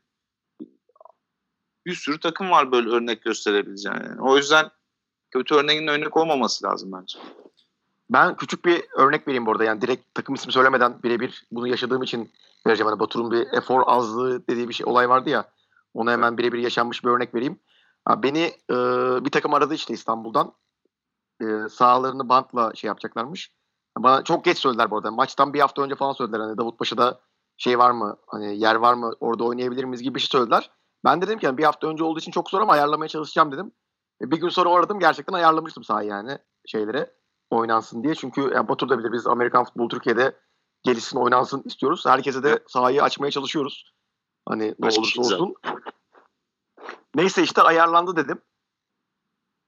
Bir 1.85 1.95
sürü 1.95 2.19
takım 2.19 2.51
var 2.51 2.71
böyle 2.71 2.89
örnek 2.89 3.21
gösterebileceğin. 3.21 3.95
Yani. 3.95 4.21
O 4.21 4.37
yüzden 4.37 4.69
kötü 5.31 5.55
örneğin 5.55 5.87
örnek 5.87 6.17
olmaması 6.17 6.65
lazım 6.65 6.91
bence. 6.91 7.19
Ben 8.09 8.35
küçük 8.35 8.65
bir 8.65 8.83
örnek 8.95 9.27
vereyim 9.27 9.45
bu 9.45 9.51
arada. 9.51 9.63
Yani 9.63 9.81
direkt 9.81 10.15
takım 10.15 10.35
ismi 10.35 10.51
söylemeden 10.51 11.03
birebir 11.03 11.45
bunu 11.51 11.67
yaşadığım 11.67 12.03
için 12.03 12.31
vereceğim. 12.67 12.89
Hani 12.89 12.99
Batur'un 12.99 13.31
bir 13.31 13.47
efor 13.53 13.83
azlığı 13.85 14.47
dediği 14.47 14.69
bir 14.69 14.73
şey 14.73 14.85
olay 14.85 15.09
vardı 15.09 15.29
ya. 15.29 15.56
Ona 15.97 16.11
hemen 16.11 16.37
birebir 16.37 16.59
yaşanmış 16.59 17.03
bir 17.03 17.09
örnek 17.09 17.35
vereyim. 17.35 17.59
Ha, 18.05 18.23
beni 18.23 18.43
e, 18.69 18.75
bir 19.25 19.31
takım 19.31 19.53
aradı 19.53 19.73
işte 19.73 19.93
İstanbul'dan. 19.93 20.53
E, 21.41 21.69
sahalarını 21.69 22.29
bantla 22.29 22.71
şey 22.75 22.87
yapacaklarmış. 22.87 23.51
Bana 23.97 24.23
çok 24.23 24.45
geç 24.45 24.57
söylediler 24.57 24.91
bu 24.91 24.97
arada. 24.97 25.11
Maçtan 25.11 25.53
bir 25.53 25.59
hafta 25.59 25.81
önce 25.81 25.95
falan 25.95 26.13
söylediler. 26.13 26.39
Hani 26.39 26.57
Davutpaşa'da 26.57 27.19
şey 27.57 27.79
var 27.79 27.91
mı? 27.91 28.17
Hani 28.27 28.59
yer 28.59 28.75
var 28.75 28.93
mı? 28.93 29.13
Orada 29.19 29.43
oynayabilir 29.43 29.83
miyiz 29.83 30.01
gibi 30.01 30.15
bir 30.15 30.19
şey 30.19 30.27
söylediler. 30.27 30.71
Ben 31.05 31.21
de 31.21 31.27
dedim 31.27 31.39
ki 31.39 31.45
yani 31.45 31.57
bir 31.57 31.63
hafta 31.63 31.87
önce 31.87 32.03
olduğu 32.03 32.19
için 32.19 32.31
çok 32.31 32.49
zor 32.49 32.61
ama 32.61 32.73
ayarlamaya 32.73 33.09
çalışacağım 33.09 33.51
dedim. 33.51 33.71
E, 34.21 34.31
bir 34.31 34.37
gün 34.37 34.49
sonra 34.49 34.69
aradım. 34.69 34.99
Gerçekten 34.99 35.33
ayarlamıştım 35.33 35.83
sahayı 35.83 36.09
yani 36.09 36.37
şeylere 36.65 37.13
oynansın 37.49 38.03
diye. 38.03 38.15
Çünkü 38.15 38.41
yani 38.41 38.67
Batur 38.67 38.89
da 38.89 38.99
bilir 38.99 39.11
biz 39.11 39.27
Amerikan 39.27 39.63
futbolu 39.63 39.87
Türkiye'de 39.87 40.35
gelişsin 40.83 41.19
oynansın 41.19 41.63
istiyoruz. 41.65 42.05
Herkese 42.05 42.43
de 42.43 42.59
sahayı 42.67 43.03
açmaya 43.03 43.31
çalışıyoruz. 43.31 43.96
Hani 44.47 44.75
ne 44.79 44.87
olursa 44.87 45.21
olsun. 45.21 45.55
Neyse 47.15 47.43
işte 47.43 47.61
ayarlandı 47.61 48.15
dedim. 48.15 48.41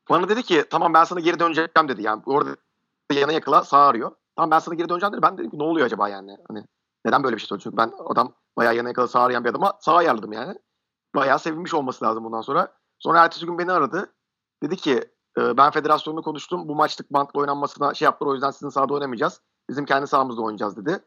Bana 0.09 0.29
dedi 0.29 0.43
ki 0.43 0.65
tamam 0.69 0.93
ben 0.93 1.03
sana 1.03 1.19
geri 1.19 1.39
döneceğim 1.39 1.69
dedi. 1.87 2.01
Yani 2.01 2.21
orada 2.25 2.55
yana 3.13 3.31
yakıla 3.31 3.63
sağ 3.63 3.77
arıyor. 3.77 4.11
Tamam 4.35 4.51
ben 4.51 4.59
sana 4.59 4.75
geri 4.75 4.89
döneceğim 4.89 5.13
dedi. 5.13 5.21
Ben 5.21 5.37
dedim 5.37 5.51
ki 5.51 5.59
ne 5.59 5.63
oluyor 5.63 5.85
acaba 5.85 6.09
yani? 6.09 6.37
Hani 6.47 6.65
neden 7.05 7.23
böyle 7.23 7.35
bir 7.35 7.41
şey 7.41 7.47
söylüyor? 7.47 7.63
Çünkü 7.63 7.77
ben 7.77 7.93
adam 8.05 8.33
bayağı 8.57 8.75
yana 8.75 8.87
yakıla 8.87 9.07
sağ 9.07 9.21
arayan 9.21 9.43
bir 9.43 9.49
adama 9.49 9.77
sağ 9.81 9.95
ayarladım 9.95 10.31
yani. 10.31 10.55
Bayağı 11.15 11.39
sevinmiş 11.39 11.73
olması 11.73 12.05
lazım 12.05 12.23
bundan 12.23 12.41
sonra. 12.41 12.73
Sonra 12.99 13.23
ertesi 13.23 13.45
gün 13.45 13.57
beni 13.57 13.71
aradı. 13.71 14.13
Dedi 14.63 14.75
ki 14.75 15.03
e, 15.37 15.57
ben 15.57 15.71
federasyonla 15.71 16.21
konuştum. 16.21 16.67
Bu 16.67 16.75
maçlık 16.75 17.13
bantla 17.13 17.39
oynanmasına 17.39 17.93
şey 17.93 18.05
yaptılar. 18.05 18.31
O 18.31 18.33
yüzden 18.33 18.51
sizin 18.51 18.69
sahada 18.69 18.93
oynamayacağız. 18.93 19.41
Bizim 19.69 19.85
kendi 19.85 20.07
sahamızda 20.07 20.41
oynayacağız 20.41 20.77
dedi. 20.77 20.99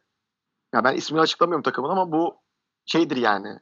Ya 0.75 0.85
ben 0.85 0.95
ismini 0.95 1.21
açıklamıyorum 1.21 1.63
takımın 1.63 1.89
ama 1.89 2.13
bu 2.13 2.43
şeydir 2.87 3.17
yani. 3.17 3.59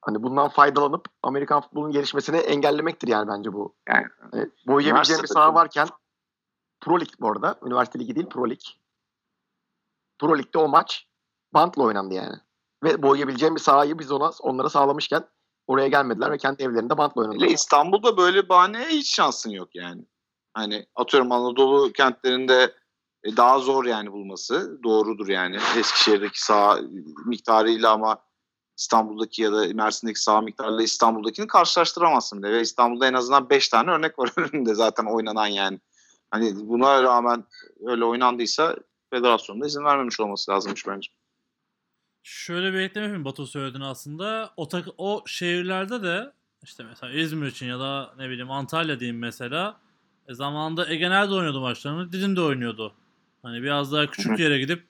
Hani 0.00 0.22
bundan 0.22 0.48
faydalanıp 0.48 1.04
Amerikan 1.22 1.60
futbolunun 1.60 1.92
gelişmesini 1.92 2.36
engellemektir 2.36 3.08
yani 3.08 3.28
bence 3.28 3.52
bu. 3.52 3.76
Yani 3.88 4.06
Yani 4.32 4.50
boyayabileceğim 4.66 5.22
bir 5.22 5.28
saha 5.28 5.54
varken 5.54 5.88
Pro 6.80 7.00
Lig 7.00 7.08
bu 7.20 7.30
arada. 7.30 7.58
Üniversite 7.66 7.98
ligi 7.98 8.14
değil 8.14 8.28
Pro 8.28 8.50
Lig. 8.50 8.60
Pro 10.18 10.38
Lig'de 10.38 10.58
o 10.58 10.68
maç 10.68 11.08
bantla 11.54 11.82
oynandı 11.82 12.14
yani. 12.14 12.36
Ve 12.84 13.02
boyayabileceğim 13.02 13.54
bir 13.54 13.60
sahayı 13.60 13.98
biz 13.98 14.12
ona 14.12 14.30
onlara 14.40 14.68
sağlamışken 14.68 15.24
oraya 15.66 15.88
gelmediler 15.88 16.30
ve 16.32 16.38
kendi 16.38 16.62
evlerinde 16.62 16.98
bantla 16.98 17.22
oynadılar. 17.22 17.46
İstanbul'da 17.46 18.16
böyle 18.16 18.48
bahaneye 18.48 18.86
hiç 18.86 19.14
şansın 19.14 19.50
yok 19.50 19.68
yani. 19.74 20.04
Hani 20.54 20.86
atıyorum 20.96 21.32
Anadolu 21.32 21.92
kentlerinde 21.92 22.74
e, 23.24 23.36
daha 23.36 23.58
zor 23.58 23.84
yani 23.84 24.12
bulması. 24.12 24.82
Doğrudur 24.82 25.28
yani. 25.28 25.56
Eskişehir'deki 25.78 26.44
saha 26.44 26.78
miktarıyla 27.26 27.92
ama 27.92 28.18
İstanbul'daki 28.76 29.42
ya 29.42 29.52
da 29.52 29.66
Mersin'deki 29.74 30.20
saha 30.20 30.40
miktarıyla 30.40 30.82
İstanbul'dakini 30.82 31.46
karşılaştıramazsın 31.46 32.42
bile. 32.42 32.52
Ve 32.52 32.60
İstanbul'da 32.60 33.06
en 33.06 33.14
azından 33.14 33.50
5 33.50 33.68
tane 33.68 33.90
örnek 33.90 34.18
var 34.18 34.30
önünde 34.36 34.74
zaten 34.74 35.04
oynanan 35.04 35.46
yani. 35.46 35.80
Hani 36.30 36.52
buna 36.68 37.02
rağmen 37.02 37.44
öyle 37.86 38.04
oynandıysa 38.04 38.76
federasyonda 39.10 39.66
izin 39.66 39.84
vermemiş 39.84 40.20
olması 40.20 40.50
lazımmış 40.50 40.86
bence. 40.86 41.10
Şöyle 42.22 42.72
bir 42.72 42.78
ekleme 42.78 43.06
yapayım 43.06 43.24
Batu 43.24 43.46
söylediğini 43.46 43.86
aslında. 43.86 44.50
O, 44.56 44.68
tak- 44.68 44.88
o 44.98 45.22
şehirlerde 45.26 46.02
de 46.02 46.32
işte 46.62 46.84
mesela 46.84 47.12
İzmir 47.12 47.46
için 47.46 47.66
ya 47.66 47.80
da 47.80 48.14
ne 48.18 48.28
bileyim 48.28 48.50
Antalya 48.50 49.00
diyeyim 49.00 49.18
mesela. 49.18 49.80
E 50.28 50.34
zamanında 50.34 50.90
Ege 50.90 51.10
nerede 51.10 51.34
oynuyordu 51.34 51.60
maçlarını? 51.60 52.12
Didim'de 52.12 52.40
oynuyordu. 52.40 52.94
Hani 53.42 53.62
biraz 53.62 53.92
daha 53.92 54.06
küçük 54.06 54.38
yere 54.38 54.58
gidip 54.58 54.82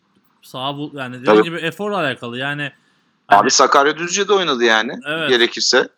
sağa 0.42 0.76
bul 0.76 0.94
yani 0.94 1.22
dediğim 1.22 1.42
gibi 1.42 1.56
eforla 1.56 1.96
alakalı. 1.96 2.38
Yani 2.38 2.72
Abi 3.28 3.50
Sakarya 3.50 3.98
Düzce'de 3.98 4.32
oynadı 4.32 4.64
yani 4.64 4.92
Evet. 5.06 5.30
gerekirse. 5.30 5.88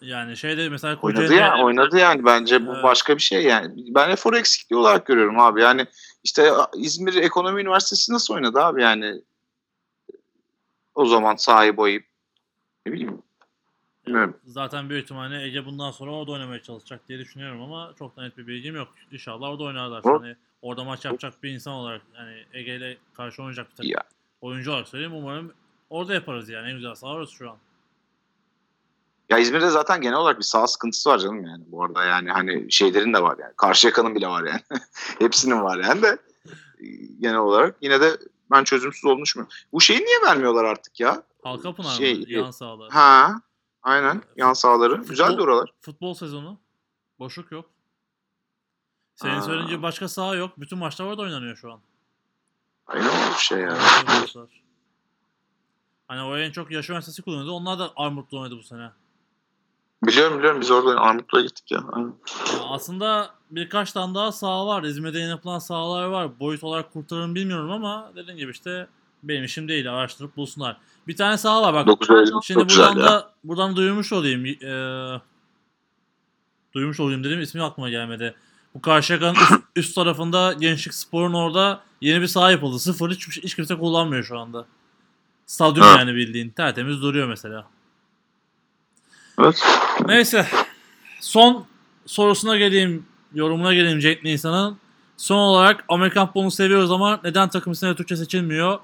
yani 0.00 0.36
şeyde 0.36 0.68
mesela 0.68 0.96
Oynadı 1.02 1.20
Kocaeli'de- 1.26 1.34
ya, 1.40 1.64
oynadı 1.64 1.98
yani 1.98 2.24
bence 2.24 2.66
bu 2.66 2.72
Evet. 2.72 2.82
başka 2.82 3.16
bir 3.16 3.22
şey 3.22 3.44
yani. 3.44 3.84
Ben 3.94 4.10
efor 4.10 4.34
eksikliği 4.34 4.80
olarak 4.80 5.06
görüyorum 5.06 5.40
abi. 5.40 5.60
Yani 5.62 5.86
işte 6.24 6.52
İzmir 6.76 7.14
Ekonomi 7.14 7.60
Üniversitesi 7.60 8.12
nasıl 8.12 8.34
oynadı 8.34 8.60
abi 8.60 8.82
yani? 8.82 9.22
O 10.94 11.06
zaman 11.06 11.36
sahayı 11.36 11.76
boyayıp 11.76 12.04
ne 12.86 12.92
bileyim. 12.92 13.22
Bilmiyorum. 14.06 14.36
Zaten 14.44 14.90
büyük 14.90 15.04
ihtimalle 15.04 15.42
Ege 15.42 15.64
bundan 15.66 15.90
sonra 15.90 16.10
orada 16.10 16.32
oynamaya 16.32 16.62
çalışacak 16.62 17.00
diye 17.08 17.18
düşünüyorum 17.18 17.62
ama 17.62 17.92
çok 17.98 18.16
da 18.16 18.22
net 18.22 18.38
bir 18.38 18.46
bilgim 18.46 18.76
yok. 18.76 18.88
İnşallah 19.12 19.48
orada 19.48 19.62
oynarlar. 19.64 20.04
Hı. 20.04 20.08
Hani 20.20 20.36
orada 20.62 20.84
maç 20.84 21.04
yapacak 21.04 21.42
bir 21.42 21.50
insan 21.50 21.72
olarak 21.74 22.02
yani 22.18 22.44
Ege 22.52 22.76
ile 22.76 22.96
karşı 23.14 23.42
oynayacak 23.42 23.70
bir 23.70 23.76
takım. 23.76 23.90
Ya. 23.90 24.02
oyuncu 24.40 24.70
olarak 24.70 24.88
söyleyeyim. 24.88 25.14
Umarım 25.14 25.52
orada 25.90 26.14
yaparız 26.14 26.48
yani. 26.48 26.70
En 26.70 26.76
güzel 26.76 26.94
saha 26.94 27.12
orası 27.12 27.32
şu 27.32 27.50
an. 27.50 27.56
Ya 29.28 29.38
İzmir'de 29.38 29.68
zaten 29.68 30.00
genel 30.00 30.16
olarak 30.16 30.38
bir 30.38 30.44
saha 30.44 30.66
sıkıntısı 30.66 31.10
var 31.10 31.18
canım 31.18 31.44
yani. 31.44 31.64
Bu 31.66 31.84
arada 31.84 32.04
yani 32.04 32.30
hani 32.30 32.72
şeylerin 32.72 33.14
de 33.14 33.22
var 33.22 33.38
yani. 33.38 33.52
Karşıyaka'nın 33.56 34.14
bile 34.14 34.28
var 34.28 34.44
yani. 34.44 34.60
Hepsinin 35.18 35.62
var 35.62 35.78
yani 35.78 36.02
de 36.02 36.18
e, 36.78 36.86
genel 37.20 37.38
olarak 37.38 37.76
yine 37.80 38.00
de 38.00 38.18
ben 38.50 38.64
çözümsüz 38.64 39.04
olduğunu 39.04 39.22
düşünmüyorum. 39.22 39.56
Bu 39.72 39.80
şeyi 39.80 40.00
niye 40.00 40.22
vermiyorlar 40.26 40.64
artık 40.64 41.00
ya? 41.00 41.22
Halkapınar 41.42 41.90
Şey, 41.90 42.18
mı? 42.18 42.24
Yan 42.28 42.50
sahalar. 42.50 42.90
Ha, 42.90 43.40
aynen 43.82 44.22
yan 44.36 44.52
sahaları. 44.52 44.94
Güzeldi 44.94 45.42
oralar. 45.42 45.72
Futbol 45.80 46.14
sezonu. 46.14 46.58
Boşluk 47.18 47.52
yok. 47.52 47.70
Senin 49.14 49.38
Aa. 49.38 49.42
söylediğin 49.42 49.68
gibi 49.68 49.82
başka 49.82 50.08
saha 50.08 50.34
yok. 50.34 50.60
Bütün 50.60 50.78
maçlar 50.78 51.06
orada 51.06 51.22
oynanıyor 51.22 51.56
şu 51.56 51.72
an. 51.72 51.80
Aynen 52.86 53.32
bir 53.34 53.38
şey 53.38 53.58
yani. 53.58 53.78
Hani 56.08 56.22
o 56.22 56.36
en 56.36 56.50
çok 56.50 56.70
Yaş 56.70 56.90
Üniversitesi 56.90 57.22
kullanıyordu. 57.22 57.52
Onlar 57.52 57.78
da 57.78 57.90
Armutlu 57.96 58.40
oynadı 58.40 58.56
bu 58.58 58.62
sene. 58.62 58.90
Biliyorum 60.06 60.38
biliyorum 60.38 60.60
biz 60.60 60.70
orada 60.70 61.00
Armutlu'ya 61.00 61.44
gittik 61.44 61.70
ya. 61.70 61.80
Aynen. 61.92 62.06
Ya 62.52 62.60
aslında 62.68 63.30
birkaç 63.50 63.92
tane 63.92 64.14
daha 64.14 64.32
saha 64.32 64.66
var. 64.66 64.82
İzmir'de 64.82 65.18
yapılan 65.18 65.58
sahalar 65.58 66.04
var. 66.04 66.40
Boyut 66.40 66.64
olarak 66.64 66.92
kurtarır 66.92 67.26
mı 67.26 67.34
bilmiyorum 67.34 67.70
ama 67.70 68.12
dediğim 68.16 68.38
gibi 68.38 68.50
işte 68.50 68.86
benim 69.22 69.44
işim 69.44 69.68
değil. 69.68 69.92
Araştırıp 69.92 70.36
bulsunlar. 70.36 70.76
Bir 71.08 71.16
tane 71.16 71.38
saha 71.38 71.62
var 71.62 71.74
bak. 71.74 71.86
9 71.86 72.10
Eylül 72.10 72.40
Şimdi 72.42 72.68
çok 72.68 72.70
buradan 72.78 72.96
ya. 73.00 73.04
da 73.06 73.32
buradan 73.44 73.76
duyurmuş 73.76 74.12
olayım. 74.12 74.44
Eee 74.44 75.20
duyurmuş 76.74 77.00
olayım 77.00 77.24
dedim 77.24 77.40
ismi 77.40 77.62
aklıma 77.62 77.90
gelmedi. 77.90 78.34
Bu 78.74 78.80
Karşıyaka'nın 78.82 79.34
üst, 79.34 79.52
üst 79.76 79.94
tarafında 79.94 80.52
Gençlik 80.52 80.94
Spor'un 80.94 81.32
orada 81.34 81.80
yeni 82.00 82.20
bir 82.22 82.26
saha 82.26 82.50
yapıldı. 82.50 82.78
Sıfır 82.78 83.10
hiç, 83.10 83.28
hiç 83.44 83.54
kimse 83.54 83.78
kullanmıyor 83.78 84.24
şu 84.24 84.38
anda. 84.38 84.66
Stadyum 85.48 85.86
Ha. 85.86 85.96
yani 85.98 86.14
bildiğin. 86.14 86.50
Tertemiz 86.50 87.02
duruyor 87.02 87.28
mesela. 87.28 87.66
Evet. 89.40 89.62
Neyse. 90.06 90.46
Son 91.20 91.66
sorusuna 92.06 92.56
geleyim. 92.56 93.06
Yorumuna 93.34 93.74
geleyim 93.74 94.00
Jack 94.00 94.24
Nisan'ın. 94.24 94.78
Son 95.16 95.36
olarak 95.38 95.84
Amerikan 95.88 96.26
futbolunu 96.26 96.50
seviyoruz 96.50 96.90
ama 96.90 97.20
neden 97.24 97.48
takım 97.48 97.72
isimleri 97.72 97.96
Türkçe 97.96 98.16
seçilmiyor? 98.16 98.78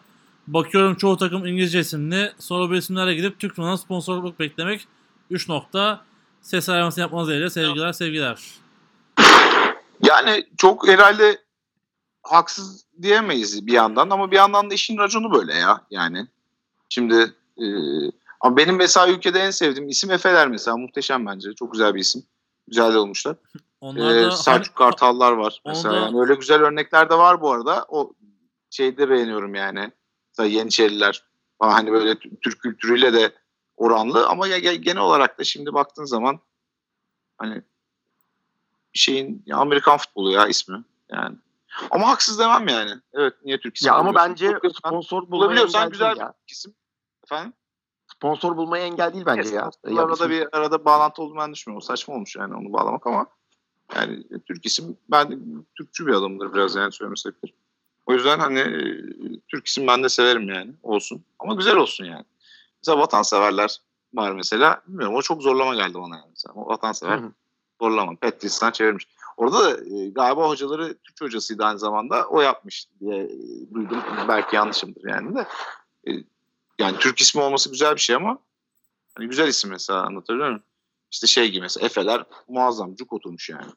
Bakıyorum 0.46 0.94
çoğu 0.94 1.16
takım 1.16 1.46
İngilizce 1.46 1.80
isimli. 1.80 2.32
Sonra 2.38 2.70
bu 2.70 2.74
isimlerle 2.74 3.14
gidip 3.14 3.38
Türk 3.38 3.54
firmadan 3.54 3.76
sponsorluk 3.76 4.40
beklemek 4.40 4.86
3 5.30 5.48
nokta. 5.48 6.04
Ses 6.42 6.68
ayarlamasını 6.68 7.02
yapmanız 7.02 7.28
dileğiyle 7.28 7.50
sevgiler 7.50 7.92
sevgiler. 7.92 8.38
Yani 10.02 10.46
çok 10.56 10.88
herhalde 10.88 11.38
haksız 12.22 12.84
diyemeyiz 13.02 13.66
bir 13.66 13.72
yandan 13.72 14.10
ama 14.10 14.30
bir 14.30 14.36
yandan 14.36 14.70
da 14.70 14.74
işin 14.74 14.98
raconu 14.98 15.34
böyle 15.34 15.54
ya 15.54 15.80
yani. 15.90 16.26
Şimdi 16.94 17.34
e, 17.58 17.64
ama 18.40 18.56
benim 18.56 18.76
mesela 18.76 19.08
ülkede 19.08 19.38
en 19.38 19.50
sevdiğim 19.50 19.88
isim 19.88 20.10
Efeler 20.10 20.48
mesela 20.48 20.76
muhteşem 20.76 21.26
bence. 21.26 21.54
Çok 21.54 21.72
güzel 21.72 21.94
bir 21.94 22.00
isim. 22.00 22.22
Güzel 22.68 22.92
de 22.94 22.98
olmuşlar. 22.98 23.36
Onlar 23.80 24.14
Ee, 24.14 24.30
Selçuk 24.30 24.80
hani- 24.80 24.90
Kartallar 24.90 25.32
var 25.32 25.62
mesela. 25.66 25.94
da- 25.94 25.98
Yani 25.98 26.20
öyle 26.20 26.34
güzel 26.34 26.62
örnekler 26.62 27.10
de 27.10 27.14
var 27.18 27.40
bu 27.40 27.52
arada. 27.52 27.84
O 27.88 28.12
şeyde 28.70 29.10
beğeniyorum 29.10 29.54
yani. 29.54 29.90
Mesela 30.30 30.48
Yeniçeriler 30.58 31.24
falan 31.58 31.72
hani 31.72 31.92
böyle 31.92 32.18
Türk 32.18 32.60
kültürüyle 32.60 33.12
de 33.12 33.32
oranlı 33.76 34.26
ama 34.28 34.46
ya, 34.46 34.56
ya- 34.56 34.74
genel 34.74 35.02
olarak 35.02 35.38
da 35.38 35.44
şimdi 35.44 35.74
baktığın 35.74 36.04
zaman 36.04 36.40
hani 37.38 37.62
şeyin 38.92 39.42
ya 39.46 39.56
Amerikan 39.56 39.96
futbolu 39.98 40.30
ya 40.32 40.46
ismi 40.46 40.84
yani. 41.12 41.36
Ama 41.90 42.08
haksız 42.08 42.38
demem 42.38 42.68
yani. 42.68 42.90
Evet 43.12 43.34
niye 43.44 43.60
Türk 43.60 43.76
ismi 43.76 43.86
Ya 43.88 43.94
ama 43.94 44.14
bence 44.14 44.58
sponsor 44.78 45.30
bulabiliyorsan 45.30 45.90
güzel 45.90 46.06
değil 46.06 46.16
bir 46.16 46.20
ya. 46.20 46.34
isim. 46.48 46.74
Efendim? 47.24 47.52
Sponsor 48.06 48.56
bulmaya 48.56 48.84
engel 48.84 49.12
değil 49.12 49.26
bence 49.26 49.48
ya. 49.54 49.70
Evet, 49.84 49.98
Arada 49.98 50.30
bir 50.30 50.56
arada 50.56 50.84
bağlantı 50.84 51.22
olduğunu 51.22 51.38
ben 51.38 51.52
düşünmüyorum. 51.52 51.86
Saçma 51.86 52.14
olmuş 52.14 52.36
yani 52.36 52.54
onu 52.54 52.72
bağlamak 52.72 53.06
ama 53.06 53.26
yani 53.96 54.24
Türk 54.46 54.66
isim 54.66 54.96
ben 55.10 55.44
Türkçü 55.78 56.06
bir 56.06 56.12
adamdır 56.12 56.54
biraz 56.54 56.74
yani 56.74 56.92
söylemesektir. 56.92 57.54
O 58.06 58.12
yüzden 58.12 58.38
hani 58.38 58.58
e, 58.58 58.80
Türk 59.48 59.66
isim 59.66 59.86
ben 59.86 60.02
de 60.02 60.08
severim 60.08 60.48
yani 60.48 60.72
olsun. 60.82 61.24
Ama 61.38 61.54
güzel 61.54 61.76
olsun 61.76 62.04
yani. 62.04 62.24
Mesela 62.82 62.98
vatanseverler 62.98 63.80
var 64.14 64.32
mesela. 64.32 64.82
Bilmiyorum 64.86 65.14
o 65.14 65.22
çok 65.22 65.42
zorlama 65.42 65.74
geldi 65.74 65.94
bana 65.94 66.16
yani. 66.16 66.28
Mesela. 66.30 66.54
O 66.54 66.68
vatansever 66.68 67.18
Hı 67.18 67.22
hı. 67.22 67.32
zorlama. 67.80 68.16
Petris'ten 68.16 68.70
çevirmiş. 68.70 69.08
Orada 69.36 69.64
da 69.64 69.96
e, 69.96 70.08
galiba 70.08 70.48
hocaları 70.48 70.94
Türkçe 70.94 71.24
hocasıydı 71.24 71.64
aynı 71.64 71.78
zamanda. 71.78 72.26
O 72.28 72.40
yapmış 72.40 72.86
diye 73.00 73.24
e, 73.24 73.74
duydum. 73.74 73.98
Belki 74.28 74.56
yanlışımdır 74.56 75.08
yani 75.08 75.36
de. 75.36 75.46
E, 76.08 76.10
yani 76.78 76.98
Türk 76.98 77.20
ismi 77.20 77.42
olması 77.42 77.70
güzel 77.70 77.94
bir 77.94 78.00
şey 78.00 78.16
ama 78.16 78.38
hani 79.14 79.28
güzel 79.28 79.48
isim 79.48 79.70
mesela 79.70 80.02
anlatabiliyor 80.02 80.48
muyum? 80.48 80.62
İşte 81.10 81.26
şey 81.26 81.50
gibi 81.50 81.60
mesela 81.60 81.86
Efeler 81.86 82.24
muazzam 82.48 82.94
cuk 82.94 83.12
oturmuş 83.12 83.48
yani. 83.48 83.72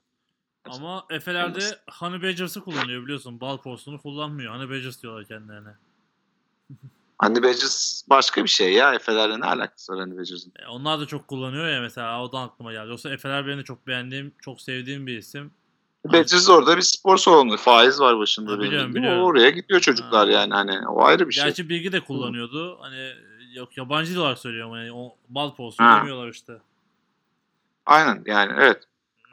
Ama 0.69 1.05
Efe'lerde 1.09 1.79
Honey 1.91 2.21
Badgers'ı 2.21 2.61
kullanıyor 2.61 3.03
biliyorsun. 3.03 3.41
Bal 3.41 3.57
porsunu 3.57 4.01
kullanmıyor. 4.01 4.55
Honey 4.55 4.69
Badgers 4.69 5.01
diyorlar 5.01 5.25
kendilerine. 5.25 5.75
Hani 7.19 7.43
Badgers 7.43 8.03
başka 8.09 8.43
bir 8.43 8.49
şey 8.49 8.73
ya. 8.73 8.93
Efeler'le 8.93 9.39
ne 9.39 9.45
alakası 9.45 9.93
var 9.93 9.99
Hani 9.99 10.17
Badgers'ın? 10.17 10.53
E, 10.59 10.67
onlar 10.67 10.99
da 10.99 11.05
çok 11.05 11.27
kullanıyor 11.27 11.67
ya 11.67 11.81
mesela. 11.81 12.23
Odan 12.23 12.47
aklıma 12.47 12.71
geldi. 12.71 12.89
Yoksa 12.89 13.09
Efe'ler 13.09 13.47
benim 13.47 13.59
de 13.59 13.63
çok 13.63 13.87
beğendiğim, 13.87 14.33
çok 14.41 14.61
sevdiğim 14.61 15.07
bir 15.07 15.17
isim. 15.17 15.51
Badgers 16.13 16.49
orada 16.49 16.77
bir 16.77 16.81
spor 16.81 17.17
salonu. 17.17 17.57
Faiz 17.57 17.99
var 17.99 18.19
başında. 18.19 18.51
Ha, 18.51 18.59
biliyorum, 18.59 18.95
biliyorum. 18.95 19.23
Oraya 19.23 19.49
gidiyor 19.49 19.79
çocuklar 19.79 20.27
Ha. 20.27 20.33
yani. 20.33 20.53
Hani 20.53 20.87
o 20.87 21.03
ayrı 21.03 21.27
bir 21.27 21.33
şey. 21.33 21.43
Gerçi 21.43 21.69
Bilgi 21.69 21.91
de 21.91 21.99
kullanıyordu. 21.99 22.77
Hani 22.81 23.13
yok 23.53 23.77
yabancı 23.77 24.11
dil 24.11 24.17
olarak 24.17 24.37
söylüyorum. 24.37 24.71
Hani 24.71 24.93
o 24.93 25.15
bal 25.29 25.51
Ha. 25.77 25.97
demiyorlar 25.99 26.29
işte. 26.29 26.53
Aynen 27.85 28.23
yani 28.25 28.53
evet. 28.57 28.83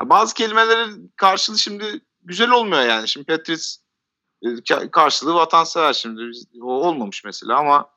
Bazı 0.02 0.34
kelimelerin 0.34 1.12
karşılığı 1.16 1.58
şimdi 1.58 2.00
güzel 2.22 2.50
olmuyor 2.50 2.82
yani. 2.82 3.08
Şimdi 3.08 3.26
Petris 3.26 3.78
e, 4.42 4.46
ka- 4.46 4.90
karşılığı 4.90 5.34
vatansever 5.34 5.92
şimdi. 5.92 6.30
O 6.62 6.66
olmamış 6.66 7.24
mesela 7.24 7.58
ama 7.58 7.88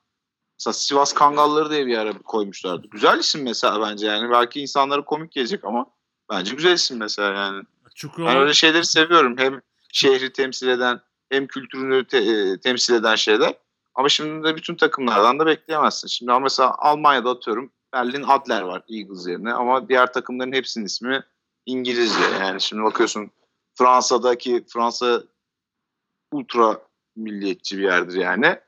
mesela 0.60 0.74
Sivas 0.74 1.14
Kangalları 1.14 1.70
diye 1.70 1.88
bir 1.88 1.98
ara 1.98 2.14
koymuşlardı. 2.14 2.88
Güzel 2.88 3.20
isim 3.20 3.44
mesela 3.44 3.82
bence 3.82 4.08
yani. 4.08 4.32
Belki 4.32 4.62
insanlara 4.62 5.06
komik 5.06 5.32
gelecek 5.32 5.66
ama 5.66 5.86
bence 6.32 6.56
güzel 6.56 6.74
isim 6.74 6.98
mesela 6.98 7.34
yani. 7.34 7.64
Çukurova, 7.98 8.30
Ben 8.30 8.38
öyle 8.38 8.54
şeyleri 8.54 8.86
seviyorum. 8.86 9.38
Hem 9.38 9.62
şehri 9.94 10.34
temsil 10.34 10.68
eden 10.68 11.02
hem 11.30 11.48
kültürünü 11.48 12.08
te- 12.08 12.18
e, 12.18 12.60
temsil 12.60 12.94
eden 12.94 13.16
şeyler. 13.16 13.54
Ama 13.96 14.10
şimdi 14.10 14.48
de 14.48 14.56
bütün 14.56 14.76
takımlardan 14.76 15.40
da 15.40 15.46
bekleyemezsin. 15.46 16.08
Şimdi 16.08 16.32
ama 16.32 16.40
mesela 16.40 16.76
Almanya'da 16.78 17.30
atıyorum 17.30 17.72
Berlin 17.94 18.24
Adler 18.24 18.62
var 18.62 18.84
Eagles 18.90 19.28
yerine 19.28 19.54
ama 19.54 19.90
diğer 19.90 20.14
takımların 20.14 20.54
hepsinin 20.54 20.86
ismi 20.86 21.24
İngilizce. 21.66 22.24
Yani 22.42 22.62
şimdi 22.62 22.84
bakıyorsun 22.84 23.32
Fransa'daki 23.78 24.66
Fransa 24.74 25.24
ultra 26.32 26.80
milliyetçi 27.16 27.78
bir 27.78 27.84
yerdir 27.84 28.16
yani. 28.16 28.60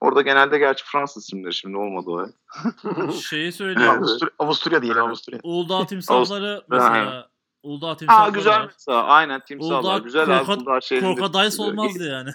Orada 0.00 0.22
genelde 0.22 0.58
gerçi 0.58 0.84
Fransız 0.84 1.24
isimleri 1.24 1.54
şimdi 1.54 1.76
olmadı 1.76 2.10
o. 2.10 3.12
şeyi 3.12 3.52
söyleyeyim. 3.52 3.90
Avusturya, 3.90 4.30
Avusturya 4.38 4.82
diyelim 4.82 5.02
Avusturya. 5.02 5.40
Uludağ 5.42 5.86
timsahları 5.86 6.64
mesela. 6.68 7.29
Uludağ 7.62 7.96
timsahları 7.96 8.26
Aa 8.26 8.28
güzel 8.28 8.52
var. 8.60 8.66
mesela 8.72 9.04
aynen 9.04 9.40
timsahlar. 9.40 9.78
Uludağ 9.94 9.98
Güzel 9.98 10.22
abi. 10.38 10.44
Kroka- 10.44 10.56
Uludağ 10.58 10.78
şehrinde- 10.80 11.16
Crocodiles 11.16 11.60
olmazdı 11.60 12.08
yani. 12.10 12.30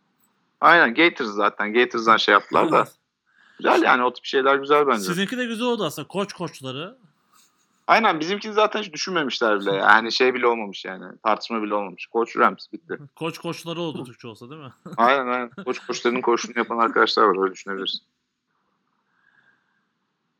Aynen 0.60 0.94
Gators 0.94 1.28
zaten. 1.28 1.72
Gators'dan 1.74 2.16
şey 2.16 2.32
yaptılar 2.32 2.72
da. 2.72 2.88
Güzel 3.58 3.82
yani 3.82 4.04
o 4.04 4.12
tip 4.12 4.24
şeyler 4.24 4.56
güzel 4.56 4.86
bence. 4.86 5.00
Sizinki 5.00 5.38
de 5.38 5.44
güzel 5.44 5.66
oldu 5.66 5.84
aslında. 5.84 6.08
Koç 6.08 6.32
koçları. 6.32 6.96
Aynen 7.86 8.20
bizimkini 8.20 8.52
zaten 8.52 8.82
hiç 8.82 8.92
düşünmemişler 8.92 9.60
bile. 9.60 9.70
Yani 9.74 10.12
şey 10.12 10.34
bile 10.34 10.46
olmamış 10.46 10.84
yani. 10.84 11.04
Tartışma 11.24 11.62
bile 11.62 11.74
olmamış. 11.74 12.06
Koç 12.06 12.36
Rams 12.36 12.66
bitti. 12.72 12.98
Koç 13.16 13.38
koçları 13.38 13.80
oldu 13.80 14.04
Türkçe 14.04 14.28
olsa 14.28 14.50
değil 14.50 14.60
mi? 14.60 14.72
Aynen 14.96 15.26
aynen. 15.26 15.50
Koç 15.64 15.78
koçlarının 15.86 16.20
koçluğunu 16.20 16.58
yapan 16.58 16.78
arkadaşlar 16.78 17.22
var. 17.24 17.42
Öyle 17.42 17.52
düşünebiliriz. 17.54 18.02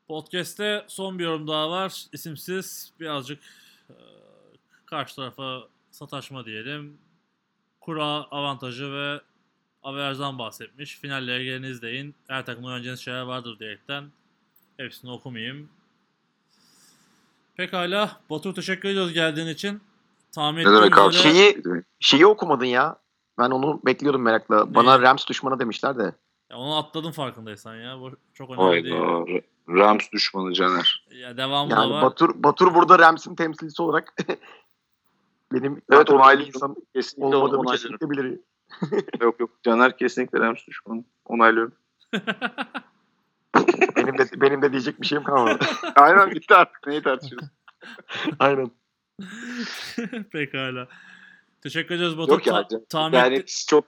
Podcast'te 0.07 0.85
son 0.87 1.19
bir 1.19 1.23
yorum 1.23 1.47
daha 1.47 1.69
var. 1.69 2.05
İsimsiz 2.13 2.93
birazcık 2.99 3.39
e, 3.89 3.93
karşı 4.91 5.15
tarafa 5.15 5.63
sataşma 5.91 6.45
diyelim. 6.45 6.97
Kura 7.81 8.05
avantajı 8.05 8.93
ve 8.93 9.21
averajdan 9.83 10.39
bahsetmiş. 10.39 10.99
Finallere 10.99 11.43
gelin 11.43 11.63
izleyin. 11.63 12.15
Her 12.27 12.45
takımda 12.45 12.69
öğreneceğiniz 12.69 12.99
şeyler 12.99 13.21
vardır 13.21 13.59
diyerekten. 13.59 14.03
Hepsini 14.77 15.11
okumayayım. 15.11 15.69
Pekala. 17.57 18.19
Batu 18.29 18.53
teşekkür 18.53 18.89
ediyoruz 18.89 19.13
geldiğin 19.13 19.47
için. 19.47 19.81
Tahmin 20.31 20.65
Ne 20.65 20.75
demek 20.75 20.97
abi? 20.97 21.13
Şeyi 21.13 21.63
şeyi 21.99 22.25
okumadın 22.25 22.65
ya. 22.65 22.95
Ben 23.37 23.49
onu 23.49 23.81
bekliyordum 23.85 24.21
merakla. 24.21 24.75
Bana 24.75 25.01
Rams 25.01 25.27
düşmanı 25.27 25.59
demişler 25.59 25.97
de. 25.97 26.15
Ya 26.49 26.57
onu 26.57 26.77
atladın 26.77 27.11
farkındaysan 27.11 27.75
ya. 27.75 27.99
Bu 27.99 28.11
çok 28.33 28.49
önemli 28.49 28.83
değil. 28.83 28.95
Hayda. 28.95 29.41
Rams 29.69 30.11
düşmanı 30.13 30.53
Caner. 30.53 31.05
Ya 31.11 31.37
devamı 31.37 31.71
da 31.71 31.75
Yani 31.75 31.91
var. 31.91 32.01
Batur 32.01 32.43
Batur 32.43 32.73
burada 32.73 32.99
Rams'in 32.99 33.35
temsilcisi 33.35 33.81
olarak 33.81 34.13
benim 35.51 35.81
Evet 35.91 36.09
onaylıyorum. 36.09 36.53
insan 36.55 36.75
Kesinlikle 36.95 37.35
olmadığımı 37.35 37.71
kesinlikle 37.71 38.09
bilir. 38.09 38.39
Yok 39.21 39.39
yok. 39.39 39.49
Caner 39.63 39.97
kesinlikle 39.97 40.39
Rams 40.39 40.67
düşmanı. 40.67 41.03
Onaylıyorum. 41.25 41.73
Benim 43.95 44.17
de 44.17 44.41
benim 44.41 44.61
de 44.61 44.71
diyecek 44.71 45.01
bir 45.01 45.07
şeyim 45.07 45.23
kalmadı. 45.23 45.59
Aynen 45.95 46.31
bitti 46.31 46.55
artık. 46.55 46.87
Neyi 46.87 47.01
tartışıyoruz? 47.03 47.47
Aynen. 48.39 48.71
Pekala. 50.31 50.87
Teşekkür 51.61 51.95
ediyoruz 51.95 52.17
Batu. 52.17 52.31
Yok 52.31 52.47
ya. 52.47 52.67
Ta- 52.67 52.85
tahmin 52.89 53.17
yani 53.17 53.35
etti- 53.35 53.67
çok 53.67 53.85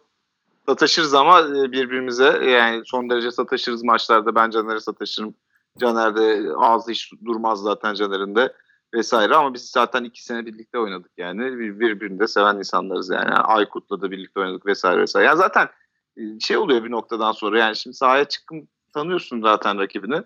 sataşırız 0.66 1.14
ama 1.14 1.40
e, 1.42 1.72
birbirimize 1.72 2.45
yani 2.50 2.82
son 2.85 3.09
derece 3.09 3.32
sataşırız 3.32 3.83
maçlarda. 3.83 4.35
Ben 4.35 4.50
Caner'e 4.50 4.80
sataşırım. 4.80 5.35
Caner 5.80 6.16
de 6.16 6.50
ağzı 6.58 6.92
hiç 6.92 7.11
durmaz 7.25 7.61
zaten 7.61 7.93
Caner'in 7.93 8.35
de 8.35 8.53
vesaire 8.94 9.36
ama 9.36 9.54
biz 9.54 9.62
zaten 9.70 10.04
iki 10.04 10.24
sene 10.24 10.46
birlikte 10.46 10.80
oynadık 10.80 11.12
yani. 11.18 11.60
Bir- 11.60 11.80
Birbirini 11.80 12.20
de 12.20 12.28
seven 12.28 12.56
insanlarız 12.58 13.10
yani. 13.10 13.26
yani 13.26 13.38
Aykut'la 13.44 14.02
da 14.02 14.12
birlikte 14.12 14.40
oynadık 14.40 14.66
vesaire 14.66 15.02
vesaire. 15.02 15.28
Yani 15.28 15.38
zaten 15.38 15.70
e, 16.18 16.22
şey 16.40 16.58
oluyor 16.58 16.84
bir 16.84 16.92
noktadan 16.92 17.32
sonra 17.32 17.60
yani 17.60 17.76
şimdi 17.76 17.96
sahaya 17.96 18.26
çıkın 18.26 18.70
tanıyorsun 18.94 19.42
zaten 19.42 19.80
rakibini. 19.80 20.22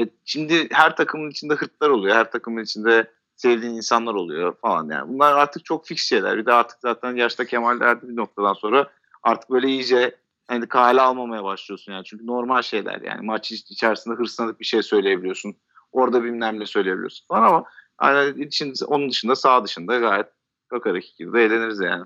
E, 0.00 0.02
şimdi 0.24 0.68
her 0.72 0.96
takımın 0.96 1.30
içinde 1.30 1.54
hırtlar 1.54 1.90
oluyor. 1.90 2.16
Her 2.16 2.30
takımın 2.30 2.62
içinde 2.62 3.10
sevdiğin 3.36 3.74
insanlar 3.74 4.14
oluyor 4.14 4.54
falan 4.60 4.88
yani. 4.90 5.08
Bunlar 5.08 5.32
artık 5.32 5.64
çok 5.64 5.86
fix 5.86 6.02
şeyler. 6.02 6.38
Bir 6.38 6.46
de 6.46 6.52
artık 6.52 6.78
zaten 6.82 7.16
yaşta 7.16 7.44
Kemal 7.44 7.80
derdi 7.80 8.08
bir 8.08 8.16
noktadan 8.16 8.52
sonra 8.54 8.90
artık 9.22 9.50
böyle 9.50 9.68
iyice 9.68 10.16
hani 10.48 10.68
kale 10.68 11.00
almamaya 11.00 11.44
başlıyorsun 11.44 11.92
yani. 11.92 12.04
Çünkü 12.04 12.26
normal 12.26 12.62
şeyler 12.62 13.00
yani. 13.00 13.26
Maç 13.26 13.52
iç- 13.52 13.70
içerisinde 13.70 14.14
hırslanıp 14.14 14.60
bir 14.60 14.64
şey 14.64 14.82
söyleyebiliyorsun. 14.82 15.54
Orada 15.92 16.24
bilmem 16.24 16.60
ne 16.60 16.66
söyleyebiliyorsun 16.66 17.26
falan 17.28 17.42
ama 17.42 17.64
yani 18.02 18.44
için, 18.44 18.74
onun 18.86 19.10
dışında 19.10 19.36
sağ 19.36 19.64
dışında 19.64 19.98
gayet 19.98 20.26
kakarak 20.70 21.02
gibi 21.18 21.32
de 21.32 21.44
eğleniriz 21.44 21.80
yani. 21.80 22.04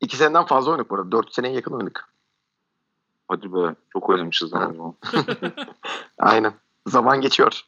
İki 0.00 0.16
seneden 0.16 0.46
fazla 0.46 0.70
oynadık 0.70 0.90
bu 0.90 0.94
arada. 0.94 1.12
Dört 1.12 1.34
seneye 1.34 1.54
yakın 1.54 1.72
oynadık. 1.72 2.08
Hadi 3.28 3.52
be 3.54 3.74
çok 3.92 4.08
oynamışız 4.08 4.52
yani. 4.52 4.78
Aynen. 6.18 6.52
Zaman 6.86 7.20
geçiyor. 7.20 7.60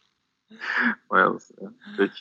Ya. 1.15 1.33
Peki. 1.97 2.21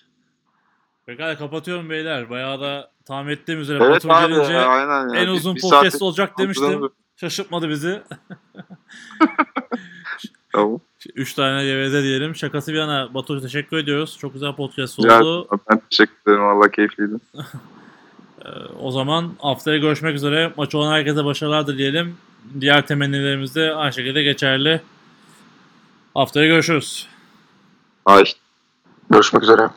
Pekala 1.06 1.38
kapatıyorum 1.38 1.90
beyler. 1.90 2.30
Bayağı 2.30 2.62
da 2.62 2.92
tahmin 3.06 3.32
ettiğim 3.32 3.60
üzere 3.60 3.84
Evet 3.84 4.06
abi 4.06 4.34
gelince 4.34 4.58
aynen 4.60 5.10
ya. 5.10 5.20
en 5.22 5.28
Bir- 5.28 5.32
uzun 5.32 5.56
bir 5.56 5.62
podcast 5.62 5.92
saate- 5.96 6.04
olacak 6.06 6.38
demiştim. 6.38 6.90
Şaşırtmadı 7.16 7.70
bizi. 7.70 8.04
Tamam. 10.58 10.80
Üç 11.16 11.34
tane 11.34 11.66
geveze 11.66 12.04
diyelim. 12.04 12.36
Şakası 12.36 12.74
bir 12.74 12.78
yana 12.78 13.14
Batu 13.14 13.42
teşekkür 13.42 13.78
ediyoruz. 13.78 14.18
Çok 14.20 14.34
güzel 14.34 14.56
podcast 14.56 15.00
oldu. 15.00 15.08
ederim. 15.08 15.62
Ben 15.72 15.82
teşekkür 15.90 16.16
ederim. 16.28 16.44
Valla 16.44 16.72
keyifliydi. 16.72 17.16
Ee, 18.46 18.50
o 18.82 18.92
zaman 18.92 19.32
haftaya 19.40 19.78
görüşmek 19.78 20.16
üzere. 20.16 20.54
Maç 20.58 20.76
olan 20.76 20.92
herkese 20.92 21.26
başarılar 21.26 21.68
dileyelim. 21.68 22.18
Diğer 22.62 22.88
temennilerimiz 22.88 23.56
de 23.56 23.74
aynı 23.74 23.94
şekilde 23.94 24.24
geçerli. 24.24 24.82
Haftaya 26.14 26.48
görüşürüz. 26.48 27.08
Ay. 28.06 28.24
Görüşmek 29.10 29.44
üzere. 29.44 29.70